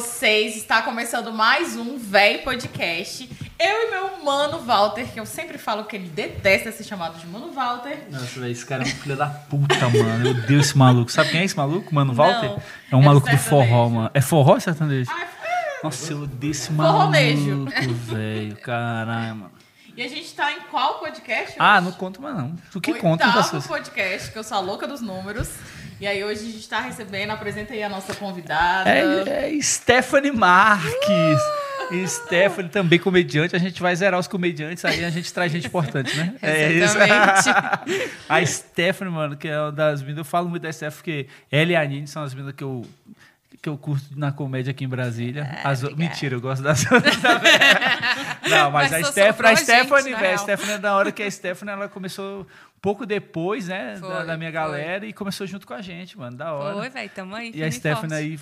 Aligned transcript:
vocês? 0.00 0.56
Está 0.56 0.80
começando 0.80 1.30
mais 1.30 1.76
um 1.76 1.98
Véi 1.98 2.38
Podcast. 2.38 3.28
Eu 3.58 3.88
e 3.88 3.90
meu 3.90 4.24
mano 4.24 4.58
Walter, 4.60 5.04
que 5.12 5.20
eu 5.20 5.26
sempre 5.26 5.58
falo 5.58 5.84
que 5.84 5.94
ele 5.94 6.08
detesta 6.08 6.72
ser 6.72 6.84
chamado 6.84 7.18
de 7.18 7.26
mano 7.26 7.52
Walter. 7.52 8.06
Nossa, 8.10 8.40
velho, 8.40 8.50
esse 8.50 8.64
cara 8.64 8.82
é 8.82 8.86
um 8.86 8.88
filho 8.88 9.14
da 9.14 9.26
puta, 9.26 9.90
mano. 9.90 10.18
Meu 10.20 10.32
Deus, 10.32 10.68
esse 10.68 10.78
maluco. 10.78 11.12
Sabe 11.12 11.32
quem 11.32 11.40
é 11.42 11.44
esse 11.44 11.54
maluco, 11.54 11.94
mano? 11.94 12.14
Walter? 12.14 12.48
Não, 12.48 12.62
é 12.92 12.96
um 12.96 13.02
é 13.02 13.04
maluco 13.04 13.28
do 13.28 13.36
forró, 13.36 13.90
mano. 13.90 14.10
É 14.14 14.22
forró 14.22 14.54
ou 14.54 14.60
sertanejo? 14.60 15.10
Ai, 15.12 15.28
Nossa, 15.84 16.12
eu 16.14 16.22
odeio 16.22 16.50
esse 16.52 16.72
Forronejo. 16.72 17.56
maluco, 17.56 17.94
velho. 17.94 18.56
Caralho, 18.56 19.36
mano. 19.36 19.52
E 19.94 20.02
a 20.02 20.08
gente 20.08 20.32
tá 20.32 20.50
em 20.50 20.60
qual 20.70 20.98
podcast? 20.98 21.56
Ah, 21.58 21.76
hoje? 21.76 21.84
não 21.84 21.92
conta 21.92 22.22
mais 22.22 22.36
não. 22.38 22.56
Tu 22.72 22.80
que 22.80 22.94
conta 22.94 23.26
Oitavo 23.26 23.36
das 23.36 23.50
coisas. 23.50 23.68
podcast, 23.68 24.32
que 24.32 24.38
eu 24.38 24.44
sou 24.44 24.56
a 24.56 24.60
louca 24.60 24.88
dos 24.88 25.02
números. 25.02 25.50
E 26.00 26.06
aí 26.06 26.24
hoje 26.24 26.40
a 26.40 26.50
gente 26.50 26.66
tá 26.66 26.80
recebendo, 26.80 27.30
apresenta 27.30 27.74
aí 27.74 27.82
a 27.82 27.88
nossa 27.88 28.14
convidada. 28.14 28.88
É, 28.88 29.54
é 29.54 29.60
Stephanie 29.60 30.32
Marques. 30.32 31.38
E 31.90 32.06
Stephanie 32.08 32.70
também 32.70 32.98
comediante. 32.98 33.54
A 33.54 33.58
gente 33.58 33.82
vai 33.82 33.94
zerar 33.94 34.18
os 34.18 34.28
comediantes, 34.28 34.82
aí 34.84 35.04
a 35.04 35.10
gente 35.10 35.30
traz 35.32 35.52
gente 35.52 35.66
importante, 35.66 36.16
né? 36.16 36.34
É 36.40 36.72
isso. 36.72 36.96
Exatamente. 36.96 38.10
A 38.28 38.46
Stephanie, 38.46 39.12
mano, 39.12 39.36
que 39.36 39.48
é 39.48 39.60
uma 39.60 39.72
das 39.72 40.00
meninas. 40.00 40.18
Eu 40.18 40.24
falo 40.24 40.48
muito 40.48 40.62
da 40.62 40.72
Stephanie, 40.72 40.96
porque 40.96 41.26
ela 41.50 41.72
e 41.72 41.76
a 41.76 41.84
Nini 41.84 42.06
são 42.06 42.22
as 42.22 42.32
meninas 42.32 42.54
que 42.54 42.62
eu, 42.62 42.86
que 43.60 43.68
eu 43.68 43.76
curto 43.76 44.06
na 44.16 44.30
comédia 44.30 44.70
aqui 44.70 44.84
em 44.84 44.88
Brasília. 44.88 45.58
As- 45.64 45.82
obrigada. 45.82 46.08
mentira, 46.08 46.36
eu 46.36 46.40
gosto 46.40 46.62
das 46.62 46.80
outras 46.90 47.16
também. 47.16 47.52
Não, 48.48 48.70
mas, 48.70 48.90
Mas 48.92 49.06
a 49.06 49.10
Stephanie, 49.10 49.52
a 49.52 49.56
Stephanie, 49.56 50.12
na 50.12 50.18
velho, 50.18 50.34
a. 50.34 50.38
Stephanie 50.38 50.74
é 50.74 50.78
da 50.78 50.94
hora 50.94 51.10
que 51.12 51.22
a 51.24 51.30
Stephanie 51.30 51.74
ela 51.74 51.88
começou 51.88 52.46
pouco 52.80 53.04
depois, 53.06 53.68
né, 53.68 53.94
da, 53.94 54.00
Foi, 54.00 54.26
da 54.26 54.36
minha 54.36 54.50
foi. 54.50 54.60
galera 54.60 55.06
e 55.06 55.12
começou 55.12 55.46
junto 55.46 55.66
com 55.66 55.74
a 55.74 55.82
gente, 55.82 56.16
mano, 56.18 56.36
da 56.36 56.52
hora. 56.52 56.76
Oi, 56.76 56.88
velho, 56.88 57.10
tamo 57.14 57.34
aí. 57.34 57.52
E 57.54 57.62
a 57.62 57.70
Stephanie 57.70 58.14
aí 58.16 58.38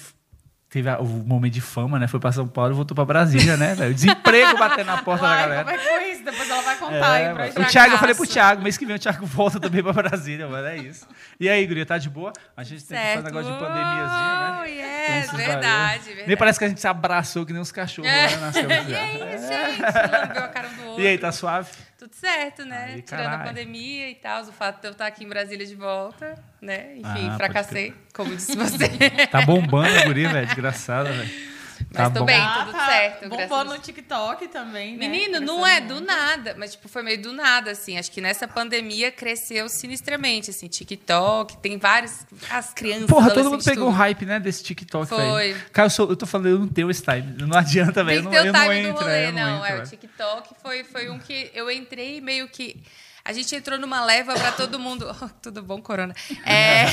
teve 0.70 0.90
o 0.90 1.04
momento 1.04 1.54
de 1.54 1.62
fama, 1.62 1.98
né? 1.98 2.06
Foi 2.06 2.20
pra 2.20 2.30
São 2.30 2.46
Paulo 2.46 2.72
e 2.72 2.74
voltou 2.76 2.94
pra 2.94 3.04
Brasília, 3.04 3.56
né, 3.56 3.74
velho? 3.74 3.94
Desemprego 3.94 4.58
batendo 4.58 4.86
na 4.86 5.02
porta 5.02 5.26
da 5.26 5.34
galera. 5.36 5.64
como 5.64 5.74
é 5.74 5.78
que 5.78 5.88
foi 5.88 6.10
isso? 6.12 6.24
Depois 6.24 6.50
ela 6.50 6.60
vai 6.62 6.76
contar 6.76 7.18
É, 7.18 7.28
aí 7.28 7.52
pra 7.52 7.62
o 7.62 7.66
Thiago, 7.66 7.94
eu 7.94 7.98
falei 7.98 8.14
pro. 8.14 8.26
Thiago, 8.26 8.62
mês 8.62 8.76
que 8.76 8.84
vem 8.84 8.94
o 8.96 8.98
Thiago 8.98 9.24
volta 9.24 9.58
também 9.58 9.82
pra 9.82 9.94
Brasília, 9.94 10.46
mano. 10.46 10.66
É 10.66 10.76
isso. 10.76 11.08
E 11.40 11.48
aí, 11.48 11.66
Guria, 11.66 11.86
tá 11.86 11.96
de 11.96 12.10
boa? 12.10 12.34
A 12.54 12.62
gente 12.64 12.84
tem 12.84 12.98
que 12.98 13.02
fazer 13.02 13.18
um 13.18 13.22
Certo. 13.22 13.24
negócio 13.34 13.50
de 13.52 13.58
pandemiazinha, 13.58 14.34
né? 14.36 14.58
Oh, 14.60 14.64
yes, 14.64 15.32
verdade, 15.32 16.02
verdade. 16.04 16.28
Nem 16.28 16.36
parece 16.36 16.58
que 16.58 16.64
a 16.66 16.68
gente 16.68 16.80
se 16.82 16.86
abraçou 16.86 17.46
que 17.46 17.52
nem 17.54 17.62
uns 17.62 17.72
cachorros 17.72 18.10
É. 18.10 18.36
lá 18.36 18.52
câmeras. 18.52 18.86
E 18.88 18.94
aí, 18.94 19.22
É. 19.22 19.38
gente, 19.38 19.80
lambeu 19.80 20.44
a 20.44 20.48
cara 20.48 20.68
um 20.68 20.74
do 20.76 20.84
outro. 20.88 21.02
E 21.02 21.06
aí, 21.06 21.16
tá 21.16 21.32
suave? 21.32 21.70
Tudo 21.98 22.14
certo, 22.14 22.64
né? 22.64 22.92
Aí, 22.94 23.02
Tirando 23.02 23.34
a 23.34 23.38
pandemia 23.38 24.08
e 24.08 24.14
tal, 24.14 24.42
o 24.42 24.52
fato 24.52 24.80
de 24.80 24.86
eu 24.86 24.92
estar 24.92 25.06
aqui 25.08 25.24
em 25.24 25.28
Brasília 25.28 25.66
de 25.66 25.74
volta, 25.74 26.40
né? 26.62 26.92
Enfim, 26.96 27.28
Ah, 27.28 27.36
fracassei, 27.36 27.92
como 28.14 28.36
disse 28.36 28.54
você. 28.56 28.88
Tá 29.26 29.42
bombando 29.42 29.98
a 29.98 30.04
guria, 30.04 30.28
velho. 30.28 30.46
Desgraçada, 30.46 31.10
velho. 31.10 31.57
Tá 31.92 32.04
Mas 32.04 32.12
tô 32.12 32.18
bom. 32.20 32.26
bem. 32.26 32.36
Ah, 32.36 32.58
tudo 32.60 32.72
tá 32.72 32.86
certo, 32.86 33.28
Deus. 33.30 33.66
no 33.66 33.78
TikTok 33.78 34.48
também, 34.48 34.96
né? 34.96 35.08
Menino, 35.08 35.40
não 35.40 35.66
é 35.66 35.80
do 35.80 36.00
nada, 36.02 36.54
mas 36.58 36.72
tipo, 36.72 36.86
foi 36.88 37.02
meio 37.02 37.20
do 37.22 37.32
nada, 37.32 37.70
assim. 37.70 37.96
Acho 37.98 38.10
que 38.10 38.20
nessa 38.20 38.46
pandemia 38.46 39.10
cresceu 39.10 39.68
sinistramente, 39.70 40.50
assim, 40.50 40.68
TikTok, 40.68 41.56
tem 41.58 41.78
vários. 41.78 42.26
As 42.50 42.74
crianças. 42.74 43.06
Porra, 43.06 43.30
todo 43.30 43.50
mundo 43.50 43.64
pegou 43.64 43.84
um 43.84 43.90
tudo. 43.90 43.96
hype, 43.98 44.26
né, 44.26 44.38
desse 44.38 44.62
TikTok, 44.62 45.08
Foi. 45.08 45.52
velho. 45.52 45.62
Cara, 45.72 45.86
eu, 45.86 45.90
sou- 45.90 46.10
eu 46.10 46.16
tô 46.16 46.26
falando, 46.26 46.48
eu 46.48 46.58
não 46.58 46.68
tenho 46.68 46.90
esse 46.90 47.02
time. 47.02 47.22
Não 47.46 47.56
adianta, 47.58 48.04
velho. 48.04 48.22
Tem 48.28 48.34
Eu 48.38 48.42
que 48.42 48.52
não, 48.52 48.52
ter 48.52 48.68
eu 48.68 48.68
o 48.68 48.68
não 48.68 48.68
time 48.74 48.82
do 48.82 48.88
entro, 48.88 49.02
rolê, 49.04 49.16
é, 49.16 49.28
eu 49.28 49.32
não. 49.32 49.66
entro, 49.66 49.76
é, 49.78 49.82
o 49.82 49.86
TikTok 49.88 50.48
foi, 50.62 50.84
foi 50.84 51.08
um 51.08 51.18
que 51.18 51.50
eu 51.54 51.70
entrei 51.70 52.20
meio 52.20 52.48
que. 52.48 52.76
A 53.28 53.32
gente 53.34 53.54
entrou 53.54 53.78
numa 53.78 54.02
leva 54.02 54.32
pra 54.32 54.52
todo 54.52 54.78
mundo. 54.78 55.06
Oh, 55.20 55.28
tudo 55.42 55.62
bom, 55.62 55.82
Corona? 55.82 56.14
É, 56.46 56.86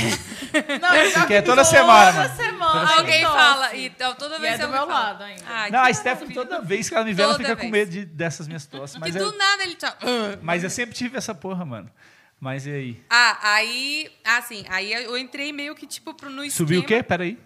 Não, 0.82 1.26
que 1.28 1.34
é 1.34 1.42
toda 1.42 1.62
toda 1.62 1.64
semana, 1.64 2.12
mano. 2.12 2.36
semana. 2.36 2.94
alguém 2.98 3.22
fala. 3.24 3.76
Então, 3.76 4.14
toda 4.16 4.36
E 4.38 4.42
vez 4.42 4.54
é 4.60 4.66
do 4.66 4.68
meu 4.70 4.80
fala. 4.80 4.94
lado 4.94 5.24
ainda. 5.24 5.44
Ai, 5.48 5.72
Não, 5.72 5.84
que 5.84 5.92
a 5.92 5.94
Stephanie, 5.94 6.34
toda 6.34 6.62
vez 6.62 6.90
que 6.90 6.96
ela 6.96 7.06
me 7.06 7.14
vê, 7.14 7.22
ela 7.24 7.32
Toda 7.34 7.44
fica 7.46 7.56
com 7.56 7.62
vez. 7.72 7.72
medo 7.72 7.92
de- 7.92 8.06
dessas 8.06 8.48
minhas 8.48 8.66
tosses. 8.66 8.96
Que 8.96 9.00
Mas, 9.00 9.14
do 9.14 9.20
eu, 9.22 9.38
nada 9.38 9.64
ele 9.64 9.76
tá. 9.76 9.96
"Ah". 10.02 10.38
mas 10.42 10.64
eu 10.64 10.70
sempre 10.70 10.94
tive 10.94 11.18
essa 11.18 11.34
porra, 11.34 11.64
mano. 11.64 11.90
Mas 12.40 12.66
e 12.68 12.72
aí? 12.72 13.04
Ah, 13.10 13.38
aí. 13.42 14.12
Assim, 14.26 14.66
aí 14.70 14.92
eu 14.92 15.18
entrei 15.18 15.54
meio 15.54 15.74
que 15.74 15.88
tipo 15.88 16.14
pro- 16.14 16.30
no 16.30 16.44
esquema. 16.44 16.68
Subiu 16.68 16.82
o 16.82 16.84
quê? 16.86 17.02
Peraí. 17.02 17.40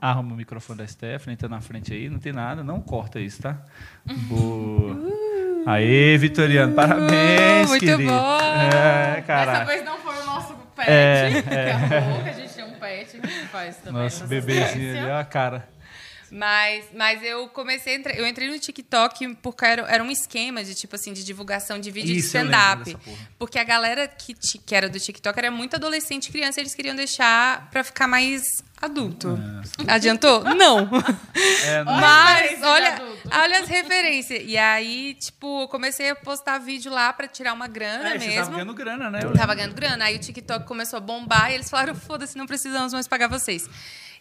Arruma 0.00 0.34
o 0.34 0.36
microfone 0.36 0.78
da 0.78 0.86
Stephanie, 0.86 1.36
tá 1.36 1.48
na 1.48 1.60
frente 1.60 1.92
aí, 1.92 2.08
não 2.08 2.18
tem 2.18 2.32
nada, 2.32 2.62
não 2.64 2.80
corta 2.80 3.20
isso, 3.20 3.42
tá? 3.42 3.58
Boa. 4.28 4.96
Aê, 5.66 6.16
Vitoriano, 6.18 6.74
parabéns, 6.74 7.66
Uh, 7.66 7.68
muito 7.68 7.80
querido. 7.86 8.10
bom. 8.10 8.38
É, 8.40 9.14
Dessa 9.16 9.22
caralho. 9.22 9.66
vez 9.66 9.84
não 9.84 9.98
foi 9.98 10.16
o 10.18 10.24
nosso 10.24 10.54
pet, 10.74 10.88
É, 10.90 11.30
é 11.50 11.72
a 11.72 12.22
que 12.22 12.28
a 12.28 12.32
gente 12.32 12.52
tem 12.54 12.64
um 12.64 12.72
pet 12.72 13.18
que 13.18 13.46
faz 13.48 13.76
também. 13.76 14.02
Nosso 14.02 14.26
bebezinho 14.26 14.98
ali, 14.98 15.10
ó 15.10 15.18
a 15.20 15.24
cara. 15.24 15.68
Mas, 16.34 16.86
mas 16.94 17.22
eu 17.22 17.46
comecei 17.48 18.02
eu 18.16 18.26
entrei 18.26 18.48
no 18.48 18.58
TikTok 18.58 19.34
porque 19.42 19.66
era, 19.66 19.82
era 19.82 20.02
um 20.02 20.10
esquema 20.10 20.64
de 20.64 20.74
tipo 20.74 20.96
assim 20.96 21.12
de 21.12 21.22
divulgação 21.24 21.78
de 21.78 21.90
vídeo 21.90 22.10
Isso, 22.16 22.20
de 22.32 22.38
stand-up. 22.38 22.84
dessa. 22.84 23.18
Porque 23.38 23.58
a 23.58 23.64
galera 23.64 24.08
que, 24.08 24.32
que 24.34 24.74
era 24.74 24.88
do 24.88 24.98
TikTok 24.98 25.38
era 25.38 25.50
muito 25.50 25.76
adolescente 25.76 26.28
e 26.28 26.32
criança, 26.32 26.58
eles 26.58 26.74
queriam 26.74 26.96
deixar 26.96 27.68
pra 27.70 27.84
ficar 27.84 28.08
mais 28.08 28.42
adulto. 28.82 29.38
Adiantou? 29.88 30.42
Não. 30.44 30.88
É, 31.64 31.84
não- 31.84 31.92
Mas 32.00 32.60
olha, 32.62 33.02
olha 33.32 33.60
as 33.60 33.68
referências. 33.68 34.42
E 34.44 34.58
aí, 34.58 35.14
tipo, 35.14 35.62
eu 35.62 35.68
comecei 35.68 36.10
a 36.10 36.14
postar 36.16 36.58
vídeo 36.58 36.90
lá 36.92 37.12
pra 37.12 37.28
tirar 37.28 37.52
uma 37.52 37.68
grana 37.68 38.10
É, 38.14 38.18
você 38.18 38.26
tava 38.26 38.36
mesmo. 38.40 38.52
ganhando 38.52 38.74
grana, 38.74 39.10
né? 39.10 39.20
Eu 39.22 39.32
tava 39.32 39.54
ganhando 39.54 39.74
grana. 39.74 40.04
Aí 40.06 40.16
o 40.16 40.18
TikTok 40.18 40.66
começou 40.66 40.96
a 40.96 41.00
bombar 41.00 41.50
e 41.50 41.54
eles 41.54 41.70
falaram: 41.70 41.94
foda-se, 41.94 42.36
não 42.36 42.46
precisamos 42.46 42.92
mais 42.92 43.06
pagar 43.06 43.28
vocês. 43.28 43.68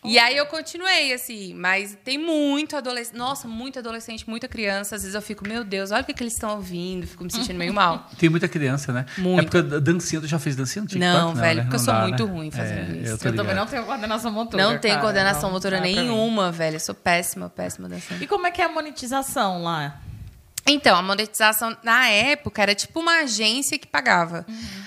E 0.04 0.18
aí 0.18 0.36
eu 0.36 0.48
continuei, 0.48 1.14
assim, 1.14 1.54
mas 1.54 1.96
tem 2.04 2.18
muito 2.18 2.76
adolescente. 2.76 3.16
Nossa, 3.16 3.48
muito 3.48 3.78
adolescente, 3.78 4.28
muita 4.28 4.48
criança. 4.48 4.96
Às 4.96 5.04
vezes 5.04 5.14
eu 5.14 5.22
fico, 5.22 5.48
meu 5.48 5.64
Deus, 5.64 5.92
olha 5.92 6.02
o 6.02 6.06
que, 6.06 6.12
que 6.14 6.24
eles 6.24 6.34
estão 6.34 6.56
ouvindo, 6.56 7.06
fico 7.06 7.24
me 7.24 7.32
sentindo 7.32 7.58
meio 7.58 7.72
mal. 7.72 8.10
Tem 8.18 8.28
muita 8.28 8.48
criança, 8.48 8.92
né? 8.92 9.06
Muito. 9.20 9.40
É 9.40 9.44
porque 9.44 9.76
a 9.76 9.80
dancinha, 9.80 10.20
tu 10.20 10.28
já 10.28 10.40
fez 10.40 10.56
dancinha 10.56 10.82
no 10.82 10.88
TikTok? 10.88 11.14
Não, 11.14 11.36
velho, 11.36 11.58
né? 11.58 11.64
porque 11.64 11.76
eu 11.76 11.80
Não 11.80 11.86
sou 11.86 11.94
dá, 11.94 12.02
muito 12.02 12.26
né? 12.26 12.32
ruim 12.34 12.50
fazendo 12.50 12.96
isso. 12.96 13.28
Eu, 13.28 13.32
Eu 13.32 13.36
também 13.36 13.56
não 13.56 13.68
tenho 13.68 13.86
coordenação 13.86 14.32
motora. 14.32 14.64
Não 14.64 14.80
tem 14.80 14.92
cara, 14.92 15.02
coordenação 15.04 15.44
não 15.44 15.52
motora 15.52 15.80
nenhuma, 15.80 16.52
velho. 16.52 16.78
Eu 16.78 16.80
sou 16.80 16.96
péssima, 16.96 17.48
péssima 17.48 17.88
dançando. 17.88 18.24
E 18.24 18.28
como 18.28 18.48
é 18.48 18.52
que 18.52 18.60
é 18.60 18.66
a 18.66 18.70
monetização 18.70 19.62
lá? 19.62 20.02
Então, 20.66 20.98
a 20.98 21.02
monetização 21.02 21.78
na 21.84 22.08
época 22.08 22.62
era 22.62 22.74
tipo 22.74 23.00
uma 23.00 23.20
agência 23.22 23.78
que 23.78 23.86
pagava. 23.88 24.46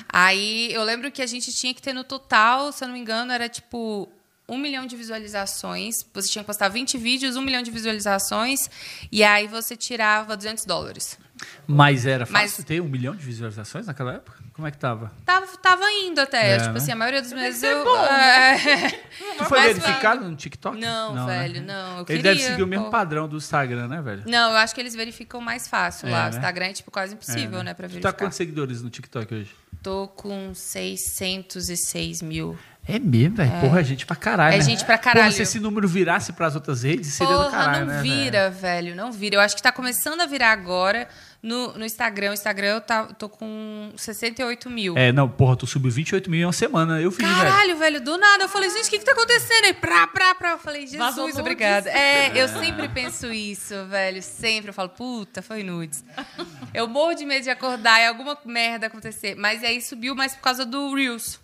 Aí 0.09 0.73
eu 0.73 0.83
lembro 0.83 1.11
que 1.13 1.23
a 1.23 1.27
gente 1.27 1.53
tinha 1.53 1.73
que 1.73 1.83
ter 1.83 1.93
no 1.93 2.03
total, 2.03 2.73
se 2.73 2.83
eu 2.83 2.89
não 2.89 2.95
me 2.95 3.01
engano, 3.01 3.33
era 3.33 3.49
tipo 3.49 4.09
um 4.49 4.59
milhão 4.59 4.87
de 4.87 4.97
visualizações. 4.97 5.95
Você 6.13 6.29
tinha 6.29 6.43
que 6.43 6.47
postar 6.47 6.69
20 6.69 6.99
vídeos, 6.99 7.37
um 7.37 7.43
milhão 7.43 7.63
de 7.63 7.71
visualizações, 7.71 8.69
e 9.11 9.23
aí 9.25 9.47
você 9.47 9.77
tirava 9.77 10.37
200 10.37 10.65
dólares. 10.65 11.19
Mas 11.67 12.07
era 12.07 12.27
Mas- 12.31 12.53
fácil 12.53 12.65
ter 12.65 12.81
um 12.81 12.89
milhão 12.89 13.15
de 13.15 13.25
visualizações 13.25 13.87
naquela 13.87 14.15
época? 14.15 14.43
Como 14.53 14.69
é 14.69 14.71
que 14.71 14.79
tava? 14.79 15.11
Tava, 15.27 15.47
tava 15.57 15.83
indo 15.91 16.21
até. 16.21 16.53
É, 16.53 16.59
tipo 16.59 16.71
né? 16.71 16.77
assim, 16.79 16.93
a 16.93 16.97
maioria 16.97 17.21
dos 17.21 17.33
meses 17.33 17.59
ser 17.59 17.73
eu. 17.73 17.85
bom, 17.85 17.97
é. 18.07 18.89
Tu 19.37 19.45
foi 19.47 19.59
Mas, 19.59 19.77
verificado 19.79 20.29
no 20.31 20.37
TikTok? 20.37 20.79
Não, 20.79 21.13
né? 21.13 21.27
velho, 21.27 21.63
não. 21.67 21.91
Eu 21.91 21.97
Ele 21.97 22.05
queria, 22.07 22.23
deve 22.23 22.41
seguir 22.41 22.63
o 22.63 22.67
mesmo 22.69 22.85
pô. 22.85 22.91
padrão 22.93 23.27
do 23.27 23.37
Instagram, 23.37 23.89
né, 23.89 24.01
velho? 24.01 24.23
Não, 24.27 24.53
eu 24.53 24.57
acho 24.59 24.73
que 24.73 24.81
eles 24.81 24.95
verificam 24.95 25.41
mais 25.41 25.67
fácil 25.67 26.07
É, 26.09 26.13
lá. 26.13 26.19
né? 26.25 26.31
O 26.31 26.35
Instagram 26.37 26.67
é 26.67 26.73
tipo 26.73 26.91
quase 26.93 27.15
impossível, 27.15 27.59
É, 27.61 27.63
né, 27.65 27.75
pra 27.75 27.89
Tu 27.89 27.91
tá 27.91 27.95
verificar. 27.95 28.13
com 28.13 28.19
quantos 28.27 28.37
seguidores 28.37 28.81
no 28.81 28.91
TikTok 28.91 29.35
hoje? 29.35 29.51
Tô 29.83 30.07
com 30.07 30.55
606 30.55 32.23
mil. 32.23 32.57
É 32.87 32.99
mesmo, 32.99 33.37
velho. 33.37 33.51
Porra, 33.61 33.81
é 33.81 33.85
gente 33.85 34.05
pra 34.05 34.15
caralho, 34.15 34.55
É 34.55 34.59
né? 34.59 34.65
gente 34.65 34.85
pra 34.85 34.99
caralho. 34.99 35.25
Porra, 35.25 35.33
se 35.37 35.43
esse 35.43 35.59
número 35.59 35.89
virasse 35.89 36.33
pras 36.35 36.55
outras 36.55 36.83
redes, 36.83 37.15
seria 37.15 37.33
Porra, 37.33 37.45
do 37.47 37.51
caralho, 37.51 37.87
não 37.87 37.95
né? 37.95 38.03
vira, 38.03 38.51
velho. 38.51 38.95
Não 38.95 39.11
vira. 39.11 39.37
Eu 39.37 39.41
acho 39.41 39.57
que 39.57 39.63
tá 39.63 39.73
começando 39.73 40.21
a 40.21 40.27
virar 40.27 40.53
agora 40.53 41.09
no, 41.43 41.73
no 41.79 41.85
Instagram. 41.87 42.31
O 42.31 42.35
Instagram 42.35 42.67
eu 42.67 42.81
tá, 42.83 43.05
tô 43.05 43.27
com 43.29 43.91
68 43.97 44.69
mil. 44.69 44.99
É, 44.99 45.13
não, 45.13 45.27
porra, 45.27 45.57
tu 45.57 45.67
subiu 45.67 45.91
28 45.91 46.31
mil 46.31 46.41
em 46.41 46.45
uma 46.45 46.53
semana. 46.53 47.01
Eu 47.01 47.11
vi, 47.11 47.25
velho. 47.25 47.35
Caralho, 47.35 47.77
velho, 47.79 48.01
do 48.03 48.19
nada. 48.19 48.45
Eu 48.45 48.49
falei, 48.51 48.69
gente, 48.69 48.87
o 48.87 48.91
que 48.91 48.99
que 48.99 49.05
tá 49.05 49.13
acontecendo 49.13 49.65
aí? 49.65 49.73
Pra, 49.73 50.07
pra, 50.07 50.35
pra. 50.35 50.51
Eu 50.53 50.59
falei, 50.59 50.87
Jesus, 50.87 51.39
obrigada. 51.39 51.89
É, 51.89 52.33
eu 52.39 52.47
sempre 52.49 52.87
penso 52.89 53.33
isso, 53.33 53.75
velho. 53.87 54.23
Sempre. 54.23 54.69
Eu 54.69 54.75
falo, 54.75 54.91
puta, 54.91 55.41
foi 55.41 55.63
nudes. 55.63 56.05
Eu 56.75 56.87
morro 56.87 57.15
de 57.15 57.25
medo 57.25 57.45
de 57.45 57.51
acordar 57.51 57.99
e 58.03 58.07
alguma 58.07 58.37
merda 58.45 58.89
acontecer. 58.89 59.35
Mas 59.37 59.65
aí 59.65 59.81
subiu 59.81 60.15
mais 60.15 60.35
por 60.35 60.43
causa 60.43 60.67
do 60.67 60.95
Reels. 60.95 61.43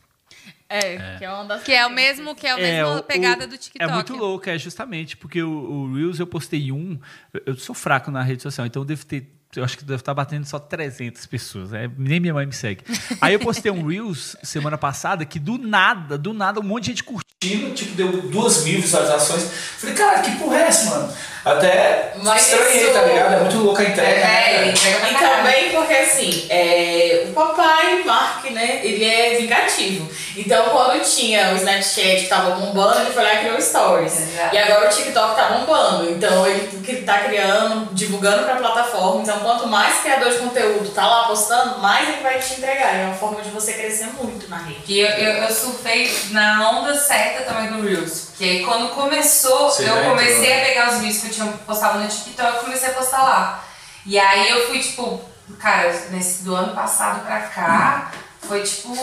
É, 0.72 1.16
que 1.18 1.24
é 1.24 1.30
uma 1.32 1.44
das 1.44 1.64
Que 1.64 1.72
é 1.72 1.84
o 1.84 1.90
mesmo, 1.90 2.32
que 2.34 2.46
é 2.46 2.52
a 2.52 2.58
É, 2.58 2.62
mesma 2.82 3.00
o- 3.00 3.02
pegada 3.02 3.44
o- 3.44 3.48
do 3.48 3.58
TikTok. 3.58 3.90
É 3.90 3.92
muito 3.92 4.14
louco, 4.16 4.48
é 4.48 4.56
justamente 4.56 5.16
porque 5.16 5.42
o, 5.42 5.50
o 5.50 5.94
Reels 5.94 6.20
eu 6.20 6.26
postei 6.28 6.70
um. 6.70 6.96
eu- 7.34 7.42
Eu 7.46 7.56
sou 7.56 7.74
fraco 7.74 8.10
na 8.10 8.22
rede 8.22 8.42
social, 8.42 8.66
então 8.66 8.82
eu 8.82 8.86
devo 8.86 9.04
ter. 9.04 9.28
Eu 9.56 9.64
acho 9.64 9.76
que 9.76 9.84
deve 9.84 10.00
estar 10.00 10.14
batendo 10.14 10.46
só 10.46 10.60
300 10.60 11.26
pessoas. 11.26 11.72
é, 11.72 11.90
nem 11.98 12.20
minha 12.20 12.32
mãe 12.32 12.46
me 12.46 12.52
segue. 12.52 12.82
Aí 13.20 13.34
eu 13.34 13.40
postei 13.40 13.70
um 13.72 13.84
Reels 13.86 14.36
semana 14.44 14.78
passada 14.78 15.24
que 15.24 15.40
do 15.40 15.58
nada, 15.58 16.16
do 16.16 16.32
nada, 16.32 16.60
um 16.60 16.62
monte 16.62 16.84
de 16.84 16.90
gente 16.90 17.02
curtindo, 17.04 17.74
tipo, 17.74 17.94
deu 17.96 18.22
duas 18.30 18.62
mil 18.64 18.80
visualizações. 18.80 19.42
Falei, 19.78 19.94
cara, 19.96 20.20
que 20.20 20.30
porra 20.36 20.56
é 20.58 20.62
essa, 20.68 20.90
mano? 20.90 21.12
Até 21.44 22.12
Mas 22.22 22.42
estranhei, 22.52 22.84
isso- 22.84 22.92
tá 22.92 23.02
ligado? 23.02 23.32
É 23.34 23.40
muito 23.40 23.56
louca 23.58 23.82
a 23.82 23.86
entrega. 23.86 24.10
É, 24.10 24.20
né, 24.20 24.62
ele 24.62 24.70
entrega? 24.72 25.10
E 25.10 25.14
também 25.14 25.70
porque, 25.70 25.94
assim, 25.94 26.46
é, 26.50 27.24
o 27.30 27.32
papai, 27.32 28.04
Mark, 28.04 28.44
né, 28.50 28.80
ele 28.84 29.02
é 29.04 29.38
vingativo. 29.38 30.08
Então, 30.36 30.66
quando 30.66 31.02
tinha 31.02 31.52
o 31.52 31.56
Snapchat 31.56 32.22
que 32.22 32.28
tava 32.28 32.50
bombando, 32.56 33.00
ele 33.00 33.10
foi 33.10 33.22
lá 33.24 33.34
e 33.34 33.38
criou 33.38 33.60
stories. 33.60 34.12
Exato. 34.20 34.54
E 34.54 34.58
agora 34.58 34.86
o 34.86 34.94
TikTok 34.94 35.34
tá 35.34 35.48
bombando. 35.58 36.10
Então, 36.10 36.46
ele 36.46 36.68
que 36.84 36.96
tá 36.96 37.20
criando, 37.20 37.92
divulgando 37.94 38.44
pra 38.44 38.56
plataforma. 38.56 39.22
Então, 39.22 39.39
quanto 39.40 39.66
mais 39.66 40.00
criador 40.00 40.32
de 40.32 40.38
conteúdo 40.38 40.90
tá 40.90 41.06
lá 41.06 41.26
postando, 41.26 41.78
mais 41.78 42.08
ele 42.08 42.22
vai 42.22 42.38
te 42.38 42.54
entregar. 42.54 42.94
É 42.94 43.06
uma 43.06 43.14
forma 43.14 43.40
de 43.42 43.50
você 43.50 43.72
crescer 43.72 44.06
muito 44.06 44.48
na 44.48 44.58
rede. 44.58 44.82
E 44.86 45.00
eu, 45.00 45.08
eu, 45.08 45.32
eu 45.42 45.54
surfei 45.54 46.10
na 46.30 46.70
onda 46.70 46.94
certa 46.94 47.44
também 47.44 47.72
do 47.72 47.82
Reels. 47.82 48.26
Porque 48.30 48.44
aí 48.44 48.64
quando 48.64 48.94
começou, 48.94 49.70
Você 49.70 49.88
eu 49.88 50.04
comecei 50.04 50.52
entrou, 50.52 50.62
a 50.62 50.64
pegar 50.64 50.90
os 50.90 50.98
vídeos 51.00 51.18
que 51.18 51.26
eu 51.28 51.32
tinha 51.32 51.46
postado 51.66 51.98
no 51.98 52.08
TikTok 52.08 52.56
e 52.56 52.60
comecei 52.60 52.88
a 52.90 52.94
postar 52.94 53.22
lá. 53.22 53.64
E 54.06 54.18
aí 54.18 54.50
eu 54.50 54.66
fui, 54.68 54.78
tipo, 54.78 55.20
cara, 55.58 55.92
nesse 56.10 56.42
do 56.42 56.54
ano 56.54 56.74
passado 56.74 57.24
pra 57.24 57.40
cá, 57.40 58.12
foi 58.40 58.62
tipo 58.62 58.96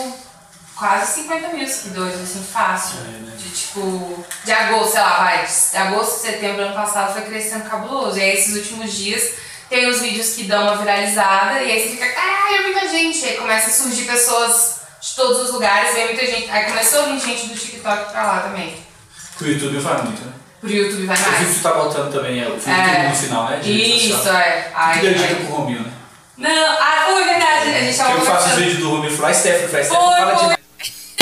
quase 0.78 1.22
50 1.22 1.48
mil 1.48 1.66
seguidores, 1.66 2.20
assim, 2.20 2.42
fácil. 2.42 2.98
É, 3.00 3.18
né? 3.18 3.36
De 3.36 3.50
tipo, 3.50 4.24
de 4.44 4.52
agosto, 4.52 4.92
sei 4.92 5.00
lá, 5.00 5.18
vai, 5.18 5.46
de 5.46 5.76
agosto, 5.76 6.20
setembro 6.20 6.56
do 6.58 6.62
ano 6.62 6.74
passado 6.74 7.12
foi 7.12 7.22
crescendo 7.22 7.68
cabuloso. 7.68 8.18
E 8.18 8.22
aí 8.22 8.36
esses 8.36 8.54
últimos 8.54 8.92
dias 8.92 9.34
tem 9.68 9.88
os 9.88 10.00
vídeos 10.00 10.30
que 10.30 10.44
dão 10.44 10.62
uma 10.62 10.76
viralizada 10.76 11.62
e 11.62 11.70
aí 11.70 11.82
você 11.82 11.88
fica, 11.90 12.06
caralho, 12.12 12.56
é 12.56 12.62
muita 12.62 12.88
gente. 12.88 13.24
Aí 13.24 13.36
começa 13.36 13.68
a 13.68 13.72
surgir 13.72 14.04
pessoas 14.04 14.80
de 15.00 15.14
todos 15.14 15.40
os 15.42 15.52
lugares, 15.52 15.94
vem 15.94 16.06
muita 16.06 16.26
gente. 16.26 16.50
Aí 16.50 16.64
começou 16.64 17.02
a 17.02 17.06
vir 17.06 17.20
gente 17.20 17.46
do 17.48 17.54
TikTok 17.54 18.10
pra 18.12 18.22
lá 18.26 18.40
também. 18.40 18.76
O 19.40 19.44
YouTube 19.44 19.78
vai 19.78 20.02
muito, 20.02 20.24
né? 20.24 20.32
Pro 20.60 20.70
YouTube 20.70 21.06
vai 21.06 21.16
Eu 21.16 21.22
vi 21.22 21.30
mais. 21.44 21.56
tu 21.56 21.62
tá 21.62 21.72
botando 21.74 22.12
também 22.12 22.40
é, 22.42 22.46
o 22.48 22.58
filtro 22.58 22.72
É. 22.72 23.08
no 23.08 23.14
final, 23.14 23.44
né? 23.48 23.60
Isso, 23.62 24.16
social. 24.16 24.34
é. 24.36 24.62
Tu 24.62 24.70
Aí, 24.74 25.00
deu 25.00 25.14
dica 25.14 25.34
pro 25.36 25.54
Romil, 25.54 25.80
né? 25.80 25.92
Não, 26.36 26.72
ah, 26.80 27.06
foi 27.12 27.24
verdade. 27.24 27.68
A 27.70 27.80
gente 27.80 27.92
Que 27.92 27.98
tava 27.98 28.12
eu 28.18 28.20
faço 28.22 28.48
os 28.48 28.54
vídeos 28.54 28.78
do 28.78 28.90
Romil 28.90 29.10
e 29.10 29.16
falo, 29.16 29.28
ah, 29.28 29.34
Stephanie, 29.34 29.68
faz 29.68 29.86
Stephanie, 29.86 30.16
fala 30.16 30.34
de 30.34 30.57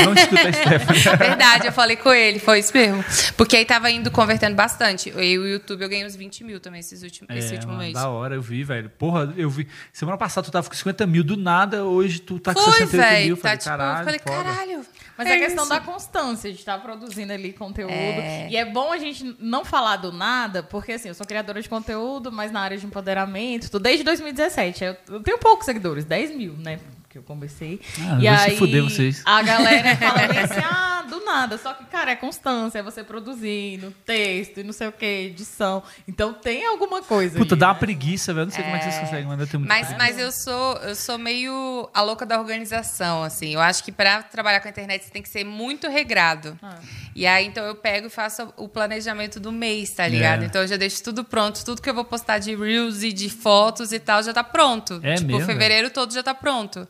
Não 0.05 0.15
escuta 0.15 0.49
a 0.49 0.53
Stephanie. 0.53 1.01
Verdade, 1.19 1.67
eu 1.67 1.73
falei 1.73 1.97
com 1.97 2.13
ele, 2.13 2.39
foi 2.39 2.59
isso 2.61 2.73
mesmo. 2.77 3.05
Porque 3.37 3.57
aí 3.57 3.65
tava 3.65 3.91
indo 3.91 4.11
convertendo 4.11 4.55
bastante. 4.55 5.11
E 5.11 5.39
o 5.39 5.47
YouTube 5.47 5.83
eu 5.83 5.89
ganhei 5.89 6.05
uns 6.07 6.15
20 6.17 6.45
mil 6.45 6.61
também 6.61 6.81
esses 6.81 7.03
últimos, 7.03 7.35
esse 7.35 7.53
É, 7.53 7.55
último 7.55 7.73
mano, 7.73 7.85
mês. 7.85 7.95
da 7.95 8.09
hora, 8.09 8.35
eu 8.35 8.43
vi, 8.43 8.63
velho. 8.65 8.91
Porra, 8.91 9.33
eu 9.37 9.49
vi. 9.49 9.67
Semana 9.93 10.17
passada 10.19 10.45
tu 10.45 10.51
tava 10.51 10.69
com 10.69 10.75
50 10.75 11.07
mil, 11.07 11.25
do 11.25 11.37
nada, 11.37 11.85
hoje 11.85 12.21
tu 12.21 12.39
tá 12.39 12.53
com 12.55 12.61
Foi, 12.61 12.73
68 12.73 13.11
velho. 13.11 13.27
mil. 13.27 13.37
Tá, 13.37 13.43
Falei, 13.43 13.57
tipo, 13.59 13.71
caralho, 13.71 13.99
eu 14.01 14.05
falei, 14.05 14.21
foda. 14.21 14.37
caralho. 14.55 14.87
Mas 15.19 15.27
é 15.29 15.33
é, 15.33 15.39
questão 15.39 15.65
isso. 15.65 15.73
da 15.73 15.81
constância 15.81 16.53
de 16.53 16.59
estar 16.59 16.79
produzindo 16.83 17.33
ali 17.33 17.53
conteúdo. 17.53 17.91
É. 17.93 18.49
E 18.51 18.57
é 18.57 18.65
bom 18.67 18.93
a 18.93 18.99
gente 18.99 19.35
não 19.41 19.65
falar 19.65 19.97
do 19.97 20.13
nada, 20.13 20.63
porque 20.63 20.93
assim, 20.93 21.09
eu 21.09 21.15
sou 21.15 21.27
criadora 21.27 21.63
de 21.63 21.69
conteúdo, 21.69 22.31
mas 22.31 22.53
na 22.53 22.61
área 22.61 22.77
de 22.77 22.85
empoderamento, 22.85 23.71
tudo 23.71 23.83
desde 23.83 24.05
2017. 24.05 24.85
Eu, 24.85 24.97
eu 25.09 25.21
tenho 25.21 25.39
poucos 25.39 25.65
seguidores, 25.65 26.05
10 26.05 26.37
mil, 26.37 26.53
né? 26.59 26.79
Que 27.17 27.21
eu 27.21 27.23
comecei. 27.23 27.81
Ah, 27.99 28.19
e 28.21 28.27
vai 28.27 28.37
se 28.37 28.51
aí 28.51 28.57
fuder 28.59 28.83
vocês. 28.83 29.23
a 29.25 29.43
galera 29.43 29.97
fala 29.97 30.29
bem 30.29 30.39
assim, 30.39 30.61
ah, 30.63 31.03
do 31.09 31.25
nada. 31.25 31.57
Só 31.57 31.73
que, 31.73 31.87
cara, 31.87 32.11
é 32.11 32.17
constância, 32.17 32.81
é 32.81 32.83
você 32.83 33.03
produzindo 33.03 33.91
texto 34.05 34.61
e 34.61 34.63
não 34.63 34.73
sei 34.75 34.89
o 34.89 34.93
que, 34.93 35.07
edição. 35.07 35.83
Então 36.07 36.35
tem 36.35 36.67
alguma 36.67 37.01
coisa. 37.01 37.39
Puta, 37.39 37.55
aí, 37.55 37.59
dá 37.59 37.69
uma 37.69 37.73
né? 37.73 37.81
preguiça, 37.81 38.35
velho. 38.35 38.47
Não 38.47 38.53
sei 38.53 38.63
como 38.63 38.77
é 38.77 38.79
que 38.81 38.85
vocês 38.85 38.99
conseguem, 38.99 39.25
mas 39.25 39.41
eu 39.41 39.47
tenho 39.47 39.61
muito 39.61 39.69
Mas, 39.71 39.87
preguiça. 39.87 40.07
mas 40.07 40.19
eu 40.19 40.31
sou 40.31 40.77
eu 40.83 40.95
sou 40.95 41.17
meio 41.17 41.89
a 41.95 42.03
louca 42.03 42.27
da 42.27 42.39
organização, 42.39 43.23
assim. 43.23 43.55
Eu 43.55 43.61
acho 43.61 43.83
que 43.83 43.91
para 43.91 44.23
trabalhar 44.23 44.61
com 44.61 44.69
a 44.69 44.71
internet 44.71 45.05
você 45.05 45.11
tem 45.11 45.23
que 45.23 45.31
ser 45.31 45.45
muito 45.45 45.89
regrado. 45.89 46.59
Ah. 46.63 46.79
E 47.15 47.27
aí, 47.27 47.47
então, 47.47 47.65
eu 47.65 47.75
pego 47.75 48.09
e 48.09 48.11
faço 48.11 48.53
o 48.59 48.69
planejamento 48.69 49.41
do 49.41 49.51
mês, 49.51 49.91
tá 49.91 50.07
ligado? 50.07 50.43
É. 50.43 50.47
Então, 50.47 50.61
eu 50.61 50.69
já 50.69 50.77
deixo 50.77 51.03
tudo 51.03 51.25
pronto. 51.25 51.65
Tudo 51.65 51.81
que 51.81 51.89
eu 51.89 51.95
vou 51.95 52.05
postar 52.05 52.39
de 52.39 52.55
Reels 52.55 53.03
e 53.03 53.11
de 53.11 53.31
fotos 53.31 53.91
e 53.91 53.99
tal 53.99 54.23
já 54.23 54.35
tá 54.35 54.45
pronto. 54.45 55.01
É 55.03 55.15
tipo, 55.15 55.33
mesmo, 55.33 55.47
fevereiro 55.47 55.89
todo 55.89 56.13
já 56.13 56.23
tá 56.23 56.35
pronto. 56.35 56.87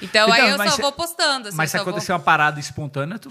Então, 0.00 0.28
Então, 0.28 0.32
aí 0.32 0.50
eu 0.52 0.58
mas 0.58 0.70
só 0.70 0.76
se- 0.76 0.82
vou 0.82 0.92
postando. 0.92 1.48
Assim, 1.48 1.56
Mas 1.56 1.70
se 1.70 1.76
eu 1.76 1.80
só 1.80 1.84
vou- 1.84 1.90
acontecer 1.92 2.12
uma 2.12 2.20
parada 2.20 2.60
espontânea, 2.60 3.18
tu, 3.18 3.30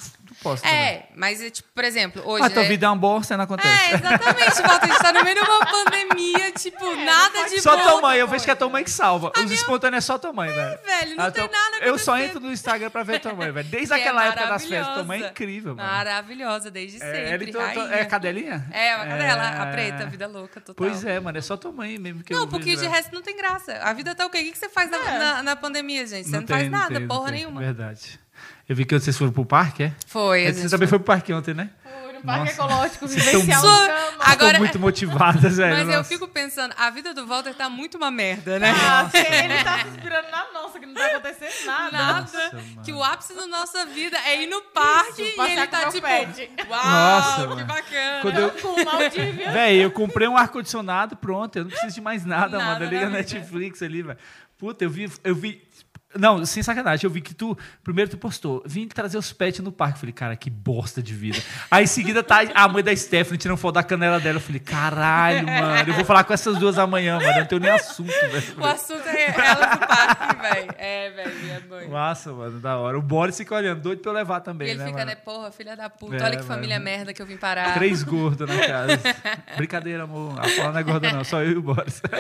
É, 0.64 1.08
mas, 1.16 1.42
é, 1.42 1.50
tipo, 1.50 1.68
por 1.74 1.84
exemplo, 1.84 2.22
hoje... 2.26 2.46
Ah, 2.46 2.50
tua 2.50 2.64
né? 2.64 2.70
vida 2.70 2.86
é 2.86 2.90
uma 2.90 2.96
bosta, 2.96 3.36
não 3.36 3.44
acontece. 3.44 3.92
É, 3.92 3.96
exatamente, 3.96 4.62
Walter. 4.62 4.84
A 4.84 4.88
gente 4.88 5.00
tá 5.02 5.14
no 5.14 5.24
meio 5.24 5.36
de 5.36 5.42
uma 5.42 5.66
pandemia, 5.66 6.52
tipo, 6.52 6.96
nada 6.96 7.50
de 7.50 7.60
Só 7.62 7.76
bom. 7.76 7.84
tua 7.84 8.02
mãe, 8.02 8.20
eu 8.20 8.28
vejo 8.28 8.46
que 8.46 8.52
é 8.52 8.56
tua 8.56 8.70
mãe 8.70 8.84
que 8.84 8.90
salva. 8.92 9.32
Os 9.38 9.52
espontâneos 9.52 10.04
é 10.04 10.06
só 10.08 10.18
tua 10.18 10.32
mãe, 10.32 10.50
velho. 10.52 10.80
velho, 10.86 11.16
não 11.16 11.26
Ah, 11.26 11.32
tem 11.32 11.48
tua- 11.48 11.52
nada 11.58 11.86
Eu 11.86 11.98
só 11.98 12.18
entro 12.18 12.40
no 12.40 12.52
Instagram 12.52 12.90
pra 12.90 13.04
ver 13.04 13.20
tua 13.20 13.34
mãe, 13.34 13.52
velho. 13.52 13.68
Desde 13.68 13.88
Que 13.94 13.94
é 14.00 14.04
aquela 14.04 14.26
época 14.26 14.46
das 14.48 14.66
festas. 14.66 14.94
Tua 14.94 15.04
mãe 15.04 15.24
é 15.24 15.28
incrível, 15.30 15.76
mano. 15.76 15.90
Maravilhosa, 15.90 16.70
desde 16.72 17.02
É, 17.04 17.30
sempre. 17.30 17.52
tua- 17.52 17.66
rainha. 17.68 17.96
é 17.96 18.06
cadelinha? 18.06 18.68
É, 18.72 18.96
uma 18.96 19.06
cadela, 19.06 19.44
a 19.64 19.68
É. 19.68 19.72
preta, 19.72 20.06
vida 20.06 20.28
louca, 20.28 20.60
total. 20.62 20.76
Pois 20.76 21.04
é, 21.04 21.20
mano. 21.20 21.38
É 21.38 21.42
só 21.42 21.58
tua 21.58 21.72
mãe 21.72 21.98
mesmo 21.98 22.24
que 22.24 22.34
eu 22.34 22.40
Não, 22.40 22.48
porque 22.48 22.72
vejo, 22.72 22.82
de 22.82 22.88
resto 22.88 23.14
não 23.14 23.22
tem 23.22 23.36
graça. 23.36 23.74
A 23.82 23.92
vida 23.94 24.14
tá 24.16 24.26
o 24.26 24.30
quê? 24.30 24.40
O 24.40 24.44
que 24.44 24.52
que 24.52 24.58
você 24.58 24.70
faz 24.70 24.90
na, 24.90 24.98
É. 24.98 25.18
na, 25.20 25.44
na 25.44 25.56
pandemia, 25.56 26.06
gente? 26.06 26.26
Você 26.30 26.32
não, 26.36 26.44
tem, 26.44 26.56
faz 26.56 26.70
nada, 26.70 27.00
não 27.00 27.08
porra 27.08 27.32
nenhuma. 27.32 27.60
Verdade. 27.62 28.20
Eu 28.70 28.76
vi 28.76 28.86
que 28.86 28.98
vocês 29.00 29.18
foram 29.18 29.32
pro 29.32 29.46
parque, 29.46 29.84
é? 29.84 29.94
Foi. 30.08 30.48
a 30.48 30.54
Você 30.54 30.70
também 30.70 30.88
foi 30.88 31.00
pro 31.00 31.06
parque 31.06 31.32
ontem, 31.34 31.54
né? 31.54 31.70
Fui 32.04 32.12
no 32.12 32.22
Parque 32.22 32.40
Nossa. 32.46 32.52
Ecológico 32.54 33.08
Vivencial 33.08 33.62
Sua- 33.62 33.88
Cama. 33.88 34.08
Agora- 34.20 34.48
Estão 34.48 34.60
muito 34.60 34.80
motivadas, 34.80 35.56
velho. 35.58 35.78
Mas 35.78 35.88
eu 35.88 35.98
nossa. 35.98 36.10
fico 36.10 36.28
pensando, 36.28 36.74
a 36.78 36.90
vida 36.90 37.14
do 37.14 37.26
Walter 37.26 37.54
tá 37.54 37.70
muito 37.70 37.96
uma 37.98 38.12
merda, 38.12 38.60
né? 38.60 38.74
Ah, 38.76 39.10
ele 39.14 39.64
tá 39.64 39.80
se 39.80 39.88
inspirando 39.88 40.28
na 40.30 40.46
nossa, 40.52 40.80
que 40.80 40.86
não 40.86 40.94
tá 40.96 41.06
acontecendo 41.06 41.66
nada. 41.66 41.92
Nada. 41.98 42.22
Nossa, 42.22 42.56
mano. 42.56 42.82
que 42.84 42.92
o 42.92 43.02
ápice 43.04 43.34
da 43.36 43.48
nossa 43.48 43.86
vida 43.86 44.18
é 44.26 44.42
ir 44.44 44.48
no 44.48 44.62
parque 44.64 45.22
Isso, 45.22 45.42
e 45.42 45.52
ele 45.52 45.68
tá 45.68 45.90
tipo, 45.90 46.06
pet. 46.08 46.50
uau, 46.68 46.86
Nossa, 46.86 47.42
que 47.44 47.48
mano. 47.48 47.66
bacana. 47.66 48.22
Quando 48.22 48.40
eu-. 48.40 49.54
Véi, 49.54 49.78
eu 49.78 49.92
comprei 49.92 50.28
um 50.28 50.36
ar-condicionado, 50.36 51.16
pronto. 51.16 51.56
Eu 51.56 51.64
não 51.64 51.72
preciso 51.72 51.96
de 51.96 52.02
mais 52.02 52.26
nada, 52.26 52.58
Nada 52.58 52.66
mano. 52.74 52.86
Eu 52.86 52.88
na 52.88 52.92
ligo 52.94 53.06
a. 53.06 53.10
Netflix 53.10 53.82
ali, 53.82 54.02
velho. 54.02 54.18
Puta, 54.58 54.84
eu 54.84 54.90
vi, 54.90 55.10
eu 55.24 55.36
vi. 55.36 55.67
Não, 56.16 56.46
sem 56.46 56.64
sacanagem, 56.64 57.04
eu 57.06 57.10
vi 57.12 57.20
que 57.22 57.34
tu. 57.34 57.56
Primeiro 57.84 58.10
tu 58.10 58.18
postou, 58.18 58.64
vim 58.66 58.88
trazer 58.88 59.18
os 59.18 59.34
pets 59.34 59.60
no 59.60 59.72
parque. 59.74 60.00
Falei, 60.00 60.14
cara, 60.14 60.36
que 60.38 60.50
bosta 60.50 61.04
de 61.04 61.14
vida. 61.14 61.38
Aí 61.70 61.84
em 61.84 61.88
seguida 61.88 62.24
tá 62.24 62.40
a 62.56 62.68
mãe 62.68 62.82
da 62.82 62.96
Stephanie 62.96 63.38
tirando 63.38 63.58
foto 63.58 63.76
da 63.76 63.84
canela 63.84 64.18
dela. 64.20 64.38
Eu 64.38 64.42
falei, 64.42 64.60
caralho, 64.62 65.46
mano, 65.46 65.90
eu 65.92 65.94
vou 65.94 66.06
falar 66.06 66.24
com 66.24 66.34
essas 66.34 66.58
duas 66.58 66.78
amanhã, 66.78 67.18
mano. 67.20 67.30
Eu 67.30 67.40
não 67.42 67.46
tenho 67.46 67.62
nem 67.62 67.72
assunto, 67.72 68.10
O 68.10 68.30
velho. 68.30 68.66
assunto 68.66 69.06
é 69.08 69.26
ela 69.38 69.66
do 69.76 69.80
parque, 69.86 70.42
velho. 70.42 70.68
É, 70.78 71.10
velho, 71.12 71.40
minha 71.40 71.64
mãe. 71.70 71.88
Nossa, 71.90 72.32
mano, 72.32 72.60
da 72.60 72.78
hora. 72.78 72.98
O 72.98 73.02
Boris 73.02 73.36
fica 73.38 73.54
olhando, 73.56 73.82
doido 73.82 74.00
pra 74.02 74.12
eu 74.12 74.16
levar 74.16 74.38
E 74.40 74.44
também, 74.44 74.70
ele 74.70 74.80
né, 74.80 74.86
fica, 74.86 74.98
mano? 75.00 75.10
né, 75.12 75.16
porra, 75.16 75.52
filha 75.52 75.76
da 75.76 75.90
puta, 75.90 76.16
É, 76.16 76.24
olha 76.24 76.38
que 76.38 76.44
mano. 76.44 76.48
família 76.48 76.80
merda 76.80 77.14
que 77.14 77.22
eu 77.22 77.26
vim 77.26 77.38
parar. 77.38 77.74
Três 77.74 78.02
gordos 78.02 78.48
na 78.48 78.66
casa. 78.66 79.00
Brincadeira, 79.58 80.04
amor. 80.04 80.40
A 80.40 80.44
Paula 80.56 80.72
não 80.72 80.80
é 80.80 80.84
gorda, 80.84 81.12
não. 81.12 81.24
Só 81.26 81.44
eu 81.44 81.52
e 81.52 81.56
o 81.58 81.62
Boris. 81.62 82.02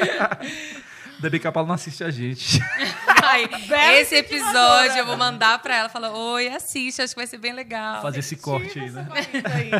Ainda 1.17 1.29
bem 1.31 1.39
que 1.39 1.47
a 1.47 1.51
Paula 1.51 1.67
não 1.67 1.75
assiste 1.75 2.03
a 2.03 2.11
gente. 2.11 2.59
Ai, 3.23 3.49
esse 3.99 4.15
episódio 4.15 4.97
eu 4.97 5.05
vou 5.05 5.17
mandar 5.17 5.59
pra 5.61 5.75
ela, 5.75 5.89
falar, 5.89 6.11
oi, 6.11 6.47
assiste, 6.47 7.01
acho 7.01 7.13
que 7.13 7.19
vai 7.19 7.27
ser 7.27 7.39
bem 7.39 7.53
legal. 7.53 8.01
Fazer 8.01 8.19
esse 8.19 8.35
corte 8.35 8.79
aí, 8.79 8.91
né? 8.91 9.07
aí. 9.53 9.71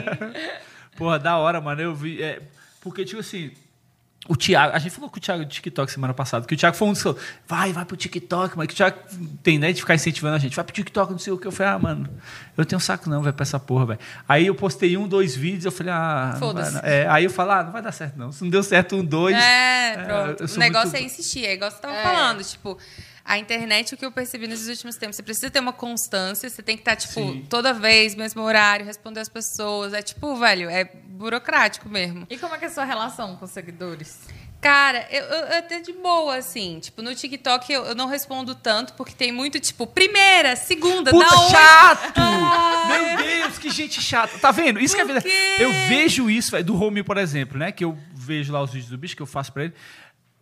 Porra, 0.97 1.19
da 1.19 1.37
hora, 1.37 1.61
mano. 1.61 1.79
Eu 1.79 1.95
vi. 1.95 2.21
é, 2.21 2.41
porque, 2.81 3.05
tipo 3.05 3.19
assim. 3.19 3.51
O 4.29 4.35
Thiago, 4.35 4.75
a 4.75 4.79
gente 4.79 4.91
falou 4.93 5.09
com 5.09 5.17
o 5.17 5.19
Thiago 5.21 5.45
do 5.45 5.49
TikTok 5.49 5.89
semana 5.91 6.13
passada, 6.13 6.45
que 6.45 6.53
o 6.53 6.57
Thiago 6.57 6.75
foi 6.75 6.87
um 6.87 6.91
dos 6.91 6.99
que 6.99 7.03
falou, 7.03 7.19
vai, 7.47 7.71
vai 7.71 7.85
pro 7.85 7.95
TikTok, 7.95 8.57
mas 8.57 8.67
que 8.67 8.73
o 8.73 8.75
Thiago 8.75 8.97
tem, 9.41 9.57
né, 9.57 9.71
de 9.71 9.79
ficar 9.79 9.95
incentivando 9.95 10.35
a 10.35 10.39
gente, 10.39 10.55
vai 10.55 10.65
pro 10.65 10.73
TikTok, 10.73 11.11
não 11.11 11.19
sei 11.19 11.31
o 11.31 11.37
que. 11.37 11.47
Eu 11.47 11.51
falei, 11.51 11.73
ah, 11.73 11.79
mano, 11.79 12.09
eu 12.57 12.65
tenho 12.65 12.79
saco 12.79 13.09
não, 13.09 13.21
vai 13.23 13.31
pra 13.31 13.43
essa 13.43 13.59
porra, 13.59 13.85
velho. 13.85 13.99
Aí 14.27 14.45
eu 14.47 14.53
postei 14.55 14.97
um, 14.97 15.07
dois 15.07 15.35
vídeos, 15.35 15.65
eu 15.65 15.71
falei, 15.71 15.93
ah, 15.93 16.35
Foda-se. 16.37 16.73
não. 16.73 16.81
É, 16.83 17.07
aí 17.07 17.23
eu 17.23 17.29
falei, 17.29 17.55
ah, 17.55 17.63
não 17.63 17.71
vai 17.71 17.81
dar 17.81 17.91
certo 17.93 18.17
não. 18.17 18.31
Se 18.31 18.43
não 18.43 18.49
deu 18.49 18.63
certo 18.63 18.95
um, 18.97 19.03
dois. 19.05 19.35
É, 19.35 19.93
é, 19.93 19.97
pronto. 20.03 20.53
o 20.55 20.59
negócio 20.59 20.89
muito- 20.89 21.01
é 21.01 21.05
insistir, 21.05 21.45
é 21.45 21.53
igual 21.53 21.71
você 21.71 21.77
tava 21.79 21.93
É. 21.95 22.03
falando, 22.03 22.43
tipo, 22.43 22.77
a 23.27 23.37
internet, 23.37 23.93
o 23.93 23.97
que 23.97 24.05
eu 24.05 24.11
percebi 24.11 24.47
nesses 24.47 24.69
últimos 24.69 24.95
tempos, 24.95 25.17
você 25.17 25.21
precisa 25.21 25.51
ter 25.51 25.59
uma 25.59 25.73
constância, 25.73 26.49
você 26.49 26.63
tem 26.63 26.77
que 26.77 26.81
estar, 26.81 26.95
tipo, 26.95 27.13
Sim. 27.13 27.45
toda 27.49 27.73
vez, 27.73 28.15
mesmo 28.15 28.41
horário, 28.41 28.85
responder 28.85 29.19
as 29.19 29.27
pessoas. 29.27 29.93
É 29.93 30.01
tipo, 30.01 30.33
velho, 30.37 30.69
é 30.69 30.85
burocrático 30.85 31.89
mesmo. 31.89 32.25
E 32.29 32.37
como 32.37 32.55
é 32.55 32.57
que 32.57 32.63
é 32.63 32.67
a 32.69 32.71
sua 32.71 32.85
relação 32.85 33.35
com 33.35 33.43
os 33.43 33.51
seguidores? 33.51 34.17
Cara, 34.61 35.05
eu, 35.11 35.23
eu, 35.23 35.45
eu 35.45 35.57
até 35.59 35.81
de 35.81 35.91
boa, 35.91 36.37
assim. 36.37 36.79
Tipo, 36.79 37.01
no 37.01 37.13
TikTok 37.13 37.71
eu, 37.71 37.83
eu 37.85 37.95
não 37.95 38.07
respondo 38.07 38.55
tanto, 38.55 38.93
porque 38.93 39.13
tem 39.13 39.31
muito, 39.31 39.59
tipo, 39.59 39.85
primeira, 39.85 40.55
segunda, 40.55 41.11
Puta, 41.11 41.37
oi. 41.37 41.49
chato! 41.49 42.13
Ah. 42.15 42.85
Meu 42.87 43.17
Deus, 43.17 43.57
que 43.59 43.69
gente 43.69 44.01
chata. 44.01 44.39
Tá 44.39 44.51
vendo? 44.51 44.79
Isso 44.79 44.95
que 44.95 45.01
é 45.01 45.05
verdade. 45.05 45.29
Eu 45.59 45.71
vejo 45.89 46.29
isso, 46.29 46.51
velho, 46.51 46.63
do 46.63 46.75
Romy, 46.75 47.03
por 47.03 47.17
exemplo, 47.17 47.57
né? 47.57 47.71
Que 47.71 47.83
eu 47.83 47.95
vejo 48.15 48.51
lá 48.53 48.63
os 48.63 48.71
vídeos 48.71 48.89
do 48.89 48.97
bicho 48.97 49.15
que 49.15 49.21
eu 49.21 49.27
faço 49.27 49.51
pra 49.51 49.65
ele. 49.65 49.73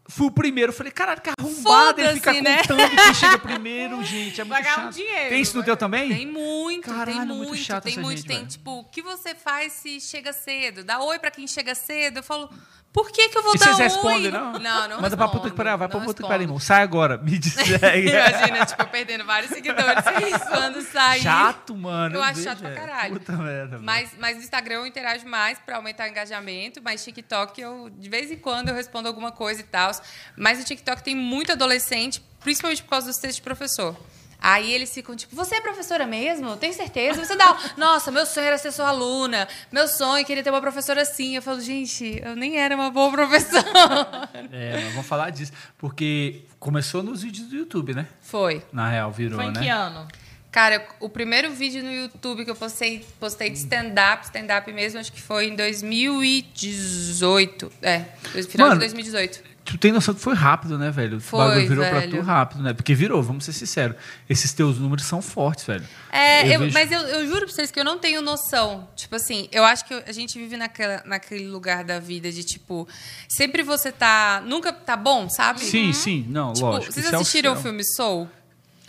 Fui 0.08 0.28
o 0.28 0.32
primeiro, 0.32 0.72
falei, 0.72 0.92
caralho, 0.92 1.20
que 1.20 1.32
arrombado 1.40 2.00
ele 2.00 2.14
fica 2.14 2.34
né? 2.40 2.58
contando 2.60 2.90
quem 2.90 3.14
chega 3.16 3.38
primeiro, 3.40 4.04
gente. 4.04 4.40
É 4.40 4.44
muito 4.44 4.56
Pagar 4.64 4.80
um 4.80 4.84
chato. 4.84 4.94
dinheiro, 4.94 5.30
Tem 5.30 5.42
isso 5.42 5.58
no 5.58 5.64
teu 5.64 5.76
também? 5.76 6.10
Tem 6.10 6.28
muito, 6.28 6.88
Caralho, 6.88 7.06
tem 7.18 7.26
muito 7.26 7.48
muito, 7.50 7.64
chato 7.64 7.84
tem 7.86 7.98
muito. 7.98 8.18
gente, 8.18 8.28
tem, 8.28 8.38
velho. 8.38 8.48
tipo, 8.48 8.72
o 8.80 8.84
que 8.84 9.02
você 9.02 9.34
faz 9.34 9.74
se 9.74 10.00
chega 10.00 10.32
cedo? 10.32 10.84
Dá 10.84 11.02
oi 11.02 11.18
pra 11.18 11.32
quem 11.32 11.48
chega 11.48 11.74
cedo. 11.74 12.18
Eu 12.18 12.24
falo, 12.24 12.50
por 12.96 13.12
que 13.12 13.28
que 13.28 13.38
eu 13.38 13.44
vou 13.44 13.54
E 13.54 13.58
dar 13.58 13.66
vocês 13.66 13.78
oi? 13.78 13.84
respondem, 13.84 14.32
não? 14.32 14.54
Não, 14.54 14.88
não 14.88 15.02
Manda 15.02 15.18
pra 15.18 15.28
puta 15.28 15.50
que 15.50 15.56
pariu, 15.58 15.78
vai 15.78 15.90
pra 15.90 16.00
puta 16.00 16.24
que 16.24 16.30
pariu, 16.30 16.44
irmão. 16.44 16.60
Sai 16.62 16.82
agora, 16.82 17.18
me 17.18 17.44
segue. 17.44 18.08
Imagina, 18.08 18.66
tipo, 18.66 18.82
eu 18.82 18.88
perdendo 18.88 19.26
vários 19.26 19.52
seguidores 19.52 20.02
quando 20.48 20.82
sair. 20.82 21.22
Chato, 21.22 21.76
mano. 21.76 22.16
Eu 22.16 22.24
acho 22.24 22.42
chato 22.42 22.60
pra 22.60 22.70
é. 22.70 22.74
caralho. 22.74 23.20
Puta 23.20 23.34
merda. 23.34 23.80
Mas, 23.80 24.12
mas 24.18 24.38
no 24.38 24.44
Instagram 24.44 24.76
eu 24.76 24.88
interajo 24.88 25.28
mais 25.28 25.60
pra 25.60 25.76
aumentar 25.76 26.06
o 26.06 26.08
engajamento, 26.08 26.82
mas 26.82 27.04
TikTok 27.04 27.60
eu, 27.60 27.90
de 27.90 28.08
vez 28.08 28.32
em 28.32 28.38
quando, 28.38 28.70
eu 28.70 28.76
respondo 28.76 29.10
alguma 29.10 29.34
coisa 29.34 29.60
e 29.60 29.66
tal. 29.66 29.92
Mas 30.38 30.62
o 30.62 30.64
TikTok 30.64 31.04
tem 31.04 31.14
muito 31.14 31.52
adolescente, 31.52 32.24
principalmente 32.40 32.82
por 32.82 32.92
causa 32.92 33.08
dos 33.08 33.18
textos 33.18 33.36
de 33.36 33.42
professor. 33.42 33.94
Aí 34.40 34.74
eles 34.74 34.94
ficam 34.94 35.16
tipo, 35.16 35.36
você 35.36 35.56
é 35.56 35.62
professora 35.62 36.06
mesmo? 36.06 36.56
Tem 36.58 36.74
certeza? 36.74 37.26
Você 37.26 37.36
dá. 37.36 37.58
Nossa, 37.78 38.12
meu 38.12 38.26
sonho 38.26 38.48
era 38.48 38.58
ser 38.58 38.72
sua 38.72 38.90
aluna. 38.90 39.48
Meu 39.72 39.88
sonho 39.88 40.26
queria 40.26 40.44
ter 40.44 40.50
uma 40.50 40.62
professora 40.62 41.02
assim. 41.02 41.36
Eu 41.36 41.42
falo, 41.42 41.62
gente, 41.62 42.22
eu 42.24 42.36
nem 42.36 42.58
era 42.58 42.76
uma 42.76 42.92
boa 42.92 43.12
professora. 43.12 44.30
É, 44.52 44.84
mas 44.84 44.94
vamos 44.94 45.08
falar 45.08 45.32
disso. 45.32 45.52
Porque 45.78 46.44
começou 46.60 47.04
nos 47.04 47.24
vídeos 47.24 47.48
do 47.48 47.56
YouTube, 47.56 47.94
né? 47.94 48.08
Foi. 48.22 48.64
Na 48.72 48.90
real, 48.90 49.12
virou, 49.12 49.40
Foi 49.40 49.50
em 49.50 49.52
né? 49.52 49.62
que 49.62 49.70
ano? 49.70 50.08
Cara, 50.56 50.88
o 51.02 51.10
primeiro 51.10 51.52
vídeo 51.52 51.84
no 51.84 51.92
YouTube 51.92 52.46
que 52.46 52.52
eu 52.52 52.56
postei, 52.56 53.06
postei 53.20 53.50
de 53.50 53.58
stand-up, 53.58 54.24
stand-up 54.24 54.72
mesmo, 54.72 55.02
acho 55.02 55.12
que 55.12 55.22
foi 55.22 55.48
em 55.48 55.56
2018. 55.56 57.70
É, 57.82 58.06
final 58.48 58.70
Mano, 58.70 58.80
de 58.80 58.86
2018. 58.86 59.55
Tu 59.66 59.80
tem 59.80 59.92
noção 59.92 60.14
que 60.14 60.22
foi 60.22 60.36
rápido, 60.36 60.78
né, 60.78 60.92
velho? 60.92 61.20
Foi, 61.20 61.40
o 61.40 61.48
bagulho 61.48 61.68
virou 61.68 61.84
pra 61.86 62.00
velho. 62.02 62.18
tu 62.18 62.22
rápido, 62.22 62.62
né? 62.62 62.72
Porque 62.74 62.94
virou, 62.94 63.24
vamos 63.24 63.44
ser 63.46 63.52
sinceros. 63.52 63.98
Esses 64.30 64.54
teus 64.54 64.78
números 64.78 65.06
são 65.06 65.24
fortes, 65.24 65.66
velho. 65.66 65.84
É, 66.12 66.48
Eu 66.48 66.52
eu- 66.54 66.60
vejo- 66.60 66.74
mas 66.76 66.92
eu, 66.92 67.00
eu 67.00 67.26
juro 67.28 67.46
pra 67.46 67.50
vocês 67.56 67.72
que 67.72 67.80
eu 67.80 67.84
não 67.84 67.98
tenho 67.98 68.22
noção. 68.22 68.88
Tipo 68.96 69.16
assim, 69.16 69.50
eu 69.52 69.64
acho 69.66 69.84
que 69.86 69.94
a 69.94 70.12
gente 70.12 70.38
vive 70.38 70.56
naquela, 70.56 71.02
naquele 71.04 71.48
lugar 71.48 71.84
da 71.84 72.00
vida 72.00 72.32
de, 72.32 72.44
tipo, 72.44 72.88
sempre 73.28 73.64
você 73.64 73.92
tá. 73.92 74.42
Nunca 74.46 74.72
tá 74.72 74.96
bom, 74.96 75.28
sabe? 75.30 75.62
Sim, 75.62 75.92
sim, 75.94 76.26
não, 76.30 76.54
Tipo, 76.54 76.68
lógico. 76.68 76.94
vocês 76.94 77.06
isso 77.08 77.16
é 77.16 77.18
o 77.18 77.22
assistiram 77.22 77.54
o 77.54 77.56
filme 77.56 77.84
Soul? 77.84 78.30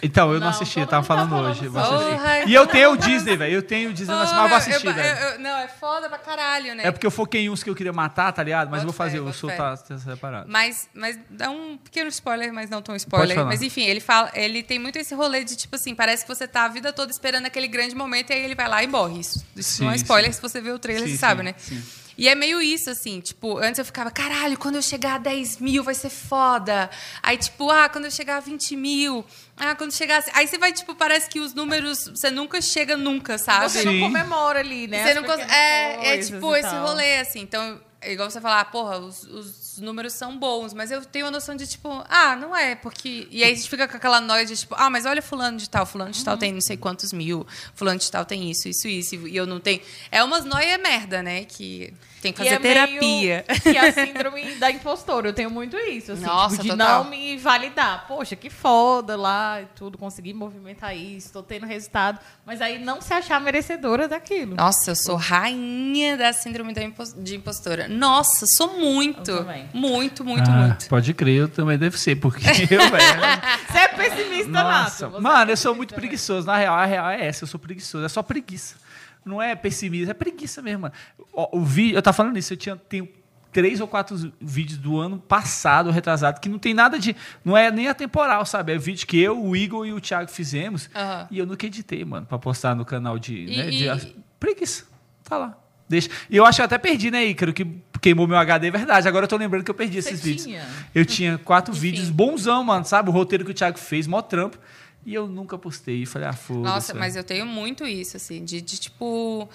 Então, 0.03 0.29
eu 0.29 0.35
não, 0.35 0.41
Não, 0.41 0.49
assisti, 0.49 0.79
eu 0.79 0.87
tava 0.87 1.03
tá 1.03 1.07
falando 1.07 1.31
falando 1.31 1.51
hoje. 1.51 2.51
E 2.51 2.55
eu 2.55 2.67
tenho 2.67 2.93
o 2.93 2.97
Disney, 2.97 3.37
velho. 3.37 3.55
Eu 3.55 3.63
tenho 3.63 3.91
o 3.91 3.93
Disney, 3.93 4.15
mas 4.15 4.31
eu 4.31 4.49
vou 4.49 4.57
assistir, 4.57 4.93
velho. 4.93 5.39
não, 5.41 5.57
é 5.59 5.69
foda 5.69 6.09
pra 6.09 6.19
caralho, 6.19 6.75
né? 6.75 6.87
É 6.87 6.91
porque 6.91 7.07
eu 7.07 7.11
foquei 7.11 7.43
em 7.43 7.51
uns 7.51 7.63
que 7.63 7.71
eu 7.71 7.75
queria 7.75 7.93
matar, 7.93 8.33
tá 8.33 8.43
ligado? 8.43 8.71
Mas 8.71 8.83
eu 8.83 8.87
vou 8.87 8.93
fazer, 8.93 9.19
eu 9.19 9.33
sou 9.33 9.51
tá, 9.51 9.77
tá 9.77 9.99
separado. 9.99 10.51
Mas, 10.51 10.89
mas 10.95 11.19
dá 11.31 11.51
um 11.51 11.77
pequeno 11.79 12.09
spoiler, 12.09 12.53
mas 12.53 12.69
não 12.71 12.83
tão 12.83 12.95
spoiler. 12.97 13.45
Mas 13.45 13.63
enfim, 13.63 13.85
ele 13.85 14.01
fala, 14.01 14.31
ele 14.35 14.63
tem 14.63 14.79
muito 14.79 14.99
esse 14.99 15.15
rolê 15.15 15.45
de 15.45 15.57
tipo 15.57 15.77
assim, 15.77 15.95
parece 15.95 16.25
que 16.25 16.29
você 16.29 16.47
tá 16.47 16.65
a 16.65 16.69
vida 16.69 16.93
toda 16.93 17.11
esperando 17.11 17.47
aquele 17.47 17.69
grande 17.69 17.95
momento 17.95 18.31
e 18.31 18.35
aí 18.35 18.45
ele 18.45 18.55
vai 18.55 18.69
lá 18.69 18.83
e 18.83 18.87
morre. 18.87 19.21
Isso, 19.21 19.45
isso 19.57 19.83
não 19.83 19.91
é 19.91 19.97
Sim, 19.97 20.03
spoiler, 20.03 20.33
sim. 20.33 20.37
se 20.37 20.43
você 20.43 20.61
vê 20.61 20.71
o 20.71 20.79
trailer, 20.79 21.07
Sim, 21.07 21.13
você 21.15 21.19
sabe, 21.19 21.41
sim, 21.41 21.45
né? 21.45 21.55
sim. 21.57 21.83
E 22.19 22.29
é 22.29 22.35
meio 22.35 22.63
isso, 22.63 22.89
assim, 22.89 23.21
tipo, 23.21 23.59
antes 23.59 23.79
eu 23.79 23.85
ficava, 23.85 24.11
caralho, 24.11 24.59
quando 24.59 24.77
eu 24.77 24.83
chegar 24.83 25.17
a 25.17 25.19
10 25.19 25.59
mil 25.59 25.85
vai 25.85 25.95
ser 25.95 26.09
foda. 26.09 26.89
Aí, 27.23 27.37
tipo, 27.37 27.71
ah, 27.71 27.89
quando 27.89 28.07
eu 28.07 28.11
chegar 28.11 28.37
a 28.39 28.41
20 28.41 28.75
mil, 28.77 29.25
ah, 29.57 29.75
quando 29.75 29.93
chegar. 29.93 30.21
a- 30.21 30.39
Aí 30.39 30.47
você 30.47 30.57
vai, 30.57 30.73
tipo, 30.73 30.95
parece 30.95 31.29
que 31.29 31.39
os 31.41 31.53
números, 31.53 32.09
você 32.09 32.31
nunca 32.31 32.61
chega 32.63 32.97
nunca, 32.97 33.37
sabe? 33.37 33.69
Você 33.71 33.83
Sim. 33.83 34.01
não 34.01 34.07
comemora 34.09 34.61
ali, 34.61 34.87
né? 34.87 35.03
Você 35.03 35.11
as 35.11 35.15
não 35.17 35.25
cons- 35.25 35.41
é, 35.53 36.15
é 36.15 36.19
tipo 36.19 36.57
esse 36.57 36.75
rolê, 36.75 37.19
assim. 37.19 37.41
Então, 37.41 37.81
é 38.01 38.13
igual 38.13 38.31
você 38.31 38.41
falar, 38.41 38.65
porra, 38.67 38.99
os, 38.99 39.23
os 39.25 39.66
números 39.79 40.13
são 40.15 40.37
bons, 40.39 40.73
mas 40.75 40.91
eu 40.91 41.05
tenho 41.05 41.27
a 41.27 41.31
noção 41.31 41.55
de, 41.57 41.67
tipo, 41.67 41.89
ah, 42.09 42.37
não 42.37 42.55
é, 42.55 42.75
porque. 42.75 43.27
E 43.31 43.43
aí 43.45 43.53
a 43.53 43.55
gente 43.55 43.69
fica 43.69 43.87
com 43.89 43.97
aquela 43.97 44.21
noia 44.21 44.45
de, 44.47 44.57
tipo, 44.57 44.75
ah, 44.79 44.89
mas 44.91 45.07
olha 45.07 45.23
fulano 45.23 45.57
de 45.59 45.69
tal, 45.69 45.85
fulano 45.87 46.11
de 46.11 46.19
Uhum. 46.19 46.25
tal 46.25 46.37
tem 46.39 46.53
não 46.53 46.61
sei 46.61 46.77
quantos 46.77 47.13
mil, 47.13 47.47
fulano 47.75 47.99
de 47.99 48.11
tal 48.11 48.25
tem 48.25 48.51
isso, 48.51 48.69
isso, 48.69 48.89
isso, 48.89 49.27
e 49.29 49.37
eu 49.37 49.47
não 49.47 49.61
tenho. 49.61 49.81
É 50.11 50.23
umas 50.25 50.45
noia 50.45 50.79
merda, 50.79 51.23
né? 51.23 51.45
Que 51.45 51.93
tem 52.23 52.33
que 52.33 52.39
fazer 52.39 52.55
é 52.55 52.59
terapia. 52.59 53.45
meio 53.49 53.61
Que 53.63 53.77
é 53.77 53.89
a 53.89 53.93
síndrome 54.07 54.55
da 54.57 54.71
impostora. 54.71 55.29
Eu 55.29 55.33
tenho 55.33 55.51
muito 55.51 55.77
isso, 55.77 56.13
assim, 56.13 56.25
Nossa, 56.25 56.57
tipo, 56.57 56.63
de 56.65 56.71
total. 56.71 57.05
não 57.05 57.11
me 57.11 57.37
validar. 57.37 58.07
Poxa, 58.09 58.35
que 58.35 58.51
foda 58.51 59.17
lá 59.17 59.61
e 59.63 59.67
tudo, 59.77 59.97
consegui 59.99 60.33
movimentar 60.33 60.97
isso, 60.97 61.33
tô 61.33 61.43
tendo 61.43 61.67
resultado. 61.67 62.19
Mas 62.45 62.61
aí 62.61 62.79
não 62.79 63.01
se 63.01 63.13
achar 63.13 63.41
merecedora 63.41 64.09
daquilo. 64.09 64.57
Nossa, 64.57 64.91
eu 64.91 64.97
sou 64.97 65.17
rainha 65.17 66.17
da 66.17 66.33
síndrome 66.33 66.73
da 66.73 66.83
impostora. 66.83 67.87
Nossa, 67.89 68.47
sou 68.57 68.79
muito. 68.79 69.31
Eu 69.31 69.39
também. 69.39 69.66
Muito, 69.75 70.25
muito, 70.25 70.51
Ah, 70.51 70.55
muito. 70.69 70.89
Pode 70.89 71.13
crer, 71.15 71.37
eu 71.43 71.49
também 71.49 71.77
deve 71.79 71.99
ser, 71.99 72.17
porque 72.17 72.45
eu. 72.71 72.81
Você 73.69 73.79
é 73.79 73.89
pessimista, 73.89 74.51
Nossa, 74.51 75.07
Nato. 75.07 75.17
Você 75.17 75.21
mano, 75.23 75.51
é 75.51 75.53
eu 75.53 75.57
sou 75.57 75.75
muito 75.75 75.95
pessimista, 75.95 75.95
preguiçoso. 75.95 76.47
Na 76.47 76.57
real, 76.57 76.75
a 76.77 76.85
real 76.85 77.11
é 77.11 77.27
essa, 77.27 77.45
eu 77.45 77.49
sou 77.49 77.59
preguiçoso. 77.61 78.05
É 78.05 78.09
só 78.09 78.23
preguiça. 78.23 78.77
Não 79.25 79.43
é 79.43 79.55
pessimismo, 79.57 80.11
é 80.11 80.15
preguiça 80.15 80.63
mesmo, 80.63 80.83
mano. 80.83 80.95
O, 81.33 81.59
o 81.59 81.65
vídeo, 81.65 81.97
eu 81.97 82.03
tava 82.03 82.17
falando 82.17 82.39
isso, 82.39 82.53
eu 82.53 82.57
tinha, 82.57 82.77
tenho 82.77 83.09
três 83.53 83.81
ou 83.81 83.89
quatro 83.89 84.33
vídeos 84.41 84.79
do 84.79 85.01
ano 85.01 85.19
passado, 85.19 85.91
retrasado, 85.91 86.41
que 86.41 86.49
não 86.49 86.59
tem 86.59 86.73
nada 86.75 86.99
de. 86.99 87.17
Não 87.45 87.57
é 87.57 87.71
nem 87.71 87.89
atemporal, 87.89 88.45
sabe? 88.47 88.73
É 88.73 88.79
vídeo 88.79 89.07
que 89.07 89.19
eu, 89.19 89.43
o 89.43 89.57
Igor 89.57 89.87
e 89.87 89.93
o 89.93 90.01
Thiago 90.01 90.31
fizemos. 90.31 90.89
E 91.31 91.39
eu 91.39 91.47
nunca 91.47 91.67
editei, 91.67 92.05
mano, 92.05 92.25
pra 92.27 92.39
postar 92.39 92.75
no 92.77 92.85
canal 92.85 93.19
de. 93.19 93.35
E- 93.35 93.57
né, 93.57 93.71
de- 93.71 93.89
e- 94.09 94.17
Preguiça. 94.39 94.85
Tá 95.25 95.39
lá. 95.39 95.59
Deixa. 95.89 96.09
E 96.29 96.37
eu 96.37 96.45
acho 96.45 96.57
que 96.57 96.63
eu 96.63 96.67
até 96.67 96.79
perdi, 96.79 97.11
né, 97.11 97.25
Ícaro? 97.25 97.53
Que 97.53 97.67
queimou 98.01 98.27
meu 98.27 98.37
HD, 98.37 98.69
é 98.69 98.71
verdade. 98.71 99.07
Agora 99.09 99.25
eu 99.25 99.29
tô 99.29 99.37
lembrando 99.37 99.65
que 99.65 99.71
eu 99.71 99.75
perdi 99.75 100.03
Você 100.03 100.11
esses 100.11 100.23
vídeos. 100.23 100.45
tinha? 100.45 100.67
Eu 100.95 101.05
tinha 101.05 101.39
quatro 101.39 101.73
Enfim. 101.73 101.81
vídeos 101.81 102.11
bonzão, 102.11 102.65
mano, 102.65 102.85
sabe? 102.85 103.09
O 103.09 103.13
roteiro 103.13 103.45
que 103.45 103.51
o 103.51 103.55
Thiago 103.55 103.79
fez, 103.79 104.07
mó 104.07 104.21
trampo. 104.21 104.59
E 105.05 105.15
eu 105.15 105.29
nunca 105.29 105.57
postei. 105.57 106.03
E 106.03 106.07
falei, 106.07 106.29
ah, 106.29 106.33
foda-se. 106.33 106.65
Nossa, 106.65 106.95
mas 106.95 107.15
eu 107.15 107.23
tenho 107.23 107.47
muito 107.47 107.87
isso, 107.87 108.17
assim, 108.17 108.45
de, 108.45 108.61
de, 108.61 108.79
tipo. 108.79 109.49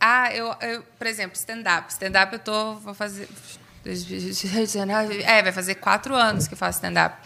Ah, 0.00 0.34
eu, 0.34 0.54
eu 0.60 0.82
por 0.98 1.06
exemplo, 1.06 1.36
stand-up. 1.36 1.92
Stand-up 1.92 2.32
eu 2.32 2.38
tô. 2.40 2.74
Vou 2.74 2.92
fazer. 2.92 3.28
É, 5.24 5.42
vai 5.42 5.52
fazer 5.52 5.76
quatro 5.76 6.14
anos 6.16 6.48
que 6.48 6.54
eu 6.54 6.58
faço 6.58 6.78
stand-up. 6.78 7.16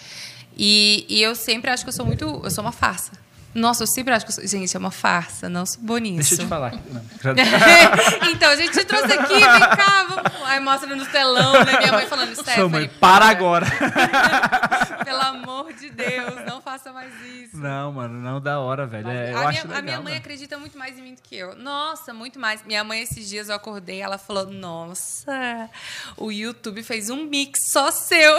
E, 0.55 1.07
e 1.09 1.23
eu 1.23 1.35
sempre 1.35 1.71
acho 1.71 1.83
que 1.83 1.89
eu 1.89 1.93
sou 1.93 2.05
muito. 2.05 2.25
Eu 2.45 2.51
sou 2.51 2.63
uma 2.63 2.73
farsa. 2.73 3.13
Nossa, 3.55 3.83
eu 3.83 3.87
sempre 3.87 4.15
acho 4.15 4.27
que. 4.27 4.47
Gente, 4.47 4.77
é 4.77 4.79
uma 4.79 4.91
farsa, 4.91 5.49
não 5.49 5.67
sou 5.67 5.99
nisso. 5.99 6.31
Deixa 6.31 6.35
eu 6.35 6.39
te 6.39 6.49
falar. 6.49 6.73
Então, 8.31 8.51
a 8.51 8.57
gente 8.57 8.73
te 8.73 8.85
trouxe 8.85 9.13
aqui, 9.13 9.35
vem 9.35 9.41
cá, 9.43 10.07
vamos. 10.09 10.31
Aí 10.45 10.61
mostra 10.61 10.95
no 10.95 11.05
telão, 11.07 11.53
né? 11.65 11.79
Minha 11.79 11.93
mãe 11.93 12.07
falando, 12.07 12.35
Stephanie. 12.35 12.69
mãe, 12.69 12.89
para 12.89 13.27
para. 13.27 13.27
agora. 13.27 13.67
Pelo 15.05 15.21
amor 15.21 15.73
de 15.73 15.91
Deus, 15.91 16.45
não 16.47 16.61
faça 16.61 16.93
mais 16.93 17.13
isso. 17.25 17.57
Não, 17.57 17.93
mano, 17.93 18.21
não 18.21 18.41
da 18.41 18.61
hora, 18.61 18.87
velho. 18.87 19.09
É, 19.09 19.33
eu 19.33 19.39
a, 19.39 19.49
acho 19.49 19.51
minha, 19.51 19.63
legal, 19.63 19.79
a 19.79 19.83
minha 19.83 19.97
mãe 19.97 20.05
mano. 20.05 20.17
acredita 20.17 20.59
muito 20.59 20.79
mais 20.79 20.99
em 20.99 21.03
mim 21.03 21.15
do 21.15 21.23
que 21.23 21.37
eu. 21.37 21.55
Nossa, 21.57 22.13
muito 22.13 22.39
mais. 22.39 22.65
Minha 22.65 22.85
mãe, 22.85 23.03
esses 23.03 23.29
dias 23.29 23.49
eu 23.49 23.55
acordei, 23.55 24.01
ela 24.01 24.19
falou: 24.19 24.47
Nossa, 24.47 25.69
o 26.17 26.31
YouTube 26.31 26.83
fez 26.83 27.11
um 27.11 27.25
mix 27.25 27.59
só 27.73 27.91
seu. 27.91 28.39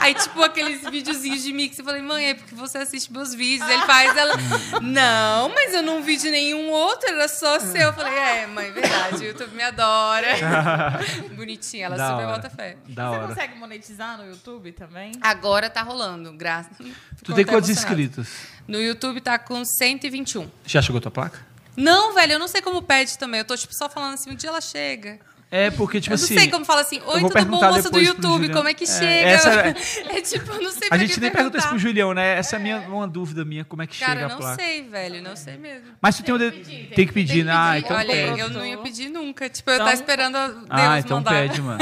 Aí, 0.00 0.14
tipo, 0.14 0.42
aqueles 0.42 0.82
videozinhos 0.88 1.42
de 1.42 1.52
mix. 1.52 1.78
Eu 1.78 1.84
falei, 1.84 2.02
mãe, 2.02 2.30
é 2.30 2.34
porque 2.34 2.54
você 2.54 2.78
assiste 2.78 3.12
meus 3.12 3.34
vídeos. 3.34 3.68
Ele 3.68 3.83
faz, 3.86 4.16
ela. 4.16 4.34
Não, 4.82 5.48
mas 5.54 5.72
eu 5.74 5.82
não 5.82 6.02
vi 6.02 6.16
de 6.16 6.30
nenhum 6.30 6.70
outro, 6.70 7.08
era 7.08 7.28
só 7.28 7.58
seu. 7.60 7.80
Eu 7.82 7.92
falei, 7.92 8.12
é, 8.14 8.46
mãe, 8.46 8.70
verdade, 8.72 9.16
o 9.16 9.24
YouTube 9.24 9.54
me 9.54 9.62
adora. 9.62 10.28
Bonitinha, 11.36 11.86
ela 11.86 11.96
Da 11.96 12.10
super 12.10 12.24
hora. 12.24 12.36
bota 12.36 12.50
fé. 12.50 12.76
Da 12.88 13.08
Você 13.10 13.16
hora. 13.16 13.28
consegue 13.28 13.58
monetizar 13.58 14.18
no 14.18 14.26
YouTube 14.26 14.72
também? 14.72 15.12
Agora 15.20 15.68
tá 15.70 15.82
rolando, 15.82 16.32
graças. 16.32 16.76
Tu 17.24 17.32
tem 17.34 17.44
quantos 17.44 17.70
inscritos? 17.70 18.28
No 18.68 18.80
YouTube 18.80 19.20
tá 19.20 19.38
com 19.38 19.62
121. 19.64 20.50
Já 20.66 20.82
chegou 20.82 21.00
tua 21.00 21.10
placa? 21.10 21.38
Não, 21.76 22.14
velho, 22.14 22.34
eu 22.34 22.38
não 22.38 22.48
sei 22.48 22.60
como 22.62 22.82
pede 22.82 23.18
também. 23.18 23.38
Eu 23.40 23.44
tô, 23.44 23.56
tipo, 23.56 23.74
só 23.74 23.88
falando 23.88 24.14
assim, 24.14 24.30
um 24.30 24.34
dia 24.34 24.48
ela 24.50 24.60
chega. 24.60 25.18
É, 25.56 25.70
porque, 25.70 26.00
tipo 26.00 26.14
eu 26.14 26.18
não 26.18 26.24
assim. 26.24 26.36
sei 26.36 26.50
como 26.50 26.64
fala 26.64 26.80
assim, 26.80 27.00
oi, 27.06 27.22
eu 27.22 27.28
tudo 27.28 27.44
bom, 27.46 27.60
moça 27.60 27.88
do 27.88 28.00
YouTube, 28.00 28.48
como 28.52 28.68
é 28.68 28.74
que 28.74 28.82
É, 28.82 28.86
chega? 28.86 29.28
essa 29.28 29.50
É, 29.50 29.72
tipo, 30.20 30.50
eu 30.52 30.62
não 30.62 30.70
sei 30.72 30.88
A 30.90 30.96
gente 30.98 31.20
nem 31.20 31.30
pergunta 31.30 31.58
isso 31.58 31.68
pro. 31.68 31.78
Julião, 31.78 32.12
né? 32.12 32.36
Essa 32.38 32.56
é 32.56 32.58
minha, 32.58 32.80
uma 32.80 33.06
dúvida 33.06 33.44
minha, 33.44 33.64
como 33.64 33.80
é 33.82 33.86
que 33.86 33.96
Cara, 34.00 34.12
chega 34.12 34.22
eu 34.22 34.26
a 34.26 34.28
não 34.30 34.38
placa. 34.38 34.56
sei, 34.56 34.82
velho, 34.82 35.22
não 35.22 35.36
sei 35.36 35.56
mesmo. 35.56 35.86
Mas 36.02 36.16
tu 36.16 36.24
tem, 36.24 36.34
um 36.34 36.38
Tem 36.38 36.50
de... 36.50 36.56
que 36.56 36.64
pedir, 36.64 36.94
tem 36.94 37.06
que 37.06 37.12
pedir, 37.12 37.44
né? 37.44 37.52
Ah, 37.54 37.68
pedir. 37.74 37.84
então 37.84 37.96
Olha, 37.96 38.06
pede. 38.08 38.40
eu 38.40 38.50
não 38.50 38.66
ia 38.66 38.78
pedir 38.78 39.08
nunca. 39.10 39.48
Tipo, 39.48 39.70
eu 39.70 39.74
Então- 39.74 39.86
tava 39.86 39.94
esperando 39.96 40.36
a 40.36 40.48
Deus 40.48 40.64
Ah, 40.70 40.98
então 40.98 41.16
mandar. 41.18 41.30
pede, 41.30 41.62
mano. 41.62 41.78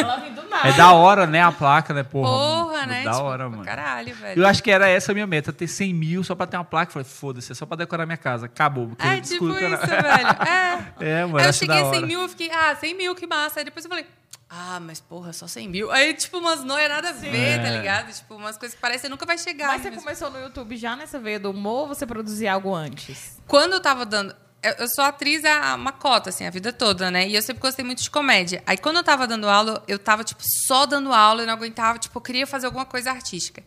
É 0.64 0.72
da 0.72 0.92
hora, 0.92 1.26
né? 1.26 1.40
A 1.42 1.50
placa, 1.50 1.94
né? 1.94 2.02
Porra, 2.02 2.28
Porra, 2.28 2.86
né? 2.86 3.04
Da 3.04 3.12
tipo, 3.12 3.22
hora, 3.24 3.48
mano. 3.48 3.64
Caralho, 3.64 4.14
velho. 4.14 4.42
Eu 4.42 4.46
acho 4.46 4.62
que 4.62 4.70
era 4.70 4.86
essa 4.86 5.12
a 5.12 5.14
minha 5.14 5.26
meta, 5.26 5.50
ter 5.50 5.66
100 5.66 5.94
mil 5.94 6.22
só 6.22 6.34
pra 6.34 6.46
ter 6.46 6.58
uma 6.58 6.64
placa. 6.64 6.90
Eu 6.90 6.92
Falei, 6.92 7.08
foda-se, 7.08 7.52
é 7.52 7.54
só 7.54 7.64
pra 7.64 7.76
decorar 7.78 8.04
minha 8.04 8.18
casa. 8.18 8.44
Acabou. 8.46 8.92
É 8.98 9.16
eu 9.16 9.20
tipo 9.22 9.48
isso, 9.48 9.58
velho. 9.86 11.00
É. 11.00 11.20
É, 11.20 11.24
mano, 11.24 11.40
eu 11.46 11.52
cheguei 11.54 11.76
a 11.76 11.80
100 11.80 11.88
hora. 11.88 12.06
mil, 12.06 12.20
eu 12.20 12.28
fiquei, 12.28 12.50
ah, 12.50 12.76
100 12.78 12.94
mil, 12.96 13.14
que 13.14 13.26
massa. 13.26 13.61
Aí 13.62 13.64
depois 13.64 13.84
eu 13.84 13.88
falei, 13.88 14.04
ah, 14.50 14.80
mas 14.80 15.00
porra, 15.00 15.32
só 15.32 15.46
100 15.46 15.68
mil. 15.68 15.90
Aí, 15.92 16.12
tipo, 16.14 16.38
umas 16.38 16.64
noias 16.64 16.88
nada 16.88 17.10
a 17.10 17.12
ver, 17.12 17.60
tá 17.62 17.68
É. 17.68 17.76
ligado? 17.78 18.12
Tipo, 18.12 18.34
umas 18.34 18.58
coisas 18.58 18.74
que 18.74 18.80
parecem 18.80 19.02
que 19.02 19.08
nunca 19.08 19.24
vai 19.24 19.38
chegar. 19.38 19.68
Mas 19.68 19.82
você 19.82 19.90
mesmo. 19.90 20.02
começou 20.02 20.30
no 20.30 20.40
YouTube 20.40 20.76
já 20.76 20.96
nessa 20.96 21.18
veia 21.18 21.38
do 21.38 21.50
humor 21.50 21.82
ou 21.82 21.88
você 21.88 22.04
produzia 22.04 22.52
algo 22.52 22.74
antes? 22.74 23.38
Quando 23.46 23.74
eu 23.74 23.80
tava 23.80 24.04
dando. 24.04 24.34
Eu 24.62 24.72
eu 24.78 24.88
sou 24.88 25.02
atriz 25.04 25.44
há 25.44 25.74
uma 25.74 25.90
cota, 25.90 26.30
assim, 26.30 26.46
a 26.46 26.50
vida 26.50 26.72
toda, 26.72 27.10
né? 27.10 27.26
E 27.28 27.34
eu 27.34 27.42
sempre 27.42 27.60
gostei 27.62 27.84
muito 27.84 28.02
de 28.02 28.10
comédia. 28.10 28.62
Aí 28.66 28.76
quando 28.76 28.96
eu 28.96 29.02
tava 29.04 29.26
dando 29.26 29.48
aula, 29.48 29.82
eu 29.88 29.98
tava, 29.98 30.22
tipo, 30.22 30.40
só 30.66 30.86
dando 30.86 31.12
aula 31.12 31.42
e 31.42 31.46
não 31.46 31.54
aguentava, 31.54 31.98
tipo, 31.98 32.16
eu 32.16 32.22
queria 32.22 32.46
fazer 32.46 32.66
alguma 32.66 32.84
coisa 32.84 33.10
artística. 33.10 33.62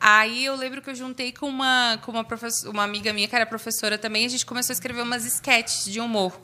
Aí 0.00 0.44
eu 0.44 0.54
lembro 0.54 0.80
que 0.80 0.90
eu 0.90 0.94
juntei 0.94 1.32
com 1.32 1.48
uma, 1.48 1.98
com 2.04 2.12
uma, 2.12 2.22
professora, 2.22 2.70
uma 2.70 2.84
amiga 2.84 3.12
minha 3.12 3.26
que 3.26 3.34
era 3.34 3.44
professora 3.46 3.98
também, 3.98 4.26
a 4.26 4.28
gente 4.28 4.46
começou 4.46 4.72
a 4.72 4.74
escrever 4.74 5.02
umas 5.02 5.24
sketches 5.24 5.86
de 5.86 5.98
humor. 6.00 6.38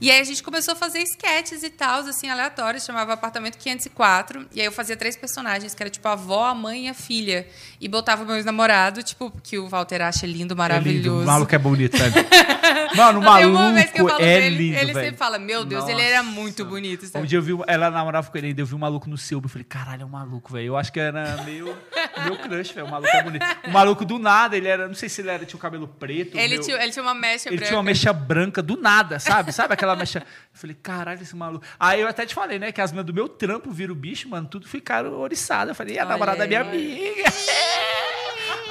E 0.00 0.10
aí 0.10 0.20
a 0.20 0.24
gente 0.24 0.42
começou 0.42 0.72
a 0.72 0.76
fazer 0.76 0.98
sketches 1.02 1.62
e 1.62 1.70
tal, 1.70 2.00
assim, 2.00 2.28
aleatórios, 2.28 2.84
chamava 2.84 3.12
Apartamento 3.12 3.56
504. 3.58 4.46
E 4.54 4.60
aí 4.60 4.66
eu 4.66 4.72
fazia 4.72 4.96
três 4.96 5.16
personagens, 5.16 5.74
que 5.74 5.82
era 5.82 5.88
tipo 5.90 6.06
a 6.08 6.12
avó, 6.12 6.46
a 6.46 6.54
mãe 6.54 6.86
e 6.86 6.88
a 6.88 6.94
filha. 6.94 7.46
E 7.80 7.88
botava 7.88 8.24
meu 8.24 8.34
ex-namorado, 8.36 9.02
tipo, 9.02 9.32
que 9.42 9.58
o 9.58 9.68
Walter 9.68 10.02
acha 10.02 10.26
lindo, 10.26 10.34
É 10.34 10.38
lindo, 10.44 10.56
maravilhoso. 10.56 11.22
o 11.22 11.26
maluco 11.26 11.54
é 11.54 11.58
bonito, 11.58 11.96
sabe? 11.96 12.14
Mano, 12.96 13.20
o 13.20 13.34
Tem 13.36 13.46
uma 13.46 13.72
vez 13.72 13.90
que 13.90 14.00
eu 14.00 14.04
maluco 14.04 14.20
falo 14.22 14.30
é 14.30 14.40
dele, 14.40 14.56
lindo, 14.56 14.78
ele 14.78 14.92
velho. 14.92 15.04
sempre 15.06 15.18
fala, 15.18 15.38
meu 15.38 15.64
Deus, 15.64 15.88
ele 15.88 16.02
era 16.02 16.22
muito 16.22 16.64
bonito. 16.64 17.04
Um 17.04 17.08
sabe? 17.08 17.26
dia 17.26 17.38
eu 17.38 17.42
vi, 17.42 17.52
ela 17.66 17.90
namorava 17.90 18.30
com 18.30 18.38
ele 18.38 18.48
ainda, 18.48 18.60
eu 18.62 18.66
vi 18.66 18.74
um 18.74 18.78
maluco 18.78 19.08
no 19.08 19.16
seu, 19.18 19.40
eu 19.42 19.48
falei, 19.48 19.64
caralho, 19.64 20.02
é 20.02 20.04
um 20.04 20.08
maluco, 20.08 20.52
velho. 20.52 20.66
Eu 20.66 20.76
acho 20.76 20.92
que 20.92 21.00
era 21.00 21.42
meio. 21.44 21.76
Meu 22.24 22.36
crush, 22.36 22.72
velho. 22.72 22.86
O 22.86 22.90
maluco 22.90 23.10
é 23.16 23.22
bonito. 23.22 23.44
O 23.66 23.70
maluco 23.70 24.04
do 24.04 24.18
nada, 24.18 24.56
ele 24.56 24.68
era. 24.68 24.86
Não 24.86 24.94
sei 24.94 25.08
se 25.08 25.20
ele 25.20 25.30
era, 25.30 25.44
tinha 25.44 25.56
o 25.58 25.60
cabelo 25.60 25.86
preto. 25.88 26.36
Ele, 26.38 26.54
meu- 26.56 26.64
tinha, 26.64 26.76
ele 26.82 26.92
tinha 26.92 27.02
uma 27.02 27.14
mecha 27.14 27.48
Ele 27.48 27.56
branca. 27.56 27.66
tinha 27.68 27.76
uma 27.78 27.82
mecha 27.84 28.12
branca 28.12 28.62
do 28.62 28.76
nada, 28.76 29.18
sabe? 29.18 29.52
Sabe 29.52 29.74
aquela 29.84 29.96
mecha. 29.96 30.18
Eu 30.20 30.24
falei, 30.52 30.76
caralho, 30.82 31.22
esse 31.22 31.36
maluco. 31.36 31.64
Aí 31.78 32.00
eu 32.00 32.08
até 32.08 32.26
te 32.26 32.34
falei, 32.34 32.58
né? 32.58 32.72
Que 32.72 32.80
as 32.80 32.90
meninas 32.90 33.06
do 33.06 33.14
meu 33.14 33.28
trampo 33.28 33.70
viram 33.70 33.92
o 33.92 33.96
bicho, 33.96 34.28
mano, 34.28 34.48
tudo 34.48 34.66
ficaram 34.66 35.12
oriçadas. 35.20 35.68
Eu 35.70 35.74
falei, 35.74 35.96
e 35.96 35.98
a 35.98 36.02
Olha 36.02 36.10
namorada 36.12 36.38
da 36.38 36.46
minha 36.46 36.62
aí. 36.62 36.68
amiga. 36.68 37.24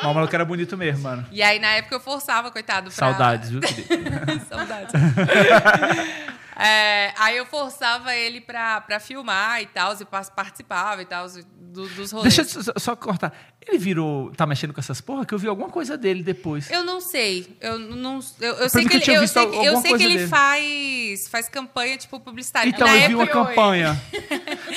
Mas 0.03 0.11
o 0.11 0.13
maluco 0.15 0.35
era 0.35 0.45
bonito 0.45 0.77
mesmo, 0.77 1.01
mano. 1.03 1.25
E 1.31 1.41
aí, 1.41 1.59
na 1.59 1.69
época, 1.69 1.95
eu 1.95 1.99
forçava, 1.99 2.51
coitado, 2.51 2.91
pra... 2.91 2.93
Saudades, 2.93 3.49
viu? 3.49 3.61
Saudades. 4.49 4.93
É, 6.55 7.11
aí 7.17 7.35
eu 7.37 7.47
forçava 7.47 8.13
ele 8.15 8.39
pra, 8.39 8.79
pra 8.81 8.99
filmar 8.99 9.59
e 9.63 9.65
tal, 9.65 9.95
e 9.99 10.05
participava 10.35 11.01
e 11.01 11.05
tal, 11.05 11.25
do- 11.27 11.89
dos 11.89 12.11
rolês. 12.11 12.35
Deixa 12.35 12.59
eu 12.59 12.63
só- 12.63 12.73
só 12.77 12.95
cortar. 12.95 13.33
Ele 13.67 13.79
virou. 13.79 14.31
Tá 14.35 14.45
mexendo 14.45 14.71
com 14.71 14.79
essas 14.79 15.01
porra? 15.01 15.25
Que 15.25 15.33
eu 15.33 15.39
vi 15.39 15.47
alguma 15.47 15.69
coisa 15.69 15.97
dele 15.97 16.21
depois. 16.21 16.69
Eu 16.69 16.83
não 16.83 17.01
sei. 17.01 17.57
Eu 17.59 17.79
não. 17.79 18.19
Eu, 18.39 18.53
eu 18.57 18.69
sei 18.69 18.83
que 18.85 18.99
que 18.99 19.09
ele, 19.09 19.19
eu 19.19 19.27
sei, 19.27 19.43
eu 19.45 19.77
sei 19.81 19.97
que 19.97 20.03
ele 20.03 20.17
dele. 20.17 20.27
faz, 20.27 21.27
faz 21.27 21.49
campanha, 21.49 21.97
tipo, 21.97 22.19
publicitária. 22.19 22.69
Então, 22.69 22.85
Na 22.87 22.97
eu 22.97 23.07
vi 23.07 23.15
uma 23.15 23.25
campanha. 23.27 23.99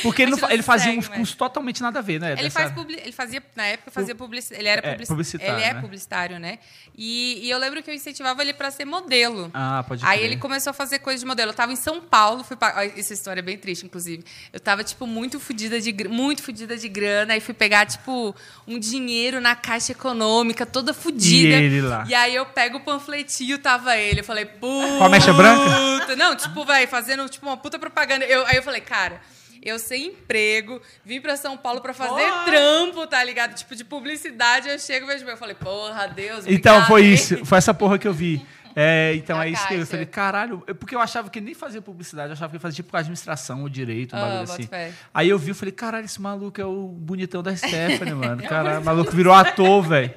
Porque 0.03 0.23
ele, 0.23 0.31
não 0.33 0.51
ele 0.51 0.63
fazia 0.63 0.87
segue, 0.87 0.99
uns 0.99 1.09
mas- 1.09 1.19
uns 1.21 1.35
totalmente 1.35 1.81
nada 1.83 1.99
a 1.99 2.03
ver, 2.03 2.21
né? 2.21 2.33
Ele, 2.33 2.43
dessa- 2.43 2.71
faz 2.71 2.73
ele 2.89 3.13
fazia, 3.13 3.43
na 3.55 3.67
época, 3.67 3.91
fazia 3.91 4.15
publicidade. 4.15 4.61
Ele 4.61 4.69
era 4.69 4.87
É, 4.87 4.91
publici- 4.93 5.09
publicitário, 5.13 5.55
Ele 5.55 5.63
é 5.63 5.75
né? 5.75 5.81
publicitário, 5.81 6.39
né? 6.39 6.59
E, 6.97 7.41
e 7.47 7.51
eu 7.51 7.59
lembro 7.59 7.83
que 7.83 7.91
eu 7.91 7.95
incentivava 7.95 8.43
ele 8.43 8.53
pra 8.55 8.71
ser 8.71 8.85
modelo. 8.85 9.51
Ah, 9.53 9.85
pode 9.87 10.05
Aí 10.05 10.19
crer. 10.19 10.31
ele 10.33 10.41
começou 10.41 10.71
a 10.71 10.75
fazer 10.75 10.99
coisa 11.01 11.21
de 11.21 11.27
modelo. 11.27 11.51
Eu 11.51 11.55
tava 11.55 11.73
em 11.73 11.77
São 11.77 12.01
Paulo, 12.01 12.43
fui 12.45 12.57
Ai, 12.61 12.93
Essa 12.97 13.13
história 13.13 13.41
é 13.41 13.43
bem 13.43 13.57
triste, 13.59 13.85
inclusive. 13.85 14.25
Eu 14.53 14.59
tava, 14.61 14.83
tipo, 14.83 15.07
muito 15.07 15.39
fodida 15.39 15.81
de, 15.81 15.93
muito 16.09 16.43
fudida 16.43 16.77
de 16.77 16.89
grana. 16.89 17.35
Aí 17.35 17.41
fui 17.41 17.55
pegar, 17.55 17.87
tipo, 17.87 18.35
um 18.67 18.79
dinheiro 18.79 19.41
na 19.41 19.55
caixa 19.55 19.93
econômica, 19.93 20.65
toda 20.67 20.93
fodida. 20.95 21.49
E 21.57 21.65
ele 21.65 21.81
lá? 21.83 22.05
E 22.09 22.15
aí 22.15 22.35
eu 22.35 22.47
pego 22.47 22.79
o 22.79 22.81
panfletinho, 22.81 23.59
tava 23.59 23.97
ele. 23.97 24.21
Eu 24.21 24.25
falei, 24.25 24.45
puta. 24.47 24.99
Com 24.99 25.05
a 25.05 25.09
mecha 25.09 25.33
branca? 25.33 26.17
Não, 26.17 26.35
tipo, 26.35 26.65
vai, 26.65 26.87
fazendo, 26.87 27.29
tipo, 27.29 27.47
uma 27.47 27.57
puta 27.57 27.79
propaganda. 27.79 28.25
Eu, 28.25 28.47
aí 28.47 28.57
eu 28.57 28.63
falei, 28.63 28.81
cara. 28.81 29.21
Eu 29.67 29.79
sem 29.81 30.07
emprego, 30.09 30.81
vim 31.05 31.21
pra 31.21 31.37
São 31.37 31.57
Paulo 31.57 31.81
pra 31.81 31.93
fazer 31.93 32.11
Porra. 32.23 32.45
trampo, 32.45 33.07
tá 33.07 33.23
ligado? 33.25 33.55
Tipo, 33.55 33.75
de 33.75 33.85
publicidade. 33.85 34.69
Eu 34.69 34.79
chego 34.79 35.07
e 35.07 35.09
vejo. 35.15 35.25
Eu 35.29 35.37
falei, 35.37 35.57
porra, 35.57 36.07
Deus. 36.07 36.45
Então, 36.47 36.85
foi 36.87 37.03
isso. 37.05 37.45
Foi 37.45 37.59
essa 37.59 37.75
porra 37.75 37.99
que 37.99 38.07
eu 38.07 38.13
vi. 38.15 38.45
É, 38.79 39.15
então 39.15 39.41
é 39.41 39.49
isso 39.49 39.67
que 39.67 39.73
eu 39.73 39.79
caixa. 39.79 39.91
falei, 39.91 40.05
caralho, 40.05 40.63
é 40.67 40.75
porque 40.75 40.95
eu 40.95 41.01
achava 41.01 41.31
que 41.31 41.41
nem 41.41 41.55
fazia 41.55 41.81
publicidade, 41.81 42.29
eu 42.29 42.33
achava 42.35 42.53
que 42.53 42.59
fazia 42.59 42.77
tipo 42.77 42.95
administração 42.95 43.63
ou 43.63 43.71
direito, 43.71 44.15
um 44.15 44.19
Ah, 44.19 44.21
bagulho 44.21 44.43
assim. 44.43 44.67
fé. 44.67 44.93
Aí 45.15 45.31
eu 45.31 45.39
vi 45.39 45.53
e 45.53 45.55
falei, 45.55 45.73
caralho, 45.73 46.05
esse 46.05 46.21
maluco 46.21 46.61
é 46.61 46.65
o 46.67 46.89
bonitão 46.89 47.43
da 47.43 47.57
Stephanie, 47.57 48.13
mano. 48.13 48.43
Caralho, 48.47 48.83
o 48.83 48.85
maluco 48.85 49.11
virou 49.13 49.33
ator, 49.33 49.81
velho. 49.83 50.13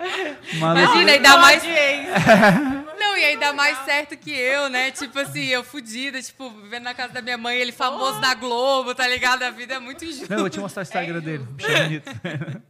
Imagina, 0.51 1.11
ainda 1.13 1.37
mais. 1.37 1.63
E 3.19 3.23
ainda 3.25 3.51
mais 3.51 3.77
certo 3.85 4.15
que 4.15 4.31
eu, 4.31 4.69
né? 4.69 4.91
Tipo 4.91 5.19
assim, 5.19 5.45
eu 5.45 5.63
fudida, 5.63 6.21
tipo, 6.21 6.49
vivendo 6.49 6.83
na 6.83 6.93
casa 6.93 7.13
da 7.13 7.21
minha 7.21 7.37
mãe, 7.37 7.57
ele 7.57 7.73
famoso 7.73 8.19
na 8.19 8.33
Globo, 8.33 8.95
tá 8.95 9.05
ligado? 9.07 9.43
A 9.43 9.49
vida 9.49 9.73
é 9.73 9.79
muito 9.79 10.05
injusta. 10.05 10.27
Não, 10.29 10.37
eu 10.37 10.41
vou 10.41 10.49
te 10.49 10.59
mostrar 10.59 10.81
o 10.81 10.83
Instagram 10.83 11.19
dele. 11.19 11.45
Bicho 11.51 11.69
é 11.69 11.83
bonito. 11.83 12.11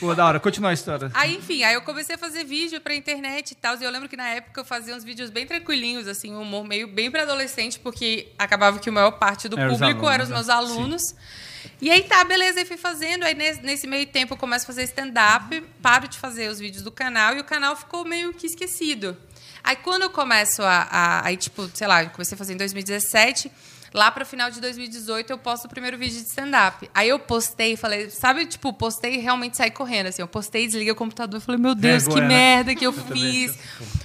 Pô, 0.00 0.14
da 0.14 0.26
hora. 0.26 0.40
Continua 0.40 0.70
a 0.70 0.72
história. 0.72 1.10
Aí, 1.14 1.36
enfim, 1.36 1.62
aí 1.62 1.74
eu 1.74 1.82
comecei 1.82 2.16
a 2.16 2.18
fazer 2.18 2.44
vídeo 2.44 2.80
pra 2.80 2.94
internet 2.94 3.52
e 3.52 3.54
tal. 3.54 3.78
E 3.80 3.84
eu 3.84 3.90
lembro 3.90 4.08
que 4.08 4.16
na 4.16 4.28
época 4.28 4.60
eu 4.60 4.64
fazia 4.64 4.94
uns 4.94 5.04
vídeos 5.04 5.30
bem 5.30 5.46
tranquilinhos, 5.46 6.08
assim, 6.08 6.34
um 6.34 6.42
humor 6.42 6.64
meio 6.64 6.88
bem 6.88 7.10
pra 7.10 7.22
adolescente, 7.22 7.78
porque 7.78 8.32
acabava 8.38 8.80
que 8.80 8.88
a 8.88 8.92
maior 8.92 9.12
parte 9.12 9.48
do 9.48 9.58
Era 9.58 9.70
público 9.70 10.08
eram 10.08 10.24
os 10.24 10.30
né? 10.30 10.36
meus 10.36 10.48
alunos. 10.48 11.14
E 11.80 11.90
aí 11.90 12.02
tá, 12.02 12.24
beleza, 12.24 12.58
aí 12.58 12.66
fui 12.66 12.76
fazendo. 12.76 13.24
Aí 13.24 13.34
nesse, 13.34 13.62
nesse 13.62 13.86
meio 13.86 14.06
tempo 14.06 14.34
eu 14.34 14.38
começo 14.38 14.64
a 14.64 14.66
fazer 14.66 14.82
stand-up, 14.84 15.60
paro 15.80 16.08
de 16.08 16.18
fazer 16.18 16.48
os 16.48 16.58
vídeos 16.58 16.82
do 16.82 16.90
canal 16.90 17.36
e 17.36 17.40
o 17.40 17.44
canal 17.44 17.76
ficou 17.76 18.04
meio 18.04 18.32
que 18.34 18.46
esquecido. 18.46 19.16
Aí 19.64 19.76
quando 19.76 20.02
eu 20.02 20.10
começo 20.10 20.62
a. 20.62 20.88
a 20.90 21.26
aí, 21.26 21.36
tipo, 21.36 21.68
sei 21.74 21.86
lá, 21.86 22.02
eu 22.04 22.10
comecei 22.10 22.34
a 22.34 22.38
fazer 22.38 22.54
em 22.54 22.56
2017. 22.56 23.50
Lá 23.94 24.10
pro 24.10 24.24
final 24.24 24.50
de 24.50 24.58
2018 24.58 25.30
eu 25.30 25.36
posto 25.36 25.66
o 25.66 25.68
primeiro 25.68 25.98
vídeo 25.98 26.18
de 26.18 26.26
stand-up. 26.26 26.88
Aí 26.94 27.10
eu 27.10 27.18
postei, 27.18 27.76
falei, 27.76 28.08
sabe, 28.08 28.46
tipo, 28.46 28.72
postei 28.72 29.16
e 29.16 29.18
realmente 29.18 29.58
saí 29.58 29.70
correndo, 29.70 30.06
assim. 30.06 30.22
Eu 30.22 30.28
postei, 30.28 30.64
desliguei 30.66 30.92
o 30.92 30.96
computador 30.96 31.38
e 31.38 31.44
falei, 31.44 31.60
meu 31.60 31.74
Deus, 31.74 32.04
Vergonha, 32.04 32.14
que 32.14 32.20
né? 32.22 32.28
merda 32.28 32.74
que 32.74 32.86
eu, 32.86 32.92
Eu 32.96 33.04
fiz. 33.14 33.58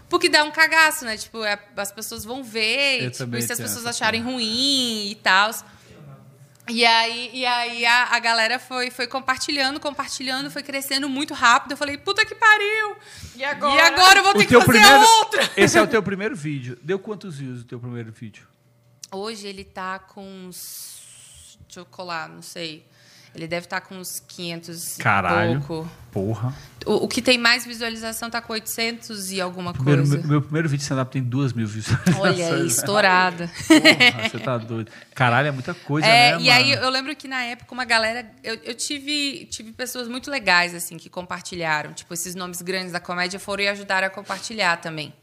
Porque 0.10 0.28
dá 0.28 0.44
um 0.44 0.52
cagaço, 0.52 1.06
né? 1.06 1.16
Tipo, 1.16 1.42
é- 1.46 1.58
as 1.78 1.92
pessoas 1.92 2.26
vão 2.26 2.44
ver, 2.44 3.02
Eu 3.02 3.08
e, 3.08 3.12
tipo, 3.12 3.38
e 3.38 3.42
se 3.42 3.54
as 3.54 3.60
pessoas 3.60 3.86
acharem 3.86 4.22
ruim 4.22 5.10
e 5.10 5.16
tal. 5.24 5.52
E 6.70 6.86
aí, 6.86 7.30
e 7.34 7.46
aí 7.46 7.86
a, 7.86 8.16
a 8.16 8.20
galera 8.20 8.60
foi, 8.60 8.90
foi 8.92 9.08
compartilhando, 9.08 9.80
compartilhando, 9.80 10.52
foi 10.52 10.64
crescendo 10.64 11.08
muito 11.08 11.34
rápido. 11.34 11.72
Eu 11.72 11.78
falei, 11.78 11.98
puta 11.98 12.26
que 12.26 12.36
pariu! 12.36 12.98
E 13.36 13.44
agora? 13.44 13.76
E 13.76 13.80
agora 13.80 14.20
eu 14.20 14.24
vou 14.24 14.34
ter 14.34 14.40
O 14.40 14.42
que 14.44 14.48
teu 14.48 14.62
fazer 14.62 14.80
primeiro. 14.80 15.06
outra! 15.20 15.50
Esse 15.56 15.78
é 15.78 15.82
o 15.82 15.88
teu 15.88 16.02
primeiro 16.02 16.36
vídeo. 16.36 16.78
Deu 16.82 16.98
quantos 17.00 17.38
views 17.38 17.62
o 17.62 17.66
teu 17.66 17.80
primeiro 17.80 18.12
vídeo? 18.12 18.48
Hoje 19.12 19.48
ele 19.48 19.64
tá 19.64 20.00
com 20.00 20.26
uns. 20.26 21.58
Deixa 21.68 21.82
eu 21.82 21.86
colar, 21.86 22.30
não 22.30 22.42
sei. 22.42 22.87
Ele 23.38 23.48
deve 23.48 23.66
estar 23.68 23.82
com 23.82 23.96
uns 23.96 24.20
500 24.28 24.98
Caralho. 24.98 25.60
e 25.60 25.62
pouco. 25.64 25.90
Porra. 26.12 26.54
O, 26.86 27.06
o 27.06 27.08
que 27.08 27.22
tem 27.22 27.38
mais 27.38 27.64
visualização 27.66 28.30
tá 28.30 28.42
com 28.42 28.52
800 28.54 29.32
e 29.32 29.40
alguma 29.40 29.72
Primeiro, 29.74 30.02
coisa. 30.02 30.18
meu, 30.18 30.28
meu 30.28 30.42
primeiro 30.42 30.68
vídeo 30.68 30.80
de 30.80 30.84
stand-up 30.84 31.12
tem 31.12 31.22
duas 31.22 31.54
mil 31.54 31.68
views. 31.68 31.86
Olha 32.20 32.48
aí, 32.56 32.66
estourada. 32.68 33.48
Porra, 33.68 34.30
você 34.30 34.40
tá 34.40 34.58
doido. 34.58 34.92
Caralho, 35.14 35.50
é 35.50 35.52
muita 35.52 35.74
coisa, 35.76 36.08
É, 36.08 36.36
né, 36.36 36.42
e 36.42 36.50
aí 36.50 36.70
mano? 36.72 36.82
eu 36.82 36.90
lembro 36.90 37.16
que 37.16 37.28
na 37.28 37.44
época 37.44 37.72
uma 37.74 37.86
galera. 37.86 38.28
Eu, 38.44 38.56
eu 38.64 38.74
tive, 38.74 39.46
tive 39.52 39.72
pessoas 39.74 40.08
muito 40.08 40.32
legais, 40.32 40.74
assim, 40.74 40.98
que 40.98 41.10
compartilharam. 41.10 41.94
Tipo, 41.94 42.14
esses 42.16 42.34
nomes 42.34 42.62
grandes 42.64 42.92
da 42.92 43.00
comédia 43.00 43.40
foram 43.40 43.64
e 43.64 43.68
ajudaram 43.68 44.08
a 44.08 44.10
compartilhar 44.10 44.78
também. 44.78 45.14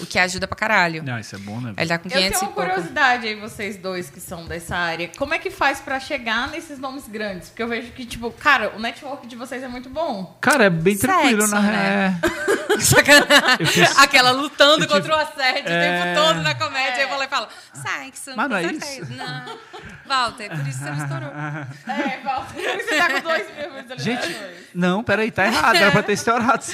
O 0.00 0.06
que 0.06 0.18
ajuda 0.18 0.46
pra 0.48 0.56
caralho. 0.56 1.02
Não, 1.04 1.18
isso 1.18 1.36
é 1.36 1.38
bom, 1.38 1.60
né? 1.60 1.72
Ele 1.76 1.88
tá 1.88 1.98
com 1.98 2.08
Eu 2.08 2.12
500 2.16 2.38
tenho 2.40 2.50
e 2.50 2.52
uma 2.52 2.54
curiosidade 2.54 3.26
aí, 3.28 3.34
vocês 3.36 3.76
dois 3.76 4.10
que 4.10 4.20
são 4.20 4.44
dessa 4.46 4.76
área. 4.76 5.08
Como 5.16 5.32
é 5.34 5.38
que 5.38 5.50
faz 5.50 5.80
pra 5.80 6.00
chegar 6.00 6.48
nesses 6.48 6.78
nomes 6.80 7.06
grandes? 7.06 7.48
Porque 7.50 7.62
eu 7.62 7.68
vejo 7.68 7.92
que, 7.92 8.04
tipo, 8.04 8.30
cara, 8.32 8.72
o 8.76 8.80
network 8.80 9.26
de 9.26 9.36
vocês 9.36 9.62
é 9.62 9.68
muito 9.68 9.88
bom. 9.88 10.36
Cara, 10.40 10.64
é 10.64 10.70
bem 10.70 10.96
Sexo, 10.96 11.06
tranquilo, 11.16 11.46
na 11.46 11.60
né? 11.60 12.20
é. 12.22 12.54
Sacanagem. 12.80 13.56
Eu 13.60 13.66
fiz- 13.66 13.98
Aquela 13.98 14.32
lutando 14.32 14.82
eu 14.84 14.88
tive- 14.88 15.00
contra 15.08 15.16
o 15.16 15.20
assédio 15.20 15.68
É. 15.72 15.78
o 15.78 16.04
tempo 16.16 16.26
todo 16.26 16.42
na 16.42 16.54
comédia. 16.56 16.94
Aí 16.96 17.02
eu 17.02 17.08
falei, 17.08 17.28
fala, 17.28 17.48
sexo. 17.72 18.32
Mas 18.36 18.50
não 18.50 18.56
é 18.56 18.62
isso? 18.64 19.12
Não. 19.14 19.58
Walter, 20.06 20.50
por 20.50 20.66
isso 20.68 20.78
você 20.80 20.90
não 20.90 20.98
estourou. 20.98 21.30
É, 21.86 22.20
Walter, 22.24 22.84
você 22.84 22.96
tá 22.96 23.08
com 23.12 23.20
dois 23.20 23.46
mil 23.56 23.70
visualizações. 23.82 24.02
Gente, 24.02 24.36
não, 24.74 25.04
peraí, 25.04 25.30
tá 25.30 25.46
errado. 25.46 25.76
Era 25.76 25.90
pra 25.92 26.02
ter 26.02 26.12
estourado. 26.14 26.64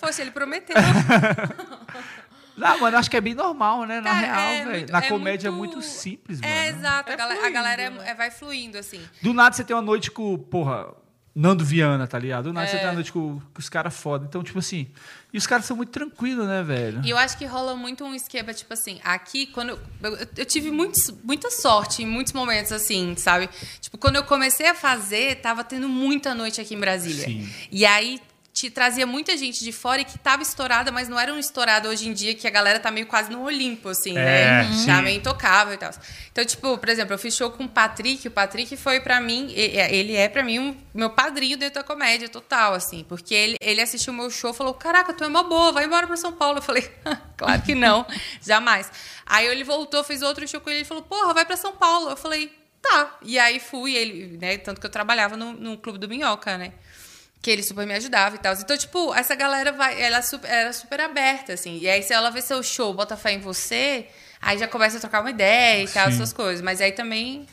Poxa, 0.00 0.22
ele 0.22 0.30
prometeu. 0.30 0.76
Não, 2.56 2.80
mano, 2.80 2.96
acho 2.96 3.10
que 3.10 3.16
é 3.16 3.20
bem 3.20 3.34
normal, 3.34 3.84
né? 3.84 4.00
Na 4.00 4.10
Cara, 4.10 4.26
real, 4.26 4.38
é 4.38 4.58
velho. 4.64 4.70
muito- 4.78 4.92
Na 4.92 4.98
é 4.98 5.08
comédia 5.08 5.50
muito- 5.50 5.72
é 5.72 5.76
muito 5.76 5.86
simples, 5.88 6.40
mano. 6.40 6.52
É, 6.52 6.68
exato. 6.68 7.10
É 7.10 7.12
a 7.14 7.16
galera, 7.16 7.34
a 7.34 7.40
fluindo, 7.42 7.54
galera 7.54 7.82
é- 7.82 7.90
né? 7.90 8.10
é- 8.10 8.14
vai 8.14 8.30
fluindo, 8.30 8.78
assim. 8.78 9.00
Do 9.22 9.32
nada 9.34 9.54
você 9.54 9.64
tem 9.64 9.74
uma 9.74 9.82
noite 9.82 10.10
com, 10.10 10.38
porra, 10.38 10.94
Nando 11.36 11.64
Viana, 11.64 12.06
tá 12.06 12.16
ligado? 12.16 12.44
Do 12.44 12.52
nada 12.52 12.68
você 12.68 12.76
É. 12.76 12.78
tem 12.78 12.86
uma 12.86 12.94
noite 12.94 13.12
com, 13.12 13.40
com 13.40 13.58
os 13.58 13.68
caras 13.68 13.92
foda. 13.96 14.24
Então, 14.28 14.40
tipo 14.44 14.60
assim. 14.60 14.86
E 15.32 15.36
os 15.36 15.48
caras 15.48 15.64
são 15.64 15.76
muito 15.76 15.90
tranquilos, 15.90 16.46
né, 16.46 16.62
velho? 16.62 17.00
E 17.04 17.10
eu 17.10 17.18
acho 17.18 17.36
que 17.36 17.44
rola 17.44 17.74
muito 17.74 18.04
um 18.04 18.14
esquema, 18.14 18.54
tipo 18.54 18.72
assim, 18.72 19.00
aqui, 19.02 19.46
quando. 19.46 19.70
Eu, 20.00 20.16
eu- 20.16 20.28
eu 20.36 20.46
tive 20.46 20.70
muitos, 20.70 21.10
muita 21.24 21.50
sorte 21.50 22.04
em 22.04 22.06
muitos 22.06 22.32
momentos, 22.32 22.70
assim, 22.70 23.16
sabe? 23.16 23.50
Tipo, 23.80 23.98
quando 23.98 24.14
eu 24.14 24.22
comecei 24.22 24.68
a 24.68 24.76
fazer, 24.76 25.40
tava 25.40 25.64
tendo 25.64 25.88
muita 25.88 26.36
noite 26.36 26.60
aqui 26.60 26.72
em 26.76 26.78
Brasília. 26.78 27.24
Sim. 27.24 27.52
E 27.72 27.84
aí 27.84 28.20
te 28.54 28.70
trazia 28.70 29.04
muita 29.04 29.36
gente 29.36 29.64
de 29.64 29.72
fora 29.72 30.00
e 30.00 30.04
que 30.04 30.16
tava 30.16 30.40
estourada, 30.44 30.92
mas 30.92 31.08
não 31.08 31.18
era 31.18 31.34
um 31.34 31.38
estourado 31.40 31.88
hoje 31.88 32.08
em 32.08 32.12
dia 32.12 32.36
que 32.36 32.46
a 32.46 32.50
galera 32.50 32.78
tá 32.78 32.88
meio 32.88 33.04
quase 33.04 33.28
no 33.28 33.42
Olimpo, 33.42 33.88
assim, 33.88 34.16
É, 34.16 34.62
né? 34.62 34.72
sim. 34.72 34.86
Tá 34.86 35.02
meio 35.02 35.16
intocável 35.18 35.74
e 35.74 35.76
tal. 35.76 35.90
Então, 36.30 36.44
tipo, 36.44 36.78
por 36.78 36.88
exemplo, 36.88 37.12
eu 37.12 37.18
fiz 37.18 37.34
show 37.34 37.50
com 37.50 37.64
o 37.64 37.68
Patrick. 37.68 38.28
O 38.28 38.30
Patrick 38.30 38.76
foi 38.76 39.00
pra 39.00 39.20
mim, 39.20 39.52
ele 39.56 40.14
é 40.14 40.28
pra 40.28 40.44
mim 40.44 40.60
um, 40.60 40.76
meu 40.94 41.10
padrinho 41.10 41.56
dentro 41.58 41.74
da 41.74 41.82
comédia 41.82 42.28
total, 42.28 42.74
assim. 42.74 43.04
Porque 43.08 43.34
ele, 43.34 43.56
ele 43.60 43.80
assistiu 43.80 44.12
o 44.12 44.16
meu 44.16 44.30
show 44.30 44.52
e 44.52 44.54
falou: 44.54 44.72
Caraca, 44.72 45.12
tu 45.12 45.24
é 45.24 45.26
uma 45.26 45.42
boa, 45.42 45.72
vai 45.72 45.86
embora 45.86 46.06
pra 46.06 46.16
São 46.16 46.32
Paulo. 46.32 46.58
Eu 46.58 46.62
falei: 46.62 46.88
Claro 47.36 47.60
que 47.60 47.74
não, 47.74 48.06
jamais. 48.40 48.88
Aí 49.26 49.48
ele 49.48 49.64
voltou, 49.64 50.04
fez 50.04 50.22
outro 50.22 50.46
show 50.46 50.60
com 50.60 50.70
ele 50.70 50.82
e 50.82 50.84
falou: 50.84 51.02
Porra, 51.02 51.34
vai 51.34 51.44
pra 51.44 51.56
São 51.56 51.72
Paulo. 51.72 52.08
Eu 52.10 52.16
falei: 52.16 52.52
Tá. 52.80 53.18
E 53.22 53.36
aí 53.36 53.58
fui, 53.58 53.96
ele, 53.96 54.38
né? 54.38 54.58
Tanto 54.58 54.80
que 54.80 54.86
eu 54.86 54.90
trabalhava 54.90 55.36
no, 55.36 55.52
no 55.54 55.76
Clube 55.76 55.98
do 55.98 56.08
Minhoca, 56.08 56.56
né? 56.56 56.72
Que 57.44 57.50
ele 57.50 57.62
super 57.62 57.86
me 57.86 57.92
ajudava 57.92 58.36
e 58.36 58.38
tal. 58.38 58.54
Então, 58.54 58.74
tipo, 58.74 59.14
essa 59.14 59.34
galera 59.34 59.70
vai, 59.70 60.00
ela 60.00 60.22
super, 60.22 60.50
era 60.50 60.72
super 60.72 60.98
aberta, 60.98 61.52
assim. 61.52 61.78
E 61.78 61.86
aí, 61.86 62.02
se 62.02 62.10
ela 62.10 62.30
vê 62.30 62.40
seu 62.40 62.62
show, 62.62 62.94
bota 62.94 63.18
fé 63.18 63.32
em 63.32 63.38
você, 63.38 64.06
aí 64.40 64.56
já 64.56 64.66
começa 64.66 64.96
a 64.96 65.00
trocar 65.00 65.20
uma 65.20 65.28
ideia 65.28 65.84
e 65.84 65.88
tal, 65.88 66.08
Sim. 66.08 66.14
essas 66.14 66.32
coisas. 66.32 66.62
Mas 66.62 66.80
aí 66.80 66.92
também 66.92 67.46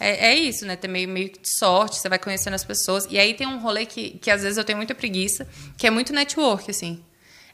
é, 0.00 0.28
é 0.28 0.34
isso, 0.34 0.64
né? 0.64 0.74
Tem 0.74 0.90
meio, 0.90 1.06
meio 1.06 1.28
de 1.28 1.58
sorte, 1.58 1.96
você 1.96 2.08
vai 2.08 2.18
conhecendo 2.18 2.54
as 2.54 2.64
pessoas. 2.64 3.06
E 3.10 3.18
aí 3.18 3.34
tem 3.34 3.46
um 3.46 3.58
rolê 3.58 3.84
que, 3.84 4.12
que 4.12 4.30
às 4.30 4.40
vezes 4.40 4.56
eu 4.56 4.64
tenho 4.64 4.78
muita 4.78 4.94
preguiça, 4.94 5.46
que 5.76 5.86
é 5.86 5.90
muito 5.90 6.14
network, 6.14 6.70
assim. 6.70 7.04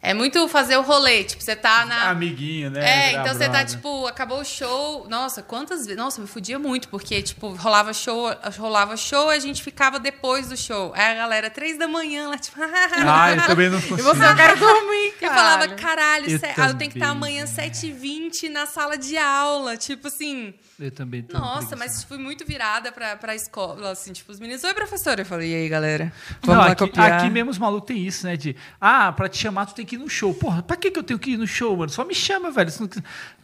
É 0.04 0.12
muito 0.12 0.48
fazer 0.48 0.76
o 0.76 0.82
rolê. 0.82 1.22
Tipo, 1.22 1.40
você 1.40 1.54
tá 1.54 1.86
na. 1.86 2.10
Amiguinho, 2.10 2.70
né? 2.70 2.80
É, 2.84 3.12
então 3.12 3.32
você 3.34 3.48
tá, 3.48 3.64
tipo, 3.64 4.04
acabou 4.08 4.40
o 4.40 4.44
show. 4.44 5.06
Nossa, 5.08 5.42
quantas 5.44 5.82
vezes. 5.86 5.96
Nossa, 5.96 6.20
me 6.20 6.26
fudia 6.26 6.58
muito, 6.58 6.88
porque, 6.88 7.22
tipo, 7.22 7.50
rolava 7.54 7.92
show, 7.92 8.26
rolava 8.58 8.96
show 8.96 9.32
e 9.32 9.36
a 9.36 9.38
gente 9.38 9.62
ficava 9.62 10.00
depois 10.00 10.48
do 10.48 10.56
show. 10.56 10.92
Aí 10.96 11.12
a 11.12 11.14
galera, 11.14 11.48
três 11.48 11.78
da 11.78 11.86
manhã, 11.86 12.28
lá, 12.28 12.36
tipo. 12.36 12.58
Ah, 13.06 13.32
eu 13.32 13.46
também 13.46 13.70
não 13.70 13.78
E 13.78 13.82
consigo. 13.82 14.02
você, 14.02 14.24
eu 14.26 14.34
quero 14.36 14.58
dormir, 14.58 15.14
Eu 15.22 15.28
cara. 15.28 15.34
falava, 15.34 15.68
caralho, 15.76 16.30
Eu 16.30 16.40
ah, 16.58 16.68
eu 16.70 16.74
tenho 16.74 16.90
que 16.90 16.98
estar 16.98 17.10
amanhã 17.10 17.46
velho. 17.46 17.70
7h20 17.72 18.48
na 18.50 18.66
sala 18.66 18.98
de 18.98 19.16
aula. 19.16 19.76
Tipo 19.76 20.08
assim, 20.08 20.52
Eu 20.80 20.90
também 20.90 21.22
tô 21.22 21.38
nossa, 21.38 21.76
mas 21.76 22.02
fui 22.02 22.18
muito 22.18 22.44
virada 22.44 22.90
pra, 22.90 23.14
pra 23.16 23.34
escola, 23.36 23.92
assim, 23.92 24.12
tipo, 24.12 24.32
os 24.32 24.40
meninos, 24.40 24.64
oi, 24.64 24.74
professora. 24.74 25.20
Eu 25.20 25.26
falei, 25.26 25.52
e 25.52 25.54
aí, 25.54 25.68
galera? 25.68 26.06
Não, 26.06 26.54
Vamos 26.54 26.64
lá 26.66 26.72
aqui, 26.72 26.84
copiar? 26.86 27.12
aqui 27.12 27.30
mesmo 27.30 27.50
os 27.50 27.58
malucos 27.58 27.86
tem 27.86 28.04
isso, 28.04 28.26
né? 28.26 28.36
De, 28.36 28.56
ah, 28.80 29.12
pra 29.12 29.28
te 29.28 29.38
chamar, 29.38 29.66
tu 29.66 29.74
tem 29.74 29.86
que 29.86 29.91
ir 29.94 29.98
no 29.98 30.08
show. 30.08 30.32
Porra, 30.34 30.62
pra 30.62 30.76
que, 30.76 30.90
que 30.90 30.98
eu 30.98 31.02
tenho 31.02 31.18
que 31.18 31.32
ir 31.32 31.36
no 31.36 31.46
show, 31.46 31.76
mano? 31.76 31.90
Só 31.90 32.04
me 32.04 32.14
chama, 32.14 32.50
velho. 32.50 32.70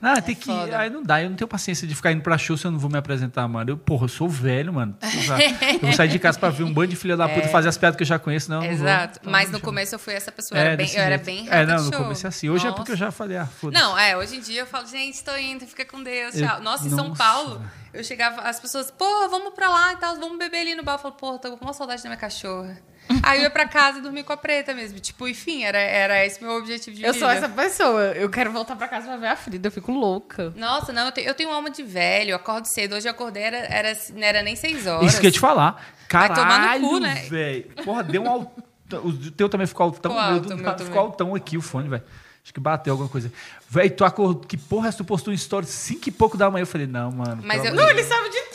Não, 0.01 0.13
ah, 0.13 0.21
tem 0.23 0.35
que 0.35 0.51
ir. 0.51 0.75
Aí 0.75 0.89
não 0.91 1.03
dá, 1.03 1.23
eu 1.23 1.29
não 1.31 1.37
tenho 1.37 1.49
paciência 1.49 1.87
de 1.87 1.95
ficar 1.95 2.13
indo 2.13 2.23
pra 2.23 2.37
show 2.39 2.57
se 2.57 2.67
eu 2.67 2.71
não 2.71 2.79
vou 2.79 2.91
me 2.91 2.99
apresentar, 2.99 3.47
mano. 3.49 3.71
Eu, 3.71 3.77
porra, 3.77 4.05
eu 4.05 4.09
sou 4.09 4.29
velho, 4.29 4.73
mano. 4.73 4.97
Eu 5.03 5.79
vou 5.81 5.93
sair 5.93 6.09
de 6.09 6.19
casa 6.19 6.39
pra 6.39 6.51
ver 6.51 6.63
um 6.65 6.73
bando 6.73 6.89
de 6.89 6.97
filha 6.97 7.17
da 7.17 7.29
puta 7.29 7.47
e 7.47 7.51
fazer 7.51 7.69
as 7.69 7.77
piadas 7.79 7.97
que 7.97 8.03
eu 8.03 8.07
já 8.07 8.19
conheço, 8.19 8.51
não. 8.51 8.63
Exato. 8.65 9.19
Então, 9.21 9.33
Mas 9.33 9.45
não 9.45 9.53
no 9.53 9.59
chama. 9.59 9.65
começo 9.65 9.95
eu 9.95 9.99
fui 9.99 10.15
essa 10.15 10.31
pessoa. 10.33 10.59
eu 10.59 10.65
era 10.67 10.77
bem, 10.77 10.91
eu 10.95 11.03
era 11.03 11.19
bem 11.19 11.47
É, 11.51 11.67
não, 11.67 11.85
no 11.85 11.93
começo 11.93 12.27
é 12.27 12.29
assim. 12.29 12.49
Hoje 12.49 12.67
é 12.67 12.71
porque 12.73 12.93
eu 12.93 12.95
Nossa. 12.97 13.07
já 13.07 13.11
falei, 13.11 13.37
ah, 13.37 13.47
foda-se. 13.47 13.83
Não, 13.83 13.99
é, 13.99 14.17
hoje 14.17 14.37
em 14.37 14.41
dia 14.41 14.61
eu 14.63 14.67
falo, 14.67 14.87
gente, 14.87 15.23
tô 15.25 15.37
indo, 15.37 15.67
fica 15.67 15.85
com 15.85 16.03
Deus, 16.03 16.35
Eu- 16.37 16.47
tchau. 16.47 16.61
Nossa, 16.61 16.87
em 16.87 16.91
São 16.91 17.09
nossa. 17.09 17.23
Paulo, 17.23 17.63
eu 17.93 18.03
chegava, 18.05 18.43
as 18.43 18.59
pessoas, 18.61 18.91
porra, 18.91 19.29
vamos 19.29 19.53
pra 19.55 19.69
lá 19.69 19.93
e 19.93 19.97
tal, 19.97 20.17
vamos 20.17 20.39
beber 20.39 20.61
ali 20.61 20.75
no 20.75 20.83
bar. 20.83 20.95
Eu 20.95 20.99
falo, 20.99 21.15
porra, 21.15 21.39
tô 21.39 21.57
com 21.57 21.65
uma 21.65 21.73
saudade 21.73 22.03
da 22.03 22.09
minha 22.09 22.19
cachorra. 22.19 22.79
Aí 23.23 23.39
eu 23.39 23.43
ia 23.45 23.51
pra 23.51 23.67
casa 23.67 23.99
e 23.99 24.03
dormir 24.03 24.23
com 24.25 24.33
a 24.33 24.37
preta 24.37 24.75
mesmo. 24.75 24.99
Tipo, 25.01 25.27
enfim, 25.29 25.65
era, 25.65 25.79
era 25.79 26.25
esse 26.27 26.43
meu 26.43 26.53
objetivo 26.57 26.95
de 26.97 27.03
Eu 27.03 27.13
vida. 27.13 27.25
sou 27.25 27.33
essa 27.35 27.49
pessoa. 27.49 28.03
Eu 28.13 28.29
quero 28.29 28.53
voltar 28.53 28.77
pra 28.77 28.87
casa 28.89 29.07
pra 29.07 29.17
ver 29.17 29.27
a 29.29 29.37
Frida. 29.37 29.69
Eu 29.69 29.73
fico 29.73 29.93
louca. 29.93 30.53
Nossa, 30.57 30.93
não, 30.93 31.07
eu 31.07 31.13
tenho, 31.13 31.27
eu 31.29 31.35
tenho 31.35 31.51
alma 31.51 31.71
de 31.71 31.83
velho, 31.83 32.31
eu 32.31 32.37
acordo 32.37 32.67
cedo. 32.67 32.95
Hoje 32.95 33.07
eu 33.09 33.13
acordei, 33.13 33.43
era, 33.43 33.57
era, 33.57 33.97
não 34.15 34.23
era 34.23 34.43
nem 34.43 34.55
seis 34.57 34.87
horas. 34.87 35.07
Isso 35.13 35.21
que 35.21 35.27
eu 35.27 35.29
ia 35.29 35.33
te 35.33 35.41
falar. 35.41 35.73
Vai 36.11 36.29
Caralho, 36.29 36.35
tomar 36.35 36.79
no 36.81 36.89
cu, 36.89 36.99
né? 37.01 37.15
velho. 37.29 37.65
Porra, 37.85 38.03
deu 38.03 38.23
um 38.23 38.31
altão. 38.31 38.65
O 39.05 39.31
teu 39.33 39.49
também 39.49 39.67
ficou 39.67 39.85
altão. 39.85 40.11
Ficou 40.13 40.17
o 40.25 40.27
meu 40.27 40.35
alto, 40.37 40.49
meu 40.57 40.57
também. 40.65 40.87
ficou 40.87 41.01
altão 41.01 41.35
aqui, 41.35 41.59
o 41.59 41.63
fone, 41.63 41.89
velho. 41.89 42.03
Acho 42.43 42.55
que 42.55 42.61
bateu 42.61 42.95
alguma 42.95 43.11
coisa. 43.11 43.31
Velho, 43.69 43.91
tu 43.91 44.05
acordou. 44.07 44.43
Que 44.43 44.57
porra, 44.57 44.91
tu 44.91 45.05
postou 45.05 45.31
um 45.31 45.35
story 45.35 45.67
5 45.67 46.09
e 46.09 46.13
pouco 46.13 46.35
da 46.39 46.51
manhã. 46.51 46.63
Eu 46.63 46.67
falei, 46.67 46.87
não, 46.87 47.13
mano. 47.13 47.43
Mas 47.45 47.63
eu- 47.63 47.75
Não, 47.75 47.87
ele 47.91 48.03
sabe 48.05 48.31
de 48.31 48.41
tudo. 48.41 48.48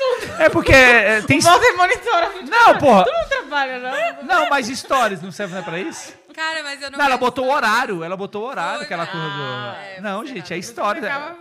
É 0.44 0.50
porque 0.50 0.74
é, 0.74 1.22
tem. 1.22 1.40
O 1.40 1.42
Walter 1.42 1.78
monitora. 1.78 2.32
Não, 2.50 2.78
porra. 2.78 3.06
Tu 3.06 3.12
não 3.12 3.30
trabalha, 3.30 3.80
não? 3.80 4.24
Não, 4.24 4.50
mas 4.50 4.68
stories 4.68 5.22
não 5.22 5.32
serve 5.32 5.62
pra 5.62 5.80
isso? 5.80 6.14
Cara, 6.34 6.64
mas 6.64 6.82
eu 6.82 6.92
não. 6.92 6.98
Não, 6.98 7.06
ela 7.06 7.18
botou 7.18 7.46
o 7.46 7.52
horário. 7.52 8.04
Ela 8.04 8.18
botou 8.18 8.44
o 8.44 8.48
horário 8.48 8.80
Foi, 8.80 8.88
que 8.88 8.94
ela 8.94 9.04
ah, 9.04 9.06
acordou. 9.06 9.98
é, 9.98 10.02
não, 10.02 10.26
gente, 10.26 10.54
é 10.54 10.58
história. 10.58 11.36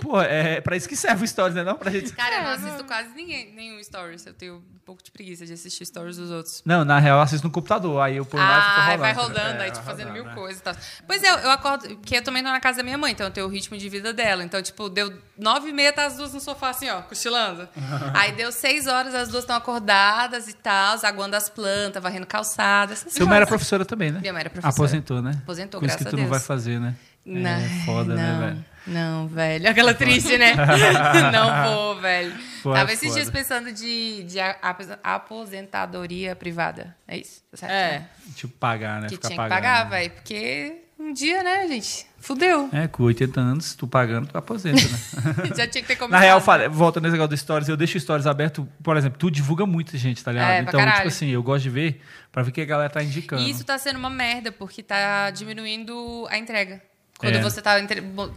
Pô, 0.00 0.20
é 0.20 0.60
pra 0.60 0.76
isso 0.76 0.88
que 0.88 0.96
serve 0.96 1.24
o 1.24 1.28
stories, 1.28 1.54
né? 1.54 1.62
Não 1.64 1.76
pra 1.76 1.90
gente. 1.90 2.12
Cara, 2.12 2.36
eu 2.36 2.42
não 2.42 2.50
assisto 2.50 2.84
quase 2.84 3.08
ninguém, 3.14 3.52
nenhum 3.54 3.82
stories. 3.82 4.26
Eu 4.26 4.34
tenho 4.34 4.56
um 4.56 4.78
pouco 4.84 5.02
de 5.02 5.10
preguiça 5.10 5.46
de 5.46 5.52
assistir 5.52 5.84
stories 5.86 6.16
dos 6.16 6.30
outros. 6.30 6.62
Não, 6.64 6.84
na 6.84 6.98
real, 6.98 7.18
eu 7.18 7.22
assisto 7.22 7.46
no 7.46 7.52
computador. 7.52 8.00
Aí 8.00 8.16
eu 8.16 8.24
ponho 8.24 8.42
lá 8.42 8.58
e 8.58 8.62
fica 8.62 8.74
Ah, 8.74 8.82
rolando. 8.84 9.00
vai 9.00 9.12
rodando, 9.12 9.60
É, 9.62 9.64
aí, 9.64 9.70
tipo, 9.70 9.84
fazendo 9.84 10.12
mil 10.12 10.24
né? 10.24 10.34
coisas 10.34 10.60
e 10.60 10.62
tal. 10.62 10.74
Pois 11.06 11.22
é, 11.22 11.28
eu 11.30 11.50
acordo, 11.50 11.88
porque 11.96 12.16
eu 12.16 12.22
também 12.22 12.42
tô 12.42 12.50
na 12.50 12.60
casa 12.60 12.78
da 12.78 12.82
minha 12.84 12.98
mãe, 12.98 13.12
então 13.12 13.26
eu 13.26 13.30
tenho 13.32 13.46
o 13.46 13.48
ritmo 13.50 13.76
de 13.78 13.88
vida 13.88 14.12
dela. 14.12 14.44
Então, 14.44 14.60
tipo, 14.62 14.88
deu 14.88 15.12
nove 15.38 15.70
e 15.70 15.72
meia, 15.72 15.92
tá 15.92 16.06
as 16.06 16.16
duas 16.16 16.32
no 16.34 16.40
sofá, 16.40 16.70
assim, 16.70 16.88
ó, 16.90 17.02
cochilando. 17.02 17.68
aí 18.14 18.32
deu 18.32 18.52
seis 18.52 18.86
horas, 18.86 19.14
as 19.14 19.28
duas 19.28 19.44
estão 19.44 19.56
acordadas 19.56 20.48
e 20.48 20.52
tal, 20.54 20.98
aguando 21.02 21.34
as 21.36 21.48
plantas, 21.48 22.02
varrendo 22.02 22.26
calçada, 22.26 22.92
essas 22.92 23.12
Sua 23.12 23.26
mãe 23.26 23.36
era 23.36 23.46
professora 23.46 23.84
também, 23.84 24.10
né? 24.10 24.20
Minha 24.20 24.32
mãe 24.32 24.40
era 24.40 24.50
professora. 24.50 24.74
Aposentou, 24.74 25.22
né? 25.22 25.32
Aposentou, 25.42 25.80
Com 25.80 25.86
isso 25.86 25.96
que 25.96 26.04
graças 26.04 26.18
tu 26.18 26.20
a 26.20 26.22
não 26.22 26.28
vai 26.30 26.38
Deus. 26.38 26.46
fazer, 26.46 26.78
né? 26.80 26.94
Não, 27.26 27.50
É 27.50 27.68
foda, 27.86 28.14
não, 28.14 28.40
né, 28.40 28.46
velho? 28.50 28.64
Não, 28.86 29.26
velho. 29.26 29.68
Aquela 29.68 29.94
triste, 29.94 30.36
né? 30.36 30.54
não 31.32 31.68
vou, 31.74 32.00
velho. 32.00 32.34
Pô, 32.62 32.72
é 32.72 32.78
Tava 32.78 32.92
esses 32.92 33.08
foda. 33.08 33.20
dias 33.20 33.30
pensando 33.30 33.72
de, 33.72 34.24
de 34.24 34.38
aposentadoria 35.02 36.36
privada. 36.36 36.94
É 37.08 37.16
isso? 37.16 37.42
Tá 37.50 37.56
certo? 37.56 37.72
É. 37.72 38.08
Tipo, 38.34 38.54
pagar, 38.58 39.00
né? 39.00 39.08
Que 39.08 39.14
Ficar 39.14 39.28
tinha 39.28 39.42
que 39.42 39.48
pagar, 39.48 39.84
velho. 39.88 40.10
Porque 40.10 40.82
um 40.98 41.12
dia, 41.12 41.42
né, 41.42 41.66
gente? 41.66 42.06
Fudeu. 42.18 42.70
É, 42.72 42.88
com 42.88 43.02
80 43.02 43.38
anos, 43.40 43.74
tu 43.74 43.86
pagando, 43.86 44.28
tu 44.28 44.38
aposenta, 44.38 44.80
né? 44.80 45.44
Já 45.54 45.66
tinha 45.66 45.82
que 45.82 45.88
ter 45.88 45.96
começado. 45.96 46.10
Na 46.10 46.18
real, 46.18 46.40
fala- 46.40 46.68
volta 46.68 47.00
nesse 47.00 47.12
negócio 47.12 47.28
do 47.30 47.36
Stories, 47.36 47.68
eu 47.68 47.76
deixo 47.76 48.00
Stories 48.00 48.26
aberto, 48.26 48.66
por 48.82 48.96
exemplo, 48.96 49.18
tu 49.18 49.30
divulga 49.30 49.66
muita 49.66 49.98
gente, 49.98 50.24
tá 50.24 50.32
ligado? 50.32 50.50
É, 50.50 50.62
pra 50.62 50.80
então, 50.80 50.92
tipo 50.96 51.08
assim, 51.08 51.28
eu 51.28 51.42
gosto 51.42 51.64
de 51.64 51.70
ver 51.70 52.00
pra 52.32 52.42
ver 52.42 52.50
o 52.50 52.52
que 52.52 52.62
a 52.62 52.64
galera 52.64 52.88
tá 52.88 53.02
indicando. 53.02 53.42
E 53.42 53.50
isso 53.50 53.64
tá 53.64 53.76
sendo 53.76 53.98
uma 53.98 54.08
merda, 54.08 54.50
porque 54.50 54.82
tá 54.82 55.30
diminuindo 55.30 56.26
a 56.30 56.38
entrega. 56.38 56.80
Quando 57.16 57.36
É. 57.36 57.40
você 57.42 57.62
tá, 57.62 57.76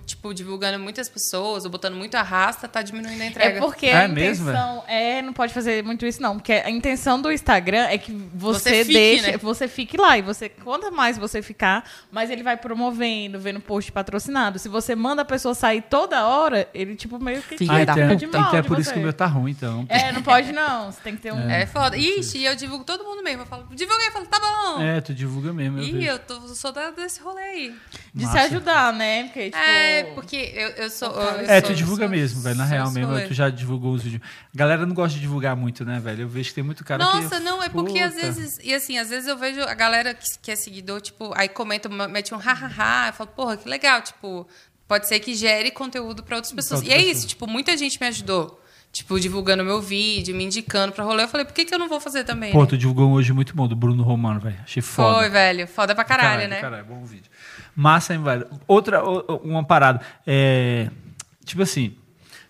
tipo, 0.06 0.34
divulgando 0.34 0.78
muitas 0.80 1.10
pessoas 1.10 1.66
ou 1.66 1.72
botando 1.72 1.96
muito 1.96 2.14
arrasta, 2.16 2.68
tá 2.68 2.82
diminuindo 2.84 3.22
a 3.22 3.26
entrega. 3.26 3.58
É 3.58 3.60
porque 3.60 3.88
É 3.88 4.06
a 4.06 4.08
mesmo, 4.08 4.50
intenção 4.50 4.84
é, 4.88 5.22
não 5.22 5.34
pode 5.34 5.52
fazer 5.52 5.84
muito 5.84 6.06
isso 6.06 6.22
não, 6.22 6.36
porque 6.38 6.54
a 6.54 6.70
intenção 6.70 7.20
do 7.20 7.32
Instagram 7.32 7.86
é 7.88 7.98
que 7.98 8.12
você, 8.34 8.60
Você 8.70 8.86
fique, 8.86 8.94
deixe, 8.94 9.32
né? 9.32 9.38
você 9.38 9.68
fique 9.68 9.98
lá 9.98 10.18
e 10.18 10.22
você 10.22 10.48
quanto 10.48 10.92
mais 10.92 11.18
você 11.18 11.42
ficar, 11.42 11.84
mais 12.12 12.30
ele 12.30 12.44
vai 12.44 12.56
promovendo, 12.56 13.40
vendo 13.40 13.60
post 13.60 13.92
patrocinado. 13.92 14.60
Se 14.60 14.70
você 14.70 14.96
manda 14.96 15.24
a 15.24 15.26
pessoa 15.26 15.56
sair 15.56 15.82
toda 15.82 16.26
hora, 16.28 16.70
ele 16.74 16.96
tipo 16.96 17.20
meio 17.20 17.42
que 17.42 17.58
Filha 17.58 17.82
Ah, 17.82 17.86
da 17.86 17.94
então, 17.94 18.16
de 18.16 18.26
então 18.26 18.42
mal 18.42 18.56
é 18.56 18.62
de 18.62 18.68
por 18.68 18.80
isso 18.80 18.94
que 18.94 19.00
o 19.00 19.02
meu 19.02 19.12
tá 19.12 19.26
ruim, 19.26 19.52
então. 19.52 19.86
É, 19.90 20.12
não 20.12 20.22
pode 20.22 20.52
não, 20.54 20.92
você 20.92 21.00
tem 21.02 21.16
que 21.16 21.22
ter 21.24 21.34
um 21.34 21.50
É 21.50 21.66
foda. 21.66 21.98
Ixi, 21.98 22.38
e 22.38 22.46
eu 22.46 22.56
divulgo 22.56 22.84
todo 22.84 23.04
mundo 23.04 23.24
mesmo. 23.24 23.42
Eu 23.42 23.46
falo, 23.48 23.68
divulguei, 23.72 24.08
eu 24.08 24.12
falo, 24.12 24.26
tá 24.28 24.40
bom. 24.40 24.82
É, 24.82 25.02
tu 25.02 25.14
divulga 25.14 25.52
mesmo. 25.52 25.80
Ih, 25.80 26.06
eu 26.06 26.20
tô, 26.20 26.40
sou 26.50 26.72
da, 26.72 26.92
desse 26.92 27.20
rolê 27.22 27.42
aí. 27.42 27.76
de 28.14 28.22
se 28.26 28.34
Massa. 28.34 28.50
Ajudar, 28.68 28.94
né? 28.94 29.24
Porque 29.24 29.46
tipo 29.46 29.58
É, 29.58 30.04
porque 30.16 30.36
eu, 30.56 30.70
eu 30.70 30.90
sou. 30.90 31.10
eu 31.10 31.42
É, 31.50 31.60
sou- 31.62 31.70
tu 31.70 31.76
divulga 31.76 32.04
sou- 32.04 32.10
mesmo, 32.10 32.42
velho. 32.42 32.56
Na 32.56 32.66
sou 32.66 32.72
real 32.74 32.92
mesmo, 32.92 33.28
tu 33.28 33.34
já 33.34 33.50
divulgou 33.50 33.94
os 33.94 34.04
vídeos. 34.04 34.22
Galera 34.54 34.86
não 34.86 34.94
gosta 34.94 35.16
de 35.16 35.22
divulgar 35.22 35.56
muito, 35.56 35.84
né, 35.86 36.00
velho? 36.00 36.24
Eu 36.24 36.28
vejo 36.28 36.50
que 36.50 36.56
tem 36.56 36.64
muito 36.64 36.84
cara 36.84 37.06
que. 37.06 37.12
Nossa, 37.22 37.40
não, 37.40 37.62
é 37.64 37.70
porque 37.70 38.00
às 38.00 38.14
Puta. 38.14 38.26
vezes. 38.26 38.60
E 38.64 38.74
assim, 38.74 38.98
às 38.98 39.10
vezes 39.10 39.28
eu 39.28 39.38
vejo 39.38 39.62
a 39.62 39.74
galera 39.74 40.14
que, 40.14 40.26
que 40.42 40.52
é 40.52 40.56
seguidor, 40.56 41.02
tipo, 41.02 41.32
aí 41.36 41.48
comenta, 41.50 41.88
mete 41.90 42.34
um 42.34 42.38
hahaha, 42.38 43.10
eu 43.10 43.14
falo, 43.14 43.30
porra, 43.30 43.58
que 43.58 43.68
legal, 43.68 44.02
tipo, 44.02 44.48
pode 44.88 45.08
ser 45.08 45.20
que 45.20 45.34
gere 45.36 45.72
conteúdo 45.72 46.24
pra 46.24 46.36
outras 46.38 46.54
pessoas. 46.54 46.82
outra 46.82 46.90
e 46.90 46.94
é 46.94 46.98
pessoa. 47.00 47.12
isso, 47.18 47.28
tipo, 47.28 47.48
muita 47.48 47.76
gente 47.78 48.00
me 48.00 48.08
ajudou. 48.08 48.62
Tipo, 48.90 49.20
divulgando 49.20 49.64
meu 49.66 49.80
vídeo, 49.82 50.34
me 50.34 50.46
indicando 50.46 50.94
pra 50.94 51.04
rolê. 51.04 51.22
Eu 51.24 51.28
falei, 51.28 51.46
por 51.46 51.54
que, 51.54 51.66
que 51.66 51.74
eu 51.76 51.78
não 51.78 51.90
vou 51.90 52.00
fazer 52.00 52.24
também? 52.24 52.52
Pô, 52.54 52.62
né? 52.62 52.68
tu 52.68 52.78
divulgou 52.78 53.10
um 53.10 53.12
hoje 53.12 53.32
muito 53.34 53.54
bom, 53.54 53.68
do 53.68 53.76
Bruno 53.76 54.02
Romano, 54.02 54.40
velho. 54.40 54.58
Achei 54.64 54.82
foda. 54.82 55.20
Foi, 55.20 55.30
velho. 55.30 55.68
Foda 55.68 55.94
pra 55.94 56.04
caralho, 56.06 56.48
né? 56.48 56.62
Caralho, 56.62 56.86
bom 56.86 57.04
vídeo. 57.06 57.30
Massa, 57.80 58.16
hein, 58.16 58.24
velho? 58.24 58.48
Outra, 58.68 59.04
uma 59.04 59.64
parada. 59.64 60.02
É, 60.26 60.90
tipo 61.46 61.62
assim, 61.62 61.96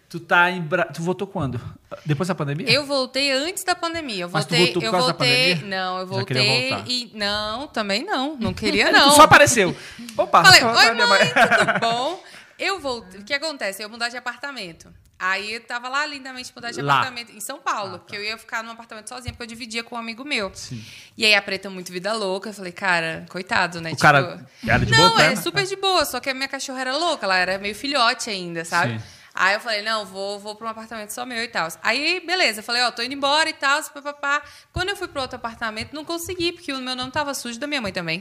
tu 0.07 0.21
tá 0.21 0.49
em. 0.49 0.61
Bra... 0.61 0.85
Tu 0.85 1.01
voltou 1.01 1.27
quando? 1.27 1.59
Depois 2.05 2.29
da 2.29 2.33
pandemia? 2.35 2.69
Eu 2.69 2.85
voltei 2.85 3.29
antes 3.31 3.61
da 3.65 3.75
pandemia. 3.75 4.23
Eu 4.23 4.29
Mas 4.31 4.45
tu 4.45 4.49
voltei, 4.55 4.65
voltou 4.73 4.81
por 4.81 4.85
eu 4.87 4.91
causa 4.91 5.07
da 5.07 5.13
voltei. 5.13 5.55
pandemia? 5.55 5.77
Não, 5.77 5.99
eu 5.99 6.07
voltei 6.07 6.69
e. 6.87 7.11
Não, 7.13 7.67
também 7.67 8.05
não. 8.05 8.37
Não 8.37 8.53
queria, 8.53 8.87
Tu 8.87 8.93
não. 8.95 9.11
só 9.11 9.23
apareceu. 9.23 9.75
Opa, 10.17 10.45
Falei, 10.45 10.61
só- 10.61 10.73
oi 10.73 10.93
mãe, 10.93 11.19
tudo 11.27 11.79
bom? 11.81 12.23
Eu 12.57 12.79
voltei. 12.79 13.19
O 13.19 13.23
que 13.25 13.33
acontece? 13.33 13.83
Eu 13.83 13.89
mudar 13.89 14.07
de 14.07 14.15
apartamento. 14.15 14.87
Aí 15.19 15.53
eu 15.53 15.62
tava 15.62 15.89
lá 15.89 16.06
lindamente 16.06 16.51
mudar 16.56 16.71
de 16.71 16.82
Lá. 16.82 16.99
apartamento 16.99 17.32
em 17.32 17.39
São 17.39 17.60
Paulo, 17.60 17.99
que 18.06 18.15
eu 18.15 18.23
ia 18.23 18.38
ficar 18.38 18.63
num 18.63 18.71
apartamento 18.71 19.10
sozinha, 19.10 19.34
porque 19.34 19.43
eu 19.43 19.47
dividia 19.47 19.84
com 19.84 19.95
um 19.95 19.97
amigo 19.97 20.23
meu. 20.23 20.51
Sim. 20.53 20.84
E 21.17 21.25
aí 21.25 21.34
a 21.34 21.41
preta 21.41 21.69
muito 21.69 21.91
vida 21.91 22.13
louca, 22.13 22.49
eu 22.49 22.53
falei, 22.53 22.71
cara, 22.71 23.25
coitado, 23.30 23.82
né? 23.82 23.91
O 23.93 23.97
cara 23.97 24.45
era 24.65 24.86
de 24.86 24.91
Não, 24.91 25.10
boa, 25.10 25.23
é 25.23 25.36
super 25.36 25.65
de 25.65 25.75
boa, 25.75 26.06
só 26.06 26.19
que 26.19 26.30
a 26.30 26.34
minha 26.36 26.47
cachorra 26.47 26.82
era 26.82 26.95
louca, 26.95 27.25
ela 27.25 27.38
era 27.38 27.58
meio 27.58 27.73
filhote 27.73 28.30
ainda, 28.30 28.63
sabe? 28.63 28.99
Sim. 28.99 29.06
Aí 29.34 29.53
eu 29.53 29.60
falei, 29.60 29.84
não, 29.84 30.03
vou, 30.03 30.39
vou 30.39 30.56
pra 30.56 30.65
um 30.65 30.69
apartamento 30.71 31.12
só 31.12 31.23
meu 31.23 31.43
e 31.43 31.47
tal. 31.47 31.67
Aí, 31.84 32.23
beleza, 32.25 32.60
eu 32.60 32.63
falei, 32.63 32.82
ó, 32.82 32.89
tô 32.89 33.03
indo 33.03 33.13
embora 33.13 33.47
e 33.47 33.53
tal, 33.53 33.84
papapá. 33.84 34.41
Quando 34.73 34.89
eu 34.89 34.95
fui 34.95 35.08
pro 35.08 35.21
outro 35.21 35.36
apartamento, 35.36 35.93
não 35.93 36.03
consegui, 36.03 36.53
porque 36.53 36.73
o 36.73 36.80
meu 36.80 36.95
nome 36.95 37.12
tava 37.12 37.36
sujo 37.36 37.60
da 37.60 37.67
minha 37.67 37.80
mãe 37.80 37.93
também. 37.93 38.19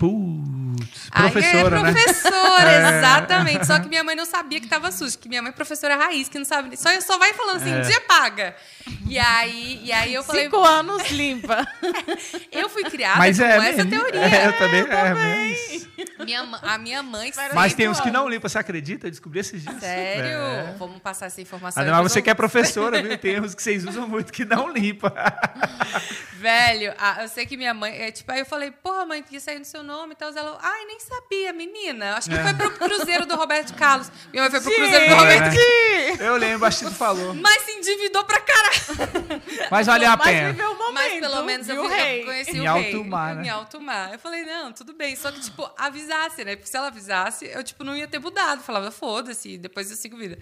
Putz, 0.86 1.08
Aí 1.10 1.30
professora, 1.30 1.78
é 1.78 1.82
né? 1.82 1.92
professora, 1.92 2.70
É. 2.72 2.98
exatamente. 2.98 3.66
Só 3.66 3.78
que 3.78 3.88
minha 3.88 4.04
mãe 4.04 4.14
não 4.14 4.24
sabia 4.26 4.60
que 4.60 4.66
tava 4.68 4.90
sujo, 4.92 5.18
que 5.18 5.28
minha 5.28 5.42
mãe 5.42 5.50
é 5.50 5.52
professora 5.52 5.96
raiz, 5.96 6.28
que 6.28 6.38
não 6.38 6.44
sabe. 6.44 6.76
Só, 6.76 6.88
só 7.00 7.18
vai 7.18 7.32
falando 7.34 7.56
assim, 7.56 7.72
É. 7.72 7.78
um 7.78 7.82
dia 7.82 8.00
paga. 8.02 8.54
E 9.08 9.18
aí, 9.18 9.80
e 9.84 9.92
aí 9.92 10.14
eu 10.14 10.22
falei, 10.22 10.44
cinco 10.44 10.62
anos 10.64 11.10
limpa. 11.10 11.66
eu 12.52 12.68
fui 12.68 12.84
criada 12.84 13.18
Mas 13.18 13.38
com 13.38 13.44
é, 13.44 13.56
essa 13.70 13.84
mesmo. 13.84 13.90
teoria. 13.90 14.20
É, 14.20 14.46
eu 14.46 14.52
também. 14.58 14.80
É, 14.80 15.14
mas... 15.14 15.88
Minha, 16.24 16.40
a 16.62 16.78
minha 16.78 17.02
mãe 17.02 17.32
mas 17.54 17.74
tem 17.74 17.88
uns 17.88 18.00
que 18.00 18.10
não 18.10 18.28
limpam, 18.28 18.48
você 18.48 18.58
acredita? 18.58 19.06
Eu 19.06 19.10
descobri 19.10 19.40
esses 19.40 19.62
dias. 19.62 19.78
Sério? 19.80 20.24
É. 20.26 20.74
Vamos 20.78 20.98
passar 21.00 21.26
essa 21.26 21.40
informação. 21.40 21.80
Ademais, 21.82 21.98
depois 22.00 22.12
você 22.12 22.18
eu- 22.18 22.22
que 22.22 22.30
é 22.30 22.34
professora, 22.34 23.02
viu? 23.02 23.16
Tem 23.18 23.40
uns 23.40 23.54
que 23.54 23.62
vocês 23.62 23.84
usam 23.84 24.06
muito 24.08 24.32
que 24.32 24.44
não 24.44 24.70
limpa. 24.72 25.12
Velho, 26.38 26.94
ah, 26.98 27.22
eu 27.22 27.28
sei 27.28 27.46
que 27.46 27.56
minha 27.56 27.72
mãe. 27.74 27.96
É, 27.96 28.10
tipo, 28.10 28.30
aí 28.30 28.40
eu 28.40 28.46
falei, 28.46 28.70
porra, 28.70 29.04
mãe, 29.06 29.22
que 29.22 29.38
saiu 29.40 29.58
no 29.58 29.64
seu 29.64 29.82
nome 29.82 30.12
e 30.12 30.16
tal. 30.16 30.30
Ela, 30.36 30.58
ai, 30.78 30.84
nem 30.86 31.00
sabia, 31.00 31.52
menina. 31.52 32.16
Acho 32.16 32.28
que 32.30 32.36
foi 32.36 32.54
pro 32.54 32.70
Cruzeiro 32.72 33.26
do 33.26 33.34
Roberto 33.36 33.74
Carlos. 33.74 34.10
Minha 34.32 34.42
mãe 34.42 34.50
foi 34.50 34.60
pro 34.60 34.74
Cruzeiro 34.74 35.08
do 35.08 35.14
Roberto 35.16 35.42
Carlos. 35.42 36.20
Eu 36.20 36.36
lembro, 36.36 36.66
acho 36.66 36.78
que 36.80 36.84
tu 36.86 36.94
falou. 36.94 37.34
Mas 37.34 37.62
se 37.62 37.72
endividou 37.72 38.24
pra 38.24 38.40
caralho. 38.40 38.76
Mas 39.70 39.86
valeu 39.86 40.10
a 40.10 40.16
Mas 40.16 40.26
pena. 40.26 40.52
viveu 40.52 40.70
o 40.70 40.78
momento. 40.78 40.92
Mas 40.94 41.20
pelo 41.20 41.42
menos 41.44 41.68
eu, 41.68 41.76
vi- 41.76 41.82
eu 41.82 41.88
rei? 41.88 42.24
conheci 42.24 42.50
Em 42.56 42.60
o 42.68 42.74
rei. 42.74 42.94
alto 42.94 43.04
mar, 43.04 43.34
né? 43.36 43.44
Em 43.44 43.48
alto 43.48 43.80
mar. 43.80 44.12
Eu 44.12 44.18
falei, 44.18 44.44
não, 44.44 44.72
tudo 44.72 44.92
bem. 44.92 45.14
Só 45.16 45.30
que, 45.32 45.40
tipo, 45.40 45.68
avisasse, 45.76 46.44
né? 46.44 46.56
Porque 46.56 46.68
se 46.70 46.76
ela 46.76 46.88
avisasse, 46.88 47.46
eu, 47.46 47.62
tipo, 47.62 47.82
não 47.84 47.96
ia 47.96 48.06
ter 48.08 48.18
mudado. 48.18 48.62
Falava, 48.62 48.90
foda-se, 48.90 49.58
depois 49.58 49.90
eu 49.90 49.96
sigo 49.96 50.16
vida. 50.16 50.38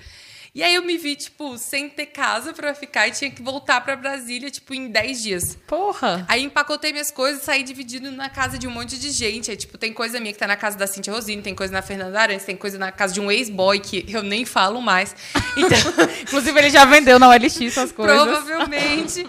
E 0.55 0.63
aí 0.63 0.73
eu 0.77 0.85
me 0.85 0.97
vi, 0.97 1.17
tipo, 1.17 1.59
sem 1.59 1.89
ter 1.89 2.07
casa 2.07 2.53
pra 2.53 2.73
ficar 2.77 3.09
e 3.09 3.11
tinha 3.11 3.29
que 3.29 3.43
voltar 3.43 3.81
pra 3.81 3.97
Brasília, 3.97 4.49
tipo, 4.53 4.73
em 4.73 4.87
10 4.89 5.21
dias. 5.21 5.59
Porra. 5.67 6.25
Aí 6.29 6.45
empacotei 6.45 6.93
minhas 6.93 7.11
coisas 7.11 7.43
e 7.43 7.45
saí 7.45 7.65
dividindo 7.65 8.13
na 8.13 8.31
casa 8.31 8.57
de 8.57 8.69
um 8.69 8.71
monte 8.71 8.97
de 8.97 9.11
gente. 9.11 9.51
Aí, 9.51 9.57
tipo, 9.57 9.77
tem 9.77 9.93
coisa 9.93 10.21
minha 10.21 10.33
que 10.33 10.39
tá 10.39 10.47
na 10.47 10.57
casa 10.57 10.79
da 10.79 10.87
Cintia 10.87 11.13
Rosini, 11.13 11.43
tem 11.43 11.57
coisa 11.57 11.73
na 11.73 11.83
Fernanda 11.83 12.21
Arantes, 12.21 12.47
tem 12.47 12.57
coisa 12.57 12.79
na 12.79 12.93
casa 12.93 13.13
de 13.13 13.21
um 13.21 13.33
ex-boy 13.33 13.81
que 13.81 14.05
eu 14.09 14.23
nem 14.23 14.45
falo 14.45 14.81
mais. 14.81 15.17
Então, 15.57 15.79
Inclusive, 16.23 16.59
ele 16.59 16.71
já 16.71 16.85
vendeu 16.85 17.17
na 17.17 17.29
OLX 17.29 17.61
essas 17.61 17.93
coisas. 17.93 18.21
provavelmente. 18.21 19.25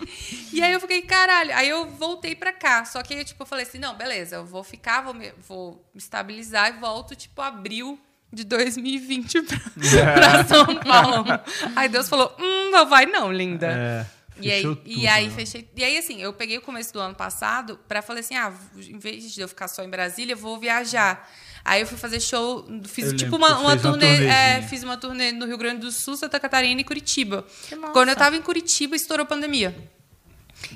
E 0.51 0.59
aí 0.61 0.73
eu 0.73 0.79
fiquei, 0.79 1.03
caralho. 1.03 1.55
Aí 1.55 1.69
eu 1.69 1.85
voltei 1.87 2.35
pra 2.35 2.51
cá. 2.51 2.83
Só 2.83 3.03
que 3.03 3.13
aí, 3.13 3.23
tipo, 3.23 3.43
eu 3.43 3.45
falei 3.45 3.63
assim, 3.63 3.77
não, 3.77 3.95
beleza, 3.95 4.37
eu 4.37 4.45
vou 4.45 4.63
ficar, 4.63 5.01
vou 5.01 5.13
me, 5.13 5.31
vou 5.47 5.73
me 5.93 5.99
estabilizar 5.99 6.69
e 6.75 6.79
volto, 6.79 7.15
tipo, 7.15 7.41
abril 7.43 7.99
de 8.31 8.43
2020 8.43 9.41
pra, 9.43 9.59
pra 10.13 10.43
São 10.45 10.65
Paulo. 10.77 11.25
Aí 11.75 11.87
Deus 11.89 12.09
falou, 12.09 12.35
hum, 12.39 12.71
não 12.71 12.87
vai 12.87 13.05
não, 13.05 13.31
linda. 13.31 13.67
É, 13.67 14.05
E 14.41 14.51
aí, 14.51 14.61
fechou 14.61 14.81
e 14.85 14.93
tudo, 14.95 15.07
aí 15.07 15.27
né? 15.27 15.33
fechei. 15.33 15.69
E 15.75 15.83
aí, 15.83 15.97
assim, 15.97 16.21
eu 16.21 16.33
peguei 16.33 16.57
o 16.57 16.61
começo 16.61 16.91
do 16.91 16.99
ano 16.99 17.15
passado 17.15 17.79
pra 17.87 18.01
falei 18.01 18.19
assim: 18.21 18.35
ah, 18.35 18.51
em 18.77 18.97
vez 18.99 19.33
de 19.33 19.39
eu 19.41 19.47
ficar 19.47 19.67
só 19.67 19.83
em 19.83 19.89
Brasília, 19.89 20.33
eu 20.33 20.37
vou 20.37 20.59
viajar. 20.59 21.29
Aí 21.63 21.81
eu 21.81 21.87
fui 21.87 21.97
fazer 21.97 22.19
show, 22.19 22.63
fiz 22.83 23.07
Eu 23.11 23.17
tipo 23.17 23.37
uma, 23.37 23.57
uma 23.57 23.71
fez 23.71 23.85
uma 23.85 23.91
turnê. 23.93 24.27
é, 24.27 24.61
fiz 24.61 24.83
uma 24.83 24.97
turnê 24.97 25.31
no 25.31 25.47
Rio 25.47 25.57
Grande 25.57 25.79
do 25.79 25.91
Sul, 25.91 26.15
Santa 26.15 26.39
Catarina 26.39 26.79
e 26.79 26.83
Curitiba. 26.83 27.43
massa. 27.79 27.91
Quando 27.93 28.09
eu 28.09 28.15
tava 28.15 28.35
em 28.35 28.41
Curitiba, 28.41 28.95
estourou 28.95 29.23
a 29.23 29.25
pandemia. 29.27 29.75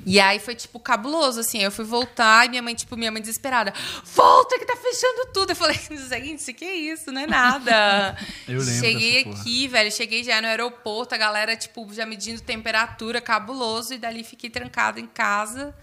E 0.06 0.19
aí 0.19 0.39
foi, 0.39 0.56
tipo, 0.56 0.80
cabuloso, 0.80 1.39
assim. 1.39 1.60
Eu 1.60 1.71
fui 1.71 1.86
voltar 1.86 2.45
e 2.45 2.49
minha 2.49 2.62
mãe, 2.62 2.75
tipo, 2.75 2.95
minha 2.97 3.12
mãe 3.12 3.21
desesperada. 3.21 3.73
Volta 4.15 4.58
que 4.60 4.65
tá 4.65 4.75
fechando 4.75 5.32
tudo. 5.34 5.52
Eu 5.52 5.56
falei, 5.56 5.80
gente, 6.10 6.54
que 6.54 6.65
isso? 6.65 7.12
Não 7.12 7.21
é 7.21 7.28
nada. 7.28 8.17
Eu 8.47 8.60
lembro 8.60 8.73
Cheguei 8.73 9.21
aqui, 9.21 9.67
velho. 9.67 9.91
Cheguei 9.91 10.23
já 10.23 10.41
no 10.41 10.47
aeroporto, 10.47 11.15
a 11.15 11.17
galera, 11.17 11.56
tipo, 11.56 11.88
já 11.93 12.06
medindo 12.06 12.41
temperatura, 12.41 13.21
cabuloso. 13.21 13.93
E 13.93 13.97
dali 13.97 14.23
fiquei 14.23 14.49
trancada 14.49 14.99
em 14.99 15.08
casa. 15.08 15.73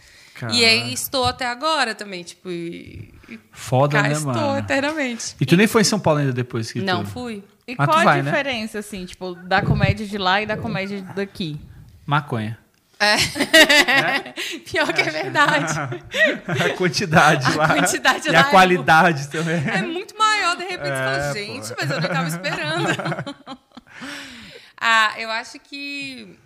E 0.53 0.65
aí 0.65 0.93
estou 0.93 1.25
até 1.25 1.47
agora 1.47 1.95
também, 1.95 2.23
tipo, 2.23 2.51
e, 2.51 3.11
e 3.27 3.41
Foda, 3.51 3.97
cá 3.97 4.03
né, 4.03 4.13
estou 4.13 4.33
mano? 4.35 4.59
eternamente. 4.59 5.35
E 5.41 5.47
tu 5.47 5.57
nem 5.57 5.67
foi 5.67 5.81
em 5.81 5.85
São 5.85 5.99
Paulo 5.99 6.21
ainda 6.21 6.33
depois 6.33 6.71
que 6.71 6.81
Não 6.81 7.05
tu... 7.05 7.11
fui. 7.11 7.43
E 7.67 7.75
Mas 7.77 7.89
qual 7.89 7.99
a 7.99 8.05
vai, 8.05 8.23
né? 8.23 8.31
diferença, 8.31 8.79
assim, 8.79 9.07
tipo, 9.07 9.35
da 9.35 9.63
comédia 9.63 10.07
de 10.07 10.19
lá 10.19 10.43
e 10.43 10.47
da 10.47 10.57
comédia 10.57 11.01
daqui? 11.15 11.59
Maconha. 12.05 12.59
Pior 14.65 14.93
que 14.93 15.01
é 15.03 15.11
verdade. 15.11 15.75
a 16.49 16.77
quantidade 16.77 17.47
A 17.53 17.55
lá. 17.57 17.69
quantidade 17.69 18.29
e 18.29 18.33
lá 18.33 18.39
a 18.45 18.49
é 18.49 18.51
qualidade 18.51 19.29
também. 19.29 19.63
É 19.69 19.83
muito 19.83 20.17
maior, 20.17 20.57
de 20.57 20.65
repente 20.65 20.97
você 20.97 21.05
fala, 21.05 21.17
É, 21.17 21.33
gente, 21.35 21.69
pô. 21.69 21.75
mas 21.81 21.91
eu 21.91 22.01
não 22.01 22.07
estava 22.09 22.29
esperando. 22.29 23.59
ah, 24.81 25.15
eu 25.19 25.31
acho 25.31 25.59
que. 25.59 26.39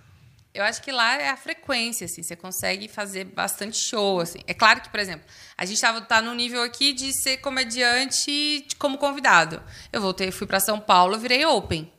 Eu 0.52 0.64
acho 0.64 0.82
que 0.82 0.90
lá 0.90 1.14
é 1.14 1.28
a 1.28 1.36
frequência, 1.36 2.06
assim, 2.06 2.24
você 2.24 2.34
consegue 2.34 2.88
fazer 2.88 3.24
bastante 3.24 3.78
show, 3.78 4.18
assim. 4.18 4.40
É 4.48 4.52
claro 4.52 4.80
que, 4.80 4.88
por 4.88 4.98
exemplo, 4.98 5.24
a 5.56 5.64
gente 5.64 5.80
tava, 5.80 6.00
tá 6.00 6.20
no 6.20 6.34
nível 6.34 6.60
aqui 6.64 6.92
de 6.92 7.12
ser 7.12 7.36
comediante 7.36 8.66
como 8.76 8.98
convidado. 8.98 9.62
Eu 9.92 10.00
voltei, 10.00 10.32
fui 10.32 10.48
para 10.48 10.58
São 10.58 10.80
Paulo, 10.80 11.16
virei 11.20 11.46
open. 11.46 11.92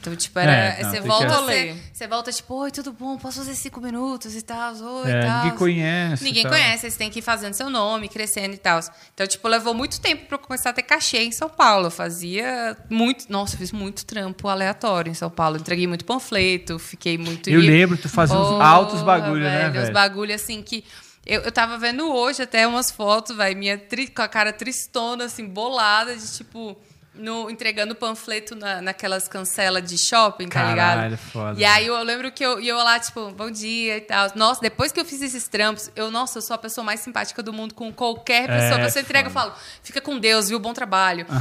Então, 0.00 0.14
tipo, 0.14 0.38
era, 0.38 0.52
É, 0.52 0.82
não, 0.84 0.90
você 0.90 1.00
volta, 1.00 1.26
que- 1.26 1.32
você, 1.32 1.76
você 1.92 2.06
volta, 2.06 2.32
tipo, 2.32 2.54
oi, 2.54 2.70
tudo 2.70 2.92
bom? 2.92 3.18
Posso 3.18 3.38
fazer 3.38 3.54
cinco 3.56 3.80
minutos 3.80 4.36
e 4.36 4.42
tal? 4.42 4.72
Oi, 4.74 5.10
É, 5.10 5.18
e 5.18 5.26
tal. 5.26 5.42
ninguém 5.42 5.58
conhece. 5.58 6.24
Ninguém 6.24 6.42
tal. 6.44 6.52
conhece, 6.52 6.88
você 6.90 6.96
tem 6.96 7.10
que 7.10 7.18
ir 7.18 7.22
fazendo 7.22 7.52
seu 7.54 7.68
nome, 7.68 8.08
crescendo 8.08 8.54
e 8.54 8.58
tal. 8.58 8.78
Então, 9.12 9.26
tipo, 9.26 9.48
levou 9.48 9.74
muito 9.74 10.00
tempo 10.00 10.26
pra 10.26 10.36
eu 10.36 10.38
começar 10.38 10.70
a 10.70 10.72
ter 10.72 10.82
cachê 10.84 11.18
em 11.24 11.32
São 11.32 11.48
Paulo. 11.48 11.88
Eu 11.88 11.90
fazia 11.90 12.76
muito. 12.88 13.24
Nossa, 13.28 13.54
eu 13.54 13.58
fiz 13.58 13.72
muito 13.72 14.06
trampo 14.06 14.46
aleatório 14.48 15.10
em 15.10 15.14
São 15.14 15.28
Paulo. 15.30 15.56
Entreguei 15.56 15.88
muito 15.88 16.04
panfleto, 16.04 16.78
fiquei 16.78 17.18
muito. 17.18 17.50
Eu 17.50 17.60
lembro, 17.60 17.96
tu 17.98 18.08
fazia 18.08 18.36
uns 18.38 18.60
altos 18.60 19.02
bagulho, 19.02 19.42
né, 19.42 19.68
Uns 19.68 19.72
velho? 19.72 19.92
bagulho 19.92 20.34
assim 20.34 20.62
que. 20.62 20.84
Eu, 21.26 21.42
eu 21.42 21.52
tava 21.52 21.76
vendo 21.76 22.08
hoje 22.10 22.40
até 22.42 22.66
umas 22.66 22.90
fotos, 22.90 23.36
vai, 23.36 23.54
minha 23.54 23.76
tri- 23.76 24.06
com 24.08 24.22
a 24.22 24.28
cara 24.28 24.50
tristona, 24.52 25.24
assim, 25.24 25.44
bolada, 25.46 26.16
de 26.16 26.32
tipo. 26.36 26.74
No, 27.18 27.50
entregando 27.50 27.94
panfleto 27.94 28.54
na, 28.54 28.80
naquelas 28.80 29.26
cancelas 29.28 29.82
de 29.82 29.98
shopping, 29.98 30.48
tá 30.48 30.60
Caralho, 30.60 31.02
ligado? 31.10 31.18
foda. 31.18 31.60
E 31.60 31.64
aí 31.64 31.86
eu 31.86 32.02
lembro 32.02 32.30
que 32.30 32.44
eu, 32.44 32.60
e 32.60 32.68
eu 32.68 32.76
lá, 32.78 32.98
tipo, 32.98 33.30
bom 33.32 33.50
dia 33.50 33.96
e 33.96 34.00
tal. 34.00 34.30
Nossa, 34.34 34.60
depois 34.60 34.92
que 34.92 35.00
eu 35.00 35.04
fiz 35.04 35.20
esses 35.20 35.48
trampos, 35.48 35.90
eu, 35.96 36.10
nossa, 36.10 36.38
eu 36.38 36.42
sou 36.42 36.54
a 36.54 36.58
pessoa 36.58 36.84
mais 36.84 37.00
simpática 37.00 37.42
do 37.42 37.52
mundo 37.52 37.74
com 37.74 37.92
qualquer 37.92 38.46
pessoa. 38.46 38.80
É, 38.80 38.88
você 38.88 39.00
entrega, 39.00 39.28
eu 39.28 39.32
falo, 39.32 39.52
fica 39.82 40.00
com 40.00 40.18
Deus, 40.18 40.48
viu? 40.48 40.58
Bom 40.58 40.72
trabalho. 40.72 41.26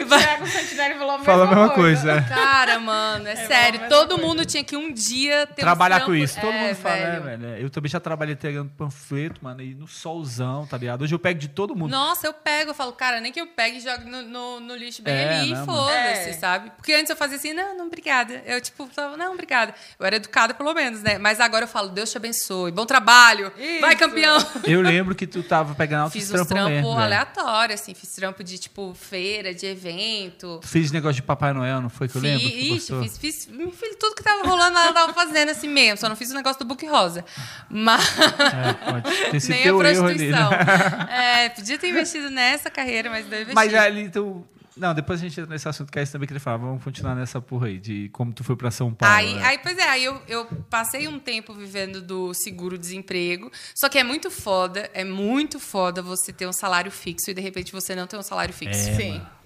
O 0.00 0.04
Thiago 0.06 0.46
Santinelli 0.46 0.94
falou 0.98 1.14
a 1.14 1.18
mesma, 1.18 1.24
Fala 1.24 1.44
a 1.44 1.48
mesma 1.48 1.70
coisa, 1.70 2.12
é. 2.12 2.20
Cara, 2.22 2.78
mano, 2.78 3.26
é, 3.28 3.36
sério. 3.36 3.80
mesma 3.80 3.94
Todo 3.94 4.10
coisa. 4.10 4.26
mundo 4.26 4.44
tinha 4.44 4.62
que 4.62 4.76
um 4.76 4.92
dia 4.92 5.46
ter 5.46 5.62
Trabalhar 5.62 6.00
com 6.04 6.14
isso. 6.14 6.38
Todo 6.40 6.52
É, 6.52 6.62
mundo 6.68 6.76
fala, 6.76 6.96
né, 6.96 7.20
velho? 7.20 7.46
Eu 7.56 7.70
também 7.70 7.90
já 7.90 8.00
trabalhei 8.00 8.34
entregando 8.34 8.70
panfleto, 8.76 9.42
mano, 9.42 9.62
e 9.62 9.74
no 9.74 9.86
solzão, 9.88 10.66
tá 10.66 10.76
ligado? 10.76 11.02
Hoje 11.02 11.14
eu 11.14 11.18
pego 11.18 11.38
de 11.38 11.48
todo 11.48 11.74
mundo. 11.74 11.90
Nossa, 11.90 12.26
eu 12.26 12.32
pego, 12.34 12.70
eu 12.70 12.74
falo, 12.74 12.92
cara, 12.92 13.20
nem 13.20 13.32
que 13.32 13.40
eu 13.40 13.46
pegue 13.46 13.78
e 13.78 13.80
jogue 13.80 14.04
no, 14.04 14.22
no, 14.22 14.57
no 14.60 14.74
lixo 14.76 15.02
bem 15.02 15.14
É, 15.14 15.38
ali 15.38 15.50
e 15.50 15.54
não, 15.54 15.64
foda-se, 15.66 16.30
É. 16.30 16.32
sabe? 16.34 16.70
Porque 16.70 16.92
antes 16.92 17.10
eu 17.10 17.16
fazia 17.16 17.36
assim, 17.36 17.52
não, 17.52 17.76
não, 17.76 17.86
obrigada. 17.86 18.42
Eu, 18.46 18.60
tipo, 18.60 18.86
falava, 18.94 19.16
não, 19.16 19.32
obrigada. 19.32 19.74
Eu 19.98 20.06
era 20.06 20.16
educada, 20.16 20.54
pelo 20.54 20.72
menos, 20.74 21.02
né? 21.02 21.18
Mas 21.18 21.40
agora 21.40 21.64
eu 21.64 21.68
falo, 21.68 21.88
Deus 21.88 22.10
te 22.10 22.16
abençoe, 22.16 22.70
bom 22.72 22.86
trabalho, 22.86 23.52
vai 23.80 23.90
Isso. 23.90 23.98
campeão. 23.98 24.38
Eu 24.64 24.80
lembro 24.82 25.14
que 25.14 25.26
tu 25.26 25.42
tava 25.42 25.74
pegando 25.74 26.02
altos 26.04 26.14
Fiz 26.14 26.28
uns 26.30 26.32
trampos 26.32 26.48
trampos 26.48 26.70
mesmo, 26.72 26.90
velho. 26.90 27.02
aleatórios, 27.02 27.80
assim. 27.80 27.94
Fiz 27.94 28.10
trampo 28.12 28.42
de, 28.44 28.58
tipo, 28.58 28.94
feira, 28.94 29.52
de 29.54 29.66
evento. 29.66 30.60
Fez 30.62 30.90
negócio 30.90 31.16
de 31.16 31.22
Papai 31.22 31.52
Noel, 31.52 31.80
não 31.80 31.90
foi 31.90 32.08
que 32.08 32.16
eu 32.16 32.22
lembro? 32.22 32.40
Fiz, 32.48 32.52
Tu 32.52 32.58
ixi, 32.58 32.68
gostou? 32.92 33.02
fiz, 33.02 33.18
fiz, 33.18 33.44
fiz 33.46 33.96
tudo 33.98 34.14
que 34.14 34.22
tava 34.22 34.46
rolando, 34.46 34.78
ela 34.78 34.92
tava 34.92 35.12
fazendo 35.12 35.50
assim 35.50 35.68
mesmo. 35.68 35.96
Só 35.98 36.08
não 36.08 36.16
fiz 36.16 36.30
o 36.30 36.34
negócio 36.34 36.58
do 36.58 36.64
book 36.64 36.84
rosa. 36.86 37.24
Mas. 37.68 38.02
É, 38.18 38.72
pode 38.90 39.30
ter 39.30 39.40
sido 39.40 39.50
Nem 39.52 39.62
a 39.62 39.66
erro 39.66 39.80
ali, 39.80 39.96
prostituição. 39.98 40.50
né? 40.50 41.44
É, 41.44 41.48
podia 41.50 41.78
ter 41.78 41.88
investido 41.88 42.30
nessa 42.30 42.70
carreira, 42.70 43.10
mas 43.10 43.24
não 43.28 43.34
investi. 43.36 43.54
Mas 43.54 43.74
ali 43.74 44.08
tu... 44.10 44.46
Não, 44.78 44.94
depois 44.94 45.20
a 45.20 45.22
gente 45.22 45.38
entra 45.40 45.52
nesse 45.52 45.68
assunto 45.68 45.90
que 45.90 45.98
é 45.98 46.02
isso 46.02 46.12
também 46.12 46.26
que 46.26 46.32
ele 46.32 46.40
fala. 46.40 46.58
Vamos 46.58 46.82
continuar 46.82 47.14
nessa 47.14 47.40
porra 47.40 47.66
aí, 47.66 47.78
de 47.78 48.08
como 48.10 48.32
tu 48.32 48.44
foi 48.44 48.56
pra 48.56 48.70
São 48.70 48.92
Paulo. 48.94 49.14
Aí, 49.14 49.34
né? 49.34 49.44
aí, 49.44 49.58
pois 49.58 49.76
é, 49.76 49.88
aí 49.88 50.04
eu, 50.04 50.20
eu 50.28 50.46
passei 50.70 51.08
um 51.08 51.18
tempo 51.18 51.52
vivendo 51.52 52.00
do 52.00 52.32
seguro-desemprego. 52.32 53.50
Só 53.74 53.88
que 53.88 53.98
é 53.98 54.04
muito 54.04 54.30
foda, 54.30 54.90
é 54.94 55.04
muito 55.04 55.58
foda 55.58 56.00
você 56.00 56.32
ter 56.32 56.46
um 56.46 56.52
salário 56.52 56.90
fixo 56.90 57.30
e 57.30 57.34
de 57.34 57.40
repente 57.40 57.72
você 57.72 57.94
não 57.94 58.06
ter 58.06 58.16
um 58.16 58.22
salário 58.22 58.54
fixo. 58.54 58.88
É, 58.88 58.94
Sim. 58.94 59.12
mano. 59.12 59.38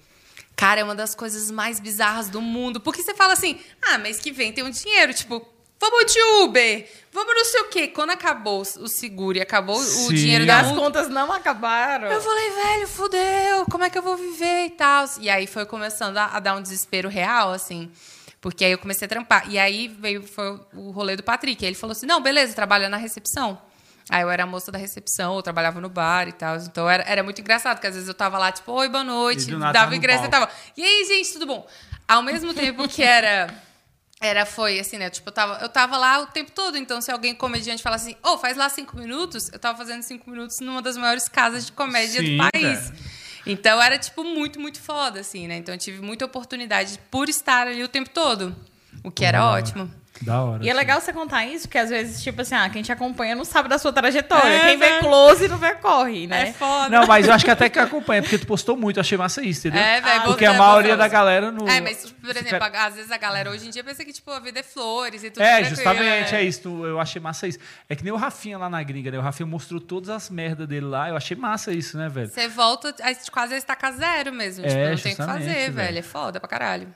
Cara, 0.55 0.81
é 0.81 0.83
uma 0.83 0.95
das 0.95 1.15
coisas 1.15 1.49
mais 1.49 1.79
bizarras 1.79 2.29
do 2.29 2.41
mundo. 2.41 2.79
Porque 2.79 3.01
você 3.01 3.13
fala 3.13 3.33
assim, 3.33 3.59
ah, 3.81 3.97
mês 3.97 4.19
que 4.19 4.31
vem 4.31 4.53
tem 4.53 4.63
um 4.63 4.69
dinheiro, 4.69 5.13
tipo, 5.13 5.45
vamos 5.89 6.13
de 6.13 6.19
Uber, 6.43 6.89
vamos 7.11 7.35
não 7.35 7.45
sei 7.45 7.61
o 7.61 7.65
quê. 7.65 7.87
Quando 7.89 8.11
acabou 8.11 8.61
o 8.61 8.87
seguro 8.87 9.37
e 9.37 9.41
acabou 9.41 9.77
o 9.77 9.83
Sim. 9.83 10.13
dinheiro 10.13 10.43
E 10.45 10.47
da 10.47 10.59
as 10.61 10.71
contas 10.71 11.09
não 11.09 11.31
acabaram. 11.31 12.07
eu 12.07 12.21
falei, 12.21 12.49
velho, 12.51 12.87
fudeu, 12.87 13.65
como 13.69 13.83
é 13.83 13.89
que 13.89 13.97
eu 13.97 14.01
vou 14.01 14.15
viver 14.15 14.65
e 14.67 14.69
tal? 14.71 15.05
E 15.19 15.29
aí 15.29 15.45
foi 15.45 15.65
começando 15.65 16.17
a, 16.17 16.25
a 16.27 16.39
dar 16.39 16.55
um 16.55 16.61
desespero 16.61 17.09
real, 17.09 17.51
assim. 17.51 17.91
Porque 18.39 18.63
aí 18.65 18.71
eu 18.71 18.77
comecei 18.77 19.05
a 19.05 19.09
trampar. 19.09 19.49
E 19.49 19.57
aí 19.59 19.87
veio 19.87 20.23
foi 20.23 20.59
o 20.73 20.91
rolê 20.91 21.15
do 21.15 21.23
Patrick. 21.23 21.63
Aí 21.63 21.69
ele 21.69 21.77
falou 21.77 21.91
assim: 21.93 22.05
não, 22.05 22.21
beleza, 22.21 22.53
trabalha 22.53 22.89
na 22.89 22.97
recepção. 22.97 23.59
Aí 24.09 24.21
eu 24.21 24.29
era 24.29 24.43
a 24.43 24.45
moça 24.45 24.69
da 24.69 24.77
recepção, 24.77 25.35
eu 25.37 25.41
trabalhava 25.41 25.79
no 25.79 25.87
bar 25.89 26.27
e 26.27 26.33
tal. 26.33 26.57
Então 26.57 26.89
era, 26.89 27.03
era 27.03 27.23
muito 27.23 27.39
engraçado, 27.39 27.77
porque 27.77 27.87
às 27.87 27.93
vezes 27.93 28.09
eu 28.09 28.13
tava 28.13 28.37
lá, 28.37 28.51
tipo, 28.51 28.69
oi, 28.73 28.89
boa 28.89 29.03
noite, 29.03 29.43
E 29.47 29.51
do 29.51 29.59
nada 29.59 29.71
dava 29.71 29.95
ingresso 29.95 30.25
e 30.25 30.27
tava. 30.27 30.49
E 30.75 30.83
aí, 30.83 31.05
gente, 31.05 31.31
tudo 31.33 31.45
bom? 31.45 31.65
Ao 32.07 32.21
mesmo 32.21 32.53
tempo 32.53 32.87
que 32.87 33.01
era. 33.01 33.47
Era, 34.23 34.45
foi 34.45 34.79
assim, 34.79 34.97
né? 34.97 35.09
Tipo, 35.09 35.27
eu 35.27 35.33
tava, 35.33 35.59
eu 35.61 35.67
tava 35.67 35.97
lá 35.97 36.21
o 36.21 36.27
tempo 36.27 36.49
todo. 36.51 36.77
Então, 36.77 37.01
se 37.01 37.11
alguém 37.11 37.35
comediante 37.35 37.83
falasse 37.83 38.11
assim, 38.11 38.17
ô, 38.23 38.37
faz 38.37 38.55
lá 38.55 38.69
cinco 38.69 38.95
minutos, 38.95 39.51
eu 39.51 39.59
tava 39.59 39.77
fazendo 39.77 40.01
cinco 40.01 40.29
minutos 40.31 40.61
numa 40.61 40.81
das 40.81 40.95
maiores 40.95 41.27
casas 41.27 41.65
de 41.65 41.73
comédia 41.73 42.21
Sim, 42.21 42.37
do 42.37 42.49
país. 42.49 42.79
cara. 42.89 42.95
Então, 43.45 43.81
era, 43.81 43.99
tipo, 43.99 44.23
muito, 44.23 44.61
muito 44.61 44.79
foda, 44.79 45.19
assim, 45.19 45.45
né? 45.45 45.57
Então, 45.57 45.75
eu 45.75 45.79
tive 45.79 46.01
muita 46.01 46.23
oportunidade 46.23 46.97
por 47.11 47.27
estar 47.27 47.67
ali 47.67 47.83
o 47.83 47.89
tempo 47.89 48.09
todo. 48.09 48.55
O 49.03 49.11
que 49.11 49.25
era 49.25 49.45
hora. 49.45 49.59
ótimo. 49.61 50.02
Da 50.23 50.41
hora. 50.41 50.63
E 50.63 50.69
é 50.69 50.73
legal 50.73 50.99
você 51.01 51.11
contar 51.11 51.45
isso, 51.45 51.67
porque 51.67 51.77
às 51.77 51.89
vezes, 51.89 52.23
tipo 52.23 52.41
assim, 52.41 52.55
ah, 52.55 52.69
quem 52.69 52.81
te 52.81 52.91
acompanha 52.91 53.35
não 53.35 53.43
sabe 53.43 53.67
da 53.67 53.77
sua 53.77 53.91
trajetória. 53.91 54.47
É, 54.47 54.59
quem 54.67 54.77
vê 54.77 54.89
velho. 54.89 54.99
close 55.01 55.47
não 55.47 55.57
vê 55.57 55.73
corre, 55.75 56.27
né? 56.27 56.49
É 56.49 56.53
foda. 56.53 56.89
Não, 56.89 57.05
mas 57.05 57.27
eu 57.27 57.33
acho 57.33 57.43
que 57.43 57.51
até 57.51 57.69
que 57.69 57.77
acompanha, 57.77 58.21
porque 58.21 58.37
tu 58.37 58.47
postou 58.47 58.77
muito, 58.77 58.97
eu 58.97 59.01
achei 59.01 59.17
massa 59.17 59.43
isso, 59.43 59.67
entendeu? 59.67 59.85
É, 59.85 60.01
velho, 60.01 60.21
Porque 60.23 60.45
você 60.45 60.51
a 60.51 60.55
é 60.55 60.57
maioria 60.57 60.97
da 60.97 61.07
galera 61.07 61.51
no. 61.51 61.67
É, 61.67 61.81
mas, 61.81 62.11
por 62.11 62.29
exemplo, 62.29 62.59
às 62.77 62.95
vezes 62.95 63.11
a 63.11 63.17
galera 63.17 63.49
hoje 63.51 63.67
em 63.67 63.69
dia 63.69 63.83
pensa 63.83 64.03
que, 64.05 64.13
tipo, 64.13 64.31
a 64.31 64.39
vida 64.39 64.59
é 64.59 64.63
flores 64.63 65.23
e 65.23 65.29
tudo 65.29 65.43
É, 65.43 65.63
justamente, 65.63 66.31
né? 66.31 66.41
é 66.41 66.43
isso. 66.43 66.85
Eu 66.85 66.99
achei 66.99 67.21
massa 67.21 67.47
isso. 67.47 67.59
É 67.89 67.95
que 67.95 68.03
nem 68.03 68.13
o 68.13 68.17
Rafinha 68.17 68.57
lá 68.57 68.69
na 68.69 68.81
gringa, 68.81 69.11
né? 69.11 69.17
O 69.17 69.21
Rafinha 69.21 69.45
mostrou 69.47 69.79
todas 69.81 70.09
as 70.09 70.29
merdas 70.29 70.67
dele 70.67 70.85
lá. 70.85 71.09
Eu 71.09 71.17
achei 71.17 71.35
massa 71.35 71.71
isso, 71.73 71.97
né, 71.97 72.07
velho? 72.09 72.29
Você 72.29 72.47
volta 72.47 72.89
a 73.01 73.31
quase 73.31 73.53
a 73.53 73.57
estaca 73.57 73.91
zero 73.91 74.31
mesmo. 74.31 74.65
É, 74.65 74.69
tipo, 74.69 74.79
não 74.79 74.97
tem 74.97 75.13
o 75.13 75.15
que 75.15 75.23
fazer, 75.23 75.45
velho. 75.53 75.73
velho. 75.73 75.97
É 75.99 76.01
foda 76.01 76.39
pra 76.39 76.47
caralho. 76.49 76.87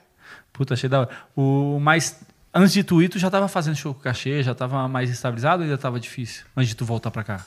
Puta, 0.52 0.74
achei 0.74 0.88
da 0.88 1.00
hora. 1.00 1.10
O, 1.36 1.78
mas 1.80 2.20
antes 2.54 2.72
de 2.72 2.82
tu 2.84 3.02
ir, 3.02 3.08
tu 3.08 3.18
já 3.18 3.30
tava 3.30 3.48
fazendo 3.48 3.76
show 3.76 3.94
com 3.94 4.00
cachê, 4.00 4.42
já 4.42 4.54
tava 4.54 4.86
mais 4.88 5.10
estabilizado 5.10 5.62
ou 5.62 5.64
ainda 5.64 5.78
tava 5.78 5.98
difícil? 6.00 6.44
Antes 6.56 6.70
de 6.70 6.76
tu 6.76 6.84
voltar 6.84 7.10
pra 7.10 7.24
cá? 7.24 7.44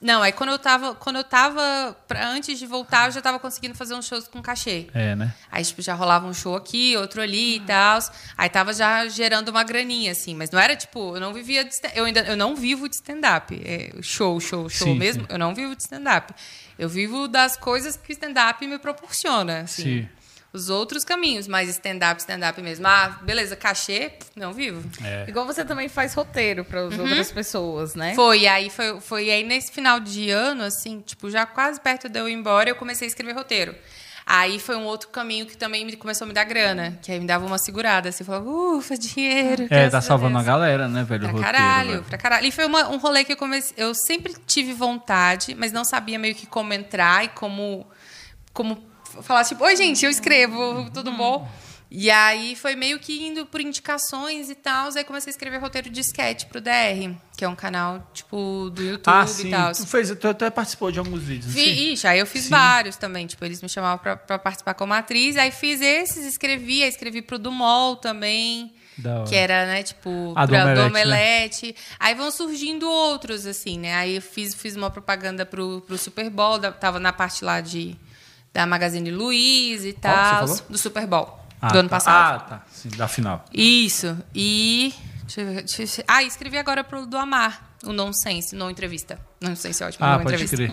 Não, 0.00 0.20
aí 0.20 0.32
quando 0.32 0.50
eu 0.50 0.58
tava, 0.58 0.94
quando 0.94 1.16
eu 1.16 1.24
tava 1.24 1.96
pra- 2.06 2.28
antes 2.28 2.58
de 2.58 2.66
voltar, 2.66 3.08
eu 3.08 3.12
já 3.12 3.22
tava 3.22 3.38
conseguindo 3.38 3.74
fazer 3.74 3.94
uns 3.94 4.04
shows 4.06 4.28
com 4.28 4.42
cachê. 4.42 4.86
É, 4.92 5.16
né? 5.16 5.32
Aí, 5.50 5.64
tipo, 5.64 5.80
já 5.80 5.94
rolava 5.94 6.26
um 6.26 6.34
show 6.34 6.54
aqui, 6.54 6.94
outro 6.94 7.22
ali 7.22 7.56
e 7.56 7.60
tal. 7.60 8.00
Aí 8.36 8.50
tava 8.50 8.74
já 8.74 9.06
gerando 9.08 9.48
uma 9.48 9.64
graninha, 9.64 10.12
assim. 10.12 10.34
Mas 10.34 10.50
não 10.50 10.60
era, 10.60 10.76
tipo, 10.76 11.16
eu 11.16 11.20
não 11.20 11.32
vivia 11.32 11.64
de 11.64 11.70
Eu 11.94 12.04
ainda 12.04 12.20
eu 12.20 12.36
não 12.36 12.54
vivo 12.54 12.86
de 12.86 12.96
stand-up. 12.96 13.58
É, 13.64 13.92
show, 14.02 14.38
show, 14.40 14.68
show 14.68 14.88
Sim, 14.88 14.98
mesmo. 14.98 15.22
sim. 15.22 15.28
Eu 15.30 15.38
não 15.38 15.54
vivo 15.54 15.74
de 15.74 15.82
stand-up. 15.82 16.34
Eu 16.78 16.88
vivo 16.88 17.26
das 17.26 17.56
coisas 17.56 17.96
que 17.96 18.10
o 18.10 18.12
stand-up 18.12 18.66
me 18.66 18.78
proporciona. 18.78 19.60
Assim. 19.60 19.82
Sim. 20.02 20.08
Os 20.54 20.70
outros 20.70 21.04
caminhos, 21.04 21.48
mas 21.48 21.68
stand-up, 21.68 22.20
stand-up 22.20 22.62
mesmo. 22.62 22.86
Ah, 22.86 23.18
beleza, 23.22 23.56
cachê, 23.56 24.12
não 24.36 24.52
vivo. 24.52 24.88
É. 25.04 25.24
Igual 25.28 25.44
você 25.44 25.64
também 25.64 25.88
faz 25.88 26.14
roteiro 26.14 26.64
para 26.64 26.82
as 26.86 26.96
outras 26.96 27.32
pessoas, 27.32 27.96
né? 27.96 28.14
Foi, 28.14 28.46
aí 28.46 28.70
foi, 28.70 29.00
foi 29.00 29.30
aí 29.32 29.42
nesse 29.42 29.72
final 29.72 29.98
de 29.98 30.30
ano, 30.30 30.62
assim, 30.62 31.00
tipo, 31.00 31.28
já 31.28 31.44
quase 31.44 31.80
perto 31.80 32.08
de 32.08 32.20
eu 32.20 32.28
ir 32.28 32.32
embora, 32.34 32.70
eu 32.70 32.76
comecei 32.76 33.04
a 33.04 33.08
escrever 33.08 33.32
roteiro. 33.32 33.74
Aí 34.26 34.58
foi 34.60 34.76
um 34.76 34.84
outro 34.84 35.08
caminho 35.08 35.44
que 35.44 35.56
também 35.56 35.84
me, 35.84 35.96
começou 35.96 36.24
a 36.24 36.28
me 36.28 36.32
dar 36.32 36.44
grana, 36.44 36.98
que 37.02 37.10
aí 37.12 37.18
me 37.20 37.26
dava 37.26 37.44
uma 37.44 37.58
segurada, 37.58 38.08
assim, 38.08 38.22
eu 38.22 38.26
falava, 38.26 38.48
ufa, 38.48 38.96
dinheiro. 38.96 39.66
É, 39.68 39.90
tá 39.90 39.98
a 39.98 40.00
salvando 40.00 40.36
a 40.38 40.40
Deus." 40.40 40.46
galera, 40.46 40.86
né, 40.88 41.02
velho? 41.02 41.20
Pra 41.22 41.30
roteiro, 41.32 41.52
caralho, 41.52 41.90
velho. 41.90 42.02
pra 42.04 42.16
caralho. 42.16 42.46
E 42.46 42.52
foi 42.52 42.64
uma- 42.64 42.88
um 42.88 42.96
rolê 42.96 43.24
que 43.24 43.32
eu 43.32 43.36
comecei. 43.36 43.74
Eu 43.76 43.92
sempre 43.92 44.32
tive 44.46 44.72
vontade, 44.72 45.54
mas 45.54 45.72
não 45.72 45.84
sabia 45.84 46.18
meio 46.18 46.34
que 46.36 46.46
como 46.46 46.72
entrar 46.72 47.24
e 47.24 47.28
como. 47.28 47.84
Como 48.52 48.93
falar, 49.22 49.44
tipo, 49.44 49.64
oi, 49.64 49.76
gente, 49.76 50.04
eu 50.04 50.10
escrevo, 50.10 50.90
tudo 50.92 51.12
bom? 51.12 51.48
E 51.96 52.10
aí 52.10 52.56
foi 52.56 52.74
meio 52.74 52.98
que 52.98 53.24
indo 53.24 53.46
por 53.46 53.60
indicações 53.60 54.50
e 54.50 54.54
tal. 54.56 54.88
Aí 54.96 55.04
comecei 55.04 55.30
a 55.30 55.32
escrever 55.32 55.58
roteiro 55.58 55.88
de 55.88 56.00
sketch 56.00 56.46
pro 56.46 56.60
DR, 56.60 57.14
que 57.36 57.44
é 57.44 57.48
um 57.48 57.54
canal, 57.54 58.10
tipo, 58.12 58.68
do 58.74 58.82
YouTube 58.82 59.12
Ah, 59.14 59.24
e 59.24 59.28
sim. 59.28 59.50
tal. 59.50 59.72
Tu, 59.72 59.86
fez, 59.86 60.10
tu 60.18 60.26
até 60.26 60.50
participou 60.50 60.90
de 60.90 60.98
alguns 60.98 61.22
vídeos. 61.22 61.52
Fi- 61.54 61.60
sei? 61.62 61.92
Ixi, 61.92 62.06
aí 62.08 62.18
eu 62.18 62.26
fiz 62.26 62.44
Sim. 62.44 62.50
vários 62.50 62.96
também. 62.96 63.28
Tipo, 63.28 63.44
eles 63.44 63.62
me 63.62 63.68
chamavam 63.68 63.98
pra, 63.98 64.16
pra 64.16 64.38
participar 64.40 64.74
como 64.74 64.92
atriz. 64.92 65.36
Aí 65.36 65.52
fiz 65.52 65.80
esses, 65.80 66.24
escrevi. 66.24 66.82
Aí 66.82 66.88
escrevi 66.88 67.22
pro 67.22 67.38
Dumol 67.38 67.94
também. 67.96 68.72
Que 69.28 69.34
era, 69.36 69.66
né, 69.66 69.82
tipo, 69.84 70.32
Ah, 70.36 70.46
do 70.46 70.50
pra- 70.50 70.62
Omelete, 70.64 70.80
do 70.80 70.86
Omelete. 70.88 71.76
Aí 72.00 72.14
vão 72.14 72.30
surgindo 72.30 72.88
outros, 72.88 73.44
assim, 73.46 73.78
né? 73.78 73.94
Aí 73.94 74.16
eu 74.16 74.22
fiz, 74.22 74.52
fiz 74.54 74.74
uma 74.74 74.90
propaganda 74.90 75.44
pro, 75.46 75.80
pro 75.86 75.96
Super 75.98 76.28
Bowl. 76.30 76.58
da- 76.58 76.72
tava 76.72 76.98
na 77.00 77.12
parte 77.12 77.44
lá 77.44 77.60
de, 77.60 77.96
da 78.54 78.64
Magazine 78.66 79.10
Luiza 79.10 79.88
e 79.88 79.92
tal. 79.92 80.46
Do 80.70 80.78
Super 80.78 81.06
Bowl. 81.06 81.38
Ah, 81.60 81.68
do 81.68 81.78
ano 81.80 81.88
tá. 81.88 81.96
passado. 81.96 82.36
Ah, 82.36 82.40
tá. 82.44 82.62
Sim, 82.70 82.88
da 82.90 83.08
final. 83.08 83.44
Isso. 83.52 84.16
E. 84.34 84.94
Deixa 85.24 85.40
eu 85.40 85.46
ver, 85.46 85.62
deixa 85.64 85.82
eu. 86.00 86.04
Ah, 86.06 86.22
escrevi 86.22 86.56
agora 86.56 86.84
pro 86.84 87.04
do 87.06 87.16
Amar, 87.16 87.70
o 87.84 87.92
Nonsense, 87.92 88.54
não 88.54 88.70
entrevista. 88.70 89.18
Nonsense 89.40 89.82
é 89.82 89.86
ótimo, 89.86 90.04
Ah, 90.06 90.18
não 90.18 90.22
pode 90.22 90.34
entrevista. 90.42 90.56
crer. 90.56 90.72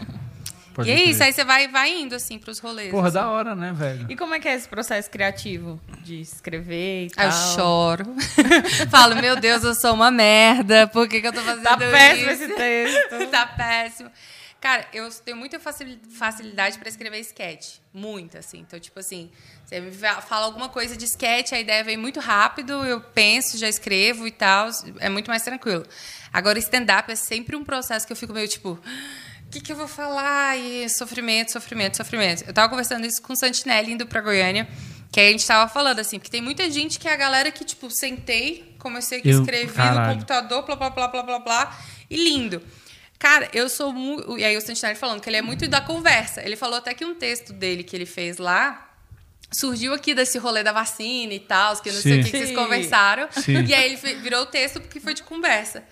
Pode 0.74 0.90
E 0.90 0.92
é 0.94 1.04
isso, 1.04 1.22
aí 1.22 1.34
você 1.34 1.44
vai, 1.44 1.68
vai 1.68 1.94
indo, 2.00 2.16
assim, 2.16 2.38
pros 2.40 2.60
rolês. 2.60 2.92
Porra, 2.92 3.08
assim. 3.10 3.16
da 3.16 3.30
hora, 3.30 3.56
né, 3.56 3.74
velho? 3.74 4.06
E 4.10 4.16
como 4.16 4.34
é 4.34 4.40
que 4.40 4.48
é 4.48 4.56
esse 4.56 4.70
processo 4.70 5.10
criativo 5.10 5.82
de 6.02 6.22
escrever 6.22 7.08
e 7.08 7.10
tal? 7.10 7.26
Aí 7.26 7.30
eu 7.30 7.56
choro. 7.56 8.16
Falo, 8.90 9.16
meu 9.16 9.36
Deus, 9.38 9.64
eu 9.66 9.76
sou 9.76 9.94
uma 9.94 10.10
merda. 10.12 10.88
Por 10.88 11.10
que, 11.10 11.20
que 11.20 11.28
eu 11.28 11.34
tô 11.34 11.42
fazendo 11.42 11.64
Tá 11.64 11.76
péssimo 11.78 12.32
isso? 12.32 12.44
esse 12.44 12.54
texto. 12.56 13.28
tá 13.32 13.46
péssimo. 13.48 14.10
Cara, 14.62 14.88
eu 14.94 15.10
tenho 15.10 15.36
muita 15.36 15.60
facil- 15.60 15.98
facilidade 16.18 16.78
para 16.78 16.88
escrever 16.88 17.20
sketch. 17.22 17.78
Muita, 17.92 18.38
assim. 18.40 18.60
Então, 18.60 18.80
tipo 18.80 19.00
assim, 19.00 19.32
você 19.66 19.80
me 19.80 19.92
fa- 19.92 20.22
fala 20.22 20.46
alguma 20.46 20.70
coisa 20.70 20.96
de 20.96 21.04
sketch, 21.06 21.52
a 21.54 21.60
ideia 21.60 21.84
vem 21.84 21.98
muito 21.98 22.20
rápido, 22.20 22.74
eu 22.86 23.02
penso, 23.02 23.58
já 23.58 23.68
escrevo 23.68 24.28
e 24.28 24.32
tal. 24.32 24.70
É 25.00 25.10
muito 25.10 25.30
mais 25.30 25.42
tranquilo. 25.42 25.84
Agora, 26.32 26.60
stand-up 26.60 27.12
é 27.12 27.16
sempre 27.16 27.56
um 27.56 27.64
processo 27.64 28.06
que 28.06 28.14
eu 28.14 28.18
fico 28.18 28.32
meio 28.34 28.48
tipo. 28.48 28.74
O 29.48 29.50
que, 29.52 29.60
que 29.60 29.72
eu 29.72 29.76
vou 29.76 29.88
falar? 29.88 30.56
E 30.58 30.88
sofrimento, 30.90 31.52
sofrimento, 31.52 31.98
sofrimento. 31.98 32.44
Eu 32.48 32.54
tava 32.54 32.70
conversando 32.70 33.06
isso 33.06 33.22
com 33.22 33.34
o 33.34 33.36
Santinelli 33.36 33.92
indo 33.94 34.06
pra 34.06 34.22
Goiânia, 34.22 34.70
que 35.12 35.20
a 35.20 35.30
gente 35.30 35.46
tava 35.46 35.70
falando, 35.74 36.00
assim, 36.00 36.20
porque 36.20 36.32
tem 36.32 36.40
muita 36.40 36.70
gente 36.70 36.98
que 37.00 37.08
é 37.08 37.14
a 37.14 37.18
galera 37.18 37.52
que, 37.52 37.66
tipo, 37.66 37.90
sentei, 37.90 38.74
comecei 38.78 39.18
a 39.18 39.22
escrever 39.42 39.68
no 40.08 40.14
computador, 40.14 40.64
blá, 40.66 40.76
blá, 40.78 40.90
blá, 40.92 41.08
blá, 41.10 41.24
blá, 41.24 41.40
blá, 41.40 41.80
e 42.10 42.16
lindo. 42.16 42.62
Cara, 43.22 43.48
eu 43.54 43.70
sou 43.70 43.94
muito. 43.94 44.36
E 44.36 44.44
aí 44.44 44.58
o 44.58 44.62
Santinelli 44.62 44.98
falando 44.98 45.22
que 45.22 45.30
ele 45.30 45.38
é 45.38 45.44
muito 45.44 45.68
da 45.68 45.80
conversa. 45.80 46.42
Ele 46.44 46.56
falou 46.56 46.80
até 46.80 46.92
que 46.96 47.06
um 47.06 47.14
texto 47.14 47.54
dele 47.54 47.84
que 47.84 47.96
ele 47.96 48.08
fez 48.08 48.40
lá 48.40 48.90
surgiu 49.52 49.94
aqui 49.94 50.16
desse 50.16 50.40
rolê 50.40 50.64
da 50.64 50.72
vacina 50.72 51.32
e 51.32 51.40
tal, 51.40 51.78
que 51.78 51.92
não 51.92 52.02
sei 52.02 52.14
o 52.14 52.16
Sim. 52.16 52.24
que, 52.24 52.32
que 52.32 52.38
vocês 52.38 52.50
Sim. 52.50 52.56
conversaram. 52.56 53.28
Sim. 53.32 53.64
E 53.64 53.76
aí 53.76 53.94
ele 53.94 54.16
virou 54.16 54.42
o 54.42 54.46
texto 54.48 54.82
porque 54.82 55.00
foi 55.00 55.14
de 55.14 55.22
conversa. 55.22 55.84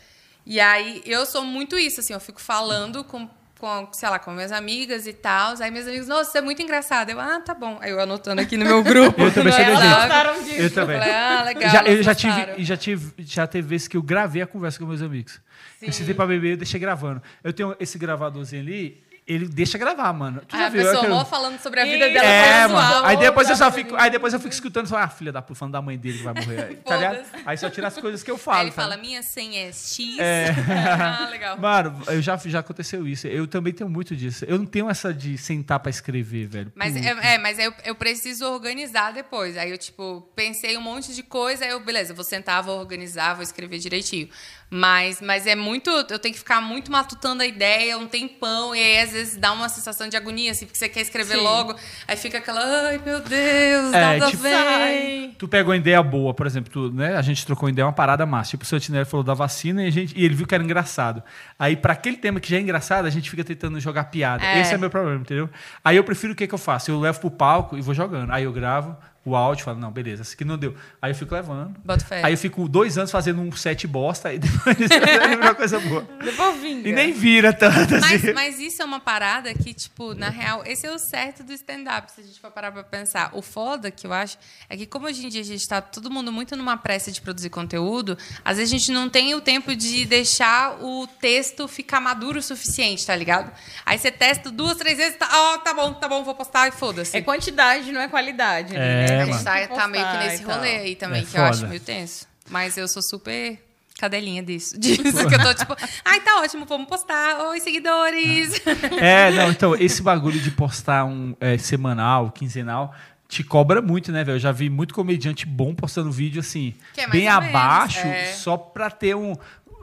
E 0.43 0.59
aí 0.59 1.03
eu 1.05 1.23
sou 1.23 1.45
muito 1.45 1.77
isso, 1.77 1.99
assim, 1.99 2.13
eu 2.13 2.19
fico 2.19 2.41
falando 2.41 3.03
com, 3.03 3.29
com 3.59 3.89
sei 3.91 4.09
lá, 4.09 4.17
com 4.17 4.31
minhas 4.31 4.51
amigas 4.51 5.05
e 5.05 5.13
tal. 5.13 5.55
Aí 5.59 5.69
minhas 5.69 5.87
amigas, 5.87 6.07
nossa, 6.07 6.31
você 6.31 6.37
é 6.37 6.41
muito 6.41 6.61
engraçada. 6.61 7.11
Eu, 7.11 7.19
ah, 7.19 7.39
tá 7.41 7.53
bom. 7.53 7.77
Aí 7.81 7.91
eu 7.91 7.99
anotando 7.99 8.41
aqui 8.41 8.55
no 8.55 8.65
meu 8.65 8.81
grupo. 8.83 9.21
Eu 9.21 9.33
também. 9.33 9.53
Gostaram 9.53 10.41
disso? 10.41 10.61
Eu 10.61 10.73
também. 10.73 10.95
Eu 10.95 11.01
falei, 11.01 11.15
ah, 11.15 11.43
legal. 11.43 11.69
já, 11.69 11.83
eu 11.83 12.01
já 12.01 12.13
gostaram. 12.13 12.53
tive, 12.53 12.65
já 12.65 12.77
tive, 12.77 13.13
já 13.19 13.45
teve 13.45 13.67
vezes 13.67 13.87
que 13.87 13.97
eu 13.97 14.01
gravei 14.01 14.41
a 14.41 14.47
conversa 14.47 14.79
com 14.79 14.85
meus 14.85 15.01
amigos. 15.01 15.41
Eu 15.81 15.91
sentei 15.91 16.13
pra 16.13 16.25
beber, 16.25 16.51
eu 16.53 16.57
deixei 16.57 16.79
gravando. 16.79 17.21
Eu 17.43 17.53
tenho 17.53 17.75
esse 17.79 17.97
gravadorzinho 17.97 18.61
ali, 18.61 19.03
ele 19.29 19.47
deixa 19.47 19.77
gravar, 19.77 20.11
mano. 20.11 20.41
Tu 20.47 20.55
Aí 20.55 20.61
já 20.61 20.65
a 20.67 20.69
viu? 20.69 20.81
pessoa 20.83 21.05
eu- 21.05 21.09
mó 21.11 21.23
falando 21.23 21.59
sobre 21.59 21.79
a 21.79 21.85
vida 21.85 22.07
Ih, 22.07 22.13
dela. 22.13 22.25
É, 22.27 22.67
mano. 22.67 23.05
Aí 23.05 23.15
depois 23.17 23.47
eu 23.49 23.55
só 23.55 23.71
fico, 23.71 23.95
aí 23.95 24.09
depois 24.09 24.33
eu 24.33 24.39
fico 24.39 24.51
escutando 24.53 24.87
só, 24.87 24.97
ah, 24.97 25.07
filha 25.07 25.31
da 25.31 25.41
puta, 25.41 25.59
falando 25.59 25.73
da 25.73 25.81
mãe 25.81 25.97
dele 25.97 26.17
que 26.17 26.23
vai 26.23 26.33
morrer. 26.33 26.63
aí, 26.63 26.75
Tá 26.83 26.97
ligado? 26.97 27.19
Aí 27.45 27.57
só 27.57 27.69
tira 27.69 27.87
as 27.87 27.97
coisas 27.97 28.23
que 28.23 28.31
eu 28.31 28.37
falo. 28.37 28.57
Aí 28.57 28.63
ele 28.65 28.71
tá 28.71 28.81
fala, 28.81 28.97
minha 28.97 29.21
senha 29.21 29.67
é 29.67 29.71
X. 29.71 30.17
É. 30.19 30.47
ah, 31.23 31.27
legal. 31.29 31.57
Mano, 31.57 32.01
eu 32.07 32.21
já, 32.21 32.35
já 32.37 32.59
aconteceu 32.59 33.07
isso. 33.07 33.27
Eu 33.27 33.45
também 33.47 33.71
tenho 33.71 33.89
muito 33.89 34.15
disso. 34.15 34.45
Eu 34.45 34.57
não 34.57 34.65
tenho 34.65 34.89
essa 34.89 35.13
de 35.13 35.37
sentar 35.37 35.79
pra 35.79 35.89
escrever, 35.89 36.47
velho. 36.47 36.71
Mas, 36.75 36.93
Puta. 36.93 37.07
é, 37.07 37.35
é, 37.35 37.37
mas 37.37 37.59
eu, 37.59 37.73
eu 37.85 37.93
preciso 37.95 38.45
organizar 38.45 39.13
depois. 39.13 39.55
Aí 39.57 39.69
eu, 39.69 39.77
tipo, 39.77 40.27
pensei 40.35 40.75
um 40.77 40.81
monte 40.81 41.13
de 41.13 41.21
coisa, 41.21 41.65
aí 41.65 41.71
eu, 41.71 41.79
beleza, 41.79 42.13
vou 42.13 42.23
sentar, 42.23 42.63
vou 42.63 42.79
organizar, 42.79 43.33
vou 43.35 43.43
escrever 43.43 43.77
direitinho. 43.77 44.27
Mas, 44.69 45.19
mas 45.19 45.47
é 45.47 45.55
muito. 45.55 45.89
Eu 45.89 46.19
tenho 46.19 46.33
que 46.33 46.39
ficar 46.39 46.61
muito 46.61 46.91
matutando 46.91 47.41
a 47.41 47.45
ideia 47.45 47.97
um 47.97 48.07
tempão, 48.07 48.75
e 48.75 48.79
aí 48.79 48.99
às 48.99 49.11
vezes 49.11 49.37
dá 49.37 49.51
uma 49.51 49.67
sensação 49.67 50.07
de 50.07 50.15
agonia, 50.15 50.51
assim, 50.51 50.65
porque 50.65 50.77
você 50.77 50.87
quer 50.87 51.01
escrever 51.01 51.37
Sim. 51.37 51.43
logo, 51.43 51.75
aí 52.07 52.15
fica 52.15 52.37
aquela, 52.37 52.61
ai 52.87 53.01
meu 53.03 53.19
Deus, 53.19 53.93
É, 53.93 53.99
nada 53.99 54.27
tipo, 54.29 54.43
vem. 54.43 55.31
Tu 55.31 55.47
pega 55.47 55.69
uma 55.69 55.77
ideia 55.77 56.01
boa, 56.03 56.33
por 56.33 56.45
exemplo, 56.45 56.71
tu, 56.71 56.91
né? 56.91 57.15
A 57.15 57.21
gente 57.21 57.45
trocou 57.45 57.65
uma 57.65 57.71
ideia, 57.71 57.85
uma 57.85 57.93
parada 57.93 58.25
massa. 58.25 58.51
Tipo, 58.51 58.63
o 58.63 58.67
Santinelli 58.67 59.05
falou 59.05 59.23
da 59.23 59.33
vacina 59.33 59.83
e, 59.83 59.87
a 59.87 59.91
gente, 59.91 60.13
e 60.15 60.23
ele 60.23 60.35
viu 60.35 60.45
que 60.45 60.53
era 60.53 60.63
engraçado. 60.63 61.23
Aí, 61.57 61.75
pra 61.75 61.93
aquele 61.93 62.17
tema 62.17 62.39
que 62.39 62.49
já 62.49 62.57
é 62.57 62.61
engraçado, 62.61 63.05
a 63.05 63.09
gente 63.09 63.29
fica 63.29 63.43
tentando 63.43 63.79
jogar 63.79 64.05
piada. 64.05 64.45
É. 64.45 64.61
Esse 64.61 64.75
é 64.75 64.77
meu 64.77 64.89
problema, 64.89 65.21
entendeu? 65.21 65.49
Aí 65.83 65.95
eu 65.95 66.03
prefiro 66.03 66.33
o 66.33 66.35
que, 66.35 66.47
que 66.47 66.53
eu 66.53 66.59
faço? 66.59 66.91
Eu 66.91 66.99
levo 66.99 67.19
pro 67.19 67.31
palco 67.31 67.77
e 67.77 67.81
vou 67.81 67.93
jogando. 67.95 68.31
Aí 68.31 68.43
eu 68.43 68.51
gravo 68.51 68.95
o 69.25 69.35
áudio, 69.35 69.65
falo, 69.65 69.77
não, 69.77 69.91
beleza, 69.91 70.21
esse 70.21 70.33
aqui 70.33 70.45
não 70.45 70.57
deu. 70.57 70.73
Aí 71.01 71.11
eu 71.11 71.15
fico 71.15 71.35
levando. 71.35 71.75
Bota 71.83 72.05
fé. 72.05 72.21
Aí 72.23 72.33
eu 72.33 72.37
fico 72.37 72.67
dois 72.69 72.97
anos 72.97 73.11
fazendo 73.11 73.41
um 73.41 73.51
set 73.51 73.85
bosta 73.85 74.33
e 74.33 74.39
depois 74.39 74.77
vira 74.77 75.37
uma 75.37 75.53
coisa 75.53 75.79
boa. 75.79 76.07
Depois 76.23 76.59
vinga. 76.59 76.87
E 76.87 76.93
nem 76.93 77.11
vira 77.11 77.51
tanto 77.51 77.95
assim. 77.95 77.99
Mas, 77.99 78.33
mas 78.33 78.59
isso 78.59 78.81
é 78.81 78.85
uma 78.85 78.99
parada 78.99 79.53
que, 79.53 79.73
tipo, 79.73 80.13
na 80.13 80.29
real, 80.29 80.63
esse 80.65 80.87
é 80.87 80.91
o 80.91 80.97
certo 80.97 81.43
do 81.43 81.51
stand-up, 81.51 82.11
se 82.11 82.21
a 82.21 82.23
gente 82.23 82.39
for 82.39 82.49
parar 82.49 82.71
pra 82.71 82.83
pensar. 82.83 83.31
O 83.33 83.41
foda 83.41 83.91
que 83.91 84.07
eu 84.07 84.13
acho 84.13 84.37
é 84.69 84.77
que, 84.77 84.85
como 84.85 85.05
hoje 85.05 85.25
em 85.25 85.29
dia 85.29 85.41
a 85.41 85.45
gente 85.45 85.67
tá 85.67 85.81
todo 85.81 86.09
mundo 86.09 86.31
muito 86.31 86.55
numa 86.55 86.77
pressa 86.77 87.11
de 87.11 87.19
produzir 87.19 87.49
conteúdo, 87.49 88.17
às 88.43 88.57
vezes 88.57 88.73
a 88.73 88.77
gente 88.77 88.91
não 88.91 89.09
tem 89.09 89.35
o 89.35 89.41
tempo 89.41 89.75
de 89.75 90.05
deixar 90.05 90.81
o 90.81 91.05
texto 91.19 91.67
ficar 91.67 91.99
maduro 91.99 92.39
o 92.39 92.41
suficiente, 92.41 93.05
tá 93.05 93.15
ligado? 93.15 93.51
Aí 93.85 93.97
você 93.97 94.11
testa 94.11 94.49
duas, 94.49 94.77
três 94.77 94.97
vezes, 94.97 95.17
tá, 95.17 95.27
ó, 95.31 95.57
tá 95.57 95.73
bom, 95.73 95.93
tá 95.93 96.07
bom, 96.07 96.23
vou 96.23 96.35
postar 96.35 96.69
e 96.69 96.71
foda-se. 96.71 97.17
É 97.17 97.21
quantidade, 97.21 97.91
não 97.91 97.99
é 97.99 98.07
qualidade. 98.07 98.75
É, 98.75 98.79
né? 98.79 99.08
A 99.15 99.25
mano. 99.25 99.33
gente 99.33 99.43
tá, 99.43 99.67
tá 99.67 99.87
meio 99.87 100.05
que 100.07 100.17
nesse 100.17 100.43
e 100.43 100.45
tal. 100.45 100.55
rolê 100.55 100.75
aí 100.77 100.95
também, 100.95 101.21
É 101.21 101.25
que 101.25 101.37
eu 101.37 101.43
acho 101.43 101.59
foda. 101.59 101.69
meio 101.69 101.81
tenso. 101.81 102.27
Mas 102.49 102.77
eu 102.77 102.87
sou 102.87 103.01
super 103.01 103.59
cadelinha 103.99 104.41
disso. 104.41 104.77
Disso 104.79 105.27
que 105.27 105.35
eu 105.35 105.43
tô 105.43 105.53
tipo, 105.53 105.75
ai, 106.05 106.21
tá 106.21 106.39
ótimo, 106.41 106.65
vamos 106.65 106.87
postar. 106.87 107.39
Oi, 107.49 107.59
seguidores. 107.59 108.61
É, 108.99 109.29
não, 109.31 109.51
então, 109.51 109.75
esse 109.75 110.01
bagulho 110.01 110.39
de 110.39 110.51
postar 110.51 111.05
um 111.05 111.35
é, 111.39 111.57
semanal, 111.57 112.31
quinzenal, 112.31 112.95
te 113.27 113.43
cobra 113.43 113.81
muito, 113.81 114.11
né, 114.11 114.23
velho? 114.23 114.37
Eu 114.37 114.39
já 114.39 114.51
vi 114.51 114.69
muito 114.69 114.93
comediante 114.93 115.45
bom 115.45 115.75
postando 115.75 116.11
vídeo 116.11 116.39
assim, 116.39 116.73
Que 116.93 117.01
é 117.01 117.07
mais 117.07 117.11
bem 117.11 117.27
abaixo, 117.27 117.99
é. 118.07 118.31
só 118.33 118.57
pra 118.57 118.89
ter 118.89 119.15
um. 119.15 119.35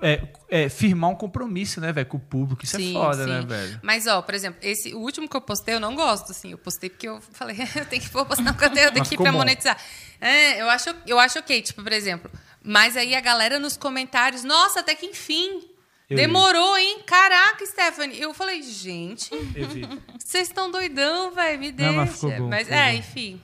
É, 0.03 0.29
é, 0.49 0.69
firmar 0.69 1.11
um 1.11 1.15
compromisso, 1.15 1.81
né, 1.81 1.93
velho, 1.93 2.07
com 2.07 2.17
o 2.17 2.21
público. 2.21 2.65
Isso 2.65 2.77
é 2.77 2.93
foda, 2.93 3.27
né, 3.27 3.41
velho? 3.43 3.81
Mas, 3.83 4.07
ó, 4.07 4.21
por 4.21 4.35
exemplo, 4.35 4.59
esse, 4.63 4.95
o 4.95 4.99
último 4.99 5.29
que 5.29 5.37
eu 5.37 5.41
postei, 5.41 5.75
eu 5.75 5.81
não 5.81 5.95
gosto, 5.95 6.33
assim. 6.33 6.53
Eu 6.53 6.59
postei 6.59 6.91
porque 6.91 7.09
eu 7.09 7.21
falei, 7.33 7.57
eu 7.75 7.87
tenho 7.87 8.03
que 8.03 8.11
postar 8.11 8.43
um 8.43 8.53
conteúdo 8.55 8.99
Mas 8.99 9.09
aqui 9.09 9.17
pra 9.17 9.33
bom. 9.33 9.39
monetizar. 9.39 9.79
É, 10.21 10.61
eu 10.61 10.69
acho, 10.69 10.95
eu 11.07 11.19
acho 11.19 11.39
ok, 11.39 11.63
tipo, 11.63 11.83
por 11.83 11.93
exemplo. 11.93 12.31
Mas 12.63 12.97
aí 12.97 13.15
a 13.15 13.21
galera 13.21 13.59
nos 13.59 13.77
comentários, 13.77 14.43
nossa, 14.45 14.81
até 14.81 14.95
que 14.95 15.07
enfim. 15.07 15.63
Eu 16.09 16.17
demorou, 16.17 16.77
hein? 16.79 17.01
Caraca, 17.05 17.65
Stephanie. 17.67 18.21
Eu 18.21 18.33
falei, 18.33 18.63
gente, 18.63 19.29
vi. 19.37 19.89
vocês 20.19 20.49
estão 20.49 20.71
doidão, 20.71 21.33
velho. 21.33 21.59
Me 21.59 21.73
deixa. 21.73 21.93
Não, 21.93 21.99
mas 21.99 22.15
ficou 22.15 22.31
bom, 22.31 22.53
ficou 22.53 22.75
é, 22.75 22.93
bom. 22.93 22.99
enfim. 22.99 23.41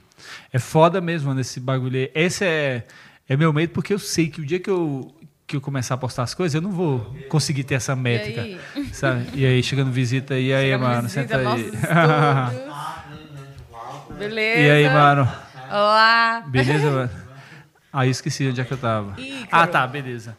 É 0.53 0.59
foda 0.59 1.01
mesmo, 1.01 1.29
mano, 1.29 1.41
esse 1.41 1.59
bagulho. 1.59 2.09
Esse 2.15 2.45
é, 2.45 2.87
é 3.29 3.37
meu 3.37 3.53
medo, 3.53 3.73
porque 3.73 3.93
eu 3.93 3.99
sei 3.99 4.29
que 4.29 4.41
o 4.41 4.47
dia 4.47 4.61
que 4.61 4.71
eu, 4.71 5.13
que 5.53 5.57
eu 5.57 5.61
começar 5.61 5.95
a 5.95 5.99
postar 5.99 6.23
as 6.23 6.33
coisas, 6.33 6.55
eu 6.55 6.63
não 6.63 6.71
vou 6.71 7.15
conseguir 7.29 7.65
ter 7.65 7.75
essa 7.75 7.95
métrica. 7.95 8.41
aí? 8.41 8.59
Sabe? 8.93 9.29
E 9.35 9.45
aí, 9.45 9.63
chegando 9.63 9.91
visita, 9.91 10.39
e 10.39 10.53
aí, 10.53 10.71
Chegando 10.71 10.83
mano, 10.83 11.03
visita, 11.03 11.21
senta 11.21 11.37
aí. 11.37 11.71
Beleza. 14.19 14.61
e 14.61 14.71
aí, 14.71 14.89
mano? 14.89 15.31
Olá. 15.71 16.43
Beleza, 16.47 16.91
mano? 16.91 17.11
Ah, 17.93 18.07
eu 18.07 18.11
esqueci 18.11 18.49
onde 18.49 18.63
é 18.63 18.65
que 18.65 18.73
eu 18.73 18.79
tava. 18.79 19.21
Ícaro. 19.21 19.49
Ah, 19.53 19.67
tá, 19.67 19.87
beleza. 19.87 20.39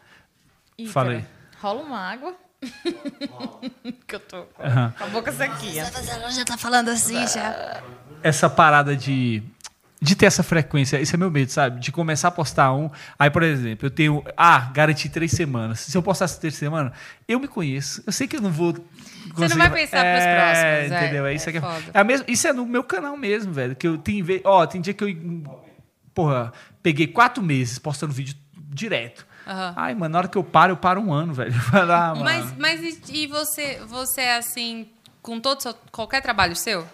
Ícaro, 0.77 0.91
Fala 0.91 1.11
aí. 1.11 1.25
Rola 1.61 1.83
uma 1.83 1.99
água. 1.99 2.35
que 4.07 4.15
eu 4.15 4.19
tô 4.19 4.43
com 4.43 4.63
a 4.63 5.07
boca 5.11 5.31
sequinha. 5.31 5.85
já 6.31 6.45
tá 6.45 6.57
falando 6.57 6.89
assim, 6.89 7.27
já. 7.27 7.83
essa 8.23 8.49
parada 8.49 8.95
de, 8.95 9.43
de 10.03 10.17
ter 10.17 10.25
essa 10.25 10.43
frequência, 10.43 10.99
esse 10.99 11.15
é 11.15 11.17
meu 11.17 11.31
medo, 11.31 11.49
sabe? 11.49 11.79
De 11.79 11.89
começar 11.89 12.27
a 12.27 12.31
postar 12.31 12.73
um. 12.73 12.89
Aí, 13.17 13.29
por 13.29 13.41
exemplo, 13.41 13.87
eu 13.87 13.89
tenho. 13.89 14.21
Ah, 14.35 14.69
garanti 14.73 15.07
três 15.07 15.31
semanas. 15.31 15.79
Se 15.79 15.97
eu 15.97 16.03
postasse 16.03 16.37
três 16.41 16.55
semanas, 16.55 16.91
eu 17.25 17.39
me 17.39 17.47
conheço. 17.47 18.03
Eu 18.05 18.11
sei 18.11 18.27
que 18.27 18.35
eu 18.35 18.41
não 18.41 18.51
vou. 18.51 18.73
Você 19.33 19.55
não 19.55 19.57
vai 19.57 19.69
pensar 19.71 20.03
pros 20.03 20.25
próximos, 20.25 20.61
é, 20.61 20.87
Entendeu? 20.87 21.25
É, 21.25 21.33
isso 21.33 21.49
é 21.49 21.55
é, 21.55 21.59
que 21.61 21.65
é, 21.65 22.01
é 22.01 22.03
mesma, 22.03 22.25
isso 22.27 22.45
é 22.45 22.51
no 22.51 22.65
meu 22.65 22.83
canal 22.83 23.15
mesmo, 23.15 23.53
velho. 23.53 23.77
Que 23.77 23.87
eu 23.87 23.97
tenho. 23.97 24.25
Ó, 24.43 24.65
tem 24.67 24.81
dia 24.81 24.93
que 24.93 25.05
eu. 25.05 25.63
Porra, 26.13 26.51
peguei 26.81 27.07
quatro 27.07 27.41
meses 27.41 27.79
postando 27.79 28.11
vídeo 28.11 28.35
direto. 28.57 29.25
Aham. 29.47 29.73
Ai, 29.77 29.95
mano, 29.95 30.11
na 30.11 30.17
hora 30.17 30.27
que 30.27 30.37
eu 30.37 30.43
paro, 30.43 30.73
eu 30.73 30.77
paro 30.77 30.99
um 30.99 31.13
ano, 31.13 31.33
velho. 31.33 31.53
Mano. 31.71 32.23
Mas, 32.23 32.57
mas 32.57 32.81
e, 32.81 33.23
e 33.23 33.27
você, 33.27 33.79
você 33.87 34.21
é 34.21 34.37
assim, 34.37 34.87
com 35.21 35.39
todo 35.39 35.61
seu, 35.61 35.73
qualquer 35.91 36.21
trabalho 36.21 36.55
seu? 36.55 36.85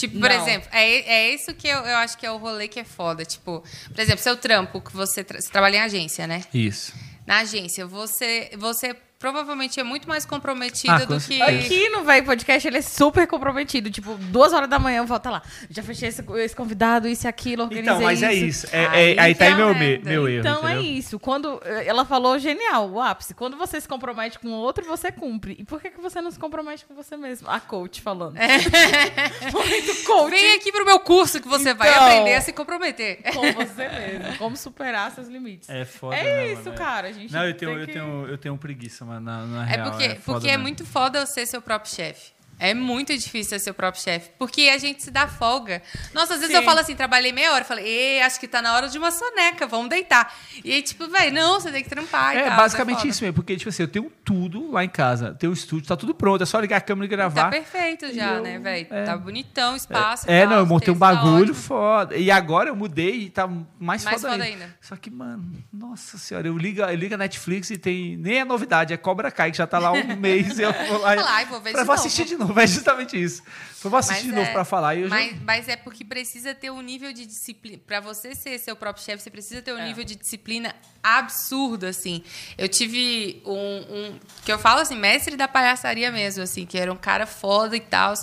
Tipo, 0.00 0.18
por 0.20 0.30
Não. 0.30 0.36
exemplo, 0.42 0.68
é, 0.72 0.84
é 1.12 1.34
isso 1.34 1.52
que 1.54 1.68
eu, 1.68 1.78
eu 1.78 1.96
acho 1.96 2.16
que 2.16 2.24
é 2.24 2.30
o 2.30 2.36
rolê 2.38 2.66
que 2.68 2.80
é 2.80 2.84
foda. 2.84 3.24
Tipo, 3.24 3.62
por 3.88 4.00
exemplo, 4.00 4.22
seu 4.22 4.36
trampo, 4.36 4.80
que 4.80 4.92
você, 4.92 5.22
tra- 5.22 5.40
você 5.40 5.50
trabalha 5.50 5.76
em 5.76 5.80
agência, 5.80 6.26
né? 6.26 6.42
Isso. 6.54 6.92
Na 7.26 7.38
agência, 7.40 7.86
você, 7.86 8.50
você 8.56 8.96
provavelmente 9.20 9.78
é 9.78 9.84
muito 9.84 10.08
mais 10.08 10.24
comprometido 10.24 10.92
Ah, 10.94 11.04
do 11.04 11.20
que. 11.20 11.40
Aqui 11.42 11.90
no 11.90 12.02
Véi 12.02 12.22
Podcast 12.22 12.66
ele 12.66 12.78
é 12.78 12.82
super 12.82 13.26
comprometido. 13.26 13.90
Tipo, 13.90 14.14
duas 14.14 14.52
horas 14.54 14.68
da 14.68 14.78
manhã 14.78 14.98
eu 15.02 15.06
volto 15.06 15.28
lá. 15.28 15.42
Já 15.68 15.82
fechei 15.82 16.08
esse, 16.08 16.24
esse 16.38 16.56
convidado, 16.56 17.06
isso 17.06 17.26
e 17.26 17.28
aquilo, 17.28 17.64
organizei 17.64 17.92
Então, 17.92 18.02
mas 18.02 18.22
é 18.22 18.32
isso. 18.32 18.64
isso. 18.66 18.74
É, 18.74 18.86
Aí 18.86 19.14
é- 19.16 19.20
aí 19.20 19.34
tá 19.34 19.44
que 19.44 19.44
aí 19.44 19.52
é 19.52 19.56
meu, 19.56 19.74
merda. 19.74 20.10
meu 20.10 20.26
erro. 20.28 20.40
Então 20.40 20.66
é 20.66 20.72
entendeu? 20.72 20.92
isso. 20.92 21.18
Quando 21.20 21.60
eh, 21.64 21.84
ela 21.86 22.04
falou 22.06 22.38
genial, 22.38 22.88
o 22.90 22.98
ápice. 23.00 23.34
Quando 23.34 23.58
você 23.58 23.78
se 23.78 23.86
compromete 23.86 24.38
com 24.38 24.48
o 24.48 24.52
outro, 24.52 24.86
você 24.86 25.12
cumpre. 25.12 25.54
E 25.58 25.64
por 25.64 25.82
que, 25.82 25.90
que 25.90 26.00
você 26.00 26.20
não 26.22 26.30
se 26.30 26.38
compromete 26.38 26.86
com 26.86 26.94
você 26.94 27.14
mesmo? 27.14 27.48
A 27.50 27.60
coach 27.60 28.00
falando. 28.00 28.34
Muito 29.52 30.04
coach 30.06 30.30
Vem 30.30 30.54
aqui 30.54 30.72
pro 30.72 30.84
meu 30.86 30.98
curso 31.00 31.40
que 31.42 31.48
você 31.48 31.74
vai 31.74 31.90
Então. 31.90 32.04
aprender 32.06 32.34
a 32.36 32.40
se 32.40 32.52
comprometer. 32.54 33.22
com 33.34 33.52
você 33.52 33.86
mesmo. 33.88 34.38
Como 34.38 34.56
superar 34.56 35.10
seus 35.10 35.28
limites. 35.28 35.68
É 35.68 35.84
foda. 35.84 36.16
É 36.16 36.46
mesmo, 36.46 36.60
isso, 36.62 36.72
cara. 36.72 37.08
A 37.08 37.12
gente 37.12 37.30
Não, 37.32 37.44
eu 37.46 37.54
tenho, 37.54 37.72
tem 37.72 37.80
eu 37.80 37.86
que- 37.86 37.92
tenho, 37.92 38.26
eu 38.28 38.38
tenho 38.38 38.56
preguiça, 38.56 39.04
mano, 39.10 39.20
na, 39.20 39.46
na 39.46 39.64
É 39.64 39.76
real. 39.76 39.90
porque, 39.90 40.08
foda 40.16 40.40
porque 40.40 40.48
é 40.48 40.56
muito 40.56 40.84
foda 40.86 41.26
ser 41.26 41.46
seu 41.46 41.60
próprio 41.60 41.92
chefe. 41.92 42.32
É 42.60 42.74
muito 42.74 43.16
difícil 43.16 43.50
ser 43.50 43.58
seu 43.58 43.72
próprio 43.74 44.02
chefe. 44.02 44.30
Porque 44.38 44.68
a 44.68 44.76
gente 44.78 45.02
se 45.02 45.10
dá 45.10 45.26
folga. 45.26 45.82
Nossa, 46.12 46.34
às 46.34 46.40
vezes 46.40 46.54
Sim. 46.54 46.60
eu 46.62 46.64
falo 46.64 46.78
assim, 46.80 46.94
trabalhei 46.94 47.32
meia 47.32 47.52
hora. 47.52 47.64
Falei, 47.64 48.20
acho 48.20 48.38
que 48.38 48.46
tá 48.46 48.60
na 48.60 48.74
hora 48.74 48.88
de 48.88 48.98
uma 48.98 49.10
soneca, 49.10 49.66
vamos 49.66 49.88
deitar. 49.88 50.32
E 50.64 50.72
aí, 50.72 50.82
tipo, 50.82 51.08
velho, 51.08 51.32
não, 51.32 51.58
você 51.60 51.70
tem 51.72 51.82
que 51.82 51.88
trampar 51.88 52.34
e 52.34 52.38
É 52.38 52.48
tal, 52.48 52.56
basicamente 52.58 52.98
foda. 52.98 53.08
isso 53.08 53.22
mesmo, 53.24 53.34
porque, 53.34 53.56
tipo 53.56 53.68
assim, 53.70 53.82
eu 53.82 53.88
tenho 53.88 54.12
tudo 54.24 54.70
lá 54.70 54.84
em 54.84 54.88
casa. 54.88 55.34
Tenho 55.34 55.50
um 55.50 55.54
estúdio, 55.54 55.88
tá 55.88 55.96
tudo 55.96 56.14
pronto, 56.14 56.42
é 56.42 56.46
só 56.46 56.60
ligar 56.60 56.76
a 56.76 56.80
câmera 56.80 57.06
e 57.06 57.08
Tá 57.08 57.16
gravar. 57.16 57.50
perfeito 57.50 58.12
já, 58.14 58.34
eu- 58.34 58.42
né, 58.42 58.58
velho? 58.58 58.86
é. 58.90 59.04
Tá 59.04 59.16
bonitão 59.16 59.72
o 59.72 59.76
espaço. 59.76 60.26
e 60.28 60.32
É, 60.32 60.42
tal, 60.42 60.50
não, 60.50 60.58
eu 60.58 60.66
montei 60.66 60.92
um 60.92 60.98
tá 60.98 61.14
bagulho 61.14 61.42
ótimo. 61.44 61.54
foda. 61.54 62.16
E 62.16 62.30
agora 62.30 62.68
eu 62.68 62.76
mudei 62.76 63.22
e 63.22 63.30
tá 63.30 63.46
mais, 63.46 64.04
Mais 64.04 64.20
foda, 64.20 64.32
foda 64.34 64.44
ainda. 64.44 64.64
ainda. 64.64 64.76
Só 64.80 64.96
que, 64.96 65.10
mano, 65.10 65.50
nossa 65.72 66.18
senhora, 66.18 66.46
eu 66.46 66.56
ligo, 66.58 66.82
eu 66.82 66.94
ligo 66.94 67.14
a 67.14 67.18
Netflix 67.18 67.70
e 67.70 67.78
tem. 67.78 68.16
Nem 68.16 68.40
é 68.40 68.44
novidade, 68.44 68.92
é 68.92 68.96
Cobra 68.96 69.30
Kai, 69.30 69.50
que 69.50 69.56
já 69.58 69.66
tá 69.66 69.78
lá 69.78 69.92
um 69.92 70.04
mês. 70.16 70.58
Eu 70.58 70.72
vou 70.72 70.98
lá. 71.00 71.14
Fala, 71.16 71.30
"Ai, 71.30 71.46
vou 71.46 71.60
ver 71.60 71.72
Pra- 71.72 71.80
de 71.82 71.86
vou 71.86 71.96
novo." 71.96 72.06
assistir 72.06 72.24
de 72.24 72.36
novo, 72.36 72.49
é 72.58 72.66
justamente 72.66 73.20
isso. 73.22 73.42
Eu 73.84 73.90
vou 73.90 73.98
assistir 73.98 74.22
de 74.22 74.28
Mas 74.28 74.36
novo 74.36 74.48
é- 74.48 74.52
pra 74.52 74.64
falar. 74.64 74.94
E 74.94 75.00
eu 75.02 75.08
já- 75.08 75.14
Mas, 75.14 75.42
mas 75.42 75.68
é 75.68 75.76
porque 75.76 76.04
precisa 76.04 76.54
ter 76.54 76.70
um 76.70 76.80
nível 76.82 77.12
de 77.12 77.24
disciplina. 77.26 77.78
Pra 77.86 78.00
você 78.00 78.34
ser 78.34 78.58
seu 78.58 78.74
próprio 78.76 79.04
chefe, 79.04 79.22
você 79.22 79.30
precisa 79.30 79.62
ter 79.62 79.72
um 79.72 79.78
É. 79.78 79.86
nível 79.86 80.04
de 80.04 80.16
disciplina 80.16 80.74
absurdo, 81.02 81.86
assim. 81.86 82.22
Eu 82.58 82.68
tive 82.68 83.42
um, 83.44 83.54
um- 83.54 84.18
Que 84.44 84.52
eu 84.52 84.58
falo 84.58 84.80
assim, 84.80 84.96
mestre 84.96 85.36
da 85.36 85.48
palhaçaria 85.48 86.10
mesmo, 86.10 86.42
assim, 86.42 86.66
que 86.66 86.76
era 86.78 86.92
um 86.92 86.96
cara 86.96 87.26
foda 87.26 87.76
e 87.76 87.80
tal. 87.80 88.14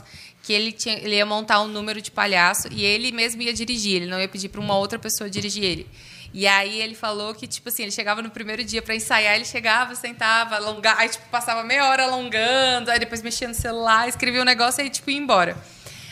Que 0.44 0.54
ele, 0.54 0.72
tinha, 0.72 0.98
ele 1.00 1.16
ia 1.16 1.26
montar 1.26 1.62
um 1.62 1.68
número 1.68 2.02
de 2.02 2.10
palhaço 2.10 2.70
e 2.72 2.84
ele 2.86 3.12
mesmo 3.12 3.42
ia 3.42 3.54
dirigir, 3.54 3.96
ele 3.98 4.06
não 4.06 4.20
ia 4.20 4.28
pedir 4.30 4.48
pra 4.50 4.62
uma 4.62 4.78
outra 4.78 4.98
pessoa 4.98 5.30
dirigir 5.30 5.64
ele. 5.64 5.88
E 6.34 6.46
aí 6.46 6.82
ele 6.82 6.96
falou 6.96 7.34
que, 7.34 7.48
tipo 7.48 7.70
assim, 7.70 7.84
ele 7.84 7.92
chegava 7.92 8.22
no 8.22 8.30
primeiro 8.30 8.64
dia 8.64 8.82
pra 8.82 8.96
ensaiar, 8.96 9.36
ele 9.36 9.46
chegava, 9.46 9.96
sentava, 9.96 10.56
alongava, 10.56 11.02
aí, 11.02 11.10
tipo, 11.10 11.28
passava 11.30 11.64
meia 11.64 11.88
hora 11.88 12.04
alongando, 12.04 12.92
aí 12.92 13.00
depois 13.00 13.22
mexia 13.22 13.48
no 13.48 13.54
celular, 13.54 14.08
escrevia 14.08 14.42
um 14.42 14.46
negócio 14.46 14.82
e 14.82 14.84
aí, 14.84 14.90
tipo, 14.90 15.10
ia 15.10 15.18
embora. 15.18 15.58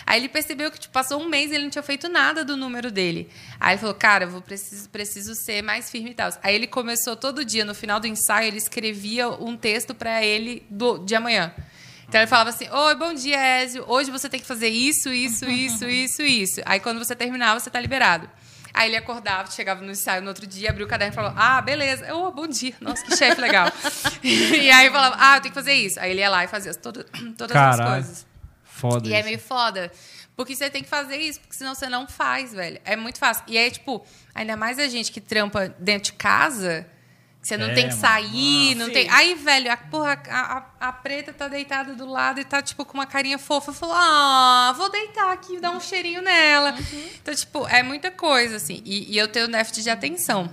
Aí 0.06 0.20
ele 0.22 0.30
percebeu 0.30 0.70
que 0.70 0.80
tipo, 0.80 0.94
passou 0.94 1.20
um 1.20 1.28
mês 1.28 1.50
e 1.52 1.56
ele 1.56 1.64
não 1.64 1.72
tinha 1.72 1.82
feito 1.82 2.08
nada 2.08 2.46
do 2.46 2.56
número 2.56 2.92
dele. 2.92 3.28
Aí 3.60 3.74
ele 3.74 3.80
falou, 3.80 3.96
cara, 3.96 4.26
eu 4.26 4.30
vou 4.30 4.42
preciso, 4.42 4.88
preciso 4.90 5.34
ser 5.34 5.64
mais 5.64 5.90
firme 5.90 6.12
e 6.12 6.14
tal. 6.14 6.30
Aí 6.44 6.54
ele 6.54 6.68
começou 6.68 7.16
todo 7.16 7.44
dia, 7.44 7.66
no 7.66 7.74
final 7.74 8.00
do 8.00 8.06
ensaio, 8.06 8.48
ele 8.48 8.58
escrevia 8.58 9.28
um 9.30 9.58
texto 9.58 9.96
pra 9.96 10.24
ele 10.24 10.64
do, 10.70 11.00
de 11.00 11.16
amanhã. 11.16 11.52
Então 12.08 12.22
ele 12.22 12.28
falava 12.28 12.52
assim: 12.52 12.70
Oi, 12.70 12.96
bom 12.96 13.16
dia, 13.16 13.40
Ézio. 13.40 13.84
Hoje 13.88 14.12
você 14.12 14.30
tem 14.30 14.40
que 14.40 14.46
fazer 14.46 14.70
isso, 14.70 15.12
isso, 15.12 15.50
isso, 15.50 15.86
isso, 15.90 16.22
isso. 16.22 16.62
Aí 16.66 16.80
quando 16.80 17.00
você 17.00 17.16
terminar, 17.16 17.60
você 17.60 17.72
tá 17.72 17.80
liberado. 17.80 18.30
Aí 18.76 18.90
ele 18.90 18.98
acordava, 18.98 19.50
chegava 19.50 19.82
no 19.82 19.90
ensaio 19.92 20.22
no 20.22 20.28
outro 20.28 20.46
dia, 20.46 20.70
abria 20.70 20.86
o 20.86 20.90
caderno 20.90 21.14
e 21.14 21.16
falava: 21.16 21.36
Ah, 21.40 21.62
beleza. 21.62 22.06
Eu, 22.06 22.18
oh, 22.18 22.32
bom 22.32 22.46
dia. 22.46 22.74
Nossa, 22.82 23.06
que 23.06 23.16
chefe 23.16 23.40
legal. 23.40 23.72
e 24.22 24.70
aí 24.70 24.92
falava: 24.92 25.16
Ah, 25.18 25.38
eu 25.38 25.42
tenho 25.42 25.54
que 25.54 25.60
fazer 25.60 25.74
isso. 25.74 25.98
Aí 26.00 26.12
ele 26.12 26.20
ia 26.20 26.30
lá 26.30 26.44
e 26.44 26.48
fazia 26.48 26.74
toda, 26.74 27.06
todas 27.38 27.56
as 27.56 27.80
coisas. 27.80 28.28
Foda 28.66 29.08
E 29.08 29.14
é 29.14 29.20
isso. 29.20 29.26
meio 29.28 29.40
foda. 29.40 29.92
Porque 30.36 30.54
você 30.54 30.70
tem 30.70 30.84
que 30.84 30.90
fazer 30.90 31.16
isso, 31.16 31.40
porque 31.40 31.56
senão 31.56 31.74
você 31.74 31.88
não 31.88 32.06
faz, 32.06 32.54
velho. 32.54 32.78
É 32.84 32.98
muito 32.98 33.18
fácil. 33.18 33.46
E 33.48 33.58
aí, 33.58 33.72
tipo, 33.72 34.06
ainda 34.34 34.58
mais 34.58 34.78
a 34.78 34.88
gente 34.90 35.10
que 35.10 35.22
trampa 35.22 35.74
dentro 35.80 36.12
de 36.12 36.18
casa, 36.18 36.86
você 37.46 37.58
não 37.58 37.68
É, 37.68 37.74
tem 37.74 37.84
que 37.90 37.96
mano. 37.96 38.02
sair, 38.02 38.74
não 38.76 38.88
Sim. 38.88 38.92
tem. 38.94 39.10
Aí, 39.12 39.36
velho, 39.36 39.72
a, 39.72 39.78
porra, 39.78 40.20
a, 40.30 40.58
a- 40.58 40.88
a 40.90 40.92
preta 40.92 41.32
tá 41.32 41.48
deitada 41.48 41.94
do 41.94 42.08
lado 42.10 42.40
e 42.40 42.44
tá, 42.44 42.60
tipo, 42.62 42.84
com 42.84 42.96
uma 42.96 43.06
carinha 43.06 43.38
fofa. 43.38 43.70
Eu 43.70 43.76
falo, 43.76 43.94
ah, 43.96 44.74
vou 44.76 44.90
deitar 44.90 45.32
aqui 45.32 45.58
e 45.58 45.60
dar 45.60 45.70
um 45.70 45.80
cheirinho 45.80 46.24
nela. 46.24 46.74
Então, 47.22 47.36
tipo, 47.36 47.68
é 47.68 47.84
muita 47.84 48.10
coisa, 48.10 48.56
assim. 48.56 48.82
E, 48.84 49.14
e 49.14 49.18
eu 49.18 49.28
tenho 49.28 49.48
déficit 49.48 49.84
de 49.84 49.90
atenção. 49.92 50.52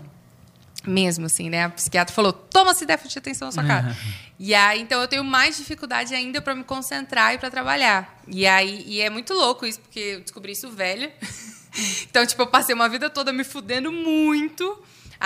Mesmo, 0.87 1.27
assim, 1.27 1.49
né? 1.49 1.65
A 1.65 1.71
psiquiatra 1.71 2.15
falou, 2.15 2.33
toma 2.33 2.73
esse 2.73 2.85
déficit 2.85 3.13
de 3.15 3.19
atenção 3.21 3.47
na 3.47 3.53
sua 3.53 3.65
cara. 3.65 3.97
E 4.39 4.53
aí, 4.55 4.81
então, 4.83 5.01
eu 5.01 5.09
tenho 5.09 5.23
mais 5.25 5.57
dificuldade 5.57 6.13
ainda 6.15 6.43
para 6.43 6.55
me 6.55 6.65
concentrar 6.65 7.33
e 7.33 7.39
para 7.39 7.51
trabalhar. 7.51 8.21
E 8.29 8.47
aí, 8.47 8.83
e 8.87 9.01
é 9.01 9.09
muito 9.09 9.33
louco 9.33 9.65
isso, 9.65 9.81
porque 9.81 9.99
eu 9.99 10.21
descobri 10.21 10.53
isso 10.53 10.69
velha. 10.71 11.11
então, 12.03 12.27
tipo, 12.27 12.43
eu 12.43 12.47
passei 12.49 12.75
uma 12.75 12.89
vida 12.89 13.09
toda 13.09 13.33
me 13.33 13.45
fudendo 13.45 13.91
muito, 13.93 14.77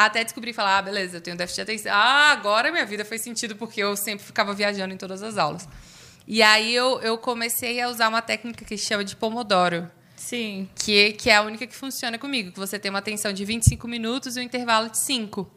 até 0.05 0.23
descobrir 0.23 0.53
falar, 0.53 0.79
ah, 0.79 0.83
beleza, 0.83 1.17
eu 1.17 1.21
tenho 1.21 1.37
déficit 1.37 1.57
de 1.57 1.63
atenção. 1.63 1.93
Ah, 1.95 2.33
agora 2.33 2.71
minha 2.71 2.85
vida 2.85 3.05
fez 3.05 3.23
sentido, 3.23 3.57
porque 3.57 3.81
eu 3.83 3.97
sempre 3.97 4.25
ficava 4.25 4.53
viajando 4.53 4.93
em 4.93 4.97
todas 4.97 5.23
as 5.23 5.39
aulas. 5.39 5.67
E 6.27 6.43
aí, 6.43 6.75
eu, 6.75 7.01
eu 7.01 7.17
comecei 7.17 7.81
a 7.81 7.89
usar 7.89 8.09
uma 8.09 8.21
técnica 8.21 8.65
que 8.65 8.77
se 8.77 8.85
chama 8.85 9.05
de 9.05 9.15
Pomodoro 9.15 9.91
Sim. 10.17 10.69
que, 10.75 11.13
que 11.13 11.31
é 11.31 11.37
a 11.37 11.43
única 11.43 11.67
que 11.67 11.77
funciona 11.77 12.19
comigo, 12.19 12.51
que 12.51 12.59
você 12.59 12.79
tem 12.79 12.91
uma 12.91 12.99
atenção 12.99 13.33
de 13.33 13.45
25 13.45 13.87
minutos 13.87 14.37
e 14.37 14.41
um 14.41 14.43
intervalo 14.43 14.91
de 14.91 14.99
5. 14.99 15.49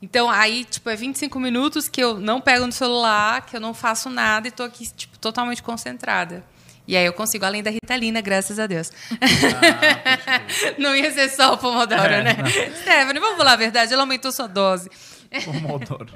Então, 0.00 0.30
aí, 0.30 0.64
tipo, 0.64 0.88
é 0.88 0.96
25 0.96 1.38
minutos 1.40 1.88
que 1.88 2.00
eu 2.00 2.18
não 2.18 2.40
pego 2.40 2.64
no 2.64 2.72
celular, 2.72 3.44
que 3.44 3.56
eu 3.56 3.60
não 3.60 3.74
faço 3.74 4.08
nada 4.08 4.46
e 4.46 4.50
tô 4.50 4.62
aqui, 4.62 4.88
tipo, 4.94 5.18
totalmente 5.18 5.62
concentrada. 5.62 6.44
E 6.88 6.96
aí 6.96 7.04
eu 7.04 7.12
consigo, 7.12 7.44
além 7.44 7.62
da 7.62 7.70
Ritalina, 7.70 8.20
graças 8.22 8.58
a 8.58 8.66
Deus. 8.66 8.90
não 10.78 10.96
ia 10.96 11.10
ser 11.12 11.28
só 11.28 11.52
o 11.54 11.58
Pomodoro, 11.58 12.02
É, 12.02 12.22
né? 12.22 12.36
Stephanie, 12.80 13.20
vamos 13.20 13.36
falar 13.36 13.52
a 13.52 13.56
verdade, 13.56 13.92
ela 13.92 14.02
aumentou 14.02 14.32
sua 14.32 14.46
dose. 14.46 14.88
Pomodoro. 15.44 16.08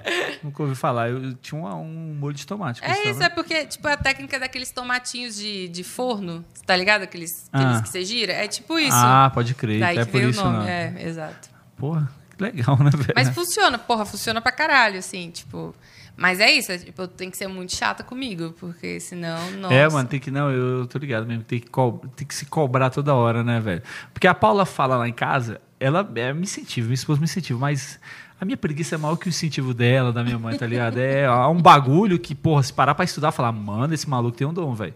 Nunca 0.42 0.62
ouvi 0.62 0.74
falar. 0.74 1.10
Eu 1.10 1.34
tinha 1.34 1.60
um, 1.60 1.82
um 1.82 2.14
molho 2.18 2.34
de 2.34 2.46
tomate. 2.46 2.82
É 2.82 3.10
isso, 3.10 3.18
né? 3.20 3.26
é 3.26 3.28
porque, 3.28 3.66
tipo, 3.66 3.86
a 3.86 3.96
técnica 3.98 4.40
daqueles 4.40 4.70
tomatinhos 4.70 5.36
de, 5.36 5.68
de 5.68 5.84
forno, 5.84 6.42
tá 6.64 6.74
ligado? 6.74 7.02
Aqueles, 7.02 7.30
Ah. 7.52 7.58
aqueles 7.60 7.82
que 7.82 7.88
você 7.90 8.04
gira. 8.06 8.32
É 8.32 8.48
tipo 8.48 8.78
isso. 8.78 8.96
Ah, 8.96 9.30
pode 9.34 9.54
crer. 9.54 9.80
Daí 9.80 9.98
é 9.98 10.06
que 10.06 10.10
por 10.10 10.22
isso, 10.22 10.40
o 10.40 10.44
nome. 10.44 10.58
não. 10.60 10.66
É, 10.66 10.94
exato. 11.02 11.50
Porra, 11.76 12.10
que 12.34 12.42
legal, 12.42 12.78
né, 12.78 12.90
velho? 12.90 13.12
Mas 13.14 13.28
funciona, 13.28 13.76
porra, 13.78 14.06
funciona 14.06 14.40
pra 14.40 14.50
caralho, 14.52 14.98
assim, 14.98 15.30
tipo. 15.30 15.74
Mas 16.16 16.40
é 16.40 16.50
isso, 16.50 16.70
é, 16.70 16.78
tipo, 16.78 17.06
tenho 17.08 17.30
que 17.30 17.36
ser 17.36 17.46
muito 17.48 17.74
chata 17.74 18.02
comigo, 18.04 18.54
porque 18.60 19.00
senão, 19.00 19.50
nossa. 19.52 19.74
É, 19.74 19.88
mano, 19.88 20.08
tem 20.08 20.20
que. 20.20 20.30
Não, 20.30 20.50
eu, 20.50 20.80
eu 20.80 20.86
tô 20.86 20.98
ligado 20.98 21.26
mesmo. 21.26 21.42
Tem 21.42 21.58
que, 21.58 21.68
co- 21.70 22.00
tem 22.14 22.26
que 22.26 22.34
se 22.34 22.46
cobrar 22.46 22.90
toda 22.90 23.14
hora, 23.14 23.42
né, 23.42 23.58
velho? 23.60 23.82
Porque 24.12 24.26
a 24.26 24.34
Paula 24.34 24.64
fala 24.66 24.96
lá 24.96 25.08
em 25.08 25.12
casa, 25.12 25.60
ela 25.80 26.08
é, 26.14 26.32
me 26.32 26.42
incentiva, 26.42 26.86
minha 26.86 26.94
esposa 26.94 27.18
me 27.18 27.24
incentiva, 27.24 27.58
mas 27.58 27.98
a 28.40 28.44
minha 28.44 28.56
preguiça 28.56 28.94
é 28.94 28.98
maior 28.98 29.16
que 29.16 29.26
o 29.26 29.30
incentivo 29.30 29.72
dela, 29.72 30.12
da 30.12 30.22
minha 30.22 30.38
mãe, 30.38 30.56
tá 30.56 30.66
ligado? 30.66 30.98
É 30.98 31.28
ó, 31.28 31.50
um 31.50 31.60
bagulho 31.60 32.18
que, 32.18 32.34
porra, 32.34 32.62
se 32.62 32.72
parar 32.72 32.94
pra 32.94 33.04
estudar, 33.04 33.32
falar, 33.32 33.52
mano, 33.52 33.92
esse 33.94 34.08
maluco 34.08 34.36
tem 34.36 34.46
um 34.46 34.52
dom, 34.52 34.74
velho. 34.74 34.94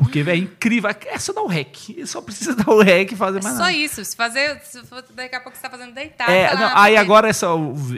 Porque, 0.00 0.20
é 0.20 0.34
incrível. 0.34 0.90
É 1.06 1.18
só 1.18 1.30
dar 1.34 1.42
o 1.42 1.46
rec. 1.46 1.76
Só 2.06 2.22
precisa 2.22 2.54
dar 2.56 2.70
o 2.70 2.82
rec 2.82 3.12
e 3.12 3.16
fazer 3.16 3.38
É 3.38 3.42
mais 3.42 3.54
só 3.54 3.64
nada. 3.64 3.72
isso. 3.72 4.02
Se 4.02 4.16
fazer. 4.16 4.58
Se 4.64 4.82
for, 4.86 5.04
daqui 5.14 5.36
a 5.36 5.40
pouco 5.40 5.56
você 5.56 5.62
tá 5.62 5.68
fazendo 5.68 5.92
deitado. 5.92 6.32
É, 6.32 6.48
tá 6.48 6.56
não, 6.56 6.78
aí 6.78 6.96
agora, 6.96 7.28
essa, 7.28 7.46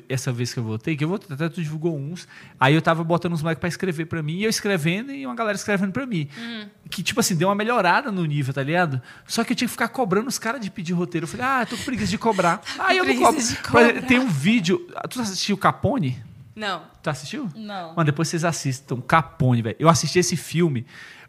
essa 0.09 0.32
vez 0.32 0.53
que 0.53 0.59
eu 0.59 0.64
voltei, 0.64 0.96
que 0.96 1.05
eu 1.05 1.09
voltei, 1.09 1.32
até 1.32 1.48
tu 1.48 1.62
divulgou 1.62 1.96
uns, 1.96 2.26
aí 2.59 2.74
eu 2.74 2.82
tava 2.82 3.05
botando 3.05 3.34
uns 3.34 3.42
moleques 3.42 3.61
pra 3.61 3.68
escrever 3.68 4.07
pra 4.07 4.20
mim, 4.20 4.38
e 4.38 4.44
eu 4.44 4.50
escrevendo 4.50 5.12
e 5.12 5.24
uma 5.24 5.36
galera 5.36 5.55
escrevendo 5.55 5.92
pra 5.92 6.05
mim. 6.05 6.28
Hum. 6.36 6.66
Que, 6.90 7.05
tipo 7.05 7.20
assim, 7.20 7.36
deu 7.36 7.46
uma 7.48 7.55
melhorada 7.55 8.11
no 8.11 8.24
nível, 8.24 8.53
tá 8.53 8.64
ligado? 8.64 9.00
Só 9.24 9.44
que 9.44 9.53
eu 9.53 9.57
tinha 9.57 9.68
que 9.68 9.72
ficar 9.72 9.88
cobrando 9.88 10.26
os 10.28 10.38
caras 10.40 10.61
de 10.61 10.70
pedir 10.72 10.94
roteiro. 10.94 11.24
Eu 11.24 11.28
falei, 11.28 11.46
ah, 11.46 11.64
tô 11.64 11.76
com 11.76 11.84
preguiça 11.84 12.11
de 12.11 12.18
cobrar. 12.18 12.61
Aí 12.80 12.98
eu 12.98 13.05
não 13.05 13.16
cobro. 13.16 13.40
cobrar. 13.64 14.03
Tem 14.03 14.18
um 14.18 14.28
vídeo. 14.28 14.88
Tu 15.09 15.20
assistiu 15.20 15.57
Capone? 15.57 16.20
Não. 16.55 16.82
Tu 17.03 17.09
assistiu? 17.09 17.48
Não. 17.55 17.90
Mano, 17.94 18.05
depois 18.05 18.28
vocês 18.28 18.44
assistam 18.44 19.00
Capone, 19.00 19.62
velho. 19.62 19.76
Eu 19.78 19.88
assisti 19.88 20.18
esse 20.18 20.36
filme 20.36 20.84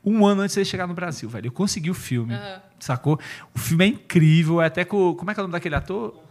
um 0.06 0.26
ano 0.26 0.42
antes 0.42 0.54
de 0.54 0.60
ele 0.62 0.66
chegar 0.66 0.88
no 0.88 0.94
Brasil, 0.94 1.30
velho. 1.30 1.48
Eu 1.48 1.52
consegui 1.52 1.90
o 1.90 1.94
filme, 1.94 2.34
sacou? 2.80 3.20
O 3.54 3.60
filme 3.60 3.86
é 3.86 3.88
incrível, 3.88 4.62
é 4.62 4.66
até 4.68 4.84
com... 4.84 5.14
Como 5.16 5.32
é 5.32 5.34
que 5.34 5.40
é 5.40 5.44
o 5.44 5.46
nome 5.46 5.54
daquele 5.54 5.76
ator? 5.76 6.22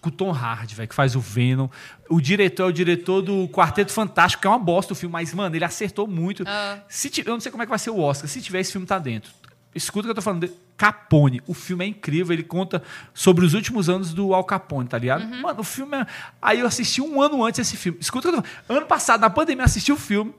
Com 0.00 0.08
o 0.10 0.12
Tom 0.12 0.30
Hardy, 0.30 0.74
velho, 0.76 0.88
que 0.88 0.94
faz 0.94 1.16
o 1.16 1.20
Venom. 1.20 1.68
O 2.08 2.20
diretor 2.20 2.62
é 2.62 2.66
o 2.66 2.72
diretor 2.72 3.20
do 3.20 3.48
Quarteto 3.48 3.92
Fantástico, 3.92 4.40
que 4.42 4.46
é 4.46 4.50
uma 4.50 4.58
bosta 4.58 4.92
o 4.92 4.96
filme, 4.96 5.12
mas, 5.12 5.34
mano, 5.34 5.54
ele 5.56 5.64
acertou 5.64 6.06
muito. 6.06 6.44
Se 6.88 7.10
tiver, 7.10 7.30
eu 7.30 7.34
não 7.34 7.40
sei 7.40 7.50
como 7.50 7.62
é 7.62 7.66
que 7.66 7.70
vai 7.70 7.78
ser 7.78 7.90
o 7.90 7.98
Oscar. 7.98 8.28
Se 8.30 8.40
tiver, 8.40 8.60
esse 8.60 8.70
filme 8.72 8.86
tá 8.86 8.98
dentro. 8.98 9.30
Escuta 9.74 10.00
o 10.00 10.04
que 10.06 10.10
eu 10.10 10.14
tô 10.14 10.22
falando. 10.22 10.46
de- 10.46 10.52
Capone. 10.76 11.42
O 11.48 11.52
filme 11.52 11.84
é 11.84 11.88
incrível. 11.88 12.32
Ele 12.32 12.44
conta 12.44 12.80
sobre 13.12 13.44
os 13.44 13.52
últimos 13.52 13.88
anos 13.88 14.14
do 14.14 14.32
Al 14.32 14.44
Capone, 14.44 14.88
tá 14.88 14.96
ligado? 14.96 15.26
Mano, 15.42 15.60
o 15.60 15.64
filme 15.64 15.96
é... 15.96 16.06
Aí 16.40 16.60
eu 16.60 16.66
assisti 16.68 17.02
um 17.02 17.20
ano 17.20 17.44
antes 17.44 17.58
esse 17.58 17.76
filme. 17.76 17.98
Escuta 18.00 18.28
o 18.28 18.30
que 18.30 18.38
eu 18.38 18.42
tô 18.42 18.48
falando. 18.48 18.78
Ano 18.78 18.86
passado, 18.86 19.20
na 19.20 19.28
pandemia, 19.28 19.62
eu 19.62 19.66
assisti 19.66 19.90
o 19.90 19.96
filme. 19.96 20.32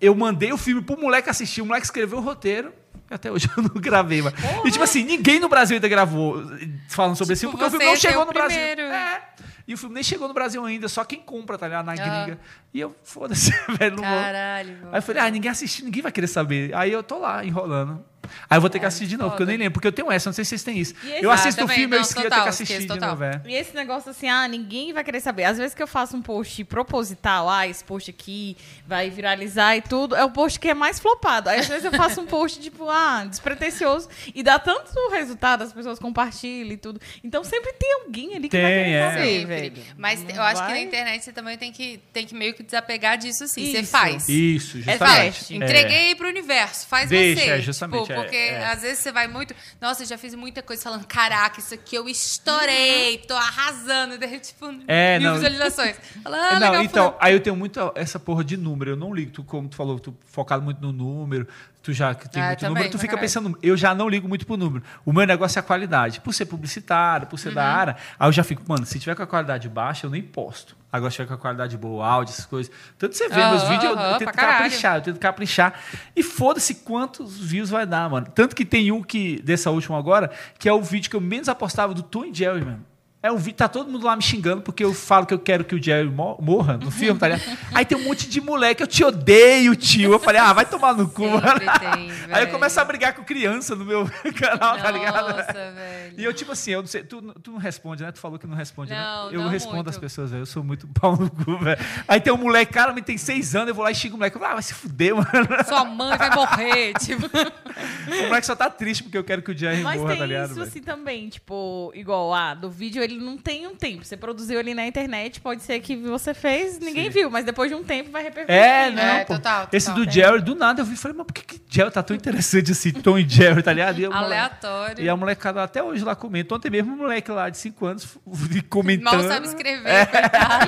Eu 0.00 0.14
mandei 0.14 0.52
o 0.52 0.56
filme 0.58 0.82
pro 0.82 0.98
moleque 1.00 1.30
assistir. 1.30 1.62
O 1.62 1.66
moleque 1.66 1.86
escreveu 1.86 2.18
o 2.18 2.20
roteiro. 2.20 2.72
E 3.10 3.14
até 3.14 3.30
hoje 3.30 3.48
eu 3.56 3.62
não 3.62 3.80
gravei, 3.80 4.20
mano. 4.20 4.36
E 4.64 4.70
tipo 4.70 4.82
assim, 4.84 5.04
ninguém 5.04 5.38
no 5.38 5.48
Brasil 5.48 5.76
ainda 5.76 5.88
gravou 5.88 6.40
eh, 6.54 6.68
falando 6.88 7.16
sobre 7.16 7.34
esse 7.34 7.40
filme, 7.40 7.54
Tipo, 7.56 7.64
porque 7.64 7.76
o 7.76 7.78
filme 7.78 7.84
não 7.94 8.00
chegou 8.00 8.26
no 8.26 8.32
Brasil. 8.32 8.58
É. 8.58 9.22
E 9.68 9.74
o 9.74 9.78
filme 9.78 9.94
nem 9.94 10.02
chegou 10.02 10.28
no 10.28 10.34
Brasil 10.34 10.64
ainda, 10.64 10.88
só 10.88 11.04
quem 11.04 11.20
compra, 11.20 11.56
tá 11.58 11.66
ligado? 11.66 11.86
Na 11.86 11.92
Ah. 11.92 11.94
gringa. 12.24 12.40
E 12.74 12.80
eu, 12.80 12.94
foda-se, 13.02 13.50
velho, 13.78 13.96
não 13.96 14.02
vou. 14.04 14.12
Caralho. 14.22 14.76
Aí 14.92 14.98
eu 14.98 15.02
falei, 15.02 15.22
ah, 15.22 15.30
ninguém 15.30 15.50
assistiu, 15.50 15.84
ninguém 15.84 16.02
vai 16.02 16.12
querer 16.12 16.26
saber. 16.28 16.74
Aí 16.74 16.92
eu 16.92 17.02
tô 17.02 17.18
lá, 17.18 17.44
enrolando. 17.44 18.04
Aí 18.48 18.56
eu 18.56 18.60
vou 18.60 18.70
ter 18.70 18.78
que 18.78 18.86
assistir 18.86 19.06
de 19.06 19.16
novo, 19.16 19.30
porque 19.30 19.42
eu 19.42 19.46
nem 19.46 19.56
lembro, 19.56 19.72
porque 19.74 19.88
eu 19.88 19.92
tenho 19.92 20.10
essa, 20.10 20.28
não 20.28 20.34
sei 20.34 20.44
se 20.44 20.50
vocês 20.50 20.62
têm 20.62 20.78
isso. 20.78 20.94
Esse- 21.04 21.24
Eu 21.24 21.30
Ah, 21.30 21.34
assisto 21.34 21.60
o 21.60 21.64
também, 21.64 21.76
filme, 21.80 21.94
eu 21.94 22.00
não, 22.00 22.06
esqueço, 22.06 22.26
eu 22.26 22.30
tenho 22.30 22.42
que 22.42 22.48
assistir 22.48 22.72
esqueço 22.74 22.92
de 22.94 23.00
total. 23.00 23.10
novo. 23.10 23.24
é. 23.24 23.40
E 23.46 23.54
esse 23.54 23.74
negócio 23.74 24.10
assim, 24.10 24.28
ah, 24.28 24.46
ninguém 24.48 24.92
vai 24.92 25.02
querer 25.04 25.20
saber. 25.20 25.44
Às 25.44 25.58
vezes 25.58 25.74
que 25.74 25.82
eu 25.82 25.86
faço 25.86 26.16
um 26.16 26.22
post 26.22 26.62
proposital, 26.64 27.48
ah, 27.48 27.66
esse 27.66 27.82
post 27.84 28.10
aqui 28.10 28.56
vai 28.86 29.10
viralizar 29.10 29.76
e 29.76 29.82
tudo, 29.82 30.14
é 30.16 30.24
o 30.24 30.30
post 30.30 30.58
que 30.60 30.68
é 30.68 30.74
mais 30.74 30.98
flopado. 30.98 31.48
Aí 31.48 31.60
às 31.60 31.66
vezes 31.68 31.84
eu 31.84 31.92
faço 31.92 32.20
um 32.20 32.26
post, 32.26 32.60
tipo, 32.60 32.88
ah, 32.90 33.24
despretensioso, 33.28 34.08
e 34.34 34.42
dá 34.42 34.58
tanto 34.58 34.92
resultado, 35.10 35.62
as 35.62 35.72
pessoas 35.72 35.98
compartilham 35.98 36.72
e 36.72 36.76
tudo. 36.76 37.00
Então 37.22 37.42
sempre 37.44 37.72
tem 37.74 37.92
alguém 38.04 38.34
ali 38.34 38.48
que 38.48 38.56
vai 38.60 38.70
Tem, 38.72 38.84
querer 38.84 38.90
é. 38.96 39.10
saber, 39.10 39.26
Sempre. 39.40 39.46
velho. 39.46 39.82
Mas 39.96 40.22
Não 40.22 40.30
eu 40.30 40.42
acho 40.42 40.60
que 40.62 40.68
vai? 40.70 40.78
na 40.78 40.80
internet 40.80 41.24
você 41.24 41.32
também 41.32 41.56
tem 41.58 41.72
que, 41.72 42.00
tem 42.12 42.26
que 42.26 42.34
meio 42.34 42.54
que 42.54 42.62
desapegar 42.62 43.18
disso 43.18 43.46
sim. 43.48 43.72
Você 43.72 43.82
faz. 43.82 44.28
Isso, 44.28 44.78
É 44.86 44.92
justamente. 44.92 45.52
É. 45.52 45.56
Entreguei 45.56 46.14
pro 46.14 46.28
universo, 46.28 46.86
faz 46.86 47.08
Deixa, 47.08 47.42
você. 47.42 47.50
é, 47.50 47.60
justamente, 47.60 48.06
Tipo, 48.06 48.12
é, 48.12 48.15
porque 48.22 48.36
é. 48.36 48.66
às 48.66 48.82
vezes 48.82 48.98
você 48.98 49.12
vai 49.12 49.28
muito. 49.28 49.54
Nossa, 49.80 50.02
eu 50.02 50.06
já 50.06 50.18
fiz 50.18 50.34
muita 50.34 50.62
coisa 50.62 50.82
falando, 50.82 51.06
caraca, 51.06 51.60
isso 51.60 51.74
aqui 51.74 51.96
eu 51.96 52.08
estourei, 52.08 53.18
tô 53.18 53.34
arrasando. 53.34 54.18
Daí, 54.20 54.38
tipo, 54.40 54.66
É, 54.86 55.18
mil 55.18 55.28
não. 55.28 55.34
visualizações. 55.36 55.96
Fala, 56.22 56.36
ah, 56.36 56.60
não, 56.60 56.70
legal, 56.70 56.82
então, 56.82 57.04
fulano. 57.04 57.18
aí 57.20 57.32
eu 57.34 57.40
tenho 57.40 57.56
muita 57.56 57.92
essa 57.94 58.18
porra 58.18 58.44
de 58.44 58.56
número. 58.56 58.92
Eu 58.92 58.96
não 58.96 59.14
ligo, 59.14 59.30
tu, 59.30 59.44
como 59.44 59.68
tu 59.68 59.76
falou, 59.76 59.98
tu 59.98 60.16
focado 60.26 60.62
muito 60.62 60.80
no 60.80 60.92
número, 60.92 61.46
tu 61.86 61.92
já 61.92 62.14
que 62.16 62.28
tem 62.28 62.42
Ah, 62.42 62.46
muito 62.48 62.58
também, 62.58 62.74
número, 62.74 62.90
tu 62.90 62.98
fica 62.98 63.16
pensando, 63.16 63.56
eu 63.62 63.76
já 63.76 63.94
não 63.94 64.08
ligo 64.08 64.28
muito 64.28 64.44
pro 64.44 64.56
número. 64.56 64.82
O 65.04 65.12
meu 65.12 65.24
negócio 65.24 65.56
é 65.56 65.60
a 65.60 65.62
qualidade. 65.62 66.20
Por 66.20 66.34
ser 66.34 66.46
publicitário, 66.46 67.28
por 67.28 67.38
ser 67.38 67.52
da 67.52 67.62
Uhum. 67.62 67.68
área, 67.76 67.96
aí 68.18 68.28
eu 68.28 68.32
já 68.32 68.42
fico, 68.42 68.60
mano, 68.66 68.84
se 68.84 68.98
tiver 68.98 69.14
com 69.14 69.22
a 69.22 69.26
qualidade 69.26 69.68
baixa, 69.68 70.04
eu 70.06 70.10
nem 70.10 70.20
posto. 70.20 70.76
Agora, 70.92 71.10
se 71.10 71.16
tiver 71.18 71.28
com 71.28 71.34
a 71.34 71.38
qualidade 71.38 71.76
boa, 71.76 72.04
áudio, 72.04 72.32
essas 72.32 72.44
coisas. 72.46 72.72
Tanto 72.98 73.16
você 73.16 73.28
vê 73.28 73.36
meus 73.46 73.62
Aham, 73.62 73.70
vídeos, 73.70 73.84
eu, 73.84 73.90
eu 73.92 73.98
aham, 73.98 74.18
tento 74.18 74.32
caralho. 74.32 74.56
caprichar, 74.64 74.96
eu 74.96 75.02
tento 75.02 75.20
caprichar. 75.20 75.74
E 76.16 76.22
foda-se 76.24 76.74
quantos 76.76 77.38
views 77.38 77.70
vai 77.70 77.86
dar, 77.86 78.10
mano. 78.10 78.26
Tanto 78.34 78.56
que 78.56 78.64
tem 78.64 78.90
um 78.90 79.00
que, 79.02 79.40
dessa 79.42 79.70
última 79.70 79.96
agora, 79.96 80.28
que 80.58 80.68
é 80.68 80.72
o 80.72 80.82
vídeo 80.82 81.08
que 81.08 81.14
eu 81.16 81.20
menos 81.20 81.48
apostava 81.48 81.94
do 81.94 82.02
Tom 82.02 82.24
e 82.24 82.34
Jerry, 82.34 82.64
mano. 82.64 82.84
É 83.26 83.32
um 83.32 83.36
vídeo, 83.36 83.56
tá 83.56 83.68
todo 83.68 83.90
mundo 83.90 84.06
lá 84.06 84.14
me 84.16 84.22
xingando 84.22 84.62
porque 84.62 84.84
eu 84.84 84.94
falo 84.94 85.26
que 85.26 85.34
eu 85.34 85.38
quero 85.38 85.64
que 85.64 85.74
o 85.74 85.82
Jerry 85.82 86.08
mo- 86.08 86.38
morra 86.40 86.76
no 86.76 86.90
filme, 86.92 87.18
tá 87.18 87.28
ligado? 87.28 87.58
Aí 87.74 87.84
tem 87.84 87.98
um 87.98 88.04
monte 88.04 88.28
de 88.28 88.40
moleque, 88.40 88.82
eu 88.82 88.86
te 88.86 89.02
odeio, 89.04 89.74
tio. 89.76 90.12
Eu 90.12 90.18
falei, 90.18 90.40
ah, 90.40 90.52
vai 90.52 90.64
tomar 90.64 90.94
no 90.94 91.08
cu, 91.08 91.24
tem, 91.24 92.10
Aí 92.32 92.44
eu 92.44 92.48
começo 92.50 92.78
a 92.80 92.84
brigar 92.84 93.14
com 93.14 93.24
criança 93.24 93.74
no 93.74 93.84
meu 93.84 94.08
canal, 94.38 94.78
tá 94.78 94.90
ligado? 94.90 95.28
Nossa, 95.36 95.52
velho. 95.52 96.14
E 96.16 96.24
eu, 96.24 96.32
tipo 96.32 96.52
assim, 96.52 96.70
eu 96.72 96.80
não 96.80 96.86
sei, 96.86 97.02
tu, 97.02 97.20
tu 97.42 97.50
não 97.52 97.58
responde, 97.58 98.02
né? 98.02 98.12
Tu 98.12 98.18
falou 98.18 98.38
que 98.38 98.46
não 98.46 98.56
responde, 98.56 98.92
Não, 98.92 99.30
né? 99.30 99.36
Eu 99.36 99.42
não 99.42 99.48
respondo 99.48 99.76
muito. 99.76 99.90
as 99.90 99.98
pessoas, 99.98 100.30
velho. 100.30 100.42
Eu 100.42 100.46
sou 100.46 100.62
muito 100.62 100.86
pau 100.88 101.16
no 101.16 101.28
cu, 101.30 101.58
velho. 101.58 101.78
Aí 102.06 102.20
tem 102.20 102.32
um 102.32 102.36
moleque, 102.38 102.72
cara, 102.72 102.92
me 102.92 103.02
tem 103.02 103.18
seis 103.18 103.54
anos, 103.54 103.68
eu 103.68 103.74
vou 103.74 103.84
lá 103.84 103.90
e 103.90 103.94
xingo 103.94 104.14
o 104.14 104.18
moleque. 104.18 104.36
Eu 104.36 104.40
falo, 104.40 104.52
Ah, 104.52 104.54
vai 104.54 104.62
se 104.62 104.74
fuder, 104.74 105.14
mano. 105.14 105.26
Sua 105.66 105.84
mãe 105.84 106.16
vai 106.16 106.30
morrer, 106.34 106.92
tipo. 106.94 107.26
O 107.26 108.22
moleque 108.28 108.46
só 108.46 108.54
tá 108.54 108.70
triste 108.70 109.02
porque 109.02 109.18
eu 109.18 109.24
quero 109.24 109.42
que 109.42 109.50
o 109.50 109.56
Jerry 109.56 109.82
Mas 109.82 109.96
morra, 110.00 110.10
tem 110.12 110.18
tá 110.20 110.26
ligado? 110.26 110.46
isso 110.46 110.54
velho? 110.54 110.66
assim 110.68 110.80
também, 110.80 111.28
tipo, 111.28 111.90
igual, 111.94 112.32
ah, 112.32 112.54
do 112.54 112.70
vídeo 112.70 113.02
ele 113.02 113.15
não 113.16 113.36
tem 113.36 113.66
um 113.66 113.74
tempo. 113.74 114.04
Você 114.04 114.16
produziu 114.16 114.58
ali 114.58 114.74
na 114.74 114.86
internet, 114.86 115.40
pode 115.40 115.62
ser 115.62 115.80
que 115.80 115.96
você 115.96 116.32
fez, 116.34 116.78
ninguém 116.78 117.04
Sim. 117.04 117.10
viu, 117.10 117.30
mas 117.30 117.44
depois 117.44 117.70
de 117.70 117.74
um 117.74 117.82
tempo 117.84 118.10
vai 118.10 118.22
repercutir. 118.22 118.54
É, 118.54 118.90
não, 118.90 119.02
É, 119.02 119.24
pô. 119.24 119.34
total, 119.34 119.68
Esse 119.72 119.86
total. 119.86 120.04
do 120.04 120.10
Jerry, 120.10 120.42
do 120.42 120.54
nada, 120.54 120.80
eu 120.80 120.84
vi 120.84 120.94
e 120.94 120.96
falei, 120.96 121.16
mas 121.16 121.26
por 121.26 121.32
que, 121.32 121.42
que 121.42 121.60
Jerry 121.68 121.90
tá 121.90 122.02
tão 122.02 122.16
interessante 122.16 122.72
assim, 122.72 122.92
Tom 122.92 123.18
e 123.18 123.28
Jerry, 123.28 123.62
tá 123.62 123.72
ligado? 123.72 123.98
E, 123.98 124.02
moleque- 124.06 124.24
Aleatório. 124.24 125.04
e 125.04 125.08
a 125.08 125.16
molecada 125.16 125.62
até 125.62 125.82
hoje 125.82 126.04
lá 126.04 126.14
comenta. 126.14 126.54
Ontem 126.54 126.70
mesmo 126.70 126.92
um 126.92 126.96
moleque 126.96 127.30
lá 127.30 127.48
de 127.50 127.58
5 127.58 127.86
anos 127.86 128.16
comentando. 128.70 129.04
Mal 129.14 129.22
sabe 129.28 129.46
escrever, 129.46 130.06
coitado. 130.08 130.66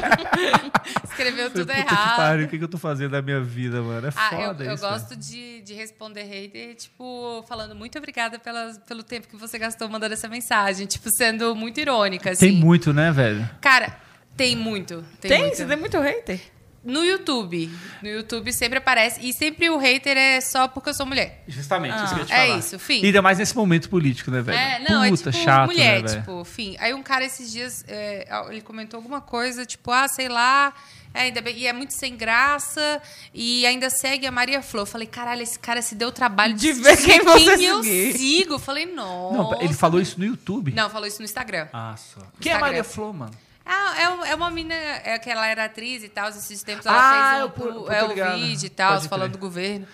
Escreveu 1.05 1.51
tudo 1.51 1.66
Falei, 1.66 1.82
errado. 1.82 2.16
pariu, 2.16 2.46
o 2.46 2.49
que, 2.49 2.59
que 2.59 2.64
eu 2.64 2.68
tô 2.68 2.78
fazendo 2.78 3.11
da 3.11 3.22
minha 3.22 3.40
vida, 3.40 3.82
mano? 3.82 4.07
É 4.07 4.11
Ah, 4.14 4.30
foda 4.30 4.64
eu, 4.64 4.68
eu 4.70 4.74
isso. 4.74 4.82
velho. 4.82 4.94
gosto 4.94 5.16
de, 5.16 5.61
de 5.62 5.74
responder 5.74 6.22
hater, 6.22 6.74
tipo, 6.76 7.44
falando 7.49 7.74
muito 7.74 7.99
obrigada 7.99 8.38
pelas, 8.38 8.78
pelo 8.78 9.03
tempo 9.03 9.26
que 9.28 9.36
você 9.36 9.59
gastou 9.59 9.88
mandando 9.88 10.14
essa 10.14 10.28
mensagem. 10.28 10.86
Tipo, 10.86 11.11
sendo 11.11 11.55
muito 11.55 11.80
irônica, 11.80 12.28
assim. 12.31 12.47
Tem 12.53 12.57
muito, 12.57 12.93
né, 12.93 13.11
velho? 13.12 13.49
Cara, 13.61 13.97
tem 14.37 14.55
muito. 14.57 15.05
Tem, 15.20 15.29
Tem? 15.31 15.41
muito. 15.43 15.57
Você 15.57 15.64
tem 15.66 15.76
muito 15.76 15.99
hater? 16.01 16.41
No 16.85 17.05
YouTube. 17.05 17.68
No 18.03 18.09
YouTube 18.09 18.53
sempre 18.53 18.79
aparece. 18.79 19.20
E 19.26 19.33
sempre 19.33 19.68
o 19.68 19.76
hater 19.79 20.16
é 20.16 20.41
só 20.41 20.68
porque 20.68 20.91
eu 20.91 20.95
sou 20.95 21.05
mulher. 21.05 21.43
Justamente, 21.47 21.93
Ah. 21.99 22.05
isso 22.05 22.14
que 22.14 22.14
eu 22.14 22.18
ia 22.20 22.24
te 22.26 22.33
É 22.33 22.47
falar. 22.47 22.59
isso, 22.59 22.79
fim. 22.79 23.05
Ainda 23.05 23.20
mais 23.20 23.37
nesse 23.39 23.55
momento 23.57 23.91
político, 23.91 24.31
né, 24.31 24.41
velho? 24.41 24.57
É, 24.57 24.79
não, 24.89 25.09
Puta, 25.11 25.29
é 25.29 25.33
tipo 25.33 25.45
chato, 25.45 25.66
mulher, 25.66 26.03
né, 26.03 26.09
tipo, 26.09 26.45
fim. 26.45 26.76
Aí 26.79 26.95
um 26.95 27.03
cara 27.03 27.24
esses 27.24 27.51
dias, 27.53 27.85
é, 27.89 28.26
ele 28.51 28.61
comentou 28.62 28.97
alguma 28.97 29.20
coisa, 29.20 29.66
tipo, 29.66 29.91
ah, 29.91 30.07
sei 30.09 30.29
lá, 30.29 30.72
é, 31.15 31.23
ainda 31.23 31.41
bem, 31.41 31.57
e 31.57 31.67
é 31.67 31.73
muito 31.73 31.93
sem 31.95 32.17
graça, 32.17 33.01
e 33.35 33.67
ainda 33.67 33.89
segue 33.91 34.27
a 34.27 34.31
Maria 34.31 34.63
Flor. 34.63 34.83
Eu 34.83 34.87
falei, 34.87 35.07
caralho, 35.07 35.43
esse 35.43 35.59
cara 35.59 35.81
se 35.83 35.95
deu 35.95 36.09
o 36.09 36.13
trabalho 36.13 36.55
De 36.55 36.73
ver 36.73 36.97
quem 36.97 37.21
você 37.25 37.67
eu 37.67 37.83
seguir. 37.83 38.13
sigo. 38.19 38.55
Eu 38.55 38.59
falei, 38.59 38.87
nossa. 38.87 39.37
Não, 39.37 39.61
ele 39.63 39.75
falou 39.75 40.01
isso 40.01 40.19
no 40.19 40.25
YouTube? 40.27 40.73
Não, 40.73 40.89
falou 40.91 41.07
isso 41.07 41.19
no 41.19 41.25
Instagram. 41.25 41.69
Ah, 41.73 41.95
só. 41.97 42.21
Quem 42.41 42.53
é 42.53 42.55
Instagram. 42.55 42.61
Maria 42.61 42.85
Flor, 42.85 43.13
mano? 43.15 43.33
Ah, 43.71 44.01
é, 44.01 44.09
um- 44.09 44.25
é 44.25 44.35
uma 44.35 44.51
menina 44.51 44.75
é, 44.75 45.19
que 45.19 45.29
ela 45.29 45.47
era 45.47 45.65
atriz 45.67 46.03
e 46.03 46.09
tal, 46.09 46.31
esses 46.31 46.63
tempos 46.63 46.87
ela 46.87 46.97
Ah, 46.97 47.13
fez 47.13 47.67
um, 47.67 47.71
eu 47.71 47.83
tô 47.85 47.91
é, 47.93 48.05
um 48.05 48.09
ligado. 48.09 48.39
vídeo 48.41 48.67
e 48.67 48.71
tal, 48.71 48.99
falando 49.03 49.33
do 49.33 49.39
governo. 49.39 49.87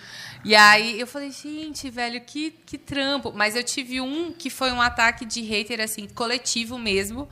E 0.45 0.55
aí 0.55 0.97
eu 0.99 1.07
falei, 1.07 1.31
gente, 1.31 1.89
velho, 1.89 2.21
que, 2.21 2.51
que 2.65 2.77
trampo. 2.77 3.33
Mas 3.35 3.55
eu 3.55 3.63
tive 3.63 3.99
um 3.99 4.31
que 4.31 4.49
foi 4.49 4.71
um 4.71 4.79
ataque 4.81 5.25
de 5.25 5.41
hater, 5.41 5.81
assim, 5.81 6.07
coletivo 6.07 6.77
mesmo. 6.77 7.27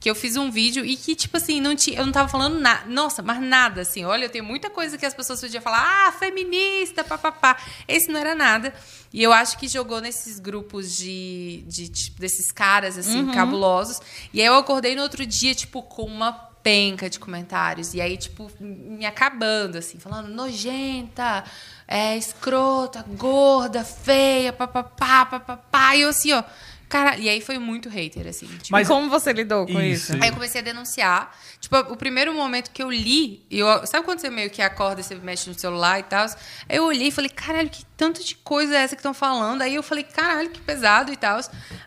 Que 0.00 0.08
eu 0.08 0.14
fiz 0.14 0.36
um 0.36 0.50
vídeo 0.50 0.84
e 0.84 0.96
que, 0.96 1.16
tipo 1.16 1.36
assim, 1.36 1.60
não 1.60 1.74
tinha, 1.74 1.98
eu 1.98 2.06
não 2.06 2.12
tava 2.12 2.28
falando 2.28 2.60
nada. 2.60 2.86
Nossa, 2.88 3.20
mas 3.20 3.40
nada, 3.40 3.80
assim. 3.80 4.04
Olha, 4.04 4.26
eu 4.26 4.30
tenho 4.30 4.44
muita 4.44 4.70
coisa 4.70 4.96
que 4.96 5.04
as 5.04 5.14
pessoas 5.14 5.40
podiam 5.40 5.60
falar, 5.60 6.06
ah, 6.06 6.12
feminista, 6.12 7.02
papapá. 7.02 7.56
Esse 7.86 8.08
não 8.08 8.20
era 8.20 8.34
nada. 8.34 8.72
E 9.12 9.22
eu 9.22 9.32
acho 9.32 9.58
que 9.58 9.66
jogou 9.66 10.00
nesses 10.00 10.38
grupos 10.38 10.96
de, 10.96 11.64
de 11.66 11.88
tipo, 11.88 12.20
desses 12.20 12.52
caras, 12.52 12.96
assim, 12.96 13.26
cabulosos. 13.32 14.00
E 14.32 14.40
aí 14.40 14.46
eu 14.46 14.54
acordei 14.54 14.94
no 14.94 15.02
outro 15.02 15.26
dia, 15.26 15.54
tipo, 15.54 15.82
com 15.82 16.04
uma 16.04 16.48
penca 16.62 17.08
de 17.08 17.18
comentários. 17.18 17.94
E 17.94 18.00
aí, 18.00 18.16
tipo, 18.16 18.50
me 18.60 19.06
acabando, 19.06 19.78
assim, 19.78 19.98
falando 19.98 20.28
nojenta, 20.28 21.42
é, 21.86 22.16
escrota, 22.16 23.04
gorda, 23.08 23.82
feia, 23.84 24.52
papapá, 24.52 25.24
papapá. 25.24 25.96
E 25.96 26.02
eu 26.02 26.10
assim, 26.10 26.32
ó. 26.32 26.42
Cara, 26.88 27.18
e 27.18 27.28
aí 27.28 27.40
foi 27.40 27.58
muito 27.58 27.88
hater, 27.88 28.26
assim. 28.26 28.46
Tipo, 28.46 28.68
Mas- 28.72 28.88
como 28.88 29.10
você 29.10 29.32
lidou 29.32 29.66
com 29.66 29.80
Isso. 29.80 30.14
isso? 30.14 30.22
Aí 30.22 30.30
eu 30.30 30.34
comecei 30.34 30.60
a 30.60 30.64
denunciar. 30.64 31.36
Tipo, 31.60 31.76
o 31.92 31.96
primeiro 31.96 32.32
momento 32.32 32.70
que 32.70 32.82
eu 32.82 32.90
li, 32.90 33.44
eu, 33.50 33.66
sabe 33.86 34.04
quando 34.06 34.20
você 34.20 34.30
meio 34.30 34.48
que 34.48 34.62
acorda 34.62 35.00
e 35.00 35.04
você 35.04 35.14
mexe 35.16 35.50
no 35.50 35.58
celular 35.58 36.00
e 36.00 36.04
tal? 36.04 36.24
Aí 36.68 36.76
eu 36.76 36.84
olhei 36.84 37.08
e 37.08 37.10
falei, 37.10 37.28
caralho, 37.28 37.68
que 37.68 37.84
tanto 37.96 38.24
de 38.24 38.34
coisa 38.36 38.74
é 38.74 38.82
essa 38.82 38.96
que 38.96 39.00
estão 39.00 39.12
falando? 39.12 39.60
Aí 39.62 39.74
eu 39.74 39.82
falei, 39.82 40.04
caralho, 40.04 40.48
que 40.50 40.60
pesado 40.60 41.12
e 41.12 41.16
tal. 41.16 41.38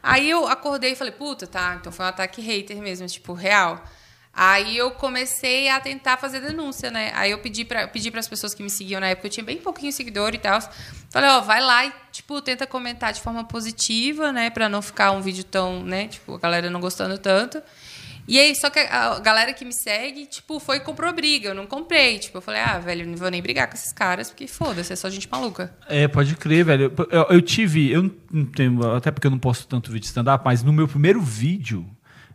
Aí 0.04 0.30
eu 0.30 0.47
acordei 0.47 0.91
e 0.91 0.95
falei, 0.95 1.14
puta, 1.14 1.47
tá, 1.47 1.78
então 1.80 1.91
foi 1.91 2.06
um 2.06 2.10
ataque 2.10 2.39
hater 2.41 2.78
mesmo, 2.78 3.08
tipo, 3.08 3.34
real. 3.34 3.84
Aí 4.43 4.75
eu 4.75 4.89
comecei 4.89 5.69
a 5.69 5.79
tentar 5.79 6.17
fazer 6.17 6.39
denúncia, 6.39 6.89
né? 6.89 7.11
Aí 7.13 7.29
eu 7.29 7.37
pedi 7.37 7.63
para 7.63 7.87
pedi 7.87 8.11
as 8.17 8.27
pessoas 8.27 8.55
que 8.55 8.63
me 8.63 8.71
seguiam 8.71 8.99
na 8.99 9.05
época, 9.05 9.27
eu 9.27 9.31
tinha 9.31 9.43
bem 9.43 9.57
pouquinho 9.57 9.93
seguidor 9.93 10.33
e 10.33 10.39
tal. 10.39 10.59
Falei, 11.11 11.29
ó, 11.29 11.41
vai 11.41 11.61
lá 11.61 11.85
e, 11.85 11.93
tipo, 12.11 12.41
tenta 12.41 12.65
comentar 12.65 13.13
de 13.13 13.21
forma 13.21 13.43
positiva, 13.43 14.31
né? 14.31 14.49
Pra 14.49 14.67
não 14.67 14.81
ficar 14.81 15.11
um 15.11 15.21
vídeo 15.21 15.43
tão, 15.43 15.83
né? 15.83 16.07
Tipo, 16.07 16.33
a 16.33 16.39
galera 16.39 16.71
não 16.71 16.81
gostando 16.81 17.19
tanto. 17.19 17.61
E 18.27 18.39
aí, 18.39 18.55
só 18.55 18.71
que 18.71 18.79
a 18.79 19.19
galera 19.19 19.53
que 19.53 19.63
me 19.63 19.73
segue, 19.73 20.25
tipo, 20.25 20.59
foi 20.59 20.77
e 20.77 20.79
comprou 20.79 21.13
briga. 21.13 21.49
Eu 21.49 21.53
não 21.53 21.67
comprei. 21.67 22.17
Tipo, 22.17 22.39
eu 22.39 22.41
falei, 22.41 22.61
ah, 22.61 22.79
velho, 22.79 23.05
não 23.05 23.17
vou 23.17 23.29
nem 23.29 23.43
brigar 23.43 23.67
com 23.67 23.75
esses 23.75 23.93
caras, 23.93 24.31
porque 24.31 24.47
foda-se, 24.47 24.91
é 24.91 24.95
só 24.95 25.07
gente 25.07 25.29
maluca. 25.29 25.71
É, 25.87 26.07
pode 26.07 26.35
crer, 26.35 26.65
velho. 26.65 26.91
Eu, 27.11 27.27
eu 27.29 27.41
tive, 27.43 27.91
eu 27.91 28.11
não 28.31 28.45
tenho, 28.45 28.91
até 28.91 29.11
porque 29.11 29.27
eu 29.27 29.31
não 29.31 29.37
posto 29.37 29.67
tanto 29.67 29.91
vídeo 29.91 30.01
de 30.01 30.07
stand-up, 30.07 30.43
mas 30.43 30.63
no 30.63 30.73
meu 30.73 30.87
primeiro 30.87 31.21
vídeo, 31.21 31.85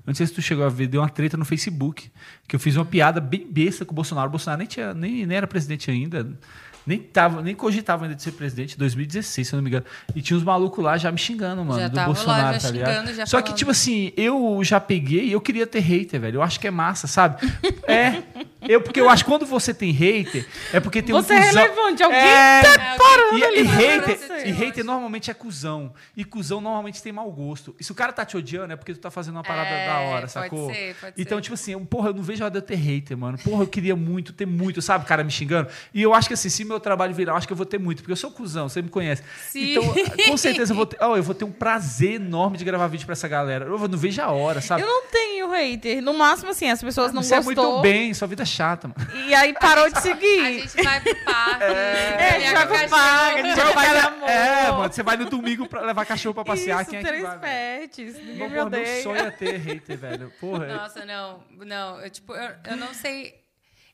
eu 0.06 0.10
não 0.12 0.14
sei 0.14 0.26
se 0.26 0.32
tu 0.32 0.40
chegou 0.40 0.64
a 0.64 0.68
ver, 0.68 0.86
deu 0.86 1.00
uma 1.00 1.08
treta 1.08 1.36
no 1.36 1.44
Facebook, 1.44 2.10
que 2.46 2.54
eu 2.54 2.60
fiz 2.60 2.76
uma 2.76 2.84
piada 2.84 3.20
bem 3.20 3.44
besta 3.50 3.84
com 3.84 3.90
o 3.90 3.94
Bolsonaro. 3.94 4.28
O 4.28 4.30
Bolsonaro 4.30 4.58
nem, 4.58 4.68
tinha, 4.68 4.94
nem, 4.94 5.26
nem 5.26 5.36
era 5.36 5.48
presidente 5.48 5.90
ainda. 5.90 6.38
Nem, 6.86 6.98
tava, 7.00 7.42
nem 7.42 7.54
cogitava 7.54 8.04
ainda 8.04 8.14
de 8.14 8.22
ser 8.22 8.32
presidente, 8.32 8.78
2016, 8.78 9.48
se 9.48 9.52
eu 9.54 9.56
não 9.56 9.62
me 9.64 9.70
engano. 9.70 9.84
E 10.14 10.22
tinha 10.22 10.36
uns 10.36 10.44
malucos 10.44 10.84
lá 10.84 10.96
já 10.96 11.10
me 11.10 11.18
xingando, 11.18 11.64
mano, 11.64 11.80
Já 11.80 11.88
do 11.88 11.94
tava 11.94 12.08
lá, 12.08 12.14
Bolsonaro, 12.14 12.54
já 12.54 12.60
tá 12.60 12.70
ligado? 12.70 12.90
xingando, 12.94 13.14
já 13.14 13.26
Só 13.26 13.38
que, 13.38 13.48
falando. 13.48 13.58
tipo 13.58 13.70
assim, 13.72 14.12
eu 14.16 14.60
já 14.62 14.78
peguei 14.78 15.24
e 15.24 15.32
eu 15.32 15.40
queria 15.40 15.66
ter 15.66 15.80
hater, 15.80 16.20
velho. 16.20 16.36
Eu 16.36 16.42
acho 16.42 16.60
que 16.60 16.66
é 16.68 16.70
massa, 16.70 17.06
sabe? 17.08 17.40
é. 17.88 18.22
Eu, 18.68 18.80
porque 18.80 19.00
eu 19.00 19.08
acho 19.08 19.22
que 19.24 19.30
quando 19.30 19.46
você 19.46 19.72
tem 19.72 19.92
hater, 19.92 20.44
é 20.72 20.80
porque 20.80 21.00
tem 21.00 21.14
Você 21.14 21.32
um 21.34 21.36
é 21.36 21.46
cuzão- 21.46 21.62
relevante, 21.62 22.02
alguém 22.02 22.18
É, 22.18 22.60
É, 22.62 22.96
parando 22.98 23.38
e, 23.38 23.44
ali 23.44 23.60
e 23.60 23.62
hater, 23.62 24.18
você. 24.18 24.44
e 24.46 24.50
hater 24.50 24.84
normalmente 24.84 25.30
é 25.30 25.34
cuzão. 25.34 25.92
E 26.16 26.24
cuzão 26.24 26.60
normalmente 26.60 27.00
tem 27.00 27.12
mau 27.12 27.30
gosto. 27.30 27.76
E 27.78 27.84
se 27.84 27.92
o 27.92 27.94
cara 27.94 28.12
tá 28.12 28.24
te 28.24 28.36
odiando, 28.36 28.72
é 28.72 28.76
porque 28.76 28.92
tu 28.92 28.98
tá 28.98 29.10
fazendo 29.10 29.34
uma 29.36 29.44
parada 29.44 29.68
É, 29.68 29.86
da 29.86 29.98
hora, 30.00 30.20
pode 30.22 30.32
sacou? 30.32 30.72
ser, 30.74 30.96
pode 31.00 31.12
então, 31.16 31.38
ser. 31.38 31.42
tipo 31.42 31.54
assim, 31.54 31.72
eu- 31.72 31.80
porra, 31.86 32.08
eu 32.08 32.14
não 32.14 32.22
vejo 32.24 32.42
a 32.42 32.46
hora 32.46 32.50
de 32.52 32.58
eu 32.58 32.62
ter 32.62 32.74
hater, 32.74 33.16
mano. 33.16 33.38
Porra, 33.38 33.62
eu 33.62 33.68
queria 33.68 33.94
muito, 33.94 34.32
ter 34.32 34.46
muito, 34.46 34.82
sabe, 34.82 35.04
cara 35.04 35.22
me 35.22 35.30
xingando. 35.30 35.68
E 35.94 36.02
eu 36.02 36.12
acho 36.12 36.26
que 36.26 36.34
assim, 36.34 36.48
se 36.48 36.64
meu 36.64 36.75
trabalho 36.80 37.14
virar, 37.14 37.34
acho 37.34 37.46
que 37.46 37.52
eu 37.52 37.56
vou 37.56 37.66
ter 37.66 37.78
muito, 37.78 37.98
porque 37.98 38.12
eu 38.12 38.16
sou 38.16 38.30
cuzão, 38.30 38.68
você 38.68 38.80
me 38.82 38.88
conhece. 38.88 39.22
Sim. 39.48 39.72
Então, 39.72 39.84
com 40.28 40.36
certeza 40.38 40.72
eu 40.72 40.76
vou 40.76 40.86
ter, 40.86 40.96
ó, 41.00 41.16
eu 41.16 41.22
vou 41.22 41.34
ter 41.34 41.44
um 41.44 41.52
prazer 41.52 42.14
enorme 42.14 42.56
de 42.58 42.64
gravar 42.64 42.86
vídeo 42.86 43.04
pra 43.06 43.12
essa 43.14 43.28
galera. 43.28 43.64
Eu 43.66 43.78
não 43.88 43.98
vejo 43.98 44.20
a 44.22 44.30
hora, 44.30 44.60
sabe? 44.60 44.82
Eu 44.82 44.86
não 44.86 45.02
tenho 45.10 45.50
hater. 45.50 46.02
No 46.02 46.14
máximo, 46.14 46.50
assim, 46.50 46.70
as 46.70 46.82
pessoas 46.82 47.12
não 47.12 47.22
você 47.22 47.34
é 47.34 47.40
gostou. 47.42 47.64
muito 47.72 47.82
bem, 47.82 48.12
sua 48.14 48.28
vida 48.28 48.42
é 48.42 48.46
chata, 48.46 48.88
mano. 48.88 49.10
E 49.26 49.34
aí 49.34 49.52
parou 49.54 49.88
de 49.90 49.96
A 49.98 50.00
seguir. 50.00 50.60
gente 50.60 50.82
vai 50.82 51.00
pro 51.00 51.24
parque. 51.24 51.64
É, 51.64 52.30
a 52.36 52.38
gente 52.40 52.52
vai 52.52 52.66
pro 52.66 52.88
parque, 52.90 53.40
a 53.40 53.42
gente 53.42 53.60
vai 53.60 53.72
fazer 53.72 53.98
amor. 54.06 54.28
É, 54.28 54.70
mano, 54.72 54.92
você 54.92 55.02
vai 55.02 55.16
no 55.16 55.24
domingo 55.26 55.66
pra 55.68 55.80
levar 55.82 56.04
cachorro 56.06 56.34
pra 56.34 56.44
passear, 56.44 56.82
Isso, 56.82 56.90
quem 56.90 56.98
é 56.98 57.02
que 57.02 57.08
três 57.08 57.22
vai? 57.22 57.38
velho? 57.38 57.88
pets. 57.88 58.14
Ninguém 58.16 58.36
Meu, 58.36 58.48
me 58.48 58.70
porra, 58.70 58.70
meu 58.70 59.02
sonho 59.02 59.16
é 59.26 59.30
ter 59.30 59.56
hater, 59.58 59.98
velho. 59.98 60.32
Porra, 60.40 60.66
Nossa, 60.66 61.04
não, 61.04 61.40
não. 61.64 62.00
Eu, 62.00 62.10
tipo, 62.10 62.34
eu, 62.34 62.50
eu 62.70 62.76
não 62.76 62.92
sei. 62.94 63.45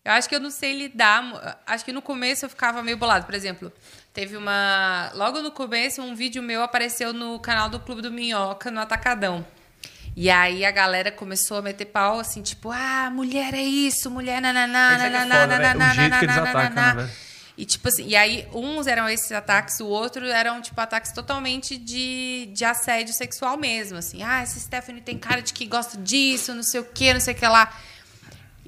Eu 0.05 0.13
acho 0.13 0.29
que 0.29 0.35
eu 0.35 0.41
não 0.41 0.51
sei 0.51 0.77
lidar. 0.77 1.59
Acho 1.67 1.85
que 1.85 1.93
no 1.93 2.03
começo 2.03 2.45
eu 2.45 2.49
ficava 2.49 2.83
meio 2.83 2.97
bolado. 2.97 3.25
Por 3.25 3.35
exemplo, 3.35 3.73
teve 4.13 4.37
uma. 4.37 5.11
Logo 5.15 5.41
no 5.41 5.51
começo, 5.51 6.03
um 6.03 6.15
vídeo 6.15 6.43
meu 6.43 6.63
apareceu 6.63 7.13
no 7.13 7.39
canal 7.39 7.69
do 7.69 7.79
Clube 7.79 8.03
do 8.03 8.11
Minhoca, 8.11 8.71
no 8.71 8.81
Atacadão. 8.81 9.47
E 10.15 10.29
aí 10.29 10.65
a 10.65 10.71
galera 10.71 11.11
começou 11.11 11.57
a 11.57 11.63
meter 11.63 11.87
pau, 11.87 12.19
assim, 12.19 12.43
tipo, 12.43 12.71
ah, 12.71 13.09
mulher 13.11 13.55
é 13.55 13.63
isso, 13.63 14.11
mulher 14.11 14.43
nananá, 14.43 14.95
Esse 14.95 15.05
é 15.05 15.07
é 15.07 15.11
nananá, 15.11 15.47
nananá, 15.47 16.45
nananá, 16.45 16.95
né? 16.95 17.11
E 17.57 17.65
tipo 17.65 17.89
assim, 17.89 18.07
e 18.07 18.17
aí 18.17 18.47
uns 18.53 18.87
eram 18.87 19.09
esses 19.09 19.31
ataques, 19.33 19.81
o 19.81 19.87
outro 19.87 20.27
eram 20.27 20.61
tipo 20.61 20.79
ataques 20.81 21.13
totalmente 21.13 21.77
de, 21.77 22.51
de 22.53 22.65
assédio 22.65 23.15
sexual 23.15 23.57
mesmo, 23.57 23.99
assim. 23.99 24.23
Ah, 24.23 24.43
essa 24.43 24.59
Stephanie 24.59 25.01
tem 25.01 25.19
cara 25.19 25.41
de 25.41 25.53
que 25.53 25.67
gosta 25.67 25.97
disso, 25.97 26.55
não 26.55 26.63
sei 26.63 26.81
o 26.81 26.85
que, 26.85 27.13
não 27.13 27.21
sei 27.21 27.35
o 27.35 27.37
que 27.37 27.47
lá. 27.47 27.75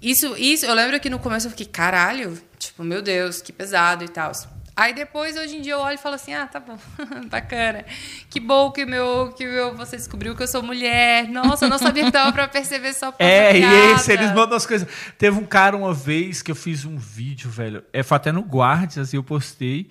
Isso, 0.04 0.36
isso, 0.36 0.66
eu 0.66 0.74
lembro 0.74 1.00
que 1.00 1.08
no 1.08 1.18
começo 1.18 1.46
eu 1.46 1.50
fiquei, 1.50 1.64
caralho, 1.64 2.38
tipo, 2.58 2.84
meu 2.84 3.00
Deus, 3.00 3.40
que 3.40 3.50
pesado 3.50 4.04
e 4.04 4.08
tal. 4.08 4.32
Aí 4.76 4.92
depois, 4.92 5.34
hoje 5.34 5.56
em 5.56 5.62
dia, 5.62 5.72
eu 5.72 5.78
olho 5.78 5.94
e 5.94 5.98
falo 5.98 6.16
assim, 6.16 6.34
ah, 6.34 6.46
tá 6.46 6.60
bom, 6.60 6.76
bacana. 7.30 7.86
Que 8.28 8.38
bom 8.38 8.70
que, 8.70 8.84
meu, 8.84 9.32
que 9.34 9.46
meu, 9.46 9.74
você 9.74 9.96
descobriu 9.96 10.36
que 10.36 10.42
eu 10.42 10.46
sou 10.46 10.62
mulher. 10.62 11.26
Nossa, 11.28 11.64
eu 11.64 11.70
não 11.70 11.78
sabia 11.78 12.04
que 12.04 12.10
dava 12.10 12.32
pra 12.32 12.46
perceber 12.46 12.92
só 12.92 13.12
por 13.12 13.22
É, 13.24 13.56
e 13.56 13.64
esse, 13.92 14.12
eles 14.12 14.30
mandam 14.34 14.58
as 14.58 14.66
coisas. 14.66 14.86
Teve 15.16 15.38
um 15.38 15.46
cara 15.46 15.74
uma 15.74 15.94
vez 15.94 16.42
que 16.42 16.50
eu 16.50 16.56
fiz 16.56 16.84
um 16.84 16.98
vídeo, 16.98 17.48
velho. 17.48 17.82
É, 17.90 18.02
foi 18.02 18.16
até 18.16 18.30
no 18.30 18.42
Guards, 18.42 18.98
assim, 18.98 19.16
eu 19.16 19.22
postei. 19.22 19.88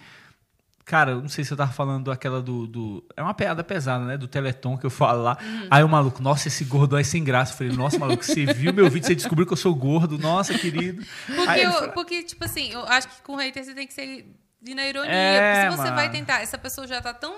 Cara, 0.86 1.11
eu 1.11 1.21
não 1.21 1.29
sei 1.29 1.45
se 1.45 1.51
eu 1.53 1.57
tava 1.57 1.71
falando 1.71 2.11
aquela 2.11 2.41
do, 2.41 2.67
do. 2.67 3.03
É 3.15 3.21
uma 3.23 3.34
piada 3.34 3.63
pesada, 3.63 4.03
né? 4.03 4.17
Do 4.17 4.27
Teleton 4.27 4.77
que 4.77 4.86
eu 4.86 4.89
falo 4.89 5.23
lá. 5.23 5.38
Uhum. 5.41 5.67
Aí 5.71 5.84
o 5.84 5.88
maluco, 5.88 6.21
nossa, 6.21 6.49
esse 6.49 6.65
gordo 6.65 6.97
é 6.97 7.03
sem 7.03 7.23
graça. 7.23 7.53
Eu 7.53 7.57
falei, 7.57 7.73
nossa, 7.73 7.97
maluco, 7.97 8.23
você 8.23 8.45
viu 8.45 8.73
meu 8.73 8.89
vídeo, 8.89 9.07
você 9.07 9.15
descobriu 9.15 9.45
que 9.47 9.53
eu 9.53 9.57
sou 9.57 9.73
gordo. 9.73 10.17
Nossa, 10.17 10.53
querido. 10.57 11.01
Porque, 11.25 11.59
eu- 11.61 11.71
fala, 11.71 11.88
porque, 11.89 12.23
tipo 12.23 12.43
assim, 12.43 12.69
eu 12.71 12.84
acho 12.86 13.07
que 13.07 13.21
com 13.23 13.36
hater 13.38 13.63
você 13.63 13.73
tem 13.73 13.88
que 13.88 13.93
ser 13.93 14.25
ir 14.65 14.75
na 14.75 14.86
ironia. 14.86 15.11
É, 15.11 15.61
porque 15.65 15.71
se 15.71 15.77
você 15.77 15.84
mano. 15.89 15.95
vai 15.95 16.09
tentar, 16.11 16.41
essa 16.41 16.57
pessoa 16.57 16.86
já 16.86 16.99
tá 17.01 17.13
tão 17.13 17.34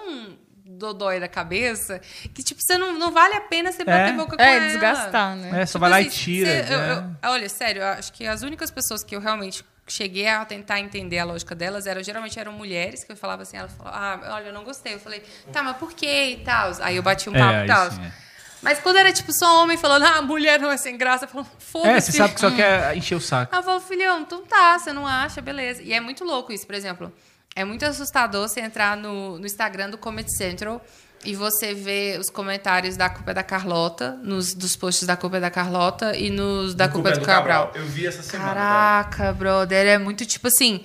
dodói 0.68 1.20
da 1.20 1.28
cabeça 1.28 2.00
que, 2.34 2.41
tipo, 2.41 2.60
você 2.62 2.78
não, 2.80 2.98
não 2.98 3.12
vale 3.12 3.36
a 3.36 3.41
pena 3.41 3.72
você 3.72 3.84
bater 3.86 4.16
boca 4.16 4.36
com 4.36 4.41
É, 4.41 4.58
ela. 4.58 4.66
desgastar, 4.68 5.36
né? 5.36 5.62
É, 5.62 5.66
só 5.68 5.74
Tipo 5.74 5.80
vai 5.82 5.89
lá 5.91 6.02
e 6.02 6.08
assim, 6.08 6.18
tira. 6.18 6.50
você- 6.66 6.74
eu- 6.74 6.80
né? 6.80 7.16
eu- 7.24 7.30
olha, 7.30 7.48
sério, 7.50 7.82
eu 7.84 7.88
acho 7.89 8.12
que 8.12 8.26
as 8.26 8.41
únicas 8.41 8.72
pessoas 8.72 9.04
que 9.04 9.16
eu 9.16 9.20
realmente 9.22 9.64
cheguei 9.88 10.28
a 10.28 10.44
tentar 10.46 10.80
entender 10.80 11.20
a 11.20 11.26
lógica 11.26 11.54
delas 11.54 11.86
eram 11.86 12.02
geralmente 12.04 12.40
eram 12.40 12.52
mulheres 12.52 13.04
que 13.04 13.12
eu 13.12 13.16
falava 13.18 13.44
assim, 13.44 13.58
ela 13.58 13.68
falou, 13.70 13.94
ah, 13.94 14.20
olha, 14.36 14.48
eu 14.48 14.54
não 14.54 14.64
gostei. 14.64 14.96
Eu 14.96 15.00
falei, 15.00 15.24
tá, 15.52 15.62
mas 15.62 15.78
por 15.78 15.94
quê 15.94 16.32
e 16.32 16.44
tal? 16.44 16.72
Aí 16.82 16.96
eu 16.96 17.04
bati 17.04 17.30
um 17.30 17.36
É, 17.36 17.40
papo 17.40 17.54
aí 17.54 17.64
e 17.64 17.68
tal. 17.68 17.92
sim, 17.92 18.04
é. 18.04 18.12
Mas 18.62 18.80
quando 18.80 18.98
era 18.98 19.14
tipo 19.14 19.32
só 19.32 19.62
homem 19.62 19.78
falando, 19.78 20.04
ah, 20.06 20.22
mulher 20.24 20.60
não 20.60 20.72
é 20.72 20.78
sem 20.78 20.98
graça, 20.98 21.26
eu 21.26 21.30
falo, 21.30 21.46
foda-se. 21.60 21.92
É, 21.92 22.02
você 22.02 22.12
sabe 22.14 22.34
que 22.34 22.40
só 22.40 22.50
quer 22.50 22.98
encher 22.98 23.14
o 23.16 23.22
saco. 23.22 23.54
Ela 23.54 23.62
falou, 23.64 23.80
filhão, 23.80 24.22
então 24.22 24.44
tá, 24.44 24.80
você 24.80 24.92
não 24.92 25.06
acha, 25.06 25.40
beleza. 25.40 25.84
E 25.84 25.94
é 25.94 26.00
muito 26.00 26.24
louco 26.24 26.52
isso, 26.52 26.66
por 26.66 26.74
exemplo. 26.74 27.14
É 27.56 27.64
muito 27.64 27.86
assustador 27.86 28.48
você 28.50 28.62
entrar 28.62 28.98
no, 28.98 29.38
no 29.38 29.46
Instagram 29.46 29.92
do 29.92 29.98
Comedy 30.00 30.36
Central 30.36 30.84
e 31.26 31.36
você 31.36 31.74
ver 31.74 32.20
os 32.20 32.30
comentários 32.30 32.96
da 32.96 33.10
culpa 33.10 33.32
é 33.32 33.34
da 33.34 33.44
Carlota, 33.44 34.18
nos, 34.24 34.54
dos 34.54 34.76
posts 34.76 35.08
da 35.08 35.18
culpa 35.18 35.38
é 35.38 35.40
da 35.40 35.50
Carlota 35.50 36.16
e 36.16 36.30
nos 36.30 36.76
da 36.76 36.88
culpa 36.88 37.10
é 37.10 37.18
do, 37.18 37.26
Cabral. 37.26 37.72
Eu 37.76 37.86
vi 37.86 38.06
essa 38.06 38.22
semana. 38.22 38.54
Caraca, 38.54 39.34
brother, 39.34 39.88
é 39.88 39.98
muito 39.98 40.26
tipo 40.26 40.48
assim. 40.48 40.82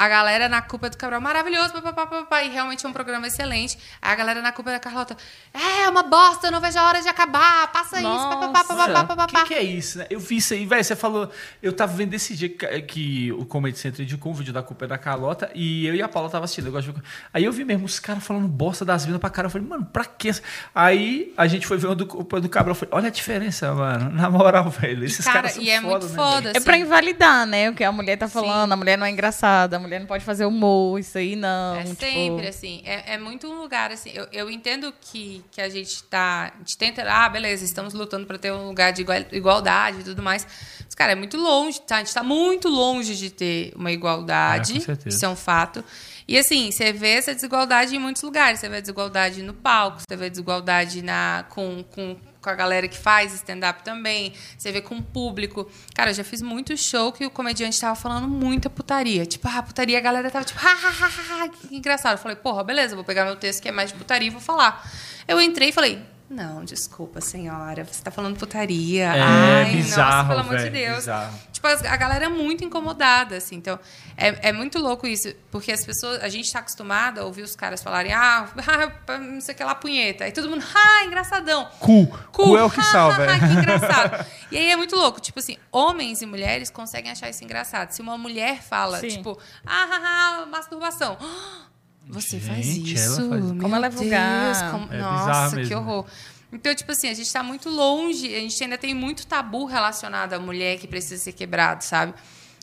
A 0.00 0.08
galera 0.08 0.48
na 0.48 0.62
culpa 0.62 0.88
do 0.88 0.96
Cabral, 0.96 1.20
maravilhoso, 1.20 1.74
papapá, 1.74 2.06
papapá, 2.06 2.42
e 2.42 2.48
realmente 2.48 2.86
é 2.86 2.88
um 2.88 2.92
programa 2.92 3.26
excelente. 3.26 3.76
Aí 4.00 4.10
a 4.10 4.14
galera 4.14 4.40
na 4.40 4.50
culpa 4.50 4.70
da 4.70 4.78
Carlota, 4.80 5.14
é 5.52 5.86
uma 5.90 6.02
bosta, 6.02 6.46
eu 6.46 6.50
não 6.50 6.58
vejo 6.58 6.78
a 6.78 6.88
hora 6.88 7.02
de 7.02 7.08
acabar, 7.08 7.70
passa 7.70 7.98
isso, 7.98 8.08
papapá, 8.08 8.64
papapá, 8.64 9.02
O 9.02 9.06
papapá. 9.06 9.42
que, 9.42 9.48
que 9.48 9.54
é 9.54 9.62
isso, 9.62 9.98
né? 9.98 10.06
Eu 10.08 10.18
vi 10.18 10.38
isso 10.38 10.54
aí, 10.54 10.64
velho. 10.64 10.82
Você 10.82 10.96
falou. 10.96 11.30
Eu 11.62 11.70
tava 11.74 11.92
vendo 11.92 12.14
esse 12.14 12.34
dia 12.34 12.48
que, 12.48 12.80
que 12.80 13.32
o 13.32 13.44
Comedy 13.44 13.78
Center 13.78 14.02
indicou 14.02 14.32
um 14.32 14.34
vídeo 14.34 14.54
da 14.54 14.62
culpa 14.62 14.86
é 14.86 14.88
da 14.88 14.96
Carlota 14.96 15.50
e 15.54 15.86
eu 15.86 15.94
e 15.94 16.00
a 16.00 16.08
Paula 16.08 16.30
tava 16.30 16.46
assistindo. 16.46 16.68
Eu 16.68 16.72
gosto 16.72 16.94
de... 16.94 17.02
Aí 17.34 17.44
eu 17.44 17.52
vi 17.52 17.62
mesmo 17.62 17.84
os 17.84 18.00
caras 18.00 18.24
falando 18.24 18.48
bosta 18.48 18.86
das 18.86 19.04
minas 19.04 19.20
pra 19.20 19.28
cara. 19.28 19.48
Eu 19.48 19.50
falei, 19.50 19.68
mano, 19.68 19.84
pra 19.84 20.06
quê? 20.06 20.30
Aí 20.74 21.34
a 21.36 21.46
gente 21.46 21.66
foi 21.66 21.76
ver 21.76 21.88
o 21.88 21.94
do 21.94 22.06
culpa 22.06 22.38
é 22.38 22.40
do 22.40 22.48
Cabral. 22.48 22.70
Eu 22.70 22.74
falei, 22.74 22.94
olha 22.94 23.08
a 23.08 23.10
diferença, 23.10 23.74
mano. 23.74 24.08
Na 24.10 24.30
moral, 24.30 24.70
velho. 24.70 25.04
Esses 25.04 25.26
Cara, 25.26 25.42
caras 25.42 25.52
são 25.52 25.62
e 25.62 25.68
é 25.68 25.78
foda, 25.80 25.90
muito 25.90 26.06
né, 26.08 26.14
foda, 26.14 26.40
velho? 26.40 26.56
É 26.56 26.60
pra 26.60 26.74
assim. 26.74 26.82
invalidar, 26.84 27.46
né? 27.46 27.68
O 27.68 27.74
que 27.74 27.84
a 27.84 27.92
mulher 27.92 28.16
tá 28.16 28.28
Sim. 28.28 28.32
falando. 28.32 28.72
A 28.72 28.76
mulher 28.76 28.96
não 28.96 29.04
é 29.04 29.10
engraçada, 29.10 29.76
a 29.76 29.78
mulher 29.80 29.89
não 29.98 30.06
pode 30.06 30.24
fazer 30.24 30.44
humor, 30.44 30.98
isso 31.00 31.18
aí 31.18 31.34
não. 31.34 31.74
É 31.74 31.84
tipo... 31.84 32.00
sempre 32.00 32.46
assim. 32.46 32.82
É, 32.84 33.14
é 33.14 33.18
muito 33.18 33.46
um 33.46 33.60
lugar 33.60 33.90
assim. 33.90 34.10
Eu, 34.14 34.28
eu 34.32 34.50
entendo 34.50 34.92
que, 35.00 35.44
que 35.50 35.60
a 35.60 35.68
gente 35.68 36.02
tá. 36.04 36.52
A 36.54 36.58
gente 36.58 36.78
tenta. 36.78 37.02
Ah, 37.10 37.28
beleza, 37.28 37.64
estamos 37.64 37.94
lutando 37.94 38.26
para 38.26 38.38
ter 38.38 38.52
um 38.52 38.68
lugar 38.68 38.92
de 38.92 39.02
igual- 39.02 39.24
igualdade 39.32 40.00
e 40.00 40.04
tudo 40.04 40.22
mais. 40.22 40.46
Mas, 40.84 40.94
cara, 40.94 41.12
é 41.12 41.14
muito 41.14 41.36
longe, 41.36 41.80
tá? 41.80 41.96
A 41.96 41.98
gente 41.98 42.14
tá 42.14 42.22
muito 42.22 42.68
longe 42.68 43.16
de 43.16 43.30
ter 43.30 43.72
uma 43.74 43.90
igualdade. 43.90 44.72
É, 44.72 44.74
com 44.76 44.80
certeza. 44.80 45.16
Isso 45.16 45.24
é 45.24 45.28
um 45.28 45.36
fato. 45.36 45.84
E 46.26 46.38
assim, 46.38 46.70
você 46.70 46.92
vê 46.92 47.14
essa 47.14 47.34
desigualdade 47.34 47.96
em 47.96 47.98
muitos 47.98 48.22
lugares. 48.22 48.60
Você 48.60 48.68
vê 48.68 48.80
desigualdade 48.80 49.42
no 49.42 49.52
palco, 49.52 50.00
você 50.06 50.16
vê 50.16 50.30
desigualdade 50.30 51.02
na, 51.02 51.44
com, 51.48 51.82
com, 51.90 52.16
com 52.40 52.50
a 52.50 52.54
galera 52.54 52.88
que 52.88 52.96
faz 52.96 53.34
stand-up 53.34 53.82
também. 53.82 54.32
Você 54.56 54.72
vê 54.72 54.80
com 54.80 54.96
o 54.96 55.02
público. 55.02 55.70
Cara, 55.94 56.10
eu 56.10 56.14
já 56.14 56.24
fiz 56.24 56.40
muito 56.42 56.76
show 56.76 57.12
que 57.12 57.24
o 57.26 57.30
comediante 57.30 57.80
tava 57.80 57.94
falando 57.94 58.28
muita 58.28 58.70
putaria. 58.70 59.26
Tipo, 59.26 59.48
ah, 59.48 59.62
putaria, 59.62 59.98
a 59.98 60.00
galera 60.00 60.30
tava 60.30 60.44
tipo, 60.44 60.58
ha, 60.64 60.70
ha, 60.70 60.88
ha, 60.88 61.06
ha, 61.06 61.44
ha, 61.44 61.48
que 61.48 61.74
engraçado. 61.74 62.12
Eu 62.12 62.18
falei, 62.18 62.36
porra, 62.36 62.64
beleza, 62.64 62.94
vou 62.94 63.04
pegar 63.04 63.24
meu 63.24 63.36
texto 63.36 63.62
que 63.62 63.68
é 63.68 63.72
mais 63.72 63.90
de 63.90 63.98
putaria 63.98 64.28
e 64.28 64.30
vou 64.30 64.40
falar. 64.40 64.88
Eu 65.28 65.40
entrei 65.40 65.68
e 65.68 65.72
falei, 65.72 66.02
não, 66.30 66.64
desculpa, 66.64 67.20
senhora, 67.20 67.84
você 67.84 68.02
tá 68.02 68.10
falando 68.10 68.38
putaria. 68.38 69.04
É 69.04 69.20
Ai, 69.20 69.72
bizarro, 69.72 70.12
nossa, 70.12 70.28
pelo 70.28 70.40
amor 70.40 70.58
de 70.58 70.70
Deus. 70.70 70.96
bizarro. 70.98 71.38
Tipo, 71.60 71.86
a 71.88 71.96
galera 71.96 72.24
é 72.24 72.28
muito 72.28 72.64
incomodada, 72.64 73.36
assim. 73.36 73.56
Então, 73.56 73.78
é, 74.16 74.48
é 74.48 74.52
muito 74.52 74.78
louco 74.78 75.06
isso. 75.06 75.30
Porque 75.50 75.70
as 75.70 75.84
pessoas... 75.84 76.22
A 76.22 76.28
gente 76.30 76.50
tá 76.50 76.60
acostumada 76.60 77.20
a 77.20 77.24
ouvir 77.24 77.42
os 77.42 77.54
caras 77.54 77.82
falarem, 77.82 78.12
ah, 78.14 78.48
não 79.20 79.40
sei 79.42 79.54
o 79.54 79.56
que 79.58 79.62
lá, 79.64 79.74
punheta. 79.74 80.24
Aí 80.24 80.32
todo 80.32 80.48
mundo, 80.48 80.64
ah, 80.74 81.04
engraçadão. 81.04 81.66
Cu. 81.78 82.06
Cu 82.32 82.56
é 82.56 82.64
o 82.64 82.70
que 82.70 82.82
salva. 82.90 83.24
é. 83.26 83.38
que 83.38 83.44
engraçado. 83.44 84.26
E 84.50 84.56
aí 84.56 84.70
é 84.70 84.76
muito 84.76 84.96
louco. 84.96 85.20
Tipo 85.20 85.38
assim, 85.38 85.58
homens 85.70 86.22
e 86.22 86.26
mulheres 86.26 86.70
conseguem 86.70 87.10
achar 87.12 87.28
isso 87.28 87.44
engraçado. 87.44 87.90
Se 87.92 88.00
uma 88.00 88.16
mulher 88.16 88.62
fala, 88.62 88.98
Sim. 89.00 89.08
tipo, 89.08 89.38
ah, 89.66 89.88
ah, 89.90 90.40
ah, 90.42 90.46
masturbação. 90.46 91.18
Você 92.08 92.40
faz 92.40 92.66
Gente, 92.66 92.96
ela 92.98 93.06
isso? 93.06 93.28
faz- 93.28 93.44
Meu 93.44 93.62
Como 93.62 93.76
ela 93.76 93.86
é 93.86 93.90
vulgar. 93.90 94.44
Deus, 94.46 94.62
como- 94.72 94.92
É 94.92 94.98
Nossa, 94.98 95.50
que 95.50 95.56
mesmo. 95.74 96.06
Então, 96.52 96.74
tipo 96.74 96.90
assim, 96.90 97.08
a 97.08 97.14
gente 97.14 97.32
tá 97.32 97.42
muito 97.42 97.68
longe, 97.68 98.34
a 98.34 98.40
gente 98.40 98.62
ainda 98.62 98.76
tem 98.76 98.92
muito 98.92 99.26
tabu 99.26 99.64
relacionado 99.64 100.32
à 100.32 100.38
mulher 100.38 100.78
que 100.78 100.88
precisa 100.88 101.22
ser 101.22 101.32
quebrado, 101.32 101.84
sabe? 101.84 102.14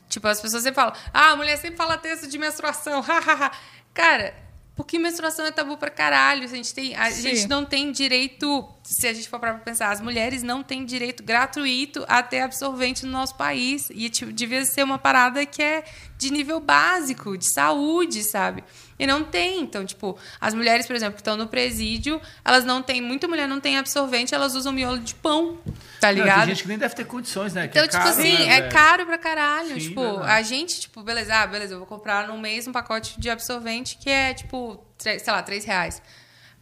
Tipo, 0.10 0.28
as 0.28 0.42
pessoas 0.42 0.64
sempre 0.64 0.76
falam, 0.76 0.94
ah, 1.14 1.32
a 1.32 1.36
mulher 1.36 1.58
sempre 1.58 1.78
fala 1.78 1.98
texto 1.98 2.28
de 2.28 2.38
menstruação, 2.38 3.00
hahaha. 3.02 3.52
Cara, 3.94 4.34
porque 4.78 5.00
menstruação 5.00 5.44
é 5.44 5.52
tabu 5.52 5.76
pra 5.76 5.90
caralho. 5.90 6.44
A 6.44 6.48
gente, 6.48 6.72
tem, 6.72 6.96
a 6.96 7.10
Sim. 7.10 7.22
gente 7.24 7.48
não 7.48 7.66
tem 7.66 7.92
direito, 7.92 8.64
se 8.84 9.08
a 9.08 9.14
gente 9.14 9.28
for 9.28 9.40
pra 9.40 9.56
pensar, 9.56 9.90
as 9.90 10.00
mulheres 10.00 10.44
não 10.44 10.62
têm 10.62 10.86
direito 10.86 11.24
gratuito 11.24 12.06
a 12.08 12.22
ter 12.22 12.42
absorvente 12.42 13.04
no 13.04 13.12
nosso 13.12 13.36
país. 13.36 13.90
E 13.90 14.08
tipo, 14.08 14.32
devia 14.32 14.64
ser 14.66 14.84
uma 14.84 15.00
parada 15.00 15.44
que 15.48 15.64
é 15.64 15.84
de 16.16 16.32
nível 16.32 16.60
básico, 16.60 17.36
de 17.36 17.52
saúde, 17.52 18.24
sabe? 18.24 18.64
E 19.00 19.06
não 19.06 19.24
tem. 19.24 19.62
Então, 19.62 19.86
tipo, 19.86 20.18
as 20.42 20.54
mulheres, 20.54 20.88
por 20.88 20.96
exemplo, 20.96 21.14
que 21.16 21.22
estão 21.22 21.38
no 21.38 21.48
presídio, 21.48 22.20
elas 22.44 22.66
não 22.66 22.82
têm, 22.82 23.00
muita 23.02 23.28
mulher 23.28 23.48
não 23.48 23.60
tem 23.60 23.78
absorvente, 23.78 24.34
elas 24.34 24.56
usam 24.56 24.74
miolo 24.74 25.00
de 25.00 25.14
pão, 25.16 25.58
tá 26.02 26.08
Não, 26.08 26.16
ligado? 26.16 26.40
tem 26.40 26.48
gente 26.56 26.64
que 26.64 26.68
nem 26.68 26.78
deve 26.78 26.96
ter 26.96 27.06
condições, 27.06 27.54
né? 27.54 27.68
Que 27.68 27.78
Então, 27.78 27.84
é 27.84 27.88
tipo 27.88 28.04
caro, 28.04 28.10
assim, 28.10 28.34
né, 28.34 28.44
é 28.58 28.62
velho? 28.62 28.72
caro 28.72 29.06
pra 29.06 29.18
caralho. 29.18 29.70
Sim, 29.80 29.90
tipo, 29.90 30.02
verdade. 30.02 30.32
a 30.32 30.42
gente, 30.42 30.80
tipo, 30.82 31.04
beleza, 31.04 31.36
ah, 31.36 31.46
beleza, 31.48 31.76
eu 31.76 31.78
vou 31.78 31.88
comprar 31.88 32.28
no 32.28 32.38
mês 32.40 32.68
um 32.68 32.72
pacote 32.72 33.20
de 33.20 33.30
absorvente 33.30 33.98
que 33.98 34.10
é, 34.10 34.34
tipo, 34.34 34.84
sei 34.98 35.22
lá, 35.28 35.44
3 35.44 35.64
reais. 35.64 36.02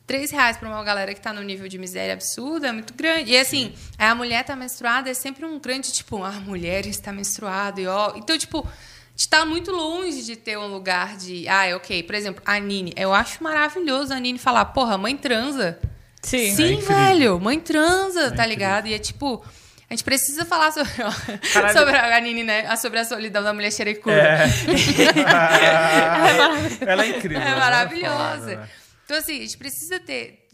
3 0.05 0.29
reais 0.29 0.55
pra 0.57 0.69
uma 0.69 0.83
galera 0.83 1.13
que 1.15 1.21
tá 1.21 1.33
no 1.33 1.41
nível 1.41 1.67
de 1.67 1.79
miséria 1.79 2.13
absurda 2.13 2.67
é 2.67 2.71
muito 2.71 2.93
grande. 2.93 3.31
E 3.31 3.37
assim, 3.37 3.73
a 3.97 4.13
mulher 4.13 4.43
tá 4.43 4.55
menstruada 4.55 5.09
é 5.09 5.13
sempre 5.15 5.45
um 5.45 5.57
grande, 5.57 5.91
tipo, 5.91 6.21
ah, 6.23 6.27
a 6.29 6.39
mulher 6.41 6.85
está 6.85 7.11
menstruada 7.11 7.81
e 7.81 7.87
ó. 7.87 8.13
Então, 8.15 8.37
tipo, 8.37 8.67
a 9.15 9.17
gente 9.17 9.29
tá 9.29 9.45
muito 9.45 9.71
longe 9.71 10.23
de 10.23 10.35
ter 10.35 10.57
um 10.57 10.67
lugar 10.67 11.15
de. 11.15 11.47
Ah, 11.47 11.65
é 11.65 11.73
ok. 11.75 12.03
Por 12.03 12.13
exemplo, 12.15 12.41
a 12.45 12.59
Nini. 12.59 12.93
Eu 12.97 13.13
acho 13.13 13.41
maravilhoso 13.41 14.13
a 14.13 14.19
Nini 14.19 14.37
falar, 14.37 14.65
porra, 14.65 14.97
mãe 14.97 15.15
transa. 15.15 15.79
Sim. 16.21 16.53
Sim, 16.55 16.77
É 16.79 16.81
velho, 16.81 17.39
mãe 17.39 17.59
transa, 17.59 18.21
tá 18.23 18.27
incrível. 18.43 18.49
ligado? 18.49 18.87
E 18.87 18.93
é 18.93 18.99
tipo. 18.99 19.43
A 19.87 19.93
gente 19.93 20.03
precisa 20.03 20.43
falar 20.43 20.71
sobre, 20.73 20.91
sobre 21.71 21.95
a 21.95 22.19
Nini, 22.19 22.43
né? 22.43 22.65
Ah, 22.67 22.75
Sobre 22.75 22.99
a 22.99 23.05
solidão 23.05 23.43
da 23.43 23.53
mulher 23.53 23.71
xerecuda. 23.71 24.15
É. 24.17 24.45
Ela 26.85 27.05
é 27.05 27.09
incrível. 27.09 27.39
É 27.39 27.47
ela 27.51 27.59
maravilhosa. 27.59 28.45
né? 28.57 28.69
Então, 29.05 29.17
assim, 29.17 29.37
a 29.37 29.41
gente 29.41 29.57
precisa 29.57 29.99
ter. 29.99 30.44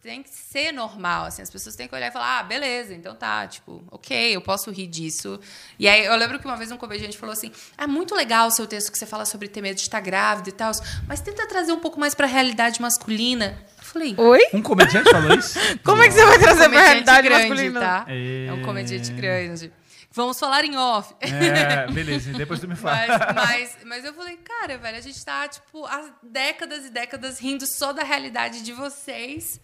Tem 0.00 0.22
que 0.22 0.30
ser 0.30 0.72
normal, 0.72 1.26
assim. 1.26 1.42
As 1.42 1.50
pessoas 1.50 1.74
têm 1.74 1.88
que 1.88 1.94
olhar 1.94 2.08
e 2.08 2.10
falar, 2.12 2.38
ah, 2.38 2.42
beleza, 2.44 2.94
então 2.94 3.14
tá, 3.16 3.44
tipo, 3.46 3.82
ok, 3.90 4.36
eu 4.36 4.40
posso 4.40 4.70
rir 4.70 4.86
disso. 4.86 5.40
E 5.78 5.88
aí, 5.88 6.04
eu 6.04 6.14
lembro 6.14 6.38
que 6.38 6.44
uma 6.44 6.56
vez 6.56 6.70
um 6.70 6.76
comediante 6.76 7.18
falou 7.18 7.32
assim: 7.32 7.50
é 7.76 7.86
muito 7.86 8.14
legal 8.14 8.46
o 8.46 8.50
seu 8.52 8.66
texto 8.68 8.92
que 8.92 8.98
você 8.98 9.04
fala 9.04 9.24
sobre 9.24 9.48
ter 9.48 9.60
medo 9.60 9.74
de 9.74 9.82
estar 9.82 10.00
grávida 10.00 10.48
e 10.48 10.52
tal, 10.52 10.70
mas 11.08 11.20
tenta 11.20 11.46
trazer 11.46 11.72
um 11.72 11.80
pouco 11.80 11.98
mais 11.98 12.14
pra 12.14 12.26
realidade 12.26 12.80
masculina. 12.80 13.58
Eu 13.78 13.84
falei, 13.84 14.14
Oi? 14.16 14.40
Um 14.52 14.62
comediante 14.62 15.10
falou 15.10 15.36
isso? 15.36 15.58
Como 15.82 16.02
é 16.02 16.08
que 16.08 16.14
você 16.14 16.24
vai 16.24 16.38
trazer 16.38 16.56
pra 16.56 16.64
comediante 16.68 16.86
realidade 16.86 17.28
grande, 17.28 17.48
masculina? 17.48 17.80
tá? 17.80 18.04
É. 18.06 18.46
É 18.46 18.52
um 18.52 18.62
comediante 18.62 19.12
grande. 19.12 19.72
Vamos 20.18 20.36
falar 20.36 20.64
em 20.64 20.76
off. 20.76 21.14
É, 21.20 21.86
beleza, 21.94 22.32
depois 22.32 22.58
tu 22.58 22.66
me 22.66 22.74
fala. 22.74 23.06
Mas, 23.06 23.34
mas, 23.36 23.78
mas 23.84 24.04
eu 24.04 24.12
falei, 24.12 24.36
cara, 24.38 24.76
velho, 24.76 24.98
a 24.98 25.00
gente 25.00 25.24
tá, 25.24 25.46
tipo, 25.46 25.86
há 25.86 26.10
décadas 26.20 26.86
e 26.86 26.90
décadas 26.90 27.38
rindo 27.38 27.64
só 27.78 27.92
da 27.92 28.02
realidade 28.02 28.64
de 28.64 28.72
vocês. 28.72 29.60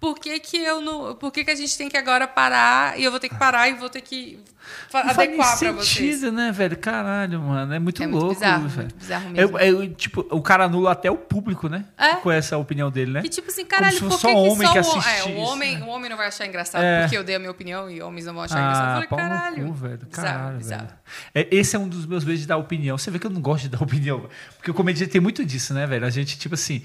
Por 0.00 0.18
que, 0.18 0.38
que 0.38 0.58
eu 0.58 0.80
não. 0.82 1.14
Por 1.14 1.32
que, 1.32 1.44
que 1.44 1.50
a 1.50 1.54
gente 1.54 1.76
tem 1.78 1.88
que 1.88 1.96
agora 1.96 2.26
parar 2.28 2.98
e 2.98 3.04
eu 3.04 3.10
vou 3.10 3.18
ter 3.18 3.28
que 3.30 3.36
parar 3.36 3.68
e 3.70 3.74
vou 3.74 3.88
ter 3.88 4.02
que 4.02 4.38
Não 4.38 4.90
faz 4.90 5.08
adequar 5.18 5.58
pra 5.58 5.66
nem 5.68 5.76
vocês? 5.76 5.88
sentido, 6.16 6.30
né, 6.32 6.52
velho? 6.52 6.76
Caralho, 6.76 7.40
mano. 7.40 7.72
É 7.72 7.78
muito 7.78 8.02
É 8.02 8.06
muito 8.06 8.20
louco, 8.22 8.38
bizarro, 8.38 8.68
velho. 8.68 8.82
muito 8.88 8.96
bizarro 8.96 9.30
mesmo. 9.30 9.58
É, 9.58 9.68
é, 9.68 9.86
tipo, 9.88 10.26
o 10.30 10.42
cara 10.42 10.64
anula 10.64 10.92
até 10.92 11.10
o 11.10 11.16
público, 11.16 11.70
né? 11.70 11.86
É. 11.96 12.16
Com 12.16 12.30
essa 12.30 12.58
opinião 12.58 12.90
dele, 12.90 13.12
né? 13.12 13.22
Que 13.22 13.30
tipo 13.30 13.48
assim, 13.50 13.62
Como 13.62 13.70
caralho, 13.70 13.94
se 13.94 14.00
por 14.00 14.10
fosse 14.10 14.26
que, 14.26 14.32
só 14.32 14.42
que 14.42 14.48
homem 14.50 14.66
só 14.66 14.72
que 14.74 14.78
o, 14.78 14.80
assiste 14.82 15.08
é, 15.08 15.24
o 15.24 15.28
isso, 15.30 15.38
homem, 15.38 15.78
né? 15.78 15.86
o 15.86 15.88
homem 15.88 16.10
não 16.10 16.16
vai 16.18 16.26
achar 16.26 16.46
engraçado 16.46 16.82
É. 16.82 17.00
porque 17.02 17.16
eu 17.16 17.24
dei 17.24 17.36
a 17.36 17.38
minha 17.38 17.50
opinião 17.50 17.90
e 17.90 18.02
homens 18.02 18.26
não 18.26 18.34
vão 18.34 18.42
achar 18.42 18.58
engraçado. 18.58 19.02
Eu 19.02 19.06
Ah, 19.06 19.08
falei, 19.08 19.28
caralho. 19.28 19.66
cu, 19.68 19.72
velho. 19.72 19.98
Bizarro, 20.06 20.28
Caralho, 20.28 20.58
bizarro. 20.58 20.82
velho. 20.86 20.98
É, 21.34 21.48
esse 21.50 21.76
é 21.76 21.78
um 21.78 21.88
dos 21.88 22.04
meus 22.04 22.24
beijos 22.24 22.42
de 22.42 22.46
dar 22.48 22.58
opinião. 22.58 22.98
Você 22.98 23.10
vê 23.10 23.18
que 23.18 23.26
eu 23.26 23.30
não 23.30 23.40
gosto 23.40 23.62
de 23.62 23.68
dar 23.70 23.80
opinião. 23.82 24.28
Porque 24.58 24.70
o 24.70 24.74
comediante 24.74 25.10
tem 25.12 25.20
muito 25.20 25.42
disso, 25.46 25.72
né, 25.72 25.86
velho? 25.86 26.04
A 26.04 26.10
gente, 26.10 26.36
tipo 26.38 26.54
assim, 26.54 26.82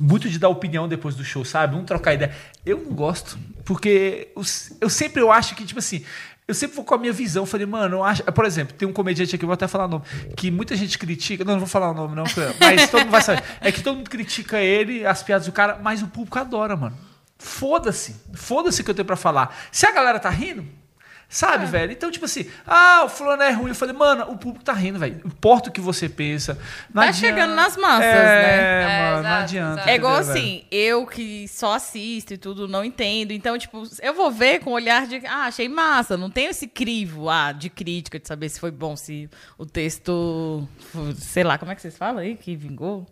muito 0.00 0.28
de 0.28 0.38
dar 0.38 0.48
opinião 0.48 0.86
depois 0.88 1.14
do 1.14 1.24
show, 1.24 1.44
sabe? 1.44 1.76
Um 1.76 1.84
trocar 1.84 2.14
ideia. 2.14 2.34
Eu 2.64 2.78
não 2.78 2.92
gosto. 2.92 3.38
Porque 3.64 4.28
os- 4.34 4.72
eu 4.80 4.88
sempre 4.90 5.20
eu 5.22 5.30
acho 5.32 5.54
que, 5.54 5.64
tipo 5.64 5.78
assim. 5.78 6.04
Eu 6.48 6.54
sempre 6.54 6.74
vou 6.74 6.84
com 6.84 6.94
a 6.94 6.98
minha 6.98 7.12
visão. 7.12 7.46
Falei, 7.46 7.66
mano, 7.66 7.98
eu 7.98 8.04
acho. 8.04 8.22
Por 8.24 8.44
exemplo, 8.44 8.74
tem 8.76 8.86
um 8.86 8.92
comediante 8.92 9.34
aqui, 9.34 9.44
eu 9.44 9.46
vou 9.46 9.54
até 9.54 9.68
falar 9.68 9.84
o 9.84 9.88
nome, 9.88 10.04
que 10.36 10.50
muita 10.50 10.74
gente 10.76 10.98
critica. 10.98 11.44
Não, 11.44 11.52
não 11.54 11.60
vou 11.60 11.68
falar 11.68 11.90
o 11.90 11.94
nome, 11.94 12.16
não, 12.16 12.24
mas 12.60 12.88
todo 12.90 13.00
mundo 13.02 13.10
vai 13.12 13.22
saber. 13.22 13.42
É 13.60 13.70
que 13.70 13.80
todo 13.80 13.96
mundo 13.96 14.10
critica 14.10 14.58
ele, 14.58 15.06
as 15.06 15.22
piadas 15.22 15.46
do 15.46 15.52
cara, 15.52 15.78
mas 15.82 16.02
o 16.02 16.08
público 16.08 16.38
adora, 16.38 16.76
mano. 16.76 16.96
Foda-se. 17.38 18.16
Foda-se 18.34 18.80
o 18.80 18.84
que 18.84 18.90
eu 18.90 18.94
tenho 18.94 19.06
pra 19.06 19.16
falar. 19.16 19.56
Se 19.70 19.86
a 19.86 19.92
galera 19.92 20.18
tá 20.18 20.30
rindo, 20.30 20.66
sabe, 21.32 21.66
velho? 21.66 21.90
Então, 21.92 22.10
tipo 22.10 22.24
assim, 22.26 22.46
ah, 22.66 23.02
o 23.04 23.08
fulano 23.08 23.42
é 23.42 23.50
ruim. 23.50 23.70
Eu 23.70 23.74
falei, 23.74 23.94
mano, 23.94 24.24
o 24.30 24.36
público 24.36 24.64
tá 24.64 24.72
rindo, 24.72 24.98
velho. 24.98 25.20
Importa 25.24 25.70
o 25.70 25.72
que 25.72 25.80
você 25.80 26.08
pensa. 26.08 26.58
Não 26.92 27.02
Tá 27.02 27.08
adianta. 27.08 27.26
chegando 27.26 27.54
nas 27.54 27.76
massas, 27.76 28.04
é, 28.04 28.12
né? 28.42 28.82
É, 28.82 29.10
mano, 29.10 29.22
não 29.22 29.30
adianta. 29.36 29.72
exato. 29.74 29.88
É 29.88 29.94
igual 29.94 30.14
entendeu, 30.20 30.34
velho? 30.34 30.46
assim, 30.46 30.64
eu 30.70 31.06
que 31.06 31.48
só 31.48 31.72
assisto 31.74 32.34
e 32.34 32.38
tudo, 32.38 32.68
não 32.68 32.84
entendo. 32.84 33.32
Então, 33.32 33.56
tipo, 33.58 33.82
eu 34.00 34.14
vou 34.14 34.30
ver 34.30 34.60
com 34.60 34.70
o 34.70 34.74
olhar 34.74 35.06
de, 35.06 35.16
ah, 35.26 35.46
achei 35.46 35.68
massa. 35.68 36.16
Não 36.16 36.30
tenho 36.30 36.50
esse 36.50 36.66
crivo, 36.68 37.28
ah, 37.28 37.50
de 37.52 37.70
crítica, 37.70 38.18
de 38.18 38.28
saber 38.28 38.48
se 38.48 38.60
foi 38.60 38.70
bom, 38.70 38.94
se 38.94 39.28
o 39.56 39.64
texto, 39.64 40.68
sei 41.16 41.44
lá, 41.44 41.56
como 41.58 41.72
é 41.72 41.74
que 41.74 41.80
vocês 41.82 41.96
falam 41.96 42.18
aí, 42.18 42.36
que 42.36 42.54
vingou? 42.54 43.06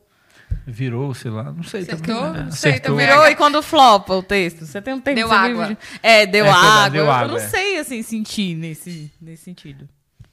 Virou, 0.67 1.13
sei 1.15 1.31
lá, 1.31 1.45
não 1.53 1.63
sei. 1.63 1.83
Acertou? 1.83 2.15
também, 2.15 2.33
né? 2.33 2.43
Não 2.45 2.53
sei 2.53 2.71
Acertou. 2.73 2.93
também. 2.93 3.07
Virou 3.07 3.27
e 3.29 3.35
quando 3.37 3.63
flopa 3.63 4.15
o 4.15 4.23
texto? 4.23 4.65
Você 4.67 4.81
tem 4.81 4.95
um 4.95 5.01
tempo 5.01 5.17
Deu 5.17 5.33
água. 5.33 5.67
vive- 5.69 5.79
É, 6.03 6.27
deu 6.27 6.47
É, 6.47 6.51
água. 6.51 6.91
deu 6.91 7.05
eu 7.05 7.11
água, 7.11 7.29
não 7.29 7.37
é. 7.37 7.49
sei, 7.49 7.79
assim, 7.79 8.03
sentir 8.03 8.55
nesse, 8.55 9.11
nesse 9.21 9.45
sentido. 9.45 9.89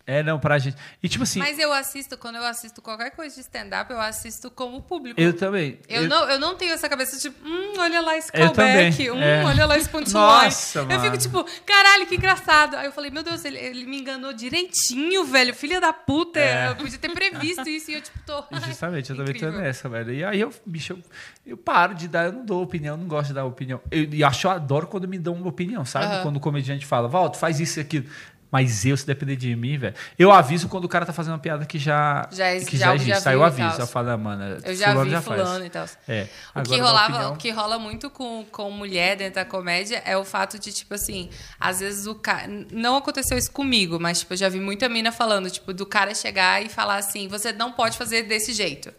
É, 0.07 0.23
não, 0.23 0.39
pra 0.39 0.57
gente. 0.57 0.77
E 1.03 1.09
tipo 1.09 1.25
assim, 1.25 1.39
Mas 1.39 1.59
eu 1.59 1.73
assisto, 1.73 2.17
quando 2.17 2.37
eu 2.37 2.45
assisto 2.45 2.81
qualquer 2.81 3.11
coisa 3.11 3.35
de 3.35 3.41
stand-up, 3.41 3.91
eu 3.91 3.99
assisto 3.99 4.49
como 4.49 4.81
público. 4.81 5.19
eu 5.19 5.33
também. 5.33 5.79
Eu, 5.89 6.07
Não, 6.07 6.29
eu 6.29 6.39
não 6.39 6.55
tenho 6.55 6.71
essa 6.73 6.87
cabeça 6.87 7.19
tipo, 7.19 7.45
hum, 7.45 7.73
olha 7.77 7.99
lá 7.99 8.17
esse 8.17 8.31
Eu 8.33 8.45
callback, 8.45 9.11
hum, 9.11 9.21
é. 9.21 9.43
olha 9.43 9.65
lá 9.65 9.77
esse 9.77 9.89
punchline. 9.89 10.13
Nossa, 10.13 10.79
eu 10.79 10.85
mano. 10.85 11.01
fico 11.01 11.17
tipo, 11.17 11.45
caralho, 11.65 12.07
que 12.07 12.15
engraçado. 12.15 12.75
Aí 12.77 12.85
eu 12.85 12.93
falei, 12.93 13.11
meu 13.11 13.21
Deus, 13.21 13.43
ele, 13.43 13.57
ele 13.57 13.85
me 13.85 13.99
enganou 13.99 14.31
direitinho, 14.31 15.25
velho, 15.25 15.53
filha 15.53 15.81
da 15.81 15.91
puta. 15.91 16.39
É. 16.39 16.69
Eu 16.69 16.75
podia 16.77 16.97
ter 16.97 17.09
previsto 17.09 17.67
isso 17.67 17.91
e 17.91 17.95
eu 17.95 18.01
tipo, 18.01 18.17
tô... 18.25 18.45
Justamente, 18.65 19.09
eu 19.09 19.17
também 19.17 19.33
tô 19.37 19.51
nessa, 19.51 19.89
velho. 19.89 20.13
E 20.13 20.23
aí 20.23 20.39
eu, 20.39 20.53
bicho, 20.65 20.93
eu, 20.93 21.03
eu 21.45 21.57
paro 21.57 21.93
de 21.93 22.07
dar, 22.07 22.27
eu 22.27 22.31
não 22.31 22.45
dou 22.45 22.63
opinião, 22.63 22.95
eu 22.95 22.97
não 23.01 23.07
gosto 23.09 23.27
de 23.27 23.33
dar 23.33 23.43
opinião. 23.43 23.81
Eu, 23.91 24.05
e 24.05 24.23
acho, 24.23 24.47
eu 24.47 24.51
adoro 24.51 24.87
quando 24.87 25.05
me 25.05 25.19
dão 25.19 25.33
uma 25.33 25.49
opinião, 25.49 25.83
sabe? 25.83 26.05
Aham. 26.05 26.23
Quando 26.23 26.37
o 26.37 26.39
comediante 26.39 26.85
fala, 26.85 27.09
Walter, 27.09 27.37
faz 27.37 27.59
isso 27.59 27.77
e 27.77 27.81
aquilo. 27.81 28.05
Mas 28.49 28.85
eu, 28.85 28.95
se 28.95 29.05
depender 29.05 29.35
de 29.35 29.53
mim, 29.55 29.77
velho. 29.77 29.93
Eu 30.17 30.31
aviso 30.31 30.69
quando 30.69 30.85
o 30.85 30.87
cara 30.87 31.05
tá 31.05 31.11
fazendo 31.11 31.33
uma 31.33 31.39
piada 31.39 31.65
que 31.65 31.77
já, 31.77 32.27
Já 32.31 32.55
que 32.59 32.77
já- 32.77 32.85
já, 32.85 32.87
já 32.87 32.95
existe. 32.95 33.27
Aí 33.27 33.35
viu 33.35 33.41
eu 33.41 33.43
aviso. 33.43 33.81
Eu 33.81 33.87
falo, 33.87 34.09
ah, 34.11 34.17
mano, 34.17 34.57
Eu 34.63 34.73
já 34.75 34.91
fulano 34.91 35.05
vi 35.09 35.11
faz. 35.15 35.25
fulano 35.25 35.65
e 35.65 35.69
tal. 35.69 35.85
É. 36.07 36.27
O 36.55 36.61
que, 36.63 36.79
rolava, 36.79 37.13
opinião- 37.13 37.33
o 37.33 37.35
que 37.37 37.51
rola 37.51 37.77
muito 37.77 38.09
com, 38.09 38.45
com 38.49 38.71
mulher 38.71 39.17
dentro 39.17 39.35
da 39.35 39.43
comédia 39.45 40.01
é 40.05 40.15
o 40.17 40.23
fato 40.23 40.57
de, 40.57 40.71
tipo 40.71 40.93
assim, 40.93 41.29
às 41.59 41.81
vezes 41.81 42.07
o 42.07 42.15
cara. 42.15 42.47
Não 42.71 42.95
aconteceu 42.95 43.37
isso 43.37 43.51
comigo, 43.51 43.99
mas 43.99 44.19
tipo, 44.19 44.31
eu 44.33 44.37
já 44.37 44.47
vi 44.47 44.61
muita 44.61 44.87
mina 44.87 45.11
falando, 45.11 45.49
tipo, 45.49 45.73
do 45.73 45.85
cara 45.85 46.15
chegar 46.15 46.63
e 46.63 46.69
falar 46.69 46.95
assim: 46.95 47.27
você 47.27 47.51
não 47.51 47.73
pode 47.73 47.97
fazer 47.97 48.23
desse 48.23 48.53
jeito. 48.53 48.93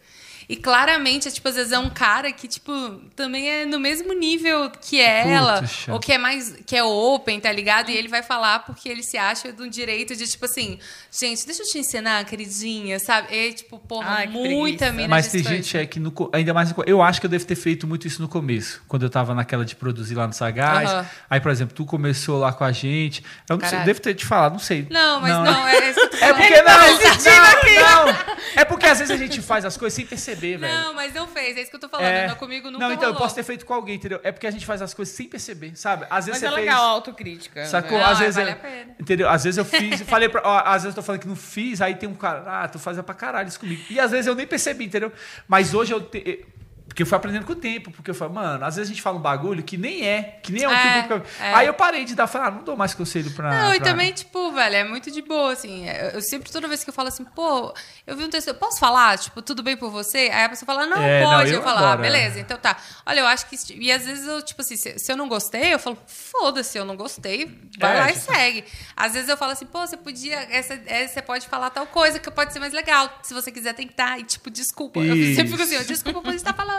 E 0.48 0.56
claramente, 0.56 1.28
é, 1.28 1.30
tipo, 1.30 1.46
às 1.46 1.56
vezes 1.56 1.72
é 1.72 1.78
um 1.78 1.90
cara 1.90 2.32
que, 2.32 2.48
tipo, 2.48 2.72
também 3.14 3.50
é 3.50 3.66
no 3.66 3.78
mesmo 3.78 4.14
nível 4.14 4.70
que 4.80 4.98
ela, 4.98 5.60
Puxa. 5.60 5.92
ou 5.92 6.00
que 6.00 6.10
é 6.10 6.16
mais, 6.16 6.56
que 6.64 6.74
é 6.74 6.82
open, 6.82 7.38
tá 7.38 7.52
ligado? 7.52 7.90
E 7.90 7.96
ele 7.96 8.08
vai 8.08 8.22
falar 8.22 8.60
porque 8.60 8.88
ele 8.88 9.02
se 9.02 9.18
acha 9.18 9.52
do 9.52 9.68
direito 9.68 10.16
de, 10.16 10.26
tipo 10.26 10.46
assim, 10.46 10.78
gente, 11.12 11.44
deixa 11.44 11.62
eu 11.62 11.66
te 11.66 11.78
ensinar, 11.78 12.24
queridinha, 12.24 12.98
sabe? 12.98 13.28
E, 13.30 13.52
tipo, 13.52 13.78
porra, 13.78 14.08
Ai, 14.20 14.26
muita 14.26 14.90
mina 14.90 15.08
Mas 15.08 15.28
tem 15.28 15.42
gente 15.44 15.76
é 15.76 15.84
que 15.84 16.00
no, 16.00 16.12
ainda 16.32 16.54
mais 16.54 16.72
eu 16.86 17.02
acho 17.02 17.20
que 17.20 17.26
eu 17.26 17.30
devo 17.30 17.44
ter 17.44 17.54
feito 17.56 17.86
muito 17.86 18.06
isso 18.06 18.22
no 18.22 18.28
começo, 18.28 18.80
quando 18.88 19.02
eu 19.02 19.10
tava 19.10 19.34
naquela 19.34 19.66
de 19.66 19.76
produzir 19.76 20.14
lá 20.14 20.26
no 20.26 20.32
Sagaz. 20.32 20.88
Aham. 20.90 21.06
Aí, 21.28 21.40
por 21.40 21.50
exemplo, 21.50 21.74
tu 21.74 21.84
começou 21.84 22.38
lá 22.38 22.54
com 22.54 22.64
a 22.64 22.72
gente. 22.72 23.22
Eu 23.50 23.58
não 23.58 23.68
sei, 23.68 23.80
devo 23.80 24.00
ter 24.00 24.14
te 24.14 24.24
falado, 24.24 24.52
não 24.52 24.58
sei. 24.58 24.86
Não, 24.88 25.20
mas 25.20 25.30
não, 25.30 25.68
é 25.68 25.90
isso 25.90 26.00
que 26.00 26.06
eu 26.06 26.10
tô 26.10 26.16
É 26.16 26.20
falando. 26.20 26.36
porque 26.38 27.74
não, 27.80 28.06
não, 28.06 28.06
não. 28.06 28.38
É 28.56 28.64
porque 28.64 28.86
às 28.86 28.98
vezes 28.98 29.10
a 29.14 29.16
gente 29.18 29.42
faz 29.42 29.64
as 29.66 29.76
coisas 29.76 29.94
sem 29.94 30.06
perceber, 30.06 30.37
velho. 30.38 30.60
Não, 30.60 30.94
mas 30.94 31.12
não 31.14 31.26
fez. 31.26 31.56
É 31.56 31.60
isso 31.62 31.70
que 31.70 31.76
eu 31.76 31.80
tô 31.80 31.88
falando. 31.88 32.06
É. 32.06 32.28
Não, 32.28 32.34
comigo 32.36 32.70
nunca 32.70 32.84
Não, 32.86 32.92
então 32.92 33.04
eu 33.04 33.12
rolou. 33.12 33.22
posso 33.22 33.34
ter 33.34 33.42
feito 33.42 33.66
com 33.66 33.74
alguém, 33.74 33.96
entendeu? 33.96 34.20
É 34.22 34.30
porque 34.32 34.46
a 34.46 34.50
gente 34.50 34.64
faz 34.64 34.80
as 34.82 34.94
coisas 34.94 35.14
sem 35.14 35.28
perceber, 35.28 35.72
sabe? 35.76 36.06
Às 36.10 36.26
vezes 36.26 36.40
Mas 36.40 36.50
você 36.50 36.54
é 36.54 36.56
fez. 36.56 36.66
legal 36.66 36.84
a 36.84 36.88
autocrítica. 36.88 37.64
Sacou? 37.66 37.98
Não, 37.98 38.06
às 38.06 38.18
é, 38.20 38.24
vezes 38.24 38.36
vale 38.36 38.50
eu- 38.50 38.52
a 38.54 38.56
pena. 38.56 38.96
Entendeu? 39.00 39.28
Às 39.28 39.44
vezes 39.44 39.58
eu 39.58 39.64
fiz, 39.64 40.00
falei 40.08 40.28
pra, 40.28 40.40
ó, 40.44 40.58
às 40.64 40.82
vezes 40.84 40.96
eu 40.96 41.02
tô 41.02 41.02
falando 41.02 41.20
que 41.20 41.28
não 41.28 41.36
fiz, 41.36 41.80
aí 41.80 41.94
tem 41.94 42.08
um 42.08 42.14
cara, 42.14 42.42
ah, 42.62 42.68
tu 42.68 42.78
fazia 42.78 43.02
pra 43.02 43.14
caralho 43.14 43.48
isso 43.48 43.60
comigo. 43.60 43.82
E 43.90 43.98
às 43.98 44.10
vezes 44.10 44.26
eu 44.26 44.34
nem 44.34 44.46
percebi, 44.46 44.84
entendeu? 44.84 45.12
Mas 45.46 45.74
hoje 45.74 45.92
eu 45.92 46.00
te- 46.00 46.44
Porque 46.88 47.02
eu 47.02 47.06
fui 47.06 47.16
aprendendo 47.16 47.44
com 47.44 47.52
o 47.52 47.56
tempo, 47.56 47.90
porque 47.92 48.10
eu 48.10 48.14
falei, 48.14 48.34
mano, 48.34 48.64
às 48.64 48.74
vezes 48.76 48.90
a 48.90 48.92
gente 48.94 49.02
fala 49.02 49.18
um 49.18 49.20
bagulho 49.20 49.62
que 49.62 49.76
nem 49.76 50.04
é, 50.04 50.40
que 50.42 50.50
nem 50.50 50.64
é 50.64 50.66
o 50.66 50.70
que 50.70 50.76
É, 50.76 50.98
o 51.00 51.02
público- 51.04 51.28
é. 51.40 51.54
Aí 51.54 51.66
eu 51.66 51.74
parei 51.74 52.04
de 52.04 52.14
dar, 52.14 52.28
ah, 52.34 52.50
não 52.50 52.64
dou 52.64 52.76
mais 52.76 52.94
conselho 52.94 53.30
pra. 53.32 53.50
Não, 53.50 53.74
e 53.74 53.78
pra- 53.78 53.90
também, 53.90 54.12
tipo, 54.12 54.50
velho, 54.52 54.74
é 54.74 54.84
muito 54.84 55.10
de 55.10 55.22
boa, 55.22 55.52
assim. 55.52 55.88
Eu 55.88 56.08
eu 56.18 56.22
sempre, 56.22 56.50
toda 56.50 56.66
vez 56.66 56.82
que 56.82 56.90
eu 56.90 56.94
falo 56.94 57.08
assim, 57.08 57.24
pô, 57.24 57.72
eu 58.06 58.16
vi 58.16 58.24
um 58.24 58.30
texto, 58.30 58.48
eu 58.48 58.54
posso 58.54 58.80
falar? 58.80 59.16
Tipo, 59.18 59.40
tudo 59.42 59.62
bem 59.62 59.76
por 59.76 59.90
você? 59.90 60.18
Aí 60.32 60.44
a 60.44 60.48
pessoa 60.48 60.66
fala, 60.66 60.86
não, 60.86 61.00
É, 61.00 61.22
não, 61.22 61.30
pode. 61.30 61.50
eu 61.50 61.56
eu 61.58 61.62
falo, 61.62 61.86
ah, 61.86 61.92
é. 61.92 61.96
beleza, 61.98 62.40
então 62.40 62.56
tá. 62.56 62.76
Olha, 63.06 63.20
eu 63.20 63.26
acho 63.26 63.46
que. 63.46 63.56
E 63.78 63.92
às 63.92 64.04
vezes 64.04 64.26
eu, 64.26 64.40
tipo 64.42 64.60
assim, 64.62 64.76
se, 64.76 64.98
se 64.98 65.12
eu 65.12 65.16
não 65.16 65.28
gostei, 65.28 65.74
eu 65.74 65.78
falo, 65.78 65.96
foda-se, 66.06 66.76
eu 66.78 66.84
não 66.84 66.96
gostei, 66.96 67.46
vai 67.78 67.96
É, 67.96 68.00
lá 68.00 68.10
e 68.10 68.14
tipo- 68.14 68.32
segue. 68.32 68.64
Às 68.96 69.12
vezes 69.12 69.28
eu 69.28 69.36
falo 69.36 69.52
assim, 69.52 69.66
pô, 69.66 69.86
você 69.86 69.96
podia. 69.96 70.36
Essa, 70.50 70.80
essa- 70.86 71.14
você 71.14 71.22
pode 71.22 71.46
falar 71.46 71.70
tal 71.70 71.86
coisa 71.86 72.18
que 72.18 72.30
pode 72.30 72.52
ser 72.52 72.58
mais 72.60 72.72
legal. 72.72 73.10
Se 73.22 73.34
você 73.34 73.52
quiser 73.52 73.74
tentar. 73.74 74.18
E, 74.18 74.24
tipo, 74.24 74.50
desculpa. 74.50 75.00
Eu 75.00 75.14
Isso. 75.14 75.36
sempre 75.36 75.50
fico 75.52 75.62
assim, 75.62 75.84
desculpa 75.84 76.20
por 76.22 76.32
estar 76.34 76.54
falando. 76.54 76.77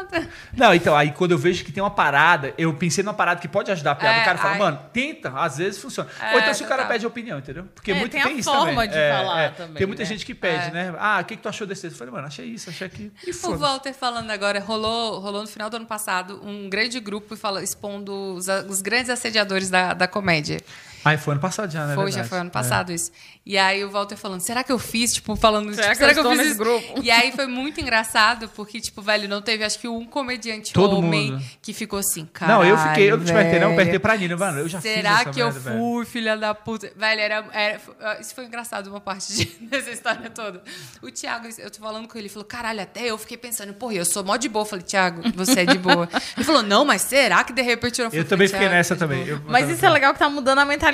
Não, 0.56 0.74
então, 0.74 0.95
aí 0.95 1.12
quando 1.12 1.32
eu 1.32 1.38
vejo 1.38 1.64
que 1.64 1.72
tem 1.72 1.82
uma 1.84 1.89
parada, 1.91 2.54
eu 2.58 2.74
pensei 2.74 3.04
numa 3.04 3.14
parada 3.14 3.39
que 3.39 3.47
pode 3.47 3.72
ajudar 3.72 3.91
a 3.91 3.95
piada. 3.95 4.18
É, 4.20 4.22
o 4.22 4.26
cara 4.26 4.38
fala, 4.38 4.52
ai. 4.54 4.60
mano, 4.60 4.80
tenta, 4.93 5.30
às 5.36 5.58
vezes 5.58 5.80
funciona. 5.82 6.10
É, 6.22 6.34
Ou 6.34 6.39
então 6.39 6.54
se 6.54 6.64
o 6.64 6.68
cara 6.68 6.84
total. 6.84 6.93
pede 6.93 7.06
opinião, 7.08 7.39
entendeu? 7.39 7.66
Porque 7.76 7.91
É, 7.91 7.95
muito 7.95 8.12
tem 8.12 8.22
tem, 8.22 8.34
a 8.34 8.36
isso 8.36 8.50
forma 8.52 8.68
também. 8.72 8.89
de 8.89 8.97
É, 8.97 9.12
falar 9.18 9.41
é. 9.41 9.50
também, 9.50 9.76
Tem 9.76 9.88
muita 9.88 10.04
né? 10.04 10.10
gente 10.10 10.26
que 10.26 10.34
pede, 10.36 10.68
É. 10.68 10.72
né? 10.72 10.93
Ah, 10.97 11.20
o 11.22 11.26
que, 11.26 11.36
que 11.36 11.41
tu 11.41 11.50
achou 11.50 11.66
desse 11.68 11.82
texto? 11.84 11.93
Eu 11.95 12.00
falei, 12.00 12.14
mano, 12.14 12.28
achei 12.28 12.45
isso, 12.45 12.70
achei 12.70 12.88
aquilo. 12.88 13.12
E 13.26 13.32
O 13.32 13.58
Walter 13.58 13.93
falando 13.93 14.30
agora, 14.32 14.60
rolou, 14.60 15.20
rolou 15.20 15.41
no 15.41 15.47
final 15.47 15.70
do 15.70 15.76
ano 15.78 15.86
passado 15.86 16.39
um 16.43 16.70
grande 16.70 17.00
grupo 17.00 17.36
fala, 17.36 17.64
expondo 17.64 18.12
os, 18.36 18.47
os 18.68 18.82
grandes 18.82 19.10
assediadores 19.10 19.70
da, 19.70 19.93
da 19.93 20.08
comédia. 20.08 20.60
Aí 21.06 21.18
foi 21.18 21.34
ano 21.34 21.41
passado 21.41 21.72
já, 21.72 21.86
né? 21.86 21.95
Foi, 21.95 22.06
já 22.06 22.22
Verdade. 22.24 22.30
foi 22.30 22.38
ano 22.39 22.50
É. 22.50 22.52
passado 22.52 22.91
isso. 22.91 23.12
E 23.45 23.58
aí 23.58 23.84
o 23.84 23.89
Walter 23.89 24.16
falando, 24.16 24.41
será 24.41 24.64
que 24.64 24.72
eu 24.72 24.78
fiz? 24.78 25.12
Tipo, 25.14 25.36
falando, 25.36 25.74
Será 25.74 25.88
tipo, 25.95 25.97
que 25.97 26.04
eu 26.04 26.10
estou 26.10 26.30
fiz 26.32 26.38
nesse 26.38 26.50
isso? 26.52 26.60
grupo? 26.60 27.02
E 27.02 27.10
aí 27.10 27.32
foi 27.32 27.47
muito 27.47 27.82
engraçado, 27.82 28.47
porque, 28.50 28.80
tipo, 28.80 29.02
velho, 29.02 29.28
não 29.28 29.41
teve, 29.41 29.64
acho 29.64 29.80
que 29.80 29.88
um 29.88 30.06
comediante 30.06 30.72
Todo 30.74 30.97
homem 30.97 31.32
mundo. 31.32 31.43
que 31.62 31.74
ficou 31.74 31.97
assim, 32.00 32.26
cara. 32.32 32.54
Não, 32.54 32.64
eu 32.64 32.78
fiquei, 32.78 33.12
eu 33.12 33.18
não 33.18 33.26
te 33.26 33.32
apertei, 33.32 33.60
não, 33.60 33.68
eu 33.70 33.74
apertei 33.74 33.97
pra 34.00 34.16
Nina, 34.18 34.38
mano. 34.38 34.60
Eu 34.60 34.70
já 34.70 34.80
Será 34.82 35.12
fiz 35.18 35.22
essa 35.22 35.30
que 35.32 35.39
eu 35.41 35.45
merda, 35.47 35.60
velho. 35.62 35.80
fui, 35.80 36.06
filha 36.06 36.38
da 36.38 36.54
puta? 36.54 36.91
Velho, 36.95 37.22
era, 37.22 37.45
era- 37.54 38.20
isso 38.22 38.36
foi 38.36 38.45
engraçado 38.45 38.88
uma 38.88 39.02
parte 39.02 39.34
de- 39.34 39.45
dessa 39.66 39.89
história 39.89 40.30
toda. 40.30 40.62
O 41.02 41.10
Thiago, 41.10 41.47
eu 41.58 41.72
tô 41.72 41.80
falando 41.80 42.08
com 42.08 42.18
ele, 42.18 42.24
ele 42.28 42.30
falou, 42.34 42.45
caralho, 42.45 42.82
até 42.82 43.06
eu 43.06 43.18
fiquei 43.18 43.38
pensando, 43.38 43.74
porra, 43.74 43.95
eu 43.95 44.06
sou 44.06 44.24
mó 44.24 44.36
de 44.38 44.47
boa. 44.50 44.62
Eu 44.64 44.68
falei, 44.70 44.86
Thiago, 44.86 45.24
você 45.34 45.62
é 45.62 45.66
de 45.66 45.78
boa. 45.78 46.08
Ele 46.36 46.45
falou, 46.45 46.62
não, 46.62 46.86
mas 46.86 47.02
será 47.02 47.43
que 47.43 47.54
de 47.54 47.62
repente 47.62 48.00
eu 48.00 48.04
não 48.06 48.12
fui? 48.12 48.20
Eu 48.20 48.26
também 48.26 48.47
fiquei 48.47 48.60
"Thiago, 48.62 48.76
nessa 48.76 48.95
também. 48.95 49.26
boa." 49.26 49.30
Eu- 49.38 49.41
Mas 49.47 49.70
isso 49.70 49.84
é 49.86 49.89
legal 49.89 50.14
que 50.14 50.20
tá 50.20 50.30
mudando 50.30 50.60
a 50.60 50.66
mentalidade, 50.66 50.89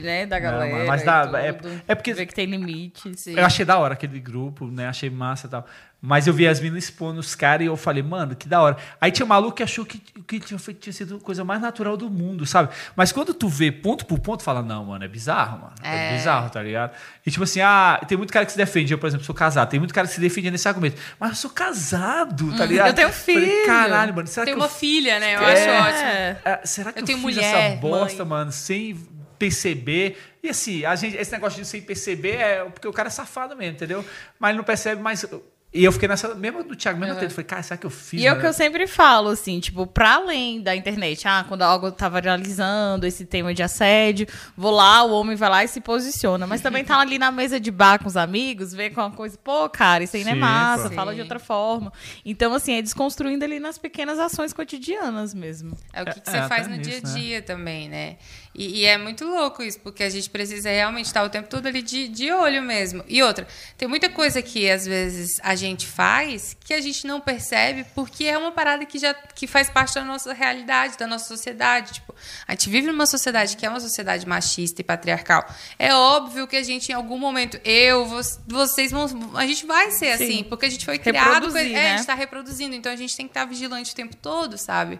né, 0.00 0.26
da 0.26 0.36
Não, 0.36 0.42
galera. 0.50 0.84
mas 0.86 1.02
dá- 1.04 1.30
é- 1.42 1.48
é 1.88 1.94
porque- 1.94 2.14
Ver 2.14 2.26
que 2.26 2.34
tem 2.34 2.46
limites. 2.46 3.26
Eu 3.26 3.44
achei 3.44 3.64
da 3.64 3.78
hora 3.78 3.94
aquele 3.94 4.18
grupo, 4.20 4.66
né? 4.66 4.88
Achei 4.88 5.10
massa 5.10 5.46
e 5.46 5.50
tal. 5.50 5.66
Mas 6.00 6.28
eu 6.28 6.32
vi 6.32 6.46
as 6.46 6.60
meninas 6.60 6.84
expondo 6.84 7.18
os 7.18 7.34
caras 7.34 7.64
e 7.64 7.66
eu 7.66 7.76
falei, 7.76 8.04
mano, 8.04 8.36
que 8.36 8.48
da 8.48 8.62
hora. 8.62 8.76
Aí 9.00 9.10
tinha 9.10 9.26
um 9.26 9.28
maluco 9.28 9.56
que 9.56 9.64
achou 9.64 9.84
que, 9.84 9.98
que 9.98 10.38
tinha, 10.38 10.56
tinha 10.78 10.92
sido 10.92 11.16
a 11.16 11.20
coisa 11.20 11.42
mais 11.44 11.60
natural 11.60 11.96
do 11.96 12.08
mundo, 12.08 12.46
sabe? 12.46 12.68
Mas 12.94 13.10
quando 13.10 13.34
tu 13.34 13.48
vê 13.48 13.72
ponto 13.72 14.06
por 14.06 14.20
ponto, 14.20 14.44
fala, 14.44 14.62
não, 14.62 14.84
mano, 14.84 15.04
é 15.04 15.08
bizarro, 15.08 15.58
mano. 15.62 15.72
É, 15.82 16.10
É. 16.10 16.16
bizarro, 16.16 16.50
tá 16.50 16.62
ligado? 16.62 16.92
E 17.26 17.30
tipo 17.32 17.42
assim, 17.42 17.60
ah, 17.62 18.00
tem 18.06 18.16
muito 18.16 18.32
cara 18.32 18.46
que 18.46 18.52
se 18.52 18.58
defende. 18.58 18.92
Eu, 18.92 18.98
por 18.98 19.08
exemplo, 19.08 19.26
sou 19.26 19.34
casado. 19.34 19.68
Tem 19.70 19.80
muito 19.80 19.92
cara 19.92 20.06
que 20.06 20.14
se 20.14 20.20
defende 20.20 20.52
nesse 20.52 20.68
argumento. 20.68 21.00
Mas 21.18 21.30
eu 21.30 21.36
sou 21.36 21.50
casado, 21.50 22.56
tá 22.56 22.64
ligado? 22.64 22.86
eu 22.88 22.94
tenho 22.94 23.12
Falei, 23.12 23.44
filho. 23.50 23.66
Caralho, 23.66 24.14
mano, 24.14 24.28
será 24.28 24.46
Tem 24.46 24.54
que 24.54 24.60
uma 24.60 24.66
eu 24.66 24.70
filha, 24.70 25.18
né? 25.18 25.34
Eu 25.34 25.40
É. 25.40 25.52
acho 25.52 25.88
ótimo. 25.88 26.40
É, 26.44 26.60
será 26.64 26.92
que 26.92 26.98
Eu 27.00 27.02
eu, 27.02 27.06
tenho 27.06 27.18
fiz 27.18 27.24
mulher, 27.36 27.70
essa 27.72 27.76
bosta, 27.80 28.24
mãe. 28.24 28.38
mano, 28.38 28.52
sem 28.52 28.96
perceber? 29.38 30.18
E 30.42 30.48
assim, 30.48 30.84
a 30.84 30.94
gente, 30.96 31.16
esse 31.16 31.32
negócio 31.32 31.60
de 31.60 31.66
sem 31.68 31.80
perceber 31.82 32.36
é 32.36 32.64
porque 32.64 32.88
o 32.88 32.92
cara 32.92 33.08
é 33.08 33.10
safado 33.10 33.56
mesmo, 33.56 33.74
entendeu? 33.76 34.04
Mas 34.38 34.50
ele 34.50 34.58
não 34.58 34.64
percebe, 34.64 35.00
mas. 35.02 35.24
E 35.70 35.84
eu 35.84 35.92
fiquei 35.92 36.08
nessa. 36.08 36.34
Mesmo 36.34 36.64
do 36.64 36.74
Thiago, 36.74 36.98
mesmo 36.98 37.12
Uhum. 37.12 37.20
tempo. 37.20 37.30
Falei, 37.30 37.44
cara, 37.44 37.62
será 37.62 37.76
que 37.76 37.84
eu 37.84 37.90
fiz? 37.90 38.22
E 38.22 38.26
é 38.26 38.32
o 38.32 38.40
que 38.40 38.46
eu 38.46 38.54
sempre 38.54 38.86
falo, 38.86 39.28
assim, 39.28 39.60
tipo, 39.60 39.86
pra 39.86 40.14
além 40.14 40.62
da 40.62 40.74
internet, 40.74 41.28
ah, 41.28 41.44
quando 41.46 41.60
algo 41.60 41.92
tá 41.92 42.08
viralizando, 42.08 43.06
esse 43.06 43.26
tema 43.26 43.52
de 43.52 43.62
assédio, 43.62 44.26
vou 44.56 44.70
lá, 44.70 45.02
o 45.02 45.10
homem 45.12 45.36
vai 45.36 45.50
lá 45.50 45.62
e 45.62 45.68
se 45.68 45.78
posiciona. 45.82 46.46
Mas 46.46 46.62
também 46.62 46.82
tá 46.86 46.98
ali 46.98 47.18
na 47.18 47.30
mesa 47.30 47.60
de 47.60 47.70
bar 47.70 47.98
com 47.98 48.08
os 48.08 48.16
amigos, 48.16 48.72
vê 48.72 48.88
com 48.88 49.02
uma 49.02 49.10
coisa, 49.10 49.36
pô, 49.44 49.68
cara, 49.68 50.02
isso 50.02 50.16
aí 50.16 50.24
não 50.24 50.30
é 50.30 50.34
Sim, 50.36 50.40
massa, 50.40 50.88
pô. 50.88 50.94
fala 50.94 51.10
de 51.10 51.18
Sim. 51.18 51.22
outra 51.24 51.38
forma. 51.38 51.92
Então, 52.24 52.54
assim, 52.54 52.72
é 52.72 52.80
desconstruindo 52.80 53.44
ali 53.44 53.60
nas 53.60 53.76
pequenas 53.76 54.18
ações 54.18 54.54
cotidianas 54.54 55.34
mesmo. 55.34 55.76
É 55.92 56.02
o 56.02 56.06
que, 56.06 56.18
que 56.18 56.30
É, 56.30 56.32
você 56.32 56.38
é, 56.38 56.48
faz 56.48 56.66
no 56.66 56.76
nisso, 56.76 56.88
dia 56.88 56.98
a 56.98 57.14
dia 57.14 57.42
também, 57.42 57.90
né? 57.90 58.16
E, 58.54 58.80
e 58.80 58.84
é 58.84 58.98
muito 58.98 59.24
louco 59.24 59.62
isso, 59.62 59.78
porque 59.80 60.02
a 60.02 60.10
gente 60.10 60.28
precisa 60.30 60.68
realmente 60.70 61.06
estar 61.06 61.22
o 61.22 61.28
tempo 61.28 61.48
todo 61.48 61.66
ali 61.66 61.82
de, 61.82 62.08
de 62.08 62.32
olho 62.32 62.62
mesmo. 62.62 63.04
E 63.06 63.22
outra, 63.22 63.46
tem 63.76 63.86
muita 63.86 64.08
coisa 64.08 64.42
que 64.42 64.68
às 64.70 64.84
vezes 64.86 65.38
a 65.42 65.54
gente 65.54 65.86
faz 65.86 66.56
que 66.64 66.74
a 66.74 66.80
gente 66.80 67.06
não 67.06 67.20
percebe 67.20 67.84
porque 67.94 68.24
é 68.24 68.36
uma 68.36 68.50
parada 68.52 68.84
que 68.84 68.98
já 68.98 69.14
que 69.14 69.46
faz 69.46 69.70
parte 69.70 69.94
da 69.94 70.04
nossa 70.04 70.32
realidade, 70.32 70.98
da 70.98 71.06
nossa 71.06 71.26
sociedade. 71.26 71.94
Tipo, 71.94 72.14
a 72.46 72.52
gente 72.52 72.68
vive 72.68 72.86
numa 72.88 73.06
sociedade 73.06 73.56
que 73.56 73.64
é 73.64 73.68
uma 73.68 73.80
sociedade 73.80 74.26
machista 74.26 74.80
e 74.80 74.84
patriarcal. 74.84 75.46
É 75.78 75.94
óbvio 75.94 76.46
que 76.46 76.56
a 76.56 76.62
gente, 76.62 76.90
em 76.90 76.94
algum 76.94 77.18
momento, 77.18 77.60
eu, 77.64 78.06
vo- 78.06 78.20
vocês 78.46 78.90
vão. 78.90 79.06
A 79.34 79.46
gente 79.46 79.66
vai 79.66 79.90
ser 79.90 80.16
Sim. 80.18 80.24
assim, 80.24 80.44
porque 80.44 80.66
a 80.66 80.70
gente 80.70 80.84
foi 80.84 80.98
criado. 80.98 81.34
Reproduzir, 81.46 81.72
é, 81.74 81.78
a 81.78 81.82
né? 81.82 81.90
gente 81.90 82.00
está 82.00 82.14
reproduzindo, 82.14 82.74
então 82.74 82.90
a 82.90 82.96
gente 82.96 83.16
tem 83.16 83.26
que 83.26 83.30
estar 83.30 83.44
vigilante 83.44 83.92
o 83.92 83.94
tempo 83.94 84.16
todo, 84.16 84.58
sabe? 84.58 84.98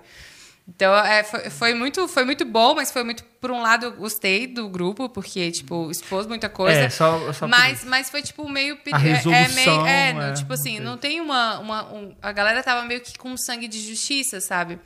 Então, 0.68 0.94
é, 0.94 1.24
foi, 1.24 1.48
foi 1.48 1.74
muito, 1.74 2.06
foi 2.06 2.24
muito 2.26 2.44
bom, 2.44 2.74
mas 2.74 2.90
foi 2.92 3.02
muito. 3.02 3.24
Por 3.40 3.50
um 3.50 3.62
lado, 3.62 3.86
eu 3.86 3.92
gostei 3.92 4.46
do 4.46 4.68
grupo, 4.68 5.08
porque, 5.08 5.50
tipo, 5.50 5.90
expôs 5.90 6.26
muita 6.26 6.50
coisa. 6.50 6.80
É, 6.80 6.90
só, 6.90 7.32
só 7.32 7.48
mas, 7.48 7.84
mas 7.84 8.10
foi, 8.10 8.20
tipo, 8.20 8.46
meio. 8.46 8.74
A 8.74 8.90
é- 8.90 8.92
é, 8.92 9.14
resolução, 9.14 9.54
meio. 9.54 9.86
É, 9.86 10.12
não, 10.12 10.22
é, 10.24 10.32
tipo 10.34 10.52
assim, 10.52 10.78
não 10.78 10.88
não 10.92 10.98
tem 10.98 11.20
uma. 11.22 11.58
uma 11.58 11.92
um- 11.92 12.14
a 12.20 12.32
galera 12.32 12.62
tava 12.62 12.84
meio 12.84 13.00
que 13.00 13.16
com 13.16 13.34
sangue 13.38 13.66
de 13.66 13.80
justiça, 13.80 14.42
sabe? 14.42 14.78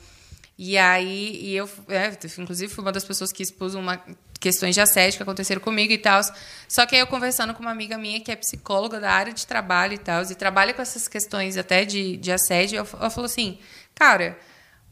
E 0.57 0.77
aí, 0.77 1.39
e 1.43 1.55
eu, 1.55 1.69
é, 1.89 2.11
inclusive, 2.39 2.71
fui 2.73 2.83
uma 2.83 2.91
das 2.91 3.03
pessoas 3.03 3.31
que 3.33 3.43
expus 3.43 3.75
uma, 3.75 4.01
questões 4.39 4.75
de 4.75 4.79
assédio 4.81 5.17
que 5.17 5.23
aconteceram 5.23 5.59
comigo 5.59 5.91
e 5.91 5.97
tal. 5.97 6.21
Só 6.69 6.85
que 6.85 6.95
aí 6.95 7.01
eu 7.01 7.07
conversando 7.07 7.53
com 7.53 7.61
uma 7.61 7.71
amiga 7.71 7.97
minha 7.97 8.21
que 8.21 8.31
é 8.31 8.35
psicóloga 8.37 8.99
da 9.01 9.11
área 9.11 9.33
de 9.33 9.45
trabalho 9.45 9.93
e 9.93 9.97
tal, 9.97 10.21
e 10.23 10.35
trabalha 10.35 10.73
com 10.73 10.81
essas 10.81 11.09
questões 11.09 11.57
até 11.57 11.83
de, 11.83 12.15
de 12.17 12.31
assédio, 12.31 12.77
ela 12.77 13.09
falou 13.09 13.25
assim, 13.25 13.57
cara, 13.95 14.37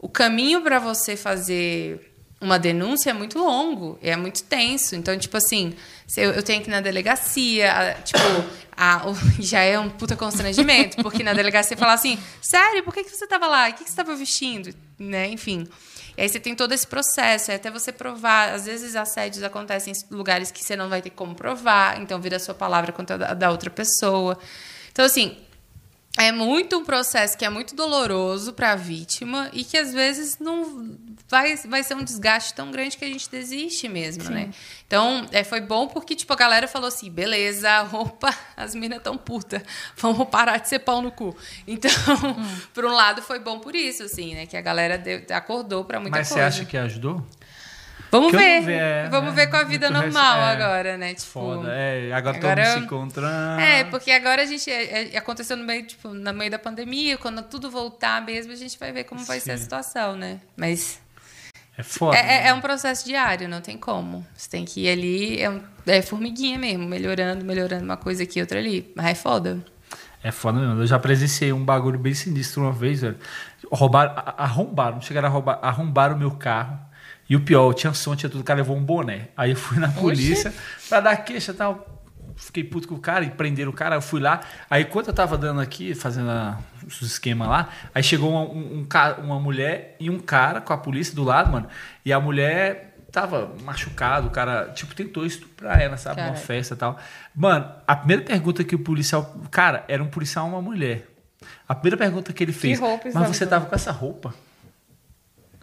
o 0.02 0.08
caminho 0.08 0.60
para 0.60 0.78
você 0.78 1.16
fazer 1.16 2.10
uma 2.40 2.58
denúncia 2.58 3.10
é 3.10 3.12
muito 3.12 3.38
longo, 3.38 3.96
é 4.02 4.16
muito 4.16 4.42
tenso. 4.42 4.96
Então, 4.96 5.16
tipo 5.16 5.36
assim, 5.36 5.74
eu, 6.16 6.42
tenho 6.42 6.60
que 6.60 6.68
ir 6.68 6.72
na 6.72 6.80
delegacia, 6.80 7.96
tipo, 8.04 8.18
a- 8.76 9.04
o- 9.08 9.14
já 9.40 9.60
é 9.60 9.78
um 9.78 9.88
puta 9.88 10.16
constrangimento, 10.16 10.96
porque 11.04 11.22
na 11.22 11.32
delegacia 11.34 11.76
falar 11.76 11.92
assim, 11.92 12.18
sério, 12.40 12.82
por 12.82 12.92
que, 12.92 13.04
que 13.04 13.10
você 13.10 13.24
estava 13.24 13.46
lá? 13.46 13.68
O 13.68 13.72
que, 13.74 13.84
que 13.84 13.84
você 13.84 13.90
estava 13.92 14.14
vestindo? 14.16 14.74
Né? 14.98 15.28
Enfim. 15.28 15.68
E 16.18 16.22
aí 16.22 16.28
você 16.28 16.40
tem 16.40 16.54
todo 16.54 16.72
esse 16.72 16.86
processo, 16.86 17.52
é 17.52 17.54
até 17.54 17.70
você 17.70 17.92
provar. 17.92 18.52
Às 18.52 18.66
vezes 18.66 18.96
assédios 18.96 19.42
acontecem 19.44 19.94
em 19.94 20.14
lugares 20.14 20.50
que 20.50 20.62
você 20.64 20.74
não 20.76 20.88
vai 20.88 21.00
ter 21.00 21.10
como 21.10 21.34
provar, 21.36 22.00
então 22.02 22.20
vira 22.20 22.36
a 22.36 22.40
sua 22.40 22.54
palavra 22.54 22.90
contra 22.92 23.14
a 23.30 23.34
da 23.34 23.50
outra 23.50 23.70
pessoa. 23.70 24.36
Então, 24.90 25.04
assim, 25.04 25.36
é 26.18 26.30
muito 26.30 26.76
um 26.78 26.84
processo 26.84 27.36
que 27.38 27.44
é 27.44 27.48
muito 27.48 27.74
doloroso 27.74 28.52
para 28.52 28.72
a 28.72 28.76
vítima 28.76 29.48
e 29.52 29.64
que 29.64 29.78
às 29.78 29.92
vezes 29.92 30.38
não 30.38 30.96
vai, 31.28 31.56
vai 31.56 31.82
ser 31.82 31.94
um 31.94 32.04
desgaste 32.04 32.52
tão 32.52 32.70
grande 32.70 32.98
que 32.98 33.04
a 33.04 33.08
gente 33.08 33.30
desiste 33.30 33.88
mesmo, 33.88 34.24
né? 34.24 34.50
Então, 34.86 35.26
é, 35.32 35.42
foi 35.42 35.62
bom 35.62 35.88
porque 35.88 36.14
tipo 36.14 36.30
a 36.32 36.36
galera 36.36 36.68
falou 36.68 36.88
assim, 36.88 37.10
beleza, 37.10 37.68
opa, 37.92 38.32
as 38.54 38.74
minas 38.74 39.02
tão 39.02 39.16
puta, 39.16 39.62
vamos 39.96 40.28
parar 40.28 40.58
de 40.58 40.68
ser 40.68 40.80
pau 40.80 41.00
no 41.00 41.10
cu. 41.10 41.34
Então, 41.66 41.90
por 42.74 42.84
um 42.84 42.92
lado 42.92 43.22
foi 43.22 43.38
bom 43.38 43.58
por 43.58 43.74
isso, 43.74 44.02
assim, 44.02 44.34
né? 44.34 44.44
Que 44.44 44.56
a 44.56 44.60
galera 44.60 44.98
deu- 44.98 45.24
acordou 45.30 45.82
para 45.84 45.98
muita 45.98 46.18
Mas 46.18 46.28
você 46.28 46.34
coisa. 46.34 46.48
acha 46.48 46.64
que 46.66 46.76
ajudou? 46.76 47.26
Vamos 48.12 48.30
que 48.30 48.36
ver, 48.36 48.60
vi, 48.62 48.72
é, 48.74 49.08
vamos 49.10 49.30
né? 49.30 49.36
ver 49.36 49.50
com 49.50 49.56
a 49.56 49.64
vida 49.64 49.90
Muito 49.90 50.02
normal 50.04 50.36
é, 50.38 50.52
agora, 50.52 50.96
né? 50.98 51.14
Tipo, 51.14 51.26
Foda. 51.32 51.72
É, 51.72 52.12
agora, 52.12 52.36
agora- 52.36 52.62
todo 52.62 52.66
mundo 52.74 52.78
se 52.78 52.84
encontrando. 52.84 53.60
É, 53.62 53.84
porque 53.84 54.10
agora 54.12 54.42
a 54.42 54.44
gente. 54.44 54.70
é- 54.70 55.14
é- 55.14 55.16
aconteceu 55.16 55.56
no 55.56 55.64
meio, 55.64 55.86
tipo, 55.86 56.08
no 56.08 56.32
meio 56.34 56.50
da 56.50 56.58
pandemia, 56.58 57.16
quando 57.16 57.42
tudo 57.42 57.70
voltar 57.70 58.22
mesmo, 58.24 58.52
a 58.52 58.56
gente 58.56 58.78
vai 58.78 58.92
ver 58.92 59.04
como 59.04 59.24
vai 59.24 59.40
ser 59.40 59.52
a 59.52 59.56
Sim. 59.56 59.62
situação, 59.62 60.14
né? 60.14 60.40
Mas 60.54 61.00
É 61.76 61.82
foda. 61.82 62.16
é, 62.16 62.20
é- 62.20 62.24
né? 62.42 62.48
é 62.48 62.54
um 62.54 62.60
processo 62.60 63.02
diário, 63.06 63.48
não 63.48 63.62
tem 63.62 63.78
como. 63.78 64.26
Você 64.36 64.50
tem 64.50 64.64
que 64.66 64.82
ir 64.82 64.90
ali, 64.90 65.40
é, 65.40 65.48
um- 65.48 65.62
é 65.86 66.02
formiguinha 66.02 66.58
mesmo, 66.58 66.86
melhorando, 66.86 67.42
melhorando 67.44 67.82
uma 67.84 67.96
coisa 67.96 68.24
aqui, 68.24 68.40
outra 68.42 68.58
ali. 68.58 68.92
Mas 68.94 69.06
é 69.06 69.14
foda. 69.14 69.64
É 70.22 70.30
foda 70.30 70.60
mesmo. 70.60 70.82
Eu 70.82 70.86
já 70.86 70.98
presenciei 70.98 71.50
um 71.52 71.64
bagulho 71.64 71.98
bem 71.98 72.12
sinistro 72.12 72.60
uma 72.62 72.72
vez, 72.72 73.00
velho. 73.00 73.16
Roubaram, 73.72 74.12
arrombaram, 74.36 75.00
chegaram 75.00 75.28
a 75.28 75.30
roubar, 75.30 75.58
arrombaram 75.62 76.14
o 76.14 76.18
meu 76.18 76.30
carro. 76.32 76.78
E 77.32 77.36
o 77.36 77.40
pior, 77.40 77.72
tinha 77.72 77.94
som, 77.94 78.14
tinha 78.14 78.28
tudo, 78.28 78.42
o 78.42 78.44
cara 78.44 78.58
levou 78.58 78.76
um 78.76 78.82
boné. 78.84 79.28
Aí 79.34 79.52
eu 79.52 79.56
fui 79.56 79.78
na 79.78 79.88
polícia 79.88 80.52
pra 80.86 81.00
dar 81.00 81.16
queixa 81.16 81.52
e 81.52 81.54
tal. 81.54 81.88
Fiquei 82.36 82.62
puto 82.62 82.86
com 82.86 82.94
o 82.94 82.98
cara 82.98 83.24
e 83.24 83.30
prenderam 83.30 83.70
o 83.70 83.74
cara. 83.74 83.94
Eu 83.96 84.02
fui 84.02 84.20
lá. 84.20 84.40
Aí, 84.68 84.82
enquanto 84.82 85.06
eu 85.08 85.14
tava 85.14 85.38
dando 85.38 85.58
aqui, 85.58 85.94
fazendo 85.94 86.28
a- 86.30 86.58
os 86.86 87.00
esquemas 87.00 87.48
lá, 87.48 87.70
aí 87.94 88.02
chegou 88.02 88.30
uma, 88.30 88.40
um- 88.42 88.86
um 88.86 89.24
uma 89.24 89.40
mulher 89.40 89.96
e 89.98 90.10
um 90.10 90.18
cara 90.18 90.60
com 90.60 90.74
a 90.74 90.76
polícia 90.76 91.14
do 91.14 91.24
lado, 91.24 91.50
mano. 91.50 91.68
E 92.04 92.12
a 92.12 92.20
mulher 92.20 92.98
tava 93.10 93.50
machucado, 93.64 94.26
o 94.26 94.30
cara, 94.30 94.70
tipo, 94.74 94.94
tentou 94.94 95.24
estuprar 95.24 95.80
ela, 95.80 95.96
sabe? 95.96 96.16
Caralho. 96.16 96.36
festa 96.36 96.74
e 96.74 96.76
tal. 96.76 96.98
Mano, 97.34 97.66
a 97.86 97.96
primeira 97.96 98.22
pergunta 98.22 98.62
que 98.62 98.74
o 98.74 98.78
policial. 98.78 99.34
Cara, 99.50 99.84
era 99.88 100.02
um 100.02 100.08
policial 100.08 100.46
e 100.46 100.50
uma 100.50 100.60
mulher. 100.60 101.06
A 101.66 101.74
primeira 101.74 101.96
pergunta 101.96 102.30
que 102.30 102.44
ele 102.44 102.52
fez, 102.52 102.78
roupa 102.78 103.04
mas 103.14 103.28
você 103.28 103.44
usando?" 103.44 103.48
tava 103.48 103.64
com 103.66 103.74
essa 103.74 103.90
roupa? 103.90 104.34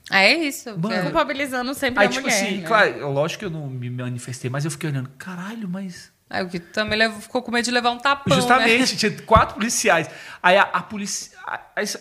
É 0.10 0.34
isso. 0.34 0.70
Mano, 0.78 0.94
é. 0.94 1.02
Culpabilizando 1.04 1.74
sempre 1.74 2.02
Aí, 2.02 2.08
a 2.08 2.10
tipo 2.10 2.24
mulher. 2.24 2.36
assim, 2.44 2.58
né? 2.62 2.68
claro, 2.68 3.12
lógico 3.12 3.40
que 3.40 3.46
eu 3.46 3.50
não 3.50 3.68
me 3.68 3.90
manifestei, 3.90 4.50
mas 4.50 4.66
eu 4.66 4.72
fiquei 4.72 4.90
olhando, 4.90 5.10
caralho, 5.18 5.68
mas. 5.68 6.12
Aí 6.30 6.44
o 6.44 6.48
que 6.50 6.60
também 6.60 6.98
levou- 6.98 7.20
ficou 7.20 7.42
com 7.42 7.52
medo 7.52 7.66
de 7.66 7.72
levar 7.72 7.90
um 7.90 7.98
tapão, 7.98 8.24
né? 8.30 8.36
Justamente, 8.36 8.96
tinha 8.98 9.12
quatro 9.24 9.56
policiais. 9.56 10.08
Aí 10.44 10.58
a, 10.58 10.62
a 10.62 10.82
polícia. 10.84 11.36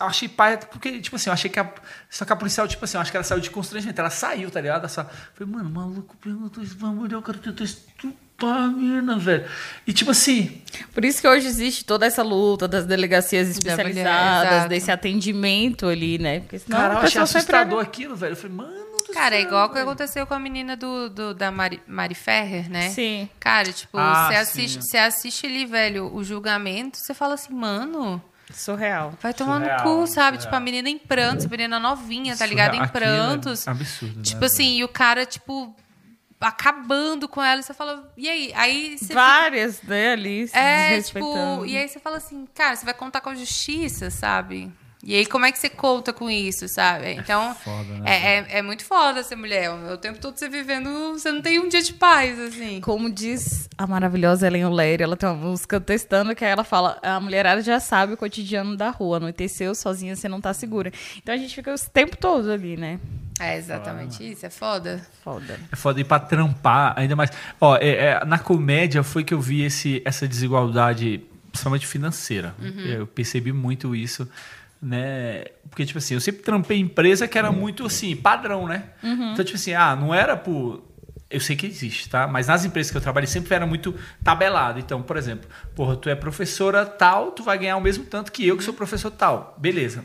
Eu 0.00 0.06
achei 0.06 0.28
pai, 0.28 0.58
porque, 0.58 1.00
tipo 1.00 1.16
assim, 1.16 1.30
eu 1.30 1.34
achei 1.34 1.50
que 1.50 1.58
a. 1.58 1.72
Só 2.10 2.26
que 2.26 2.32
a 2.32 2.36
policial, 2.36 2.68
tipo 2.68 2.84
assim, 2.84 2.98
eu 2.98 3.00
acho 3.00 3.10
que 3.10 3.16
ela 3.16 3.24
saiu 3.24 3.40
de 3.40 3.48
constrangimento. 3.50 3.98
Ela 3.98 4.10
saiu, 4.10 4.50
tá 4.50 4.60
ligado? 4.60 4.80
Ela 4.80 4.88
só, 4.88 5.04
falei, 5.34 5.50
mano, 5.54 5.70
maluco, 5.70 6.14
perguntou 6.18 6.62
isso, 6.62 6.76
pelo 6.76 6.90
amor 6.90 7.04
de 7.04 7.08
Deus, 7.10 7.20
eu 7.26 7.32
quero 7.34 7.38
tentar 7.38 7.64
estuprar 8.38 8.56
a 8.64 8.68
menina, 8.68 9.18
velho. 9.18 9.44
E 9.86 9.92
tipo 9.92 10.10
assim, 10.12 10.62
Por 10.94 11.04
isso 11.04 11.20
que 11.20 11.28
hoje 11.28 11.46
existe 11.46 11.84
toda 11.84 12.06
essa 12.06 12.22
luta 12.22 12.68
das 12.68 12.86
delegacias 12.86 13.48
mulher, 13.58 13.58
especializadas, 13.72 14.68
desse 14.68 14.90
atendimento 14.90 15.86
ali, 15.86 16.18
né? 16.18 16.40
Porque 16.40 16.58
senão 16.60 16.78
cara, 16.78 16.94
eu 16.94 16.98
achei 17.00 17.20
assustador 17.20 17.80
aquilo, 17.82 18.14
velho. 18.16 18.32
Eu 18.32 18.36
falei, 18.36 18.56
mano. 18.56 18.88
do 19.06 19.12
Cara, 19.12 19.36
é 19.36 19.40
igual 19.42 19.66
o 19.66 19.68
que 19.68 19.74
velho. 19.74 19.86
aconteceu 19.88 20.26
com 20.26 20.34
a 20.34 20.38
menina 20.38 20.76
do, 20.76 21.08
do- 21.10 21.34
da 21.34 21.50
Mari, 21.50 21.80
Mari 21.86 22.14
Ferrer, 22.14 22.70
né? 22.70 22.90
Sim. 22.90 23.28
Cara, 23.40 23.72
tipo, 23.72 23.98
Ah, 23.98 24.28
você 24.28 24.34
assiste, 24.36 24.74
sim. 24.74 24.80
você 24.82 24.98
assiste 24.98 25.46
ali, 25.46 25.66
velho, 25.66 26.14
o 26.14 26.22
julgamento, 26.22 26.98
você 26.98 27.14
fala 27.14 27.34
assim, 27.34 27.52
mano, 27.54 28.22
Surreal. 28.52 29.14
vai 29.22 29.32
tomar 29.34 29.60
Surreal, 29.60 29.78
no 29.78 29.82
cu, 29.82 30.06
sabe? 30.06 30.36
surreal. 30.36 30.38
Tipo, 30.42 30.54
a 30.56 30.60
menina 30.60 30.88
em 30.90 30.98
prantos, 30.98 31.46
a 31.46 31.48
menina 31.48 31.78
novinha, 31.80 32.36
tá 32.36 32.44
ligada? 32.46 32.76
Em 32.76 32.80
Aquilo 32.82 33.04
é 33.04 33.06
prantos. 33.06 33.66
absurdo, 33.66 34.22
Tipo 34.22 34.40
né, 34.40 34.46
assim, 34.46 34.76
e 34.76 34.84
o 34.84 34.88
cara, 34.88 35.24
tipo, 35.26 35.74
acabando 36.40 37.28
com 37.28 37.42
ela, 37.42 37.60
e 37.60 37.64
você 37.64 37.74
fala, 37.74 38.10
e 38.16 38.28
aí? 38.28 38.52
Aí 38.54 38.96
você 38.98 39.06
fica- 39.08 39.14
Várias, 39.14 39.82
né, 39.82 40.12
ali, 40.12 40.46
se 40.48 40.56
É, 40.56 41.00
tipo, 41.02 41.64
e 41.66 41.76
aí 41.76 41.88
você 41.88 41.98
fala 41.98 42.16
assim, 42.18 42.46
cara, 42.54 42.76
você 42.76 42.84
vai 42.84 42.94
contar 42.94 43.20
com 43.20 43.30
a 43.30 43.34
justiça, 43.34 44.10
sabe? 44.10 44.70
E 45.04 45.14
aí, 45.14 45.24
como 45.26 45.46
é 45.46 45.52
que 45.52 45.58
você 45.60 45.68
conta 45.70 46.12
com 46.12 46.28
isso, 46.28 46.66
sabe? 46.66 47.12
Então, 47.12 47.54
foda, 47.54 47.94
né, 48.00 48.10
é, 48.10 48.38
é, 48.38 48.58
é 48.58 48.62
muito 48.62 48.84
foda 48.84 49.22
ser 49.22 49.36
mulher. 49.36 49.70
O 49.70 49.96
tempo 49.96 50.18
todo 50.18 50.36
você 50.36 50.48
vivendo, 50.48 51.12
você 51.12 51.30
não 51.30 51.40
tem 51.40 51.60
um 51.60 51.68
dia 51.68 51.80
de 51.80 51.92
paz, 51.94 52.36
assim. 52.38 52.80
Como 52.80 53.08
diz 53.08 53.68
a 53.78 53.86
maravilhosa 53.86 54.48
Ellen 54.48 54.64
O'Leary, 54.66 55.04
ela 55.04 55.16
tem 55.16 55.28
uma 55.28 55.36
música 55.36 55.80
testando 55.80 56.34
que 56.34 56.44
ela 56.44 56.64
fala: 56.64 56.98
a 57.00 57.20
mulherada 57.20 57.62
já 57.62 57.78
sabe 57.78 58.14
o 58.14 58.16
cotidiano 58.16 58.76
da 58.76 58.90
rua, 58.90 59.18
anoiteceu, 59.18 59.72
sozinha 59.72 60.16
você 60.16 60.28
não 60.28 60.40
tá 60.40 60.52
segura. 60.52 60.90
Então 61.16 61.32
a 61.32 61.38
gente 61.38 61.54
fica 61.54 61.72
o 61.72 61.78
tempo 61.78 62.16
todo 62.16 62.50
ali, 62.50 62.76
né? 62.76 62.98
É 63.40 63.56
exatamente 63.56 64.32
isso, 64.32 64.44
é 64.46 64.50
foda. 64.50 65.00
Foda. 65.22 65.58
É 65.70 65.76
foda 65.76 66.00
ir 66.00 66.04
pra 66.04 66.18
trampar, 66.18 66.94
ainda 66.96 67.14
mais. 67.16 67.30
Ó, 67.60 67.76
é- 67.76 67.88
é, 68.20 68.24
na 68.24 68.38
comédia 68.38 69.02
foi 69.02 69.22
que 69.24 69.32
eu 69.34 69.40
vi 69.40 69.62
esse, 69.62 70.02
essa 70.04 70.26
desigualdade, 70.26 71.22
principalmente 71.50 71.86
financeira. 71.86 72.54
Eu 72.86 73.06
percebi 73.06 73.52
muito 73.52 73.94
isso, 73.94 74.28
né? 74.80 75.44
Porque, 75.70 75.84
tipo 75.84 75.98
assim, 75.98 76.14
eu 76.14 76.20
sempre 76.20 76.42
trampei 76.42 76.78
em 76.78 76.82
empresa 76.82 77.26
que 77.28 77.36
era 77.38 77.50
muito 77.52 77.84
assim, 77.86 78.14
padrão, 78.16 78.66
né? 78.66 78.84
Então, 79.32 79.44
tipo 79.44 79.56
assim, 79.56 79.74
ah, 79.74 79.94
não 79.96 80.14
era 80.14 80.36
por. 80.36 80.86
Eu 81.30 81.40
sei 81.40 81.54
que 81.56 81.66
existe, 81.66 82.08
tá? 82.08 82.26
Mas 82.26 82.46
nas 82.46 82.64
empresas 82.64 82.90
que 82.90 82.96
eu 82.96 83.02
trabalhei 83.02 83.26
sempre 83.26 83.54
era 83.54 83.66
muito 83.66 83.94
tabelado. 84.24 84.78
Então, 84.78 85.02
por 85.02 85.14
exemplo, 85.18 85.46
porra, 85.76 85.94
tu 85.94 86.08
é 86.08 86.14
professora 86.14 86.86
tal, 86.86 87.32
tu 87.32 87.42
vai 87.42 87.58
ganhar 87.58 87.76
o 87.76 87.80
mesmo 87.82 88.04
tanto 88.04 88.32
que 88.32 88.46
eu 88.46 88.56
que 88.56 88.64
sou 88.64 88.72
professor 88.72 89.10
tal. 89.10 89.54
Beleza. 89.58 90.04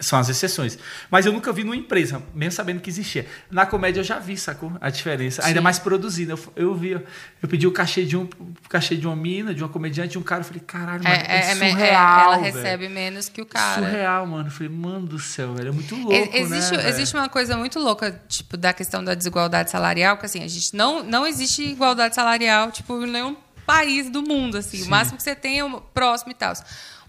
São 0.00 0.16
as 0.18 0.28
exceções. 0.28 0.78
Mas 1.10 1.26
eu 1.26 1.32
nunca 1.32 1.52
vi 1.52 1.64
numa 1.64 1.74
empresa, 1.74 2.22
mesmo 2.32 2.52
sabendo 2.52 2.80
que 2.80 2.88
existia. 2.88 3.26
Na 3.50 3.66
comédia 3.66 3.98
eu 3.98 4.04
já 4.04 4.20
vi, 4.20 4.36
sacou? 4.36 4.72
A 4.80 4.90
diferença. 4.90 5.44
Ainda 5.44 5.60
mais 5.60 5.80
produzida. 5.80 6.34
Eu, 6.34 6.38
eu 6.54 6.74
vi, 6.74 6.90
eu 6.92 7.48
pedi 7.48 7.66
o 7.66 7.72
cachê 7.72 8.04
de 8.04 8.16
um 8.16 8.22
o 8.22 8.68
cachê 8.68 8.94
de 8.96 9.06
uma 9.08 9.16
mina, 9.16 9.52
de 9.52 9.60
uma 9.62 9.68
comediante, 9.68 10.10
de 10.12 10.18
um 10.18 10.22
cara. 10.22 10.42
Eu 10.42 10.44
falei, 10.44 10.62
caralho, 10.64 11.02
mano, 11.02 11.16
é, 11.16 11.18
É, 11.18 11.24
é, 11.26 11.36
é, 11.36 11.50
é, 11.50 11.70
surreal. 11.70 12.20
ela 12.32 12.38
velho. 12.38 12.54
recebe 12.54 12.88
menos 12.88 13.28
que 13.28 13.42
o 13.42 13.46
cara. 13.46 13.82
Surreal, 13.82 14.24
mano. 14.26 14.48
Eu 14.48 14.52
falei, 14.52 14.68
mano 14.68 15.06
do 15.06 15.18
céu, 15.18 15.54
velho. 15.54 15.68
É 15.70 15.72
muito 15.72 15.94
louco. 15.96 16.12
E- 16.12 16.30
existe, 16.42 16.70
né, 16.72 16.76
velho? 16.78 16.88
existe 16.90 17.16
uma 17.16 17.28
coisa 17.28 17.56
muito 17.56 17.80
louca, 17.80 18.20
tipo, 18.28 18.56
da 18.56 18.72
questão 18.72 19.02
da 19.02 19.14
desigualdade 19.14 19.68
salarial, 19.70 20.16
que 20.16 20.26
assim, 20.26 20.44
a 20.44 20.48
gente 20.48 20.76
não, 20.76 21.02
não 21.02 21.26
existe 21.26 21.62
igualdade 21.62 22.14
salarial, 22.14 22.70
tipo, 22.70 23.02
em 23.04 23.10
nenhum 23.10 23.36
país 23.66 24.08
do 24.08 24.22
mundo, 24.22 24.58
assim. 24.58 24.82
O 24.84 24.88
máximo 24.88 25.16
que 25.16 25.22
você 25.24 25.34
tem 25.34 25.58
é 25.58 25.64
o 25.64 25.80
próximo 25.80 26.30
e 26.30 26.34
tal. 26.34 26.52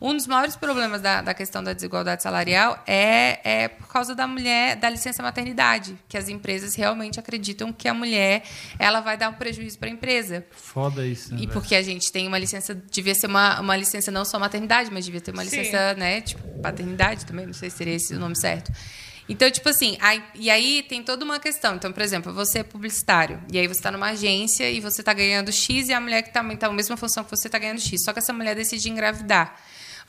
Um 0.01 0.15
dos 0.15 0.25
maiores 0.27 0.55
problemas 0.55 1.01
da, 1.01 1.21
da 1.21 1.33
questão 1.33 1.61
da 1.61 1.73
desigualdade 1.73 2.23
salarial 2.23 2.81
é, 2.87 3.39
é 3.43 3.67
por 3.67 3.87
causa 3.87 4.15
da 4.15 4.25
mulher, 4.25 4.77
da 4.77 4.89
licença 4.89 5.21
maternidade, 5.21 5.97
que 6.07 6.17
as 6.17 6.29
empresas 6.29 6.73
realmente 6.73 7.19
acreditam 7.19 7.73
que 7.73 7.85
a 7.87 7.93
mulher 7.93 8.43
ela 8.77 9.01
vai 9.01 9.17
dar 9.17 9.27
um 9.29 9.33
prejuízo 9.33 9.77
para 9.77 9.89
a 9.89 9.91
empresa. 9.91 10.45
Foda 10.51 11.05
isso, 11.05 11.33
né, 11.35 11.41
E 11.41 11.47
porque 11.47 11.75
a 11.75 11.81
gente 11.81 12.11
tem 12.13 12.27
uma 12.27 12.37
licença, 12.37 12.73
devia 12.73 13.13
ser 13.13 13.27
uma, 13.27 13.59
uma 13.59 13.75
licença 13.75 14.09
não 14.09 14.23
só 14.23 14.39
maternidade, 14.39 14.89
mas 14.89 15.03
devia 15.03 15.19
ter 15.19 15.31
uma 15.31 15.43
Sim. 15.43 15.49
licença, 15.57 15.93
né, 15.95 16.21
tipo, 16.21 16.41
paternidade 16.61 17.25
também, 17.25 17.45
não 17.45 17.53
sei 17.53 17.69
se 17.69 17.75
seria 17.77 17.95
esse 17.95 18.13
o 18.15 18.19
nome 18.19 18.39
certo. 18.39 18.71
Então, 19.27 19.51
tipo 19.51 19.67
assim, 19.69 19.95
aí- 20.01 20.23
e 20.33 20.49
aí 20.49 20.81
tem 20.81 21.03
toda 21.03 21.23
uma 21.23 21.39
questão. 21.39 21.75
Então, 21.75 21.91
por 21.91 22.01
exemplo, 22.01 22.33
você 22.33 22.59
é 22.59 22.63
publicitário, 22.63 23.39
e 23.51 23.59
aí 23.59 23.67
você 23.67 23.79
está 23.79 23.91
numa 23.91 24.07
agência 24.07 24.71
e 24.71 24.79
você 24.79 25.01
está 25.01 25.13
ganhando 25.13 25.51
X 25.51 25.87
e 25.89 25.93
a 25.93 25.99
mulher 26.01 26.23
que 26.23 26.31
também 26.33 26.55
está 26.55 26.67
na 26.67 26.73
mesma 26.73 26.97
função 26.97 27.23
que 27.23 27.29
você 27.29 27.47
está 27.47 27.59
ganhando 27.59 27.79
X. 27.79 28.01
Só 28.03 28.11
que 28.13 28.17
essa 28.19 28.33
mulher 28.33 28.55
decide 28.55 28.89
engravidar. 28.89 29.55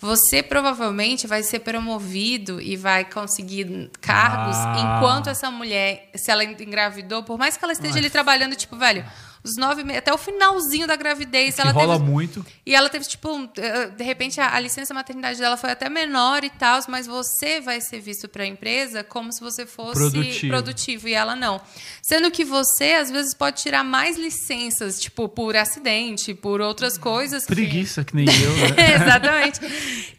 Você 0.01 0.43
provavelmente 0.43 1.27
vai 1.27 1.43
ser 1.43 1.59
promovido 1.61 2.61
e 2.61 2.77
vai 2.77 3.05
conseguir 3.05 3.91
cargos 4.01 4.57
Ah. 4.57 4.97
enquanto 4.97 5.29
essa 5.29 5.51
mulher, 5.51 6.09
se 6.15 6.31
ela 6.31 6.43
engravidou, 6.45 7.23
por 7.23 7.39
mais 7.39 7.57
que 7.57 7.65
ela 7.65 7.73
esteja 7.73 7.99
ali 7.99 8.09
trabalhando, 8.09 8.57
tipo, 8.57 8.77
velho, 8.77 9.05
os 9.43 9.57
nove 9.57 9.83
meses, 9.83 9.99
até 10.01 10.13
o 10.13 10.19
finalzinho 10.19 10.87
da 10.87 10.97
gravidez, 10.97 11.55
Que 11.55 11.61
ela 11.63 11.71
rola 11.73 11.99
teve, 11.99 12.11
muito. 12.11 12.45
e 12.65 12.75
ela 12.75 12.89
teve, 12.91 13.07
tipo, 13.07 13.31
um, 13.31 13.49
eh, 13.57 13.87
de 13.89 14.05
repente, 14.05 14.39
a, 14.39 14.55
a 14.55 14.61
licença 14.61 14.93
maternidade 14.93 15.39
dela 15.39 15.57
foi 15.57 15.71
até 15.71 15.89
menor 15.89 16.45
e 16.45 16.51
tal, 16.51 16.79
mas 16.89 17.07
você 17.07 17.59
vai 17.61 17.81
ser 17.81 18.01
visto 18.01 18.29
para 18.29 18.43
a 18.43 18.47
empresa 18.47 19.03
como 19.03 19.33
se 19.33 19.41
você 19.41 19.65
fosse 19.65 19.95
Produtivo. 19.95 20.49
produtivo 20.53 21.09
e 21.09 21.15
ela 21.15 21.35
não. 21.35 21.59
Sendo 22.11 22.29
que 22.29 22.45
você, 22.45 22.95
às 22.95 23.09
vezes, 23.09 23.33
pode 23.33 23.63
tirar 23.63 23.85
mais 23.85 24.17
licenças, 24.19 25.01
tipo, 25.01 25.29
por 25.29 25.55
acidente, 25.57 26.35
por 26.35 26.61
outras 26.61 26.99
coisas. 26.99 27.45
Preguiça, 27.47 28.03
que 28.03 28.17
nem 28.17 28.27
eu, 28.27 28.57
né? 28.57 28.95
Exatamente. 28.97 29.61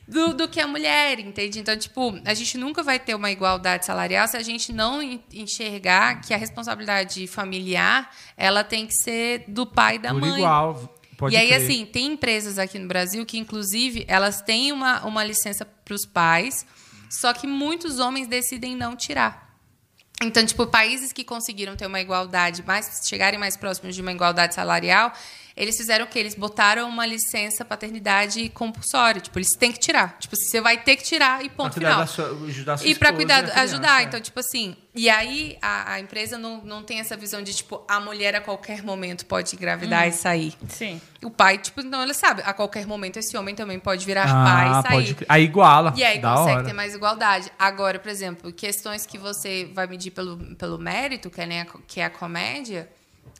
Do, 0.07 0.33
do 0.33 0.47
que 0.47 0.61
a 0.61 0.67
mulher, 0.67 1.19
entende? 1.19 1.59
Então, 1.59 1.75
tipo, 1.77 2.17
a 2.23 2.33
gente 2.33 2.57
nunca 2.57 2.81
vai 2.81 2.97
ter 2.97 3.13
uma 3.13 3.29
igualdade 3.29 3.85
salarial 3.85 4.25
se 4.29 4.37
a 4.37 4.41
gente 4.41 4.71
não 4.71 5.01
en- 5.03 5.21
enxergar 5.33 6.21
que 6.21 6.33
a 6.33 6.37
responsabilidade 6.37 7.27
familiar 7.27 8.09
ela 8.37 8.63
tem 8.63 8.87
que 8.87 8.93
ser 8.93 9.43
do 9.49 9.65
pai 9.65 9.95
e 9.97 9.99
da 9.99 10.11
Por 10.11 10.21
mãe. 10.21 10.37
igual. 10.37 10.97
Pode 11.17 11.35
e 11.35 11.37
aí, 11.37 11.49
crer. 11.49 11.61
assim, 11.61 11.85
tem 11.85 12.13
empresas 12.13 12.57
aqui 12.57 12.79
no 12.79 12.87
Brasil 12.87 13.25
que, 13.25 13.37
inclusive, 13.37 14.05
elas 14.07 14.41
têm 14.41 14.71
uma, 14.71 15.05
uma 15.05 15.25
licença 15.25 15.65
para 15.65 15.93
os 15.93 16.05
pais, 16.05 16.65
só 17.09 17.33
que 17.33 17.45
muitos 17.45 17.99
homens 17.99 18.27
decidem 18.29 18.77
não 18.77 18.95
tirar. 18.95 19.50
Então, 20.21 20.45
tipo, 20.45 20.67
países 20.67 21.11
que 21.11 21.23
conseguiram 21.23 21.75
ter 21.75 21.85
uma 21.87 21.99
igualdade, 21.99 22.63
mais, 22.65 23.01
chegarem 23.05 23.39
mais 23.39 23.57
próximos 23.57 23.95
de 23.95 24.01
uma 24.01 24.11
igualdade 24.11 24.53
salarial, 24.53 25.11
eles 25.61 25.77
fizeram 25.77 26.05
o 26.05 26.07
quê? 26.07 26.19
Eles 26.19 26.33
botaram 26.35 26.89
uma 26.89 27.05
licença 27.05 27.63
paternidade 27.63 28.49
compulsória. 28.49 29.21
Tipo, 29.21 29.37
eles 29.39 29.49
têm 29.57 29.71
que 29.71 29.79
tirar. 29.79 30.17
Tipo, 30.19 30.35
você 30.35 30.59
vai 30.59 30.77
ter 30.81 30.95
que 30.95 31.03
tirar 31.03 31.43
e 31.45 31.49
Pra 31.49 31.57
ponto 31.65 31.73
cuidar 31.73 31.89
final. 31.89 31.99
da 32.01 32.07
sua, 32.07 32.47
ajudar 32.47 32.73
a 32.73 32.77
sua 32.77 32.87
E 32.87 32.95
para 32.95 33.09
esposa 33.09 33.15
cuidar, 33.15 33.41
criança, 33.43 33.61
ajudar. 33.61 34.01
é. 34.01 34.03
Então, 34.05 34.19
tipo 34.19 34.39
assim. 34.39 34.75
E 34.93 35.09
aí 35.09 35.57
a, 35.61 35.93
a 35.93 35.99
empresa 36.01 36.37
não, 36.37 36.61
não 36.65 36.83
tem 36.83 36.99
essa 36.99 37.15
visão 37.15 37.41
de, 37.41 37.53
tipo, 37.53 37.81
a 37.87 37.99
mulher 37.99 38.35
a 38.35 38.41
qualquer 38.41 38.83
momento 38.83 39.25
pode 39.25 39.55
engravidar 39.55 40.05
e 40.07 40.11
sair. 40.11 40.53
Sim. 40.67 40.99
O 41.23 41.31
pai, 41.31 41.57
tipo, 41.59 41.81
não, 41.81 42.03
ele 42.03 42.13
sabe, 42.13 42.41
a 42.43 42.51
qualquer 42.53 42.85
momento 42.85 43.17
esse 43.17 43.37
homem 43.37 43.55
também 43.55 43.79
pode 43.79 44.05
virar 44.05 44.25
Ah, 44.27 44.43
pai 44.43 44.67
e 44.67 44.81
sair. 44.81 45.13
pode. 45.15 45.25
Aí 45.29 45.43
iguala. 45.45 45.93
E 45.95 46.03
aí 46.03 46.19
da 46.19 46.33
consegue 46.35 46.57
hora. 46.57 46.65
ter 46.65 46.73
mais 46.73 46.93
igualdade. 46.93 47.49
Agora, 47.57 47.99
por 47.99 48.09
exemplo, 48.09 48.51
questões 48.51 49.05
que 49.05 49.17
você 49.17 49.69
vai 49.73 49.87
medir 49.87 50.11
pelo, 50.11 50.37
pelo 50.55 50.77
mérito, 50.77 51.29
que 51.29 51.39
é, 51.39 51.45
né, 51.45 51.67
que 51.87 52.01
é 52.01 52.05
a 52.05 52.09
comédia, 52.09 52.89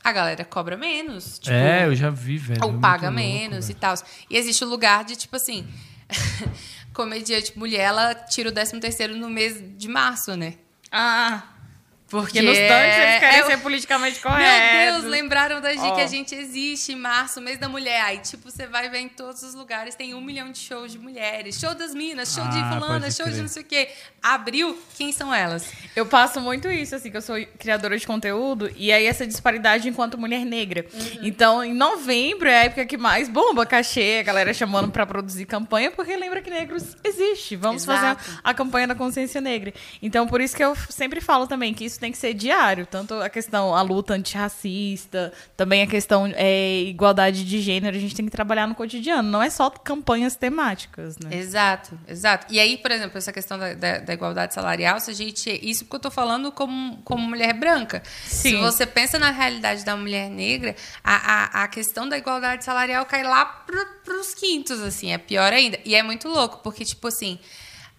a 0.04 0.12
galera 0.12 0.44
cobra 0.44 0.76
menos. 0.76 1.40
Tipo, 1.40 1.54
é, 1.54 1.86
eu 1.86 1.96
já 1.96 2.10
vi, 2.10 2.38
velho. 2.38 2.62
é 2.62 2.66
ou 2.66 2.80
paga 2.80 3.10
louco, 3.10 3.16
menos 3.16 3.68
velho. 3.68 3.78
e 3.78 3.80
tal. 3.80 3.96
E 4.30 4.38
existe 4.38 4.64
o 4.64 4.68
lugar 4.68 5.04
de, 5.04 5.16
tipo 5.16 5.36
assim, 5.36 5.68
comediante 6.94 7.58
mulher, 7.58 7.82
ela 7.82 8.16
tira 8.16 8.50
o 8.50 8.52
13 8.52 8.80
terceiro 8.80 9.16
no 9.16 9.30
mês 9.30 9.62
de 9.78 9.88
março, 9.88 10.36
né? 10.36 10.56
Ah, 10.92 11.44
Porque 12.12 12.42
nos 12.42 12.58
tanques 12.58 12.98
eles 12.98 13.20
querem 13.20 13.40
é- 13.40 13.46
ser 13.46 13.58
politicamente 13.60 14.20
Meu 14.22 14.32
corretos. 14.32 15.02
Deus, 15.02 15.06
lembraram 15.06 15.62
da 15.62 15.72
gente 15.72 15.82
Ó. 15.86 15.96
que 15.96 16.02
a 16.02 16.08
gente 16.08 16.36
existe 16.36 16.92
em 16.92 16.96
março, 16.96 17.40
mês 17.42 17.58
da 17.58 17.70
mulher. 17.70 18.02
Aí, 18.02 18.18
tipo, 18.20 18.52
você 18.52 18.68
vai 18.68 18.90
ver 18.90 19.00
em 19.00 19.08
todos 19.10 19.42
os 19.44 19.54
lugares, 19.56 19.96
tem 19.96 20.14
um 20.14 20.20
milhão 20.22 20.52
de 20.52 20.60
shows 20.60 20.92
de 20.92 21.00
mulheres. 21.00 21.58
Show 21.60 21.74
das 21.74 21.96
minas, 21.96 22.34
show 22.34 22.44
de 22.50 22.58
Ah, 22.60 22.74
fulana, 22.74 23.00
pode 23.02 23.16
show 23.16 23.26
de 23.26 23.32
crer. 23.32 23.42
não 23.42 23.48
sei 23.48 23.62
o 23.62 23.66
quê. 23.66 23.90
Abril, 24.22 24.78
quem 24.98 25.12
são 25.14 25.34
elas? 25.34 25.72
Eu 25.96 26.06
passo 26.06 26.42
muito 26.42 26.70
isso, 26.70 26.96
assim, 26.96 27.10
que 27.10 27.16
eu 27.18 27.22
sou 27.22 27.36
criadora 27.58 27.98
de 27.98 28.06
conteúdo, 28.06 28.70
e 28.76 28.92
aí 28.92 29.06
essa 29.06 29.26
disparidade 29.26 29.88
enquanto 29.88 30.18
mulher 30.18 30.46
negra. 30.46 30.86
Uhum. 30.94 31.20
Então, 31.24 31.64
em 31.64 31.74
novembro 31.74 32.48
é 32.50 32.60
a 32.60 32.64
época 32.66 32.86
que 32.86 32.98
mais 32.98 33.30
bomba 33.30 33.66
cachê, 33.66 34.18
a 34.20 34.24
galera 34.24 34.54
chamando 34.54 34.92
pra 34.92 35.06
produzir 35.06 35.46
campanha, 35.46 35.90
porque 35.92 36.16
lembra 36.18 36.42
que 36.42 36.50
negros 36.50 36.96
existe. 37.04 37.56
Vamos 37.56 37.84
Exato. 37.84 38.22
fazer 38.22 38.40
a 38.44 38.54
campanha 38.54 38.88
da 38.88 38.96
consciência 38.96 39.40
negra. 39.40 39.74
Então, 40.02 40.28
por 40.28 40.42
isso 40.42 40.56
que 40.56 40.64
eu 40.64 40.76
sempre 40.90 41.22
falo 41.22 41.48
também 41.48 41.74
que 41.74 41.86
isso 41.86 42.01
tem 42.02 42.12
que 42.12 42.18
ser 42.18 42.34
diário. 42.34 42.86
Tanto 42.86 43.14
a 43.14 43.30
questão, 43.30 43.74
a 43.76 43.82
luta 43.82 44.14
antirracista, 44.14 45.32
também 45.56 45.84
a 45.84 45.88
questão 45.88 46.30
é, 46.36 46.82
igualdade 46.82 47.46
de 47.46 47.62
gênero, 47.62 47.96
a 47.96 48.00
gente 48.00 48.16
tem 48.16 48.26
que 48.26 48.32
trabalhar 48.32 48.68
no 48.68 48.76
cotidiano. 48.76 49.30
Não 49.30 49.42
é 49.42 49.50
só 49.50 49.70
campanhas 49.70 50.36
temáticas, 50.36 51.18
né? 51.20 51.38
Exato, 51.38 51.98
exato. 52.08 52.48
E 52.50 52.60
aí, 52.60 52.78
por 52.78 52.92
exemplo, 52.92 53.18
essa 53.18 53.32
questão 53.32 53.58
da, 53.58 53.74
da, 53.74 54.00
da 54.00 54.14
igualdade 54.14 54.54
salarial, 54.54 55.00
se 55.00 55.12
a 55.12 55.14
gente. 55.14 55.50
Isso 55.62 55.86
porque 55.86 55.98
eu 55.98 56.02
tô 56.02 56.12
falando 56.12 56.52
como, 56.52 56.98
como 57.04 57.22
mulher 57.26 57.54
branca. 57.54 58.02
Se 58.26 58.50
Sim. 58.50 58.60
você 58.60 58.86
pensa 58.86 59.20
na 59.20 59.30
realidade 59.30 59.86
da 59.86 59.96
mulher 59.96 60.30
negra, 60.30 60.76
a, 61.04 61.62
a, 61.62 61.64
a 61.64 61.68
questão 61.68 62.10
da 62.10 62.18
igualdade 62.18 62.66
salarial 62.66 63.06
cai 63.06 63.24
lá 63.24 63.46
pro, 63.46 63.86
pros 64.04 64.34
quintos, 64.34 64.82
assim, 64.82 65.14
é 65.14 65.18
pior 65.18 65.54
ainda. 65.54 65.80
E 65.86 65.96
é 65.96 66.02
muito 66.02 66.28
louco, 66.28 66.60
porque, 66.64 66.84
tipo 66.84 67.08
assim. 67.08 67.40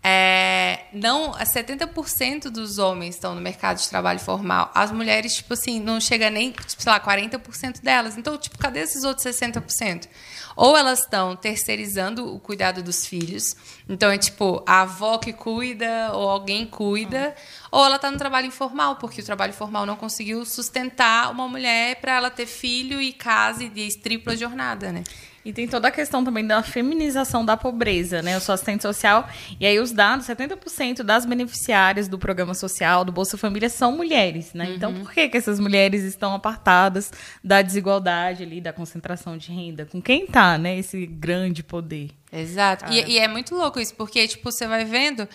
É, 0.05 0.87
não, 0.93 1.31
70% 1.33 2.51
dos 2.51 2.79
homens 2.79 3.15
estão 3.15 3.37
no 3.37 3.41
mercado 3.41 3.79
de 3.79 3.89
trabalho 3.89 4.19
formal. 4.19 4.69
As 4.75 4.91
mulheres, 4.91 5.37
tipo 5.37 5.55
assim, 5.55 5.79
não 5.79 6.01
chega 6.01 6.29
nem, 6.29 6.51
tipo, 6.51 6.83
sei 6.83 6.91
lá, 6.91 6.99
40% 6.99 7.81
delas. 7.81 8.17
Então, 8.19 8.37
tipo, 8.37 8.59
cadê 8.59 8.81
esses 8.81 9.05
outros 9.05 9.25
60%? 9.25 10.09
Ou 10.57 10.77
elas 10.77 11.01
estão 11.01 11.37
terceirizando 11.37 12.35
o 12.35 12.41
cuidado 12.41 12.83
dos 12.83 13.07
filhos. 13.07 13.55
Então, 13.89 14.11
é 14.11 14.19
tipo, 14.19 14.63
a 14.67 14.83
avó 14.83 15.19
que 15.19 15.33
cuida, 15.33 16.11
ou 16.13 16.29
alguém 16.29 16.67
cuida. 16.67 17.35
Ou 17.71 17.85
ela 17.87 17.97
está 17.97 18.11
no 18.11 18.19
trabalho 18.19 18.49
informal, 18.49 18.97
porque 18.97 19.21
o 19.21 19.25
trabalho 19.25 19.53
formal 19.53 19.87
não 19.87 19.95
conseguiu 19.95 20.45
sustentar 20.45 21.31
uma 21.31 21.47
mulher 21.47 22.01
para 22.01 22.17
ela 22.17 22.31
ter 22.31 22.47
filho 22.47 23.01
e 23.01 23.13
casa 23.13 23.63
e 23.63 23.69
de 23.69 23.97
tripla 23.99 24.37
jornada, 24.37 24.91
né? 24.91 25.05
E 25.45 25.53
tem 25.53 25.67
toda 25.67 25.89
a 25.89 25.91
questão 25.91 26.25
também 26.25 26.47
da 26.47 26.63
feminização 26.63 27.45
da 27.45 27.57
pobreza, 27.57 28.23
né? 28.23 28.35
Eu 28.37 28.41
sou 28.41 28.55
assistente 28.55 28.83
social 28.83 29.29
e 29.59 29.67
aí 29.67 29.79
os 29.81 29.91
dados, 29.91 30.27
70% 30.27 31.03
das 31.03 31.27
beneficiárias 31.27 32.07
do 32.09 32.19
programa 32.19 32.55
social, 32.55 33.05
do 33.05 33.11
Bolsa 33.11 33.37
Família, 33.37 33.69
são 33.69 33.93
mulheres, 33.93 34.55
né? 34.55 34.73
Então, 34.75 34.95
por 34.95 35.13
que, 35.13 35.29
que 35.29 35.37
essas 35.37 35.59
mulheres 35.59 36.05
estão 36.05 36.35
apartadas 36.35 37.13
da 37.43 37.61
desigualdade 37.61 38.43
ali, 38.43 38.61
da 38.61 38.73
concentração 38.73 39.37
de 39.37 39.51
renda? 39.51 39.85
Com 39.85 40.01
quem 40.01 40.27
tá, 40.27 40.57
né? 40.57 40.79
Esse 40.79 41.07
grande 41.07 41.63
poder. 41.63 42.11
Exato. 42.33 42.91
E, 42.91 43.13
e 43.13 43.19
é 43.19 43.29
muito 43.29 43.55
louco 43.55 43.79
isso, 43.79 43.95
porque, 43.95 44.27
tipo, 44.27 44.51
você 44.51 44.67
vai 44.67 44.85
vendo 44.85 45.29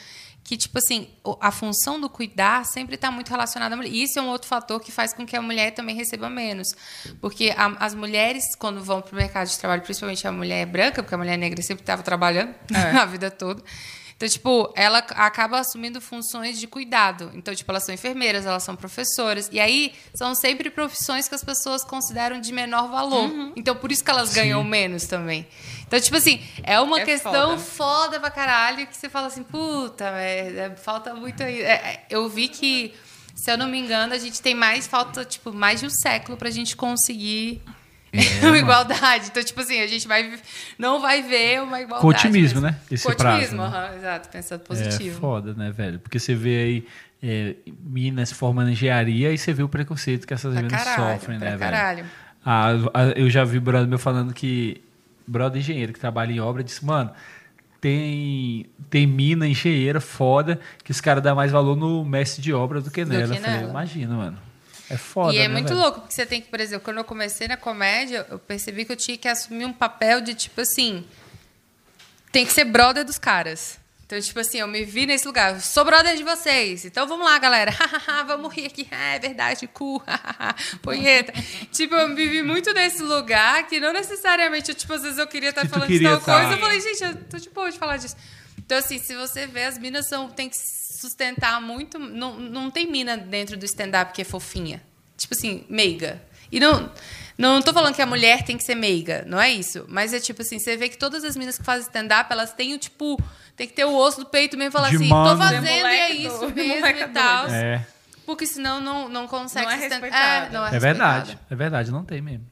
que, 0.48 0.56
tipo 0.56 0.78
assim, 0.78 1.10
a 1.42 1.52
função 1.52 2.00
do 2.00 2.10
cuidar 2.10 2.66
sempre 2.66 2.96
está 2.96 3.12
muito 3.12 3.28
relacionada 3.30 3.76
à 3.76 3.78
mulher. 3.78 3.92
E 3.92 4.04
isso 4.04 4.18
é 4.18 4.22
um 4.22 4.30
outro 4.30 4.48
fator 4.48 4.80
que 4.80 4.94
faz 4.94 5.12
com 5.14 5.26
que 5.26 5.36
a 5.36 5.42
mulher 5.42 5.72
também 5.72 5.94
receba 5.94 6.30
menos. 6.30 6.70
Porque 7.20 7.54
a- 7.58 7.76
as 7.86 7.94
mulheres, 7.94 8.56
quando 8.58 8.82
vão 8.82 9.02
para 9.02 9.12
o 9.12 9.16
mercado 9.18 9.50
de 9.50 9.60
trabalho, 9.60 9.82
principalmente 9.82 10.26
a 10.26 10.32
mulher 10.32 10.66
branca, 10.66 11.04
porque 11.04 11.14
a 11.14 11.18
mulher 11.18 11.36
negra 11.38 11.62
sempre 11.62 11.84
estava 11.84 12.02
trabalhando 12.02 12.56
a 13.02 13.06
vida 13.06 13.30
toda. 13.30 13.62
Então, 14.18 14.28
tipo, 14.28 14.74
ela 14.76 14.98
acaba 14.98 15.60
assumindo 15.60 16.02
funções 16.02 16.60
de 16.60 16.66
cuidado. 16.66 17.30
Então, 17.36 17.54
tipo, 17.54 17.72
elas 17.72 17.86
são 17.86 17.94
enfermeiras, 17.94 18.48
elas 18.48 18.64
são 18.64 18.76
professoras. 18.76 19.48
E 19.52 19.60
aí, 19.60 19.94
são 20.16 20.34
sempre 20.34 20.72
profissões 20.72 21.28
que 21.28 21.36
as 21.36 21.44
pessoas 21.44 21.84
consideram 21.84 22.42
de 22.42 22.52
menor 22.52 22.90
valor. 22.90 23.30
Então, 23.56 23.76
por 23.76 23.92
isso 23.92 24.04
que 24.04 24.10
elas 24.10 24.34
ganham 24.34 24.64
menos 24.64 25.04
também. 25.06 25.48
Então, 25.86 26.00
tipo 26.00 26.18
assim, 26.18 26.42
é 26.64 26.80
uma 26.80 27.00
É 27.00 27.06
questão 27.06 27.60
foda. 27.60 27.60
foda 27.60 28.20
pra 28.20 28.32
caralho 28.32 28.88
que 28.88 28.98
você 28.98 29.08
fala 29.08 29.28
assim, 29.28 29.44
puta, 29.44 30.12
merda, 30.12 30.76
falta 30.78 31.14
muito 31.14 31.44
aí. 31.44 31.62
É, 31.62 31.72
é, 31.74 32.06
eu 32.10 32.28
vi 32.28 32.48
que, 32.48 32.96
se 33.36 33.52
eu 33.52 33.58
não 33.58 33.68
me 33.68 33.78
engano, 33.78 34.16
a 34.16 34.18
gente 34.18 34.42
tem 34.42 34.56
mais, 34.56 34.88
falta, 34.88 35.24
tipo, 35.26 35.54
mais 35.54 35.80
de 35.80 35.86
um 35.86 35.92
século 35.92 36.36
pra 36.36 36.50
gente 36.50 36.76
conseguir 36.76 37.62
uma 38.42 38.58
igualdade. 38.58 39.28
Então, 39.28 39.44
tipo 39.44 39.60
assim, 39.62 39.80
a 39.82 39.88
gente 39.88 40.08
vai, 40.08 40.38
não 40.78 41.00
vai 41.02 41.22
ver 41.24 41.62
uma 41.62 41.80
igualdade. 41.82 42.02
Com 42.02 42.08
otimismo, 42.08 42.62
mas- 42.62 42.74
né? 42.74 42.80
Esse 42.92 43.04
Com 43.06 43.12
otimismo, 43.12 43.58
prazo, 43.58 43.72
né? 43.72 43.78
aham, 43.88 43.96
exato, 43.98 44.30
pensando 44.30 44.62
É 44.62 44.66
positivo. 44.66 45.20
foda, 45.20 45.54
né, 45.54 45.72
velho? 45.72 46.00
Porque 46.00 46.20
você 46.20 46.34
vê 46.36 46.58
aí 46.58 46.88
é, 47.24 47.56
minas 47.84 48.32
formando 48.32 48.70
engenharia 48.70 49.32
e 49.32 49.38
você 49.38 49.52
vê 49.54 49.64
o 49.64 49.70
preconceito 49.70 50.28
que 50.28 50.34
essas 50.34 50.54
pra 50.54 50.62
minas 50.64 50.84
caralho, 50.84 51.20
sofrem, 51.20 51.38
né, 51.40 51.48
velho? 51.50 51.60
caralho. 51.60 52.06
Ah, 52.46 52.70
a- 52.94 53.04
eu 53.16 53.30
já 53.30 53.44
vi 53.44 53.60
brother 53.60 53.88
meu 53.88 54.00
falando 54.00 54.34
que 54.34 54.82
brother 55.28 55.60
engenheiro 55.60 55.92
que 55.94 56.00
trabalha 56.00 56.32
em 56.32 56.40
obra 56.40 56.64
disse, 56.64 56.86
mano, 56.86 57.12
tem 57.82 58.66
tem 58.90 59.06
mina 59.06 59.48
engenheira 59.48 60.00
foda 60.00 60.60
que 60.84 60.92
os 60.92 61.02
caras 61.02 61.22
dão 61.24 61.36
mais 61.36 61.52
valor 61.52 61.76
no 61.76 62.04
mestre 62.06 62.42
de 62.42 62.54
obra 62.54 62.82
do 62.82 62.90
que 62.90 63.04
Do 63.04 63.10
nela. 63.12 63.28
que 63.34 63.40
Eu 63.40 63.42
falei, 63.44 63.58
nela. 63.60 63.70
imagina, 63.72 64.16
mano. 64.16 64.38
É 64.90 64.96
foda, 64.96 65.34
e 65.34 65.38
é 65.38 65.48
né, 65.48 65.54
muito 65.54 65.70
velho? 65.70 65.80
louco, 65.80 66.02
porque 66.02 66.14
você 66.14 66.26
tem 66.26 66.42
que, 66.42 66.50
por 66.50 66.60
exemplo, 66.60 66.86
quando 66.86 66.98
eu 66.98 67.04
comecei 67.04 67.48
na 67.48 67.58
comédia, 67.58 68.26
eu 68.30 68.40
percebi 68.40 68.86
que 68.86 68.92
eu 68.92 68.96
tinha 68.96 69.18
que 69.18 69.28
assumir 69.28 69.66
um 69.66 69.74
papel 69.74 70.22
de 70.22 70.34
tipo 70.34 70.62
assim. 70.62 71.06
Tem 72.32 72.46
que 72.46 72.54
ser 72.54 72.66
brother 72.66 73.04
dos 73.04 73.18
caras. 73.18 73.80
Então, 74.08 74.22
tipo 74.22 74.40
assim, 74.40 74.60
eu 74.60 74.68
me 74.70 74.86
vi 74.86 75.06
nesse 75.06 75.28
lugar. 75.28 75.56
eu 75.56 75.60
Sou 75.60 75.84
brother 75.84 76.16
de 76.16 76.24
vocês. 76.24 76.86
Então 76.86 77.06
vamos 77.06 77.26
lá, 77.26 77.38
galera. 77.38 77.74
vamos 78.26 78.54
rir 78.54 78.68
aqui. 78.68 78.88
Ah, 78.90 79.16
é 79.16 79.20
verdade, 79.20 79.68
cu. 79.68 80.02
Punheta. 80.82 81.34
tipo, 81.74 81.94
eu 81.94 82.08
me 82.08 82.26
vi 82.26 82.42
muito 82.42 82.74
nesse 82.74 83.04
lugar 83.04 83.68
que 83.68 83.82
não 83.82 83.92
necessariamente, 83.92 84.74
tipo, 84.74 84.94
às 84.94 85.02
vezes 85.02 85.18
eu 85.18 85.28
queria 85.28 85.50
estar 85.50 85.64
Que 85.64 85.68
falando 85.68 85.90
de 85.90 86.02
tal 86.02 86.22
tá. 86.22 86.40
coisa. 86.40 86.54
Eu 86.54 86.58
falei, 86.58 86.80
gente, 86.80 87.04
eu 87.04 87.16
tô 87.26 87.38
de 87.38 87.50
boa 87.50 87.70
de 87.70 87.78
falar 87.78 87.98
disso. 87.98 88.16
Então, 88.58 88.78
assim, 88.78 88.98
se 88.98 89.14
você 89.14 89.46
vê, 89.46 89.66
as 89.66 89.78
minas 89.78 90.08
são, 90.08 90.30
tem 90.30 90.48
que 90.48 90.56
sustentar 91.00 91.62
muito. 91.62 91.98
Não, 92.00 92.40
não 92.40 92.70
tem 92.72 92.90
mina 92.90 93.18
dentro 93.18 93.56
do 93.58 93.66
stand-up 93.66 94.14
que 94.14 94.22
é 94.22 94.26
fofinha. 94.26 94.82
Tipo 95.18 95.34
assim, 95.34 95.66
meiga. 95.70 96.22
E 96.52 96.60
não. 96.60 96.92
Não 97.38 97.62
tô 97.62 97.72
falando 97.72 97.94
que 97.94 98.02
a 98.02 98.06
mulher 98.06 98.44
tem 98.44 98.58
que 98.58 98.64
ser 98.64 98.74
meiga, 98.74 99.24
não 99.28 99.40
é 99.40 99.52
isso. 99.52 99.86
Mas 99.88 100.12
é 100.12 100.20
tipo 100.20 100.42
assim, 100.42 100.58
você 100.58 100.76
vê 100.76 100.90
que 100.90 100.98
todas 100.98 101.24
as 101.24 101.38
minas 101.38 101.56
que 101.58 101.64
fazem 101.64 101.84
stand-up, 101.84 102.32
elas 102.32 102.52
têm 102.54 102.74
o 102.74 102.80
tipo. 102.80 103.22
Tem 103.56 103.68
que 103.68 103.74
ter 103.74 103.86
o 103.86 103.96
osso 103.96 104.20
do 104.22 104.26
peito 104.28 104.56
mesmo 104.58 104.70
e 104.70 104.72
falar 104.72 104.90
De 104.90 104.96
assim, 104.98 105.08
mano. 105.08 105.32
tô 105.32 105.38
fazendo 105.38 105.66
É 105.68 105.80
e 105.80 105.84
é 105.84 106.14
isso 106.14 106.38
doido, 106.40 106.56
mesmo 106.56 106.86
e 106.88 107.08
tal. 107.10 107.48
É, 107.48 107.86
Porque 108.26 108.46
senão 108.46 108.80
não, 108.82 109.08
não 109.10 109.28
consegue 109.28 109.66
Não 109.66 109.72
é 109.72 109.76
sustentar. 109.78 110.02
respeitada. 110.02 110.50
não 110.60 110.66
é 110.68 110.80
verdade. 110.80 111.40
É 111.50 111.56
verdade, 111.56 111.92
não 111.92 112.04
tem 112.06 112.22
mesmo. 112.22 112.46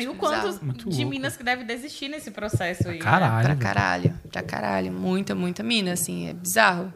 E 0.00 0.06
o 0.08 0.14
quanto. 0.14 0.64
Muito 0.64 0.88
de 0.88 0.96
louco. 0.98 1.10
minas 1.10 1.36
que 1.36 1.42
deve 1.42 1.64
desistir 1.64 2.08
nesse 2.08 2.30
processo 2.30 2.88
aí. 2.88 2.98
né? 2.98 3.04
Caralho. 3.04 3.32
Pra 3.44 3.48
velho. 3.54 3.60
caralho, 3.60 4.20
pra 4.30 4.42
caralho. 4.42 4.92
Muita, 4.92 5.34
muita 5.34 5.62
mina, 5.64 5.92
assim, 5.92 6.28
é 6.28 6.32
bizarro. 6.32 6.92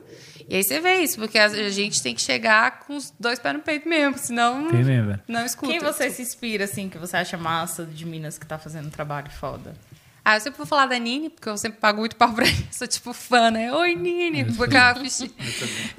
E 0.52 0.56
aí 0.56 0.62
você 0.62 0.80
vê 0.80 0.96
isso, 0.96 1.16
porque 1.18 1.38
a 1.38 1.48
gente 1.70 2.02
tem 2.02 2.14
que 2.14 2.20
chegar 2.20 2.80
com 2.80 2.94
os 2.94 3.10
dois 3.18 3.38
pés 3.38 3.54
no 3.54 3.62
peito 3.62 3.88
mesmo, 3.88 4.18
senão 4.18 4.68
Tem 4.68 4.84
mesmo, 4.84 5.18
não 5.26 5.46
escuta. 5.46 5.72
Quem 5.72 5.80
você 5.80 6.10
se 6.10 6.20
inspira, 6.20 6.64
assim, 6.64 6.90
que 6.90 6.98
você 6.98 7.16
acha 7.16 7.38
massa 7.38 7.86
de 7.86 8.04
Minas 8.04 8.36
que 8.36 8.44
tá 8.44 8.58
fazendo 8.58 8.88
um 8.88 8.90
trabalho 8.90 9.30
foda? 9.30 9.74
Ah, 10.22 10.36
eu 10.36 10.40
sempre 10.42 10.58
vou 10.58 10.66
falar 10.66 10.84
da 10.84 10.98
Nini, 10.98 11.30
porque 11.30 11.48
eu 11.48 11.56
sempre 11.56 11.80
pago 11.80 12.00
muito 12.00 12.16
pau 12.16 12.34
pra 12.34 12.46
ela. 12.46 12.54
Sou 12.70 12.86
tipo 12.86 13.14
fã, 13.14 13.50
né? 13.50 13.72
Oi, 13.72 13.94
Nini! 13.96 14.54
Com 14.54 14.64
aquela 14.64 14.94
faixinha, 14.94 15.30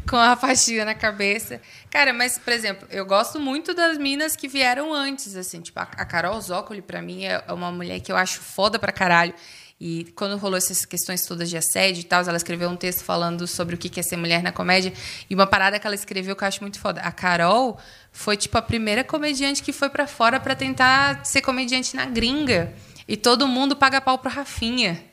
com 0.08 0.18
a 0.18 0.36
faixinha 0.36 0.86
na 0.86 0.94
cabeça. 0.94 1.60
Cara, 1.90 2.14
mas, 2.14 2.38
por 2.38 2.54
exemplo, 2.54 2.88
eu 2.92 3.08
gosto 3.08 3.40
muito 3.40 3.74
das 3.74 3.98
minas 3.98 4.36
que 4.36 4.48
vieram 4.48 4.94
antes, 4.94 5.36
assim. 5.36 5.62
Tipo, 5.62 5.80
a 5.80 5.84
a 5.98 6.06
Carol 6.06 6.40
Zócoli, 6.40 6.84
pra 6.84 7.02
mim, 7.02 7.26
é 7.26 7.44
uma 7.52 7.72
mulher 7.72 8.00
que 8.02 8.12
eu 8.12 8.16
acho 8.16 8.40
foda 8.40 8.78
pra 8.78 8.92
caralho. 8.92 9.34
E 9.86 10.06
quando 10.16 10.38
rolou 10.38 10.56
essas 10.58 10.86
questões 10.86 11.26
todas 11.26 11.50
de 11.50 11.58
assédio 11.58 12.00
e 12.00 12.04
tal, 12.06 12.22
ela 12.22 12.38
escreveu 12.38 12.70
um 12.70 12.76
texto 12.78 13.04
falando 13.04 13.46
sobre 13.46 13.76
o 13.76 13.78
que 13.78 14.00
é 14.00 14.04
ser 14.04 14.16
mulher 14.16 14.42
na 14.42 14.50
comédia. 14.50 14.94
E 15.30 15.36
uma 15.36 15.46
parada 15.46 15.78
que 15.78 15.86
ela 15.86 15.94
escreveu 15.94 16.38
que 16.38 16.42
eu 16.44 16.48
acho 16.48 16.62
muito 16.62 16.80
foda. 16.80 17.02
A 17.02 17.12
Carol 17.12 17.78
foi, 18.10 18.38
tipo, 18.38 18.58
a 18.58 18.62
primeira 18.62 19.04
comediante 19.04 19.62
que 19.62 19.74
foi 19.74 19.90
pra 19.90 20.08
fora 20.08 20.40
pra 20.40 20.56
tentar 20.56 21.26
ser 21.26 21.42
comediante 21.42 21.98
na 21.98 22.06
gringa. 22.06 22.74
E 23.06 23.18
todo 23.18 23.46
mundo 23.46 23.76
paga 23.76 24.00
pau 24.00 24.18
pro 24.18 24.32
Rafinha. 24.32 25.04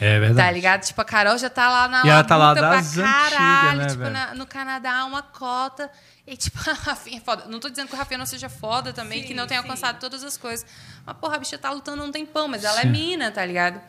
É 0.00 0.18
verdade. 0.20 0.46
Tá 0.46 0.50
ligado? 0.52 0.82
Tipo, 0.86 1.00
a 1.00 1.04
Carol 1.04 1.36
já 1.36 1.50
tá 1.50 1.68
lá 1.68 1.88
na 1.88 2.06
E 2.06 2.08
ela 2.10 2.22
tá 2.22 2.36
lá 2.36 2.46
labuta 2.52 2.66
pra 2.68 2.76
das 2.76 2.94
caralho. 2.96 3.80
antigas, 3.80 3.96
né, 3.96 4.04
tipo, 4.04 4.10
na- 4.10 4.34
no 4.36 4.46
Canadá, 4.46 5.04
uma 5.06 5.22
cota. 5.22 5.90
E, 6.26 6.36
tipo, 6.36 6.56
a 6.70 6.72
Rafinha 6.72 7.18
é 7.18 7.20
foda. 7.20 7.46
Não 7.48 7.58
tô 7.58 7.68
dizendo 7.68 7.88
que 7.88 7.94
o 7.94 7.98
Rafinha 7.98 8.18
não 8.18 8.26
seja 8.26 8.48
foda 8.48 8.92
também, 8.92 9.22
Sim, 9.22 9.28
que 9.28 9.34
não 9.34 9.46
tenha 9.48 9.60
sim. 9.60 9.66
alcançado 9.66 9.98
todas 9.98 10.22
as 10.22 10.36
coisas. 10.36 10.64
Mas, 11.04 11.16
porra, 11.16 11.34
a 11.36 11.38
bicha 11.38 11.58
tá 11.58 11.70
lutando 11.70 12.02
um 12.02 12.10
tempão, 12.12 12.46
mas 12.48 12.62
ela 12.64 12.78
é 12.78 12.82
Sim. 12.82 12.88
mina, 12.90 13.30
tá 13.32 13.44
ligado? 13.44 13.80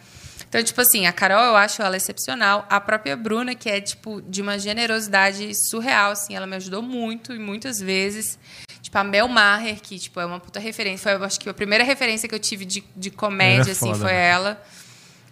Então, 0.48 0.64
tipo 0.64 0.80
assim, 0.80 1.06
a 1.06 1.12
Carol, 1.12 1.44
eu 1.44 1.56
acho 1.56 1.82
ela 1.82 1.98
excepcional. 1.98 2.66
A 2.70 2.80
própria 2.80 3.16
Bruna, 3.16 3.56
que 3.56 3.70
é, 3.70 3.82
tipo, 3.82 4.22
de 4.22 4.42
uma 4.42 4.58
generosidade 4.58 5.52
surreal, 5.70 6.12
assim. 6.12 6.36
Ela 6.36 6.48
me 6.48 6.56
ajudou 6.56 6.82
muito 6.82 7.34
e 7.34 7.40
muitas 7.40 7.80
vezes. 7.80 8.40
Tipo, 8.82 8.98
a 8.98 9.04
Mel 9.04 9.28
Maher, 9.28 9.82
que, 9.82 10.00
tipo, 10.00 10.20
é 10.20 10.26
uma 10.26 10.40
puta 10.40 10.60
referência. 10.60 11.04
Foi, 11.04 11.14
eu 11.14 11.24
acho 11.24 11.40
que 11.40 11.50
a 11.50 11.54
primeira 11.54 11.84
referência 11.84 12.30
que 12.30 12.36
eu 12.36 12.40
tive 12.40 12.66
de, 12.66 12.84
de 12.96 13.10
comédia, 13.10 13.72
é 13.72 13.74
assim, 13.74 13.88
foda, 13.88 14.00
foi 14.00 14.14
né? 14.14 14.30
ela. 14.30 14.64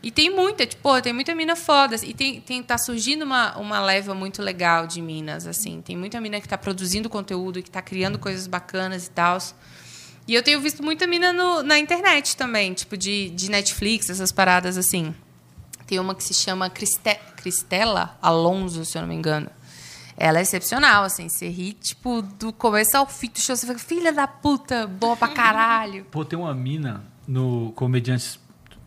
E 0.03 0.11
tem 0.11 0.29
muita, 0.29 0.65
tipo, 0.65 0.81
pô, 0.81 1.01
tem 1.01 1.13
muita 1.13 1.33
mina 1.33 1.55
foda. 1.55 1.95
E 2.03 2.13
tem, 2.13 2.41
tem, 2.41 2.61
tá 2.61 2.77
surgindo 2.77 3.23
uma, 3.23 3.57
uma 3.57 3.79
leva 3.79 4.13
muito 4.13 4.41
legal 4.41 4.85
de 4.85 5.01
minas, 5.01 5.47
assim. 5.47 5.81
Tem 5.81 5.95
muita 5.95 6.19
mina 6.19 6.41
que 6.41 6.47
tá 6.47 6.57
produzindo 6.57 7.09
conteúdo, 7.09 7.63
que 7.63 7.71
tá 7.71 7.81
criando 7.81 8.19
coisas 8.19 8.45
bacanas 8.45 9.07
e 9.07 9.11
tal. 9.11 9.37
E 10.27 10.33
eu 10.33 10.41
tenho 10.43 10.61
visto 10.61 10.81
muita 10.81 11.05
mina 11.05 11.33
no, 11.33 11.63
na 11.63 11.77
internet 11.77 12.37
também, 12.37 12.73
tipo, 12.73 12.95
de, 12.95 13.29
de 13.31 13.49
Netflix, 13.51 14.09
essas 14.09 14.31
paradas 14.31 14.77
assim. 14.77 15.13
Tem 15.85 15.99
uma 15.99 16.15
que 16.15 16.23
se 16.23 16.33
chama 16.33 16.69
Criste, 16.69 17.19
Cristela 17.35 18.17
Alonso, 18.21 18.85
se 18.85 18.97
eu 18.97 19.01
não 19.01 19.09
me 19.09 19.15
engano. 19.15 19.49
Ela 20.15 20.39
é 20.39 20.41
excepcional, 20.41 21.03
assim. 21.03 21.27
Você 21.27 21.49
ri, 21.49 21.73
tipo, 21.73 22.21
do 22.21 22.53
começo 22.53 22.95
ao 22.95 23.05
fim 23.05 23.29
do 23.29 23.39
show. 23.39 23.55
Você 23.55 23.67
fica, 23.67 23.79
filha 23.79 24.13
da 24.13 24.27
puta, 24.27 24.87
boa 24.87 25.17
pra 25.17 25.27
caralho. 25.27 26.05
Pô, 26.05 26.23
tem 26.23 26.39
uma 26.39 26.53
mina 26.53 27.03
no 27.27 27.71
Comediantes 27.75 28.39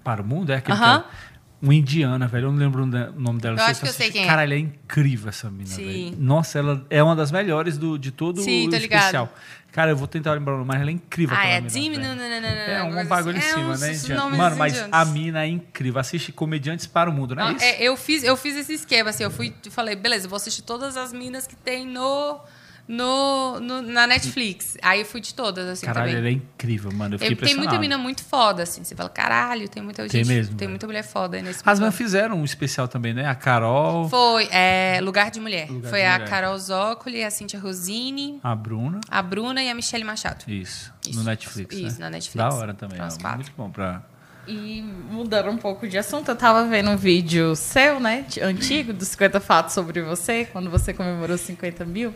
para 0.02 0.22
o 0.22 0.24
Mundo, 0.24 0.50
é 0.52 0.56
aquele 0.56 0.78
Aham. 0.78 1.00
que 1.00 1.06
é 1.08 1.35
Uma 1.66 1.74
indiana, 1.74 2.28
velho. 2.28 2.46
Eu 2.46 2.52
não 2.52 2.58
lembro 2.58 2.84
o 2.84 3.20
nome 3.20 3.40
dela. 3.40 3.58
Eu 3.58 3.64
acho 3.64 3.80
que 3.80 3.88
eu 3.88 3.92
sei 3.92 4.10
quem 4.12 4.22
é. 4.22 4.26
Cara, 4.26 4.44
ela 4.44 4.54
é 4.54 4.58
incrível, 4.58 5.28
essa 5.28 5.50
mina, 5.50 5.66
Sim. 5.66 6.10
velho. 6.10 6.16
Nossa, 6.16 6.60
ela 6.60 6.86
é 6.88 7.02
uma 7.02 7.16
das 7.16 7.32
melhores 7.32 7.76
do, 7.76 7.98
de 7.98 8.12
todo 8.12 8.40
Sim, 8.40 8.68
o 8.68 8.70
tô 8.70 8.76
ligado. 8.76 9.00
especial. 9.00 9.34
Cara, 9.72 9.90
eu 9.90 9.96
vou 9.96 10.06
tentar 10.06 10.32
lembrar 10.32 10.54
o 10.54 10.58
nome, 10.58 10.68
mas 10.68 10.80
ela 10.80 10.90
é 10.90 10.92
incrível. 10.92 11.36
Ah, 11.36 11.44
é 11.44 11.56
mina, 11.56 11.68
Jimmy... 11.68 11.98
Não, 11.98 12.14
não, 12.14 12.28
não, 12.30 12.40
não, 12.40 12.48
É 12.48 12.82
um 12.82 13.06
bagulho 13.06 13.36
em 13.36 13.40
cima, 13.40 13.72
uns 13.72 13.80
né? 13.80 14.16
Mano, 14.36 14.56
mas 14.56 14.86
a 14.90 15.04
mina 15.04 15.42
é 15.42 15.48
incrível. 15.48 16.00
Assiste 16.00 16.30
Comediantes 16.30 16.86
para 16.86 17.10
o 17.10 17.12
Mundo, 17.12 17.34
não 17.34 17.48
é 17.48 17.52
isso? 17.52 17.64
é, 17.64 17.82
eu, 17.82 17.96
fiz, 17.96 18.22
eu 18.22 18.36
fiz 18.36 18.56
esse 18.56 18.72
esquema, 18.72 19.10
assim, 19.10 19.24
eu 19.24 19.30
fui 19.30 19.52
falei, 19.70 19.96
beleza, 19.96 20.28
vou 20.28 20.36
assistir 20.36 20.62
todas 20.62 20.96
as 20.96 21.12
minas 21.12 21.46
que 21.46 21.56
tem 21.56 21.84
no, 21.84 22.40
no, 22.88 23.58
no- 23.60 23.82
na 23.82 24.06
Netflix. 24.06 24.76
Aí 24.80 25.00
eu 25.00 25.06
fui 25.06 25.20
de 25.20 25.34
todas, 25.34 25.66
assim, 25.68 25.86
Caralho, 25.86 26.06
também. 26.12 26.18
ela 26.18 26.28
é 26.28 26.32
incrível, 26.32 26.92
mano. 26.92 27.14
Eu 27.14 27.18
fiquei 27.18 27.34
Eu- 27.34 27.38
tem 27.48 27.56
muita 27.56 27.78
mina 27.78 27.98
muito 27.98 28.22
foda, 28.24 28.62
assim. 28.62 28.84
Você 28.84 28.94
fala, 28.94 29.08
caralho, 29.08 29.68
tem 29.68 29.82
muita 29.82 30.06
Tem 30.06 30.24
gente. 30.24 30.28
mesmo, 30.28 30.50
Tem 30.50 30.58
velho. 30.60 30.70
muita 30.70 30.86
mulher 30.86 31.02
foda 31.02 31.36
aí 31.36 31.42
nesse 31.42 31.62
As 31.64 31.80
mães 31.80 31.94
fizeram 31.94 32.36
um 32.38 32.44
especial 32.44 32.86
também, 32.86 33.12
né? 33.12 33.26
A 33.28 33.34
Carol, 33.34 34.08
Foi, 34.08 34.48
é, 34.52 34.98
Lugar 35.02 35.30
de 35.30 35.40
Mulher. 35.40 35.68
Lugar 35.70 35.90
Foi 35.90 35.98
de 36.00 36.06
a 36.06 36.12
Mulher. 36.14 36.28
Carol 36.28 36.58
Zócoli, 36.58 37.24
a 37.24 37.30
Cíntia 37.30 37.58
Rosini, 37.58 38.38
a 38.42 38.54
Bruna. 38.54 39.00
a 39.10 39.22
Bruna 39.22 39.62
e 39.62 39.68
a 39.70 39.74
Michelle 39.74 40.04
Machado. 40.04 40.44
Isso, 40.48 40.92
Isso, 41.06 41.18
no 41.18 41.24
Netflix. 41.24 41.74
isso, 41.76 41.98
né? 41.98 42.04
na 42.06 42.10
Netflix. 42.10 42.34
Da 42.50 42.54
hora 42.54 42.72
também. 42.74 43.00
As 43.00 43.16
é 43.16 43.20
quatro. 43.20 43.38
muito 43.38 43.52
bom 43.56 43.70
pra. 43.70 44.02
E 44.46 44.80
mudando 45.10 45.50
um 45.50 45.56
pouco 45.56 45.88
de 45.88 45.98
assunto, 45.98 46.30
eu 46.30 46.36
tava 46.36 46.64
vendo 46.66 46.90
um 46.90 46.96
vídeo 46.96 47.56
seu, 47.56 47.98
né? 47.98 48.24
Antigo, 48.40 48.92
dos 48.92 49.08
50 49.08 49.40
fatos 49.40 49.74
sobre 49.74 50.02
você, 50.02 50.44
quando 50.52 50.70
você 50.70 50.92
comemorou 50.92 51.36
50 51.36 51.84
mil. 51.84 52.14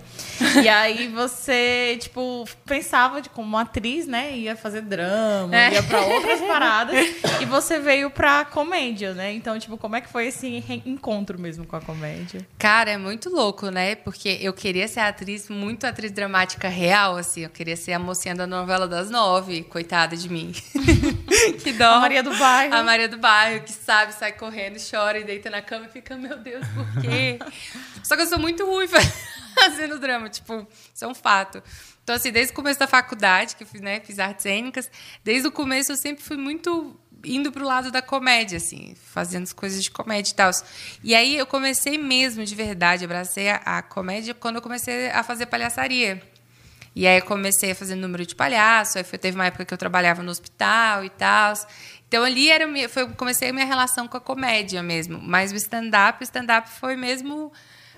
E 0.62 0.69
aí 0.69 1.09
você, 1.09 1.97
tipo, 2.01 2.44
pensava 2.65 3.20
de 3.20 3.28
como 3.28 3.57
atriz, 3.59 4.07
né? 4.07 4.36
Ia 4.36 4.55
fazer 4.57 4.82
drama, 4.82 5.55
É. 5.57 5.73
ia 5.74 5.82
pra 5.82 6.01
outras 6.02 6.40
paradas. 6.43 6.97
e 7.40 7.44
você 7.47 7.78
veio 7.81 8.11
pra 8.11 8.44
comédia, 8.44 9.12
né? 9.15 9.32
Então, 9.32 9.59
tipo, 9.59 9.77
como 9.77 9.97
é 9.97 10.01
que 10.01 10.09
foi 10.09 10.27
esse 10.28 10.62
encontro 10.86 11.39
mesmo 11.39 11.66
com 11.66 11.77
a 11.77 11.81
comédia? 11.81 12.47
Cara, 12.59 12.90
é 12.90 12.97
muito 12.97 13.28
louco, 13.28 13.70
né? 13.70 13.94
Porque 13.97 14.39
eu 14.40 14.52
queria 14.52 14.86
ser 14.86 15.01
atriz, 15.01 15.48
muito 15.48 15.85
atriz 15.86 16.12
dramática 16.12 16.69
real, 16.69 17.16
assim. 17.16 17.43
Eu 17.43 17.51
queria 17.51 17.77
ser 17.77 17.93
a 17.93 17.98
mocinha 17.98 18.35
da 18.35 18.47
novela 18.47 18.86
das 18.86 19.11
nove, 19.11 19.62
coitada 19.62 20.16
de 20.16 20.28
mim. 20.28 20.52
que 21.62 21.73
dó. 21.73 21.94
A 21.94 22.01
Maria 22.01 22.20
do 22.23 22.37
Bairro. 22.37 22.75
A 22.75 22.83
Maria 22.83 23.09
do 23.09 23.19
Bairro, 23.19 23.65
que 23.65 23.73
sabe, 23.73 24.13
sai 24.13 24.33
correndo, 24.33 24.79
chora 24.79 25.19
e 25.19 25.25
deita 25.25 25.51
na 25.51 25.63
cama 25.63 25.87
e 25.87 25.89
fica, 25.89 26.17
meu 26.17 26.39
Deus, 26.39 26.67
por 26.69 27.01
quê? 27.01 27.39
Só 28.03 28.17
que 28.17 28.23
eu 28.23 28.27
sou 28.27 28.39
muito 28.39 28.65
ruim 28.65 28.89
fazendo 29.55 29.99
drama, 29.99 30.29
tipo, 30.29 30.67
isso 30.95 31.05
é 31.05 31.09
um 31.09 31.15
fato. 31.15 31.63
Então, 32.03 32.17
assim, 32.17 32.33
desde 32.33 32.53
o 32.53 32.57
começo 32.57 32.79
da 32.79 32.87
faculdade, 32.87 33.57
que 33.57 33.63
eu 33.63 33.67
fiz, 33.67 33.81
né, 33.81 34.01
fiz 34.01 34.19
artes 34.19 34.43
cênicas, 34.43 34.91
desde 35.23 35.47
o 35.47 35.53
começo 35.53 35.93
eu 35.93 35.97
sempre 35.97 36.25
fui 36.25 36.37
muito 36.37 36.99
indo 37.25 37.53
pro 37.53 37.65
lado 37.65 37.91
da 37.91 38.01
comédia, 38.01 38.57
assim, 38.57 38.95
fazendo 39.13 39.45
as 39.45 39.53
coisas 39.53 39.83
de 39.83 39.91
comédia 39.91 40.33
e 40.33 40.35
tal. 40.35 40.51
E 41.05 41.15
aí 41.15 41.37
eu 41.37 41.47
comecei 41.47 41.99
mesmo, 41.99 42.45
de 42.45 42.55
verdade, 42.55 43.05
abracei 43.05 43.51
a, 43.51 43.57
a 43.65 43.83
comédia 43.83 44.35
quando 44.35 44.57
eu 44.57 44.63
comecei 44.63 45.11
a 45.11 45.23
fazer 45.23 45.47
palhaçaria. 45.47 46.23
E 46.95 47.07
aí 47.07 47.19
eu 47.19 47.25
comecei 47.25 47.71
a 47.71 47.75
fazer 47.75 47.95
número 47.95 48.27
de 48.27 48.35
palhaço, 48.35 48.99
aí 48.99 49.05
foi, 49.05 49.19
teve 49.19 49.37
uma 49.37 49.47
época 49.47 49.65
que 49.65 49.73
eu 49.73 49.79
trabalhava 49.79 50.23
no 50.23 50.31
hospital 50.31 51.05
e 51.05 51.11
tal. 51.11 51.55
Então 52.11 52.24
ali 52.24 52.51
era, 52.51 52.66
foi, 52.89 53.09
comecei 53.11 53.51
a 53.51 53.53
minha 53.53 53.65
relação 53.65 54.09
com 54.09 54.16
a 54.16 54.20
comédia 54.20 54.82
mesmo. 54.82 55.20
Mas 55.23 55.53
o 55.53 55.55
stand-up, 55.55 56.20
o 56.20 56.24
stand-up 56.24 56.69
foi 56.69 56.97
mesmo. 56.97 57.53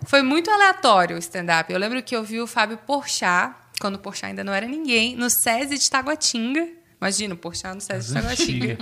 Foi 0.04 0.20
muito 0.20 0.50
aleatório 0.50 1.16
o 1.16 1.18
stand-up. 1.18 1.72
Eu 1.72 1.78
lembro 1.78 2.02
que 2.02 2.14
eu 2.14 2.22
vi 2.22 2.38
o 2.38 2.46
Fábio 2.46 2.76
Porchat, 2.76 3.54
quando 3.80 3.94
o 3.94 3.98
Porchat 3.98 4.26
ainda 4.26 4.44
não 4.44 4.52
era 4.52 4.66
ninguém, 4.66 5.16
no 5.16 5.30
SESI 5.30 5.78
de 5.78 5.88
Taguatinga. 5.88 6.68
Imagina, 7.00 7.32
o 7.32 7.38
Porchat 7.38 7.74
no 7.74 7.80
SESI 7.80 8.08
de 8.08 8.20
Taguatinga. 8.20 8.78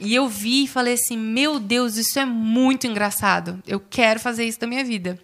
E 0.00 0.14
eu 0.14 0.26
vi 0.26 0.64
e 0.64 0.68
falei 0.68 0.94
assim: 0.94 1.18
meu 1.18 1.58
Deus, 1.58 1.96
isso 1.96 2.18
é 2.18 2.24
muito 2.24 2.86
engraçado. 2.86 3.62
Eu 3.66 3.78
quero 3.78 4.18
fazer 4.20 4.44
isso 4.44 4.60
da 4.60 4.66
minha 4.66 4.84
vida. 4.84 5.18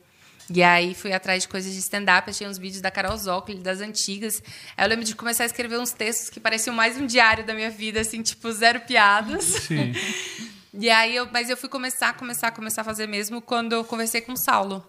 E 0.50 0.62
aí 0.62 0.94
fui 0.94 1.12
atrás 1.12 1.42
de 1.42 1.48
coisas 1.48 1.72
de 1.72 1.78
stand-up, 1.78 2.28
achei 2.28 2.46
uns 2.46 2.58
vídeos 2.58 2.80
da 2.80 2.90
Carol 2.90 3.16
Zócoli, 3.16 3.58
das 3.58 3.80
antigas. 3.80 4.42
Aí 4.76 4.84
eu 4.84 4.88
lembro 4.88 5.04
de 5.04 5.14
começar 5.14 5.44
a 5.44 5.46
escrever 5.46 5.78
uns 5.78 5.92
textos 5.92 6.28
que 6.28 6.40
pareciam 6.40 6.74
mais 6.74 6.96
um 6.96 7.06
diário 7.06 7.44
da 7.44 7.54
minha 7.54 7.70
vida, 7.70 8.00
assim, 8.00 8.22
tipo, 8.22 8.50
zero 8.52 8.80
piadas. 8.80 9.44
Sim. 9.44 9.92
E 10.74 10.88
aí 10.88 11.14
eu, 11.14 11.28
mas 11.30 11.50
eu 11.50 11.56
fui 11.56 11.68
começar, 11.68 12.14
começar, 12.14 12.50
começar 12.50 12.80
a 12.80 12.84
fazer 12.84 13.06
mesmo 13.06 13.42
quando 13.42 13.74
eu 13.74 13.84
conversei 13.84 14.22
com 14.22 14.32
o 14.32 14.36
Saulo. 14.38 14.82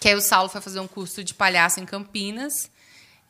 Que 0.00 0.08
aí 0.08 0.14
o 0.14 0.20
Saulo 0.20 0.48
foi 0.48 0.62
fazer 0.62 0.80
um 0.80 0.86
curso 0.86 1.22
de 1.22 1.34
palhaço 1.34 1.78
em 1.78 1.84
Campinas. 1.84 2.70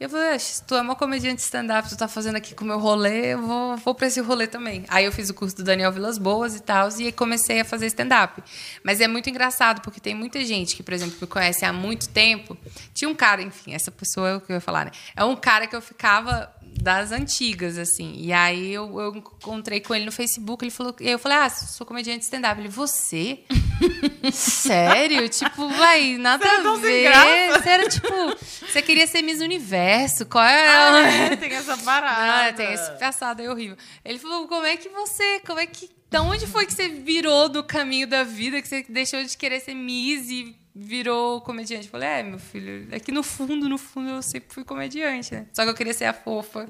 Eu 0.05 0.11
falei, 0.11 0.35
"Ah, 0.35 0.39
se 0.39 0.63
tu 0.63 0.75
é 0.75 0.83
uma 0.83 0.95
comediante 0.95 1.41
stand-up, 1.41 1.89
tu 1.89 1.97
tá 1.97 2.07
fazendo 2.07 2.37
aqui 2.37 2.55
com 2.55 2.63
o 2.63 2.69
meu 2.69 2.79
rolê, 2.79 3.33
eu 3.33 3.41
vou, 3.41 3.77
vou 3.79 3.95
pra 3.95 4.07
esse 4.07 4.21
rolê 4.21 4.47
também. 4.47 4.85
Aí 4.89 5.07
eu 5.07 5.11
fiz 5.11 5.31
o 5.31 5.35
curso 5.35 5.57
do 5.57 5.65
Daniel 5.65 5.91
Vilas 5.91 6.19
Boas 6.19 6.55
e 6.55 6.61
tal, 6.61 6.91
e 6.99 7.11
comecei 7.11 7.61
a 7.61 7.65
fazer 7.65 7.87
stand-up. 7.87 8.43
Mas 8.83 9.01
é 9.01 9.09
muito 9.09 9.31
engraçado, 9.31 9.81
porque 9.81 10.01
tem 10.01 10.15
muita 10.15 10.45
gente 10.45 10.77
que, 10.77 10.83
por 10.83 10.93
exemplo, 10.93 11.17
me 11.19 11.27
conhece 11.27 11.65
há 11.65 11.73
muito 11.73 12.11
tempo. 12.11 12.55
Tinha 12.93 13.09
um 13.09 13.15
cara, 13.15 13.41
enfim, 13.41 13.73
essa 13.73 13.91
pessoa 13.91 14.29
é 14.29 14.37
o 14.37 14.43
que 14.43 14.53
eu 14.53 14.57
ia 14.57 14.61
falar, 14.61 14.85
né? 14.85 14.91
É 15.17 15.25
um 15.25 15.37
cara 15.37 15.67
que 15.67 15.75
eu 15.75 15.81
ficava 15.81 16.53
das 16.85 17.13
antigas, 17.13 17.79
assim. 17.79 18.13
E 18.19 18.31
aí 18.31 18.75
eu, 18.75 19.01
eu 19.01 19.17
encontrei 19.17 19.81
com 19.81 19.95
ele 19.95 20.05
no 20.05 20.13
Facebook, 20.13 20.63
ele 20.63 20.71
falou, 20.71 20.95
e 21.01 21.09
eu 21.09 21.19
falei, 21.19 21.39
ah, 21.39 21.49
sou 21.49 21.87
comediante 21.87 22.19
de 22.19 22.25
stand-up. 22.25 22.61
Ele, 22.61 22.69
você? 22.69 23.41
Sério? 24.31 25.27
tipo, 25.31 25.67
vai, 25.71 26.19
nada 26.19 26.47
Você 26.63 26.69
a 26.69 26.77
ver. 26.77 27.53
Você 27.53 27.69
era 27.71 27.89
tipo, 27.89 28.37
você 28.71 28.83
queria 28.83 29.07
ser 29.07 29.23
Miss 29.23 29.41
Universo? 29.41 30.27
Qual 30.27 30.45
é? 30.45 30.69
Ah, 30.69 31.01
é, 31.01 31.37
tem 31.37 31.53
essa 31.55 31.77
parada. 31.79 32.49
Ah, 32.49 32.53
tem 32.53 32.73
esse 32.75 32.91
passado 32.99 33.41
aí 33.41 33.49
horrível. 33.49 33.79
Ele 34.05 34.19
falou, 34.19 34.47
como 34.47 34.67
é 34.67 34.77
que 34.77 34.91
você, 34.91 35.41
como 35.41 35.59
é 35.59 35.67
que, 35.67 35.89
da 36.11 36.21
onde 36.21 36.47
foi 36.47 36.67
que 36.67 36.75
você 36.75 36.91
virou 36.91 37.49
do 37.49 37.65
caminho 37.65 38.07
da 38.07 38.25
vida, 38.25 38.61
que 38.61 38.69
você 38.69 38.85
deixou 38.87 39.25
de 39.25 39.35
querer 39.39 39.61
ser 39.61 39.75
Miss 39.75 40.29
e 40.29 40.55
virou 40.75 41.41
comediante? 41.41 41.87
Eu 41.87 41.91
falei, 41.91 42.09
é, 42.09 42.23
meu 42.23 42.39
filho, 42.39 42.89
é 42.91 42.99
que 42.99 43.13
no 43.13 43.23
fundo, 43.23 43.69
no 43.69 43.79
fundo 43.79 44.11
eu 44.11 44.23
sempre 44.23 44.53
fui 44.53 44.65
comediante, 44.65 45.33
né? 45.35 45.47
Só 45.53 45.63
que 45.63 45.71
eu 45.71 45.75
queria 45.75 45.95
ser 45.95 46.07
a 46.07 46.13
fofa 46.13 46.67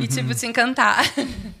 e, 0.00 0.06
tipo, 0.06 0.32
se 0.34 0.46
encantar. 0.46 1.04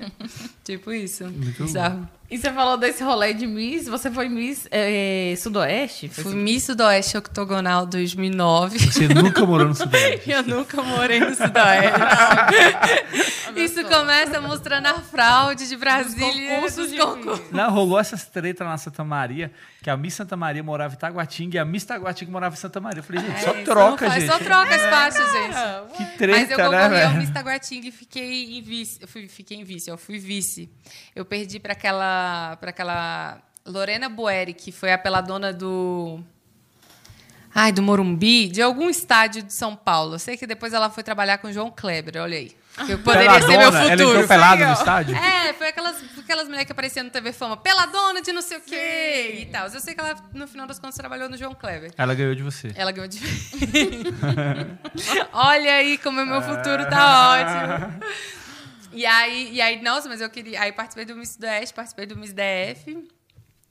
tipo 0.62 0.92
isso. 0.92 1.28
Bizarro. 1.28 2.08
E 2.32 2.38
você 2.38 2.50
falou 2.50 2.78
desse 2.78 3.04
rolê 3.04 3.34
de 3.34 3.46
Miss, 3.46 3.86
você 3.86 4.10
foi 4.10 4.26
Miss 4.26 4.66
eh, 4.70 5.34
Sudoeste? 5.36 6.08
Foi 6.08 6.24
Fui 6.24 6.34
Miss 6.34 6.64
Sudoeste 6.64 7.18
Octogonal 7.18 7.84
2009. 7.84 8.78
Você 8.78 9.06
nunca 9.06 9.44
morou 9.44 9.68
no 9.68 9.74
Sudeste. 9.74 10.30
Eu 10.32 10.42
nunca 10.42 10.82
morei 10.82 11.20
no 11.20 11.34
Sudoeste. 11.34 11.92
Isso 13.54 13.84
começa 13.84 14.40
mostrando 14.40 14.86
a 14.86 14.94
fraude 14.94 15.68
de 15.68 15.76
Brasília. 15.76 16.54
concursos 16.56 16.90
de 16.90 16.96
concursos. 16.96 17.50
Não, 17.50 17.70
rolou 17.70 18.00
essas 18.00 18.24
treta 18.24 18.64
na 18.64 18.78
Santa 18.78 19.04
Maria, 19.04 19.52
que 19.82 19.90
a 19.90 19.96
Miss 19.96 20.14
Santa 20.14 20.34
Maria 20.34 20.62
morava 20.62 20.94
em 20.94 20.96
Taguatinga 20.96 21.56
e 21.56 21.58
a 21.58 21.66
Miss 21.66 21.84
Taguatinga 21.84 22.32
morava 22.32 22.54
em 22.54 22.58
Santa 22.58 22.80
Maria. 22.80 23.00
Eu 23.00 23.04
falei, 23.04 23.20
gente, 23.20 23.42
só 23.42 23.50
É, 23.50 23.62
troca, 23.62 24.06
não 24.06 24.10
faz, 24.10 24.22
gente. 24.22 24.32
Só 24.32 24.38
troca 24.38 24.74
as 24.74 24.82
faixas, 24.82 25.32
gente. 25.32 25.96
Que 25.98 26.16
treta, 26.16 26.40
Mas 26.40 26.50
eu 26.50 26.56
né, 26.56 26.64
concorri 26.64 26.84
ao 26.84 26.90
velho? 27.10 27.18
Miss 27.18 27.30
Taguatinga 27.30 27.88
e 27.88 27.92
fiquei 27.92 28.58
em 28.58 28.62
vice. 28.62 29.02
Eu 29.02 29.08
fui, 29.08 29.28
fiquei 29.28 29.58
em 29.58 29.64
vice, 29.64 29.90
eu 29.90 29.98
fui 29.98 30.18
vice. 30.18 30.70
Eu 31.14 31.26
perdi 31.26 31.60
para 31.60 31.74
aquela, 31.74 32.21
pra 32.60 32.70
aquela 32.70 33.38
Lorena 33.66 34.08
Boeri, 34.08 34.54
que 34.54 34.72
foi 34.72 34.92
a 34.92 34.98
peladona 34.98 35.52
do... 35.52 36.20
Ai, 37.54 37.70
do 37.70 37.82
Morumbi, 37.82 38.48
de 38.48 38.62
algum 38.62 38.88
estádio 38.88 39.42
de 39.42 39.52
São 39.52 39.76
Paulo. 39.76 40.14
Eu 40.14 40.18
sei 40.18 40.38
que 40.38 40.46
depois 40.46 40.72
ela 40.72 40.88
foi 40.88 41.02
trabalhar 41.02 41.36
com 41.38 41.48
o 41.48 41.52
João 41.52 41.70
Kleber, 41.70 42.22
olha 42.22 42.38
aí. 42.38 42.56
Que 42.86 42.96
poderia 42.96 43.32
ser 43.42 43.48
meu 43.48 43.58
Peladona, 43.58 43.78
Ela 43.78 43.90
futuro. 43.90 44.08
entrou 44.10 44.28
pelada 44.28 44.66
no 44.66 44.72
estádio? 44.72 45.14
É, 45.14 45.52
foi 45.52 45.68
aquelas, 45.68 45.96
aquelas 46.18 46.44
mulheres 46.46 46.64
que 46.64 46.72
apareciam 46.72 47.04
no 47.04 47.10
TV 47.10 47.30
Fama, 47.30 47.54
peladona 47.54 48.22
de 48.22 48.32
não 48.32 48.40
sei 48.40 48.56
o 48.56 48.60
quê 48.62 49.40
e 49.42 49.46
tal. 49.52 49.68
Eu 49.68 49.78
sei 49.78 49.94
que 49.94 50.00
ela, 50.00 50.14
no 50.32 50.48
final 50.48 50.66
das 50.66 50.78
contas, 50.78 50.96
trabalhou 50.96 51.28
no 51.28 51.36
João 51.36 51.54
Kleber. 51.54 51.92
Ela 51.98 52.14
ganhou 52.14 52.34
de 52.34 52.42
você. 52.42 52.72
Ela 52.74 52.90
ganhou 52.90 53.06
de. 53.06 53.20
Olha 55.32 55.74
aí 55.74 55.98
como 55.98 56.22
o 56.22 56.26
meu 56.26 56.40
futuro 56.40 56.88
tá 56.88 57.32
ótimo. 57.32 58.00
E 58.92 59.06
aí, 59.06 59.50
e 59.52 59.60
aí, 59.60 59.82
nossa, 59.82 60.08
mas 60.08 60.20
eu 60.20 60.30
queria. 60.30 60.60
Aí 60.60 60.72
participei 60.72 61.04
do 61.04 61.16
Miss 61.16 61.30
Sudeste, 61.30 61.74
participei 61.74 62.06
do 62.06 62.16
Miss 62.16 62.32
DF. 62.32 63.08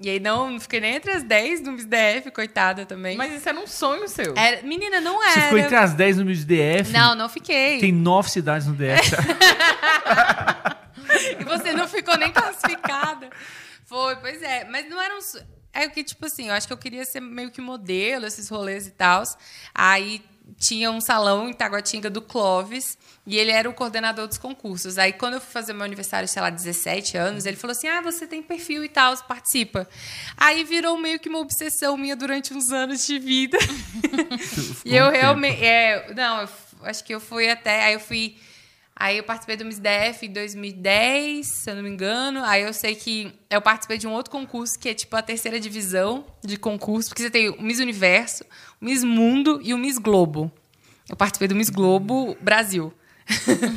E 0.04 0.10
aí 0.10 0.20
não, 0.20 0.50
não 0.50 0.60
fiquei 0.60 0.80
nem 0.80 0.96
entre 0.96 1.12
as 1.12 1.22
10 1.22 1.62
do 1.62 1.72
Miss 1.74 1.86
DF, 1.86 2.32
coitada 2.32 2.88
também. 2.88 3.16
Mas 3.16 3.34
isso 3.34 3.48
era 3.48 3.60
um 3.60 3.68
sonho 3.68 4.08
seu. 4.08 4.34
Era- 4.36 4.64
menina, 4.64 5.00
não 5.00 5.20
Você 5.20 5.30
era. 5.30 5.42
ficou 5.44 5.58
entre 5.60 5.76
as 5.76 5.94
10 5.94 6.18
no 6.18 6.26
Miss 6.26 6.44
DF. 6.44 6.92
Não, 6.92 7.14
não 7.14 7.30
fiquei. 7.30 7.78
Tem 7.80 7.92
nove 7.92 8.32
cidades 8.32 8.66
no 8.66 8.74
DF. 8.74 9.12
E 11.40 11.44
você 11.44 11.74
não 11.74 11.88
ficou 11.88 12.18
nem 12.18 12.32
classificada. 12.32 13.30
Foi, 13.86 14.16
pois 14.18 14.42
é. 14.42 14.66
Mas 14.66 14.90
não 14.90 15.02
era 15.02 15.16
um. 15.18 15.22
so- 15.22 15.42
É 15.74 15.86
o 15.86 15.92
que, 15.92 16.04
tipo 16.04 16.26
assim, 16.26 16.48
eu 16.48 16.54
acho 16.54 16.68
que 16.68 16.74
eu 16.74 16.78
queria 16.78 17.06
ser 17.06 17.20
meio 17.20 17.52
que 17.52 17.62
modelo, 17.62 18.26
esses 18.26 18.50
rolês 18.50 18.88
e 18.88 18.92
tal. 18.92 19.24
Aí 19.74 20.22
tinha 20.58 20.92
um 20.92 21.00
salão 21.00 21.48
em 21.50 21.54
Taguatinga 21.54 22.10
do 22.10 22.22
Clóvis 22.22 22.98
e 23.26 23.38
ele 23.38 23.52
era 23.52 23.70
o 23.70 23.74
coordenador 23.74 24.28
dos 24.28 24.38
concursos. 24.38 24.98
Aí 24.98 25.14
quando 25.14 25.36
eu 25.36 25.42
fui 25.42 25.52
fazer 25.52 25.74
meu 25.74 25.84
aniversário, 25.84 26.28
sei 26.28 26.42
lá, 26.42 26.50
17 26.50 27.18
anos, 27.18 27.46
ele 27.46 27.58
falou 27.58 27.72
assim: 27.72 27.88
"Ah, 27.88 28.02
você 28.02 28.26
tem 28.26 28.42
perfil 28.42 28.84
e 28.84 28.90
tal, 28.90 29.16
participa". 29.24 29.88
Aí 30.38 30.64
virou 30.64 30.98
meio 30.98 31.20
que 31.20 31.30
uma 31.30 31.40
obsessão 31.40 31.98
minha 31.98 32.16
durante 32.16 32.54
uns 32.54 32.72
anos 32.72 33.06
de 33.06 33.20
vida. 33.20 33.58
e 34.86 34.96
eu 34.96 35.08
um 35.08 35.12
realmente, 35.12 35.64
é, 35.64 36.14
não, 36.14 36.42
eu 36.42 36.50
acho 36.84 37.04
que 37.04 37.14
eu 37.14 37.20
fui 37.20 37.50
até, 37.50 37.86
aí 37.86 37.94
eu 37.94 38.00
fui 38.00 38.36
Aí 39.02 39.18
eu 39.18 39.24
participei 39.24 39.58
do 39.58 39.66
Miss 39.66 39.80
DF 39.80 40.28
em 40.28 40.32
2010, 40.32 41.48
se 41.48 41.72
eu 41.72 41.76
não 41.76 41.82
me 41.82 41.90
engano. 41.90 42.44
Aí 42.44 42.62
eu 42.62 42.72
sei 42.72 42.94
que 42.94 43.34
eu 43.50 43.60
participei 43.60 43.98
de 43.98 44.06
um 44.06 44.12
outro 44.12 44.32
concurso 44.32 44.78
que 44.78 44.90
é 44.90 44.94
tipo 44.94 45.16
a 45.16 45.24
terceira 45.24 45.60
divisão 45.60 46.24
de 46.44 46.56
concurso, 46.56 47.10
porque 47.10 47.24
você 47.24 47.32
tem 47.32 47.50
o 47.50 47.60
Miss 47.60 47.80
Universo, 47.80 48.44
o 48.80 48.86
Miss 48.86 49.04
Mundo 49.04 49.60
e 49.64 49.74
o 49.74 49.78
Miss 49.80 49.98
Globo. 49.98 50.52
Eu 51.10 51.16
participei 51.16 51.48
do 51.48 51.56
Miss 51.56 51.72
Globo 51.72 52.38
Brasil. 52.40 52.94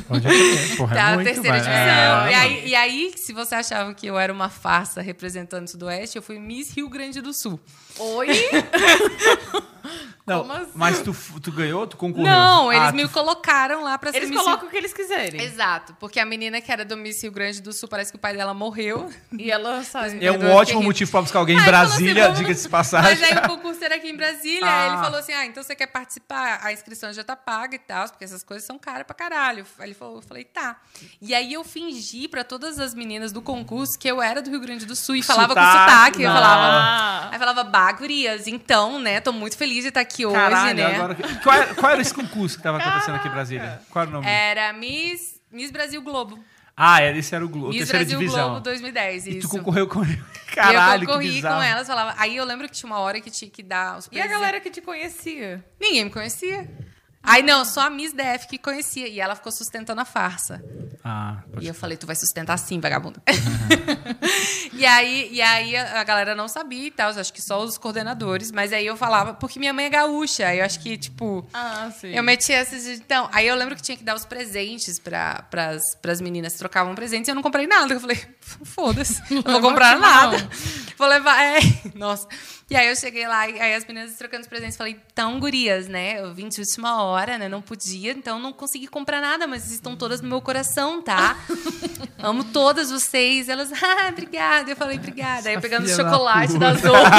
Onde 0.09 0.27
é 0.27 0.29
que 0.29 0.73
é? 0.73 0.75
Porra, 0.75 0.95
é 0.95 0.97
Tá, 0.97 1.07
a 1.07 1.13
muito, 1.15 1.25
terceira 1.27 1.57
divisão. 1.57 1.75
É, 1.75 2.31
e, 2.31 2.33
aí, 2.33 2.67
e 2.69 2.75
aí, 2.75 3.13
se 3.15 3.33
você 3.33 3.55
achava 3.55 3.93
que 3.93 4.07
eu 4.07 4.17
era 4.17 4.31
uma 4.33 4.49
farsa 4.49 5.01
representando 5.01 5.65
o 5.65 5.69
Sudoeste, 5.69 6.17
eu 6.17 6.21
fui 6.21 6.39
Miss 6.39 6.71
Rio 6.71 6.89
Grande 6.89 7.21
do 7.21 7.33
Sul. 7.33 7.59
Oi? 7.97 8.27
Não, 10.25 10.39
Como 10.41 10.53
assim? 10.53 10.71
mas 10.73 11.01
tu, 11.03 11.15
tu 11.39 11.51
ganhou? 11.51 11.85
Tu 11.85 11.95
concorreu? 11.97 12.25
Não, 12.25 12.73
eles 12.73 12.89
Ah, 12.89 12.91
me 12.91 13.03
tu- 13.03 13.09
colocaram 13.09 13.83
lá 13.83 13.95
pra 13.97 14.11
ser 14.11 14.17
Eles 14.17 14.31
Miss 14.31 14.41
colocam 14.41 14.67
o 14.67 14.71
que 14.71 14.77
eles 14.77 14.91
quiserem. 14.91 15.39
Exato, 15.39 15.95
porque 15.99 16.19
a 16.19 16.25
menina 16.25 16.59
que 16.61 16.71
era 16.71 16.83
do 16.83 16.97
Miss 16.97 17.21
Rio 17.21 17.31
Grande 17.31 17.61
do 17.61 17.71
Sul, 17.71 17.87
parece 17.87 18.11
que 18.11 18.15
o 18.17 18.19
pai 18.19 18.35
dela 18.35 18.51
morreu. 18.53 19.11
E 19.37 19.51
ela 19.51 19.83
sai. 19.85 20.17
É 20.25 20.31
um 20.31 20.49
ótimo 20.51 20.79
fiquei- 20.79 20.83
motivo 20.83 21.11
pra 21.11 21.21
buscar 21.21 21.37
alguém 21.39 21.55
em 21.55 21.59
Aí 21.59 21.65
ele 21.67 21.71
falou 21.71 21.87
Brasília, 21.89 22.27
assim, 22.31 22.41
diga-se 22.43 22.63
de 22.63 22.69
passagem. 22.69 23.19
Mas 23.19 23.23
aí 23.23 23.37
o 23.37 23.47
concurso 23.49 23.83
era 23.83 23.95
aqui 23.95 24.09
em 24.09 24.15
Brasília, 24.17 24.65
aí 24.65 24.87
ele 24.87 24.95
Ah. 24.95 25.03
falou 25.03 25.19
assim: 25.19 25.31
ah, 25.33 25.45
então 25.45 25.61
você 25.61 25.75
quer 25.75 25.87
participar? 25.87 26.59
A 26.63 26.73
inscrição 26.73 27.13
já 27.13 27.23
tá 27.23 27.35
paga 27.35 27.75
e 27.75 27.79
tal, 27.79 28.09
porque 28.09 28.23
essas 28.23 28.43
coisas 28.43 28.65
são 28.65 28.79
caras 28.79 29.05
pra 29.05 29.13
caralho. 29.15 29.63
Aí 29.77 29.85
ele 29.87 29.93
falou, 29.93 30.15
eu 30.15 30.21
falei, 30.23 30.43
tá. 30.43 30.77
E 31.21 31.35
aí 31.35 31.53
eu 31.53 31.63
fingi 31.63 32.27
pra 32.27 32.43
todas 32.43 32.79
as 32.79 32.95
meninas 32.95 33.31
do 33.31 33.43
concurso 33.43 33.97
que 33.99 34.07
eu 34.09 34.19
era 34.21 34.41
do 34.41 34.49
Rio 34.49 34.59
Grande 34.59 34.87
do 34.87 34.95
Sul 34.95 35.15
e 35.17 35.21
falava 35.21 35.53
com 35.53 35.61
Sotaque, 35.61 35.91
sotaque. 35.91 36.23
Eu 36.23 36.31
falava. 36.31 36.63
Ah. 36.65 37.29
Aí 37.31 37.37
falava, 37.37 37.63
bah, 37.63 37.91
gurias, 37.91 38.47
então, 38.47 38.97
né? 38.99 39.19
Tô 39.19 39.31
muito 39.31 39.55
feliz 39.55 39.83
de 39.83 39.89
estar 39.89 40.01
aqui 40.01 40.14
hoje, 40.23 40.35
Caralho, 40.35 40.77
né? 40.77 40.95
agora... 40.95 41.15
Qual 41.41 41.55
era, 41.55 41.73
qual 41.73 41.91
era 41.93 42.01
esse 42.01 42.13
concurso 42.13 42.57
que 42.57 42.61
tava 42.63 42.77
acontecendo 42.77 43.15
aqui 43.15 43.27
em 43.27 43.31
Brasília? 43.31 43.81
Qual 43.89 44.03
era 44.03 44.09
o 44.11 44.13
nome? 44.13 44.27
Era 44.27 44.71
Miss, 44.73 45.41
Miss 45.51 45.71
Brasil 45.71 45.99
Globo. 46.03 46.37
Ah, 46.77 47.01
era, 47.01 47.17
esse 47.17 47.33
era 47.33 47.43
o 47.43 47.49
Globo, 47.49 47.69
Miss 47.69 47.89
Brasil 47.89 48.19
divisão. 48.19 48.49
Globo 48.49 48.59
2010, 48.61 49.27
E 49.27 49.37
isso. 49.37 49.47
tu 49.47 49.57
concorreu 49.57 49.87
com 49.87 50.03
e 50.03 50.17
Caralho, 50.53 50.97
eu 50.97 50.99
que 51.01 51.05
concorri 51.07 51.31
bizarro. 51.31 51.55
com 51.55 51.63
elas, 51.63 51.87
falava. 51.87 52.13
Aí 52.17 52.35
eu 52.35 52.45
lembro 52.45 52.67
que 52.67 52.73
tinha 52.75 52.87
uma 52.91 52.99
hora 52.99 53.19
que 53.19 53.31
tinha 53.31 53.49
que 53.49 53.63
dar 53.63 53.97
os 53.97 54.09
E 54.11 54.19
a 54.21 54.27
galera 54.27 54.59
que 54.59 54.69
te 54.69 54.81
conhecia? 54.81 55.63
Ninguém 55.79 56.03
me 56.05 56.11
conhecia. 56.11 56.69
Aí 57.25 57.41
não, 57.43 57.65
só 57.65 57.81
a 57.81 57.89
Miss 57.89 58.13
DF 58.13 58.47
que 58.47 58.57
conhecia. 58.57 59.07
E 59.07 59.19
ela 59.19 59.35
ficou 59.35 59.51
sustentando 59.51 60.01
a 60.01 60.05
farsa. 60.05 60.63
Ah, 61.03 61.37
E 61.61 61.67
eu 61.67 61.73
falei, 61.73 61.97
tu 61.97 62.07
vai 62.07 62.15
sustentar 62.15 62.57
sim, 62.57 62.79
vagabunda. 62.79 63.21
e 64.73 64.85
aí, 64.85 65.29
e 65.31 65.41
aí 65.41 65.75
a, 65.75 66.03
galera 66.03 66.35
não 66.35 66.47
sabia 66.47 66.87
e 66.87 66.91
tal, 66.91 67.09
acho 67.11 67.31
que 67.33 67.41
só 67.41 67.63
os 67.63 67.77
coordenadores. 67.77 68.51
Mas 68.51 68.73
aí 68.73 68.85
eu 68.85 68.97
falava, 68.97 69.33
porque 69.33 69.59
minha 69.59 69.73
mãe 69.73 69.85
é 69.85 69.89
gaúcha. 69.89 70.47
Aí 70.47 70.59
eu 70.59 70.65
acho 70.65 70.79
que, 70.79 70.97
tipo, 70.97 71.47
Ah, 71.53 71.91
sim. 71.91 72.07
eu 72.09 72.23
metia 72.23 72.59
esses. 72.61 72.99
Então, 72.99 73.29
aí 73.31 73.47
eu 73.47 73.55
lembro 73.55 73.75
que 73.75 73.81
tinha 73.81 73.97
que 73.97 74.03
dar 74.03 74.15
os 74.15 74.25
presentes 74.25 74.99
para 74.99 75.43
pras 76.01 76.19
meninas. 76.21 76.53
Trocavam 76.53 76.95
presentes 76.95 77.27
e 77.27 77.31
eu 77.31 77.35
não 77.35 77.43
comprei 77.43 77.67
nada. 77.67 77.93
Eu 77.93 77.99
falei, 77.99 78.19
foda-se, 78.63 79.21
não 79.33 79.41
vou 79.41 79.61
comprar 79.61 79.97
nada. 79.99 80.37
Vou 80.97 81.07
levar. 81.07 81.39
É, 81.41 81.59
nossa. 81.95 82.27
E 82.67 82.75
aí 82.75 82.87
eu 82.87 82.95
cheguei 82.95 83.27
lá, 83.27 83.47
e 83.47 83.61
aí 83.61 83.75
as 83.75 83.85
meninas 83.85 84.15
trocando 84.15 84.41
os 84.41 84.47
presentes. 84.47 84.75
Falei, 84.75 84.99
então, 85.11 85.39
gurias, 85.39 85.87
né? 85.87 86.19
Eu 86.19 86.33
vim 86.33 86.49
de 86.49 86.59
última 86.59 87.03
hora, 87.03 87.37
né? 87.37 87.47
Não 87.47 87.61
podia, 87.61 88.11
então 88.11 88.39
não 88.39 88.51
consegui 88.51 88.87
comprar 88.87 89.21
nada, 89.21 89.45
mas 89.45 89.69
estão 89.69 89.95
todas 89.95 90.19
no 90.19 90.27
meu 90.27 90.41
coração, 90.41 90.99
tá? 90.99 91.37
Amo 92.17 92.43
todas 92.45 92.89
vocês. 92.89 93.49
Elas, 93.49 93.71
ah, 93.71 94.09
obrigada. 94.09 94.71
Eu 94.71 94.75
falei, 94.75 94.97
obrigada. 94.97 95.49
Aí 95.49 95.61
pegando 95.61 95.87
da 95.87 95.95
chocolate 95.95 96.53
puta. 96.53 96.59
das 96.59 96.83
outras. 96.83 97.15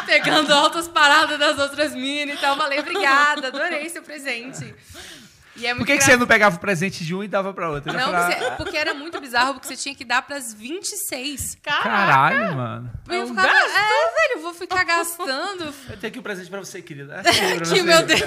pegando 0.06 0.54
altas 0.54 0.88
paradas 0.88 1.38
das 1.38 1.58
outras 1.58 1.94
minas 1.94 2.38
e 2.38 2.40
tal. 2.40 2.56
Falei, 2.56 2.80
obrigada, 2.80 3.48
adorei 3.48 3.90
seu 3.90 4.02
presente. 4.02 4.74
E 5.56 5.66
é 5.66 5.72
muito 5.72 5.86
Por 5.86 5.86
que, 5.92 5.98
que 5.98 6.04
você 6.04 6.16
não 6.16 6.26
pegava 6.26 6.56
o 6.56 6.58
presente 6.58 7.04
de 7.04 7.14
um 7.14 7.22
e 7.24 7.28
dava 7.28 7.52
pra 7.54 7.70
outra? 7.70 7.92
Não, 7.92 8.10
Pra- 8.10 8.26
porque, 8.30 8.50
porque 8.56 8.76
era 8.76 8.92
muito 8.94 9.18
bizarro, 9.20 9.54
porque 9.54 9.66
você 9.68 9.76
tinha 9.76 9.94
que 9.94 10.04
dar 10.04 10.22
pras 10.22 10.52
26. 10.52 11.56
Caralho, 11.62 12.54
mano. 12.54 12.90
Eu 13.08 13.26
ficava, 13.26 13.46
gasto? 13.48 13.66
é, 13.76 13.80
velho, 13.80 14.32
eu 14.36 14.40
vou 14.42 14.54
ficar 14.54 14.84
gastando. 14.84 15.64
Eu 15.88 15.96
tenho 15.96 16.10
aqui 16.10 16.18
um 16.18 16.22
presente 16.22 16.50
pra 16.50 16.58
você, 16.58 16.82
querida. 16.82 17.22
que 17.72 17.82
meu 17.82 18.02
Deus. 18.04 18.20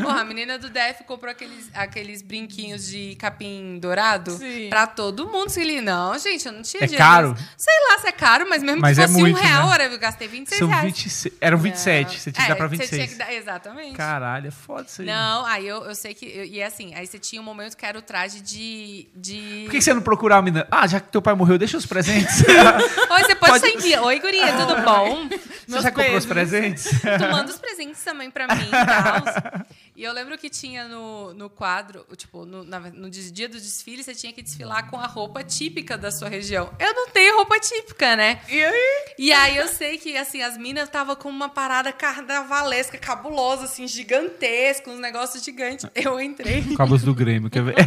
Porra, 0.00 0.20
a 0.20 0.24
menina 0.24 0.58
do 0.58 0.68
DF 0.70 1.02
comprou 1.04 1.30
aqueles, 1.32 1.68
aqueles 1.74 2.22
brinquinhos 2.22 2.86
de 2.86 3.16
capim 3.16 3.78
dourado 3.80 4.30
Sim. 4.32 4.68
pra 4.70 4.86
todo 4.86 5.26
mundo. 5.28 5.48
Ele, 5.56 5.80
não, 5.80 6.16
gente, 6.18 6.46
eu 6.46 6.52
não 6.52 6.62
tinha 6.62 6.84
É 6.84 6.86
dinheiro. 6.86 7.04
caro? 7.04 7.36
Sei 7.56 7.74
lá 7.90 7.98
se 7.98 8.06
é 8.06 8.12
caro, 8.12 8.46
mas 8.48 8.62
mesmo 8.62 8.80
Mas 8.80 8.96
que 8.96 9.02
é 9.04 9.08
fosse 9.08 9.18
muito, 9.20 9.38
um 9.38 9.42
real, 9.42 9.66
né? 9.68 9.74
era- 9.74 9.84
eu 9.86 9.98
gastei 9.98 10.28
26 10.28 10.58
São 10.58 10.68
reais. 10.68 10.84
26. 10.84 11.34
Eram 11.40 11.58
27. 11.58 12.20
Você 12.20 12.30
tinha 12.32 12.44
que 12.44 12.48
dar 12.50 12.56
pra 12.56 12.66
É, 12.66 12.68
Você 12.68 12.76
tinha 12.76 13.00
26. 13.06 13.10
que 13.12 13.16
dar, 13.18 13.32
exatamente. 13.32 13.96
Caralho, 13.96 14.46
é 14.48 14.50
foda 14.50 14.86
isso 14.88 15.00
aí. 15.02 15.07
Não, 15.12 15.46
aí 15.46 15.66
eu, 15.66 15.84
eu 15.84 15.94
sei 15.94 16.14
que. 16.14 16.26
eu- 16.26 16.44
e 16.44 16.60
é 16.60 16.66
assim, 16.66 16.94
aí 16.94 17.06
você 17.06 17.18
tinha 17.18 17.40
um 17.40 17.44
momento 17.44 17.76
que 17.76 17.84
era 17.86 17.98
o 17.98 18.02
traje 18.02 18.40
de. 18.40 19.08
de... 19.14 19.62
Por 19.64 19.70
que 19.72 19.78
que 19.78 19.82
você 19.82 19.94
não 19.94 20.02
procurava 20.02 20.40
a 20.40 20.42
menina? 20.42 20.66
Ah, 20.70 20.86
já 20.86 21.00
que 21.00 21.10
teu 21.10 21.20
pai 21.22 21.34
morreu, 21.34 21.58
deixa 21.58 21.76
os 21.76 21.86
presentes. 21.86 22.42
Oi, 22.46 23.22
você 23.24 23.34
pode, 23.34 23.52
Pode- 23.52 23.60
sair 23.60 23.74
envia. 23.74 24.02
Oi, 24.02 24.18
guria, 24.20 24.52
tudo 24.56 24.82
bom? 24.82 25.28
Você 25.66 25.80
já 25.82 25.90
comprou 25.90 26.16
os 26.16 26.26
presentes? 26.26 26.84
Tu 26.84 27.30
manda 27.32 27.50
os 27.50 27.58
presentes 27.58 28.02
também 28.02 28.30
pra 28.30 28.46
mim 28.48 28.64
e 28.66 28.70
tal. 28.70 29.66
E 29.98 30.04
eu 30.04 30.12
lembro 30.12 30.38
que 30.38 30.48
tinha 30.48 30.86
no, 30.86 31.34
no 31.34 31.50
quadro, 31.50 32.06
tipo, 32.16 32.46
no, 32.46 32.62
na- 32.62 32.78
no 32.78 33.10
dia 33.10 33.48
do 33.48 33.60
desfile, 33.60 34.04
você 34.04 34.14
tinha 34.14 34.32
que 34.32 34.40
desfilar 34.40 34.88
com 34.88 34.96
a 34.96 35.08
roupa 35.08 35.42
típica 35.42 35.98
da 35.98 36.12
sua 36.12 36.28
região. 36.28 36.72
Eu 36.78 36.94
não 36.94 37.08
tenho 37.08 37.34
roupa 37.34 37.58
típica, 37.58 38.14
né? 38.14 38.40
E 38.48 38.64
aí? 38.64 39.04
E 39.18 39.32
aí 39.32 39.56
eu 39.56 39.66
sei 39.66 39.98
que, 39.98 40.16
assim, 40.16 40.40
as 40.40 40.56
minas 40.56 40.84
estavam 40.84 41.16
com 41.16 41.28
uma 41.28 41.48
parada 41.48 41.92
carnavalesca, 41.92 42.96
cabulosa, 42.96 43.64
assim, 43.64 43.88
gigantesca, 43.88 44.88
uns 44.88 45.00
negócios 45.00 45.42
gigantes. 45.42 45.84
Eu 45.96 46.20
entrei. 46.20 46.62
Cabos 46.76 47.02
do 47.02 47.12
Grêmio, 47.12 47.50
quer 47.50 47.64
ver? 47.64 47.74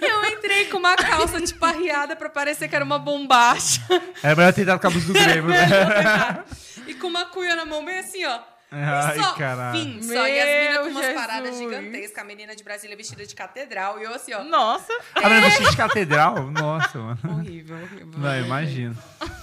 Eu 0.00 0.24
entrei 0.24 0.64
com 0.66 0.78
uma 0.78 0.96
calça, 0.96 1.42
tipo, 1.42 1.62
arriada 1.62 2.16
pra 2.16 2.30
parecer 2.30 2.68
que 2.68 2.74
era 2.74 2.84
uma 2.86 2.98
bombacha. 2.98 3.82
Era 4.22 4.34
melhor 4.34 4.52
dado 4.52 4.80
cabos 4.80 5.04
do 5.04 5.12
Grêmio, 5.12 5.50
né? 5.50 6.42
e 6.88 6.94
com 6.94 7.08
uma 7.08 7.26
cuia 7.26 7.54
na 7.54 7.66
mão, 7.66 7.84
bem 7.84 7.98
assim, 7.98 8.24
ó. 8.24 8.40
Ai, 8.72 9.18
só, 9.18 9.32
caralho. 9.34 9.78
fim, 9.80 10.02
só. 10.02 10.26
E 10.28 10.40
as 10.40 10.46
meninas 10.46 10.76
com 10.78 10.84
Meu 10.84 10.92
umas 10.92 11.12
paradas 11.14 11.56
Jesus. 11.58 11.58
gigantescas, 11.58 12.18
a 12.18 12.24
menina 12.24 12.54
de 12.56 12.62
Brasília 12.64 12.96
vestida 12.96 13.26
de 13.26 13.34
catedral, 13.34 13.98
e 13.98 14.04
eu 14.04 14.14
assim, 14.14 14.32
ó. 14.32 14.44
Nossa. 14.44 14.92
A 15.14 15.20
menina 15.28 15.46
vestida 15.48 15.70
de 15.70 15.76
catedral? 15.78 16.50
Nossa, 16.50 16.98
mano. 16.98 17.18
Horrível, 17.28 17.76
horrível. 17.76 18.08
Não, 18.16 18.38
imagino. 18.40 18.96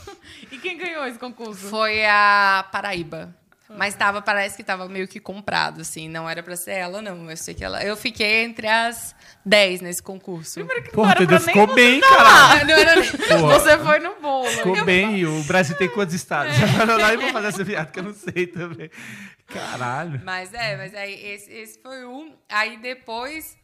E 0.52 0.58
quem 0.58 0.78
ganhou 0.78 1.06
esse 1.06 1.20
concurso? 1.20 1.68
Foi 1.70 2.06
a 2.06 2.66
Paraíba. 2.72 3.36
Mas 3.69 3.95
tava, 3.95 4.22
parece 4.22 4.56
que 4.56 4.64
tava 4.64 4.88
meio 4.88 5.07
que 5.07 5.19
comprado, 5.19 5.81
assim. 5.81 6.07
Não 6.07 6.30
era 6.30 6.41
pra 6.41 6.56
ser 6.56 6.72
ela, 6.72 7.02
não. 7.02 7.30
Eu 7.30 7.35
sei 7.35 7.53
que 7.53 7.64
ela. 7.64 7.84
Eu 7.84 7.98
fiquei 7.98 8.44
entre 8.44 8.68
as 8.68 9.15
10 9.45 9.81
nesse 9.81 10.02
concurso. 10.02 10.53
Primeiro 10.53 10.84
que 10.84 10.88
não 10.88 10.95
Porra, 10.95 11.11
era 11.11 11.23
entendeu? 11.23 11.39
pra 11.44 11.45
nem 11.45 11.56
Ficou 11.56 11.68
você 11.68 11.76
bem, 11.76 11.99
caralho. 11.99 12.61
Ah, 12.61 12.64
não 12.64 12.73
era 12.73 12.95
nem... 12.95 13.11
Porra. 13.11 13.60
Você 13.60 13.77
foi 13.77 13.99
no 13.99 14.15
bolo. 14.22 14.49
Ficou 14.49 14.85
bem. 14.85 15.26
O 15.26 15.44
Brasil 15.44 15.76
tem 15.76 15.89
quantos 15.89 16.15
estados? 16.15 16.53
Lá 16.99 17.14
eu 17.14 17.22
vou 17.22 17.30
fazer 17.31 17.48
essa 17.48 17.65
piada 17.65 17.91
que 17.91 17.99
eu 17.99 18.03
não 18.03 18.14
sei 18.14 18.48
também. 18.48 18.89
Caralho. 19.48 20.22
Mas 20.23 20.53
é, 20.53 20.77
mas 20.77 20.94
aí 20.94 21.14
esse, 21.26 21.52
esse 21.52 21.80
foi 21.81 22.06
um. 22.06 22.34
Aí 22.49 22.77
depois. 22.77 23.57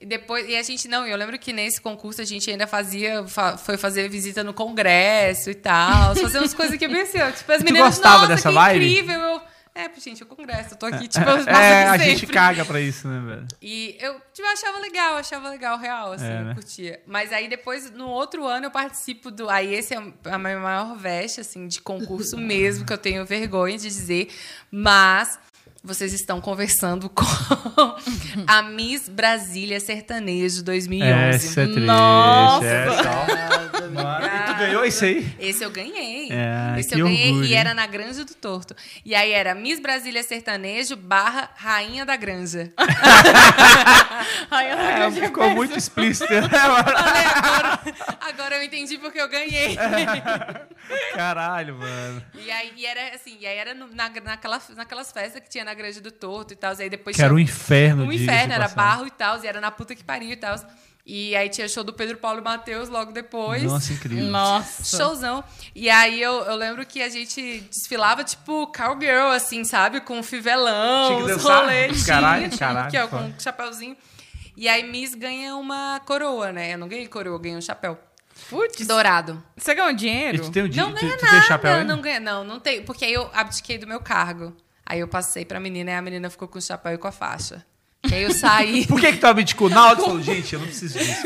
Depois, 0.00 0.46
e 0.48 0.54
a 0.56 0.62
gente 0.62 0.86
não, 0.88 1.06
eu 1.06 1.16
lembro 1.16 1.38
que 1.38 1.52
nesse 1.54 1.80
concurso 1.80 2.20
a 2.20 2.24
gente 2.24 2.50
ainda 2.50 2.66
fazia, 2.66 3.26
fa- 3.26 3.56
foi 3.56 3.78
fazer 3.78 4.08
visita 4.10 4.44
no 4.44 4.52
congresso 4.52 5.48
e 5.50 5.54
tal, 5.54 6.14
fazer 6.16 6.38
umas 6.38 6.52
coisas 6.52 6.76
que 6.78 6.84
assim, 6.84 7.18
ó, 7.18 7.30
tipo, 7.30 7.50
as 7.50 7.62
meninas, 7.62 7.94
gostava 7.96 8.16
nossa, 8.18 8.28
dessa 8.28 8.48
que 8.50 8.54
vibe?" 8.54 8.76
incrível, 8.84 9.20
eu, 9.20 9.40
é, 9.74 9.90
gente, 9.98 10.22
o 10.22 10.26
congresso, 10.26 10.74
eu 10.74 10.78
tô 10.78 10.86
aqui, 10.86 11.08
tipo, 11.08 11.26
eu 11.28 11.38
É, 11.48 11.86
a 11.88 11.96
gente 11.98 12.26
caga 12.26 12.64
pra 12.64 12.78
isso, 12.78 13.08
né, 13.08 13.20
velho? 13.26 13.46
E 13.62 13.96
eu, 13.98 14.14
tipo, 14.34 14.46
eu 14.46 14.52
achava 14.52 14.78
legal, 14.80 15.12
eu 15.12 15.16
achava 15.18 15.48
legal, 15.48 15.78
real, 15.78 16.12
assim, 16.12 16.24
É, 16.24 16.42
né? 16.42 16.50
eu 16.50 16.54
curtia. 16.54 17.00
Mas 17.06 17.32
aí 17.32 17.48
depois, 17.48 17.90
no 17.90 18.06
outro 18.08 18.46
ano, 18.46 18.66
eu 18.66 18.70
participo 18.70 19.30
do. 19.30 19.48
Aí 19.50 19.74
esse 19.74 19.94
é 19.94 19.98
a 20.30 20.38
minha 20.38 20.58
maior 20.58 20.94
veste, 20.96 21.40
assim, 21.40 21.66
de 21.68 21.80
concurso 21.80 22.36
mesmo, 22.38 22.84
que 22.86 22.92
eu 22.92 22.98
tenho 22.98 23.24
vergonha 23.26 23.76
de 23.78 23.84
dizer. 23.84 24.28
Mas 24.70 25.38
vocês 25.86 26.12
estão 26.12 26.40
conversando 26.40 27.08
com 27.08 27.24
a 28.46 28.62
Miss 28.62 29.08
Brasília 29.08 29.78
Sertanejo 29.78 30.64
2011. 30.64 31.12
Essa 31.12 31.60
é 31.60 31.64
triste. 31.64 31.80
Nossa. 31.80 32.66
Essa. 32.66 33.75
E 33.92 34.46
tu 34.46 34.54
ganhou 34.58 34.84
isso 34.84 35.04
aí? 35.04 35.36
Esse 35.38 35.62
eu 35.64 35.70
ganhei. 35.70 36.28
É, 36.30 36.78
Esse 36.80 36.94
eu 36.98 37.06
ganhei 37.06 37.28
orgulho, 37.30 37.46
e 37.46 37.54
era 37.54 37.72
na 37.74 37.86
Granja 37.86 38.24
do 38.24 38.34
Torto. 38.34 38.74
E 39.04 39.14
aí 39.14 39.32
era 39.32 39.54
Miss 39.54 39.78
Brasília 39.80 40.22
Sertanejo 40.22 40.96
barra 40.96 41.50
Rainha 41.56 42.04
da 42.04 42.16
Granja. 42.16 42.72
Ai, 44.50 44.72
eu 44.72 44.76
não 44.76 44.84
É, 44.84 45.10
ficou 45.10 45.50
muito 45.50 45.78
explícito. 45.78 46.26
Falei, 46.50 47.24
agora, 47.34 47.80
agora 48.20 48.56
eu 48.56 48.62
entendi 48.64 48.98
porque 48.98 49.20
eu 49.20 49.28
ganhei. 49.28 49.76
Caralho, 51.14 51.76
mano. 51.76 52.22
E 52.34 52.50
aí 52.50 52.72
e 52.76 52.86
era 52.86 53.14
assim, 53.14 53.36
e 53.40 53.46
aí 53.46 53.56
era 53.58 53.74
no- 53.74 53.88
na, 53.94 54.08
naquela, 54.08 54.60
naquelas 54.76 55.10
festas 55.12 55.40
que 55.42 55.48
tinha 55.48 55.64
na 55.64 55.74
Granja 55.74 56.00
do 56.00 56.10
Torto 56.10 56.52
e 56.52 56.56
tal. 56.56 56.74
Aí 56.78 56.88
depois 56.90 57.16
Que 57.16 57.22
era 57.22 57.32
um 57.32 57.36
tinha- 57.36 57.44
inferno 57.44 58.04
um 58.04 58.12
inferno, 58.12 58.52
era 58.52 58.68
barro 58.68 59.06
e 59.06 59.10
tal, 59.10 59.42
e 59.42 59.46
era 59.46 59.60
na 59.60 59.70
puta 59.70 59.94
que 59.94 60.04
pariu 60.04 60.30
e 60.30 60.36
tal. 60.36 60.56
E 61.08 61.36
aí 61.36 61.48
tinha 61.48 61.68
show 61.68 61.84
do 61.84 61.92
Pedro 61.92 62.16
Paulo 62.16 62.40
e 62.40 62.42
Matheus 62.42 62.88
logo 62.88 63.12
depois. 63.12 63.62
Nossa, 63.62 63.92
incrível. 63.92 64.24
Nossa. 64.24 64.96
Showzão. 64.98 65.44
E 65.72 65.88
aí 65.88 66.20
eu, 66.20 66.32
eu 66.42 66.56
lembro 66.56 66.84
que 66.84 67.00
a 67.00 67.08
gente 67.08 67.60
desfilava, 67.70 68.24
tipo, 68.24 68.66
cowgirl, 68.76 69.28
assim, 69.30 69.62
sabe? 69.62 70.00
Com 70.00 70.20
fivelão, 70.22 71.18
os 71.24 71.42
rolês. 71.44 72.04
Caralho, 72.04 72.50
caralho, 72.58 72.90
Que 72.90 72.96
é, 72.96 73.06
com 73.06 73.18
um 73.18 73.34
chapéuzinho. 73.38 73.96
E 74.56 74.66
aí 74.68 74.82
Miss 74.90 75.14
ganha 75.14 75.54
uma 75.54 76.00
coroa, 76.04 76.50
né? 76.50 76.74
Eu 76.74 76.78
não 76.78 76.88
ganhei 76.88 77.06
coroa, 77.06 77.34
eu 77.36 77.38
ganhei 77.38 77.56
um 77.56 77.62
chapéu. 77.62 77.96
Putz, 78.50 78.84
Dourado. 78.86 79.40
você 79.56 79.74
ganhou 79.74 79.90
E 79.92 79.94
dinheiro? 79.94 80.42
tu 80.42 80.50
tem 80.50 80.64
um 80.64 80.68
dia, 80.68 80.82
Não 80.82 80.92
tu, 80.92 81.00
ganha 81.00 81.16
tu 81.16 81.20
tem 81.20 81.30
nada, 81.30 81.42
chapéu 81.46 81.72
ainda? 81.74 81.94
não 81.94 82.02
ganha, 82.02 82.20
não, 82.20 82.42
não 82.44 82.58
tem, 82.60 82.82
porque 82.82 83.04
aí 83.04 83.12
eu 83.12 83.30
abdiquei 83.32 83.78
do 83.78 83.86
meu 83.86 84.00
cargo. 84.00 84.54
Aí 84.84 85.00
eu 85.00 85.08
passei 85.08 85.44
pra 85.44 85.58
menina 85.60 85.90
e 85.92 85.94
a 85.94 86.02
menina 86.02 86.28
ficou 86.30 86.48
com 86.48 86.58
o 86.58 86.62
chapéu 86.62 86.92
e 86.94 86.98
com 86.98 87.06
a 87.08 87.12
faixa. 87.12 87.64
E 88.10 88.14
aí 88.14 88.22
eu 88.22 88.30
saí. 88.32 88.86
Por 88.88 89.00
que 89.00 89.12
que 89.12 89.18
tu 89.18 89.26
abdicou? 89.26 89.68
Na 89.70 89.86
hora 89.88 89.96
tu 89.96 90.02
falou, 90.04 90.22
gente, 90.22 90.52
eu 90.54 90.60
não 90.60 90.66
preciso 90.66 90.98
disso. 90.98 91.22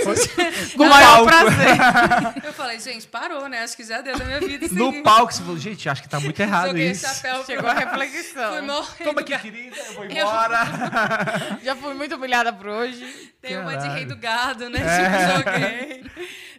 Com 0.76 0.82
o 0.82 0.84
no 0.86 0.90
maior 0.90 1.16
palco. 1.16 1.26
prazer. 1.26 2.44
eu 2.44 2.52
falei, 2.52 2.80
gente, 2.80 3.06
parou, 3.06 3.48
né? 3.48 3.62
Acho 3.62 3.76
que 3.76 3.84
já 3.84 4.00
deu 4.00 4.16
da 4.18 4.24
minha 4.24 4.40
vida 4.40 4.64
isso 4.66 4.74
No 4.74 4.90
aqui. 4.90 5.02
palco 5.02 5.32
você 5.32 5.42
falou, 5.42 5.58
gente, 5.58 5.88
acho 5.88 6.02
que 6.02 6.08
tá 6.08 6.18
muito 6.20 6.40
errado 6.40 6.68
Joguei 6.68 6.90
isso. 6.90 7.06
chapéu, 7.06 7.44
Chegou 7.44 7.68
a 7.68 7.74
reflexão. 7.74 8.52
fui 8.52 8.60
morrer. 8.62 9.04
Toma 9.04 9.20
aqui, 9.20 9.38
querida, 9.38 9.76
eu 9.76 9.94
vou 9.94 10.04
embora. 10.06 10.58
Já 11.62 11.76
fui 11.76 11.94
muito 11.94 12.14
humilhada 12.16 12.52
por 12.52 12.66
hoje. 12.68 13.04
Tem 13.40 13.56
uma 13.58 13.70
de 13.72 13.76
Caralho. 13.78 13.92
rei 13.94 14.04
do 14.06 14.16
gado, 14.16 14.68
né? 14.70 14.80
É. 14.80 15.36
Tipo, 15.36 15.50
joguei. 15.50 16.04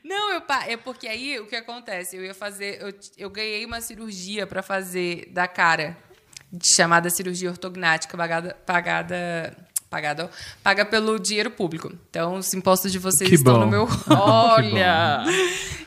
Não, 0.03 0.31
eu 0.34 0.41
pa- 0.41 0.65
é 0.68 0.76
porque 0.77 1.07
aí 1.07 1.39
o 1.39 1.45
que 1.48 1.56
acontece? 1.56 2.18
Eu 2.18 2.26
ia 2.26 2.34
fazer. 2.34 2.81
Eu, 2.81 2.93
eu 3.18 3.30
ganhei 3.30 3.64
uma 3.65 3.80
cirurgia 3.81 4.48
pra 4.48 4.61
fazer 4.64 5.30
da 5.31 5.48
cara, 5.48 5.95
chamada 6.64 7.10
cirurgia 7.10 7.49
ortognática, 7.49 8.18
pagada. 8.18 8.57
pagada 8.65 9.56
pagada, 9.91 10.26
ó, 10.26 10.30
paga 10.63 10.85
pelo 10.85 11.19
dinheiro 11.19 11.51
público. 11.51 11.91
Então, 12.09 12.35
os 12.35 12.53
impostos 12.53 12.93
de 12.93 12.97
vocês 12.97 13.30
Que 13.30 13.35
estão 13.35 13.55
bom. 13.55 13.59
no 13.59 13.68
meu. 13.68 13.88
Olha. 14.09 15.23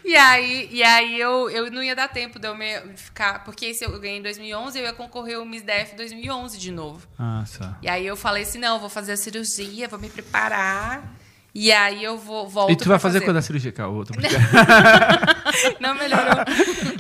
E 0.04 0.14
aí, 0.14 0.68
e 0.70 0.82
aí 0.82 1.18
eu, 1.18 1.48
eu 1.48 1.70
não 1.72 1.82
ia 1.82 1.96
dar 1.96 2.08
tempo 2.08 2.38
de 2.38 2.46
eu 2.46 2.54
me 2.54 2.78
ficar. 2.96 3.42
Porque 3.44 3.64
esse 3.64 3.82
eu 3.82 3.98
ganhei 3.98 4.18
em 4.18 4.22
2011, 4.22 4.78
eu 4.78 4.84
ia 4.84 4.92
concorrer 4.92 5.38
ao 5.38 5.46
Miss 5.46 5.62
DF 5.62 5.96
2011 5.96 6.58
de 6.58 6.70
novo. 6.70 7.08
Ah, 7.18 7.42
só. 7.46 7.74
E 7.80 7.88
aí 7.88 8.06
eu 8.06 8.14
falei 8.14 8.42
assim: 8.42 8.58
não, 8.58 8.78
vou 8.78 8.90
fazer 8.90 9.12
a 9.12 9.16
cirurgia, 9.16 9.88
vou 9.88 9.98
me 9.98 10.10
preparar. 10.10 11.14
E 11.54 11.70
aí 11.70 12.02
eu 12.02 12.18
vou 12.18 12.48
volto 12.48 12.72
E 12.72 12.76
tu 12.76 12.80
vai 12.88 12.98
pra 12.98 12.98
fazer 12.98 13.20
quando 13.20 13.36
a 13.36 13.42
cirurgia? 13.42 13.72
Outra 13.86 14.16
Não 15.78 15.94
melhorou. 15.94 16.44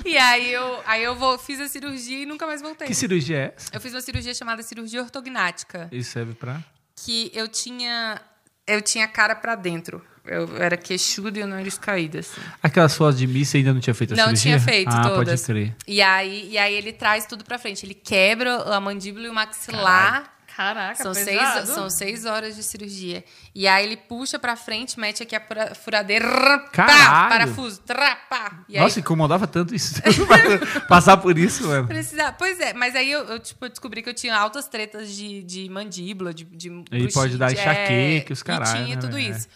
e 0.06 0.16
aí 0.16 0.52
eu, 0.52 0.78
aí 0.86 1.02
eu 1.02 1.16
vou, 1.16 1.36
fiz 1.36 1.60
a 1.60 1.66
cirurgia 1.66 2.22
e 2.22 2.24
nunca 2.26 2.46
mais 2.46 2.62
voltei. 2.62 2.86
Que 2.86 2.94
cirurgia 2.94 3.36
é 3.36 3.54
essa? 3.56 3.70
Eu 3.74 3.80
fiz 3.80 3.92
uma 3.92 4.00
cirurgia 4.00 4.32
chamada 4.32 4.62
cirurgia 4.62 5.02
ortognática, 5.02 5.88
Isso 5.90 6.12
serve 6.12 6.34
pra... 6.34 6.60
que 6.96 7.30
eu 7.34 7.48
tinha 7.48 8.20
eu 8.66 8.80
tinha 8.80 9.06
cara 9.06 9.34
pra 9.34 9.54
dentro. 9.54 10.02
Eu 10.24 10.56
era 10.56 10.74
queixudo 10.74 11.38
e 11.38 11.42
o 11.42 11.46
nariz 11.46 11.76
caído 11.76 12.18
assim. 12.18 12.40
Aquelas 12.62 12.96
fotos 12.96 13.18
de 13.18 13.26
missa 13.26 13.58
ainda 13.58 13.74
não 13.74 13.80
tinha 13.80 13.92
feito 13.92 14.14
a 14.14 14.16
Não 14.16 14.24
cirurgia? 14.34 14.42
tinha 14.42 14.60
feito 14.60 14.88
ah, 14.88 15.02
todas. 15.02 15.40
pode 15.42 15.42
crer. 15.42 15.76
E 15.86 16.00
aí, 16.00 16.48
e 16.50 16.56
aí 16.56 16.74
ele 16.74 16.94
traz 16.94 17.26
tudo 17.26 17.44
pra 17.44 17.58
frente. 17.58 17.84
Ele 17.84 17.92
quebra 17.92 18.56
a 18.74 18.80
mandíbula 18.80 19.26
e 19.26 19.28
o 19.28 19.34
maxilar. 19.34 20.33
Caraca, 20.56 21.02
São 21.02 21.12
seis, 21.12 21.68
são 21.68 21.90
seis 21.90 22.24
horas 22.24 22.54
de 22.54 22.62
cirurgia. 22.62 23.24
E 23.52 23.66
aí 23.66 23.84
ele 23.84 23.96
puxa 23.96 24.38
pra 24.38 24.54
frente, 24.54 25.00
mete 25.00 25.20
aqui 25.22 25.34
a 25.34 25.40
fura- 25.40 25.74
furadeira, 25.74 26.28
pá, 26.74 27.28
parafuso, 27.28 27.80
trá, 27.80 28.14
pá. 28.30 28.64
E 28.68 28.76
aí 28.76 28.82
Nossa, 28.82 29.00
incomodava 29.00 29.48
tanto 29.48 29.74
isso. 29.74 30.00
Passar 30.88 31.16
por 31.16 31.36
isso, 31.36 31.66
mano. 31.66 31.88
Precisa... 31.88 32.30
Pois 32.32 32.60
é, 32.60 32.72
mas 32.72 32.94
aí 32.94 33.10
eu, 33.10 33.24
eu, 33.24 33.40
tipo, 33.40 33.68
descobri 33.68 34.00
que 34.00 34.08
eu 34.08 34.14
tinha 34.14 34.36
altas 34.36 34.68
tretas 34.68 35.10
de, 35.10 35.42
de 35.42 35.68
mandíbula, 35.68 36.32
de, 36.32 36.44
de 36.44 36.70
Aí 36.92 37.12
pode 37.12 37.36
dar 37.36 37.50
é, 37.50 37.54
enxaqueca, 37.54 38.32
os 38.32 38.40
E 38.40 38.44
caralho, 38.44 38.84
tinha 38.84 38.94
né, 38.96 39.00
tudo 39.02 39.16
velho? 39.16 39.36
isso. 39.36 39.48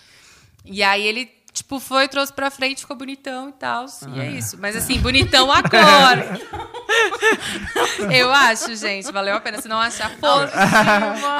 E 0.64 0.82
aí 0.82 1.06
ele, 1.06 1.30
tipo, 1.52 1.78
foi, 1.80 2.08
trouxe 2.08 2.32
pra 2.32 2.50
frente, 2.50 2.80
ficou 2.82 2.96
bonitão 2.96 3.48
e 3.48 3.52
tal. 3.52 3.86
E 3.86 4.20
Ah. 4.20 4.24
é 4.24 4.30
isso. 4.32 4.56
Mas 4.58 4.76
assim, 4.76 4.98
bonitão 5.00 5.50
agora. 5.52 6.40
eu 8.12 8.32
acho, 8.32 8.74
gente, 8.76 9.10
valeu 9.12 9.34
a 9.36 9.40
pena. 9.40 9.60
Se 9.60 9.68
não 9.68 9.80
achar, 9.80 10.10
foda 10.18 10.50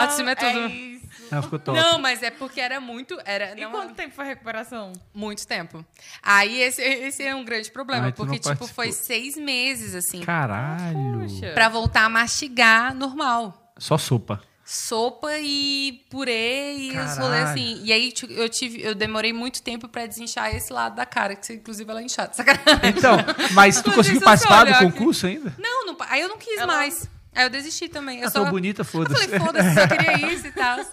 Autoestima 0.01 0.31
é 0.33 0.35
tudo. 0.35 0.59
isso. 0.69 0.99
Não, 1.31 1.43
ficou 1.43 1.59
top. 1.59 1.79
Não, 1.79 1.99
mas 1.99 2.23
é 2.23 2.31
porque 2.31 2.59
era 2.59 2.81
muito. 2.81 3.19
Era, 3.25 3.53
E 3.55 3.61
não, 3.61 3.71
quanto 3.71 3.93
tempo 3.95 4.15
foi 4.15 4.25
a 4.25 4.29
recuperação? 4.29 4.93
Muito 5.13 5.47
tempo. 5.47 5.85
Aí 6.23 6.61
esse, 6.63 6.81
esse 6.83 7.23
é 7.23 7.35
um 7.35 7.45
grande 7.45 7.71
problema, 7.71 8.07
Ai, 8.07 8.13
porque, 8.13 8.37
tipo, 8.39 8.45
participou. 8.49 8.69
foi 8.75 8.93
seis 8.93 9.37
meses, 9.37 9.95
assim, 9.95 10.21
Caralho. 10.21 11.21
Poxa. 11.21 11.53
pra 11.53 11.69
voltar 11.69 12.05
a 12.05 12.09
mastigar 12.09 12.95
normal. 12.95 13.73
Só 13.77 13.99
sopa. 13.99 14.41
Sopa 14.71 15.31
e 15.39 16.05
purê 16.11 16.77
e 16.77 16.91
os 16.99 17.17
rolês 17.17 17.49
assim. 17.49 17.81
E 17.83 17.91
aí 17.93 18.13
tipo, 18.13 18.31
eu 18.33 18.49
tive, 18.51 18.83
eu 18.83 18.95
demorei 18.95 19.33
muito 19.33 19.63
tempo 19.63 19.89
pra 19.89 20.05
desinchar 20.05 20.55
esse 20.55 20.71
lado 20.73 20.95
da 20.95 21.07
cara, 21.07 21.35
que 21.35 21.53
inclusive 21.55 21.91
ela 21.91 22.01
é 22.01 22.05
inchada. 22.05 22.35
Sacanagem. 22.35 22.91
Então, 22.97 23.17
mas 23.55 23.81
tu 23.81 23.89
Mas 23.89 23.97
conseguiu 23.97 24.21
participar 24.21 24.65
do 24.65 24.75
concurso 24.79 25.27
ainda? 25.27 25.55
Não, 25.59 25.87
não, 25.87 25.97
aí 26.01 26.21
eu 26.21 26.29
não 26.29 26.37
quis 26.37 26.59
Ela- 26.59 26.67
mais. 26.75 27.09
Aí 27.35 27.45
eu 27.45 27.51
desisti 27.51 27.89
também. 27.89 28.21
Eu 28.21 28.27
Ah, 28.27 28.31
só 28.31 28.45
tô 28.45 28.51
bonita, 28.51 28.81
eu 28.81 28.85
foda-se. 28.85 29.27
falei, 29.27 29.39
foda-se, 29.41 29.75
só 29.75 29.87
queria 29.87 30.29
isso 30.35 30.47
e 30.49 30.53
tal. 30.53 30.77
Tu 30.79 30.85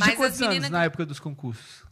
Mas 0.00 0.04
tinha 0.04 0.16
quantos 0.16 0.38
anos 0.40 0.48
meninas- 0.48 0.70
na 0.70 0.84
época 0.84 1.06
dos 1.06 1.18
concursos? 1.20 1.82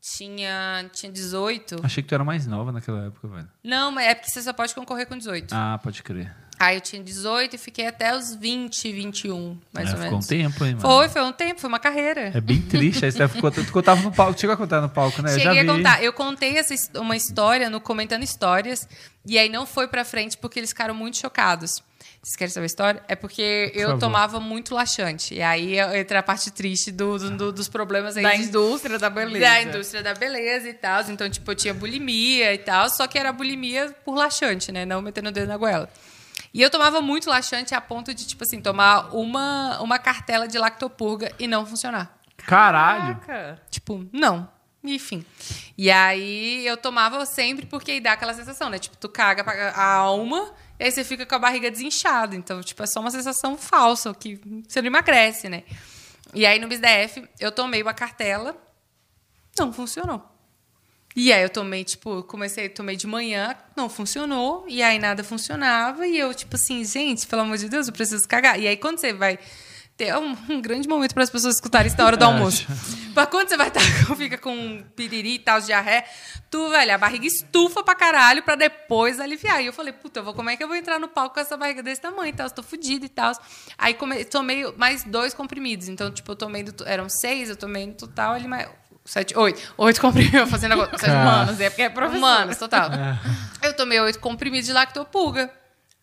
Tinha, 0.00 0.84
tinha 0.92 1.10
18. 1.10 1.76
Achei 1.82 2.02
que 2.02 2.08
tu 2.10 2.14
era 2.14 2.22
mais 2.22 2.46
nova 2.46 2.70
naquela 2.70 3.06
época, 3.06 3.26
velho. 3.26 3.48
Não, 3.64 3.90
mas 3.90 4.06
é 4.08 4.14
porque 4.14 4.30
você 4.30 4.42
só 4.42 4.52
pode 4.52 4.74
concorrer 4.74 5.06
com 5.06 5.16
18. 5.16 5.52
Ah, 5.54 5.80
pode 5.82 6.02
crer. 6.02 6.30
Aí 6.64 6.76
eu 6.76 6.80
tinha 6.80 7.02
18 7.02 7.54
e 7.56 7.58
fiquei 7.58 7.86
até 7.86 8.16
os 8.16 8.34
20, 8.34 8.92
21, 8.92 9.58
mais 9.72 9.88
É, 9.88 9.90
ou 9.92 9.96
ficou 9.96 10.10
menos. 10.12 10.24
um 10.24 10.28
tempo, 10.28 10.64
hein, 10.64 10.74
mano? 10.74 10.80
Foi, 10.80 11.08
foi 11.08 11.22
um 11.22 11.32
tempo, 11.32 11.60
foi 11.60 11.68
uma 11.68 11.78
carreira. 11.78 12.30
É 12.34 12.40
bem 12.40 12.60
triste. 12.60 13.04
Aí 13.04 13.12
você 13.12 13.28
ficou, 13.28 13.50
tu 13.50 13.64
contava 13.72 14.00
no 14.02 14.12
palco. 14.12 14.38
Chegou 14.38 14.54
a 14.54 14.56
contar 14.56 14.80
no 14.80 14.88
palco, 14.88 15.20
né? 15.22 15.32
Eu 15.34 15.38
já 15.38 15.52
Cheguei 15.52 15.60
a 15.68 15.72
contar. 15.74 16.02
Eu 16.02 16.12
contei 16.12 16.56
essa, 16.58 16.74
uma 16.98 17.16
história 17.16 17.68
no 17.70 17.80
Comentando 17.80 18.22
Histórias, 18.22 18.88
e 19.26 19.38
aí 19.38 19.48
não 19.48 19.66
foi 19.66 19.88
pra 19.88 20.04
frente 20.04 20.36
porque 20.36 20.58
eles 20.58 20.70
ficaram 20.70 20.94
muito 20.94 21.16
chocados. 21.18 21.82
Vocês 22.22 22.36
querem 22.36 22.52
saber 22.52 22.64
a 22.64 22.66
história? 22.66 23.02
É 23.06 23.14
porque 23.14 23.70
eu 23.74 23.88
favor. 23.88 24.00
tomava 24.00 24.40
muito 24.40 24.74
laxante. 24.74 25.34
E 25.34 25.42
aí 25.42 25.78
entra 25.78 26.20
a 26.20 26.22
parte 26.22 26.50
triste 26.50 26.90
do- 26.90 27.18
do- 27.18 27.30
do- 27.36 27.52
dos 27.52 27.68
problemas 27.68 28.16
aí 28.16 28.22
Da 28.22 28.32
de- 28.34 28.44
indústria 28.44 28.98
da 28.98 29.10
beleza. 29.10 29.40
da 29.44 29.62
indústria 29.62 30.02
da 30.02 30.14
beleza 30.14 30.66
e 30.68 30.72
tal. 30.72 31.02
Então, 31.10 31.28
tipo, 31.28 31.50
eu 31.50 31.54
tinha 31.54 31.74
bulimia 31.74 32.54
e 32.54 32.58
tal, 32.58 32.88
só 32.88 33.06
que 33.06 33.18
era 33.18 33.30
bulimia 33.30 33.94
por 34.06 34.14
laxante, 34.14 34.72
né? 34.72 34.86
Não 34.86 35.02
metendo 35.02 35.28
o 35.28 35.32
dedo 35.32 35.48
na 35.48 35.58
goela. 35.58 35.86
E 36.54 36.62
eu 36.62 36.70
tomava 36.70 37.02
muito 37.02 37.28
laxante 37.28 37.74
a 37.74 37.80
ponto 37.80 38.14
de, 38.14 38.24
tipo 38.24 38.44
assim, 38.44 38.60
tomar 38.60 39.12
uma, 39.12 39.80
uma 39.80 39.98
cartela 39.98 40.46
de 40.46 40.56
lactopurga 40.56 41.32
e 41.36 41.48
não 41.48 41.66
funcionar. 41.66 42.16
Caralho. 42.36 43.16
Caraca. 43.16 43.60
Tipo, 43.68 44.08
não. 44.12 44.48
Enfim. 44.84 45.24
E 45.76 45.90
aí 45.90 46.64
eu 46.64 46.76
tomava 46.76 47.26
sempre 47.26 47.66
porque 47.66 47.90
aí 47.90 48.00
dá 48.00 48.12
aquela 48.12 48.32
sensação, 48.34 48.70
né? 48.70 48.78
Tipo, 48.78 48.96
tu 48.96 49.08
caga 49.08 49.42
a 49.70 49.94
alma 49.94 50.52
e 50.78 50.84
aí 50.84 50.92
você 50.92 51.02
fica 51.02 51.26
com 51.26 51.34
a 51.34 51.38
barriga 51.40 51.70
desinchada. 51.70 52.36
Então, 52.36 52.60
tipo, 52.60 52.82
é 52.82 52.86
só 52.86 53.00
uma 53.00 53.10
sensação 53.10 53.56
falsa, 53.56 54.14
que 54.14 54.40
você 54.68 54.80
não 54.80 54.86
emagrece, 54.86 55.48
né? 55.48 55.64
E 56.32 56.46
aí 56.46 56.60
no 56.60 56.68
BISDF 56.68 57.28
eu 57.40 57.50
tomei 57.50 57.82
uma 57.82 57.94
cartela, 57.94 58.56
não 59.58 59.72
funcionou. 59.72 60.33
E 61.16 61.32
aí 61.32 61.42
eu 61.42 61.48
tomei, 61.48 61.84
tipo, 61.84 62.22
comecei, 62.24 62.68
tomei 62.68 62.96
de 62.96 63.06
manhã, 63.06 63.54
não 63.76 63.88
funcionou, 63.88 64.64
e 64.68 64.82
aí 64.82 64.98
nada 64.98 65.22
funcionava, 65.22 66.06
e 66.06 66.18
eu, 66.18 66.34
tipo 66.34 66.56
assim, 66.56 66.84
gente, 66.84 67.26
pelo 67.26 67.42
amor 67.42 67.56
de 67.56 67.68
Deus, 67.68 67.86
eu 67.86 67.92
preciso 67.92 68.26
cagar. 68.26 68.58
E 68.58 68.66
aí 68.66 68.76
quando 68.76 68.98
você 68.98 69.12
vai 69.12 69.38
ter 69.96 70.14
um, 70.16 70.36
um 70.48 70.60
grande 70.60 70.88
momento 70.88 71.14
para 71.14 71.22
as 71.22 71.30
pessoas 71.30 71.54
escutarem 71.54 71.86
isso 71.86 71.96
na 71.96 72.04
hora 72.04 72.16
do 72.16 72.24
almoço. 72.24 72.66
Mas 73.14 73.28
quando 73.28 73.48
você 73.48 73.56
vai 73.56 73.68
estar, 73.68 73.80
fica 74.16 74.36
com 74.36 74.82
piriri 74.96 75.34
e 75.34 75.38
tal, 75.38 75.60
diarreia, 75.60 76.04
tu, 76.50 76.68
velho, 76.68 76.94
a 76.94 76.98
barriga 76.98 77.26
estufa 77.26 77.82
pra 77.84 77.94
caralho 77.94 78.42
pra 78.42 78.56
depois 78.56 79.20
aliviar. 79.20 79.62
E 79.62 79.66
eu 79.66 79.72
falei, 79.72 79.92
puta, 79.92 80.20
eu 80.20 80.24
vou, 80.24 80.34
como 80.34 80.50
é 80.50 80.56
que 80.56 80.64
eu 80.64 80.68
vou 80.68 80.76
entrar 80.76 80.98
no 80.98 81.08
palco 81.08 81.34
com 81.34 81.40
essa 81.40 81.56
barriga 81.56 81.82
desse 81.82 82.00
tamanho 82.00 82.30
e 82.30 82.32
tal? 82.32 82.46
Estou 82.46 82.64
fodida 82.64 83.06
e 83.06 83.08
tal. 83.08 83.32
Aí 83.78 83.94
come, 83.94 84.24
tomei 84.24 84.70
mais 84.76 85.04
dois 85.04 85.32
comprimidos. 85.32 85.88
Então, 85.88 86.10
tipo, 86.10 86.32
eu 86.32 86.36
tomei, 86.36 86.64
do, 86.64 86.84
eram 86.86 87.08
seis, 87.08 87.48
eu 87.48 87.56
tomei 87.56 87.86
no 87.86 87.94
total 87.94 88.34
ali 88.34 88.48
mais... 88.48 88.68
Sete, 89.04 89.36
oito. 89.36 89.74
Oito 89.76 90.00
comprimidos, 90.00 90.48
fazendo 90.50 90.72
agora. 90.72 90.96
Sete. 90.96 91.10
Humanos, 91.10 91.60
é 91.60 91.68
porque 91.68 91.82
é 91.82 91.88
professor. 91.90 92.18
Humanos, 92.18 92.56
total. 92.56 92.90
Eu 93.62 93.74
tomei 93.76 94.00
oito 94.00 94.18
comprimidos 94.18 94.66
de 94.66 94.72
lactopurga 94.72 95.50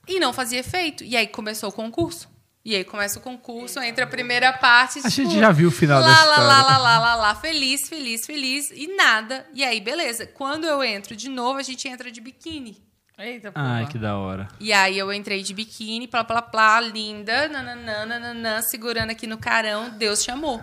e 0.07 0.19
não 0.19 0.31
fazia 0.31 0.59
efeito. 0.59 1.03
E 1.03 1.17
aí 1.17 1.27
começou 1.27 1.69
o 1.69 1.71
concurso. 1.71 2.29
E 2.63 2.75
aí 2.75 2.83
começa 2.83 3.17
o 3.17 3.21
concurso, 3.23 3.79
entra 3.79 4.03
a 4.03 4.07
primeira 4.07 4.53
parte. 4.53 4.99
A 4.99 5.09
tipo, 5.09 5.09
gente 5.09 5.39
já 5.39 5.51
viu 5.51 5.69
o 5.69 5.71
final 5.71 5.99
lá, 5.99 6.05
da 6.05 6.13
lá, 6.13 6.21
história. 6.21 6.43
lá, 6.43 6.61
lá, 6.61 6.77
lá, 6.77 6.99
lá, 6.99 7.15
lá, 7.15 7.35
feliz, 7.35 7.89
feliz, 7.89 8.23
feliz, 8.23 8.69
e 8.69 8.95
nada. 8.95 9.47
E 9.51 9.63
aí, 9.63 9.81
beleza. 9.81 10.27
Quando 10.27 10.65
eu 10.65 10.83
entro 10.83 11.15
de 11.15 11.27
novo, 11.27 11.57
a 11.57 11.63
gente 11.63 11.87
entra 11.87 12.11
de 12.11 12.21
biquíni. 12.21 12.77
Eita, 13.17 13.51
porra. 13.51 13.65
Ai, 13.65 13.87
que 13.87 13.97
da 13.97 14.15
hora. 14.15 14.47
E 14.59 14.71
aí 14.71 14.95
eu 14.95 15.11
entrei 15.11 15.41
de 15.41 15.55
biquíni, 15.55 16.07
plá, 16.07 16.23
plá, 16.23 16.41
plá, 16.41 16.79
linda, 16.79 17.47
nananã, 17.47 18.05
nananã, 18.05 18.61
segurando 18.61 19.09
aqui 19.09 19.25
no 19.25 19.39
carão, 19.39 19.89
Deus 19.89 20.23
chamou. 20.23 20.61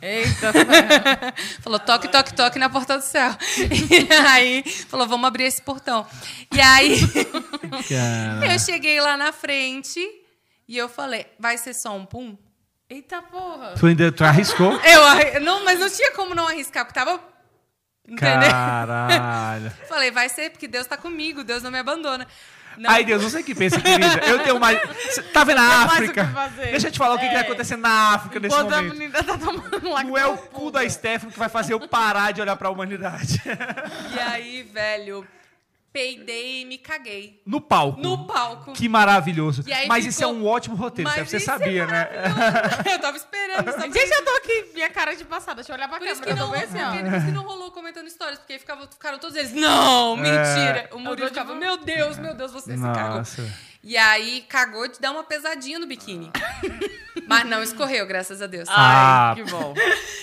Eita, 0.00 0.52
Falou, 1.60 1.78
toque, 1.78 2.08
toque, 2.08 2.34
toque 2.34 2.58
na 2.58 2.68
porta 2.68 2.98
do 2.98 3.02
céu. 3.02 3.30
E 3.58 4.12
aí, 4.28 4.62
falou, 4.88 5.06
vamos 5.06 5.26
abrir 5.26 5.44
esse 5.44 5.62
portão. 5.62 6.06
E 6.52 6.60
aí, 6.60 7.00
eu 8.50 8.58
cheguei 8.58 9.00
lá 9.00 9.16
na 9.16 9.32
frente 9.32 10.00
e 10.68 10.76
eu 10.76 10.88
falei, 10.88 11.26
vai 11.38 11.56
ser 11.58 11.74
só 11.74 11.96
um 11.96 12.04
pum? 12.04 12.36
Eita 12.88 13.22
porra. 13.22 13.74
Tu 13.78 13.86
ainda 13.86 14.12
tu 14.12 14.24
arriscou? 14.24 14.72
Eu, 14.84 15.40
não, 15.40 15.64
mas 15.64 15.80
não 15.80 15.88
tinha 15.88 16.12
como 16.12 16.34
não 16.34 16.46
arriscar, 16.46 16.84
porque 16.84 17.00
tava 17.00 17.18
Entendeu? 18.06 18.50
Caralho. 18.50 19.70
Falei, 19.88 20.10
vai 20.10 20.28
ser 20.28 20.50
porque 20.50 20.68
Deus 20.68 20.86
tá 20.86 20.96
comigo, 20.96 21.42
Deus 21.42 21.62
não 21.62 21.70
me 21.70 21.78
abandona. 21.78 22.26
Não, 22.76 22.90
Ai, 22.90 23.04
Deus, 23.04 23.22
não 23.22 23.30
sei 23.30 23.42
o 23.42 23.44
que 23.44 23.54
pensa, 23.54 23.80
querida. 23.80 24.20
Eu 24.26 24.38
tenho 24.40 24.58
mais. 24.60 24.80
Tá 25.32 25.44
vendo 25.44 25.58
a 25.58 25.82
África? 25.84 26.24
Deixa 26.70 26.88
eu 26.88 26.92
te 26.92 26.98
falar 26.98 27.14
o 27.14 27.18
que, 27.18 27.26
que 27.26 27.32
vai 27.32 27.42
É. 27.42 27.46
acontecer 27.46 27.76
na 27.76 28.14
África 28.14 28.40
nesse 28.40 28.54
Enquanto 28.54 28.72
a 28.72 28.76
momento. 28.76 28.92
menina 28.98 29.22
tá 29.22 29.38
tomando. 29.38 29.80
Não 30.04 30.18
é 30.18 30.26
o 30.26 30.36
cu 30.36 30.70
da 30.70 30.88
Stephanie 30.88 31.32
que 31.32 31.38
vai 31.38 31.48
fazer 31.48 31.72
eu 31.74 31.80
parar 31.88 32.32
de 32.32 32.40
olhar 32.40 32.56
pra 32.56 32.70
humanidade. 32.70 33.40
E 34.14 34.18
aí, 34.18 34.62
velho, 34.72 35.26
peidei 35.94 36.62
e 36.62 36.64
me 36.64 36.76
caguei. 36.76 37.40
No 37.46 37.60
palco. 37.60 38.00
No 38.00 38.26
palco. 38.26 38.72
Que 38.72 38.88
maravilhoso. 38.88 39.62
Aí 39.72 39.86
Mas 39.86 40.04
isso 40.04 40.24
é 40.24 40.26
ficou- 40.26 40.40
um 40.40 40.44
ótimo 40.46 40.74
roteiro, 40.74 41.08
Mas 41.08 41.28
você 41.30 41.36
isso 41.36 41.48
é 41.48 41.52
sabia, 41.54 41.86
né? 41.86 42.08
Eu 42.92 42.98
tava 42.98 43.16
esperando. 43.16 43.70
Só 43.72 43.80
Gente, 43.80 44.10
eu 44.12 44.24
tô 44.24 44.30
aqui, 44.32 44.70
minha 44.74 44.90
cara 44.90 45.14
de 45.14 45.24
passada. 45.24 45.56
Deixa 45.56 45.70
eu 45.70 45.76
olhar 45.76 45.88
pra 45.88 45.98
Por 45.98 46.08
isso 46.08 46.20
câmera. 46.20 46.34
que 46.34 46.40
não, 46.42 46.52
assim, 46.52 46.82
ó. 46.82 47.02
por 47.04 47.16
isso 47.16 47.26
que 47.26 47.32
não 47.32 47.44
rolou 47.44 47.70
comentando 47.70 48.08
histórias, 48.08 48.38
porque 48.40 48.54
aí 48.54 48.58
ficava, 48.58 48.88
ficaram 48.88 49.18
todos 49.20 49.36
eles, 49.36 49.52
não, 49.52 50.16
mentira. 50.16 50.88
O 50.92 50.98
Murilo 50.98 51.28
ficava, 51.28 51.50
tipo- 51.50 51.60
meu 51.60 51.76
Deus, 51.76 52.18
meu 52.18 52.34
Deus, 52.34 52.50
você 52.50 52.76
se 52.76 52.82
cagou. 52.82 53.22
E 53.84 53.96
aí 53.98 54.44
cagou 54.48 54.88
de 54.88 54.98
dar 54.98 55.10
uma 55.12 55.22
pesadinha 55.24 55.78
no 55.78 55.86
biquíni. 55.86 56.30
Mas 57.26 57.44
não 57.46 57.62
escorreu, 57.62 58.06
graças 58.06 58.40
a 58.40 58.46
Deus. 58.46 58.66
Ah. 58.70 59.30
Ai, 59.30 59.34
que 59.44 59.50
bom. 59.50 59.74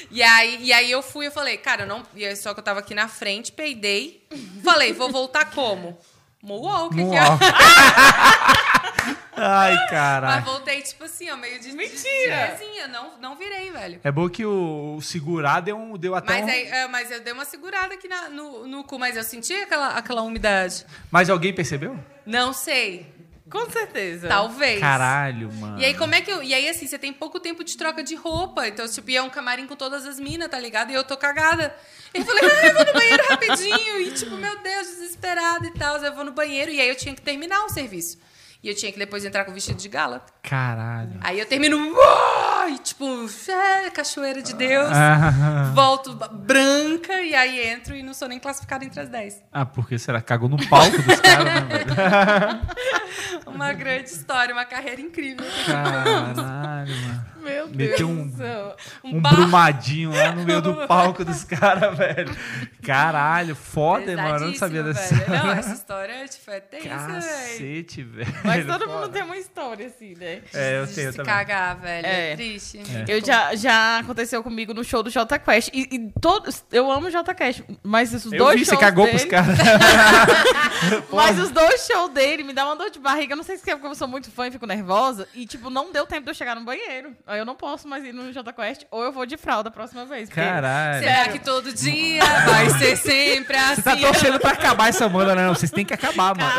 E 0.10 0.22
aí, 0.24 0.58
e 0.64 0.74
aí 0.74 0.90
eu 0.92 1.02
fui, 1.02 1.28
eu 1.28 1.32
falei, 1.32 1.58
cara, 1.58 1.84
eu 1.84 1.88
não. 1.88 2.04
E 2.16 2.26
aí 2.26 2.36
só 2.36 2.54
que 2.54 2.60
eu 2.60 2.64
tava 2.64 2.80
aqui 2.80 2.94
na 2.96 3.08
frente, 3.08 3.52
peidei. 3.52 4.28
Falei, 4.64 4.94
vou 4.94 5.12
voltar 5.12 5.46
como? 5.52 5.98
Moonwalk 6.44 6.94
aqui, 6.94 7.02
ó. 7.04 7.12
Moonwalk. 7.12 7.44
Ai, 9.44 9.74
Mas 9.76 9.90
caralho. 9.90 10.46
voltei, 10.46 10.82
tipo 10.82 11.04
assim, 11.06 11.30
ó, 11.32 11.38
meio 11.38 11.60
de. 11.60 11.72
Mentira! 11.72 12.58
Mentira! 12.60 12.88
Não, 12.90 13.18
não 13.20 13.36
virei, 13.36 13.72
velho. 13.72 14.00
É 14.04 14.12
bom 14.12 14.30
que 14.30 14.46
o, 14.46 14.96
o 14.98 15.02
segurar 15.02 15.62
deu, 15.62 15.78
um, 15.78 15.98
deu 15.98 16.14
até 16.14 16.34
Mas, 16.34 16.46
um... 16.46 16.50
aí, 16.50 16.64
é, 16.68 16.88
mas 16.88 17.10
eu 17.10 17.22
dei 17.22 17.34
uma 17.34 17.46
segurada 17.46 17.94
aqui 17.94 18.08
na- 18.08 18.30
no, 18.30 18.68
no 18.68 18.84
cu, 18.84 19.00
mas 19.00 19.16
eu 19.16 19.24
senti 19.24 19.54
aquela, 19.54 19.96
aquela 19.98 20.22
umidade. 20.22 20.86
Mas 21.10 21.30
alguém 21.30 21.54
percebeu? 21.54 21.98
Não 22.26 22.54
sei. 22.54 23.08
Com 23.52 23.70
certeza. 23.70 24.30
Talvez. 24.30 24.80
Caralho, 24.80 25.52
mano. 25.54 25.78
E 25.78 25.84
aí, 25.84 25.94
como 25.94 26.16
é 26.16 26.22
que 26.22 26.32
eu. 26.32 26.42
E 26.42 26.54
aí, 26.54 26.70
assim, 26.70 26.88
você 26.88 26.98
tem 26.98 27.12
pouco 27.12 27.38
tempo 27.38 27.64
de 27.64 27.76
troca 27.76 28.02
de 28.02 28.16
roupa. 28.16 28.66
Então, 28.68 28.88
tipo, 28.88 29.12
e 29.12 29.18
é 29.18 29.22
um 29.22 29.30
camarim 29.30 29.68
com 29.68 29.76
todas 29.76 30.06
as 30.06 30.20
minas, 30.20 30.48
tá 30.48 30.58
ligado? 30.58 30.92
E 30.92 30.94
eu 30.94 31.04
tô 31.04 31.18
cagada. 31.18 31.76
E 32.14 32.20
eu 32.20 32.26
falei, 32.26 32.44
ah, 32.44 32.66
eu 32.68 32.74
vou 32.74 32.86
no 32.86 32.94
banheiro 32.94 33.24
rapidinho. 33.28 34.02
E, 34.02 34.12
tipo, 34.12 34.38
meu 34.38 34.58
Deus, 34.60 34.88
desesperada 34.88 35.68
e 35.68 35.74
tal. 35.74 35.98
Eu 35.98 36.16
vou 36.16 36.24
no 36.24 36.32
banheiro. 36.32 36.72
E 36.72 36.80
aí 36.80 36.88
eu 36.88 36.96
tinha 36.96 37.14
que 37.14 37.22
terminar 37.22 37.66
o 37.66 37.70
serviço. 37.70 38.18
E 38.64 38.70
eu 38.70 38.76
tinha 38.76 38.92
que 38.92 39.00
depois 39.00 39.26
entrar 39.26 39.44
com 39.44 39.52
vestido 39.54 39.78
de 39.80 39.90
gala. 39.90 40.24
Caralho. 40.44 41.20
Aí 41.22 41.40
eu 41.40 41.46
termino. 41.48 41.78
uau, 41.96 42.70
E, 42.70 42.78
tipo, 42.78 43.06
é, 43.50 43.90
cachoeira 43.90 44.40
de 44.42 44.54
Deus. 44.54 44.88
Ah, 44.92 45.72
Volto 45.74 46.14
branca 46.32 47.22
e 47.22 47.34
aí 47.34 47.60
entro 47.70 47.96
e 47.96 48.04
não 48.04 48.14
sou 48.14 48.28
nem 48.28 48.38
classificada 48.40 48.86
entre 48.86 49.00
as 49.00 49.10
10. 49.10 49.44
ah, 49.52 49.66
porque 49.66 49.98
será? 49.98 50.22
Cagou 50.22 50.48
no 50.48 50.58
palco 50.70 51.02
dos 51.02 51.20
caras, 51.22 51.46
né, 51.46 51.62
velho? 51.62 51.96
Uma 53.52 53.74
grande 53.74 54.10
história, 54.10 54.54
uma 54.54 54.66
carreira 54.66 55.02
incrível. 55.02 55.46
Caralho, 55.66 56.96
mano. 56.96 57.31
Meu 57.42 57.68
Deus 57.68 57.92
Meteu 57.92 58.08
um- 58.10 58.28
do 58.28 58.38
céu. 58.38 58.76
Um, 59.04 59.20
bar- 59.20 59.36
brumadinho 59.36 60.12
lá 60.16 60.32
no 60.34 60.44
meio 60.44 60.62
do 60.62 60.76
palco 60.88 61.26
dos 61.26 61.44
caras, 61.44 61.98
velho. 61.98 62.36
Caralho, 62.84 63.56
foda, 63.56 64.16
mano. 64.16 64.46
Eu 64.46 64.48
não 64.52 64.56
sabia 64.56 64.84
dessa. 64.84 65.16
Velho. 65.16 65.30
Não, 65.44 65.52
essa 65.52 65.74
história 65.74 66.28
tipo, 66.28 66.52
é 66.52 66.60
tensa, 66.60 66.84
velho. 66.88 66.98
Cacete, 67.22 68.04
velho. 68.04 68.34
Mas 68.44 68.66
todo 68.66 68.86
Foda. 68.86 68.94
mundo 68.94 69.10
tem 69.10 69.24
uma 69.24 69.38
história 69.38 69.88
assim, 69.88 70.16
né? 70.16 70.42
É, 70.54 70.80
eu 70.80 70.86
De 70.86 70.94
tenho 70.94 71.12
se 71.12 71.18
também. 71.18 71.34
cagar, 71.34 71.76
velho. 71.78 72.06
É, 72.06 72.32
É. 72.32 72.36
triste. 72.36 72.80
Eu 73.08 73.24
já, 73.24 73.56
já 73.56 74.00
aconteceu 74.00 74.42
comigo 74.44 74.74
no 74.74 74.84
show 74.84 75.02
do 75.04 75.10
Jota 75.10 75.38
Quest. 75.40 75.70
E, 75.74 75.88
e 75.96 76.12
todos. 76.20 76.64
Eu 76.72 76.92
amo 76.92 77.08
o 77.08 77.12
Jota 77.12 77.34
Quest, 77.34 77.62
mas 77.84 78.14
os 78.14 78.26
Eu 78.26 78.38
dois 78.38 78.60
vi, 78.60 78.66
você 78.66 78.72
shows 78.72 78.82
cagou 78.82 79.06
dele, 79.06 79.18
pros 79.20 79.30
caras. 79.30 79.58
Mas 81.12 81.38
os 81.40 81.52
dois 81.52 81.86
shows 81.86 82.12
dele 82.12 82.44
me 82.44 82.54
dá 82.54 82.66
uma 82.66 82.76
dor 82.76 82.90
de 82.90 83.00
barriga. 83.00 83.34
Eu 83.34 83.38
não 83.38 83.44
sei 83.44 83.58
se 83.58 83.70
é 83.70 83.76
porque 83.76 83.88
eu 83.88 83.96
sou 83.96 84.08
muito 84.08 84.32
fã 84.32 84.48
e 84.48 84.52
fico 84.52 84.66
nervosa. 84.66 85.28
E, 85.34 85.46
tipo, 85.46 85.70
não 85.70 85.92
deu 85.92 86.06
tempo 86.06 86.24
de 86.24 86.32
eu 86.32 86.34
chegar 86.34 86.56
no 86.56 86.64
banheiro. 86.64 87.16
Eu 87.38 87.46
não 87.46 87.56
posso 87.56 87.88
mais 87.88 88.04
ir 88.04 88.14
no 88.14 88.32
Jota 88.34 88.52
Quest. 88.54 88.84
Ou 88.92 89.04
eu 89.04 89.12
vou 89.12 89.26
de 89.26 89.38
fralda 89.38 89.70
a 89.70 89.72
próxima 89.72 90.06
vez. 90.06 90.30
porque- 90.30 90.42
Caralho. 90.42 91.00
Será 91.04 91.28
que 91.30 91.40
todo 91.40 91.74
dia 91.74 92.24
vai 92.46 92.70
ser 92.72 92.96
sempre 92.98 93.58
assim? 93.58 93.76
Você 93.76 93.82
tá 93.82 93.98
torcendo 93.98 94.40
pra 94.40 94.52
acabar 94.52 94.90
essa 94.90 95.08
banda, 95.10 95.36
né? 95.36 95.46
Não, 95.48 95.54
vocês 95.56 95.72
têm 95.72 95.86
que 95.86 95.94
acabar, 95.94 96.36
mano. 96.36 96.52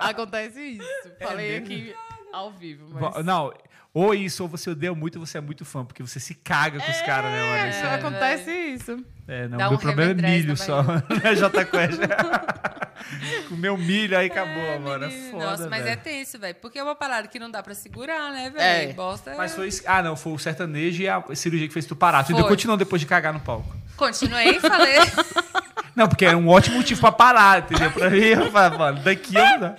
Acontece 0.00 0.60
isso. 0.60 1.12
Falei 1.20 1.60
mesmo? 1.60 1.66
aqui 1.66 1.94
ao 2.32 2.50
vivo. 2.50 2.86
Mas... 2.90 3.14
Bo- 3.14 3.22
Não, 3.22 3.52
ou 3.94 4.14
isso, 4.14 4.42
ou 4.42 4.48
você 4.48 4.70
odeia 4.70 4.94
muito, 4.94 5.18
ou 5.18 5.26
você 5.26 5.38
é 5.38 5.40
muito 5.40 5.64
fã, 5.64 5.84
porque 5.84 6.02
você 6.02 6.18
se 6.18 6.34
caga 6.34 6.78
com 6.80 6.90
os 6.90 7.00
caras, 7.02 7.30
né, 7.30 7.40
mano? 7.42 7.68
Isso 7.70 7.78
É, 7.84 7.88
é, 7.90 7.94
acontece 7.94 8.50
isso. 8.50 9.04
é, 9.28 9.48
não, 9.48 9.58
Dá 9.58 9.68
meu 9.68 9.76
um 9.76 9.80
problema 9.80 10.12
é 10.12 10.30
milho 10.30 10.56
só. 10.56 10.82
Né, 10.82 11.64
Quest? 11.70 12.00
Comeu 13.48 13.76
milho 13.76 14.16
aí 14.16 14.26
acabou, 14.28 14.62
É, 14.62 14.78
mano. 14.78 15.04
É 15.04 15.10
foda, 15.30 15.44
Nossa, 15.44 15.68
mas 15.68 15.80
é 15.82 15.90
velho. 15.90 16.00
tenso, 16.02 16.38
velho. 16.38 16.54
Porque 16.62 16.78
é 16.78 16.82
uma 16.82 16.94
parada 16.94 17.26
que 17.28 17.38
não 17.38 17.50
dá 17.50 17.62
pra 17.62 17.74
segurar, 17.74 18.30
né, 18.32 18.46
É. 18.56 18.80
velho? 18.80 18.94
Bosta. 18.94 19.34
Mas 19.36 19.54
foi. 19.54 19.68
isso- 19.68 19.82
Ah, 19.86 20.02
não, 20.02 20.16
foi 20.16 20.32
o 20.32 20.38
sertanejo 20.38 21.02
e 21.02 21.08
a 21.08 21.22
cirurgia 21.34 21.66
que 21.68 21.74
fez 21.74 21.84
tu 21.84 21.96
parar. 21.96 22.24
Tu 22.24 22.34
ainda 22.34 22.46
continuou 22.48 22.76
depois 22.78 23.00
de 23.00 23.06
cagar 23.06 23.32
no 23.32 23.40
palco. 23.40 23.74
Continuei, 23.96 24.58
falei. 24.60 24.96
Não, 25.94 26.08
porque 26.08 26.24
é 26.24 26.34
um 26.34 26.48
ótimo 26.48 26.76
motivo 26.78 27.00
pra 27.00 27.12
parar, 27.12 27.58
entendeu? 27.64 27.90
Pra 27.92 28.08
mim, 28.08 28.18
eu 28.18 28.50
falei, 28.50 28.78
mano, 28.78 29.00
daqui 29.02 29.34
eu 29.36 29.58
não. 29.60 29.76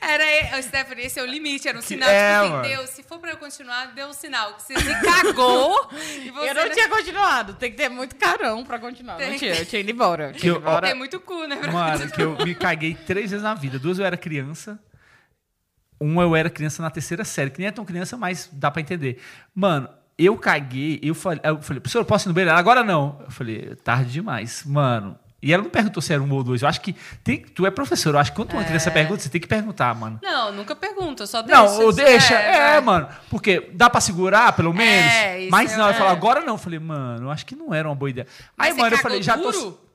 Era, 0.00 0.62
Stephanie, 0.62 1.04
esse 1.04 1.18
é 1.20 1.22
o 1.22 1.26
limite, 1.26 1.68
era 1.68 1.76
um 1.78 1.82
sinal. 1.82 2.08
é, 2.08 2.42
tipo 2.42 2.54
assim. 2.56 2.68
Deus, 2.70 2.90
se 2.90 3.02
for 3.02 3.18
pra 3.18 3.30
eu 3.32 3.36
continuar, 3.36 3.86
deu 3.94 4.06
um 4.08 4.12
sinal. 4.14 4.54
Que 4.54 4.62
você 4.62 4.74
se 4.80 5.00
cagou 5.02 5.90
e 6.24 6.30
você. 6.30 6.50
Eu 6.50 6.54
não 6.54 6.70
tinha 6.70 6.88
continuado. 6.88 7.54
Tem 7.54 7.70
que 7.70 7.76
ter 7.76 7.88
muito 7.90 8.16
carão 8.16 8.64
pra 8.64 8.78
continuar. 8.78 9.16
Tem. 9.16 9.30
Não 9.30 9.38
tinha, 9.38 9.54
eu 9.54 9.66
tinha 9.66 9.80
ido 9.80 9.90
embora. 9.90 10.32
Tinha 10.32 10.52
eu- 10.52 10.56
ido 10.56 10.62
embora. 10.66 10.86
Tem 10.86 10.96
muito 10.96 11.20
cu, 11.20 11.44
né? 11.46 11.56
pra 11.56 11.70
Mano, 11.70 11.98
continuar. 12.00 12.36
que 12.36 12.42
eu 12.42 12.46
me 12.46 12.54
caguei 12.54 12.94
três 12.94 13.30
vezes 13.30 13.42
na 13.44 13.52
vida. 13.54 13.78
Duas 13.78 13.98
eu 13.98 14.04
era 14.06 14.16
criança. 14.16 14.78
Um 16.00 16.22
eu 16.22 16.34
era 16.34 16.48
criança 16.48 16.82
na 16.82 16.88
terceira 16.90 17.24
série, 17.24 17.50
que 17.50 17.58
nem 17.58 17.68
é 17.68 17.70
tão 17.70 17.84
criança, 17.84 18.16
mas 18.16 18.48
dá 18.50 18.70
pra 18.70 18.80
entender. 18.80 19.20
Mano, 19.54 19.86
eu 20.18 20.36
caguei, 20.38 20.98
eu 21.02 21.14
falei, 21.14 21.40
eu 21.44 21.60
falei, 21.60 21.80
professor, 21.80 21.98
eu 21.98 22.04
posso 22.06 22.26
ir 22.26 22.28
no 22.28 22.34
banheiro? 22.34 22.56
Agora 22.56 22.82
não. 22.82 23.20
Eu 23.24 23.30
falei, 23.30 23.74
tarde 23.84 24.10
demais. 24.10 24.64
Mano. 24.64 25.18
E 25.42 25.52
ela 25.52 25.62
não 25.62 25.70
perguntou 25.70 26.02
se 26.02 26.12
era 26.12 26.22
um 26.22 26.30
ou 26.32 26.44
dois. 26.44 26.62
Eu 26.62 26.68
acho 26.68 26.80
que 26.80 26.94
tem, 27.24 27.38
tu 27.40 27.64
é 27.64 27.70
professor. 27.70 28.14
Eu 28.14 28.18
acho 28.20 28.30
que 28.30 28.36
quando 28.36 28.52
uma 28.52 28.64
criança 28.64 28.90
pergunta, 28.90 29.22
você 29.22 29.28
tem 29.28 29.40
que 29.40 29.48
perguntar, 29.48 29.94
mano. 29.94 30.18
Não, 30.22 30.52
nunca 30.52 30.76
pergunto, 30.76 31.22
eu 31.22 31.26
só 31.26 31.40
deixo. 31.40 31.62
Não, 31.62 31.80
ou 31.80 31.92
deixa. 31.92 32.34
É, 32.34 32.72
vai. 32.72 32.80
mano. 32.80 33.08
Porque 33.30 33.70
dá 33.72 33.88
pra 33.88 34.00
segurar, 34.00 34.52
pelo 34.52 34.74
menos. 34.74 35.12
É, 35.12 35.40
isso 35.40 35.50
mas 35.50 35.72
é- 35.72 35.76
não, 35.76 35.88
eu 35.88 35.94
falei, 35.94 36.08
é. 36.08 36.12
agora 36.12 36.40
não. 36.40 36.54
Eu 36.54 36.58
falei, 36.58 36.78
mano, 36.78 37.26
eu 37.26 37.30
acho 37.30 37.46
que 37.46 37.56
não 37.56 37.72
era 37.72 37.88
uma 37.88 37.94
boa 37.94 38.10
ideia. 38.10 38.26
Mas 38.56 38.72
Aí, 38.72 38.78
mano, 38.78 38.94
eu 38.94 39.00
falei, 39.00 39.22
já 39.22 39.38
tô. 39.38 39.50
duro? 39.50 39.90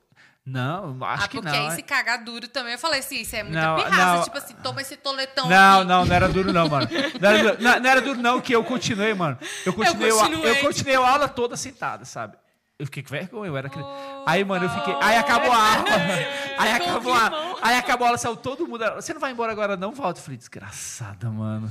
Não, 0.46 1.04
acho 1.04 1.26
ah, 1.26 1.28
que 1.28 1.42
porque 1.42 1.58
não. 1.58 1.66
aí 1.66 1.74
é. 1.74 1.76
se 1.76 1.82
cagar 1.82 2.24
duro 2.24 2.48
também. 2.48 2.74
Eu 2.74 2.78
falei 2.80 3.00
assim, 3.00 3.22
isso 3.22 3.36
é 3.36 3.42
muita 3.42 3.60
Não, 3.60 3.76
pirraça. 3.78 3.98
não. 3.98 4.24
Tipo 4.24 4.38
assim, 4.38 4.54
toma 4.62 4.80
esse 4.82 4.96
toletão 4.96 5.50
Não, 5.50 5.80
aqui. 5.80 5.88
não, 5.88 6.06
não 6.06 6.16
era 6.16 6.30
duro 6.30 6.54
não, 6.54 6.70
mano. 6.70 6.88
Não 7.20 7.30
era 7.30 7.44
duro 7.44 7.58
não, 7.60 7.80
não 7.80 7.90
era 7.90 8.02
duro 8.02 8.22
não, 8.22 8.42
que 8.42 8.54
eu 8.54 8.64
continuei, 8.64 9.16
mano. 9.16 9.40
Eu 9.66 9.74
continuei, 9.74 10.12
eu 10.12 10.18
continuei. 10.18 10.52
eu 10.52 10.56
continuei 10.58 10.96
a 10.96 11.10
aula 11.10 11.28
toda 11.28 11.58
sentada, 11.58 12.06
sabe? 12.06 12.38
Eu 12.78 12.86
fiquei 12.86 13.02
com 13.02 13.10
vergonha, 13.10 13.48
eu 13.48 13.58
era 13.58 13.70
criança. 13.70 13.90
Aí, 14.26 14.44
mano, 14.44 14.66
eu 14.66 14.70
fiquei. 14.70 14.96
Aí 15.02 15.18
acabou 15.18 15.52
a 15.52 15.58
aula. 15.58 15.86
Aí 16.58 16.72
acabou 16.72 17.14
a 17.14 17.56
Aí 17.62 17.78
acabou 17.78 18.06
a 18.06 18.10
aula, 18.10 18.18
saiu 18.18 18.36
todo 18.38 18.66
mundo. 18.66 18.84
Você 18.96 19.14
não 19.14 19.20
vai 19.20 19.32
embora 19.32 19.52
agora, 19.52 19.76
não? 19.76 19.92
Volta. 19.92 20.20
Eu 20.20 20.24
falei, 20.24 20.38
desgraçada, 20.38 21.30
mano. 21.30 21.70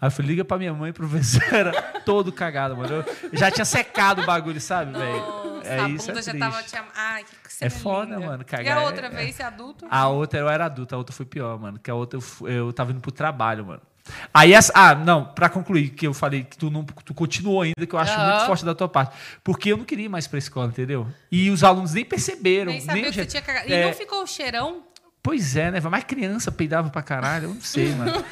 Aí 0.00 0.06
eu 0.08 0.10
falei, 0.10 0.30
liga 0.32 0.44
pra 0.44 0.58
minha 0.58 0.74
mãe, 0.74 0.92
professora. 0.92 1.72
todo 2.04 2.30
cagado, 2.30 2.76
mano. 2.76 2.96
Eu 3.32 3.38
já 3.38 3.50
tinha 3.50 3.64
secado 3.64 4.22
o 4.22 4.26
bagulho, 4.26 4.60
sabe, 4.60 4.92
velho? 4.92 5.46
É 5.64 5.80
a 5.80 5.88
isso, 5.88 6.06
bunda 6.08 6.20
é 6.20 6.22
já 6.22 6.30
triste. 6.32 6.38
tava. 6.50 6.62
Tinha... 6.64 6.84
Ai, 6.94 7.24
que 7.24 7.64
É 7.64 7.70
foda, 7.70 8.14
linda. 8.14 8.26
mano, 8.26 8.42
E 8.42 8.44
cagar 8.44 8.78
a 8.78 8.82
é- 8.82 8.84
outra 8.84 9.06
é- 9.06 9.10
vez, 9.10 9.34
ser 9.34 9.44
adulto? 9.44 9.86
A 9.90 10.08
outra 10.08 10.38
eu 10.38 10.48
era 10.48 10.66
adulta, 10.66 10.94
a 10.94 10.98
outra 10.98 11.14
foi 11.16 11.24
pior, 11.26 11.58
mano. 11.58 11.78
Que 11.78 11.90
a 11.90 11.94
outra 11.94 12.20
eu, 12.20 12.48
eu 12.48 12.72
tava 12.72 12.92
indo 12.92 13.00
pro 13.00 13.10
trabalho, 13.10 13.64
mano. 13.66 13.80
Aí 14.32 14.52
essa. 14.52 14.72
Ah, 14.74 14.94
não, 14.94 15.24
pra 15.24 15.48
concluir, 15.48 15.90
que 15.90 16.06
eu 16.06 16.14
falei 16.14 16.44
que 16.44 16.56
tu 16.56 16.70
não 16.70 16.84
tu 16.84 17.14
continuou 17.14 17.62
ainda, 17.62 17.86
que 17.86 17.94
eu 17.94 17.98
acho 17.98 18.12
Aham. 18.18 18.30
muito 18.30 18.46
forte 18.46 18.64
da 18.64 18.74
tua 18.74 18.88
parte. 18.88 19.14
Porque 19.42 19.72
eu 19.72 19.76
não 19.76 19.84
queria 19.84 20.06
ir 20.06 20.08
mais 20.08 20.26
pra 20.26 20.38
escola, 20.38 20.68
entendeu? 20.68 21.06
E 21.30 21.50
os 21.50 21.64
alunos 21.64 21.92
nem 21.94 22.04
perceberam. 22.04 22.72
Nem 22.72 22.80
sabia 22.80 23.08
o 23.08 23.12
que 23.12 23.26
tinha 23.26 23.42
cagado. 23.42 23.68
E 23.68 23.72
É, 23.72 23.86
não 23.86 23.92
ficou 23.92 24.22
o 24.22 24.26
cheirão? 24.26 24.82
Pois 25.22 25.56
é, 25.56 25.72
né? 25.72 25.80
Mais 25.80 26.04
criança 26.04 26.52
peidava 26.52 26.88
pra 26.88 27.02
caralho, 27.02 27.46
eu 27.46 27.54
não 27.54 27.60
sei, 27.60 27.92
mano. 27.94 28.24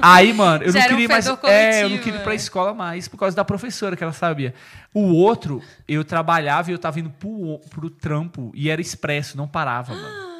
Aí, 0.00 0.32
mano, 0.32 0.64
eu 0.64 0.72
Já 0.72 0.80
não 0.80 0.84
era 0.86 0.94
um 0.94 0.96
queria 0.96 1.08
mais. 1.08 1.26
É, 1.44 1.84
eu 1.84 1.88
não 1.90 1.98
queria 1.98 2.18
ir 2.18 2.22
pra 2.22 2.30
né? 2.30 2.36
escola 2.36 2.74
mais, 2.74 3.06
por 3.06 3.16
causa 3.16 3.36
da 3.36 3.44
professora 3.44 3.96
que 3.96 4.02
ela 4.02 4.12
sabia. 4.12 4.52
O 4.92 5.12
outro, 5.14 5.62
eu 5.86 6.04
trabalhava 6.04 6.70
e 6.70 6.74
eu 6.74 6.78
tava 6.78 6.98
indo 6.98 7.10
pro, 7.10 7.60
pro 7.70 7.88
trampo 7.88 8.50
e 8.52 8.68
era 8.68 8.80
expresso, 8.80 9.36
não 9.36 9.46
parava, 9.46 9.94
mano. 9.94 10.33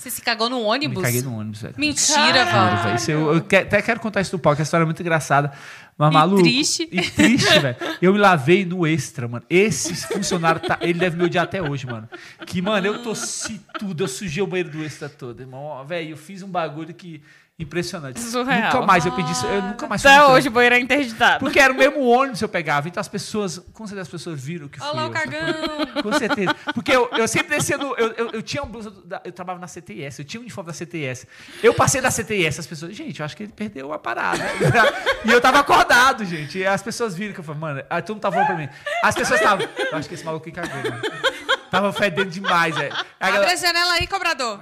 Você 0.00 0.08
se 0.10 0.22
cagou 0.22 0.48
no 0.48 0.56
Me 0.60 0.64
ônibus? 0.64 1.02
caguei 1.02 1.20
no 1.20 1.36
ônibus, 1.38 1.60
velho. 1.60 1.74
Mentira, 1.76 2.46
Val. 2.46 2.96
eu, 3.06 3.34
eu 3.34 3.40
que- 3.42 3.56
até 3.56 3.82
quero 3.82 4.00
contar 4.00 4.22
isso 4.22 4.30
do 4.30 4.38
palco, 4.38 4.56
que 4.56 4.62
a 4.62 4.64
história 4.64 4.84
é 4.84 4.86
muito 4.86 5.00
engraçada. 5.02 5.52
Mas, 5.98 6.10
maluco. 6.10 6.42
triste. 6.42 6.88
E 6.90 7.02
triste, 7.02 7.58
velho. 7.58 7.76
Eu 8.00 8.14
me 8.14 8.18
lavei 8.18 8.64
no 8.64 8.86
extra, 8.86 9.28
mano. 9.28 9.44
Esse 9.50 9.94
funcionário, 10.08 10.58
tá, 10.62 10.78
ele 10.80 10.98
deve 10.98 11.18
me 11.18 11.24
odiar 11.24 11.44
até 11.44 11.60
hoje, 11.60 11.84
mano. 11.86 12.08
Que, 12.46 12.62
mano, 12.62 12.86
eu 12.86 13.02
tossi 13.02 13.60
tudo, 13.78 14.04
eu 14.04 14.08
sujei 14.08 14.42
o 14.42 14.46
banheiro 14.46 14.70
do 14.70 14.82
extra 14.82 15.10
todo, 15.10 15.38
irmão. 15.40 15.84
Velho, 15.84 16.12
eu 16.12 16.16
fiz 16.16 16.42
um 16.42 16.48
bagulho 16.48 16.94
que. 16.94 17.20
Impressionante. 17.60 18.18
Surreal. 18.20 18.72
Nunca 18.72 18.86
mais 18.86 19.04
eu 19.04 19.12
pedi 19.12 19.30
isso. 19.30 19.46
Eu 19.46 19.62
nunca 19.62 19.86
mais 19.86 20.04
Até 20.04 20.24
hoje 20.24 20.48
o 20.48 20.50
banheiro 20.50 20.74
é 20.76 20.80
interditado. 20.80 21.40
Porque 21.40 21.58
era 21.60 21.72
o 21.72 21.76
mesmo 21.76 22.00
ônibus 22.06 22.38
que 22.38 22.44
eu 22.44 22.48
pegava. 22.48 22.88
Então 22.88 23.00
as 23.00 23.08
pessoas, 23.08 23.58
com 23.72 23.86
certeza 23.86 24.02
as 24.02 24.08
pessoas 24.08 24.40
viram 24.40 24.66
que 24.68 24.78
fui 24.78 24.88
Olha 24.88 24.96
lá 24.96 25.02
eu. 25.02 25.08
o 25.08 25.12
cagão. 25.12 25.40
Com 26.02 26.12
certeza. 26.12 26.54
Porque 26.74 26.90
eu, 26.92 27.10
eu 27.12 27.28
sempre 27.28 27.56
descia 27.56 27.76
no. 27.76 27.94
Eu, 27.96 28.12
eu, 28.12 28.30
eu 28.30 28.42
tinha 28.42 28.62
uma 28.62 28.70
blusa. 28.70 28.90
da- 29.04 29.20
eu 29.24 29.32
trabalhava 29.32 29.60
na 29.60 29.66
CTS, 29.68 30.20
eu 30.20 30.24
tinha 30.24 30.40
um 30.40 30.44
uniforme 30.44 30.68
da 30.68 30.72
CTS. 30.74 31.26
Eu 31.62 31.74
passei 31.74 32.00
da 32.00 32.10
CTS, 32.10 32.60
as 32.60 32.66
pessoas, 32.66 32.96
gente, 32.96 33.20
eu 33.20 33.26
acho 33.26 33.36
que 33.36 33.42
ele 33.42 33.52
perdeu 33.52 33.92
a 33.92 33.98
parada. 33.98 34.42
e 35.24 35.30
eu 35.30 35.40
tava 35.40 35.58
acordado, 35.58 36.24
gente. 36.24 36.58
E 36.58 36.66
as 36.66 36.82
pessoas 36.82 37.14
viram 37.14 37.34
que 37.34 37.40
eu 37.40 37.44
falei, 37.44 37.60
mano, 37.60 37.82
aí 37.90 38.00
todo 38.02 38.14
mundo 38.16 38.22
tava 38.22 38.34
falando 38.36 38.46
pra 38.48 38.56
mim. 38.56 38.68
As 39.04 39.14
pessoas 39.14 39.40
estavam, 39.40 39.68
eu 39.92 39.98
acho 39.98 40.08
que 40.08 40.14
esse 40.14 40.24
maluco 40.24 40.48
aqui 40.48 40.52
cagou, 40.58 40.90
mano. 40.90 41.02
Tava 41.70 41.92
fedendo 41.92 42.30
demais, 42.30 42.74
velho. 42.74 42.94
Aí 43.20 43.32
a 43.32 43.36
Abre 43.36 43.52
a 43.52 43.56
janela 43.56 43.92
aí, 43.92 44.06
cobrador. 44.06 44.58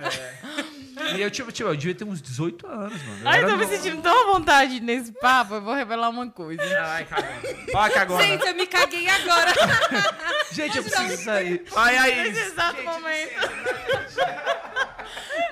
E 1.16 1.20
eu, 1.22 1.30
tipo, 1.30 1.50
tipo, 1.52 1.68
eu 1.68 1.76
devia 1.76 1.94
ter 1.94 2.04
uns 2.04 2.20
18 2.20 2.66
anos, 2.66 3.02
mano. 3.02 3.20
Eu 3.22 3.28
Ai, 3.28 3.38
era 3.38 3.46
tô 3.48 3.56
me 3.56 3.64
novo. 3.64 3.76
sentindo 3.76 4.02
tão 4.02 4.22
à 4.30 4.32
vontade 4.34 4.80
nesse 4.80 5.12
papo, 5.12 5.54
eu 5.54 5.62
vou 5.62 5.74
revelar 5.74 6.08
uma 6.10 6.28
coisa. 6.30 6.62
Ai, 6.82 7.04
cagou. 7.04 7.30
Olha 7.74 7.92
cagona. 7.92 8.22
Gente, 8.22 8.46
eu 8.46 8.54
me 8.54 8.66
caguei 8.66 9.08
agora. 9.08 9.52
Gente, 10.52 10.76
eu 10.78 10.84
preciso 10.84 11.24
sair. 11.24 11.64
Ai, 11.76 11.96
ai. 11.96 12.14
Nesse 12.28 12.40
exato 12.40 12.82
momento. 12.82 13.34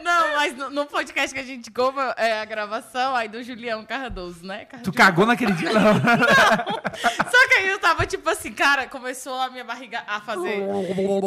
Não, 0.02 0.36
mas 0.36 0.56
no, 0.56 0.70
no 0.70 0.86
podcast 0.86 1.34
que 1.34 1.40
a 1.40 1.44
gente 1.44 1.70
come 1.70 1.98
é 2.16 2.40
a 2.40 2.44
gravação 2.44 3.14
aí 3.14 3.28
do 3.28 3.42
Julião 3.42 3.84
Cardoso, 3.84 4.46
né? 4.46 4.64
Tu 4.64 4.92
Cardoso. 4.92 4.92
cagou 4.92 5.26
naquele 5.26 5.52
dia? 5.52 5.72
Não. 5.72 5.94
Só 7.30 7.48
que 7.48 7.54
aí 7.54 7.68
eu 7.68 7.78
tava 7.78 8.06
tipo 8.06 8.28
assim, 8.30 8.52
cara, 8.52 8.86
começou 8.86 9.34
a 9.40 9.50
minha 9.50 9.64
barriga 9.64 10.02
a 10.06 10.20
fazer. 10.20 10.62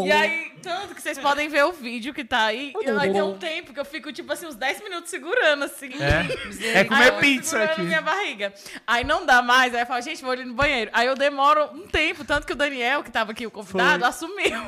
E 0.05 0.11
aí, 0.11 0.51
tanto 0.61 0.95
que 0.95 1.01
vocês 1.01 1.17
podem 1.19 1.49
ver 1.49 1.63
o 1.65 1.71
vídeo 1.71 2.13
que 2.13 2.23
tá 2.23 2.45
aí. 2.45 2.73
E 2.81 2.89
aí 2.89 3.11
tem 3.11 3.21
um 3.21 3.37
tempo 3.37 3.73
que 3.73 3.79
eu 3.79 3.85
fico, 3.85 4.11
tipo 4.13 4.31
assim, 4.31 4.45
uns 4.45 4.55
10 4.55 4.83
minutos 4.83 5.09
segurando 5.09 5.65
assim. 5.65 5.89
É, 5.99 6.79
é 6.79 6.83
comer 6.85 7.19
pizza 7.19 7.51
segurando 7.51 7.71
aqui. 7.71 7.81
minha 7.81 8.01
barriga. 8.01 8.53
Aí 8.87 9.03
não 9.03 9.25
dá 9.25 9.41
mais, 9.41 9.73
aí 9.73 9.81
eu 9.81 9.85
falo, 9.85 10.01
gente, 10.01 10.21
vou 10.21 10.31
ali 10.31 10.45
no 10.45 10.53
banheiro. 10.53 10.89
Aí 10.93 11.07
eu 11.07 11.15
demoro 11.15 11.69
um 11.73 11.87
tempo, 11.87 12.23
tanto 12.23 12.47
que 12.47 12.53
o 12.53 12.55
Daniel, 12.55 13.03
que 13.03 13.11
tava 13.11 13.31
aqui, 13.31 13.45
o 13.45 13.51
convidado, 13.51 13.99
Foi. 13.99 14.09
assumiu. 14.09 14.59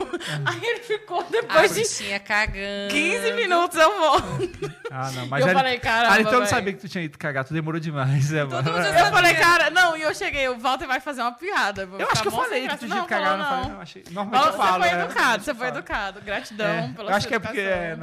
Aí 0.46 0.60
ele 0.64 0.80
ficou 0.80 1.22
A 1.22 1.24
depois 1.24 1.74
de 1.74 1.82
bichinha 1.82 2.20
cagando. 2.20 2.92
15 2.92 3.32
minutos 3.34 3.51
eu 3.80 4.00
volto. 4.00 4.72
Ah, 4.94 5.10
não, 5.12 5.26
mas 5.28 5.42
Eu 5.42 5.48
ali- 5.48 5.56
falei, 5.58 5.80
caramba, 5.80 6.14
Ali 6.16 6.24
todo 6.26 6.34
mundo 6.34 6.40
velho. 6.44 6.50
sabia 6.56 6.74
que 6.74 6.80
tu 6.80 6.90
tinha 6.90 7.04
ido 7.04 7.18
cagar, 7.18 7.46
tu 7.46 7.54
demorou 7.54 7.80
demais, 7.80 8.34
é, 8.34 8.44
mano. 8.44 8.70
mundo 8.72 8.84
já 8.84 9.00
Eu 9.00 9.12
falei, 9.12 9.34
cara, 9.36 9.70
não, 9.70 9.96
e 9.96 10.02
eu 10.02 10.14
cheguei, 10.14 10.50
o 10.50 10.60
Walter 10.60 10.86
vai 10.88 11.00
fazer 11.00 11.22
uma 11.22 11.32
piada. 11.32 11.86
vou 11.86 12.00
Eu 12.00 12.08
ficar 12.08 12.12
acho 12.14 12.22
que 12.22 12.28
eu 12.28 12.32
falei 12.32 12.68
que 12.68 12.78
tu 12.78 12.78
tinha 12.80 12.90
Não, 12.90 12.98
ido 12.98 13.08
cagar, 13.08 13.38
não 13.38 13.46
falei, 13.46 13.64
não. 13.64 13.70
não, 13.76 13.82
achei. 13.82 14.04
Normalmente 14.12 14.48
eu 14.48 14.54
falo. 14.54 14.72
você 14.84 14.90
foi 14.90 14.90
é, 14.90 15.04
educado, 15.04 15.44
você 15.44 15.54
foi 15.56 15.68
educado. 15.68 16.22
Gratidão 16.22 16.68
É, 16.68 16.90
pela 16.96 17.12
eu 17.12 17.16
acho 17.16 17.22
sua 17.22 17.30
que 17.30 17.36
é 17.36 17.40
porque, 17.40 17.60
é, 17.62 17.98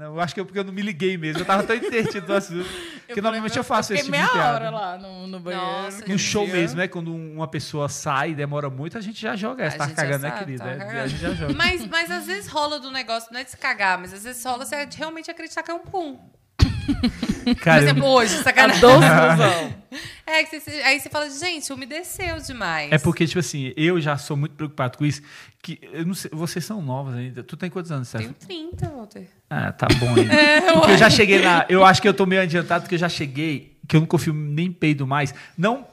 eu 0.00 0.20
acho 0.20 0.34
que 0.34 0.40
é 0.40 0.44
porque 0.44 0.58
eu 0.58 0.64
não 0.64 0.72
me 0.72 0.82
liguei 0.82 1.16
mesmo, 1.16 1.40
eu 1.40 1.46
tava 1.46 1.62
tão 1.62 1.76
entretido 1.76 2.26
do 2.26 2.34
assunto. 2.34 2.64
Porque 3.06 3.20
normalmente 3.20 3.56
eu 3.56 3.62
faço 3.62 3.92
esse 3.92 4.02
tipo 4.02 4.12
de 4.16 4.18
meia 4.18 4.30
piada. 4.32 4.54
hora 4.54 4.70
lá 4.70 4.96
no, 4.96 5.26
no 5.26 5.38
banheiro. 5.38 5.64
Nossa, 5.66 6.04
No 6.08 6.18
show 6.18 6.46
dia. 6.46 6.54
mesmo, 6.54 6.78
né? 6.78 6.88
Quando 6.88 7.14
uma 7.14 7.46
pessoa 7.46 7.86
sai 7.86 8.30
e 8.30 8.34
demora 8.34 8.70
muito, 8.70 8.96
a 8.96 9.00
gente 9.02 9.20
já 9.20 9.36
joga. 9.36 9.70
Você 9.70 9.76
A 9.76 9.86
tá 9.86 9.90
cagando, 9.90 10.22
né, 10.22 10.30
querida? 10.30 10.64
tá 10.64 10.70
É. 10.84 11.00
A 11.02 11.06
gente 11.06 11.20
já 11.20 11.30
joga. 11.34 11.52
Mas, 11.52 11.86
mas 11.86 12.10
às 12.10 12.24
vezes 12.26 12.48
rola 12.50 12.80
do 12.80 12.90
negócio, 12.90 13.30
não 13.30 13.38
é 13.40 13.44
de 13.44 13.50
se 13.50 13.56
cagar, 13.58 13.98
mas 13.98 14.12
às 14.14 14.24
vezes 14.24 14.42
rola 14.42 14.64
você 14.64 14.74
realmente 14.96 15.30
acreditar 15.30 15.62
que 15.62 15.70
é 15.70 15.74
um 15.74 15.80
pum. 15.80 16.18
Por 17.44 17.54
Cara, 17.56 17.80
eu- 17.82 17.88
exemplo, 17.88 18.06
hoje, 18.08 18.36
A 18.36 18.42
sacanagem. 18.42 18.80
doce 18.80 19.06
ilusão. 19.06 19.74
É, 20.26 20.42
que 20.42 20.58
você- 20.58 20.82
aí 20.82 20.98
você 20.98 21.08
fala, 21.10 21.28
gente, 21.30 21.70
umedeceu 21.72 22.40
demais. 22.40 22.90
É 22.90 22.98
porque, 22.98 23.26
tipo 23.26 23.38
assim, 23.38 23.72
eu 23.76 24.00
já 24.00 24.16
sou 24.16 24.36
muito 24.36 24.54
preocupado 24.56 24.96
com 24.98 25.04
isso. 25.04 25.20
Que 25.62 25.78
eu 25.92 26.04
não 26.04 26.14
sei, 26.14 26.30
vocês 26.34 26.64
são 26.64 26.80
novos 26.82 27.14
ainda. 27.14 27.42
Tu 27.44 27.56
tem 27.58 27.68
quantos 27.70 27.92
anos, 27.92 28.08
Stefan? 28.08 28.32
Tenho 28.32 28.70
30, 28.70 28.88
Walter. 28.88 29.28
Ah, 29.50 29.70
tá 29.70 29.86
bom 30.00 30.08
ainda. 30.16 30.32
porque 30.80 30.90
eu 30.92 30.98
já 30.98 31.10
cheguei 31.10 31.42
na. 31.42 31.66
Eu 31.68 31.84
acho 31.84 32.00
que 32.02 32.08
eu 32.08 32.14
tô 32.14 32.24
meio 32.26 32.40
adiantado, 32.42 32.82
porque 32.82 32.94
eu 32.94 32.98
já 32.98 33.08
cheguei, 33.08 33.76
que 33.86 33.94
eu 33.94 34.00
não 34.00 34.06
confio 34.06 34.32
nem 34.32 34.72
peido 34.72 35.06
mais. 35.06 35.32
Não 35.56 35.86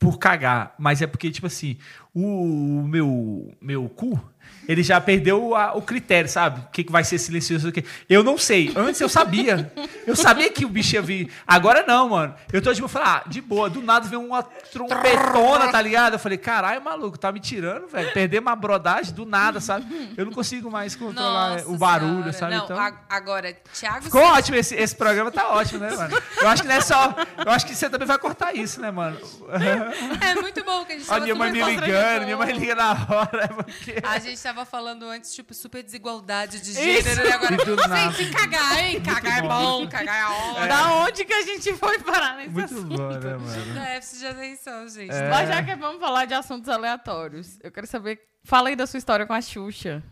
por 0.00 0.18
cagar, 0.18 0.74
mas 0.78 1.00
é 1.00 1.06
porque, 1.06 1.30
tipo 1.30 1.46
assim, 1.46 1.78
o, 2.12 2.80
o 2.80 2.88
meu, 2.88 3.54
meu 3.60 3.88
cu. 3.88 4.20
Ele 4.68 4.82
já 4.82 5.00
perdeu 5.00 5.54
a- 5.54 5.74
o 5.74 5.82
critério, 5.82 6.28
sabe? 6.28 6.60
O 6.60 6.70
que, 6.70 6.84
que 6.84 6.92
vai 6.92 7.04
ser 7.04 7.18
silencioso? 7.18 7.68
o 7.68 7.72
quê? 7.72 7.84
Eu 8.08 8.22
não 8.24 8.36
sei. 8.38 8.72
Antes 8.76 9.00
eu 9.00 9.08
sabia. 9.08 9.72
Eu 10.06 10.14
sabia 10.16 10.50
que 10.50 10.64
o 10.64 10.68
bicho 10.68 10.94
ia 10.94 11.02
vir. 11.02 11.32
Agora 11.46 11.84
não, 11.86 12.08
mano. 12.10 12.34
Eu 12.52 12.60
tô 12.62 12.72
tipo, 12.74 12.88
falando, 12.88 13.08
ah, 13.08 13.22
de 13.26 13.40
boa. 13.40 13.68
Do 13.70 13.80
nada 13.82 14.08
vem 14.08 14.18
uma 14.18 14.42
trompetona, 14.42 15.68
tá 15.70 15.80
ligado? 15.80 16.14
Eu 16.14 16.18
falei, 16.18 16.38
caralho, 16.38 16.82
maluco, 16.82 17.18
tá 17.18 17.30
me 17.32 17.40
tirando, 17.40 17.86
velho. 17.88 18.12
Perder 18.12 18.40
uma 18.40 18.56
brodagem 18.56 19.12
do 19.14 19.24
nada, 19.26 19.60
sabe? 19.60 20.12
Eu 20.16 20.24
não 20.24 20.32
consigo 20.32 20.70
mais 20.70 20.94
controlar 20.96 21.50
Nossa 21.50 21.68
o 21.68 21.76
barulho, 21.76 22.32
Senhora. 22.32 22.32
sabe? 22.32 22.54
Não, 22.56 22.64
então... 22.64 22.78
a- 22.78 22.92
agora, 23.08 23.56
Thiago... 23.72 24.02
Ficou 24.04 24.22
ótimo, 24.22 24.56
esse, 24.56 24.74
esse 24.74 24.94
programa 24.94 25.30
tá 25.30 25.48
ótimo, 25.50 25.80
né, 25.80 25.90
mano? 25.94 26.16
Eu 26.40 26.48
acho 26.48 26.62
que 26.62 26.68
não 26.68 26.74
é 26.74 26.80
só. 26.80 27.14
Eu 27.44 27.52
acho 27.52 27.66
que 27.66 27.74
você 27.74 27.88
também 27.90 28.06
vai 28.06 28.18
cortar 28.18 28.54
isso, 28.54 28.80
né, 28.80 28.90
mano? 28.90 29.18
É 30.20 30.34
muito 30.40 30.64
bom 30.64 30.84
que 30.84 30.92
a 30.92 30.98
gente 30.98 31.06
A 31.06 31.14
tava 31.14 31.20
minha 31.24 31.34
mãe 31.34 31.52
me 31.52 31.58
super 31.64 31.80
ligando, 31.86 32.24
minha 32.24 32.36
mãe 32.36 32.52
liga 32.52 32.74
na 32.74 32.90
hora, 32.92 33.44
é 33.44 33.48
porque. 33.48 33.94
A 34.02 34.18
gente 34.18 34.40
tava 34.42 34.55
falando 34.64 35.04
antes, 35.06 35.34
tipo, 35.34 35.52
super 35.52 35.82
desigualdade 35.82 36.60
de 36.60 36.70
Isso. 36.70 36.80
gênero. 36.80 37.26
E 37.28 37.32
agora, 37.32 37.54
E 37.54 37.64
do 37.64 37.76
nada. 37.76 38.10
gente, 38.12 38.30
cagar, 38.32 38.78
hein? 38.84 39.02
Cagar 39.02 39.38
é 39.38 39.42
bom, 39.42 39.88
cagar 39.88 40.20
é 40.22 40.26
ótimo. 40.50 40.68
Da 40.68 40.94
onde 40.94 41.24
que 41.24 41.32
a 41.34 41.42
gente 41.42 41.74
foi 41.74 41.98
parar 41.98 42.36
nesse 42.36 42.50
Muito 42.50 42.64
assunto? 42.74 42.96
bom, 42.96 43.08
né, 43.10 43.36
mano? 43.36 43.74
Déficit 43.74 44.18
de 44.20 44.26
atenção, 44.26 44.88
gente. 44.88 45.12
É. 45.12 45.28
Mas 45.28 45.48
já 45.48 45.62
que 45.62 45.74
vamos 45.76 46.00
falar 46.00 46.24
de 46.24 46.34
assuntos 46.34 46.68
aleatórios, 46.68 47.58
eu 47.62 47.70
quero 47.70 47.86
saber. 47.86 48.20
Fala 48.44 48.68
aí 48.68 48.76
da 48.76 48.86
sua 48.86 48.98
história 48.98 49.26
com 49.26 49.32
a 49.32 49.40
Xuxa. 49.40 50.02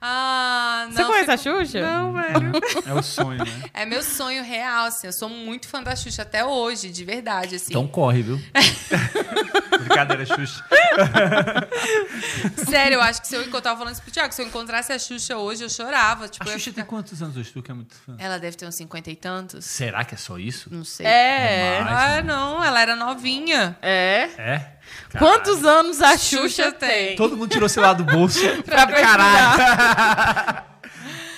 Ah, 0.00 0.86
não. 0.88 0.92
Você 0.96 1.04
conhece 1.04 1.30
a 1.30 1.36
Xuxa? 1.36 1.80
Não, 1.80 2.12
velho. 2.12 2.52
É 2.86 2.92
o 2.92 3.02
sonho, 3.02 3.38
né? 3.44 3.62
É 3.72 3.86
meu 3.86 4.02
sonho 4.02 4.42
real, 4.44 4.86
assim. 4.86 5.06
Eu 5.06 5.12
sou 5.12 5.28
muito 5.28 5.66
fã 5.68 5.82
da 5.82 5.96
Xuxa 5.96 6.22
até 6.22 6.44
hoje, 6.44 6.90
de 6.90 7.04
verdade, 7.04 7.56
assim. 7.56 7.70
Então 7.70 7.86
corre, 7.86 8.22
viu? 8.22 8.40
Brincadeira, 9.80 10.24
Xuxa. 10.26 10.64
Sério, 12.68 12.94
eu 12.96 13.00
acho 13.02 13.20
que 13.22 13.28
se 13.28 13.34
eu 13.34 13.40
encontrar, 13.42 13.58
eu 13.58 13.62
tava 13.62 13.78
falando 13.78 13.92
isso 13.94 14.02
pro 14.02 14.10
Thiago, 14.10 14.32
se 14.34 14.42
eu 14.42 14.46
encontrasse 14.46 14.92
a 14.92 14.98
Xuxa 14.98 15.36
hoje, 15.36 15.64
eu 15.64 15.70
chorava. 15.70 16.28
Tipo, 16.28 16.44
A 16.48 16.52
Xuxa 16.52 16.70
ficar- 16.70 16.74
tem 16.82 16.84
quantos 16.84 17.22
anos 17.22 17.36
hoje? 17.36 17.50
Tu 17.52 17.62
que 17.62 17.70
é 17.70 17.74
muito 17.74 17.94
fã. 17.94 18.14
Ela 18.18 18.38
deve 18.38 18.56
ter 18.56 18.66
uns 18.66 18.74
cinquenta 18.74 19.10
e 19.10 19.16
tantos. 19.16 19.64
Será 19.64 20.04
que 20.04 20.14
é 20.14 20.18
só 20.18 20.38
isso? 20.38 20.68
Não 20.72 20.84
sei. 20.84 21.06
É. 21.06 21.76
É 21.78 21.84
mais. 21.84 21.96
Ah, 22.18 22.22
não, 22.22 22.62
ela 22.62 22.80
era 22.80 22.96
novinha. 22.96 23.76
É. 23.82 24.28
É? 24.36 24.72
Quantos 25.18 25.64
anos 25.64 26.00
a 26.02 26.16
Xuxa 26.18 26.48
Xuxa 26.48 26.72
tem? 26.72 27.16
Todo 27.16 27.36
mundo 27.36 27.50
tirou 27.50 27.68
seu 27.68 27.82
lado 27.82 28.04
do 28.04 28.12
bolso. 28.12 28.40
Pra 28.64 28.86
Caralho. 28.86 30.64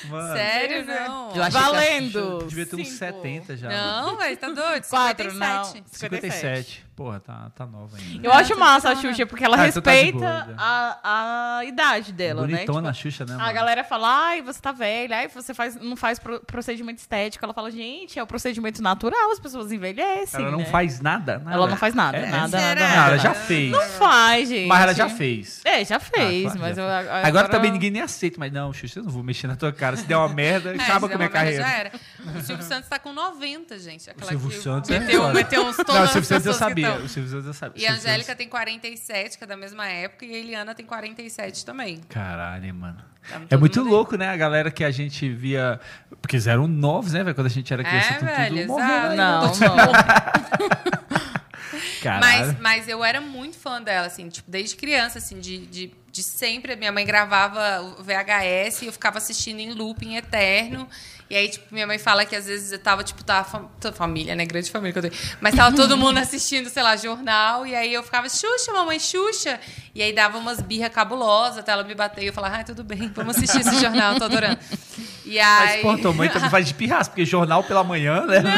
Mano. 0.09 0.35
Sério, 0.35 0.85
Pois 0.87 0.97
é. 0.97 1.09
não. 1.09 1.51
Valendo. 1.51 2.45
Devia 2.47 2.65
ter 2.67 2.77
uns 2.77 2.87
Cinco. 2.87 2.99
70 2.99 3.57
já. 3.57 3.69
Não, 3.69 4.17
velho, 4.17 4.37
tá 4.37 4.49
doido? 4.49 4.85
57. 4.85 4.89
Quatro, 4.89 5.35
não. 5.35 5.65
57. 5.91 6.86
Porra, 6.97 7.21
tá, 7.21 7.51
tá 7.55 7.67
nova 7.67 7.95
ainda. 7.99 8.27
Eu 8.27 8.33
acho 8.33 8.59
massa 8.59 8.89
a 8.89 8.97
Xuxa, 8.97 9.27
porque 9.27 9.45
ela 9.45 9.55
Ah, 9.61 9.69
então 9.69 9.83
tá 9.83 9.91
de 9.91 9.97
respeita 9.99 10.19
boa, 10.19 10.47
já. 10.49 10.55
a, 10.59 11.59
a 11.59 11.65
idade 11.67 12.11
dela, 12.11 12.47
né? 12.47 12.55
Bonitona 12.55 12.89
a 12.89 12.93
Tipo, 12.95 13.03
Xuxa, 13.03 13.27
né, 13.27 13.35
a 13.35 13.39
mano? 13.39 13.53
galera 13.53 13.85
fala, 13.85 14.09
ai, 14.29 14.41
você 14.41 14.59
tá 14.63 14.73
velha, 14.73 15.19
ai, 15.19 15.29
você 15.29 15.53
faz, 15.53 15.77
não 15.79 15.95
faz 15.95 16.19
pro- 16.19 16.41
procedimento 16.41 16.99
estético. 16.99 17.45
Ela 17.45 17.53
fala, 17.53 17.71
gente, 17.71 18.19
é 18.19 18.23
o 18.23 18.27
procedimento 18.27 18.81
natural, 18.83 19.31
as 19.31 19.39
pessoas 19.39 19.71
envelhecem. 19.71 20.41
Ela 20.41 20.51
não 20.51 20.61
né? 20.61 20.65
faz 20.65 20.99
nada, 21.03 21.39
nada. 21.39 21.53
Ela 21.55 21.67
não 21.67 21.77
faz 21.77 21.95
nada, 21.95 22.17
É? 22.17 22.31
nada, 22.31 22.49
Será? 22.59 22.63
nada, 22.75 22.81
Não, 22.81 22.97
nada. 22.97 23.09
ela 23.11 23.19
já 23.19 23.35
fez. 23.35 23.71
Não 23.71 23.83
faz, 23.83 24.49
gente. 24.49 24.67
Mas 24.67 24.83
ela 24.83 24.95
já 24.95 25.09
fez. 25.11 25.61
É, 25.67 25.85
já 25.85 26.01
fez, 26.01 26.47
Ah, 26.47 26.51
claro, 26.53 26.61
mas 26.61 26.77
já 26.77 26.83
eu 26.83 26.89
fez. 26.89 27.09
agora... 27.11 27.27
Agora 27.27 27.49
também 27.51 27.71
ninguém 27.73 27.91
nem 27.91 28.01
aceita, 28.01 28.37
mas 28.39 28.51
não, 28.51 28.73
Xuxa, 28.73 29.01
eu 29.01 29.05
não 29.05 29.11
vou 29.11 29.23
mexer 29.23 29.47
na 29.49 29.55
tua 29.57 29.71
cara. 29.71 29.99
Se 29.99 30.05
der 30.07 30.17
uma 30.17 30.31
merda, 30.31 30.71
É, 30.75 30.81
acaba 30.81 30.93
se 30.93 31.01
com 31.01 31.07
a 31.07 31.09
der 31.09 31.17
minha 31.19 31.29
uma 31.29 31.45
merda, 31.45 31.63
carreira. 31.63 31.63
Já 31.63 31.71
era. 31.77 31.93
O 32.39 32.41
Silvio 32.43 32.65
Santos 32.65 32.89
tá 32.89 32.99
com 32.99 33.13
90, 33.13 33.79
gente. 33.79 34.09
Aquela 34.09 34.31
Silvio 34.31 34.49
que 34.49 34.57
Santos 34.57 34.89
é 34.91 34.99
meteu, 34.99 35.21
foda. 35.21 35.35
meteu 35.35 35.63
uns 35.67 35.77
tons 35.77 35.87
Não, 35.95 36.03
o 36.05 36.07
Silvio 36.09 36.25
Santos 36.25 36.47
eu 36.47 36.53
pessoas 36.53 36.57
que 36.57 36.65
sabia. 36.65 36.86
O 36.95 37.09
Silvio 37.09 37.31
Santos 37.31 37.47
eu 37.47 37.53
sabia. 37.55 37.83
E 37.83 37.87
a 37.87 37.93
Angélica 37.95 38.35
tem 38.35 38.49
47, 38.49 39.39
que 39.39 39.45
é 39.45 39.47
da 39.47 39.57
mesma 39.57 39.87
época, 39.89 40.25
e 40.25 40.35
a 40.35 40.39
Eliana 40.39 40.75
tem 40.75 40.85
47 40.87 41.65
também. 41.65 41.99
Caralho, 42.09 42.75
mano. 42.75 42.99
Tá 43.29 43.41
É 43.51 43.57
muito 43.57 43.79
mundo 43.81 43.89
aí. 43.89 43.93
louco, 43.93 44.17
né? 44.17 44.29
A 44.29 44.37
galera 44.37 44.71
que 44.71 44.85
a 44.85 44.91
gente 44.91 45.29
via. 45.29 45.81
Porque 46.23 46.37
eles 46.37 46.47
eram 46.47 46.67
novos, 46.69 47.13
né, 47.13 47.25
velho? 47.25 47.35
Quando 47.35 47.49
a 47.49 47.51
gente 47.51 47.73
era 47.73 47.83
criança, 47.83 48.09
É, 48.09 48.15
tudo, 48.19 48.27
velho, 48.27 48.57
tudo 48.57 48.67
morrendo. 48.69 49.17
Não, 49.17 49.47
né? 49.47 49.53
não. 49.61 51.07
Caralho. 52.03 52.47
Mas, 52.47 52.61
mas 52.61 52.89
eu 52.89 53.03
era 53.05 53.21
muito 53.21 53.59
fã 53.59 53.83
dela, 53.83 54.07
assim, 54.07 54.29
tipo, 54.29 54.49
desde 54.51 54.77
criança, 54.77 55.19
assim, 55.19 55.41
de, 55.41 55.67
de, 55.67 55.93
de 56.17 56.23
sempre. 56.23 56.75
Minha 56.77 56.91
mãe 56.91 57.05
gravava 57.05 57.83
o 57.99 58.03
VHS 58.03 58.83
e 58.83 58.87
eu 58.87 58.93
ficava 58.93 59.19
assistindo 59.19 59.61
em 59.61 59.73
looping 59.73 60.17
eterno. 60.17 60.89
E 61.29 61.35
aí, 61.37 61.49
tipo, 61.49 61.67
minha 61.75 61.87
mãe 61.87 61.99
fala 61.99 62.25
que 62.25 62.35
às 62.37 62.47
vezes 62.47 62.71
eu 62.73 62.79
tava, 62.79 63.03
tipo, 63.05 63.23
tava 63.25 63.45
fam- 63.49 63.69
família, 63.93 64.35
né? 64.37 64.47
Grande 64.47 64.71
família 64.71 64.93
que 64.93 64.99
eu 65.07 65.11
tenho. 65.11 65.23
Mas 65.41 65.55
tava 65.57 65.75
todo 65.77 65.97
mundo 65.99 66.19
assistindo, 66.19 66.69
sei 66.71 66.83
lá, 66.83 66.97
jornal. 66.97 67.67
E 67.67 67.75
aí 67.75 67.93
eu 67.93 68.03
ficava, 68.03 68.29
Xuxa, 68.29 68.73
mamãe, 68.73 68.99
Xuxa. 68.99 69.61
E 69.95 70.03
aí 70.03 70.13
dava 70.13 70.39
umas 70.39 70.61
birra 70.63 70.89
cabulosas 70.89 71.59
até 71.59 71.73
ela 71.73 71.83
me 71.85 71.95
bater. 71.95 72.23
E 72.23 72.29
eu 72.29 72.33
falava, 72.33 72.59
ah, 72.59 72.65
tudo 72.65 72.83
bem, 72.85 73.11
vamos 73.15 73.37
assistir 73.37 73.61
esse 73.61 73.79
jornal, 73.81 74.15
tô 74.17 74.25
adorando. 74.25 74.59
E 75.25 75.39
Mas, 75.39 75.71
aí. 75.73 75.83
pô, 75.83 75.99
tua 75.99 76.13
mãe 76.13 76.29
também 76.29 76.49
faz 76.49 76.67
de 76.69 76.75
pirraça, 76.75 77.11
porque 77.11 77.25
jornal 77.27 77.63
pela 77.65 77.83
manhã, 77.83 78.25
né? 78.25 78.39
Não, 78.41 78.53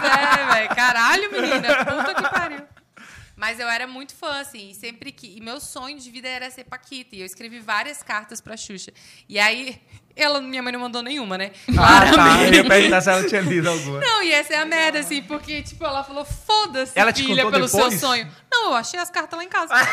pois 0.00 0.12
é, 0.12 0.54
velho. 0.54 0.68
Caralho, 0.74 1.30
menina. 1.30 1.84
Puta 1.84 2.14
que 2.14 2.22
pariu. 2.30 2.58
Mas 3.36 3.60
eu 3.60 3.68
era 3.68 3.86
muito 3.86 4.14
fã, 4.14 4.40
assim, 4.40 4.70
e 4.70 4.74
sempre 4.74 5.12
que. 5.12 5.36
E 5.36 5.40
meu 5.42 5.60
sonho 5.60 5.98
de 5.98 6.10
vida 6.10 6.26
era 6.26 6.50
ser 6.50 6.64
Paquita. 6.64 7.14
E 7.14 7.20
eu 7.20 7.26
escrevi 7.26 7.60
várias 7.60 8.02
cartas 8.02 8.40
pra 8.40 8.56
Xuxa. 8.56 8.90
E 9.28 9.38
aí, 9.38 9.78
ela, 10.16 10.40
minha 10.40 10.62
mãe 10.62 10.72
não 10.72 10.80
mandou 10.80 11.02
nenhuma, 11.02 11.36
né? 11.36 11.52
Ah, 11.78 12.00
tá. 12.14 12.42
Eu 12.44 12.54
ia 12.54 12.64
perguntar 12.64 13.02
se 13.02 13.10
ela 13.10 13.28
tinha 13.28 13.42
lido 13.42 13.68
alguma. 13.68 14.00
Não, 14.00 14.22
e 14.22 14.32
essa 14.32 14.54
é 14.54 14.56
a 14.56 14.64
merda, 14.64 15.00
assim, 15.00 15.22
porque, 15.22 15.62
tipo, 15.62 15.84
ela 15.84 16.02
falou, 16.02 16.24
foda-se, 16.24 16.94
filha, 17.14 17.50
pelo 17.50 17.66
depois? 17.66 17.70
seu 17.70 17.90
sonho. 18.08 18.26
Não, 18.50 18.70
eu 18.70 18.74
achei 18.74 18.98
as 18.98 19.10
cartas 19.10 19.36
lá 19.38 19.44
em 19.44 19.48
casa. 19.50 19.74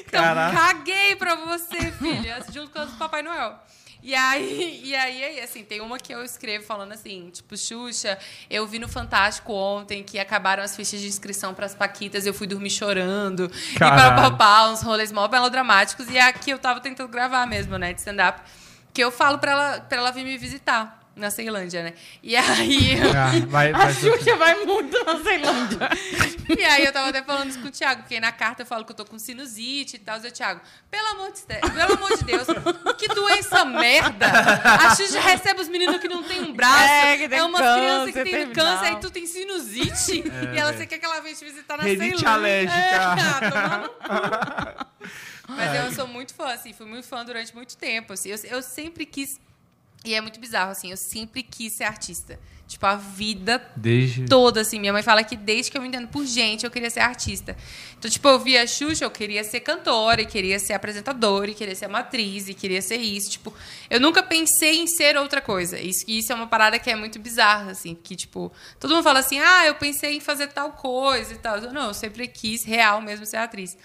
então, 0.00 0.22
Caraca. 0.22 0.56
caguei 0.56 1.16
pra 1.16 1.36
você, 1.36 1.90
filha, 1.92 2.44
junto 2.52 2.70
com 2.70 2.84
do 2.84 2.92
Papai 2.98 3.22
Noel. 3.22 3.58
E 4.06 4.14
aí, 4.14 4.82
e 4.86 4.94
aí, 4.94 5.40
assim, 5.40 5.64
tem 5.64 5.80
uma 5.80 5.98
que 5.98 6.14
eu 6.14 6.22
escrevo 6.24 6.64
falando 6.64 6.92
assim, 6.92 7.28
tipo, 7.30 7.56
Xuxa, 7.56 8.16
eu 8.48 8.64
vi 8.64 8.78
no 8.78 8.86
Fantástico 8.86 9.52
ontem 9.52 10.04
que 10.04 10.16
acabaram 10.16 10.62
as 10.62 10.76
fichas 10.76 11.00
de 11.00 11.08
inscrição 11.08 11.52
pras 11.52 11.74
Paquitas, 11.74 12.24
eu 12.24 12.32
fui 12.32 12.46
dormir 12.46 12.70
chorando. 12.70 13.50
E 13.72 13.78
Caralho. 13.78 14.14
para 14.14 14.30
papá, 14.30 14.68
uns 14.68 14.80
rolês 14.80 15.10
mó 15.10 15.26
melodramáticos. 15.26 16.08
E 16.08 16.16
aqui 16.20 16.50
eu 16.50 16.58
tava 16.58 16.78
tentando 16.78 17.08
gravar 17.08 17.46
mesmo, 17.46 17.76
né, 17.76 17.92
de 17.92 17.98
stand-up. 17.98 18.40
Que 18.94 19.02
eu 19.02 19.10
falo 19.10 19.38
pra 19.38 19.50
ela, 19.50 19.80
pra 19.80 19.98
ela 19.98 20.12
vir 20.12 20.24
me 20.24 20.38
visitar 20.38 21.05
na 21.16 21.30
Ceilândia, 21.30 21.82
né? 21.82 21.94
E 22.22 22.36
aí. 22.36 22.96
Ah, 23.16 23.30
vai, 23.48 23.72
A 23.72 23.78
vai, 23.78 23.94
Xuxa 23.94 24.36
vai 24.36 24.54
muito 24.64 25.02
na 25.04 25.22
Ceilândia. 25.22 25.88
E 26.48 26.62
aí 26.64 26.84
eu 26.84 26.92
tava 26.92 27.08
até 27.08 27.24
falando 27.24 27.50
isso 27.50 27.58
com 27.60 27.66
o 27.66 27.70
Thiago, 27.72 28.02
porque 28.02 28.20
na 28.20 28.30
carta 28.30 28.62
eu 28.62 28.66
falo 28.66 28.84
que 28.84 28.92
eu 28.92 28.96
tô 28.96 29.04
com 29.04 29.18
sinusite 29.18 29.96
e 29.96 29.98
tal. 29.98 30.16
E 30.22 30.28
o 30.28 30.30
Thiago, 30.30 30.60
pelo 30.88 31.08
amor, 31.08 31.32
de, 31.32 31.44
Deus- 31.44 31.72
pelo 31.72 31.92
amor 31.94 32.16
de 32.16 32.22
Deus, 32.24 32.46
que 32.96 33.08
doença 33.08 33.64
merda! 33.64 34.26
A 34.62 34.94
Xuxa 34.94 35.18
recebe 35.18 35.60
os 35.60 35.66
meninos 35.68 35.98
que 35.98 36.06
não 36.06 36.22
tem 36.22 36.40
um 36.42 36.52
braço. 36.52 36.84
É, 36.84 37.16
que 37.16 37.28
tem 37.28 37.40
umas 37.42 37.60
câncer 37.60 37.80
crianças 37.80 38.06
que 38.06 38.22
tem 38.22 38.32
terminal. 38.32 38.64
câncer, 38.76 38.86
aí 38.86 39.00
tu 39.00 39.10
tem 39.10 39.26
sinusite. 39.26 40.22
e 40.54 40.56
ela, 40.56 40.72
você 40.72 40.86
quer 40.86 40.98
que 40.98 41.04
ela 41.04 41.18
venha 41.20 41.34
te 41.34 41.44
visitar 41.44 41.76
na 41.78 41.82
Rinite 41.82 42.18
Ceilândia. 42.20 42.30
alérgica. 42.30 42.78
É, 42.78 42.94
ah. 42.96 44.86
Mas 45.48 45.74
eu 45.74 45.92
sou 45.92 46.06
muito 46.08 46.34
fã, 46.34 46.52
assim, 46.52 46.72
fui 46.72 46.86
muito 46.86 47.06
fã 47.06 47.24
durante 47.24 47.54
muito 47.54 47.76
tempo. 47.76 48.12
Assim, 48.12 48.30
eu, 48.30 48.38
eu 48.44 48.62
sempre 48.62 49.04
quis. 49.06 49.40
E 50.06 50.14
é 50.14 50.20
muito 50.20 50.38
bizarro, 50.38 50.70
assim, 50.70 50.92
eu 50.92 50.96
sempre 50.96 51.42
quis 51.42 51.72
ser 51.72 51.82
artista. 51.82 52.38
Tipo, 52.68 52.86
a 52.86 52.94
vida 52.96 53.60
Desde. 53.76 54.24
toda, 54.26 54.60
assim. 54.60 54.78
Minha 54.78 54.92
mãe 54.92 55.02
fala 55.02 55.22
que 55.24 55.36
desde 55.36 55.70
que 55.70 55.78
eu 55.78 55.82
me 55.82 55.88
entendo 55.88 56.06
por 56.08 56.24
gente, 56.24 56.64
eu 56.64 56.70
queria 56.70 56.90
ser 56.90 57.00
artista. 57.00 57.56
Então, 57.98 58.08
tipo, 58.10 58.26
eu 58.28 58.38
via 58.38 58.62
a 58.62 58.66
Xuxa, 58.66 59.04
eu 59.04 59.10
queria 59.10 59.42
ser 59.42 59.60
cantora, 59.60 60.22
e 60.22 60.26
queria 60.26 60.58
ser 60.60 60.74
apresentadora, 60.74 61.50
e 61.50 61.54
queria 61.54 61.74
ser 61.74 61.86
uma 61.86 62.00
atriz, 62.00 62.48
e 62.48 62.54
queria 62.54 62.80
ser 62.82 62.96
isso. 62.96 63.30
Tipo, 63.30 63.52
eu 63.90 64.00
nunca 64.00 64.22
pensei 64.22 64.80
em 64.80 64.86
ser 64.86 65.16
outra 65.16 65.40
coisa. 65.40 65.78
Isso, 65.78 66.04
isso 66.06 66.32
é 66.32 66.34
uma 66.34 66.46
parada 66.46 66.78
que 66.78 66.88
é 66.88 66.94
muito 66.94 67.18
bizarra, 67.18 67.72
assim. 67.72 67.94
Que, 67.94 68.14
tipo, 68.14 68.52
todo 68.78 68.94
mundo 68.94 69.04
fala 69.04 69.18
assim, 69.18 69.40
ah, 69.40 69.66
eu 69.66 69.74
pensei 69.74 70.16
em 70.16 70.20
fazer 70.20 70.48
tal 70.48 70.72
coisa 70.72 71.34
e 71.34 71.38
tal. 71.38 71.58
Eu, 71.58 71.72
não, 71.72 71.88
eu 71.88 71.94
sempre 71.94 72.28
quis, 72.28 72.64
real 72.64 73.00
mesmo, 73.00 73.26
ser 73.26 73.38
atriz. 73.38 73.76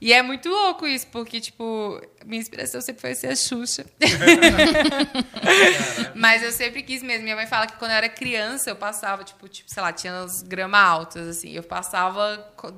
E 0.00 0.12
é 0.12 0.22
muito 0.22 0.48
louco 0.48 0.86
isso, 0.86 1.06
porque, 1.08 1.40
tipo, 1.40 2.00
minha 2.26 2.40
inspiração 2.40 2.80
sempre 2.80 3.00
foi 3.00 3.14
ser 3.14 3.28
a 3.28 3.36
Xuxa. 3.36 3.84
Mas 6.14 6.42
eu 6.42 6.52
sempre 6.52 6.82
quis 6.82 7.02
mesmo. 7.02 7.24
Minha 7.24 7.36
mãe 7.36 7.46
fala 7.46 7.66
que 7.66 7.76
quando 7.76 7.92
eu 7.92 7.96
era 7.96 8.08
criança, 8.08 8.70
eu 8.70 8.76
passava, 8.76 9.24
tipo, 9.24 9.48
tipo 9.48 9.70
sei 9.70 9.82
lá, 9.82 9.92
tinha 9.92 10.20
as 10.22 10.42
grama 10.42 10.78
altas, 10.78 11.28
assim. 11.28 11.52
Eu 11.52 11.62
passava 11.62 12.52
co- 12.56 12.72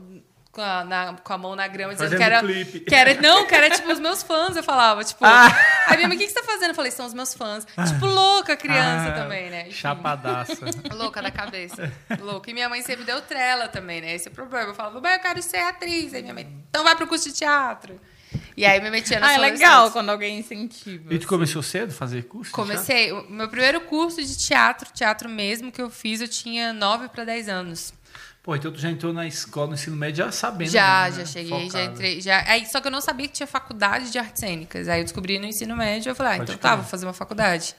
com 0.52 0.60
a, 0.62 0.84
na- 0.84 1.14
com 1.22 1.32
a 1.32 1.38
mão 1.38 1.54
na 1.56 1.66
grama 1.68 1.92
dizendo 1.94 2.10
Fazendo 2.10 2.18
que 2.18 2.24
era, 2.24 2.40
clipe. 2.40 2.80
que 2.80 2.94
era. 2.94 3.14
Não, 3.20 3.46
que 3.46 3.54
era 3.54 3.70
tipo 3.70 3.90
os 3.92 4.00
meus 4.00 4.22
fãs, 4.22 4.56
eu 4.56 4.62
falava. 4.62 5.04
Tipo, 5.04 5.24
Ah. 5.24 5.48
Aí 5.86 5.96
minha 5.96 6.08
mãe, 6.08 6.16
o 6.16 6.20
que, 6.20 6.26
que 6.26 6.32
você 6.32 6.40
tá 6.40 6.46
fazendo? 6.46 6.70
Eu 6.70 6.74
falei, 6.74 6.90
são 6.90 7.06
os 7.06 7.14
meus 7.14 7.32
fãs. 7.34 7.64
Tipo, 7.64 8.06
louca 8.06 8.56
criança 8.56 9.10
Ah, 9.10 9.22
também, 9.22 9.50
né? 9.50 9.62
Enfim. 9.62 9.72
Chapadaça. 9.72 10.64
Louca 10.94 11.22
da 11.22 11.30
cabeça. 11.30 11.92
Louca. 12.20 12.50
E 12.50 12.54
minha 12.54 12.68
mãe 12.68 12.82
sempre 12.82 13.04
deu 13.04 13.20
trela 13.22 13.68
também, 13.68 14.00
né? 14.00 14.14
Esse 14.14 14.28
é 14.28 14.30
o 14.30 14.34
problema. 14.34 14.68
Eu 14.70 14.74
falava, 14.74 15.00
mãe, 15.00 15.14
eu 15.14 15.20
quero 15.20 15.42
ser 15.42 15.58
atriz. 15.58 16.12
Aí 16.14 16.22
minha 16.22 16.34
mãe, 16.34 16.46
então 16.68 16.82
vai 16.84 16.94
pro 16.96 17.06
curso 17.06 17.28
de 17.28 17.34
teatro. 17.34 18.00
E 18.56 18.64
aí 18.64 18.80
me 18.80 18.90
metia 18.90 19.20
na 19.20 19.28
Ah, 19.28 19.34
é 19.34 19.38
legal 19.38 19.90
quando 19.90 20.10
alguém 20.10 20.38
incentiva. 20.38 21.12
E 21.12 21.18
tu 21.18 21.28
começou 21.28 21.62
cedo 21.62 21.90
a 21.90 21.94
fazer 21.94 22.22
curso? 22.24 22.50
Comecei. 22.52 23.12
O 23.12 23.30
meu 23.30 23.48
primeiro 23.48 23.80
curso 23.82 24.22
de 24.22 24.36
teatro, 24.36 24.90
teatro 24.92 25.28
mesmo, 25.28 25.70
que 25.70 25.80
eu 25.80 25.90
fiz, 25.90 26.20
eu 26.20 26.28
tinha 26.28 26.72
9 26.72 27.08
para 27.08 27.24
10 27.24 27.48
anos. 27.48 27.92
Pô, 28.46 28.54
então 28.54 28.70
tu 28.70 28.78
já 28.78 28.88
entrou 28.88 29.12
na 29.12 29.26
escola, 29.26 29.66
no 29.66 29.74
ensino 29.74 29.96
médio, 29.96 30.24
já 30.24 30.30
sabendo. 30.30 30.70
Já, 30.70 31.10
né? 31.10 31.16
já 31.16 31.26
cheguei, 31.26 31.68
já 31.68 31.82
entrei. 31.82 32.20
Já... 32.20 32.44
Aí, 32.46 32.64
só 32.64 32.80
que 32.80 32.86
eu 32.86 32.92
não 32.92 33.00
sabia 33.00 33.26
que 33.26 33.32
tinha 33.34 33.46
faculdade 33.46 34.12
de 34.12 34.18
artes 34.20 34.38
cênicas. 34.38 34.86
Aí 34.86 35.00
eu 35.00 35.04
descobri 35.04 35.36
no 35.40 35.46
ensino 35.46 35.76
médio, 35.76 36.10
eu 36.10 36.14
falei, 36.14 36.34
ah, 36.34 36.36
Pode 36.36 36.52
então 36.52 36.70
tá, 36.70 36.76
vou 36.76 36.84
fazer 36.84 37.06
uma 37.06 37.12
faculdade. 37.12 37.74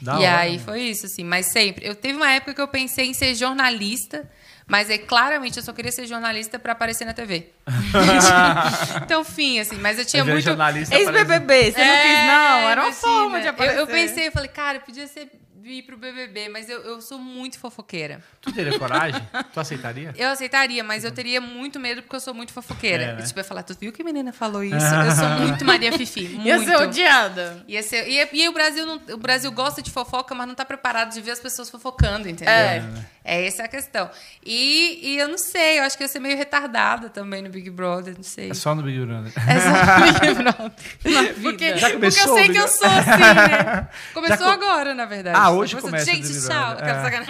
Da 0.00 0.14
e 0.14 0.16
hora, 0.16 0.38
aí 0.38 0.56
né? 0.56 0.62
foi 0.64 0.80
isso, 0.80 1.06
assim. 1.06 1.22
Mas 1.22 1.46
sempre. 1.52 1.86
Eu 1.86 1.94
teve 1.94 2.16
uma 2.16 2.32
época 2.32 2.52
que 2.52 2.60
eu 2.60 2.66
pensei 2.66 3.06
em 3.06 3.14
ser 3.14 3.32
jornalista, 3.36 4.28
mas 4.66 4.90
é 4.90 4.98
claramente 4.98 5.56
eu 5.58 5.62
só 5.62 5.72
queria 5.72 5.92
ser 5.92 6.04
jornalista 6.04 6.58
para 6.58 6.72
aparecer 6.72 7.04
na 7.04 7.14
TV. 7.14 7.50
então, 9.04 9.22
fim, 9.22 9.60
assim. 9.60 9.76
Mas 9.76 10.00
eu 10.00 10.04
tinha 10.04 10.22
é 10.22 10.24
muito. 10.24 10.48
Ex-BBB, 10.48 11.72
você 11.72 11.84
não 11.84 12.02
quis, 12.02 12.26
não? 12.26 12.70
Era 12.70 12.80
uma 12.80 12.88
imagina. 12.88 12.92
forma 12.92 13.40
de 13.40 13.46
Eu- 13.46 13.50
aparecer. 13.50 13.78
Eu, 13.78 13.86
pensei, 13.86 14.26
eu 14.26 14.32
falei, 14.32 14.48
cara, 14.48 14.80
podia 14.80 15.06
ser 15.06 15.30
ir 15.72 15.82
pro 15.82 15.96
BBB, 15.96 16.48
mas 16.48 16.68
eu, 16.68 16.80
eu 16.82 17.00
sou 17.00 17.18
muito 17.18 17.58
fofoqueira. 17.58 18.22
Tu 18.40 18.52
teria 18.52 18.78
coragem? 18.78 19.20
Tu 19.52 19.60
aceitaria? 19.60 20.14
Eu 20.16 20.28
aceitaria, 20.30 20.82
mas 20.84 21.04
eu 21.04 21.10
teria 21.12 21.40
muito 21.40 21.78
medo 21.80 22.02
porque 22.02 22.16
eu 22.16 22.20
sou 22.20 22.34
muito 22.34 22.52
fofoqueira. 22.52 23.02
É, 23.02 23.16
né? 23.16 23.22
Tipo, 23.22 23.38
eu 23.38 23.42
ia 23.42 23.48
falar, 23.48 23.62
tu 23.62 23.76
viu 23.80 23.92
que 23.92 24.02
a 24.02 24.04
menina 24.04 24.32
falou 24.32 24.62
isso? 24.62 24.74
Eu 24.76 25.10
sou 25.12 25.28
muito 25.46 25.64
Maria 25.64 25.92
Fifi. 25.92 26.28
Muito. 26.28 26.46
Ia 26.46 26.58
ser 26.58 26.76
odiada. 26.76 27.64
Ia 27.68 27.82
ser- 27.82 28.08
e, 28.08 28.28
e 28.32 28.48
o, 28.48 28.52
Brasil 28.52 28.86
não, 28.86 29.00
o 29.14 29.16
Brasil 29.16 29.50
gosta 29.52 29.82
de 29.82 29.90
fofoca, 29.90 30.34
mas 30.34 30.46
não 30.46 30.54
tá 30.54 30.64
preparado 30.64 31.12
de 31.12 31.20
ver 31.20 31.32
as 31.32 31.40
pessoas 31.40 31.68
fofocando, 31.70 32.28
entendeu? 32.28 32.52
É. 32.52 32.76
É 32.78 32.82
essa 33.28 33.64
a 33.64 33.68
questão. 33.68 34.10
E, 34.44 35.00
e 35.02 35.18
eu 35.18 35.28
não 35.28 35.38
sei, 35.38 35.78
eu 35.78 35.82
acho 35.84 35.96
que 35.96 36.02
eu 36.02 36.06
ia 36.06 36.12
ser 36.12 36.18
meio 36.20 36.36
retardada 36.36 37.08
também 37.10 37.42
no 37.42 37.48
Big 37.50 37.68
Brother, 37.70 38.14
não 38.16 38.22
sei. 38.22 38.50
É 38.50 38.54
só 38.54 38.74
no 38.74 38.82
Big 38.82 38.98
Brother. 39.04 39.32
É 39.46 39.60
só 39.60 39.70
no 39.70 40.20
Big 40.20 40.34
Brother. 40.42 41.34
Porque, 41.42 41.76
Já 41.78 41.90
porque 41.90 42.06
eu 42.06 42.10
começou 42.10 42.36
sei 42.38 42.48
que 42.48 42.56
eu 42.56 42.68
sou 42.68 42.86
assim, 42.86 43.10
né? 43.10 43.88
Começou 44.14 44.46
co- 44.46 44.52
agora, 44.52 44.94
na 44.94 45.04
verdade. 45.04 45.38
Ah, 45.38 45.50
hoje 45.50 45.74
Começou- 45.76 45.90
começa 45.90 46.06
Gente, 46.10 46.28
Big 46.28 46.46
tchau. 46.46 46.76
Quero 46.76 46.90
É. 46.90 47.26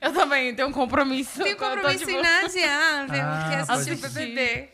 Eu 0.00 0.12
também 0.12 0.54
tenho 0.54 0.68
um 0.68 0.72
compromisso. 0.72 1.42
Tem 1.42 1.52
Eu 1.52 1.56
tô, 1.56 1.64
compromisso 1.66 2.10
em 2.10 2.20
Nadia, 2.22 3.06
ver 3.08 3.20
Ah, 3.20 3.44
o 3.62 3.66
que 3.66 3.72
assistir 3.72 3.92
o 3.94 3.98
pode 3.98 4.14
BBB. 4.14 4.68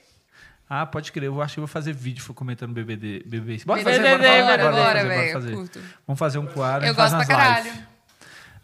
Ah, 0.68 0.86
pode 0.86 1.10
crer. 1.10 1.26
Eu 1.26 1.42
acho 1.42 1.54
que 1.54 1.60
eu 1.60 1.62
vou 1.62 1.68
fazer 1.72 1.92
vídeo 1.92 2.22
comentando 2.34 2.72
BBB. 2.72 3.22
BBB. 3.26 3.62
Bora 3.64 3.82
fazer, 3.82 3.98
bora, 4.00 4.18
bora, 4.18 4.28
bora, 4.28 4.44
bora, 4.58 4.72
bora, 4.72 5.04
bora 5.04 5.32
fazer. 5.32 5.50
eu 5.52 5.56
curto. 5.56 5.80
Vamos 6.06 6.18
fazer 6.18 6.38
um 6.38 6.46
quadro. 6.46 6.86
Eu 6.86 6.92
a 6.92 6.94
gente 6.94 6.96
faz 6.96 7.12
gosto 7.12 7.26
pra 7.26 7.36
umas 7.36 7.44
caralho. 7.46 7.64
lives. 7.72 7.89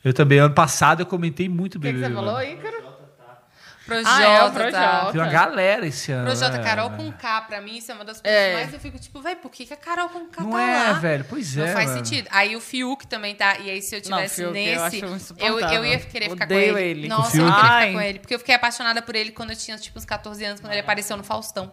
Eu 0.07 0.15
também. 0.15 0.39
Ano 0.39 0.55
passado 0.55 1.01
eu 1.03 1.07
comentei 1.07 1.49
muito 1.49 1.79
O 1.79 1.81
que, 1.81 1.93
que 1.93 1.99
você 1.99 2.11
falou. 2.13 2.41
Ícaro? 2.43 2.87
Projota, 3.85 4.11
Ah, 4.17 4.23
é, 4.23 4.39
o 4.43 4.45
tá? 4.47 4.51
Projota. 4.51 5.13
Tem 5.13 5.21
uma 5.21 5.31
galera 5.31 5.87
esse 5.87 6.11
ano. 6.11 6.27
Projota, 6.27 6.59
né? 6.59 6.65
Carol 6.65 6.91
com 6.91 7.13
K, 7.13 7.41
pra 7.43 7.61
mim, 7.61 7.77
isso 7.77 7.93
é 7.93 7.95
uma 7.95 8.05
das 8.05 8.21
coisas 8.21 8.41
É. 8.41 8.53
mais 8.55 8.73
eu 8.75 8.81
fico 8.81 8.99
tipo, 8.99 9.21
velho, 9.23 9.37
por 9.37 9.49
que, 9.49 9.65
que 9.65 9.73
a 9.73 9.77
Carol 9.77 10.09
com 10.09 10.27
K 10.27 10.43
Não 10.43 10.51
tá 10.51 10.61
é, 10.61 10.75
lá? 10.89 10.93
velho. 10.95 11.25
Pois 11.29 11.57
é. 11.57 11.67
Não 11.67 11.73
faz 11.73 11.91
mano. 11.91 12.05
sentido. 12.05 12.29
Aí 12.33 12.57
o 12.57 12.61
Fiuk 12.61 13.07
também 13.07 13.37
tá. 13.37 13.59
E 13.61 13.71
aí, 13.71 13.81
se 13.81 13.95
eu 13.95 14.01
Não, 14.09 14.17
tivesse 14.17 14.43
eu 14.43 14.51
nesse, 14.51 14.77
acho 14.83 15.05
eu, 15.05 15.15
insuportável. 15.17 15.77
eu 15.77 15.85
ia 15.85 15.99
querer 16.01 16.31
ficar 16.31 16.45
Odeio 16.47 16.73
com 16.73 16.79
ele. 16.79 17.01
ele. 17.01 17.09
Nossa, 17.09 17.37
eu 17.37 17.47
ia 17.47 17.53
Fiuk? 17.53 17.61
querer 17.61 17.73
Ai. 17.73 17.87
ficar 17.87 17.93
com 17.99 18.01
ele. 18.09 18.19
Porque 18.19 18.35
eu 18.35 18.39
fiquei 18.41 18.55
apaixonada 18.57 19.03
por 19.03 19.15
ele 19.15 19.31
quando 19.31 19.51
eu 19.51 19.57
tinha, 19.57 19.77
tipo, 19.79 19.97
uns 19.99 20.05
14 20.05 20.45
anos, 20.45 20.61
quando 20.61 20.73
ele 20.73 20.81
apareceu 20.81 21.17
no 21.17 21.23
Faustão. 21.23 21.71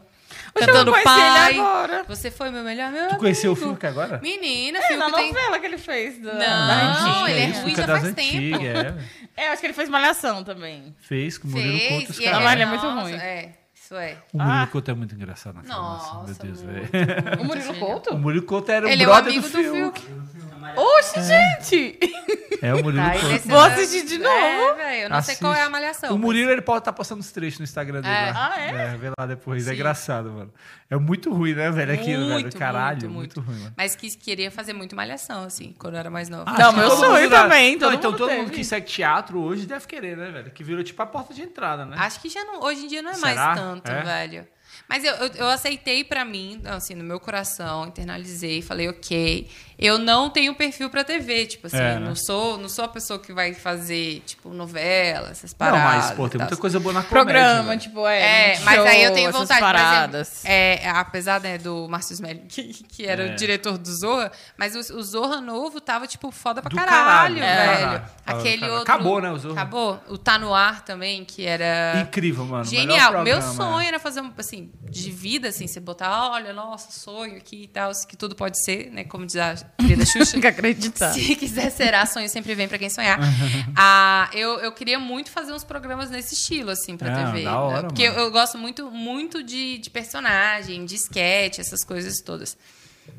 Oxe, 0.55 0.65
cantando 0.67 0.89
eu 0.91 0.93
conheci 0.93 1.03
pai. 1.03 1.49
ele 1.51 1.59
agora. 1.59 2.03
Você 2.07 2.29
foi 2.31 2.49
meu 2.51 2.63
melhor 2.63 2.91
meu 2.91 3.07
Tu 3.09 3.15
conheceu 3.17 3.51
o 3.51 3.55
amigo. 3.55 3.69
Fiuk 3.71 3.85
agora? 3.87 4.19
Menina, 4.21 4.77
É, 4.79 4.95
na 4.97 5.05
Fiuk 5.07 5.17
tem... 5.17 5.33
novela 5.33 5.59
que 5.59 5.65
ele 5.65 5.77
fez. 5.77 6.21
Da, 6.21 6.33
Não, 6.33 6.93
Regina. 7.23 7.31
ele 7.31 7.39
é 7.39 7.59
ruim 7.61 7.75
já 7.75 7.85
das 7.85 8.01
faz 8.01 8.13
tempo. 8.13 8.63
é. 8.63 8.95
É, 9.35 9.47
acho 9.49 9.59
que 9.61 9.65
ele 9.65 9.73
fez 9.73 9.89
Malhação 9.89 10.43
também. 10.43 10.95
Fez 10.99 11.37
com 11.39 11.47
o 11.47 11.51
Murilo 11.51 11.77
Fez. 11.79 11.89
Couto. 11.89 12.11
os 12.11 12.19
e 12.19 12.23
caras. 12.23 12.37
Não, 12.37 12.43
mas 12.43 12.53
ele 12.53 12.61
é 12.61 12.65
muito 12.67 12.85
nossa, 12.85 13.01
ruim. 13.01 13.13
É, 13.15 13.49
isso 13.73 13.95
é. 13.95 14.17
O 14.31 14.37
Murilo 14.37 14.61
Ah. 14.61 14.67
Couto 14.71 14.91
é 14.91 14.93
muito 14.93 15.15
engraçado 15.15 15.55
naquela 15.55 15.75
Nossa, 15.75 16.23
Meu 16.25 16.35
Deus, 16.35 16.61
velho. 16.61 16.89
O 17.41 17.45
Murilo 17.45 17.71
O 17.71 17.79
Couto? 17.79 18.17
Murilo 18.17 18.45
Couto 18.45 18.71
era 18.71 18.91
Ele 18.91 19.03
o 19.03 19.05
é 19.05 19.07
o 19.07 19.11
brother 19.11 19.31
amigo 19.33 19.49
do 19.49 19.57
do 19.57 19.63
Fiuk. 19.63 20.01
Fiuk. 20.01 20.23
Oxe, 20.75 21.21
gente! 21.23 21.99
É 22.61 22.73
o 22.73 22.81
Murilo 22.81 23.03
Tá, 23.03 23.19
Couto. 23.19 23.47
Vou 23.49 23.59
assistir 23.59 24.05
de 24.05 24.15
É, 24.15 24.17
novo. 24.19 24.77
velho, 24.77 25.03
eu 25.03 25.09
não 25.09 25.21
sei 25.21 25.35
qual 25.35 25.51
é 25.53 25.55
a 25.57 25.59
Assiste. 25.59 25.71
malhação. 25.71 26.15
O 26.15 26.17
Murilo, 26.17 26.49
ele 26.49 26.61
pode 26.61 26.79
estar 26.79 26.93
postando 26.93 27.19
os 27.21 27.29
trechos 27.31 27.59
no 27.59 27.63
Instagram 27.65 27.99
dele 28.01 28.13
É. 28.13 28.31
lá. 28.31 28.51
Ah, 28.55 28.59
é? 28.61 28.97
vê 28.97 29.09
lá 29.19 29.25
depois. 29.25 29.67
É 29.67 29.71
Sim. 29.71 29.75
engraçado, 29.75 30.31
mano. 30.31 30.53
É 30.89 30.95
muito 30.97 31.33
ruim, 31.33 31.53
né, 31.53 31.69
velho? 31.71 31.91
Aquilo, 31.93 32.27
velho. 32.27 32.39
Muito, 32.41 32.57
Caralho, 32.57 33.09
muito, 33.09 33.13
muito, 33.13 33.41
ruim, 33.41 33.59
mano. 33.59 33.73
Mas 33.75 33.95
que 33.95 34.09
queria 34.15 34.49
fazer 34.49 34.71
muito 34.73 34.95
malhação, 34.95 35.43
assim, 35.43 35.75
quando 35.77 35.95
eu 35.95 35.99
era 35.99 36.09
mais 36.09 36.29
nova. 36.29 36.45
Ah, 36.47 36.57
Não, 36.57 36.73
meu 36.73 36.87
todo 36.89 36.99
sonho 36.99 37.29
também, 37.29 37.73
Não, 37.73 37.79
todo 37.79 37.93
então 37.95 38.11
mundo 38.11 38.17
todo 38.19 38.29
teve. 38.29 38.41
mundo 38.41 38.51
que 38.51 38.63
segue 38.63 38.85
teatro 38.87 39.39
hoje 39.41 39.65
deve 39.65 39.85
querer, 39.85 40.15
né, 40.15 40.31
velho? 40.31 40.51
Que 40.51 40.63
virou 40.63 40.83
tipo 40.83 41.01
a 41.01 41.05
porta 41.05 41.33
de 41.33 41.41
entrada, 41.41 41.85
né? 41.85 41.97
Acho 41.99 42.21
que 42.21 42.29
já 42.29 42.45
não, 42.45 42.61
hoje 42.63 42.85
em 42.85 42.87
dia 42.87 43.01
não 43.01 43.11
é 43.11 43.15
Será? 43.15 43.45
mais 43.47 43.59
tanto, 43.59 43.91
É? 43.91 44.01
velho. 44.03 44.47
Mas 44.89 45.03
eu, 45.03 45.13
eu, 45.15 45.27
eu 45.35 45.47
aceitei 45.49 46.03
pra 46.03 46.25
mim, 46.25 46.61
assim, 46.65 46.93
no 46.95 47.03
meu 47.03 47.19
coração, 47.19 47.87
internalizei, 47.87 48.61
falei, 48.61 48.89
ok. 48.89 49.47
Eu 49.77 49.97
não 49.97 50.29
tenho 50.29 50.53
perfil 50.55 50.89
pra 50.89 51.03
TV, 51.03 51.45
tipo 51.47 51.67
assim, 51.67 51.77
É, 51.77 51.95
né? 51.95 51.99
não 51.99 52.15
sou 52.15 52.57
não 52.57 52.69
sou 52.69 52.85
a 52.85 52.87
pessoa 52.87 53.17
que 53.19 53.33
vai 53.33 53.53
fazer, 53.53 54.21
tipo, 54.25 54.49
novela, 54.53 55.29
essas 55.31 55.51
Não, 55.51 55.57
paradas. 55.57 56.05
mas, 56.05 56.11
pô, 56.11 56.29
tem 56.29 56.39
muita 56.39 56.55
coisa 56.55 56.79
boa 56.79 56.93
na 56.93 57.01
comédia. 57.03 57.23
Programa, 57.23 57.69
velho. 57.69 57.79
tipo, 57.81 58.07
é. 58.07 58.53
É, 58.53 58.59
mas 58.59 58.79
aí 58.85 59.03
eu 59.03 59.13
tenho 59.13 59.31
show, 59.31 59.41
vontade, 59.41 59.59
por 59.59 59.65
paradas. 59.65 60.45
exemplo, 60.45 60.49
é, 60.51 60.89
apesar 60.89 61.41
né, 61.41 61.57
do 61.57 61.87
Márcio 61.89 62.13
Smelly, 62.13 62.41
que, 62.49 62.73
que 62.83 63.05
era 63.05 63.27
É. 63.27 63.33
o 63.33 63.35
diretor 63.35 63.77
do 63.77 63.91
Zorra, 63.93 64.31
mas 64.57 64.75
o, 64.75 64.95
o 64.97 65.03
Zorra 65.03 65.41
novo 65.41 65.81
tava, 65.81 66.05
tipo, 66.07 66.31
foda 66.31 66.61
pra 66.61 66.69
Do 66.69 66.75
caralho, 66.75 67.39
caralho, 67.39 67.89
velho. 67.89 68.03
Aquele 68.25 68.57
caralho. 68.59 68.77
outro... 68.79 68.93
Acabou, 68.93 69.21
né, 69.21 69.31
o 69.31 69.37
Zorra? 69.39 69.53
Acabou. 69.53 69.99
O 70.07 70.17
Tá 70.17 70.37
No 70.37 70.53
Ar 70.53 70.83
também, 70.85 71.25
que 71.25 71.45
era... 71.45 71.99
Incrível, 72.01 72.45
mano. 72.45 72.63
Genial. 72.63 73.11
Meu 73.23 73.37
programa, 73.37 73.53
sonho 73.53 73.79
é. 73.81 73.87
era 73.87 73.99
fazer 73.99 74.21
um, 74.21 74.31
assim, 74.37 74.71
de 74.89 75.11
vida, 75.11 75.49
assim, 75.49 75.67
você 75.67 75.79
botar, 75.79 76.29
olha, 76.31 76.53
nossa, 76.53 76.91
sonho 76.91 77.37
aqui 77.37 77.63
e 77.63 77.67
tal, 77.67 77.91
que 78.07 78.15
tudo 78.15 78.35
pode 78.35 78.63
ser, 78.63 78.89
né? 78.91 79.03
Como 79.03 79.25
diz 79.25 79.35
a 79.37 79.55
querida 79.77 80.05
Xuxa. 80.05 80.37
Acreditar. 80.47 81.13
Se 81.13 81.35
quiser 81.35 81.69
será, 81.71 82.05
sonho 82.05 82.29
sempre 82.29 82.55
vem 82.55 82.67
pra 82.67 82.77
quem 82.77 82.89
sonhar. 82.89 83.19
ah, 83.75 84.29
eu, 84.33 84.59
eu 84.59 84.71
queria 84.71 84.99
muito 84.99 85.29
fazer 85.31 85.53
uns 85.53 85.63
programas 85.63 86.09
nesse 86.09 86.35
estilo, 86.35 86.71
assim, 86.71 86.97
pra 86.97 87.11
Ah, 87.11 87.25
TV. 87.31 87.43
da 87.43 87.59
hora, 87.59 87.81
né? 87.83 87.87
Porque 87.87 88.03
eu, 88.03 88.13
eu 88.13 88.31
gosto 88.31 88.57
muito, 88.57 88.89
muito 88.91 89.43
de, 89.43 89.77
de 89.77 89.89
personagem, 89.89 90.85
de 90.85 90.95
sketch, 90.95 91.59
essas 91.59 91.83
coisas 91.83 92.21
todas. 92.21 92.57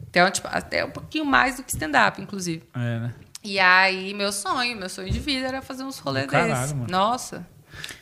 Então, 0.09 0.31
tipo, 0.31 0.49
até 0.51 0.85
um 0.85 0.91
pouquinho 0.91 1.25
mais 1.25 1.57
do 1.57 1.63
que 1.63 1.73
stand-up, 1.73 2.21
inclusive. 2.21 2.63
É, 2.75 2.79
né? 3.01 3.15
E 3.43 3.59
aí, 3.59 4.15
meu 4.15 4.33
sonho, 4.33 4.75
meu 4.77 4.89
sonho 4.89 5.11
de 5.11 5.19
vida 5.19 5.47
era 5.47 5.61
fazer 5.61 5.83
uns 5.85 5.99
rolês 5.99 6.27
desses. 6.27 6.73
Nossa. 6.89 7.47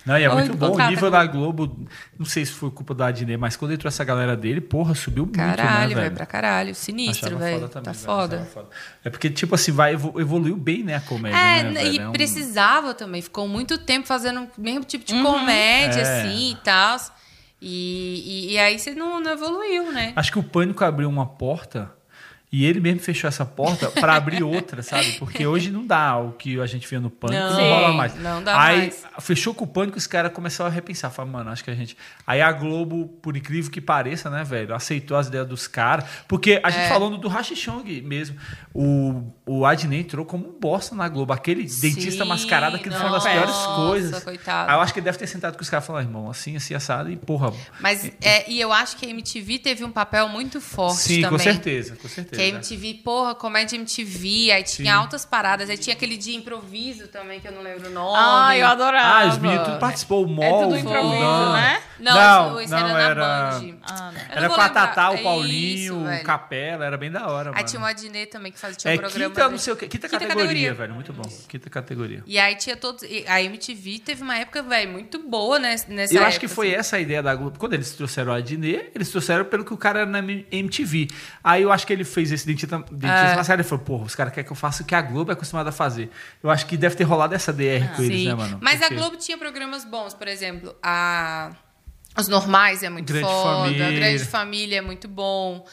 Não, 0.07 0.19
e 0.19 0.23
é 0.25 0.29
Oi, 0.29 0.35
muito 0.35 0.57
bom. 0.57 0.67
O 0.67 0.71
contrata, 0.71 0.91
nível 0.91 1.11
Globo. 1.11 1.27
da 1.27 1.33
Globo, 1.33 1.87
não 2.19 2.27
sei 2.27 2.45
se 2.45 2.53
foi 2.53 2.71
culpa 2.71 2.93
do 2.95 3.03
Adnet, 3.05 3.37
mas 3.39 3.57
quando 3.57 3.73
entrou 3.73 3.89
essa 3.89 4.03
galera 4.05 4.37
dele, 4.37 4.61
porra, 4.61 4.95
subiu 4.95 5.25
muito, 5.25 5.37
Caralho, 5.37 5.63
né, 5.71 5.87
velho, 5.89 6.01
velho? 6.01 6.15
pra 6.15 6.27
caralho. 6.27 6.75
Sinistro, 6.75 7.27
Achava 7.29 7.45
velho. 7.45 7.61
foda 7.61 7.69
também, 7.73 7.85
Tá 7.85 7.93
velho, 7.93 8.05
foda. 8.05 8.45
foda. 8.53 8.69
É 9.05 9.11
porque, 9.11 9.31
tipo 9.31 9.55
assim, 9.55 9.73
vai, 9.73 9.95
evo- 9.95 10.21
evoluiu 10.21 10.57
bem, 10.57 10.83
né, 10.83 10.97
a 10.97 11.01
comédia, 11.01 11.39
É, 11.39 11.63
né, 11.63 11.81
e 11.87 11.91
velho? 11.93 12.03
É 12.03 12.09
um- 12.09 12.13
precisava 12.13 12.95
também. 12.95 13.23
Ficou 13.23 13.47
muito 13.49 13.79
tempo 13.79 14.07
fazendo 14.07 14.41
o 14.57 14.61
mesmo 14.61 14.85
tipo 14.85 15.05
de 15.05 15.15
comédia, 15.23 16.01
É. 16.01 16.21
assim, 16.23 16.51
e 16.53 16.57
tal. 16.57 16.99
E, 17.61 18.49
e, 18.51 18.53
e 18.55 18.59
aí 18.59 18.79
você 18.79 18.93
não, 18.93 19.21
não 19.21 19.31
evoluiu, 19.33 19.93
né? 19.93 20.13
Acho 20.17 20.33
que 20.33 20.39
o 20.39 20.43
Pânico 20.43 20.83
abriu 20.85 21.09
uma 21.09 21.27
porta 21.27 21.93
e 22.53 22.67
ele 22.67 22.81
mesmo 22.81 23.01
fechou 23.01 23.27
essa 23.27 23.47
porta 23.47 23.91
pra 23.91 24.15
abrir 24.15 24.43
outra, 24.45 24.83
sabe? 24.83 25.13
Porque 25.13 25.47
hoje 25.47 25.71
não 25.71 25.87
dá 25.87 26.19
o 26.19 26.33
que 26.33 26.61
a 26.61 26.67
gente 26.67 26.87
via 26.87 27.01
no 27.01 27.09
Pânico, 27.09 27.43
não, 27.43 27.51
Não, 27.57 27.69
rola 27.75 27.93
mais. 27.95 28.15
não 28.17 28.43
dá 28.45 28.61
Aí 28.63 28.79
mais. 28.79 29.05
fechou 29.21 29.55
com 29.55 29.65
o 29.65 29.67
Pânico, 29.67 29.97
os 29.97 30.07
caras 30.07 30.31
começaram 30.33 30.71
a 30.71 30.73
repensar. 30.73 31.11
Falaram, 31.11 31.33
mano, 31.33 31.51
acho 31.51 31.65
que 31.65 31.71
a 31.71 31.75
gente. 31.75 31.97
Aí 32.27 32.43
a 32.43 32.53
Globo, 32.53 33.09
por 33.23 33.37
incrível 33.37 33.71
que 33.71 33.81
pareça, 33.81 34.29
né, 34.29 34.45
velho, 34.45 34.75
aceitou 34.75 35.17
as 35.17 35.29
ideias 35.29 35.47
dos 35.49 35.67
caras. 35.67 36.05
Porque 36.29 36.61
a 36.63 36.69
É. 36.69 36.73
gente 36.73 36.89
falando 36.89 37.17
do 37.17 37.27
Rachichong 37.29 38.03
mesmo, 38.03 38.37
o, 38.75 39.23
o 39.47 39.65
Adnet 39.67 40.01
entrou 40.03 40.25
como 40.27 40.47
um 40.49 40.53
bosta 40.61 40.95
na 40.95 41.09
Globo. 41.09 41.33
Aquele 41.33 41.63
dentista 41.63 42.23
Sim, 42.23 42.29
mascarado, 42.29 42.77
aquilo 42.77 42.95
foi 42.95 43.05
uma 43.07 43.13
das 43.13 43.25
piores 43.27 43.57
coisas. 43.77 44.25
coitado. 44.25 44.71
Aí 44.71 44.77
eu 44.77 44.81
acho 44.81 44.93
que 44.93 44.99
ele 45.01 45.05
deve 45.05 45.19
ter 45.19 45.27
sentado 45.27 45.57
com 45.57 45.63
os 45.63 45.71
caras 45.71 45.85
e 45.85 45.87
falado, 45.87 46.05
irmão, 46.05 46.29
assim, 46.31 46.57
assim, 46.57 46.75
assado, 46.75 47.11
e 47.11 47.17
porra. 47.17 47.53
Mas, 47.81 48.11
é, 48.21 48.51
e 48.51 48.61
eu 48.61 48.73
acho 48.73 48.97
que 48.97 49.07
a 49.07 49.09
MTV 49.11 49.59
teve 49.59 49.85
um 49.85 49.91
papel 49.91 50.29
muito 50.29 50.61
forte 50.61 50.99
Sim, 50.99 51.23
também. 51.23 51.31
com 51.31 51.39
certeza, 51.39 51.97
com 51.97 52.09
certeza. 52.09 52.42
Que 52.51 52.55
a 52.57 52.59
MTV, 52.59 52.95
porra, 53.05 53.35
comédia 53.35 53.77
MTV, 53.77 54.51
aí 54.53 54.63
tinha 54.63 54.93
Sim. 54.93 54.99
altas 54.99 55.25
paradas, 55.25 55.69
aí 55.71 55.77
tinha 55.79 55.95
aquele 55.95 56.17
de 56.17 56.35
improviso 56.35 57.09
também, 57.09 57.41
que 57.41 57.49
eu 57.49 57.53
não 57.53 57.63
lembro 57.63 57.89
o 57.89 57.93
nome. 57.93 58.17
Ah, 58.19 58.57
eu 58.57 58.67
adorava. 58.67 59.25
Ah, 59.25 59.29
os 59.29 59.39
meninos 59.39 59.65
tudo 59.67 59.79
participou, 59.79 60.27
o 60.27 60.29
É 60.31 60.35
MOL. 60.35 60.63
tudo 60.63 60.75
o 60.75 60.79
improviso, 60.79 61.21
Dan. 61.21 61.53
né? 61.55 61.83
Não, 62.01 62.15
Não, 62.15 62.51
isso, 62.61 62.63
isso 62.65 62.75
não, 62.75 62.81
era 62.81 62.93
na 62.93 63.01
era- 63.01 63.51
Band. 63.61 63.75
Ah, 63.83 64.11
não. 64.13 64.21
Eu 64.21 64.27
não 64.27 64.37
Era 64.37 64.49
com 64.49 64.61
a. 64.61 64.69
Tatá, 64.69 65.11
o 65.11 65.15
Isso, 65.15 65.23
Paulinho, 65.23 66.05
velho. 66.05 66.21
o 66.21 66.25
Capela, 66.25 66.85
era 66.85 66.97
bem 66.97 67.11
da 67.13 67.29
hora, 67.29 67.51
Aí 67.51 67.55
mano. 67.57 67.67
tinha 67.69 67.83
o 67.83 67.85
Adnet 67.85 68.27
também 68.31 68.51
que 68.51 68.59
fazia 68.59 68.77
tinha 68.77 68.91
um 68.91 68.95
É 68.95 68.99
programa. 68.99 69.35
quinta, 69.35 69.49
não 69.49 69.59
sei 69.59 69.73
o 69.73 69.77
que, 69.77 69.87
quinta, 69.87 70.09
Quinta 70.09 70.19
categoria, 70.19 70.43
categoria. 70.49 70.75
velho, 70.75 70.95
muito 70.95 71.13
bom. 71.13 71.23
Quinta 71.49 71.71
categoria. 71.71 72.23
E 72.27 72.39
aí 72.39 72.57
tinha 72.57 72.77
todos. 72.77 73.05
A 73.29 73.41
MTV 73.43 74.01
teve 74.01 74.23
uma 74.23 74.37
época, 74.37 74.63
velho, 74.65 74.91
muito 74.91 75.19
boa 75.21 75.59
né, 75.61 75.77
nessa 75.89 76.13
Eu 76.13 76.17
época. 76.19 76.27
acho 76.27 76.41
que 76.41 76.49
foi 76.49 76.69
assim. 76.71 76.77
essa 76.81 76.97
a 76.97 77.01
ideia 77.01 77.23
da 77.23 77.35
Globo. 77.37 77.57
Quando 77.59 77.75
eles 77.75 77.93
trouxeram 77.93 78.33
o 78.33 78.35
Adnet, 78.35 78.91
eles 78.95 79.09
trouxeram 79.11 79.45
pelo 79.45 79.65
que 79.65 79.73
o 79.73 79.77
cara 79.77 80.01
era 80.01 80.11
na 80.11 80.19
MTV. 80.19 81.07
Aí 81.45 81.63
eu 81.63 81.71
acho 81.71 81.87
que 81.87 81.93
ele 81.93 82.05
fez 82.05 82.32
esse 82.35 82.47
dentista, 82.47 82.79
dentista 82.91 83.09
É. 83.33 83.37
mascarado 83.37 83.63
e 83.63 83.65
falou, 83.65 83.85
porra, 83.85 84.05
os 84.05 84.15
caras 84.15 84.33
querem 84.33 84.47
que 84.47 84.53
eu 84.53 84.57
faça 84.57 84.83
o 84.83 84.87
que 84.87 84.95
a 84.95 85.03
Globo 85.03 85.31
é 85.31 85.35
acostumada 85.35 85.69
a 85.71 85.73
fazer. 85.73 86.11
Eu 86.43 86.51
acho 86.51 86.67
que 86.67 86.77
deve 86.77 86.95
ter 86.97 87.05
rolado 87.05 87.35
essa 87.35 87.53
DR 87.53 87.89
com 87.97 88.03
eles, 88.03 88.21
Sim. 88.21 88.29
né, 88.29 88.35
mano? 88.35 88.59
Mas 88.61 88.79
Porque- 88.81 88.95
a 88.95 88.97
Globo 88.97 89.17
tinha 89.17 89.37
programas 89.39 89.85
bons, 89.85 90.15
por 90.15 90.27
exemplo, 90.29 90.75
a 90.83 91.51
Os 92.19 92.29
Normais 92.29 92.83
é 92.83 92.91
muito 92.91 93.11
Grande 93.13 93.27
foda, 93.27 93.65
Família. 93.65 93.89
a 93.89 93.91
Grande 93.93 94.25
Família 94.27 94.79
é 94.79 94.83
muito 94.83 95.09
bom. 95.09 95.65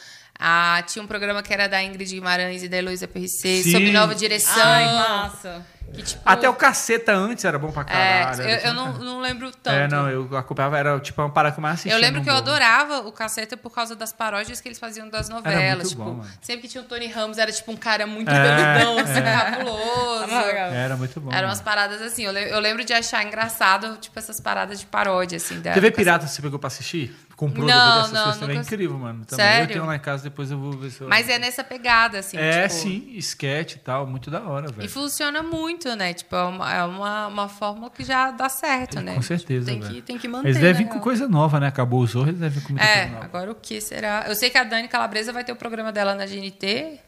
Ah, 0.42 0.82
tinha 0.86 1.02
um 1.02 1.06
programa 1.06 1.42
que 1.42 1.52
era 1.52 1.66
da 1.68 1.82
Ingrid 1.84 2.14
Guimarães 2.14 2.62
e 2.62 2.68
da 2.68 2.78
Heloísa 2.78 3.06
PRC, 3.06 3.62
Sim. 3.62 3.72
sob 3.72 3.90
nova 3.92 4.14
direção. 4.14 4.54
Ai, 4.64 4.84
massa. 4.86 5.66
Que, 5.92 6.02
tipo, 6.02 6.20
Até 6.24 6.48
o 6.48 6.54
caceta 6.54 7.12
antes 7.12 7.44
era 7.44 7.58
bom 7.58 7.72
pra 7.72 7.82
é, 7.82 7.84
caralho. 7.84 8.42
eu, 8.42 8.48
era 8.48 8.68
eu 8.68 8.74
bom 8.74 8.80
não, 8.84 8.98
não 8.98 9.20
lembro 9.20 9.50
tanto. 9.50 9.74
É, 9.74 9.88
não, 9.88 10.08
eu 10.08 10.36
acompanhava, 10.36 10.78
era 10.78 11.00
tipo 11.00 11.20
uma 11.20 11.30
parada 11.30 11.52
que 11.54 11.58
eu 11.58 11.62
mais 11.62 11.74
assistia. 11.74 11.92
Eu 11.92 11.98
lembro 11.98 12.22
que 12.22 12.30
eu 12.30 12.34
adorava 12.34 12.98
o 13.00 13.12
Caceta 13.12 13.56
por 13.56 13.70
causa 13.70 13.96
das 13.96 14.12
paródias 14.12 14.60
que 14.60 14.68
eles 14.68 14.78
faziam 14.78 15.08
das 15.08 15.28
novelas. 15.28 15.76
muito 15.78 15.88
tipo, 15.90 16.04
bom, 16.04 16.24
sempre 16.40 16.62
que 16.62 16.68
tinha 16.68 16.82
o 16.82 16.86
Tony 16.86 17.06
Ramos, 17.08 17.38
era 17.38 17.50
tipo 17.50 17.72
um 17.72 17.76
cara 17.76 18.06
muito 18.06 18.30
É, 18.30 18.78
peludão, 18.78 18.98
assim, 19.04 19.18
é. 19.18 19.22
cabuloso. 19.22 20.30
Era 20.74 20.96
muito 20.96 21.20
bom. 21.20 21.32
Eram 21.32 21.48
umas 21.48 21.60
paradas 21.60 22.00
assim. 22.02 22.24
Eu, 22.24 22.32
le- 22.32 22.50
eu 22.50 22.60
lembro 22.60 22.84
de 22.84 22.92
achar 22.92 23.24
engraçado, 23.24 23.96
tipo, 23.98 24.18
essas 24.18 24.40
paradas 24.40 24.80
de 24.80 24.86
paródia, 24.86 25.36
assim. 25.36 25.60
Da 25.60 25.72
TV 25.72 25.90
do 25.90 25.96
Pirata 25.96 26.26
você 26.26 26.40
pegou 26.42 26.58
pra 26.58 26.68
assistir? 26.68 27.14
Comprou 27.36 27.66
Não, 27.66 27.74
DVD 27.74 27.98
essas 28.00 28.12
não, 28.12 28.22
coisas 28.24 28.40
também? 28.40 28.56
nunca- 28.58 28.66
Incrível, 28.68 28.98
mano. 28.98 29.24
Também. 29.24 29.46
Sério? 29.46 29.62
Eu 29.64 29.68
tenho 29.72 29.86
lá 29.86 29.96
em 29.96 30.00
casa, 30.00 30.22
depois 30.24 30.50
eu 30.50 30.58
vou 30.58 30.72
ver 30.72 30.90
se 30.90 31.00
eu... 31.00 31.08
Mas 31.08 31.26
é 31.26 31.38
nessa 31.38 31.64
pegada, 31.64 32.18
assim. 32.18 32.36
É, 32.36 32.68
tipo, 32.68 32.80
sim, 32.82 33.12
sketch 33.16 33.76
e 33.76 33.78
tal, 33.78 34.06
muito 34.06 34.30
da 34.30 34.42
hora, 34.42 34.68
E 34.68 34.72
velho. 34.74 34.90
funciona 34.90 35.42
muito, 35.42 35.69
né? 35.96 36.12
Tipo, 36.14 36.36
é 36.36 36.42
uma, 36.44 36.74
é 36.74 36.84
uma, 36.84 37.26
uma 37.26 37.48
fórmula 37.48 37.90
que 37.90 38.04
já 38.04 38.30
dá 38.30 38.48
certo, 38.48 39.00
né? 39.00 39.14
Com 39.14 39.22
certeza, 39.22 39.66
Tem 39.66 39.80
velho. 39.80 39.94
que, 39.94 40.02
tem 40.02 40.18
que 40.18 40.28
manter. 40.28 40.48
Eles 40.48 40.60
devem 40.60 40.74
vir 40.74 40.82
né, 40.84 40.88
com 40.88 40.94
real. 40.94 41.02
coisa 41.04 41.28
nova, 41.28 41.58
né? 41.60 41.66
Acabou 41.68 42.00
o 42.00 42.06
Zorro, 42.06 42.28
eles 42.28 42.40
devem 42.40 42.58
vir 42.58 42.66
com 42.66 42.72
muita 42.72 42.84
É, 42.86 42.96
coisa 43.00 43.12
nova. 43.12 43.24
agora 43.24 43.50
o 43.52 43.54
que 43.54 43.80
será? 43.80 44.24
Eu 44.28 44.34
sei 44.34 44.50
que 44.50 44.58
a 44.58 44.64
Dani 44.64 44.88
Calabresa 44.88 45.32
vai 45.32 45.44
ter 45.44 45.52
o 45.52 45.56
programa 45.56 45.90
dela 45.92 46.14
na 46.14 46.26
GNT, 46.26 46.98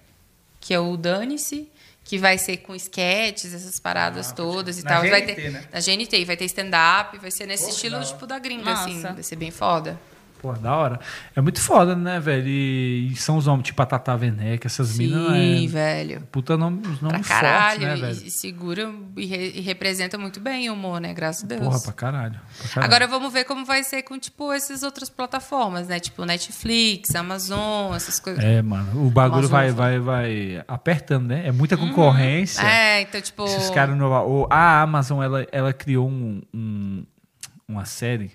que 0.61 0.73
é 0.75 0.79
o 0.81 0.97
Dane-se, 0.97 1.69
que 2.05 2.19
vai 2.19 2.37
ser 2.39 2.57
com 2.59 2.75
sketches, 2.75 3.55
essas 3.55 3.79
paradas 3.79 4.31
Ah, 4.31 4.35
todas 4.35 4.79
e 4.79 4.83
na 4.85 4.91
tal. 4.91 5.01
vai 5.03 5.21
GNT, 5.23 5.35
ter, 5.35 5.51
né? 5.51 5.65
Na 5.73 5.81
GNT, 5.81 6.19
e 6.21 6.25
vai 6.25 6.37
ter 6.37 6.45
stand-up, 6.47 7.19
vai 7.19 7.31
ser 7.31 7.47
nesse 7.47 7.65
Pô, 7.65 7.71
estilo, 7.71 8.05
tipo, 8.05 8.27
da 8.27 8.39
gringa, 8.39 8.65
Massa. 8.65 8.85
assim. 8.89 9.03
Vai 9.03 9.23
ser 9.23 9.37
bem 9.37 9.51
foda. 9.51 9.99
Pô, 10.43 10.53
da 10.55 10.75
hora. 10.77 10.99
É 11.37 11.41
muito 11.41 11.61
foda, 11.61 11.95
né, 11.95 12.19
velho? 12.19 12.49
E, 12.49 13.13
e 13.13 13.17
são 13.17 13.37
os 13.37 13.47
homens 13.47 13.65
tipo 13.67 13.81
a 13.81 13.87
Tata 13.87 14.13
Werneck, 14.15 14.67
essas 14.67 14.89
Sim, 14.89 15.07
minas. 15.07 15.33
É... 15.33 15.67
velho. 15.69 16.21
Puta 16.33 16.57
nome, 16.57 16.83
os 16.85 16.99
Pra 16.99 17.09
nomes 17.13 17.29
caralho. 17.29 17.81
fortes, 17.81 17.87
né, 17.87 17.97
e, 17.97 18.01
velho? 18.01 18.27
e 18.27 18.31
segura 18.31 18.93
e, 19.17 19.25
re- 19.27 19.53
e 19.55 19.61
representa 19.61 20.19
muito 20.19 20.41
bem 20.41 20.69
o 20.69 20.73
humor, 20.75 21.01
né? 21.01 21.15
Graças 21.15 21.45
a 21.45 21.47
Deus. 21.47 21.61
Porra, 21.63 21.81
pra 21.81 21.93
caralho. 21.93 22.41
pra 22.59 22.69
caralho. 22.71 22.85
Agora 22.93 23.07
vamos 23.07 23.33
ver 23.33 23.45
como 23.45 23.65
vai 23.65 23.85
ser 23.85 24.03
com, 24.03 24.19
tipo, 24.19 24.53
essas 24.53 24.83
outras 24.83 25.09
plataformas, 25.09 25.87
né? 25.87 26.01
Tipo, 26.01 26.25
Netflix, 26.25 27.15
Amazon, 27.15 27.95
essas 27.95 28.19
coisas. 28.19 28.43
É, 28.43 28.61
mano. 28.63 29.07
O 29.07 29.11
bagulho 29.11 29.47
vai, 29.47 29.69
né? 29.69 29.73
vai, 29.73 29.99
vai 30.01 30.65
apertando, 30.67 31.27
né? 31.29 31.47
É 31.47 31.53
muita 31.53 31.77
concorrência. 31.77 32.61
É, 32.63 33.03
então, 33.03 33.21
tipo. 33.21 33.45
Esses 33.45 33.71
caras 33.71 33.97
no. 33.97 34.49
A 34.51 34.83
Amazon, 34.83 35.23
ela, 35.23 35.47
ela 35.53 35.73
criou 35.73 36.09
um, 36.09 36.43
um- 36.53 37.07
uma 37.69 37.85
série 37.85 38.33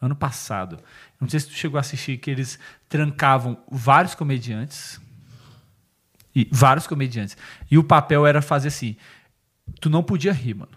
ano 0.00 0.16
passado. 0.16 0.78
Não 1.22 1.28
sei 1.28 1.38
se 1.38 1.46
tu 1.46 1.52
chegou 1.54 1.78
a 1.78 1.80
assistir, 1.80 2.18
que 2.18 2.28
eles 2.28 2.58
trancavam 2.88 3.56
vários 3.70 4.12
comediantes. 4.12 5.00
E 6.34 6.48
vários 6.50 6.84
comediantes. 6.86 7.36
E 7.70 7.78
o 7.78 7.84
papel 7.84 8.26
era 8.26 8.42
fazer 8.42 8.68
assim: 8.68 8.96
tu 9.80 9.88
não 9.88 10.02
podia 10.02 10.32
rir, 10.32 10.54
mano. 10.54 10.72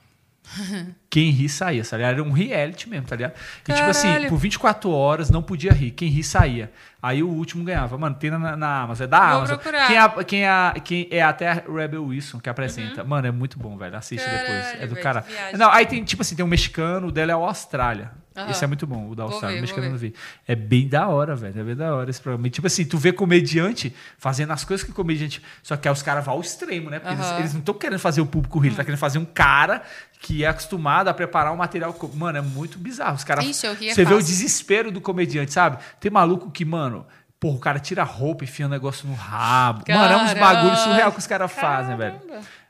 Quem 1.10 1.32
ri 1.32 1.50
saía, 1.50 1.84
tá? 1.84 1.98
Era 1.98 2.22
um 2.22 2.32
reality 2.32 2.88
mesmo, 2.88 3.08
tá 3.08 3.16
ligado? 3.16 3.34
E 3.68 3.74
tipo 3.74 3.90
assim, 3.90 4.08
Caralho. 4.08 4.30
por 4.30 4.38
24 4.38 4.92
horas 4.92 5.32
não 5.32 5.42
podia 5.42 5.72
rir. 5.72 5.90
Quem 5.92 6.10
ri 6.10 6.24
saía. 6.24 6.72
Aí 7.02 7.24
o 7.24 7.28
último 7.30 7.64
ganhava. 7.64 7.98
Mano, 7.98 8.16
tem 8.16 8.30
na, 8.30 8.56
na 8.56 8.82
Amazon. 8.82 9.06
É 9.06 9.08
da 9.08 9.20
Vou 9.20 9.38
Amazon. 9.38 9.58
procurar. 9.58 9.88
Quem, 9.88 9.98
é, 9.98 10.24
quem, 10.24 10.44
é, 10.46 10.74
quem 10.84 11.08
é 11.10 11.24
até 11.24 11.50
a 11.50 11.54
Rebel 11.54 12.06
Wilson 12.06 12.40
que 12.40 12.50
apresenta. 12.50 13.04
Mano, 13.04 13.26
é 13.28 13.32
muito 13.32 13.58
bom, 13.58 13.76
velho. 13.76 13.98
Assiste 13.98 14.22
Uhum. 14.24 14.30
Caralho, 14.30 14.54
depois. 14.64 14.84
É 14.84 14.88
do 14.88 14.96
cara. 14.98 15.26
Não, 15.58 15.72
aí 15.72 15.88
tem, 15.88 16.04
tipo 16.04 16.22
assim, 16.22 16.36
tem 16.36 16.46
um 16.46 16.48
mexicano, 16.48 17.08
o 17.08 17.12
dela 17.12 17.32
é 17.32 17.36
o 17.36 17.44
Austrália. 17.44 18.12
Aham. 18.36 18.52
Esse 18.52 18.64
é 18.66 18.68
muito 18.68 18.86
bom, 18.86 19.10
o 19.10 19.16
da 19.16 19.26
ver, 19.26 19.36
o 19.36 19.62
mexicano 19.62 19.90
não 19.90 19.98
vi. 19.98 20.14
É 20.46 20.56
bem 20.56 20.90
da 20.90 21.08
hora, 21.08 21.36
velho. 21.36 21.58
É 21.58 21.64
bem 21.64 21.76
da 21.76 21.96
hora 21.96 22.10
esse 22.10 22.22
programa. 22.22 22.46
E, 22.48 22.50
tipo 22.50 22.68
assim, 22.68 22.84
tu 22.84 22.98
vê 22.98 23.14
comediante 23.14 23.96
fazendo 24.18 24.52
as 24.52 24.66
coisas 24.66 24.86
que 24.86 24.92
comediante. 24.92 25.42
Só 25.64 25.78
que 25.78 25.88
aí 25.88 25.94
os 25.94 26.02
caras 26.02 26.26
vão 26.26 26.34
ao 26.34 26.42
extremo, 26.42 26.90
né? 26.90 27.00
Porque 27.00 27.14
eles, 27.14 27.26
Aham. 27.26 27.40
eles 27.40 27.54
não 27.54 27.60
estão 27.62 27.74
querendo 27.74 28.00
fazer 28.00 28.20
o 28.20 28.26
público 28.26 28.60
rir, 28.60 28.70
ele 28.70 28.76
tá 28.76 28.84
querendo 28.84 29.00
fazer 29.00 29.20
um 29.20 29.26
cara 29.26 29.84
que 30.20 30.44
é 30.44 30.48
acostumado 30.48 31.08
a 31.08 31.14
preparar 31.14 31.54
um 31.54 31.58
material. 31.58 31.98
Mano, 32.14 32.38
é 32.38 32.42
muito 32.42 32.78
bizarro. 32.78 33.16
Os 33.16 33.24
caras. 33.24 33.46
Você 33.46 33.68
vê 33.70 34.02
o 34.04 34.06
fácil. 34.06 34.18
desespero 34.20 34.92
do 34.92 35.00
comediante, 35.00 35.54
sabe? 35.54 35.78
Tem 36.00 36.12
maluco 36.12 36.52
que, 36.52 36.66
mano. 36.66 37.06
Porra, 37.40 37.56
o 37.58 37.60
cara 37.60 37.80
tira 37.80 38.02
a 38.02 38.06
roupa 38.06 38.44
e 38.44 38.48
enfia 38.48 38.66
um 38.66 38.70
negócio 38.70 39.08
no 39.08 39.14
rabo. 39.14 39.84
Mano, 39.88 40.14
é 40.14 40.18
uns 40.18 40.34
bagulhos 40.34 40.80
surreal 40.80 41.12
que 41.12 41.20
os 41.20 41.28
caras 41.28 41.52
fazem, 41.52 41.96
velho. 41.96 42.20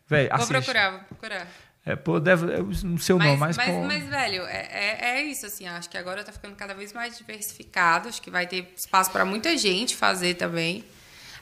Velho, 0.07 0.29
Vou 0.37 0.47
procurar, 0.47 0.91
vou 0.91 0.99
procurar. 1.09 1.47
É, 1.85 1.95
pô, 1.95 2.19
deve, 2.19 2.51
eu 2.51 2.67
não 2.83 2.97
sei 2.97 3.13
o 3.13 3.19
nome, 3.19 3.37
mas, 3.37 3.55
mas, 3.55 3.69
pô, 3.71 3.83
mas, 3.83 4.03
velho, 4.07 4.43
é, 4.47 4.67
é, 4.71 5.09
é 5.19 5.23
isso, 5.23 5.45
assim. 5.45 5.67
Acho 5.67 5.87
que 5.89 5.97
agora 5.97 6.23
tá 6.23 6.31
ficando 6.31 6.55
cada 6.55 6.73
vez 6.73 6.91
mais 6.91 7.15
diversificado. 7.17 8.09
Acho 8.09 8.19
que 8.21 8.31
vai 8.31 8.47
ter 8.47 8.73
espaço 8.75 9.11
para 9.11 9.23
muita 9.23 9.55
gente 9.55 9.95
fazer 9.95 10.33
também. 10.33 10.83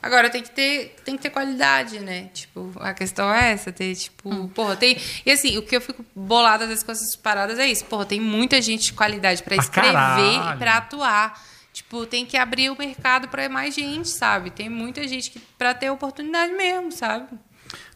Agora 0.02 0.28
tem 0.28 0.42
que 0.42 0.50
ter, 0.50 0.96
tem 1.02 1.16
que 1.16 1.22
ter 1.22 1.30
qualidade, 1.30 1.98
né? 1.98 2.28
Tipo, 2.34 2.70
a 2.78 2.92
questão 2.92 3.32
é 3.32 3.52
essa, 3.52 3.72
ter, 3.72 3.94
tipo, 3.94 4.28
Hum. 4.28 4.46
porra, 4.48 4.76
tem. 4.76 4.98
E 5.24 5.30
assim, 5.30 5.56
o 5.56 5.62
que 5.62 5.74
eu 5.74 5.80
fico 5.80 6.04
bolada 6.14 6.64
às 6.64 6.68
vezes 6.68 6.84
com 6.84 6.92
essas 6.92 7.16
paradas 7.16 7.58
é 7.58 7.66
isso, 7.66 7.86
porra, 7.86 8.04
tem 8.04 8.20
muita 8.20 8.60
gente 8.60 8.82
de 8.84 8.92
qualidade 8.92 9.42
para 9.42 9.54
Pra 9.56 9.64
escrever 9.64 9.92
caralho. 9.94 10.56
e 10.56 10.58
pra 10.58 10.76
atuar. 10.76 11.42
Tipo, 11.72 12.04
tem 12.04 12.26
que 12.26 12.36
abrir 12.36 12.68
o 12.70 12.76
mercado 12.78 13.28
para 13.28 13.48
mais 13.48 13.74
gente, 13.74 14.08
sabe? 14.10 14.50
Tem 14.50 14.68
muita 14.68 15.08
gente 15.08 15.30
que 15.30 15.38
para 15.58 15.72
ter 15.72 15.88
oportunidade 15.90 16.52
mesmo, 16.52 16.92
sabe? 16.92 17.26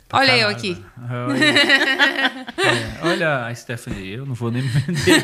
Pra 0.09 0.19
Olha 0.21 0.37
eu 0.39 0.49
aqui. 0.49 0.83
Olha, 1.09 1.45
é, 1.45 2.99
olha 3.07 3.47
a 3.47 3.55
Stephanie, 3.55 4.15
eu 4.15 4.27
não 4.27 4.35
vou 4.35 4.51
nem 4.51 4.63
me 4.63 4.69
vender. 4.69 5.23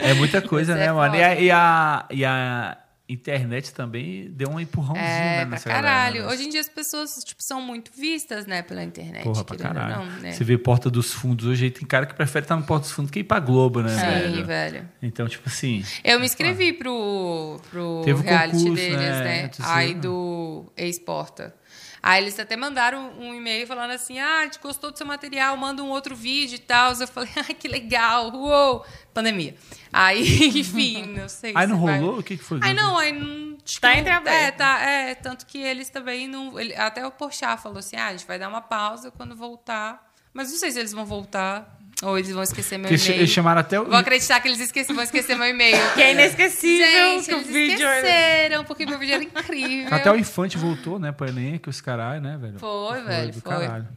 É 0.00 0.14
muita 0.14 0.40
coisa, 0.40 0.72
Você 0.74 0.78
né, 0.78 0.86
é 0.86 0.92
mano? 0.92 1.14
E 1.16 1.22
a, 1.22 1.40
e, 1.40 1.50
a, 1.50 2.06
e 2.10 2.24
a 2.24 2.78
internet 3.08 3.72
também 3.72 4.30
deu 4.30 4.50
um 4.50 4.60
empurrãozinho, 4.60 5.04
É, 5.06 5.44
né, 5.44 5.46
pra 5.46 5.58
caralho. 5.58 5.82
galera, 6.14 6.26
né? 6.26 6.32
Hoje 6.32 6.44
em 6.44 6.50
dia 6.50 6.60
as 6.60 6.68
pessoas, 6.68 7.14
tipo, 7.24 7.42
são 7.42 7.60
muito 7.60 7.90
vistas, 7.96 8.46
né, 8.46 8.62
pela 8.62 8.82
internet. 8.84 9.24
Porra, 9.24 9.44
pra 9.44 9.56
caralho. 9.56 9.96
Não, 9.96 10.04
né? 10.20 10.32
Você 10.32 10.44
vê 10.44 10.58
Porta 10.58 10.90
dos 10.90 11.12
Fundos 11.12 11.46
hoje, 11.46 11.70
tem 11.70 11.86
cara 11.86 12.06
que 12.06 12.14
prefere 12.14 12.44
estar 12.44 12.56
no 12.56 12.62
Porta 12.64 12.82
dos 12.84 12.92
Fundos 12.92 13.10
que 13.10 13.20
ir 13.20 13.24
pra 13.24 13.40
Globo, 13.40 13.80
né, 13.82 13.88
Sim, 13.88 14.32
velho? 14.32 14.46
velho. 14.46 14.88
Então, 15.02 15.26
tipo 15.28 15.48
assim, 15.48 15.82
Eu 16.04 16.20
me 16.20 16.26
inscrevi 16.26 16.72
pro, 16.74 17.60
pro 17.70 18.02
Teve 18.04 18.22
reality 18.22 18.58
concurso, 18.58 18.74
deles, 18.82 18.98
né? 18.98 19.42
né? 19.42 19.50
Aí 19.60 19.94
do 19.94 20.70
ex-porta. 20.76 21.54
Aí 22.02 22.22
eles 22.22 22.38
até 22.38 22.56
mandaram 22.56 23.12
um 23.18 23.34
e-mail 23.34 23.66
falando 23.66 23.90
assim: 23.90 24.18
ah, 24.18 24.40
a 24.40 24.44
gente 24.44 24.58
gostou 24.60 24.90
do 24.90 24.96
seu 24.98 25.06
material, 25.06 25.56
manda 25.56 25.82
um 25.82 25.88
outro 25.90 26.14
vídeo 26.14 26.56
e 26.56 26.58
tal. 26.58 26.92
Eu 26.92 27.08
falei, 27.08 27.30
ai, 27.36 27.54
que 27.54 27.66
legal, 27.68 28.30
uou! 28.34 28.84
Pandemia. 29.12 29.56
Aí, 29.92 30.22
enfim, 30.60 31.06
não 31.06 31.28
sei. 31.28 31.52
aí 31.56 31.66
se 31.66 31.72
não 31.72 31.82
vai- 31.84 31.98
rolou? 31.98 32.18
O 32.20 32.22
que, 32.22 32.36
que 32.36 32.42
foi? 32.42 32.60
Aí 32.62 32.72
não, 32.74 32.96
aí 32.96 33.12
não. 33.12 33.56
acho 33.64 33.80
Tá 33.80 33.92
não- 33.92 33.98
entreaberto. 34.00 34.44
É, 34.46 34.50
tá, 34.52 34.80
é, 34.80 35.14
tanto 35.14 35.44
que 35.46 35.58
eles 35.58 35.88
também 35.90 36.28
não. 36.28 36.58
ele- 36.58 36.74
até 36.76 37.04
o 37.06 37.10
Porchat 37.10 37.60
falou 37.62 37.78
assim: 37.78 37.96
ah, 37.96 38.06
a 38.08 38.10
gente 38.12 38.26
vai 38.26 38.38
dar 38.38 38.48
uma 38.48 38.60
pausa 38.60 39.10
quando 39.10 39.34
voltar. 39.34 40.06
Mas 40.32 40.50
não 40.52 40.58
sei 40.58 40.70
se 40.70 40.78
eles 40.78 40.92
vão 40.92 41.04
voltar 41.06 41.77
ou 42.02 42.18
eles 42.18 42.30
vão 42.30 42.42
esquecer 42.42 42.78
meu 42.78 42.90
e-mail. 42.92 43.12
eles 43.12 43.30
chamaram 43.30 43.60
até 43.60 43.80
o. 43.80 43.84
Vou 43.84 43.96
acreditar 43.96 44.40
que 44.40 44.48
eles 44.48 44.60
esqueci, 44.60 44.92
vão 44.92 45.02
esquecer 45.02 45.36
meu 45.36 45.48
e-mail. 45.48 45.76
Que 45.94 46.02
é 46.02 46.12
inesquecível 46.12 46.86
Gente, 46.86 47.24
que 47.26 47.34
o 47.34 47.38
eles 47.38 47.48
vídeo 47.48 47.86
é- 47.86 47.96
esqueceram, 47.98 48.64
porque 48.64 48.86
meu 48.86 48.98
vídeo 48.98 49.14
era 49.14 49.24
incrível. 49.24 49.94
Até 49.94 50.10
o 50.10 50.16
Infante 50.16 50.56
voltou, 50.56 50.98
né, 50.98 51.10
pro 51.12 51.28
Enem, 51.28 51.58
que 51.58 51.68
os 51.68 51.80
caralho, 51.80 52.20
né, 52.20 52.36
velho? 52.40 52.58
Foi, 52.58 53.02
velho, 53.02 53.32
do 53.32 53.40
foi. 53.40 53.52
caralho. 53.52 53.88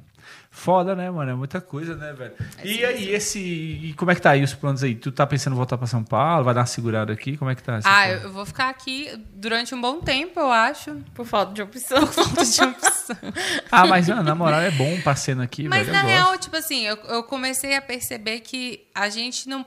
Foda, 0.54 0.94
né, 0.98 1.10
mano? 1.10 1.32
É 1.32 1.34
muita 1.34 1.62
coisa, 1.62 1.96
né, 1.96 2.12
velho? 2.12 2.34
e 2.62 2.84
aí, 2.86 3.10
esse. 3.14 3.40
E 3.40 3.94
como 3.94 4.12
é 4.12 4.16
que 4.16 4.22
tá 4.22 4.32
aí 4.32 4.44
os 4.44 4.54
planos 4.54 4.84
aí? 4.84 4.94
Tu 4.94 5.10
tá 5.10 5.26
pensando 5.26 5.54
em 5.54 5.56
voltar 5.56 5.78
pra 5.78 5.88
São 5.88 6.04
Paulo? 6.04 6.44
Vai 6.44 6.54
dar 6.54 6.60
uma 6.60 6.66
segurada 6.66 7.14
aqui? 7.14 7.38
Como 7.38 7.50
é 7.50 7.56
que 7.56 7.64
tá? 7.64 7.78
essa 7.78 7.90
Ah, 7.90 8.02
porra? 8.04 8.20
eu 8.26 8.34
vou 8.34 8.46
ficar 8.46 8.70
aqui 8.70 9.10
durante 9.34 9.74
um 9.74 9.80
bom 9.80 10.02
tempo, 10.02 10.40
eu 10.42 10.52
acho. 10.52 10.94
Por 11.16 11.26
falta 11.26 11.54
de 11.54 11.62
opção. 11.62 12.06
Falta 12.06 12.44
de 12.46 12.62
opção. 12.64 13.16
Ah, 13.72 13.88
mas 13.88 14.10
ah, 14.10 14.22
na 14.22 14.36
moral 14.36 14.60
é 14.62 14.72
bom 14.72 15.00
pra 15.02 15.16
cena 15.16 15.44
aqui, 15.46 15.68
Mas 15.68 15.86
velho. 15.88 15.94
na 15.98 16.04
eu 16.04 16.08
real, 16.08 16.28
gosto. 16.32 16.42
tipo 16.44 16.56
assim, 16.58 16.82
eu, 16.86 16.98
eu 17.08 17.24
comecei 17.24 17.76
a 17.76 17.82
perceber 17.82 18.42
que 18.42 18.88
a 18.94 19.08
gente 19.10 19.48
não. 19.48 19.66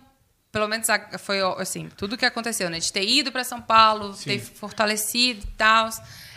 Pelo 0.53 0.69
menos 0.69 0.87
foi 1.19 1.41
assim, 1.59 1.89
tudo 1.97 2.17
que 2.17 2.25
aconteceu, 2.27 2.69
né? 2.71 2.79
De 2.79 2.93
ter 2.93 3.05
ido 3.09 3.33
para 3.33 3.43
São 3.43 3.61
Paulo, 3.61 4.15
ter 4.15 4.39
fortalecido 4.39 5.41
e 5.43 5.51
tal. 5.57 5.89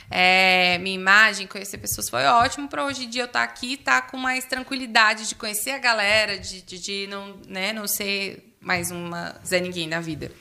É, 0.09 0.77
minha 0.79 0.95
imagem, 0.95 1.47
conhecer 1.47 1.77
pessoas 1.77 2.09
foi 2.09 2.23
ótimo 2.25 2.67
para 2.67 2.85
hoje 2.85 3.05
em 3.05 3.09
dia 3.09 3.23
eu 3.23 3.25
estar 3.25 3.43
aqui 3.43 3.67
e 3.67 3.73
estar 3.73 4.03
com 4.07 4.17
mais 4.17 4.45
tranquilidade 4.45 5.27
de 5.27 5.35
conhecer 5.35 5.71
a 5.71 5.77
galera, 5.77 6.37
de, 6.39 6.61
de, 6.61 6.79
de 6.79 7.07
não, 7.07 7.35
né, 7.47 7.73
não 7.73 7.87
ser 7.87 8.55
mais 8.61 8.89
uma 8.91 9.35
Zé 9.45 9.59
Ninguém 9.59 9.87
da 9.89 9.99
vida. 9.99 10.31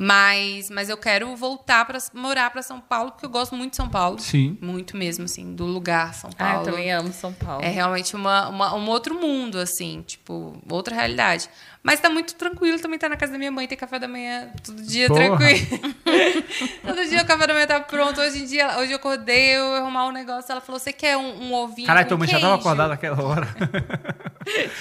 Mas, 0.00 0.70
mas 0.70 0.88
eu 0.88 0.96
quero 0.96 1.34
voltar 1.34 1.84
para 1.84 1.98
morar 2.14 2.50
para 2.50 2.62
São 2.62 2.80
Paulo, 2.80 3.10
porque 3.10 3.26
eu 3.26 3.30
gosto 3.30 3.56
muito 3.56 3.72
de 3.72 3.76
São 3.78 3.88
Paulo. 3.88 4.18
Sim. 4.20 4.56
Muito 4.60 4.96
mesmo, 4.96 5.24
assim, 5.24 5.54
do 5.56 5.64
lugar 5.66 6.14
São 6.14 6.30
Ah, 6.38 6.44
Paulo. 6.44 6.60
eu 6.60 6.64
também 6.72 6.92
amo 6.92 7.12
São 7.12 7.32
Paulo. 7.32 7.64
É 7.64 7.68
realmente 7.68 8.14
uma, 8.14 8.48
uma- 8.48 8.74
um 8.76 8.88
outro 8.88 9.16
mundo, 9.20 9.58
assim, 9.58 10.02
tipo, 10.06 10.56
outra 10.70 10.94
realidade. 10.94 11.50
Mas 11.82 12.00
tá 12.00 12.10
muito 12.10 12.34
tranquilo 12.34 12.78
também 12.80 12.98
tá 12.98 13.08
na 13.08 13.16
casa 13.16 13.32
da 13.32 13.38
minha 13.38 13.50
mãe, 13.50 13.66
tem 13.66 13.78
café 13.78 13.98
da 13.98 14.08
manhã 14.08 14.50
todo 14.64 14.82
dia 14.82 15.06
Porra. 15.08 15.36
tranquilo. 15.36 15.94
todo 16.84 17.08
dia 17.08 17.22
o 17.22 17.26
café 17.26 17.46
da 17.46 17.54
manhã 17.54 17.66
tá 17.66 17.80
pronto. 17.80 18.20
Hoje 18.20 18.42
em 18.42 18.46
dia, 18.46 18.78
hoje 18.78 18.92
eu 18.92 18.96
acordei, 18.96 19.56
eu 19.56 19.74
arrumar 19.76 20.06
um 20.06 20.12
negócio, 20.12 20.50
ela 20.50 20.60
falou: 20.60 20.78
você 20.78 20.92
quer 20.92 21.16
um, 21.16 21.44
um 21.44 21.54
ovinho? 21.54 21.86
Caralho, 21.86 22.08
tua 22.08 22.18
mãe 22.18 22.28
já 22.28 22.40
tava 22.40 22.54
queijo?" 22.54 22.60
acordada 22.68 22.88
naquela 22.90 23.22
hora. 23.22 23.48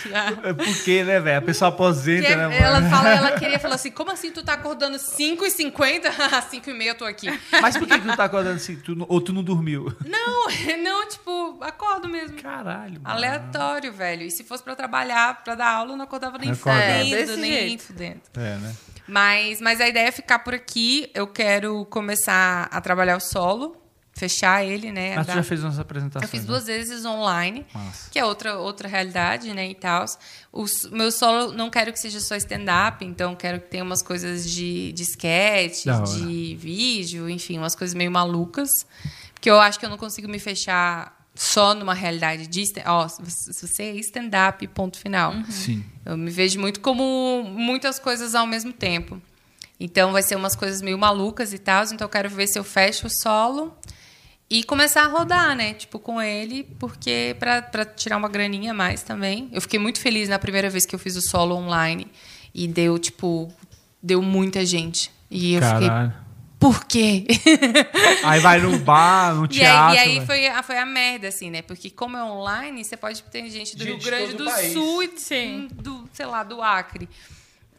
Já. 0.09 0.27
É 0.43 0.53
Por 0.53 0.83
quê, 0.83 1.03
né, 1.03 1.19
velho? 1.19 1.39
A 1.39 1.41
pessoa 1.41 1.69
aposenta, 1.69 2.27
Que- 2.27 2.35
né, 2.35 2.47
mano? 2.47 2.55
ela 2.55 2.89
fala, 2.89 3.09
ela 3.09 3.31
queria 3.39 3.59
falar 3.59 3.75
assim: 3.75 3.91
como 3.91 4.11
assim 4.11 4.31
tu 4.31 4.43
tá 4.43 4.53
acordando 4.53 4.97
5h50? 4.97 6.03
5h30 6.49 6.83
eu 6.83 6.95
tô 6.95 7.05
aqui. 7.05 7.27
Mas 7.61 7.75
por 7.77 7.87
que, 7.87 7.99
que 7.99 8.07
tu 8.07 8.15
tá 8.15 8.23
acordando 8.25 8.55
assim? 8.55 8.77
Tu, 8.77 8.95
ou 9.07 9.19
tu 9.21 9.33
não 9.33 9.43
dormiu? 9.43 9.93
Não, 10.05 10.47
não, 10.81 11.07
tipo, 11.09 11.57
acordo 11.61 12.07
mesmo. 12.07 12.41
Caralho, 12.41 13.01
mano. 13.01 13.15
Aleatório, 13.15 13.91
velho. 13.91 14.23
E 14.23 14.31
se 14.31 14.43
fosse 14.43 14.63
pra 14.63 14.75
trabalhar, 14.75 15.43
pra 15.43 15.55
dar 15.55 15.69
aula, 15.69 15.91
eu 15.93 15.97
não 15.97 16.05
acordava 16.05 16.37
nem 16.37 16.51
acordava. 16.51 16.86
É, 16.87 17.03
desse 17.03 17.35
nem 17.37 17.51
jeito. 17.51 17.83
fudendo. 17.83 18.21
É, 18.35 18.57
né? 18.57 18.75
Mas, 19.07 19.61
mas 19.61 19.79
a 19.79 19.87
ideia 19.87 20.07
é 20.07 20.11
ficar 20.11 20.39
por 20.39 20.53
aqui. 20.53 21.09
Eu 21.13 21.27
quero 21.27 21.85
começar 21.85 22.67
a 22.69 22.81
trabalhar 22.81 23.15
o 23.15 23.19
solo, 23.21 23.77
fechar 24.13 24.65
ele, 24.65 24.91
né? 24.91 25.15
Mas 25.15 25.25
tu 25.25 25.29
dar- 25.29 25.35
já 25.35 25.43
fez 25.43 25.63
umas 25.63 25.79
apresentações. 25.79 26.23
Eu 26.23 26.29
fiz 26.29 26.41
né? 26.41 26.47
duas 26.47 26.65
vezes 26.65 27.05
online, 27.05 27.65
Massa. 27.73 28.09
que 28.11 28.19
é 28.19 28.25
outra, 28.25 28.57
outra 28.57 28.87
realidade, 28.87 29.53
né, 29.53 29.69
e 29.69 29.75
tal. 29.75 30.03
O 30.51 30.65
meu 30.91 31.11
solo 31.11 31.53
não 31.53 31.69
quero 31.69 31.93
que 31.93 31.99
seja 31.99 32.19
só 32.19 32.35
stand-up, 32.35 33.05
então 33.05 33.35
quero 33.35 33.61
que 33.61 33.67
tenha 33.69 33.83
umas 33.83 34.01
coisas 34.01 34.49
de, 34.49 34.91
de 34.91 35.03
sketch, 35.03 35.85
de 36.15 36.55
vídeo, 36.59 37.29
enfim, 37.29 37.57
umas 37.57 37.75
coisas 37.75 37.93
meio 37.93 38.11
malucas. 38.11 38.69
Porque 39.33 39.49
eu 39.49 39.59
acho 39.59 39.79
que 39.79 39.85
eu 39.85 39.89
não 39.89 39.97
consigo 39.97 40.27
me 40.27 40.39
fechar 40.39 41.16
só 41.37 41.73
numa 41.75 41.93
realidade 41.93 42.47
de... 42.47 42.61
stand- 42.63 42.83
Ó, 42.87 43.07
se 43.07 43.53
se 43.53 43.67
você 43.67 43.83
é 43.83 43.95
stand-up, 43.97 44.65
ponto 44.69 44.97
final. 44.97 45.33
Sim. 45.49 45.83
Eu 46.05 46.17
me 46.17 46.31
vejo 46.31 46.59
muito 46.59 46.79
como 46.79 47.43
muitas 47.47 47.99
coisas 47.99 48.33
ao 48.35 48.47
mesmo 48.47 48.73
tempo. 48.73 49.21
Então 49.79 50.11
vai 50.11 50.23
ser 50.23 50.35
umas 50.35 50.55
coisas 50.55 50.81
meio 50.81 50.97
malucas 50.97 51.53
e 51.53 51.59
tal. 51.59 51.83
Então 51.85 52.05
eu 52.05 52.09
quero 52.09 52.29
ver 52.29 52.47
se 52.47 52.57
eu 52.57 52.63
fecho 52.63 53.05
o 53.07 53.09
solo 53.21 53.73
e 54.49 54.63
começar 54.63 55.03
a 55.03 55.07
rodar, 55.07 55.55
né? 55.55 55.73
Tipo, 55.73 55.99
com 55.99 56.19
ele, 56.21 56.63
porque 56.79 57.35
pra, 57.37 57.61
pra 57.61 57.85
tirar 57.85 58.17
uma 58.17 58.29
graninha 58.29 58.71
a 58.71 58.73
mais 58.73 59.03
também. 59.03 59.49
Eu 59.51 59.61
fiquei 59.61 59.77
muito 59.79 59.99
feliz 59.99 60.27
na 60.29 60.39
primeira 60.39 60.69
vez 60.69 60.85
que 60.85 60.95
eu 60.95 60.99
fiz 60.99 61.15
o 61.15 61.21
solo 61.21 61.55
online 61.55 62.07
e 62.55 62.67
deu, 62.67 62.97
tipo, 62.97 63.51
deu 64.01 64.21
muita 64.21 64.65
gente. 64.65 65.11
E 65.29 65.53
eu 65.53 65.61
fiquei, 65.61 65.87
Caralho. 65.87 66.13
Por 66.59 66.85
quê? 66.85 67.25
Aí 68.23 68.39
vai 68.39 68.59
num 68.59 68.77
bar, 68.79 69.35
no 69.35 69.45
E 69.45 69.49
teatro. 69.49 69.99
aí, 69.99 70.15
e 70.15 70.19
aí 70.19 70.25
foi, 70.25 70.47
a, 70.47 70.63
foi 70.63 70.77
a 70.77 70.85
merda, 70.85 71.27
assim, 71.27 71.49
né? 71.51 71.61
Porque 71.61 71.89
como 71.89 72.17
é 72.17 72.23
online, 72.23 72.83
você 72.83 72.97
pode 72.97 73.21
ter 73.23 73.47
gente 73.49 73.75
do 73.75 73.83
Gente 73.83 73.91
Rio 73.93 73.99
de 73.99 74.05
Grande 74.05 74.33
do 74.33 74.45
país. 74.45 74.73
Sul 74.73 75.03
e 75.03 75.11
Sim. 75.17 75.67
do, 75.73 76.09
sei 76.13 76.25
lá, 76.25 76.43
do 76.43 76.61
Acre. 76.61 77.07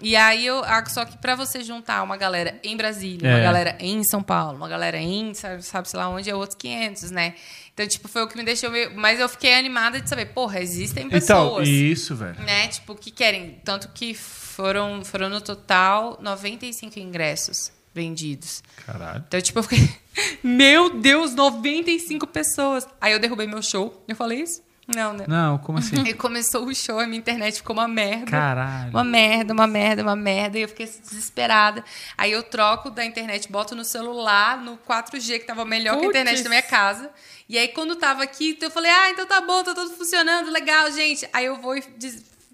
E 0.01 0.15
aí 0.15 0.47
eu. 0.47 0.63
Só 0.89 1.05
que 1.05 1.19
pra 1.19 1.35
você 1.35 1.65
juntar 1.65 2.05
uma 2.05 2.17
galera 2.17 2.61
em 2.63 2.77
Brasília, 2.77 3.29
uma 3.31 3.39
É. 3.39 3.43
galera 3.43 3.77
em 3.81 4.05
São 4.05 4.23
Paulo, 4.23 4.57
uma 4.57 4.69
galera 4.69 4.97
em, 4.97 5.35
sabe, 5.35 5.61
sabe 5.65 5.89
sei 5.89 5.99
lá 5.99 6.09
onde, 6.09 6.31
é 6.31 6.35
outros 6.37 6.57
500, 6.57 7.11
né? 7.11 7.35
Então, 7.75 7.85
tipo, 7.87 8.07
foi 8.07 8.23
o 8.23 8.29
que 8.29 8.37
me 8.37 8.45
deixou 8.45 8.71
meio. 8.71 8.93
Mas 8.97 9.19
eu 9.19 9.29
fiquei 9.29 9.55
animada 9.55 10.01
de 10.01 10.09
saber, 10.09 10.27
porra, 10.27 10.61
existem 10.61 11.07
Então, 11.07 11.19
pessoas. 11.19 11.67
isso, 11.69 12.15
velho. 12.15 12.39
Né? 12.43 12.69
Tipo, 12.69 12.95
que 12.95 13.11
querem. 13.11 13.59
Tanto 13.65 13.89
que 13.89 14.15
foram, 14.15 15.05
foram 15.05 15.29
no 15.29 15.41
total 15.41 16.17
95 16.23 16.97
ingressos 17.01 17.73
vendidos. 17.94 18.62
Caralho. 18.86 19.24
Então, 19.27 19.40
tipo, 19.40 19.59
eu 19.59 19.62
fiquei. 19.62 19.90
Meu 20.43 20.90
Deus, 20.90 21.35
95 21.35 22.27
pessoas. 22.27 22.86
Aí 23.01 23.12
eu 23.12 23.19
derrubei 23.19 23.47
meu 23.47 23.62
show. 23.62 24.02
Eu 24.09 24.16
falei 24.16 24.43
isso? 24.43 24.62
Não, 24.89 25.12
né? 25.12 25.27
Não, 25.28 25.59
como 25.59 25.78
assim? 25.78 25.97
Aí 26.01 26.15
começou 26.15 26.65
o 26.65 26.74
show, 26.74 26.98
a 26.98 27.06
minha 27.06 27.19
internet 27.19 27.56
ficou 27.56 27.77
uma 27.77 27.86
merda. 27.86 28.31
Caralho. 28.31 28.90
Uma 28.90 29.05
merda, 29.05 29.52
uma 29.52 29.66
merda, 29.66 30.02
uma 30.02 30.16
merda. 30.16 30.59
E 30.59 30.62
eu 30.62 30.69
fiquei 30.69 30.86
desesperada. 30.86 31.85
Aí 32.16 32.32
eu 32.32 32.43
troco 32.43 32.90
da 32.90 33.05
internet, 33.05 33.52
boto 33.52 33.74
no 33.74 33.85
celular, 33.85 34.56
no 34.62 34.78
4G, 34.78 35.40
que 35.40 35.44
tava 35.44 35.65
melhor 35.66 35.98
que 35.98 36.06
a 36.06 36.09
internet 36.09 36.36
Puts. 36.36 36.44
da 36.44 36.48
minha 36.48 36.62
casa. 36.62 37.10
E 37.48 37.59
aí, 37.59 37.69
quando 37.69 37.97
tava 37.97 38.23
aqui, 38.23 38.56
eu 38.60 38.70
falei, 38.70 38.90
ah, 38.90 39.10
então 39.10 39.27
tá 39.27 39.40
bom, 39.43 39.62
tá 39.62 39.74
tudo 39.74 39.94
funcionando, 39.94 40.51
legal, 40.51 40.90
gente. 40.90 41.28
Aí 41.35 41.44
eu 41.44 41.56
vou 41.56 41.77
e 41.77 41.82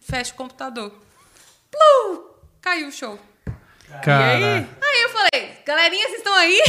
fecho 0.01 0.33
o 0.33 0.37
computador. 0.37 0.93
Plu! 1.71 2.35
Caiu 2.61 2.89
o 2.89 2.93
show. 2.93 3.19
Caralho. 4.03 4.69
Aí 4.83 5.03
eu 5.03 5.09
falei, 5.11 5.59
galerinha, 5.67 6.07
vocês 6.07 6.19
estão 6.19 6.35
aí? 6.35 6.63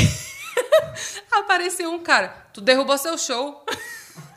Apareceu 1.31 1.91
um 1.91 1.99
cara, 1.99 2.29
tu 2.53 2.61
derrubou 2.61 2.97
seu 2.97 3.17
show. 3.17 3.63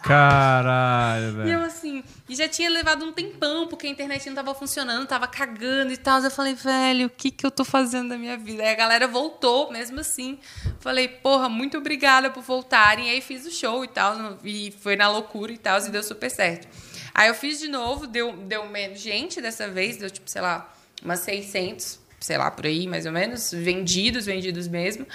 Caralho, 0.03 1.25
E 1.25 1.29
eu 1.29 1.35
velho. 1.59 1.63
assim, 1.65 2.05
e 2.29 2.35
já 2.35 2.49
tinha 2.49 2.71
levado 2.71 3.05
um 3.05 3.13
tempão, 3.13 3.67
porque 3.67 3.87
a 3.87 3.91
internet 3.91 4.27
não 4.29 4.35
tava 4.37 4.55
funcionando, 4.55 5.07
tava 5.07 5.27
cagando 5.27 5.93
e 5.93 5.97
tal. 5.97 6.21
Eu 6.23 6.31
falei, 6.31 6.55
velho, 6.55 7.07
o 7.07 7.11
que 7.11 7.31
que 7.31 7.45
eu 7.45 7.51
tô 7.51 7.65
fazendo 7.65 8.09
da 8.11 8.17
minha 8.17 8.37
vida? 8.37 8.63
Aí 8.63 8.71
a 8.71 8.75
galera 8.75 9.07
voltou, 9.07 9.71
mesmo 9.73 10.01
assim. 10.01 10.39
Falei, 10.81 11.09
porra, 11.09 11.49
muito 11.49 11.77
obrigada 11.79 12.31
por 12.31 12.43
voltarem. 12.43 13.09
E 13.09 13.11
aí 13.11 13.21
fiz 13.21 13.45
o 13.45 13.51
show 13.51 13.85
e 13.85 13.89
tal, 13.89 14.39
e 14.45 14.73
foi 14.81 14.97
na 14.97 15.11
loucura 15.11 15.53
e 15.53 15.59
tal, 15.59 15.79
e 15.79 15.91
deu 15.91 16.03
super 16.03 16.31
certo. 16.31 16.69
Aí 17.15 17.29
eu 17.29 17.35
fiz 17.35 17.59
de 17.59 17.69
novo, 17.69 18.07
deu, 18.07 18.33
deu 18.33 18.67
menos 18.67 19.01
gente 19.01 19.41
dessa 19.41 19.69
vez, 19.69 19.97
deu 19.97 20.09
tipo, 20.11 20.31
sei 20.31 20.41
lá, 20.41 20.73
umas 21.03 21.19
600, 21.21 21.99
sei 22.29 22.37
lá, 22.39 22.51
por 22.51 22.67
aí, 22.67 22.87
mais 22.87 23.07
ou 23.07 23.13
menos, 23.13 23.51
vendidos, 23.53 24.27
vendidos 24.27 24.69
mesmo. 24.69 25.07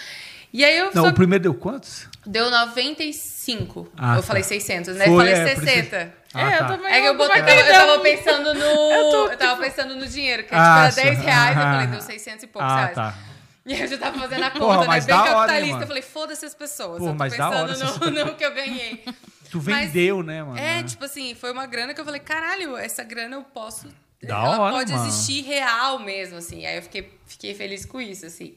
E 0.52 0.64
aí 0.66 0.78
eu 0.78 0.92
Não, 0.94 1.04
só- 1.06 1.10
o 1.10 1.14
primeiro 1.14 1.44
deu 1.44 1.54
quantos? 1.54 2.08
deu 2.26 2.50
95. 2.50 3.90
Ah, 3.98 4.16
eu 4.16 4.22
tá. 4.22 4.28
falei 4.28 4.44
600, 4.44 4.96
né? 4.96 5.06
Foi, 5.06 5.14
eu 5.14 5.18
falei 5.18 5.34
é, 5.34 5.44
por 5.44 5.52
isso- 5.52 5.62
60. 5.62 6.14
Ah, 6.34 6.42
é, 6.52 6.58
tá. 6.58 6.64
eu 6.64 6.68
também. 6.78 6.92
É 6.94 7.02
que 7.02 7.08
eu, 7.08 7.18
botei, 7.18 7.42
é 7.42 7.62
eu, 7.62 7.66
deu? 7.66 7.74
tava 7.74 8.00
pensando 8.00 8.54
no. 8.56 8.60
Eu, 8.94 9.12
tô, 9.12 9.38
tava 9.38 9.52
tipo- 9.64 9.76
pensando 9.76 9.96
no 9.96 10.08
dinheiro, 10.08 10.44
que 10.44 10.50
Ah, 10.56 10.88
tipo, 10.90 11.00
era 11.00 11.10
10 11.10 11.20
sim. 11.20 11.26
reais, 11.26 11.56
eu 11.58 11.64
falei, 11.64 11.88
deu 11.88 12.02
600 12.02 12.44
e 12.44 12.48
poucos 12.48 12.72
Ah, 12.72 12.76
reais. 12.78 12.96
tá. 12.96 13.14
E 13.66 13.74
aí 13.74 13.80
eu 13.82 13.88
já 13.88 13.98
tava 13.98 14.20
fazendo 14.20 14.44
a 14.44 14.50
conta, 14.52 14.60
Porra, 14.66 14.82
né? 14.82 14.88
mas 14.88 15.06
Bem 15.06 15.16
hora, 15.16 15.30
capitalista. 15.32 15.72
mano? 15.72 15.84
eu 15.84 15.88
falei, 15.88 16.02
foda-se 16.02 16.46
as 16.46 16.54
pessoas. 16.54 17.00
Pô, 17.00 17.06
eu 17.06 17.12
tô 17.12 17.16
mas 17.18 17.40
hora 17.40 17.68
pensando 17.68 18.12
no, 18.12 18.26
no 18.26 18.36
que 18.36 18.44
eu 18.44 18.54
ganhei. 18.54 19.06
Tu 19.50 19.62
Mas- 19.64 19.86
vendeu, 19.92 20.22
né, 20.22 20.44
mano? 20.44 20.58
É, 20.60 20.84
tipo 20.84 21.06
assim, 21.06 21.34
foi 21.34 21.50
uma 21.54 21.66
grana 21.66 21.94
que 21.94 22.02
eu 22.02 22.04
falei, 22.04 22.20
caralho, 22.20 22.76
essa 22.76 23.04
grana 23.06 23.38
eu 23.38 23.42
posso. 23.44 23.88
Da 24.28 24.36
ela 24.38 24.60
hora, 24.60 24.74
pode 24.76 24.92
mano. 24.94 25.08
existir 25.08 25.42
real 25.44 26.00
mesmo, 26.00 26.38
assim. 26.38 26.66
Aí 26.66 26.76
eu 26.78 26.82
fiquei, 26.84 27.12
fiquei 27.26 27.54
feliz 27.54 27.86
com 27.86 28.00
isso, 28.02 28.26
assim. 28.26 28.56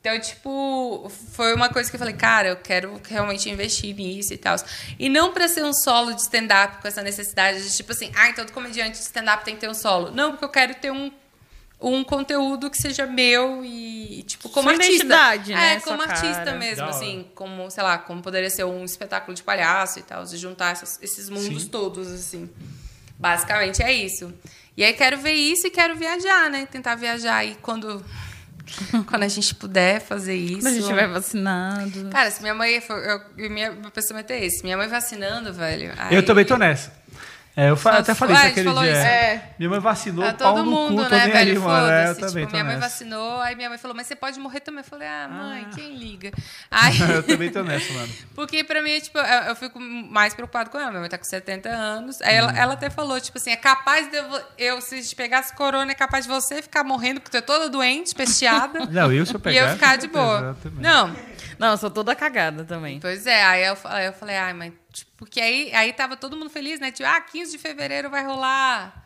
Então, 0.00 0.20
tipo, 0.20 1.10
foi 1.32 1.52
uma 1.52 1.68
coisa 1.68 1.90
que 1.90 1.96
eu 1.96 1.98
falei, 1.98 2.14
cara, 2.14 2.48
eu 2.50 2.56
quero 2.56 3.00
realmente 3.08 3.50
investir 3.50 3.92
nisso 3.94 4.32
e 4.32 4.36
tal. 4.38 4.54
E 4.98 5.08
não 5.08 5.32
pra 5.32 5.48
ser 5.48 5.64
um 5.64 5.72
solo 5.72 6.12
de 6.14 6.20
stand-up 6.22 6.80
com 6.80 6.86
essa 6.86 7.02
necessidade 7.02 7.60
de, 7.60 7.76
tipo 7.76 7.90
assim, 7.90 8.12
ai, 8.14 8.32
todo 8.32 8.52
comediante 8.52 8.92
de 8.98 9.04
stand-up 9.04 9.44
tem 9.44 9.54
que 9.56 9.60
ter 9.62 9.68
um 9.68 9.74
solo. 9.74 10.12
Não, 10.12 10.30
porque 10.30 10.44
eu 10.44 10.48
quero 10.48 10.74
ter 10.76 10.92
um, 10.92 11.10
um 11.80 12.04
conteúdo 12.04 12.70
que 12.70 12.76
seja 12.80 13.04
meu 13.04 13.64
e, 13.64 14.22
tipo, 14.22 14.48
como 14.48 14.68
Sua 14.70 14.78
artista. 14.80 15.04
né? 15.48 15.74
É, 15.74 15.80
como 15.80 16.00
artista 16.02 16.34
cara. 16.44 16.56
mesmo, 16.56 16.76
Da 16.76 16.86
hora. 16.86 16.94
assim, 16.94 17.26
como, 17.34 17.68
sei 17.68 17.82
lá, 17.82 17.98
como 17.98 18.22
poderia 18.22 18.48
ser 18.50 18.62
um 18.64 18.84
espetáculo 18.84 19.34
de 19.34 19.42
palhaço 19.42 19.98
e 19.98 20.02
tal, 20.02 20.24
de 20.24 20.36
juntar 20.36 20.70
essas- 20.70 21.00
esses 21.02 21.28
mundos 21.28 21.64
Sim. 21.64 21.68
todos, 21.68 22.12
assim. 22.12 22.48
Basicamente 23.18 23.82
é 23.82 23.92
isso. 23.92 24.32
E 24.76 24.84
aí 24.84 24.92
quero 24.92 25.18
ver 25.18 25.32
isso 25.32 25.66
e 25.66 25.70
quero 25.70 25.96
viajar, 25.96 26.50
né? 26.50 26.66
Tentar 26.70 26.94
viajar 26.96 27.36
aí 27.36 27.56
quando, 27.62 28.04
quando 29.08 29.22
a 29.22 29.28
gente 29.28 29.54
puder 29.54 30.00
fazer 30.00 30.34
isso. 30.34 30.58
Quando 30.58 30.66
a 30.66 30.70
gente 30.70 30.82
estiver 30.82 31.08
vacinado. 31.08 32.08
Cara, 32.10 32.30
se 32.30 32.42
minha 32.42 32.54
mãe 32.54 32.80
for. 32.80 32.96
Eu, 32.98 33.20
minha, 33.50 33.72
meu 33.72 33.90
pensamento 33.90 34.30
é 34.32 34.44
esse. 34.44 34.62
Minha 34.62 34.76
mãe 34.76 34.88
vacinando, 34.88 35.52
velho. 35.52 35.92
Eu 36.10 36.18
aí- 36.18 36.22
também 36.22 36.44
tô 36.44 36.56
nessa. 36.56 36.92
É, 37.58 37.70
eu 37.70 37.76
Só 37.76 37.88
até 37.88 38.14
falei 38.14 38.36
Ah, 38.36 38.40
isso 38.40 38.48
aquele 38.48 38.70
dia. 38.70 38.92
isso. 38.92 39.06
É. 39.06 39.42
Minha 39.58 39.70
mãe 39.70 39.80
vacinou, 39.80 40.24
Tá 40.26 40.34
pau 40.34 40.54
todo 40.56 40.64
no 40.66 40.70
mundo, 40.70 41.02
cu, 41.04 41.08
né, 41.10 41.26
velho? 41.28 41.50
É, 41.50 41.54
eu 41.54 41.62
Foda-se. 41.62 42.20
também 42.20 42.30
Tipo, 42.44 42.46
tô 42.46 42.52
minha 42.52 42.64
mãe 42.64 42.74
nessa. 42.74 42.88
vacinou, 42.88 43.40
aí 43.40 43.56
minha 43.56 43.68
mãe 43.70 43.78
falou, 43.78 43.96
mas 43.96 44.06
você 44.06 44.14
pode 44.14 44.38
morrer 44.38 44.60
também. 44.60 44.80
Eu 44.84 44.84
falei, 44.84 45.08
ah, 45.08 45.26
mãe, 45.26 45.66
quem 45.74 45.96
liga? 45.96 46.30
Aí, 46.70 47.00
eu 47.00 47.22
também 47.22 47.50
tô 47.50 47.62
nessa, 47.62 47.90
mano. 47.94 48.12
Porque 48.34 48.62
pra 48.62 48.82
mim, 48.82 49.00
tipo, 49.00 49.16
eu, 49.16 49.24
eu 49.24 49.56
fico 49.56 49.80
mais 49.80 50.34
preocupado 50.34 50.68
com 50.68 50.78
ela. 50.78 50.90
Minha 50.90 51.00
mãe 51.00 51.08
tá 51.08 51.16
com 51.16 51.24
70 51.24 51.68
anos. 51.70 52.20
Aí 52.20 52.34
ela, 52.34 52.52
ela 52.58 52.74
até 52.74 52.90
falou, 52.90 53.18
tipo 53.18 53.38
assim, 53.38 53.50
é 53.50 53.56
capaz 53.56 54.10
de 54.10 54.16
eu, 54.18 54.40
eu, 54.58 54.80
se 54.82 55.14
pegasse 55.16 55.54
corona, 55.54 55.90
é 55.92 55.94
capaz 55.94 56.26
de 56.26 56.30
você 56.30 56.60
ficar 56.60 56.84
morrendo 56.84 57.20
porque 57.22 57.30
tu 57.30 57.38
é 57.38 57.40
toda 57.42 57.70
doente, 57.70 58.12
pesteada. 58.14 58.80
Não, 58.90 59.10
eu 59.10 59.24
se 59.24 59.32
eu 59.34 59.38
e 59.38 59.42
pegar... 59.42 59.62
eu 59.62 59.68
ficar 59.74 59.96
de 59.96 60.08
boa. 60.08 60.54
também. 60.62 60.80
Não, 60.82 61.16
Não, 61.58 61.70
eu 61.72 61.76
sou 61.76 61.90
toda 61.90 62.14
cagada 62.14 62.64
também. 62.64 63.00
pois 63.00 63.26
é. 63.26 63.42
Aí 63.44 63.64
eu, 63.64 63.76
aí 63.84 64.06
eu 64.06 64.12
falei, 64.12 64.36
ai, 64.36 64.52
mãe, 64.52 64.72
tipo, 64.92 65.10
porque 65.16 65.40
aí, 65.40 65.74
aí 65.74 65.92
tava 65.92 66.16
todo 66.16 66.36
mundo 66.36 66.50
feliz, 66.50 66.78
né? 66.80 66.90
Tipo, 66.90 67.08
ah, 67.08 67.20
15 67.20 67.52
de 67.52 67.58
fevereiro 67.58 68.10
vai 68.10 68.24
rolar. 68.24 69.05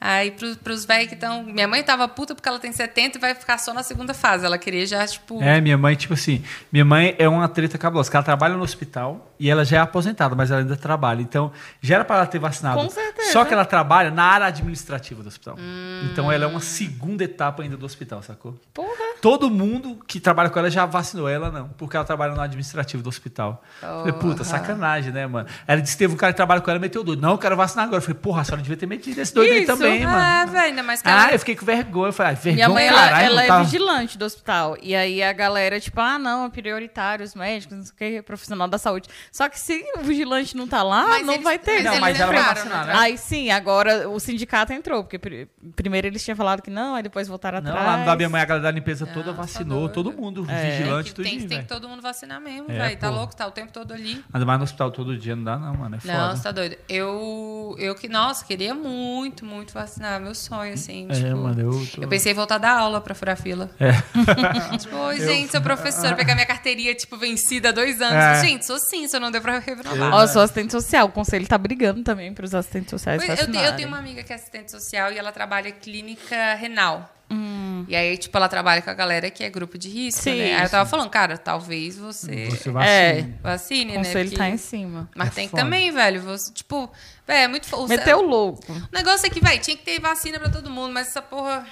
Aí 0.00 0.30
pros, 0.30 0.56
pros 0.56 0.84
velhos 0.86 1.08
que 1.08 1.14
estão. 1.14 1.42
Minha 1.42 1.68
mãe 1.68 1.82
tava 1.82 2.08
puta 2.08 2.34
porque 2.34 2.48
ela 2.48 2.58
tem 2.58 2.72
70 2.72 3.18
e 3.18 3.20
vai 3.20 3.34
ficar 3.34 3.58
só 3.58 3.74
na 3.74 3.82
segunda 3.82 4.14
fase. 4.14 4.46
Ela 4.46 4.56
queria 4.56 4.86
já, 4.86 5.06
tipo. 5.06 5.42
É, 5.42 5.60
minha 5.60 5.76
mãe, 5.76 5.94
tipo 5.94 6.14
assim, 6.14 6.42
minha 6.72 6.86
mãe 6.86 7.14
é 7.18 7.28
uma 7.28 7.46
treta 7.48 7.76
cabulosa, 7.76 8.10
que 8.10 8.16
ela 8.16 8.24
trabalha 8.24 8.56
no 8.56 8.62
hospital 8.62 9.30
e 9.38 9.50
ela 9.50 9.64
já 9.64 9.78
é 9.78 9.80
aposentada, 9.80 10.34
mas 10.34 10.50
ela 10.50 10.60
ainda 10.60 10.76
trabalha. 10.76 11.20
Então, 11.20 11.52
já 11.82 11.96
era 11.96 12.04
para 12.04 12.16
ela 12.16 12.26
ter 12.26 12.38
vacinado. 12.38 12.80
Com 12.80 12.88
certeza. 12.88 13.32
Só 13.32 13.44
que 13.44 13.52
ela 13.52 13.64
trabalha 13.64 14.10
na 14.10 14.24
área 14.24 14.46
administrativa 14.46 15.22
do 15.22 15.28
hospital. 15.28 15.56
Hum. 15.58 16.08
Então, 16.12 16.30
ela 16.30 16.44
é 16.44 16.46
uma 16.46 16.60
segunda 16.60 17.24
etapa 17.24 17.62
ainda 17.62 17.76
do 17.76 17.84
hospital, 17.86 18.22
sacou? 18.22 18.58
Porra. 18.72 18.88
Todo 19.20 19.50
mundo 19.50 19.98
que 20.06 20.20
trabalha 20.20 20.50
com 20.50 20.58
ela 20.58 20.70
já 20.70 20.84
vacinou, 20.84 21.28
ela 21.28 21.50
não, 21.50 21.68
porque 21.70 21.96
ela 21.96 22.04
trabalha 22.04 22.34
no 22.34 22.40
administrativo 22.40 23.02
do 23.02 23.08
hospital. 23.08 23.62
Falei, 23.80 24.12
puta, 24.12 24.44
sacanagem, 24.44 25.12
né, 25.12 25.26
mano? 25.26 25.48
Ela 25.66 25.80
disse 25.80 25.94
que 25.94 26.00
teve 26.00 26.14
um 26.14 26.16
cara 26.16 26.32
que 26.32 26.36
trabalha 26.36 26.60
com 26.60 26.70
ela 26.70 26.78
e 26.78 26.80
meteu 26.80 27.00
o 27.00 27.04
doido. 27.04 27.20
Não, 27.20 27.32
eu 27.32 27.38
quero 27.38 27.56
vacinar 27.56 27.86
agora. 27.86 27.98
Eu 27.98 28.02
falei, 28.02 28.18
porra, 28.20 28.42
a 28.42 28.44
senhora 28.44 28.62
devia 28.62 28.76
ter 28.76 28.86
metido 28.86 29.18
esse 29.18 29.34
doido 29.34 29.52
aí 29.52 29.62
Isso. 29.62 29.66
também, 29.66 29.89
Ah, 30.04 30.40
mano. 30.40 30.52
velho, 30.52 30.64
ainda 30.66 30.82
mais 30.82 31.02
que 31.02 31.08
ela. 31.08 31.26
Ah, 31.26 31.32
eu 31.32 31.38
fiquei 31.38 31.56
com 31.56 31.64
vergonha. 31.66 32.08
Eu 32.08 32.12
falei, 32.12 32.32
ah, 32.32 32.34
vergonha, 32.34 32.54
Minha 32.54 32.68
mãe, 32.68 32.86
ela, 32.86 32.98
caralho, 33.00 33.26
ela 33.26 33.34
não 33.36 33.42
é 33.42 33.46
tava- 33.46 33.64
vigilante 33.64 34.18
do 34.18 34.24
hospital. 34.24 34.76
E 34.82 34.94
aí 34.94 35.22
a 35.22 35.32
galera, 35.32 35.80
tipo, 35.80 36.00
ah, 36.00 36.18
não, 36.18 36.44
é 36.46 36.50
prioritário, 36.50 37.24
os 37.24 37.34
médicos, 37.34 37.76
não 37.76 37.84
sei 37.84 37.92
o 37.92 37.96
que, 38.16 38.22
profissional 38.22 38.68
da 38.68 38.78
saúde. 38.78 39.08
Só 39.32 39.48
que 39.48 39.58
se 39.58 39.84
o 39.96 40.00
vigilante 40.02 40.56
não 40.56 40.66
tá 40.68 40.82
lá, 40.82 41.06
Mas 41.08 41.26
não 41.26 41.34
eles- 41.34 41.44
vai 41.44 41.58
ter. 41.58 41.74
mas 41.74 41.84
Não, 41.84 41.90
eles 41.92 42.00
mas 42.00 42.20
ela 42.20 42.32
vai 42.32 42.42
vacinar, 42.54 42.86
né? 42.86 42.92
né? 42.92 42.98
Aí 42.98 43.18
sim, 43.18 43.50
agora 43.50 44.08
o 44.08 44.18
sindicato 44.20 44.72
entrou, 44.72 45.02
porque 45.02 45.18
pri- 45.18 45.48
primeiro 45.74 46.06
eles 46.06 46.24
tinham 46.24 46.36
falado 46.36 46.62
que 46.62 46.70
não, 46.70 46.94
aí 46.94 47.02
depois 47.02 47.28
voltaram 47.28 47.60
Não, 47.60 47.70
atrás. 47.70 47.86
lá 47.86 47.96
no 47.98 48.04
da 48.06 48.16
minha 48.16 48.28
mãe, 48.28 48.40
a 48.40 48.44
galera 48.44 48.62
da 48.64 48.70
limpeza 48.70 49.06
toda 49.06 49.30
Ah, 49.30 49.34
tá 49.34 49.42
vacinou, 49.42 49.88
todo 49.88 50.12
mundo, 50.12 50.46
É. 50.48 50.70
vigilante, 50.70 51.14
Tem, 51.14 51.14
tudo 51.14 51.24
que, 51.24 51.38
tem, 51.38 51.48
tem 51.48 51.58
que 51.62 51.68
todo 51.68 51.88
mundo 51.88 52.02
vacinar 52.02 52.40
mesmo, 52.40 52.70
É, 52.70 52.78
velho. 52.78 52.98
Tá 52.98 53.10
louco? 53.10 53.34
Tá 53.34 53.46
o 53.46 53.50
tempo 53.50 53.72
todo 53.72 53.92
ali. 53.92 54.24
Ainda 54.32 54.46
mais 54.46 54.58
no 54.58 54.64
hospital 54.64 54.90
todo 54.90 55.16
dia, 55.16 55.34
não 55.36 55.44
dá 55.44 55.56
não, 55.56 55.74
mano, 55.74 55.96
é 55.96 56.06
Não, 56.06 56.14
foda. 56.20 56.36
você 56.36 56.42
tá 56.42 56.52
doido. 56.52 56.76
Eu, 56.88 57.74
eu 57.78 57.94
que, 57.94 58.08
nossa, 58.08 58.44
queria 58.44 58.74
muito, 58.74 59.44
muito 59.44 59.72
vacinar. 59.72 59.79
Meu 60.20 60.34
sonho, 60.34 60.74
assim. 60.74 61.06
É, 61.10 61.14
tipo, 61.14 61.36
mano, 61.36 61.60
eu 61.60 61.86
tô... 61.94 62.02
Eu 62.02 62.08
pensei 62.08 62.32
em 62.32 62.34
voltar 62.34 62.56
a 62.56 62.58
dar 62.58 62.78
aula 62.78 63.00
pra 63.00 63.14
furar 63.14 63.36
fila. 63.36 63.70
É. 63.78 63.90
Tipo, 64.78 64.96
oi, 64.96 65.20
gente, 65.20 65.50
sou 65.52 65.60
professora. 65.60 66.14
Pegar 66.16 66.34
minha 66.34 66.46
carteirinha, 66.46 66.94
tipo, 66.94 67.16
vencida 67.16 67.70
há 67.70 67.72
dois 67.72 68.00
anos. 68.00 68.14
É. 68.14 68.44
Gente, 68.44 68.64
sou 68.66 68.78
sim, 68.78 69.06
só 69.08 69.18
não 69.18 69.30
deu 69.30 69.40
pra 69.40 69.58
renovar. 69.58 70.14
Ó, 70.14 70.22
eu 70.22 70.28
sou 70.28 70.42
assistente 70.42 70.70
social, 70.72 71.06
o 71.06 71.12
conselho 71.12 71.46
tá 71.46 71.58
brigando 71.58 72.02
também 72.02 72.32
pros 72.32 72.54
assistentes 72.54 72.90
sociais 72.90 73.24
Pois, 73.24 73.38
eu, 73.40 73.50
tenho, 73.50 73.64
eu 73.64 73.76
tenho 73.76 73.88
uma 73.88 73.98
amiga 73.98 74.22
que 74.22 74.32
é 74.32 74.36
assistente 74.36 74.70
social 74.70 75.12
e 75.12 75.18
ela 75.18 75.32
trabalha 75.32 75.70
clínica 75.72 76.54
renal. 76.54 77.10
Hum. 77.30 77.84
E 77.88 77.94
aí, 77.94 78.16
tipo, 78.18 78.36
ela 78.36 78.48
trabalha 78.48 78.82
com 78.82 78.90
a 78.90 78.94
galera 78.94 79.30
que 79.30 79.44
é 79.44 79.48
grupo 79.50 79.78
de 79.78 79.88
risco, 79.88 80.22
Sim, 80.22 80.36
né? 80.38 80.56
Aí 80.56 80.62
eu 80.64 80.68
tava 80.68 80.88
falando, 80.88 81.08
cara, 81.10 81.38
talvez 81.38 81.96
você, 81.96 82.46
Você 82.50 82.68
É. 82.68 82.72
vacina. 82.72 83.38
vacine, 83.42 83.84
O 83.92 83.94
né? 83.94 84.04
conselho 84.04 84.28
Porque- 84.30 84.36
tá 84.44 84.48
em 84.50 84.56
cima. 84.56 85.08
Mas 85.14 85.28
É 85.28 85.30
tem 85.30 85.44
que 85.46 85.50
foda. 85.52 85.62
também, 85.62 85.90
velho. 85.92 86.20
Você, 86.22 86.52
tipo, 86.52 86.90
velho, 87.26 87.38
é 87.44 87.48
muito 87.48 87.66
fo- 87.66 87.76
o 87.84 87.88
Meteu 87.88 88.18
o 88.18 88.22
louco. 88.22 88.72
O 88.72 88.88
negócio 88.94 89.26
é 89.26 89.30
que, 89.30 89.40
velho, 89.40 89.60
tinha 89.60 89.76
que 89.76 89.84
ter 89.84 90.00
vacina 90.00 90.38
pra 90.40 90.48
todo 90.50 90.68
mundo, 90.70 90.92
mas 90.92 91.06
essa 91.08 91.22
porra. 91.22 91.64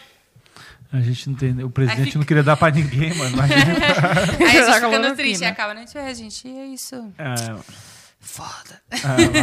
A 0.90 1.00
gente 1.00 1.28
não 1.28 1.36
tem... 1.36 1.62
O 1.62 1.68
presidente 1.70 2.06
fica- 2.06 2.18
não 2.18 2.24
queria 2.24 2.42
dar 2.42 2.56
pra 2.56 2.70
ninguém, 2.70 3.12
mano. 3.14 3.30
Imagina. 3.36 3.58
Aí 4.38 4.44
a 4.44 4.48
gente 4.48 4.64
Tá 4.66 4.74
fica 4.74 4.80
no 4.80 4.88
cloroquina. 4.88 5.14
triste 5.16 5.42
e 5.42 5.44
acaba, 5.44 5.74
né? 5.74 5.84
É, 5.94 6.14
gente, 6.14 6.48
é 6.48 6.64
isso. 6.66 6.94
É, 7.18 7.34
Foda. 8.28 8.82
é, 8.90 8.98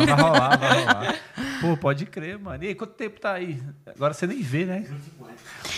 vai 0.06 0.16
rolar, 0.16 0.58
vai 0.58 0.86
rolar. 0.86 1.16
Pô, 1.60 1.76
pode 1.76 2.06
crer, 2.06 2.38
mano. 2.38 2.64
E 2.64 2.68
aí, 2.68 2.76
quanto 2.76 2.94
tempo 2.94 3.20
tá 3.20 3.34
aí? 3.34 3.60
Agora 3.88 4.14
você 4.14 4.28
nem 4.28 4.42
vê, 4.44 4.64
né? 4.64 4.86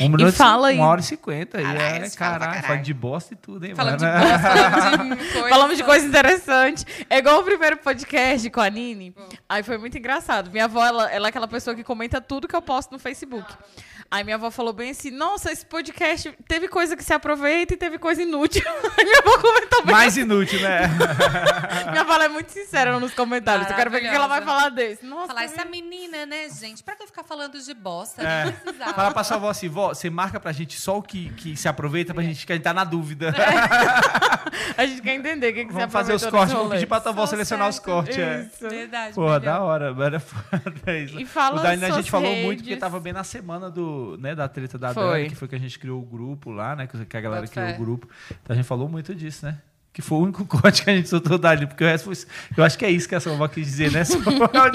Um 0.02 0.10
minuto, 0.10 0.34
fala 0.36 0.68
aí. 0.68 0.78
Uma 0.78 0.88
hora 0.88 1.00
e 1.00 1.04
cinquenta. 1.04 1.58
Caralho, 1.62 1.80
é, 1.80 2.10
fala 2.10 2.40
caralho, 2.40 2.62
fala 2.64 2.78
de 2.80 2.94
bosta 2.94 3.34
e 3.34 3.38
tudo, 3.38 3.66
hein, 3.66 3.74
Falando 3.76 3.98
de 4.00 4.06
mano? 4.06 4.20
bosta, 4.20 4.72
falando 4.72 5.16
de 5.16 5.26
coisa. 5.34 5.50
Falamos 5.50 5.78
de 5.78 5.84
coisa 5.84 6.06
interessante. 6.06 6.86
É 7.10 7.18
igual 7.18 7.40
o 7.40 7.44
primeiro 7.44 7.78
podcast 7.78 8.50
com 8.50 8.60
a 8.60 8.70
Nini. 8.70 9.16
Aí 9.48 9.64
foi 9.64 9.78
muito 9.78 9.98
engraçado. 9.98 10.52
Minha 10.52 10.66
avó, 10.66 10.86
ela, 10.86 11.10
ela 11.12 11.28
é 11.28 11.30
aquela 11.30 11.48
pessoa 11.48 11.76
que 11.76 11.84
comenta 11.86 12.20
tudo 12.20 12.48
que 12.48 12.56
eu 12.56 12.62
posto 12.62 12.92
no 12.92 13.00
Facebook. 13.00 13.52
Aí 14.10 14.24
minha 14.24 14.38
avó 14.38 14.50
falou 14.50 14.72
bem 14.72 14.92
assim: 14.92 15.12
Nossa, 15.12 15.52
esse 15.52 15.66
podcast 15.66 16.34
teve 16.48 16.70
coisa 16.70 16.96
que 16.96 17.04
se 17.04 17.14
aproveita 17.14 17.74
e 17.74 17.78
teve 17.78 17.98
coisa 17.98 18.22
inútil. 18.22 18.64
Aí 18.98 19.04
minha 19.04 19.20
avó 19.20 19.38
comentou 19.38 19.84
bem. 19.86 19.94
Mais 19.94 20.16
inútil, 20.16 20.62
né? 20.62 20.82
Minha 21.92 22.02
avó 22.02 22.16
é 22.22 22.30
muito 22.30 22.50
sincera 22.52 22.97
nos 23.00 23.14
comentários. 23.14 23.70
Eu 23.70 23.76
quero 23.76 23.90
ver 23.92 23.98
o 23.98 24.02
que 24.02 24.08
ela 24.08 24.28
vai 24.28 24.42
falar 24.42 24.70
desse. 24.70 25.06
Nossa, 25.06 25.28
Falar, 25.28 25.44
essa 25.44 25.66
menina, 25.66 26.26
né, 26.26 26.50
gente? 26.50 26.84
Pra 26.84 26.96
que 26.96 27.06
ficar 27.06 27.24
falando 27.24 27.60
de 27.62 27.74
bosta? 27.74 28.22
É. 28.22 28.46
Não 28.46 28.52
precisava. 28.54 28.94
Fala 28.94 29.12
pra 29.12 29.24
sua 29.24 29.38
avó 29.38 29.50
assim, 29.50 29.68
vó, 29.70 29.90
você 29.90 30.10
marca 30.10 30.40
pra 30.40 30.52
gente 30.52 30.80
só 30.80 30.98
o 30.98 31.02
que, 31.02 31.30
que 31.34 31.56
se 31.56 31.68
aproveita 31.68 32.14
pra 32.14 32.24
gente 32.24 32.46
que 32.46 32.52
a 32.52 32.56
gente 32.56 32.64
tá 32.64 32.74
na 32.74 32.84
dúvida. 32.84 33.34
a 34.78 34.86
gente 34.86 35.02
quer 35.02 35.16
entender 35.16 35.50
o 35.52 35.54
que, 35.54 35.66
que 35.66 35.72
você 35.74 35.80
Vamos 35.80 35.94
fazer 35.94 36.14
os 36.14 36.26
cortes, 36.26 36.54
rolê. 36.54 36.76
pedir 36.76 36.88
pra 36.88 37.00
tua 37.00 37.12
avó 37.12 37.22
Só 37.22 37.32
selecionar 37.32 37.70
os 37.70 37.76
certo. 37.76 37.86
cortes. 37.86 38.18
É. 38.18 38.42
Isso. 38.54 38.70
Verdade. 38.70 39.14
Pô, 39.16 39.22
melhor. 39.22 39.40
da 39.40 39.62
hora, 39.62 39.94
mano, 39.94 40.22
é 40.86 41.00
isso. 41.00 41.20
E 41.20 41.26
fala 41.26 41.60
o 41.60 41.64
Dani, 41.64 41.84
a 41.84 41.88
suas 41.88 41.98
gente 41.98 42.12
falou 42.12 42.36
muito 42.36 42.58
porque 42.60 42.70
redes. 42.72 42.80
tava 42.82 43.00
bem 43.00 43.14
na 43.14 43.24
semana 43.24 43.70
do, 43.70 44.18
né, 44.20 44.36
da 44.36 44.48
treta 44.48 44.78
da 44.78 44.94
Foi. 44.94 45.04
Dani, 45.04 45.30
que 45.30 45.36
foi 45.36 45.48
que 45.48 45.56
a 45.56 45.60
gente 45.60 45.78
criou 45.80 46.02
o 46.02 46.06
grupo 46.06 46.52
lá, 46.52 46.76
né? 46.76 46.88
Que 46.88 47.18
a 47.18 47.22
galera 47.22 47.42
Bota 47.42 47.52
criou 47.54 47.68
fé. 47.68 47.76
o 47.76 47.78
grupo. 47.78 48.08
Então 48.44 48.54
a 48.54 48.56
gente 48.56 48.66
falou 48.68 48.88
muito 48.90 49.14
disso, 49.16 49.46
né? 49.46 49.58
Que 49.98 50.02
foi 50.04 50.20
o 50.20 50.22
único 50.22 50.46
corte 50.46 50.84
que 50.84 50.92
a 50.92 50.96
gente 50.96 51.10
soltou 51.10 51.40
dali, 51.40 51.66
porque 51.66 51.84
o 51.84 51.88
resto 51.88 52.06
foi. 52.14 52.28
Eu 52.56 52.64
acho 52.64 52.78
que 52.78 52.86
é 52.86 52.92
isso 52.92 53.10
que 53.10 53.16
a 53.16 53.20
sua 53.20 53.34
avó 53.34 53.48
quis 53.48 53.66
dizer, 53.66 53.92
né? 53.92 54.04
Só 54.06 54.20
o 54.20 54.22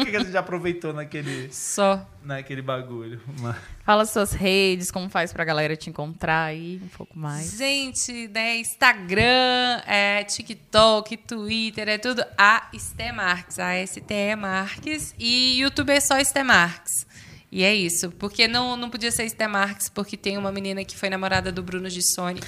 que 0.05 0.17
a 0.17 0.19
gente 0.19 0.33
já 0.33 0.41
aproveitou 0.41 0.93
naquele, 0.93 1.49
Só. 1.53 2.05
naquele 2.25 2.61
bagulho. 2.61 3.21
Mas- 3.39 3.55
Fala 3.85 4.05
suas 4.05 4.33
redes, 4.33 4.91
como 4.91 5.09
faz 5.09 5.33
pra 5.33 5.45
galera 5.45 5.77
te 5.77 5.89
encontrar 5.89 6.47
aí 6.47 6.81
um 6.83 6.89
pouco 6.89 7.17
mais. 7.17 7.57
Gente, 7.57 8.27
né? 8.35 8.57
Instagram, 8.57 9.81
é, 9.87 10.25
TikTok, 10.25 11.17
Twitter, 11.19 11.89
é 11.89 11.99
tudo 11.99 12.25
a 12.37 12.69
Stemarks, 12.77 13.61
a 13.61 13.75
STE 13.87 14.35
Marques. 14.37 15.15
E 15.21 15.61
YouTube 15.61 15.91
é 15.91 16.01
só 16.01 16.19
Stemarks. 16.23 17.07
E 17.55 17.63
é 17.63 17.75
isso. 17.75 18.11
Porque 18.13 18.49
não, 18.49 18.79
não 18.79 18.89
podia 18.89 19.13
ser 19.13 19.25
Esther 19.27 19.47
Marques, 19.47 19.91
porque 19.91 20.17
tem 20.17 20.39
uma 20.39 20.51
menina 20.51 20.83
que 20.87 20.97
foi 20.97 21.11
namorada 21.11 21.53
do 21.53 21.63
Bruno 21.63 21.91
Gissoni. 21.91 22.41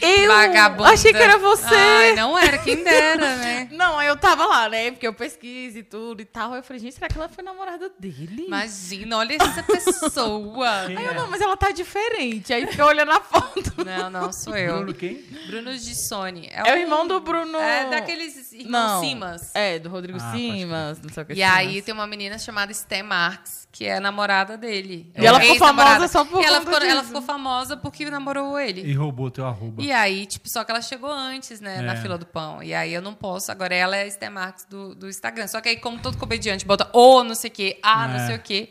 Eu 0.00 0.28
Vagabunda. 0.28 0.88
achei 0.88 1.12
que 1.12 1.18
era 1.18 1.36
você. 1.36 1.66
Ai, 1.74 2.14
não 2.14 2.38
era, 2.38 2.56
quem 2.56 2.82
dera, 2.82 3.36
né? 3.36 3.68
Não, 3.78 4.00
eu 4.02 4.16
tava 4.16 4.46
lá, 4.46 4.68
né? 4.68 4.90
Porque 4.90 5.06
eu 5.06 5.12
pesquiso 5.12 5.78
e 5.78 5.82
tudo 5.82 6.22
e 6.22 6.24
tal. 6.24 6.52
Aí 6.52 6.60
eu 6.60 6.62
falei, 6.62 6.80
gente, 6.80 6.94
será 6.94 7.08
que 7.08 7.18
ela 7.18 7.28
foi 7.28 7.44
namorada 7.44 7.90
dele? 7.98 8.46
Imagina, 8.46 9.18
olha 9.18 9.36
essa 9.38 9.62
pessoa. 9.62 10.80
Aí 10.88 11.04
eu, 11.04 11.14
não, 11.14 11.28
mas 11.28 11.40
ela 11.42 11.56
tá 11.56 11.70
diferente. 11.70 12.52
Aí 12.52 12.66
fiquei 12.66 12.82
olhando 12.82 13.10
a 13.12 13.20
foto. 13.20 13.58
Não, 13.84 14.10
não, 14.10 14.32
sou 14.32 14.56
eu. 14.56 14.78
Bruno 14.78 14.94
quem? 14.94 15.22
Bruno 15.46 15.72
Gissoni. 15.76 16.48
É 16.50 16.74
o 16.74 16.76
irmão 16.76 17.06
do 17.06 17.20
Bruno. 17.20 17.58
É 17.58 17.88
daqueles 17.88 18.52
irmãos. 18.52 19.00
Simas. 19.00 19.54
É, 19.54 19.78
do 19.78 19.88
Rodrigo 19.88 20.18
Ah, 20.20 20.32
Simas, 20.32 21.00
não 21.00 21.08
sei 21.10 21.22
o 21.22 21.26
que. 21.26 21.32
E 21.34 21.42
aí 21.42 21.80
tem 21.82 21.94
uma 21.94 22.06
menina 22.06 22.38
chamada 22.38 22.72
Sté 22.74 23.02
Marques, 23.02 23.68
que 23.70 23.84
é 23.84 24.00
namorada 24.00 24.37
dele. 24.44 25.10
E 25.16 25.26
ela 25.26 25.40
ficou 25.40 25.54
Ex-namorada. 25.54 25.94
famosa 26.08 26.12
só 26.12 26.24
por 26.24 26.42
E 26.42 26.44
ela 26.46 26.60
ficou, 26.60 26.74
ela 26.76 26.86
disso. 26.94 27.04
ficou 27.06 27.22
famosa 27.22 27.76
porque 27.76 28.08
namorou 28.10 28.58
ele. 28.58 28.82
E 28.82 28.92
roubou 28.92 29.30
teu 29.30 29.46
arroba. 29.46 29.82
E 29.82 29.90
aí, 29.90 30.26
tipo, 30.26 30.48
só 30.48 30.62
que 30.64 30.70
ela 30.70 30.80
chegou 30.80 31.10
antes, 31.10 31.60
né, 31.60 31.80
na 31.82 31.94
É. 31.94 31.96
fila 31.96 32.16
do 32.16 32.26
pão. 32.26 32.62
E 32.62 32.72
aí 32.74 32.92
eu 32.94 33.02
não 33.02 33.14
posso. 33.14 33.50
Agora 33.50 33.74
ela 33.74 33.96
é 33.96 34.04
a 34.04 34.10
Sté 34.10 34.28
Marques 34.30 34.64
do, 34.64 34.94
do 34.94 35.08
Instagram. 35.08 35.46
Só 35.48 35.60
que 35.60 35.68
aí, 35.68 35.76
como 35.76 35.98
todo 35.98 36.16
comediante, 36.16 36.64
bota 36.64 36.88
ou 36.92 37.22
não 37.24 37.34
sei 37.34 37.48
o 37.50 37.52
quê, 37.52 37.78
ah, 37.82 38.08
não 38.08 38.20
É. 38.20 38.26
sei 38.26 38.36
o 38.36 38.38
quê. 38.40 38.70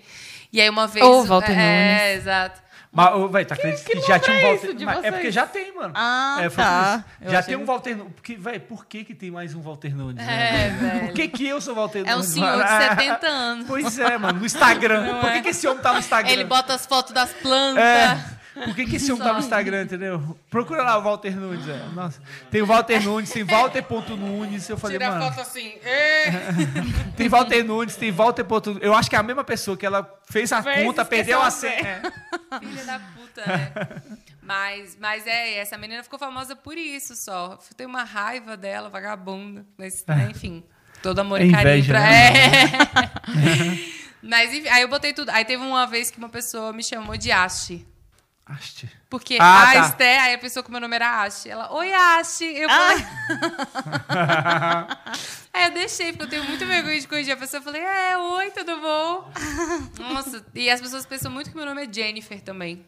E 0.51 0.61
aí 0.61 0.69
uma 0.69 0.87
vez. 0.87 1.05
Ô, 1.05 1.23
Walter 1.23 1.51
É, 1.57 2.13
exato. 2.15 2.61
Mas, 2.97 3.13
ô, 3.13 3.27
velho, 3.27 3.45
tu 3.45 3.53
acredita 3.53 3.83
que, 3.91 4.01
já 4.07 4.17
tinha 4.17 4.35
um 4.35 4.39
é 4.39 4.43
Walter... 4.51 4.73
de 4.73 4.85
Mas 4.85 4.97
é 4.97 5.01
vocês? 5.01 5.13
porque 5.13 5.31
já 5.31 5.45
tem, 5.45 5.75
mano. 5.75 5.93
Ah, 5.95 6.37
É, 6.41 6.49
tá. 6.49 7.03
isso. 7.21 7.31
Já 7.31 7.39
achei 7.39 7.53
tem 7.53 7.55
um 7.55 7.59
que- 7.59 7.65
Walter 7.67 7.95
Nunes. 7.95 8.13
Porque, 8.15 8.35
velho, 8.35 8.59
por 8.61 8.85
que, 8.87 9.03
que 9.03 9.13
tem 9.13 9.29
mais 9.29 9.53
um 9.53 9.61
Walter 9.61 9.95
Nunes? 9.95 10.27
É, 10.27 10.69
né? 10.71 10.77
velho. 10.81 11.05
Por 11.05 11.13
que, 11.13 11.27
que 11.27 11.47
eu 11.47 11.61
sou 11.61 11.75
Walter 11.75 11.99
Nunes? 11.99 12.11
É 12.13 12.17
um 12.17 12.23
senhor 12.23 12.51
de 12.53 12.57
mano? 12.63 12.89
70 12.95 13.27
anos. 13.27 13.65
Pois 13.67 13.99
é, 13.99 14.17
mano. 14.17 14.39
No 14.39 14.45
Instagram. 14.47 15.19
por 15.21 15.31
que, 15.31 15.41
que 15.43 15.49
esse 15.49 15.67
homem 15.67 15.83
tá 15.83 15.93
no 15.93 15.99
Instagram? 15.99 16.31
Ele 16.31 16.43
bota 16.43 16.73
as 16.73 16.87
fotos 16.87 17.13
das 17.13 17.31
plantas. 17.33 17.83
É. 17.83 18.36
Por 18.65 18.75
que, 18.75 18.85
que 18.85 18.95
esse 18.97 19.11
homem 19.11 19.23
tá 19.23 19.33
no 19.33 19.39
Instagram, 19.39 19.83
entendeu? 19.83 20.37
Procura 20.49 20.83
lá 20.83 20.97
o 20.97 21.01
Walter 21.03 21.35
Nunes. 21.35 21.67
É. 21.67 21.77
Nossa. 21.93 22.21
Tem 22.49 22.61
o 22.61 22.65
Walter 22.65 23.01
Nunes, 23.03 23.29
tem 23.31 23.43
Walter.nunes. 23.43 24.69
Eu 24.69 24.77
falei, 24.77 24.97
Tira 24.97 25.09
a 25.11 25.17
mano. 25.19 25.25
foto 25.31 25.41
assim. 25.41 25.73
Tem 27.15 27.27
Walter 27.29 27.63
Nunes, 27.63 27.95
tem 27.95 28.11
Walter. 28.11 28.43
Ponto- 28.43 28.77
Eu 28.81 28.93
acho 28.93 29.09
que 29.09 29.15
é 29.15 29.19
a 29.19 29.23
mesma 29.23 29.43
pessoa 29.43 29.75
que 29.75 29.85
ela 29.85 30.07
fez 30.29 30.51
a 30.51 30.61
Fez, 30.61 30.85
conta, 30.85 31.03
perdeu 31.03 31.41
a 31.41 31.47
a 31.47 31.51
senha. 31.51 31.71
É. 31.73 32.01
Filha 32.59 32.83
da 32.85 32.99
puta, 32.99 33.43
né? 33.45 33.71
Mas, 34.41 34.97
mas 34.99 35.25
é, 35.27 35.57
essa 35.57 35.77
menina 35.77 36.03
ficou 36.03 36.17
famosa 36.19 36.55
por 36.55 36.77
isso 36.77 37.15
só. 37.15 37.53
Eu 37.69 37.75
tenho 37.75 37.89
uma 37.89 38.03
raiva 38.03 38.55
dela, 38.55 38.89
vagabunda. 38.89 39.65
Mas, 39.77 40.05
né, 40.07 40.29
enfim, 40.31 40.63
todo 41.01 41.19
amor 41.19 41.41
É 41.41 41.45
e 41.45 41.51
carinho 41.51 41.73
inveja, 41.77 41.93
pra 41.93 41.99
né? 42.01 42.33
É. 43.83 43.97
Mas 44.21 44.51
enfim, 44.53 44.67
aí 44.69 44.81
eu 44.81 44.87
botei 44.87 45.13
tudo. 45.13 45.29
Aí 45.29 45.45
teve 45.45 45.61
uma 45.63 45.85
vez 45.85 46.09
que 46.11 46.17
uma 46.17 46.29
pessoa 46.29 46.73
me 46.73 46.83
chamou 46.83 47.15
de 47.17 47.31
Ashi. 47.31 47.85
Aste. 48.49 48.89
Porque 49.09 49.37
Ah, 49.41 49.69
a 49.69 49.73
tá. 49.73 49.79
Esté, 49.89 50.19
aí 50.19 50.33
a 50.33 50.37
pessoa 50.37 50.63
com 50.63 50.71
meu 50.71 50.79
nome 50.81 50.95
era 50.95 51.21
Ashi. 51.23 51.49
Ela, 51.49 51.71
oi 51.73 51.93
Ashi. 51.93 52.45
Eu 52.45 52.69
falei. 52.69 53.05
aí 55.53 55.65
eu 55.67 55.71
deixei, 55.73 56.11
porque 56.13 56.23
eu 56.23 56.29
tenho 56.29 56.43
muita 56.45 56.65
vergonha 56.65 56.99
de 56.99 57.07
corrigir 57.07 57.33
a 57.33 57.37
pessoa. 57.37 57.59
Eu 57.59 57.63
falei, 57.63 57.81
é, 57.81 58.17
oi, 58.17 58.51
tudo 58.51 58.79
bom? 58.79 59.31
Nossa, 59.99 60.45
e 60.55 60.69
as 60.69 60.79
pessoas 60.81 61.05
pensam 61.05 61.31
muito 61.31 61.49
que 61.49 61.55
meu 61.55 61.65
nome 61.65 61.85
é 61.85 61.91
Jennifer 61.93 62.39
também. 62.41 62.85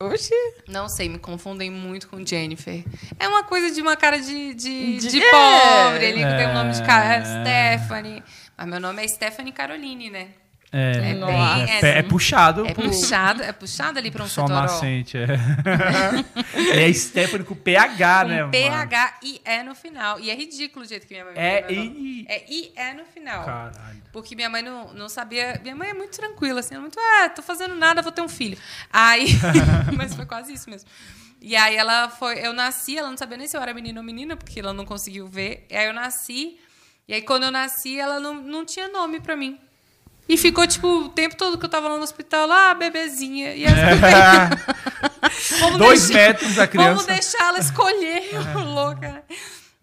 Oxi. 0.00 0.34
Não 0.66 0.88
sei, 0.88 1.08
me 1.08 1.18
confundem 1.18 1.70
muito 1.70 2.08
com 2.08 2.24
Jennifer. 2.26 2.84
É 3.20 3.28
uma 3.28 3.44
coisa 3.44 3.70
de 3.72 3.80
uma 3.80 3.96
cara 3.96 4.20
de, 4.20 4.52
de, 4.54 4.98
De- 4.98 5.08
de 5.08 5.22
é. 5.22 5.30
pobre 5.30 6.06
ali, 6.06 6.24
que 6.24 6.36
tem 6.36 6.46
o 6.48 6.54
nome 6.54 6.72
de 6.72 6.82
cara, 6.84 7.14
É. 7.16 7.78
Stephanie. 7.78 8.22
Mas 8.56 8.66
meu 8.66 8.80
nome 8.80 9.04
é 9.04 9.08
Stephanie 9.08 9.52
Caroline, 9.52 10.10
né? 10.10 10.28
É, 10.72 10.92
É 10.92 11.10
é, 11.10 11.80
É, 11.82 11.98
é 11.98 12.02
puxado. 12.02 12.66
é 12.66 12.72
puxado, 12.72 13.42
é 13.42 13.52
puxado 13.52 13.98
ali 13.98 14.10
pra 14.10 14.24
um 14.24 14.26
Só 14.26 14.48
nascente, 14.48 15.18
é. 15.18 15.26
é 16.88 16.92
Stephanie 16.94 17.44
com 17.44 17.54
PH, 17.54 18.24
né, 18.24 18.36
Com 18.36 18.40
mano? 18.40 18.50
PH 18.52 19.18
e 19.22 19.40
E 19.44 19.62
no 19.64 19.74
final. 19.74 20.18
E 20.18 20.30
é 20.30 20.34
ridículo 20.34 20.82
o 20.82 20.88
jeito 20.88 21.06
que 21.06 21.12
minha 21.12 21.26
mãe 21.26 21.34
É. 21.36 21.70
I. 21.70 22.24
É 22.26 22.44
E 22.50 22.94
no 22.94 23.04
final. 23.04 23.44
Caralho. 23.44 24.02
Porque 24.10 24.34
minha 24.34 24.48
mãe 24.48 24.62
não, 24.62 24.94
não 24.94 25.10
sabia. 25.10 25.60
Minha 25.62 25.76
mãe 25.76 25.90
é 25.90 25.94
muito 25.94 26.16
tranquila, 26.16 26.60
assim, 26.60 26.74
é 26.74 26.78
muito, 26.78 26.98
ah, 26.98 27.28
tô 27.28 27.42
fazendo 27.42 27.74
nada, 27.74 28.00
vou 28.00 28.12
ter 28.12 28.22
um 28.22 28.28
filho. 28.28 28.56
Aí. 28.90 29.26
mas 29.94 30.14
foi 30.14 30.24
quase 30.24 30.54
isso 30.54 30.70
mesmo. 30.70 30.88
E 31.38 31.54
aí 31.54 31.76
ela 31.76 32.08
foi. 32.08 32.38
Eu 32.38 32.54
nasci, 32.54 32.96
ela 32.96 33.10
não 33.10 33.16
sabia 33.16 33.36
nem 33.36 33.46
se 33.46 33.56
eu 33.56 33.60
era 33.60 33.74
menino 33.74 34.00
ou 34.00 34.06
menina, 34.06 34.36
porque 34.36 34.60
ela 34.60 34.72
não 34.72 34.86
conseguiu 34.86 35.26
ver. 35.26 35.66
E 35.68 35.76
aí 35.76 35.86
eu 35.86 35.92
nasci. 35.92 36.58
E 37.06 37.12
aí 37.12 37.20
quando 37.20 37.42
eu 37.42 37.50
nasci, 37.50 37.98
ela 37.98 38.18
não, 38.18 38.34
não 38.34 38.64
tinha 38.64 38.88
nome 38.88 39.20
pra 39.20 39.36
mim. 39.36 39.58
E 40.32 40.36
ficou, 40.38 40.66
tipo, 40.66 40.86
o 40.86 41.08
tempo 41.10 41.36
todo 41.36 41.58
que 41.58 41.64
eu 41.64 41.68
tava 41.68 41.88
lá 41.88 41.96
no 41.98 42.02
hospital, 42.02 42.46
lá, 42.46 42.72
bebezinha. 42.74 43.54
E 43.54 43.64
as 43.66 43.72
Vamos 45.60 45.78
Dois 45.78 46.08
deixar- 46.08 46.28
metros 46.28 46.54
da 46.54 46.66
criança. 46.66 46.88
Vamos 46.90 47.06
deixar 47.06 47.48
ela 47.48 47.58
escolher, 47.58 48.30
louca. 48.74 49.08
né? 49.12 49.22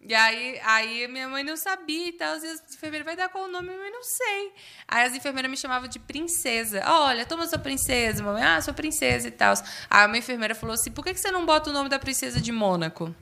E 0.02 0.16
aí, 0.16 0.60
aí 0.66 1.08
minha 1.08 1.30
mãe 1.30 1.44
não 1.44 1.56
sabia 1.56 2.08
e 2.08 2.14
tal. 2.14 2.36
E 2.38 2.48
as 2.48 2.64
enfermeiras, 2.74 3.06
vai 3.06 3.16
dar 3.16 3.30
qual 3.30 3.44
o 3.46 3.48
nome? 3.48 3.68
Minha 3.68 3.80
mãe, 3.80 3.92
não 3.92 4.02
sei. 4.02 4.52
Aí 4.88 5.06
as 5.06 5.14
enfermeiras 5.14 5.52
me 5.52 5.56
chamavam 5.58 5.88
de 5.88 6.00
princesa. 6.00 6.82
Olha, 6.88 7.26
toma 7.28 7.46
sua 7.46 7.60
princesa, 7.60 8.24
mamãe. 8.24 8.42
Ah, 8.44 8.60
sua 8.60 8.74
princesa 8.74 9.28
e 9.28 9.32
tal. 9.32 9.54
Aí 9.88 10.08
uma 10.08 10.18
enfermeira 10.18 10.56
falou 10.56 10.74
assim, 10.74 10.90
por 10.92 11.06
que 11.06 11.14
que 11.14 11.20
você 11.20 11.30
não 11.30 11.46
bota 11.46 11.70
o 11.70 11.74
nome 11.74 11.90
da 11.90 12.00
princesa 12.00 12.42
de 12.42 12.52
Mônaco? 12.52 13.14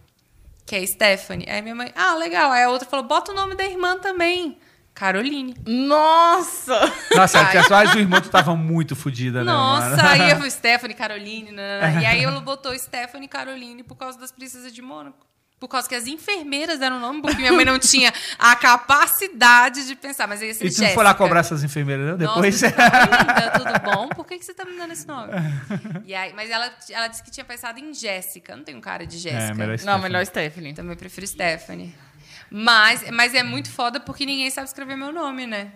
Que 0.66 0.78
é 0.78 0.86
Stephanie. 0.88 1.46
Aí 1.50 1.62
minha 1.62 1.76
mãe, 1.76 1.92
ah, 1.94 2.16
legal. 2.16 2.52
Aí 2.54 2.64
a 2.64 2.70
outra 2.70 2.88
falou, 2.88 3.06
bota 3.06 3.34
o 3.34 3.36
nome 3.36 3.56
da 3.56 3.66
irmã 3.66 3.98
também. 4.00 4.58
Caroline. 4.98 5.54
Nossa! 5.68 6.92
Nossa, 7.16 7.44
mais 7.70 7.96
um 7.96 8.00
irmão, 8.00 8.20
tu 8.20 8.30
tava 8.30 8.56
muito 8.56 8.96
fodida, 8.96 9.44
né, 9.44 9.52
Nossa, 9.52 9.96
mano? 9.96 10.10
aí 10.10 10.32
eu 10.32 10.38
fui 10.42 10.50
Stephanie, 10.50 10.96
Caroline, 10.96 11.52
nanana. 11.52 12.02
e 12.02 12.06
aí 12.06 12.24
ela 12.24 12.42
botou 12.42 12.78
Stephanie 12.78 13.28
Caroline 13.28 13.84
por 13.84 13.96
causa 13.96 14.20
das 14.20 14.32
princesas 14.32 14.74
de 14.74 14.82
Mônaco. 14.82 15.28
Por 15.60 15.68
causa 15.68 15.90
que 15.90 15.96
as 15.96 16.06
enfermeiras 16.06 16.78
deram 16.80 16.98
o 16.98 17.00
nome, 17.00 17.20
porque 17.22 17.38
minha 17.38 17.52
mãe 17.52 17.66
não 17.66 17.80
tinha 17.80 18.14
a 18.38 18.56
capacidade 18.56 19.88
de 19.88 19.96
pensar. 19.96 20.28
Mas 20.28 20.40
aí 20.40 20.54
ser 20.54 20.66
E 20.66 20.72
tu 20.72 20.82
não 20.84 20.90
foi 20.90 21.04
lá 21.04 21.16
cobrar 21.16 21.40
essas 21.40 21.64
enfermeiras, 21.64 22.10
não? 22.12 22.18
Depois. 22.18 22.62
Nossa, 22.62 22.76
linda, 22.78 23.52
tudo 23.58 23.92
bom? 23.92 24.08
Por 24.10 24.24
que, 24.28 24.38
que 24.38 24.46
você 24.46 24.54
tá 24.54 24.64
me 24.66 24.78
dando 24.78 24.94
esse 24.94 25.08
nome? 25.08 25.32
E 26.06 26.14
aí, 26.14 26.32
mas 26.34 26.52
ela, 26.52 26.72
ela 26.92 27.08
disse 27.08 27.24
que 27.24 27.32
tinha 27.32 27.44
pensado 27.44 27.80
em 27.80 27.92
Jéssica. 27.92 28.56
Não 28.56 28.64
tem 28.64 28.76
um 28.76 28.82
cara 28.82 29.08
de 29.08 29.18
Jéssica. 29.18 29.52
É, 29.52 29.54
melhor 29.56 29.70
Não, 29.70 29.78
Stephanie. 29.78 30.02
melhor 30.04 30.26
Stephanie. 30.28 30.74
Também 30.76 30.96
prefiro 30.96 31.26
Stephanie. 31.26 31.96
Mas, 32.50 33.10
mas 33.12 33.34
é 33.34 33.44
muito 33.44 33.70
foda 33.72 34.00
porque 34.00 34.26
ninguém 34.26 34.50
sabe 34.50 34.68
escrever 34.68 34.96
meu 34.96 35.12
nome, 35.12 35.46
né? 35.46 35.72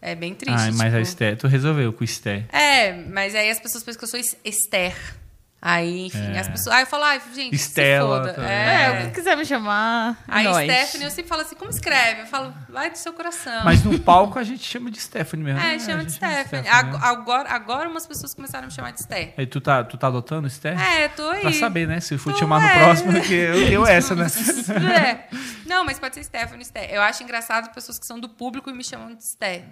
É 0.00 0.14
bem 0.14 0.34
triste. 0.34 0.58
Ai, 0.58 0.70
mas 0.72 0.86
tipo... 0.86 0.96
a 0.96 1.00
Esté, 1.00 1.36
tu 1.36 1.46
resolveu 1.46 1.92
com 1.92 2.00
o 2.00 2.04
Esté. 2.04 2.44
É, 2.52 2.92
mas 2.92 3.34
aí 3.34 3.48
as 3.50 3.60
pessoas 3.60 3.84
pensam 3.84 3.98
que 4.00 4.04
eu 4.04 4.08
sou 4.08 4.18
Es- 4.20 4.36
Esther. 4.44 4.94
Aí, 5.64 6.06
enfim, 6.06 6.32
É. 6.34 6.40
as 6.40 6.48
pessoas. 6.48 6.74
Aí 6.74 6.82
eu 6.82 6.86
falo, 6.88 7.04
ai, 7.04 7.22
gente, 7.32 7.54
Estela 7.54 8.28
se 8.28 8.34
foda. 8.34 8.44
É, 8.48 9.02
É. 9.02 9.04
se 9.04 9.10
quiser 9.12 9.36
me 9.36 9.44
chamar. 9.46 10.18
Aí, 10.26 10.42
nós. 10.42 10.64
Stephanie, 10.68 11.04
eu 11.06 11.10
sempre 11.12 11.28
falo 11.28 11.42
assim, 11.42 11.54
como 11.54 11.70
escreve? 11.70 12.22
Eu 12.22 12.26
falo, 12.26 12.52
vai 12.68 12.90
do 12.90 12.98
seu 12.98 13.12
coração. 13.12 13.62
Mas 13.64 13.84
no 13.84 13.96
palco 14.00 14.40
a 14.40 14.42
gente 14.42 14.64
chama 14.64 14.90
de 14.90 15.00
Stephanie 15.00 15.44
mesmo. 15.44 15.60
É, 15.60 15.74
né? 15.74 15.78
chama 15.78 16.00
A 16.00 16.04
de 16.04 16.10
gente 16.10 16.18
chama 16.18 16.32
Stephanie. 16.32 16.64
mesmo. 16.64 16.76
Ag- 16.78 17.04
Agora, 17.04 17.48
agora 17.50 17.88
umas 17.88 18.04
pessoas 18.08 18.34
começaram 18.34 18.64
a 18.64 18.66
me 18.66 18.72
chamar 18.72 18.90
de 18.90 19.00
Esther. 19.02 19.34
E 19.38 19.46
tu 19.46 19.60
tá, 19.60 19.84
tu 19.84 19.96
tá 19.96 20.08
adotando 20.08 20.48
Esté? 20.48 20.70
É, 20.74 21.06
tô 21.08 21.28
aí. 21.30 21.42
Pra 21.42 21.52
saber, 21.52 21.86
né? 21.86 22.00
Se 22.00 22.14
eu 22.14 22.18
for 22.18 22.32
Tu 22.32 22.36
te 22.36 22.40
chamar 22.40 22.60
no 22.60 22.66
é. 22.66 22.78
próximo, 22.80 23.12
porque 23.12 23.32
eu 23.34 23.54
tenho 23.66 23.86
essa, 23.86 24.16
né? 24.16 24.26
É. 24.96 25.36
Não, 25.64 25.84
mas 25.84 25.98
pode 25.98 26.16
ser 26.16 26.24
Stephanie, 26.24 26.62
Esther. 26.62 26.90
Eu 26.90 27.02
acho 27.02 27.22
engraçado 27.22 27.72
pessoas 27.72 28.00
que 28.00 28.06
são 28.06 28.18
do 28.18 28.28
público 28.28 28.68
e 28.68 28.72
me 28.72 28.82
chamam 28.82 29.14
de 29.14 29.22
Esther. 29.22 29.62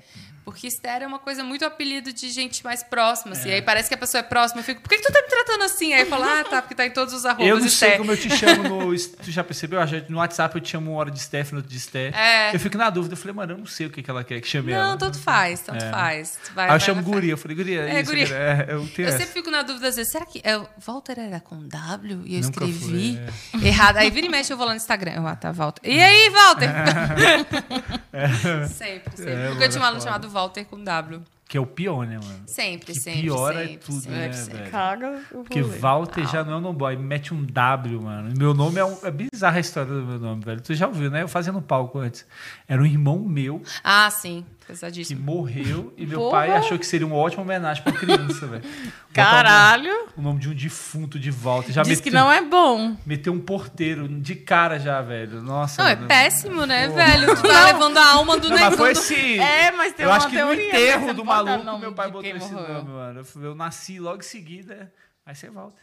Porque 0.44 0.66
Esther 0.68 1.02
é 1.02 1.06
uma 1.06 1.18
coisa 1.18 1.42
muito 1.44 1.64
apelido 1.64 2.12
de 2.12 2.30
gente 2.30 2.62
mais 2.64 2.82
próxima, 2.82 3.32
assim. 3.32 3.50
Aí 3.52 3.60
parece 3.60 3.88
que 3.88 3.94
a 3.94 3.98
pessoa 3.98 4.20
é 4.20 4.22
próxima. 4.22 4.60
Eu 4.60 4.64
fico, 4.64 4.80
por 4.80 4.88
que, 4.88 4.96
que 4.98 5.02
tu 5.06 5.12
tá 5.12 5.20
me 5.20 5.28
tratando 5.28 5.64
assim? 5.64 5.79
Aí 5.94 6.00
eu 6.00 6.06
falo, 6.06 6.24
ah, 6.24 6.44
tá, 6.44 6.62
porque 6.62 6.74
tá 6.74 6.86
em 6.86 6.90
todos 6.90 7.12
os 7.14 7.24
arrobas 7.24 7.46
Eu 7.46 7.58
não 7.58 7.68
sei 7.68 7.96
como 7.96 8.12
eu 8.12 8.16
te 8.16 8.30
chamo 8.36 8.62
no. 8.62 8.90
Tu 9.24 9.30
já 9.30 9.42
percebeu? 9.42 9.80
No 10.08 10.18
WhatsApp 10.18 10.54
eu 10.54 10.60
te 10.60 10.70
chamo 10.70 10.90
uma 10.92 11.00
hora 11.00 11.10
de 11.10 11.18
Stephanie, 11.20 11.56
outra 11.56 11.70
de 11.70 11.76
Esté. 11.76 12.08
É. 12.08 12.54
Eu 12.54 12.60
fico 12.60 12.76
na 12.76 12.90
dúvida. 12.90 13.14
Eu 13.14 13.16
falei, 13.16 13.34
mano, 13.34 13.52
eu 13.54 13.58
não 13.58 13.66
sei 13.66 13.86
o 13.86 13.90
que, 13.90 14.02
que 14.02 14.10
ela 14.10 14.22
quer 14.22 14.40
que 14.40 14.48
chame 14.48 14.72
ela. 14.72 14.90
Não, 14.90 14.98
tanto 14.98 15.18
faz, 15.18 15.60
tanto 15.60 15.84
É. 15.84 15.90
faz. 15.90 16.38
Vai, 16.54 16.68
Aí 16.68 16.76
eu 16.76 16.80
chamo 16.80 17.02
fé. 17.02 17.10
Guria. 17.10 17.32
Eu 17.32 17.38
falei, 17.38 17.56
Guria, 17.56 17.80
É, 17.82 18.00
isso, 18.00 18.10
Guria. 18.10 18.28
É, 18.34 18.66
eu 18.70 18.80
Eu 18.98 19.12
sempre 19.12 19.26
fico 19.26 19.50
na 19.50 19.62
dúvida, 19.62 19.88
às 19.88 19.96
vezes, 19.96 20.12
será 20.12 20.26
que 20.26 20.40
é, 20.44 20.60
Walter 20.86 21.18
era 21.18 21.40
com 21.40 21.66
W 21.66 22.22
e 22.24 22.36
eu 22.36 22.42
Nunca 22.42 22.64
escrevi 22.64 23.20
foi, 23.50 23.60
errado? 23.66 23.96
Aí 23.96 24.10
vira 24.10 24.26
e 24.26 24.30
mexe, 24.30 24.52
eu 24.52 24.56
vou 24.56 24.66
lá 24.66 24.72
no 24.72 24.76
Instagram. 24.76 25.12
Eu, 25.12 25.26
ah, 25.26 25.36
tá, 25.36 25.52
Walter. 25.52 25.80
E 25.88 26.00
aí, 26.00 26.30
Walter? 26.30 26.68
sempre, 28.68 29.16
sempre. 29.16 29.32
É, 29.32 29.48
Porque 29.48 29.64
eu 29.64 29.68
tinha 29.68 29.82
um 29.82 29.84
aluno 29.86 30.02
chamado 30.02 30.28
Walter 30.28 30.64
com 30.64 30.82
W. 30.82 31.22
Que 31.50 31.58
é 31.58 31.60
o 31.60 31.66
pior, 31.66 32.06
né, 32.06 32.16
mano? 32.16 32.42
Sempre, 32.46 32.92
Que 32.92 33.00
sempre. 33.00 33.22
piora 33.22 33.58
sempre, 33.58 33.76
tudo, 33.78 34.00
sempre, 34.02 34.16
né, 34.18 34.32
sempre. 34.32 34.58
velho? 34.58 34.70
Caga 34.70 35.20
o 35.32 35.42
Porque. 35.42 35.60
Walter 35.62 36.24
já 36.28 36.44
não 36.44 36.52
é 36.52 36.56
um 36.58 36.60
nome 36.60 36.78
boy, 36.78 36.96
mete 36.96 37.34
um 37.34 37.44
W, 37.44 38.00
mano. 38.02 38.32
Meu 38.38 38.54
nome 38.54 38.78
é, 38.78 38.84
um, 38.84 38.96
é 39.02 39.10
bizarra 39.10 39.56
a 39.56 39.60
história 39.60 39.92
do 39.92 40.00
meu 40.00 40.20
nome, 40.20 40.44
velho. 40.44 40.60
Tu 40.60 40.74
já 40.74 40.86
ouviu, 40.86 41.10
né? 41.10 41.22
Eu 41.22 41.28
fazia 41.28 41.52
no 41.52 41.60
palco 41.60 41.98
antes. 41.98 42.24
Era 42.68 42.80
um 42.80 42.86
irmão 42.86 43.18
meu. 43.18 43.60
Ah, 43.82 44.08
sim. 44.10 44.46
Que 44.70 44.80
Pesadíssimo. 44.80 45.22
morreu 45.22 45.92
e 45.96 46.06
meu 46.06 46.18
Porra. 46.20 46.30
pai 46.30 46.50
achou 46.52 46.78
que 46.78 46.86
seria 46.86 47.06
uma 47.06 47.16
ótima 47.16 47.42
homenagem 47.42 47.82
pra 47.82 47.92
criança, 47.92 48.46
velho. 48.46 48.62
Caralho. 49.12 50.08
O 50.16 50.22
nome 50.22 50.38
de 50.40 50.48
um 50.48 50.54
defunto 50.54 51.18
de 51.18 51.30
volta. 51.30 51.72
Já 51.72 51.82
Diz 51.82 51.98
meteu, 51.98 52.04
que 52.04 52.10
não 52.10 52.30
é 52.30 52.40
bom. 52.42 52.96
meteu 53.04 53.32
um 53.32 53.40
porteiro 53.40 54.08
de 54.08 54.34
cara 54.34 54.78
já, 54.78 55.00
velho. 55.02 55.42
Nossa. 55.42 55.82
Não, 55.82 55.90
é 55.90 55.96
péssimo, 55.96 56.64
né, 56.66 56.88
velho? 56.88 57.34
Tu 57.36 57.42
tá 57.42 57.66
levando 57.66 57.96
a 57.98 58.12
alma 58.14 58.36
do 58.38 58.48
Não, 58.48 58.56
mas 58.58 58.70
negócio. 58.70 58.78
foi 58.78 58.90
assim. 58.92 59.38
É, 59.38 59.70
mas 59.72 59.92
tem 59.92 60.04
eu 60.04 60.10
uma 60.10 60.16
acho 60.16 60.28
que 60.28 60.34
no 60.38 60.46
teoria, 60.46 60.68
enterro 60.68 61.14
do 61.14 61.24
maluco, 61.24 61.78
meu 61.78 61.92
pai 61.92 62.10
botou 62.10 62.30
esse 62.36 62.52
nome, 62.52 62.90
mano. 62.90 63.20
Eu, 63.36 63.42
eu 63.42 63.54
nasci 63.54 63.98
logo 63.98 64.18
em 64.18 64.22
seguida. 64.22 64.92
Aí 65.26 65.34
você 65.34 65.50
volta. 65.50 65.76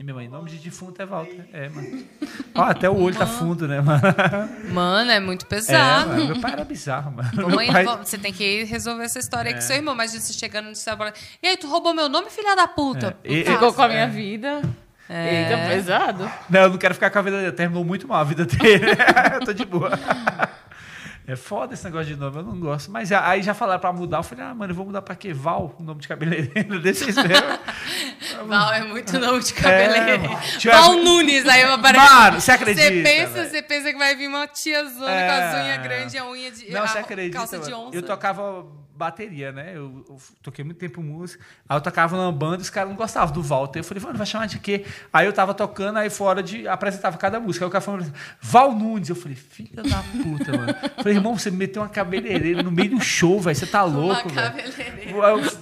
E 0.00 0.02
minha 0.02 0.14
mãe, 0.14 0.26
nome 0.28 0.50
de 0.50 0.56
defunto 0.58 1.00
é 1.00 1.06
Walter. 1.06 1.44
É, 1.52 1.68
mano. 1.68 2.04
Ó, 2.54 2.62
até 2.62 2.90
o 2.90 2.96
olho 2.96 3.14
tá 3.16 3.26
fundo, 3.26 3.68
né, 3.68 3.80
mano? 3.80 4.02
Mano, 4.72 5.10
é 5.10 5.20
muito 5.20 5.44
É, 5.44 5.48
pesado. 5.48 6.08
mano. 6.08 6.26
Meu 6.26 6.40
pai 6.40 6.52
era 6.52 6.64
bizarro, 6.64 7.12
mano. 7.12 7.50
Mãe, 7.54 7.70
pai- 7.70 7.84
você 7.98 8.18
tem 8.18 8.32
que 8.32 8.64
resolver 8.64 9.04
essa 9.04 9.18
história 9.20 9.50
É. 9.50 9.52
aí 9.52 9.54
com 9.54 9.60
seu 9.60 9.76
irmão. 9.76 9.94
Imagina 9.94 10.18
você 10.20 10.32
chegando 10.32 10.66
no 10.70 10.74
trabalho. 10.74 11.12
E 11.42 11.46
aí, 11.46 11.56
tu 11.56 11.68
roubou 11.68 11.94
meu 11.94 12.08
nome, 12.08 12.30
filha 12.30 12.56
da 12.56 12.66
puta? 12.66 13.16
É, 13.22 13.32
e-. 13.32 13.44
Ficou 13.44 13.72
com 13.72 13.82
a 13.82 13.88
minha 13.88 14.08
vida. 14.08 14.62
É. 15.08 15.42
Eita, 15.50 15.68
pesado. 15.68 16.30
Não, 16.48 16.60
eu 16.62 16.70
não 16.70 16.78
quero 16.78 16.94
ficar 16.94 17.10
com 17.10 17.18
a 17.18 17.22
vida 17.22 17.38
dele. 17.38 17.52
Terminou 17.52 17.84
muito 17.84 18.08
mal 18.08 18.20
a 18.22 18.24
vida 18.24 18.44
dele. 18.46 18.86
eu 19.34 19.40
tô 19.44 19.52
de 19.52 19.64
boa. 19.64 19.90
É 21.24 21.36
foda 21.36 21.72
esse 21.74 21.84
negócio 21.84 22.06
de 22.06 22.16
nome, 22.16 22.36
eu 22.38 22.42
não 22.42 22.58
gosto. 22.58 22.90
Mas 22.90 23.12
aí 23.12 23.42
já 23.42 23.54
falaram 23.54 23.80
pra 23.80 23.92
mudar. 23.92 24.18
Eu 24.18 24.22
falei, 24.24 24.44
ah, 24.44 24.52
mano, 24.54 24.72
eu 24.72 24.74
vou 24.76 24.84
mudar 24.86 25.02
pra 25.02 25.14
quê? 25.14 25.32
Val, 25.32 25.72
o 25.78 25.82
nome 25.82 26.00
de 26.00 26.08
cabeleireiro. 26.08 26.80
Deixa 26.80 27.04
vocês 27.04 27.14
verem. 27.14 27.58
Val 28.46 28.72
é 28.72 28.82
muito 28.82 29.18
nome 29.20 29.40
de 29.40 29.54
cabeleireiro. 29.54 30.22
mano. 30.22 30.40
Tinha- 30.58 30.76
Val 30.76 30.94
Nunes, 30.96 31.46
aí 31.48 31.62
aparece. 31.62 32.04
Mano, 32.14 32.40
você 32.40 32.50
acredita, 32.52 32.88
Você 32.88 33.02
pensa, 33.02 33.48
você 33.48 33.62
pensa 33.62 33.92
que 33.92 33.98
vai 33.98 34.16
vir 34.16 34.26
uma 34.28 34.48
tiazona 34.48 35.10
É. 35.12 35.26
com 35.28 35.32
as 35.58 35.64
unhas 35.64 35.82
grandes 35.82 36.14
e 36.14 36.18
a 36.18 36.26
unha 36.26 36.50
de. 36.50 36.70
Não, 36.72 36.86
você 36.88 36.98
acredita, 36.98 37.38
calça 37.38 37.58
de 37.60 37.72
onça. 37.72 37.96
Eu 37.96 38.02
tocava 38.02 38.64
bateria, 39.04 39.52
né? 39.52 39.72
Eu, 39.74 40.04
eu 40.08 40.18
toquei 40.42 40.64
muito 40.64 40.78
tempo 40.78 41.02
música. 41.02 41.44
Aí 41.68 41.76
eu 41.76 41.80
tocava 41.80 42.16
numa 42.16 42.32
banda 42.32 42.58
e 42.58 42.62
os 42.62 42.70
caras 42.70 42.88
não 42.90 42.96
gostavam 42.96 43.34
do 43.34 43.42
Walter. 43.42 43.80
Eu 43.80 43.84
falei, 43.84 44.02
mano, 44.02 44.16
vai 44.16 44.26
chamar 44.26 44.46
de 44.46 44.58
quê? 44.58 44.84
Aí 45.12 45.26
eu 45.26 45.32
tava 45.32 45.52
tocando, 45.54 45.98
aí 45.98 46.08
fora 46.10 46.42
de. 46.42 46.66
apresentava 46.68 47.16
cada 47.18 47.40
música. 47.40 47.64
Aí 47.64 47.68
o 47.68 47.70
cara 47.72 47.82
falou, 47.82 48.06
Val 48.40 48.72
Nunes. 48.72 49.08
Eu 49.08 49.16
falei, 49.16 49.36
filha 49.36 49.82
da 49.82 50.02
puta, 50.02 50.52
mano. 50.56 50.70
Eu 50.96 51.02
falei, 51.02 51.14
irmão, 51.16 51.36
você 51.38 51.50
me 51.50 51.56
meteu 51.56 51.82
uma 51.82 51.88
cabeleireira 51.88 52.62
no 52.62 52.70
meio 52.70 52.90
do 52.90 53.00
show, 53.00 53.40
velho. 53.40 53.56
Você 53.56 53.66
tá 53.66 53.82
louco, 53.82 54.28
velho. 54.28 54.52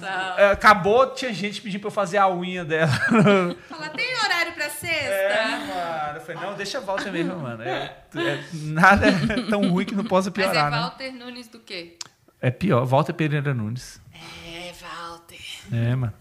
Tal. 0.00 0.38
é, 0.38 0.50
Acabou, 0.50 1.10
tinha 1.14 1.32
gente 1.32 1.60
pedindo 1.60 1.80
pra 1.80 1.88
eu 1.88 1.92
fazer 1.92 2.18
a 2.18 2.28
unha 2.28 2.64
dela. 2.64 2.90
Fala, 3.68 3.88
tem 3.90 4.14
horário 4.24 4.52
pra 4.52 4.68
sexta? 4.68 4.94
É, 4.94 5.50
mano. 5.58 6.18
Eu 6.18 6.20
falei, 6.20 6.42
não, 6.42 6.54
deixa 6.54 6.78
a 6.78 6.80
Walter 6.80 7.10
mesmo, 7.12 7.36
mano. 7.36 7.62
É- 7.62 7.96
é- 8.16 8.44
nada 8.52 9.06
é 9.08 9.42
tão 9.48 9.68
ruim 9.70 9.84
que 9.84 9.94
não 9.94 10.04
possa 10.04 10.30
Mas 10.34 10.46
é 10.46 10.50
piorar, 10.50 10.70
né? 10.70 10.78
Walter 10.78 11.12
Nunes 11.12 11.48
do 11.48 11.58
quê? 11.60 11.96
É 12.40 12.50
pior, 12.50 12.84
Walter 12.86 13.12
Pereira 13.12 13.52
Nunes. 13.54 14.00
É, 14.14 14.72
Walter. 14.80 15.38
É, 15.72 15.94
mano. 15.94 16.12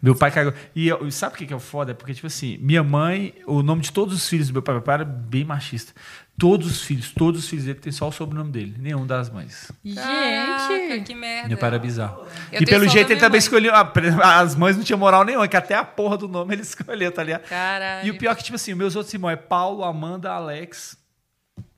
Meu 0.00 0.14
pai 0.14 0.30
cagou. 0.30 0.54
E 0.74 0.88
eu- 0.88 1.10
sabe 1.10 1.34
o 1.34 1.38
que 1.38 1.46
que 1.46 1.52
é 1.52 1.56
o 1.56 1.60
foda? 1.60 1.90
É 1.90 1.94
porque, 1.94 2.14
tipo 2.14 2.26
assim, 2.26 2.56
minha 2.58 2.82
mãe, 2.82 3.34
o 3.46 3.62
nome 3.62 3.82
de 3.82 3.92
todos 3.92 4.14
os 4.14 4.26
filhos 4.26 4.46
do 4.48 4.54
meu 4.54 4.62
pai, 4.62 4.74
meu 4.74 4.82
pai 4.82 4.94
era 4.96 5.04
bem 5.04 5.44
machista. 5.44 5.92
Todos 6.38 6.66
os 6.70 6.82
filhos, 6.82 7.12
todos 7.12 7.44
os 7.44 7.48
filhos 7.50 7.64
dele 7.66 7.78
tem 7.78 7.92
só 7.92 8.08
o 8.08 8.12
sobrenome 8.12 8.50
dele, 8.50 8.74
nenhum 8.78 9.06
das 9.06 9.28
mães. 9.30 9.70
Caraca, 9.94 10.68
Gente. 10.68 11.04
que 11.06 11.14
merda. 11.14 11.48
Meu 11.48 11.58
pai 11.58 11.68
era 11.68 11.78
bizarro. 11.78 12.26
Eu 12.52 12.62
e 12.62 12.66
pelo 12.66 12.88
jeito 12.88 13.10
ele 13.10 13.20
também 13.20 13.32
mãe. 13.32 13.38
escolheu. 13.38 13.72
ah, 13.74 14.38
As 14.40 14.54
mães 14.54 14.76
não 14.76 14.84
tinham 14.84 14.98
moral 14.98 15.24
nenhuma, 15.24 15.48
que 15.48 15.56
até 15.56 15.74
a 15.74 15.84
porra 15.84 16.16
do 16.16 16.28
nome 16.28 16.54
ele 16.54 16.62
escolheu, 16.62 17.10
tá 17.12 17.22
ligado? 17.22 17.42
Caralho. 17.42 18.06
E 18.06 18.10
o 18.10 18.18
pior 18.18 18.32
é 18.32 18.34
que, 18.34 18.44
tipo 18.44 18.56
assim, 18.56 18.74
meus 18.74 18.96
outros 18.96 19.12
irmãos 19.12 19.30
é 19.32 19.36
Paulo, 19.36 19.82
Amanda, 19.84 20.30
Alex. 20.30 20.96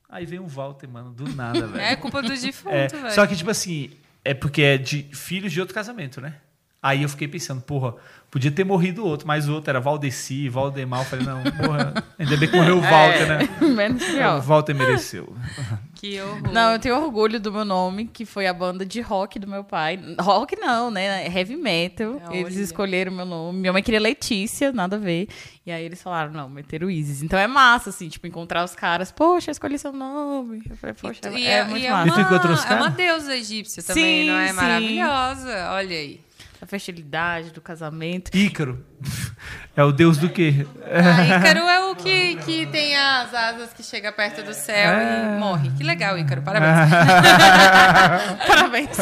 Aí 0.09 0.25
vem 0.25 0.39
o 0.39 0.47
Walter, 0.47 0.89
mano, 0.89 1.11
do 1.11 1.29
nada, 1.35 1.67
velho. 1.69 1.81
É 1.85 1.95
culpa 1.97 2.23
do 2.23 2.29
defunto, 2.29 2.75
É, 2.75 2.89
velho. 2.89 3.11
só 3.15 3.27
que, 3.27 3.37
tipo 3.37 3.51
assim, 3.51 3.91
é 4.25 4.33
porque 4.35 4.63
é 4.63 4.79
de 4.79 5.03
filhos 5.13 5.53
de 5.53 5.61
outro 5.61 5.75
casamento, 5.75 6.21
né? 6.21 6.37
Aí 6.81 7.03
eu 7.03 7.09
fiquei 7.09 7.27
pensando, 7.27 7.61
porra, 7.61 7.95
podia 8.31 8.53
ter 8.53 8.63
morrido 8.63 9.05
outro, 9.05 9.27
mas 9.27 9.49
o 9.49 9.53
outro 9.55 9.69
era 9.69 9.81
Valdeci, 9.81 10.49
Valdemar. 10.49 11.01
Eu 11.01 11.05
falei, 11.07 11.27
não, 11.27 11.43
porra, 11.43 11.93
ainda 12.17 12.37
bem 12.37 12.49
que 12.49 12.57
morreu 12.57 12.79
o 12.79 12.81
Walter, 12.87 13.27
né? 13.27 13.49
Menos 13.75 14.03
O. 14.03 14.41
Walter 14.43 14.75
mereceu. 14.75 15.35
Que 15.99 16.21
horror. 16.21 16.53
Não, 16.53 16.75
eu 16.75 16.79
tenho 16.79 16.95
orgulho 16.97 17.41
do 17.41 17.51
meu 17.53 17.65
nome, 17.65 18.07
que 18.07 18.25
foi 18.25 18.47
a 18.47 18.55
banda 18.55 18.87
de 18.87 19.01
rock 19.01 19.37
do 19.37 19.49
meu 19.49 19.65
pai. 19.65 19.99
Rock 20.21 20.55
não, 20.55 20.93
né? 20.93 21.27
Heavy 21.27 21.57
metal. 21.57 22.23
Olha. 22.25 22.37
Eles 22.37 22.55
escolheram 22.55 23.11
meu 23.11 23.27
nome. 23.27 23.59
Minha 23.59 23.73
mãe 23.73 23.83
queria 23.83 23.99
Letícia, 23.99 24.71
nada 24.71 24.95
a 24.95 24.99
ver. 25.01 25.27
E 25.67 25.73
aí 25.73 25.83
eles 25.85 26.01
falaram, 26.01 26.31
não, 26.31 26.49
meteram 26.49 26.87
o 26.87 26.91
Isis. 26.93 27.25
Então 27.25 27.37
é 27.37 27.49
massa, 27.49 27.91
assim, 27.91 28.09
tipo, 28.09 28.29
encontrar 28.29 28.63
os 28.63 28.77
caras. 28.77 29.11
Poxa, 29.11 29.51
eu 29.51 29.53
escolhi 29.53 29.77
seu 29.77 29.93
nome. 29.93 30.63
Eu 30.71 30.77
falei, 30.77 30.95
poxa, 30.95 31.21
E 31.37 31.45
é, 31.45 31.51
é, 31.55 31.65
muito 31.65 31.83
e 31.83 31.87
é 31.87 31.91
massa. 31.91 32.09
E 32.09 32.13
tu 32.13 32.21
encontrou 32.21 32.53
os 32.55 32.61
uma, 32.65 32.71
é 32.71 32.77
uma 32.77 32.81
caras? 32.93 32.95
deusa 32.97 33.37
egípcia 33.37 33.83
também, 33.83 34.23
Sim, 34.23 34.31
não 34.31 34.39
é? 34.39 34.49
sim. 34.51 34.55
Maravilhosa. 34.55 35.71
Olha 35.73 35.97
aí. 35.97 36.21
A 36.61 36.67
fertilidade 36.67 37.51
do 37.53 37.61
casamento. 37.61 38.35
Ícaro. 38.37 38.85
É 39.77 39.85
o 39.85 39.93
deus 39.93 40.19
do 40.19 40.29
quê? 40.29 40.67
Ah, 40.85 41.39
Ícaro 41.39 41.61
é 41.61 41.85
o 41.91 41.95
que, 41.95 42.35
que 42.37 42.67
tem 42.67 42.97
as 42.97 43.33
asas 43.33 43.73
que 43.73 43.83
chega 43.85 44.11
perto 44.11 44.43
do 44.43 44.53
céu 44.53 44.91
É. 44.91 45.37
e 45.37 45.39
morre. 45.39 45.71
Que 45.77 45.85
legal, 45.85 46.19
Ícaro. 46.19 46.43
Parabéns. 46.43 46.91
Parabéns. 48.47 48.97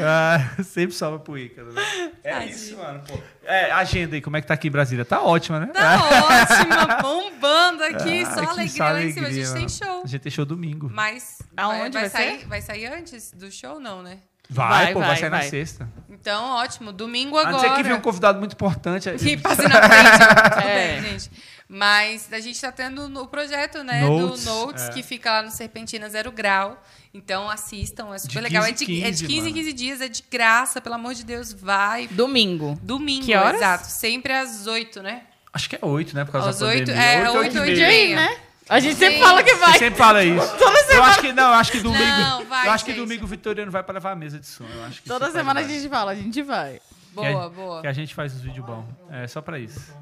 Ah, 0.00 0.62
sempre 0.64 0.94
sobra 0.94 1.18
pro 1.18 1.38
Ícaro, 1.38 1.72
né? 1.72 1.82
É 2.22 2.32
Tadinho. 2.32 2.50
isso, 2.50 2.76
mano. 2.78 3.02
Pô. 3.06 3.18
É, 3.44 3.70
agenda 3.72 4.16
aí, 4.16 4.22
como 4.22 4.36
é 4.36 4.40
que 4.40 4.46
tá 4.46 4.54
aqui 4.54 4.68
em 4.68 4.70
Brasília? 4.70 5.04
Tá 5.04 5.20
ótima, 5.22 5.60
né? 5.60 5.66
Tá 5.66 5.96
ótima, 6.24 7.02
bombando 7.02 7.84
aqui, 7.84 8.22
Ah, 8.24 8.30
só 8.34 8.40
alegria 8.40 8.46
só 8.46 8.54
lá 8.54 8.62
em 8.64 8.68
cima. 8.68 8.84
A 8.86 8.88
alegria, 8.90 9.30
gente 9.44 9.52
tem 9.52 9.68
show. 9.68 10.02
A 10.02 10.06
gente 10.06 10.20
tem 10.22 10.32
show 10.32 10.44
domingo. 10.44 10.90
Mas 10.92 11.42
Aonde 11.56 11.92
vai, 11.98 12.08
vai 12.08 12.10
sair, 12.10 12.38
ser? 12.40 12.46
vai 12.46 12.62
sair 12.62 12.86
antes 12.86 13.30
do 13.32 13.50
show, 13.52 13.78
não, 13.78 14.02
né? 14.02 14.18
Vai, 14.48 14.84
Vai, 14.84 14.92
pô, 14.92 14.98
vai, 15.00 15.08
vai, 15.08 15.16
sair 15.18 15.30
na 15.30 15.38
vai. 15.38 15.48
sexta. 15.48 15.88
Então, 16.10 16.44
ótimo. 16.56 16.92
Domingo 16.92 17.36
agora. 17.38 17.52
não 17.52 17.60
ser 17.60 17.70
que 17.74 17.82
venha 17.82 17.96
um 17.96 18.00
convidado 18.00 18.38
muito 18.38 18.52
importante. 18.52 19.08
aí- 19.08 19.16
Que 19.18 19.36
passe 19.36 19.66
na 19.68 19.82
frente. 19.82 20.18
Tudo 20.54 20.68
É. 20.68 21.00
bem, 21.00 21.10
gente. 21.12 21.30
Mas 21.66 22.30
a 22.30 22.40
gente 22.40 22.60
tá 22.60 22.70
tendo 22.70 23.06
o 23.20 23.26
projeto, 23.26 23.82
né? 23.82 24.02
Notes, 24.02 24.44
do 24.44 24.50
Notes, 24.50 24.84
é. 24.84 24.88
que 24.90 25.02
fica 25.02 25.30
lá 25.32 25.42
no 25.42 25.50
Serpentina 25.50 26.08
Zero 26.10 26.30
Grau. 26.30 26.80
Então 27.12 27.48
assistam, 27.48 28.12
é 28.14 28.18
super 28.18 28.32
De 28.34 28.40
legal. 28.40 28.64
15 28.64 28.84
é, 28.84 28.86
de, 28.86 28.92
em 28.92 29.02
é 29.02 29.10
de 29.10 29.16
15, 29.22 29.26
15 29.26 29.34
em 29.38 29.40
mano. 29.42 29.54
15 29.54 29.72
dias, 29.72 30.00
é 30.02 30.08
de 30.08 30.24
graça, 30.30 30.80
pelo 30.80 30.94
amor 30.94 31.14
de 31.14 31.24
Deus, 31.24 31.52
vai. 31.52 32.06
Domingo. 32.08 32.78
Domingo, 32.82 33.24
Que 33.24 33.34
horas? 33.34 33.56
exato. 33.56 33.86
Sempre 33.86 34.32
às 34.34 34.66
8, 34.66 35.02
né? 35.02 35.22
Acho 35.52 35.70
que 35.70 35.76
é 35.76 35.78
oito, 35.82 36.14
né? 36.14 36.24
Por 36.24 36.32
causa 36.32 36.50
Às 36.50 36.58
da 36.58 36.66
oito, 36.66 36.80
pandemia. 36.90 37.02
é, 37.02 37.22
Oito, 37.30 37.38
oito, 37.38 37.56
e 37.56 37.60
oito 37.60 37.70
meia. 37.76 37.80
e 37.80 37.84
Aí, 37.84 38.14
meia. 38.14 38.16
né? 38.16 38.36
A 38.68 38.80
gente 38.80 38.96
sempre 38.96 39.16
Sim. 39.16 39.22
fala 39.22 39.42
que 39.42 39.50
Você 39.54 39.60
vai. 39.60 39.78
sempre 39.78 39.98
fala 39.98 40.24
isso. 40.24 40.54
eu 40.90 41.02
acho 41.04 41.20
que 41.20 41.32
não, 41.32 41.48
eu 41.48 41.54
acho 41.54 41.72
que 41.72 41.80
domingo. 41.80 42.04
Não, 42.04 42.44
vai, 42.46 42.66
eu 42.66 42.72
acho 42.72 42.84
que 42.84 42.92
gente. 42.92 43.00
domingo 43.00 43.24
o 43.24 43.28
Vitoriano 43.28 43.70
vai 43.70 43.82
pra 43.82 43.94
levar 43.94 44.12
a 44.12 44.16
mesa 44.16 44.38
de 44.38 44.46
som. 44.46 44.64
Eu 44.74 44.84
acho 44.84 45.02
que 45.02 45.08
Toda 45.08 45.26
é 45.28 45.30
semana 45.30 45.60
a 45.60 45.62
gente 45.64 45.88
fala, 45.88 46.12
a 46.12 46.14
gente 46.14 46.40
vai. 46.42 46.80
Boa, 47.12 47.26
que 47.28 47.34
a, 47.36 47.48
boa. 47.48 47.80
Que 47.82 47.86
a 47.86 47.92
gente 47.92 48.14
faz 48.14 48.34
os 48.34 48.40
vídeos 48.40 48.64
bons. 48.64 48.84
É 49.10 49.26
só 49.26 49.40
pra 49.42 49.58
isso. 49.58 49.92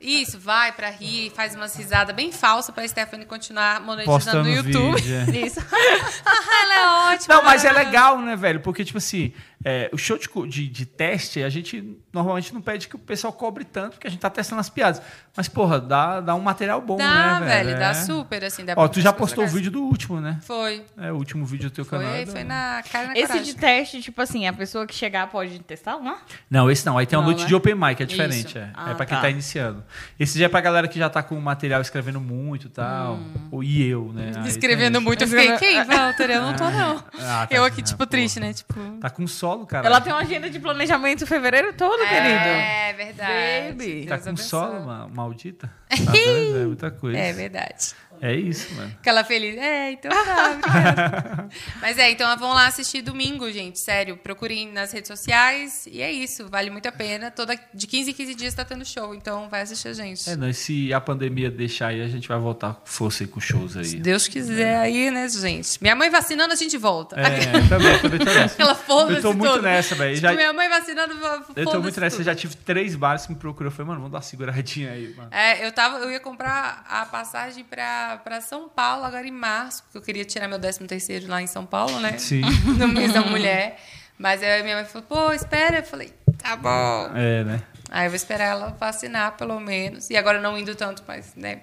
Isso, 0.00 0.38
vai 0.38 0.72
pra 0.72 0.88
rir, 0.88 1.30
faz 1.36 1.54
umas 1.54 1.76
risadas 1.76 2.16
bem 2.16 2.32
falsas 2.32 2.74
pra 2.74 2.88
Stephanie 2.88 3.26
continuar 3.26 3.80
monetizando 3.82 4.18
Postando 4.18 4.44
no 4.44 4.50
YouTube. 4.54 5.00
vídeo. 5.00 5.14
é. 5.14 5.36
Isso. 5.46 5.60
Ela 5.70 6.74
é 7.10 7.14
ótima. 7.14 7.34
Não, 7.34 7.42
mas 7.44 7.64
é 7.64 7.68
maravilhosa. 7.68 7.78
legal, 7.90 8.18
né, 8.18 8.34
velho? 8.34 8.60
Porque, 8.60 8.82
tipo 8.84 8.96
assim, 8.98 9.32
é, 9.64 9.90
o 9.92 9.98
show 9.98 10.16
de, 10.18 10.26
de, 10.48 10.68
de 10.68 10.86
teste, 10.86 11.42
a 11.42 11.48
gente 11.48 11.98
normalmente 12.12 12.52
não 12.54 12.62
pede 12.62 12.88
que 12.88 12.96
o 12.96 12.98
pessoal 12.98 13.32
cobre 13.32 13.64
tanto, 13.64 13.92
porque 13.92 14.06
a 14.06 14.10
gente 14.10 14.20
tá 14.20 14.30
testando 14.30 14.60
as 14.60 14.70
piadas. 14.70 15.02
Mas, 15.36 15.48
porra, 15.48 15.78
dá, 15.80 16.20
dá 16.20 16.34
um 16.34 16.40
material 16.40 16.80
bom, 16.80 16.96
Dá, 16.96 17.40
né, 17.40 17.46
velho, 17.46 17.66
velho? 17.68 17.78
dá 17.78 17.90
É. 17.90 17.94
super, 17.94 18.44
assim. 18.44 18.64
Dá 18.64 18.74
Ó, 18.76 18.88
tu 18.88 19.00
já 19.00 19.12
postou 19.12 19.44
o 19.44 19.46
vídeo 19.46 19.70
do 19.70 19.82
último, 19.82 20.20
né? 20.20 20.38
Foi. 20.42 20.84
É, 20.98 21.12
o 21.12 21.16
último 21.16 21.44
vídeo 21.44 21.70
do 21.70 21.74
teu 21.74 21.84
canal. 21.84 22.08
Foi, 22.10 22.20
é 22.22 22.24
do- 22.24 22.32
foi 22.32 22.44
na 22.44 22.82
cara 22.90 23.08
na 23.08 23.12
Esse 23.14 23.26
coragem. 23.28 23.42
de 23.44 23.54
teste, 23.60 24.02
tipo 24.02 24.20
assim, 24.22 24.46
a 24.46 24.52
pessoa 24.52 24.86
que 24.86 24.94
chegar 24.94 25.26
pode 25.28 25.58
testar 25.60 25.96
lá? 25.96 26.18
Não, 26.50 26.70
esse 26.70 26.84
não. 26.86 26.96
Aí 26.98 27.06
tem 27.06 27.18
uma 27.18 27.22
Não, 27.22 27.30
noite 27.30 27.42
né? 27.42 27.48
de 27.48 27.54
open 27.54 27.74
mic, 27.74 28.02
é 28.02 28.06
diferente. 28.06 28.48
Isso. 28.48 28.58
É, 28.58 28.70
Ah, 28.74 28.90
é 28.90 28.94
pra 28.94 29.06
quem 29.06 29.16
tá. 29.16 29.22
tá 29.22 29.30
iniciando. 29.30 29.84
Esse 30.18 30.38
já 30.38 30.46
é 30.46 30.48
pra 30.48 30.60
galera 30.60 30.88
que 30.88 30.98
já 30.98 31.08
tá 31.10 31.22
com 31.22 31.36
o 31.36 31.40
material 31.40 31.80
escrevendo 31.80 32.20
muito 32.20 32.66
e 32.66 32.70
tal. 32.70 33.18
Ou 33.50 33.62
E 33.62 33.86
eu, 33.86 34.10
né? 34.12 34.32
Aí 34.36 34.48
Escrevendo 34.48 35.00
muito, 35.00 35.22
eu 35.22 35.28
fiquei, 35.28 35.56
quem, 35.58 35.84
Walter? 35.84 36.30
Eu 36.30 36.42
não 36.42 36.56
tô, 36.56 36.68
não. 36.70 37.04
Ah, 37.22 37.46
tá- 37.46 37.54
eu 37.54 37.62
aqui, 37.64 37.80
ah, 37.82 37.84
tipo, 37.84 37.98
porra. 37.98 38.08
triste, 38.10 38.40
né? 38.40 38.52
Tipo... 38.52 38.74
Tá 39.00 39.08
com 39.10 39.26
solo, 39.50 39.66
cara. 39.66 39.86
Ela 39.86 40.00
tem 40.00 40.12
uma 40.12 40.20
agenda 40.22 40.48
de 40.50 40.58
planejamento 40.58 41.24
em 41.24 41.26
fevereiro 41.26 41.72
todo, 41.72 41.98
querido. 41.98 42.18
É 42.20 42.92
verdade. 42.96 43.68
Baby. 43.72 44.06
Tá 44.06 44.14
Deus 44.16 44.22
com 44.24 44.30
abençoe. 44.30 44.48
solo, 44.48 44.80
ma- 44.86 45.08
maldita. 45.08 45.70
Tá 45.90 46.16
é 46.16 46.64
muita 46.66 46.90
coisa. 46.90 47.18
É 47.18 47.32
verdade. 47.32 47.94
É 48.20 48.34
isso, 48.34 48.74
mano. 48.74 48.92
Aquela 49.00 49.24
feliz. 49.24 49.56
É, 49.56 49.92
então 49.92 50.10
tá, 50.10 50.50
obrigada. 50.52 51.48
Mas 51.80 51.98
é, 51.98 52.10
então 52.10 52.36
vão 52.38 52.52
lá 52.52 52.66
assistir 52.66 53.02
domingo, 53.02 53.50
gente. 53.50 53.78
Sério, 53.78 54.16
procurem 54.16 54.70
nas 54.72 54.92
redes 54.92 55.08
sociais. 55.08 55.86
E 55.90 56.00
é 56.02 56.10
isso, 56.12 56.46
vale 56.48 56.70
muito 56.70 56.86
a 56.88 56.92
pena. 56.92 57.30
Toda, 57.30 57.58
de 57.74 57.86
15 57.86 58.10
em 58.10 58.14
15 58.14 58.34
dias 58.34 58.54
tá 58.54 58.64
tendo 58.64 58.84
show, 58.84 59.14
então 59.14 59.48
vai 59.48 59.62
assistir 59.62 59.88
a 59.88 59.92
gente. 59.92 60.28
É, 60.28 60.36
não, 60.36 60.48
e 60.48 60.54
se 60.54 60.92
a 60.92 61.00
pandemia 61.00 61.50
deixar 61.50 61.88
aí, 61.88 62.02
a 62.02 62.08
gente 62.08 62.28
vai 62.28 62.38
voltar 62.38 62.74
com 62.74 62.86
força 62.86 63.24
aí 63.24 63.26
com 63.28 63.40
shows 63.40 63.76
aí. 63.76 63.84
Se 63.84 63.96
Deus 63.96 64.28
quiser 64.28 64.78
aí, 64.78 65.10
né, 65.10 65.28
gente? 65.28 65.78
Minha 65.80 65.96
mãe 65.96 66.10
vacinando, 66.10 66.52
a 66.52 66.56
gente 66.56 66.76
volta. 66.76 67.18
É, 67.18 67.68
também, 67.68 67.98
também 68.00 68.18
tô 68.18 68.24
nessa. 68.24 68.54
Aquela 68.54 68.74
foda 68.74 69.12
Eu 69.14 69.22
tô 69.22 69.32
muito 69.32 69.60
nessa, 69.62 69.94
velho. 69.94 70.14
Tipo, 70.14 70.26
Já- 70.28 70.32
minha 70.34 70.52
mãe 70.52 70.68
vacinando, 70.68 71.14
Eu 71.56 71.64
tô 71.66 71.80
muito 71.80 71.98
nessa, 72.00 72.16
tudo. 72.16 72.24
já 72.26 72.34
tive 72.34 72.56
três 72.56 72.94
bares 72.94 73.26
que 73.26 73.32
me 73.32 73.38
procuram. 73.38 73.68
Eu 73.68 73.72
falei, 73.72 73.88
mano, 73.88 74.00
vamos 74.00 74.12
dar 74.12 74.18
uma 74.18 74.22
seguradinha 74.22 74.90
aí, 74.92 75.14
mano. 75.16 75.28
É, 75.32 75.66
eu, 75.66 75.72
tava, 75.72 75.98
eu 75.98 76.10
ia 76.10 76.20
comprar 76.20 76.84
a 76.88 77.04
passagem 77.06 77.64
pra 77.64 78.09
pra 78.18 78.40
São 78.40 78.68
Paulo 78.68 79.04
agora 79.04 79.26
em 79.26 79.32
março, 79.32 79.82
porque 79.84 79.98
eu 79.98 80.02
queria 80.02 80.24
tirar 80.24 80.48
meu 80.48 80.58
13 80.58 80.86
terceiro 80.86 81.28
lá 81.28 81.40
em 81.40 81.46
São 81.46 81.64
Paulo, 81.64 81.98
né? 82.00 82.18
Sim. 82.18 82.42
No 82.78 82.88
mês 82.88 83.12
da 83.12 83.22
mulher. 83.22 83.78
Mas 84.18 84.42
aí 84.42 84.62
minha 84.62 84.76
mãe 84.76 84.84
falou, 84.84 85.06
pô, 85.08 85.32
espera. 85.32 85.78
Eu 85.78 85.82
falei, 85.82 86.12
tá 86.38 86.54
bom. 86.56 87.10
É, 87.16 87.42
né? 87.44 87.62
Aí 87.90 88.06
eu 88.06 88.10
vou 88.10 88.16
esperar 88.16 88.44
ela 88.44 88.68
vacinar, 88.78 89.36
pelo 89.36 89.58
menos. 89.58 90.10
E 90.10 90.16
agora 90.16 90.40
não 90.40 90.56
indo 90.58 90.74
tanto, 90.74 91.02
mas, 91.08 91.34
né? 91.34 91.62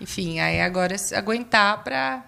Enfim, 0.00 0.40
aí 0.40 0.60
agora 0.60 0.98
se 0.98 1.14
aguentar 1.14 1.84
pra, 1.84 2.24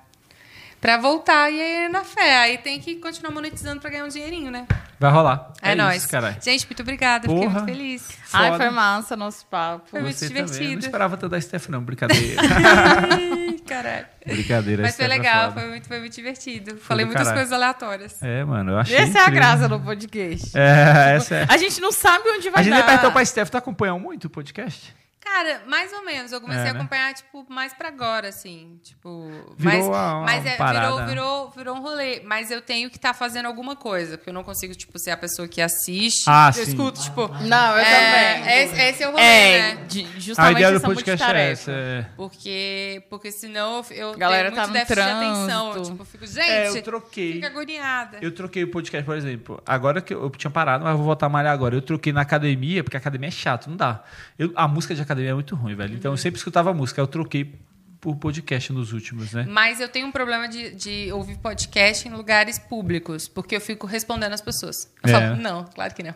pra 0.80 0.96
voltar 0.96 1.50
e 1.50 1.60
aí 1.60 1.84
é 1.84 1.88
na 1.88 2.04
fé. 2.04 2.38
Aí 2.38 2.58
tem 2.58 2.80
que 2.80 2.96
continuar 2.96 3.32
monetizando 3.32 3.80
pra 3.80 3.90
ganhar 3.90 4.04
um 4.04 4.08
dinheirinho, 4.08 4.50
né? 4.50 4.66
Vai 5.02 5.10
rolar. 5.10 5.52
É, 5.60 5.72
é 5.72 5.74
nóis. 5.74 6.04
Isso. 6.04 6.16
Gente, 6.40 6.64
muito 6.66 6.80
obrigada. 6.82 7.22
Fiquei 7.28 7.36
Porra. 7.42 7.60
muito 7.60 7.64
feliz. 7.64 8.08
Ai, 8.32 8.52
Foda. 8.52 8.62
foi 8.64 8.70
massa 8.70 9.16
nosso 9.16 9.44
papo. 9.46 9.82
Foi 9.90 10.00
muito 10.00 10.14
Você 10.16 10.28
também. 10.28 10.42
Eu 10.42 10.46
não 10.46 10.52
divertido. 10.52 10.84
esperava 10.86 11.16
tanto 11.16 11.30
da 11.30 11.40
Steph, 11.40 11.68
não. 11.68 11.82
Brincadeira. 11.82 12.40
Caralho. 13.66 14.06
Brincadeira. 14.24 14.82
Mas 14.82 14.94
foi 14.94 15.04
é 15.04 15.08
legal, 15.08 15.52
foi 15.52 15.68
muito, 15.68 15.88
foi 15.88 15.98
muito 15.98 16.14
divertido. 16.14 16.76
Falei 16.76 17.04
muitas 17.04 17.24
caralho. 17.26 17.40
coisas 17.40 17.52
aleatórias. 17.52 18.22
É, 18.22 18.44
mano, 18.44 18.72
eu 18.72 18.78
achei 18.78 18.96
Essa 18.96 19.18
é 19.18 19.20
a 19.20 19.24
incrível. 19.24 19.32
graça 19.34 19.68
do 19.68 19.80
podcast. 19.80 20.56
É, 20.56 21.16
essa 21.16 21.34
é. 21.34 21.46
A 21.48 21.56
gente 21.56 21.80
não 21.80 21.90
sabe 21.90 22.28
onde 22.28 22.48
vai 22.48 22.60
A 22.60 22.62
gente 22.62 22.74
dar. 22.74 22.80
apertou 22.84 23.10
pra 23.10 23.24
Steph. 23.24 23.50
Tu 23.50 23.56
acompanhou 23.56 23.98
muito 23.98 24.26
o 24.26 24.30
podcast? 24.30 24.94
Cara, 25.24 25.62
mais 25.68 25.92
ou 25.92 26.04
menos. 26.04 26.32
Eu 26.32 26.40
comecei 26.40 26.64
É, 26.66 26.70
a 26.70 26.72
né? 26.72 26.80
acompanhar, 26.80 27.14
tipo, 27.14 27.46
mais 27.48 27.72
pra 27.72 27.88
agora, 27.88 28.28
assim. 28.28 28.78
Tipo. 28.82 29.30
Virou 29.56 29.72
mas 29.78 29.86
uma- 29.86 30.14
uma 30.16 30.22
mas 30.24 30.44
é, 30.44 30.56
virou, 30.56 31.06
virou, 31.06 31.50
virou 31.50 31.76
um 31.76 31.80
rolê. 31.80 32.20
Mas 32.24 32.50
eu 32.50 32.60
tenho 32.60 32.90
que 32.90 32.96
estar 32.96 33.14
fazendo 33.14 33.46
alguma 33.46 33.76
coisa. 33.76 34.18
Porque 34.18 34.30
eu 34.30 34.34
não 34.34 34.42
consigo, 34.42 34.74
tipo, 34.74 34.98
ser 34.98 35.12
a 35.12 35.16
pessoa 35.16 35.46
que 35.46 35.60
assiste. 35.62 36.24
Ah, 36.26 36.48
eu 36.56 36.64
sim. 36.64 36.70
escuto, 36.72 37.00
tipo. 37.00 37.28
Não, 37.44 37.72
eu 37.72 37.78
é, 37.78 38.40
também. 38.40 38.62
Esse, 38.64 38.80
esse 38.80 39.02
é 39.04 39.08
o 39.08 39.12
rolê, 39.12 39.22
É, 39.22 39.74
né? 39.74 39.84
de- 39.88 40.04
A 40.04 40.18
justamente 40.18 40.52
ideia 40.56 40.70
do 40.70 40.76
essa 40.78 40.86
podcast 40.86 41.24
é 41.30 41.50
essa. 41.52 41.70
É. 41.70 42.06
Porque, 42.16 43.02
porque 43.08 43.30
senão 43.30 43.84
eu 43.92 44.14
Galera 44.16 44.50
tenho 44.50 44.56
tá 44.60 44.62
muito 44.66 44.68
no 44.68 44.86
déficit 44.86 44.94
de 45.04 45.10
atenção. 45.10 45.66
Eu, 45.68 45.72
trânsito. 45.72 45.90
tipo, 45.92 46.02
eu 46.02 46.06
fico, 46.06 46.24
É, 46.40 46.64
gente, 46.66 46.76
eu 46.78 46.82
troquei. 46.82 47.32
fica 47.34 47.46
agoniada. 47.46 48.18
Eu 48.20 48.32
troquei 48.34 48.64
o 48.64 48.70
podcast, 48.72 49.04
por 49.06 49.16
exemplo. 49.16 49.62
Agora 49.64 50.00
que 50.00 50.12
eu, 50.12 50.22
eu 50.24 50.30
tinha 50.30 50.50
parado, 50.50 50.82
mas 50.82 50.90
eu 50.92 50.96
vou 50.96 51.06
voltar 51.06 51.26
a 51.26 51.28
malhar 51.28 51.52
agora. 51.52 51.76
Eu 51.76 51.82
troquei 51.82 52.12
na 52.12 52.22
academia, 52.22 52.82
porque 52.82 52.96
a 52.96 53.00
academia 53.00 53.28
é 53.28 53.30
chato, 53.30 53.70
não 53.70 53.76
dá. 53.76 54.02
Eu- 54.36 54.52
a 54.56 54.66
música 54.66 54.92
de 54.94 55.00
academia 55.00 55.11
é 55.20 55.34
muito 55.34 55.54
ruim, 55.54 55.74
velho. 55.74 55.94
Então 55.94 56.12
eu 56.12 56.16
sempre 56.16 56.38
escutava 56.38 56.72
música. 56.72 57.00
Eu 57.00 57.06
troquei 57.06 57.54
por 58.00 58.16
podcast 58.16 58.72
nos 58.72 58.92
últimos, 58.92 59.32
né? 59.32 59.46
Mas 59.48 59.78
eu 59.78 59.88
tenho 59.88 60.08
um 60.08 60.10
problema 60.10 60.48
de, 60.48 60.74
de 60.74 61.12
ouvir 61.12 61.36
podcast 61.38 62.08
em 62.08 62.10
lugares 62.12 62.58
públicos, 62.58 63.28
porque 63.28 63.54
eu 63.54 63.60
fico 63.60 63.86
respondendo 63.86 64.32
as 64.32 64.40
pessoas. 64.40 64.92
Eu 65.04 65.08
É. 65.08 65.12
falo, 65.20 65.36
não, 65.36 65.64
claro 65.66 65.94
que 65.94 66.02
não. 66.02 66.14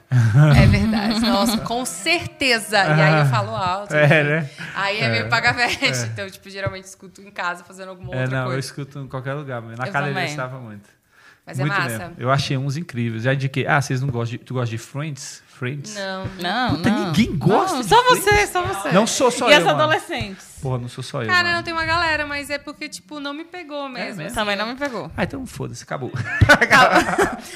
É 0.60 0.66
verdade. 0.66 1.20
Nossa, 1.24 1.58
com 1.58 1.84
certeza. 1.84 2.76
E 2.78 3.00
aí 3.00 3.20
eu 3.20 3.26
falo 3.26 3.54
alto. 3.54 3.94
É, 3.94 4.24
né? 4.24 4.50
Aí 4.74 4.98
é 4.98 5.08
meio 5.10 5.28
paga-veste. 5.28 6.06
Então, 6.12 6.28
tipo, 6.28 6.50
geralmente 6.50 6.84
escuto 6.86 7.20
em 7.22 7.30
casa 7.30 7.62
fazendo 7.62 7.90
alguma 7.90 8.12
É, 8.14 8.22
outra 8.22 8.36
não, 8.36 8.44
eu 8.46 8.52
coisa. 8.52 8.60
escuto 8.66 8.98
em 8.98 9.06
qualquer 9.06 9.34
lugar. 9.34 9.62
mas 9.62 9.78
Na 9.78 9.84
Eu 9.84 9.90
academia 9.90 10.22
eu 10.22 10.26
estava 10.26 10.58
muito. 10.58 10.88
Mas 11.46 11.60
é 11.60 11.62
muito 11.62 11.78
massa. 11.78 11.98
mesmo. 11.98 12.14
Eu 12.18 12.32
achei 12.32 12.56
uns 12.56 12.76
incríveis. 12.76 13.22
Já 13.22 13.32
indiquei. 13.32 13.64
Ah, 13.64 13.80
vocês 13.80 14.00
não 14.00 14.08
gostam 14.08 14.36
de. 14.36 14.44
Tu 14.44 14.52
gosta 14.54 14.68
de 14.70 14.78
Friends? 14.78 15.40
Friends? 15.58 15.94
Não. 15.94 16.26
Não, 16.40 16.76
Puta, 16.76 16.90
não. 16.90 17.06
ninguém 17.06 17.36
gosta 17.36 17.76
Não, 17.76 17.82
de 17.82 17.88
só 17.88 18.02
Friends? 18.04 18.24
você, 18.24 18.46
só 18.46 18.62
você. 18.62 18.92
Não 18.92 19.06
sou 19.06 19.30
só 19.30 19.48
e 19.48 19.52
eu, 19.52 19.58
as 19.58 19.64
mano. 19.64 19.80
adolescentes? 19.82 20.46
Porra, 20.66 20.78
não 20.78 20.88
sou 20.88 21.04
só 21.04 21.22
eu. 21.22 21.28
Cara, 21.28 21.44
mano. 21.44 21.56
não 21.56 21.62
tem 21.62 21.72
uma 21.72 21.84
galera, 21.84 22.26
mas 22.26 22.50
é 22.50 22.58
porque, 22.58 22.88
tipo, 22.88 23.20
não 23.20 23.32
me 23.32 23.44
pegou 23.44 23.88
mesmo. 23.88 24.06
mesmo? 24.08 24.22
assim. 24.26 24.34
Também 24.34 24.56
não 24.56 24.66
me 24.66 24.74
pegou. 24.74 25.10
Ah, 25.16 25.22
então 25.22 25.46
foda-se, 25.46 25.84
acabou. 25.84 26.10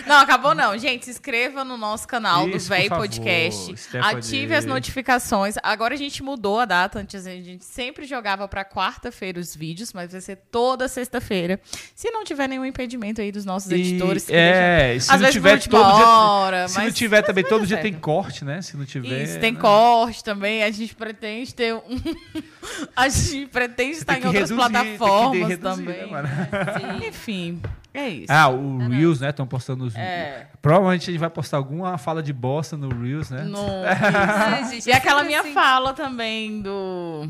Não, 0.07 0.17
acabou 0.21 0.55
não. 0.55 0.77
Gente, 0.79 1.05
se 1.07 1.11
inscreva 1.11 1.65
no 1.65 1.77
nosso 1.77 2.07
canal 2.07 2.49
Isso, 2.49 2.67
do 2.67 2.69
Véi 2.69 2.89
Podcast. 2.89 3.77
Stephanie. 3.77 4.17
Ative 4.19 4.55
as 4.55 4.65
notificações. 4.65 5.57
Agora 5.63 5.95
a 5.95 5.97
gente 5.97 6.23
mudou 6.23 6.61
a 6.61 6.65
data. 6.65 6.99
Antes 7.01 7.27
a 7.27 7.31
gente 7.31 7.65
sempre 7.65 8.07
jogava 8.07 8.47
pra 8.47 8.65
quarta-feira 8.65 9.39
os 9.41 9.55
vídeos, 9.55 9.93
mas 9.93 10.13
vai 10.13 10.21
ser 10.21 10.37
toda 10.51 10.87
sexta-feira. 10.89 11.61
Se 11.95 12.11
não 12.11 12.25
tiver 12.25 12.49
nenhum 12.49 12.65
impedimento 12.65 13.21
aí 13.21 13.33
dos 13.33 13.45
nossos 13.45 13.71
editores. 13.71 14.27
que 14.27 14.33
é, 14.35 14.91
deixam- 14.93 15.01
se 15.01 15.11
às 15.11 15.21
não 15.21 15.21
vezes 15.21 15.33
tiver 15.35 15.59
todo 15.69 15.97
dia- 15.97 16.07
hora, 16.09 16.69
Se 16.69 16.77
não 16.79 16.85
mas 16.85 16.95
tiver 16.95 17.23
também, 17.23 17.45
todo 17.45 17.67
dia 17.67 17.77
certo. 17.77 17.83
tem 17.83 17.95
corte, 17.95 18.45
né? 18.45 18.63
Se 18.63 18.77
não 18.77 18.85
tiver. 18.85 19.23
Isso, 19.25 19.39
tem 19.41 19.53
né? 19.53 19.61
corte 19.61 20.23
também. 20.23 20.63
A 20.63 20.71
gente 20.71 20.95
pretende 20.95 21.55
ter 21.55 21.75
um. 21.75 21.81
a 23.01 23.09
gente 23.09 23.47
pretende 23.47 23.97
estar 23.99 24.15
em 24.21 24.27
outras 24.27 24.51
reduzir, 24.51 24.55
plataformas 24.57 25.49
reduzir, 25.49 25.83
né, 25.83 25.93
também. 25.95 26.11
mano? 26.11 26.29
né? 26.29 27.07
Enfim, 27.09 27.61
é 27.93 28.09
isso. 28.09 28.27
Ah, 28.33 28.49
o 28.49 28.79
Reels, 28.89 29.21
né? 29.21 29.31
Estão 29.31 29.47
postando 29.47 29.85
os 29.85 29.95
É. 29.97 30.47
Provavelmente 30.63 31.03
a 31.11 31.13
gente 31.13 31.21
vai 31.21 31.31
postar 31.31 31.57
alguma 31.57 31.97
fala 31.99 32.23
de 32.23 32.33
bosta 32.33 32.77
no 32.77 32.89
Reels, 33.03 33.31
né? 33.31 33.43
No- 33.45 33.59
Ai, 33.85 34.65
gente, 34.71 34.89
E 34.89 34.93
é 34.93 34.97
aquela 34.97 35.25
minha 35.25 35.41
assim. 35.41 35.53
fala 35.53 35.93
também 35.93 36.61
do. 36.63 37.29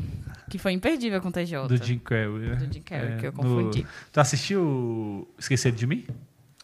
Que 0.49 0.57
foi 0.57 0.73
imperdível 0.73 1.21
com 1.21 1.29
o 1.29 1.31
TJ. 1.31 1.67
Do 1.67 1.77
Jim 1.83 1.97
Carrey, 1.99 2.27
né? 2.27 2.55
Do 2.55 2.73
Jim 2.73 2.81
Carrey, 2.81 3.17
que 3.17 3.25
eu 3.27 3.31
no- 3.31 3.37
confundi. 3.37 3.85
Tu 4.11 4.19
assistiu 4.19 5.27
Esquecer 5.39 5.71
de 5.71 5.87
Mim? 5.87 6.05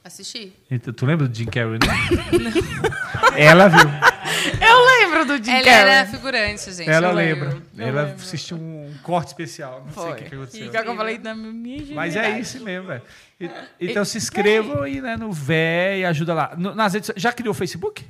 Assisti. 0.04 0.54
Então, 0.70 0.94
Tu 0.94 1.06
lembra 1.06 1.28
do 1.28 1.34
Jim 1.36 1.46
Carrey, 1.46 1.72
né? 1.80 1.80
Ela 3.38 3.68
viu. 3.70 3.80
Eu 4.62 4.86
lembro 4.86 5.26
do 5.26 5.44
Jim 5.44 5.52
Ela 5.52 5.64
Carrey. 5.64 5.94
era 5.94 6.06
figurante, 6.08 6.72
gente. 6.72 6.90
Ela 6.90 7.08
eu 7.10 7.14
lembra. 7.14 7.62
Ela 7.78 8.02
lembro. 8.04 8.16
assistiu 8.22 8.58
um 8.58 8.94
corte 9.04 9.28
especial. 9.28 9.84
Não 9.86 9.92
sei 9.94 10.04
o 10.04 10.06
Foi. 10.08 10.16
que, 10.18 10.24
que 10.30 10.36
E 10.36 10.38
aconteceu. 10.38 10.72
que 10.84 10.90
eu 10.90 10.96
falei 10.96 11.18
da 11.18 11.36
minha 11.36 11.78
Mas 11.96 12.16
é 12.16 12.20
genialidade. 12.24 12.42
isso 12.42 12.64
mesmo, 12.64 12.88
velho. 12.88 13.02
E- 13.40 13.50
Então 13.80 14.04
se 14.06 14.18
inscrevam 14.18 14.82
aí, 14.84 15.02
né, 15.02 15.16
no 15.18 15.32
Vé 15.32 16.00
e 16.00 16.06
ajuda 16.06 16.34
lá. 16.34 16.54
No- 16.58 16.74
nas 16.76 16.94
redes, 16.94 17.12
já 17.16 17.32
criou 17.32 17.52
o 17.52 17.56
Facebook? 17.56 18.06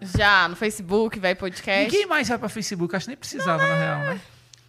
Já, 0.00 0.46
no 0.48 0.56
Facebook, 0.56 1.18
vai 1.18 1.34
podcast. 1.34 1.84
Ninguém 1.84 2.06
mais 2.06 2.28
vai 2.28 2.38
pra 2.38 2.48
Facebook, 2.48 2.94
acho 2.94 3.06
que 3.06 3.10
nem 3.10 3.16
precisava, 3.16 3.66
na 3.66 3.74
real, 3.78 3.98
né? 4.00 4.20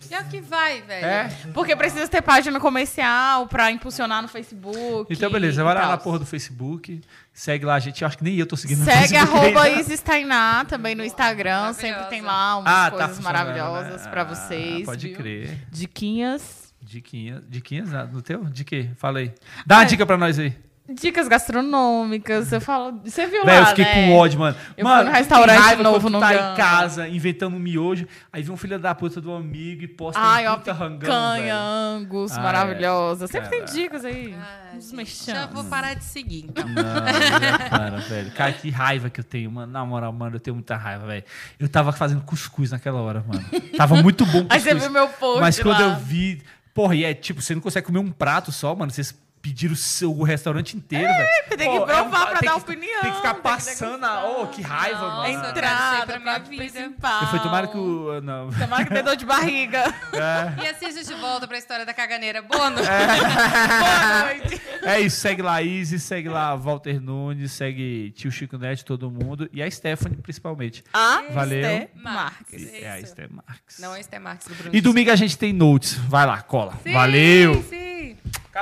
Pior 0.07 0.23
que 0.29 0.41
vai, 0.41 0.81
velho. 0.81 1.05
É? 1.05 1.29
Porque 1.53 1.75
precisa 1.75 2.07
ter 2.07 2.21
página 2.21 2.59
comercial 2.59 3.47
pra 3.47 3.71
impulsionar 3.71 4.21
no 4.21 4.27
Facebook. 4.27 5.13
Então, 5.13 5.29
beleza, 5.29 5.63
vai 5.63 5.73
lá 5.75 5.87
na 5.87 5.97
porra 5.97 6.19
do 6.19 6.25
Facebook, 6.25 7.01
segue 7.33 7.65
lá 7.65 7.75
a 7.75 7.79
gente. 7.79 8.01
Eu 8.01 8.07
acho 8.07 8.17
que 8.17 8.23
nem 8.23 8.35
eu 8.35 8.45
tô 8.45 8.55
seguindo 8.55 8.79
no 8.79 8.85
Segue 8.85 9.09
Facebook 9.09 9.35
arroba 9.35 10.65
também 10.65 10.95
no 10.95 11.03
Instagram. 11.03 11.73
Sempre 11.73 12.03
tem 12.05 12.21
lá 12.21 12.57
umas 12.57 12.73
Ah, 12.73 12.85
tá 12.85 12.91
coisas 12.91 13.17
funcionando, 13.17 13.37
maravilhosas 13.45 14.05
né? 14.05 14.11
pra 14.11 14.21
Ah, 14.21 14.25
vocês. 14.25 14.85
Pode 14.85 15.07
viu? 15.07 15.17
crer. 15.17 15.57
Diquinhas. 15.71 16.73
Diquinhas, 16.81 17.43
diquinhas 17.49 17.93
ah, 17.93 18.05
no 18.05 18.21
teu? 18.21 18.45
De 18.45 18.63
quê? 18.63 18.89
Falei. 18.95 19.33
Dá 19.65 19.77
uma 19.77 19.85
dica 19.85 20.05
pra 20.05 20.17
nós 20.17 20.39
aí. 20.39 20.55
Dicas 20.89 21.27
gastronômicas. 21.27 22.51
Eu 22.51 22.61
falo. 22.61 22.99
Você 23.03 23.25
viu 23.27 23.43
Véi, 23.43 23.55
lá, 23.55 23.61
eu 23.61 23.65
fiquei 23.67 23.83
né? 23.85 23.93
com 24.07 24.15
ódio, 24.15 24.39
mano. 24.39 24.55
Eu 24.77 24.83
mano, 24.85 25.01
fui 25.03 25.11
no 25.11 25.17
restaurante 25.17 25.75
novo 25.83 26.09
no 26.09 26.17
tu 26.19 26.21
tá 26.21 26.33
em 26.33 26.55
casa, 26.55 27.07
inventando 27.07 27.55
um 27.55 27.59
miojo, 27.59 28.07
aí 28.31 28.41
vem 28.41 28.53
um 28.53 28.57
filho 28.57 28.79
da 28.79 28.95
puta 28.95 29.19
do 29.19 29.33
amigo 29.33 29.83
e 29.83 29.87
posta 29.87 30.19
Ai, 30.21 30.47
um 30.47 30.55
puta 30.55 30.71
rangão, 30.73 30.99
picanha, 30.99 31.43
velho. 31.43 31.57
angus, 31.57 32.31
Ah, 32.31 32.41
maravilhosa. 32.41 33.27
Sempre 33.27 33.49
tem 33.49 33.65
dicas 33.65 34.05
aí. 34.05 34.33
Ah, 34.39 34.79
gente, 34.79 34.95
mexãs. 34.95 35.35
já 35.35 35.45
vou 35.47 35.63
parar 35.65 35.93
de 35.93 36.03
seguir, 36.05 36.45
então. 36.47 36.65
Não, 36.67 37.91
não, 37.91 37.99
velho. 38.03 38.31
Cara, 38.31 38.53
que 38.53 38.69
raiva 38.69 39.09
que 39.09 39.19
eu 39.19 39.23
tenho, 39.23 39.51
mano. 39.51 39.71
Na 39.71 39.85
moral, 39.85 40.11
mano, 40.13 40.35
eu 40.37 40.39
tenho 40.39 40.55
muita 40.55 40.75
raiva, 40.77 41.05
velho. 41.05 41.23
Eu 41.59 41.67
tava 41.67 41.91
fazendo 41.91 42.21
cuscuz 42.21 42.71
naquela 42.71 43.01
hora, 43.01 43.23
mano. 43.27 43.43
Tava 43.75 44.01
muito 44.01 44.25
bom 44.25 44.43
o 44.43 44.47
Aí 44.49 44.59
você 44.59 44.69
cuscuz. 44.71 44.83
viu 44.83 44.91
meu 44.91 45.07
post 45.09 45.39
Mas 45.41 45.59
quando 45.59 45.79
lá. 45.81 45.87
eu 45.89 45.95
vi. 45.97 46.41
Porra, 46.73 46.95
e 46.95 47.03
é 47.03 47.13
tipo, 47.13 47.41
você 47.41 47.55
não 47.55 47.61
consegue 47.61 47.87
comer 47.87 47.99
um 47.99 48.11
prato 48.11 48.51
só, 48.51 48.75
mano. 48.75 48.91
Vocês 48.91 49.13
pediram 49.41 49.73
o, 49.73 49.77
seu, 49.77 50.11
o 50.11 50.23
restaurante 50.23 50.75
inteiro, 50.75 51.07
velho. 51.07 51.21
É, 51.21 51.55
tem 51.55 51.71
que 51.79 51.85
provar 51.85 52.27
pra 52.27 52.39
tem 52.39 52.49
dar 52.49 52.55
que- 52.55 52.61
opinião, 52.61 53.01
Tem 53.01 53.11
que 53.11 53.17
ficar 53.17 53.33
passando 53.35 54.03
a. 54.05 54.25
Oh, 54.25 54.47
que 54.47 54.61
raiva, 54.61 54.99
Nossa, 55.01 55.15
mano. 55.15 55.21
A 55.45 55.49
entrada, 55.49 56.05
pra 56.05 56.19
prato 56.19 56.49
vida. 56.49 56.63
principal. 56.63 57.21
Eu 57.21 57.27
fui 57.29 57.39
tomara 57.39 57.67
que 57.67 57.77
o. 57.77 58.21
Não. 58.21 58.49
Tomara 58.51 58.85
que 58.85 58.93
dê 58.93 59.01
dor 59.01 59.15
de 59.15 59.25
barriga. 59.25 59.83
É. 60.17 60.63
E 60.63 60.67
assista 60.69 61.03
de 61.03 61.13
volta 61.21 61.47
pra 61.47 61.57
história 61.57 61.85
da 61.85 61.93
caganeira. 61.93 62.41
Boa 62.41 62.69
noite. 62.71 62.87
Boa 62.87 64.23
noite. 64.25 64.61
É 64.83 64.99
isso, 64.99 65.17
segue 65.19 65.41
lá 65.41 65.55
a 65.55 65.61
Izzy, 65.61 65.99
segue 65.99 66.29
lá 66.29 66.55
Walter 66.55 66.99
Nunes, 67.01 67.51
segue 67.51 68.11
tio 68.15 68.31
Chico 68.31 68.57
Neto, 68.57 68.83
todo 68.85 69.11
mundo. 69.11 69.49
E 69.53 69.61
a 69.61 69.69
Stephanie, 69.69 70.17
principalmente. 70.17 70.83
A 70.93 71.23
Valeu. 71.31 71.59
Esté 71.59 71.89
Marques. 71.95 72.73
É 72.73 72.91
a. 72.91 73.05
Steph 73.05 73.29
Marques. 73.31 73.79
Não 73.79 73.93
é 73.95 73.99
Esther 73.99 74.21
Marques 74.21 74.47
do 74.47 74.55
Bruno. 74.55 74.75
E 74.75 74.81
domingo 74.81 75.11
a 75.11 75.15
gente 75.15 75.37
tem 75.37 75.53
notes. 75.53 75.93
Vai 75.93 76.25
lá, 76.25 76.41
cola. 76.41 76.73
Sim, 76.83 76.93
Valeu! 76.93 77.63
Sim. 77.69 77.87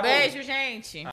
Beijo, 0.01 0.41
gente. 0.43 1.05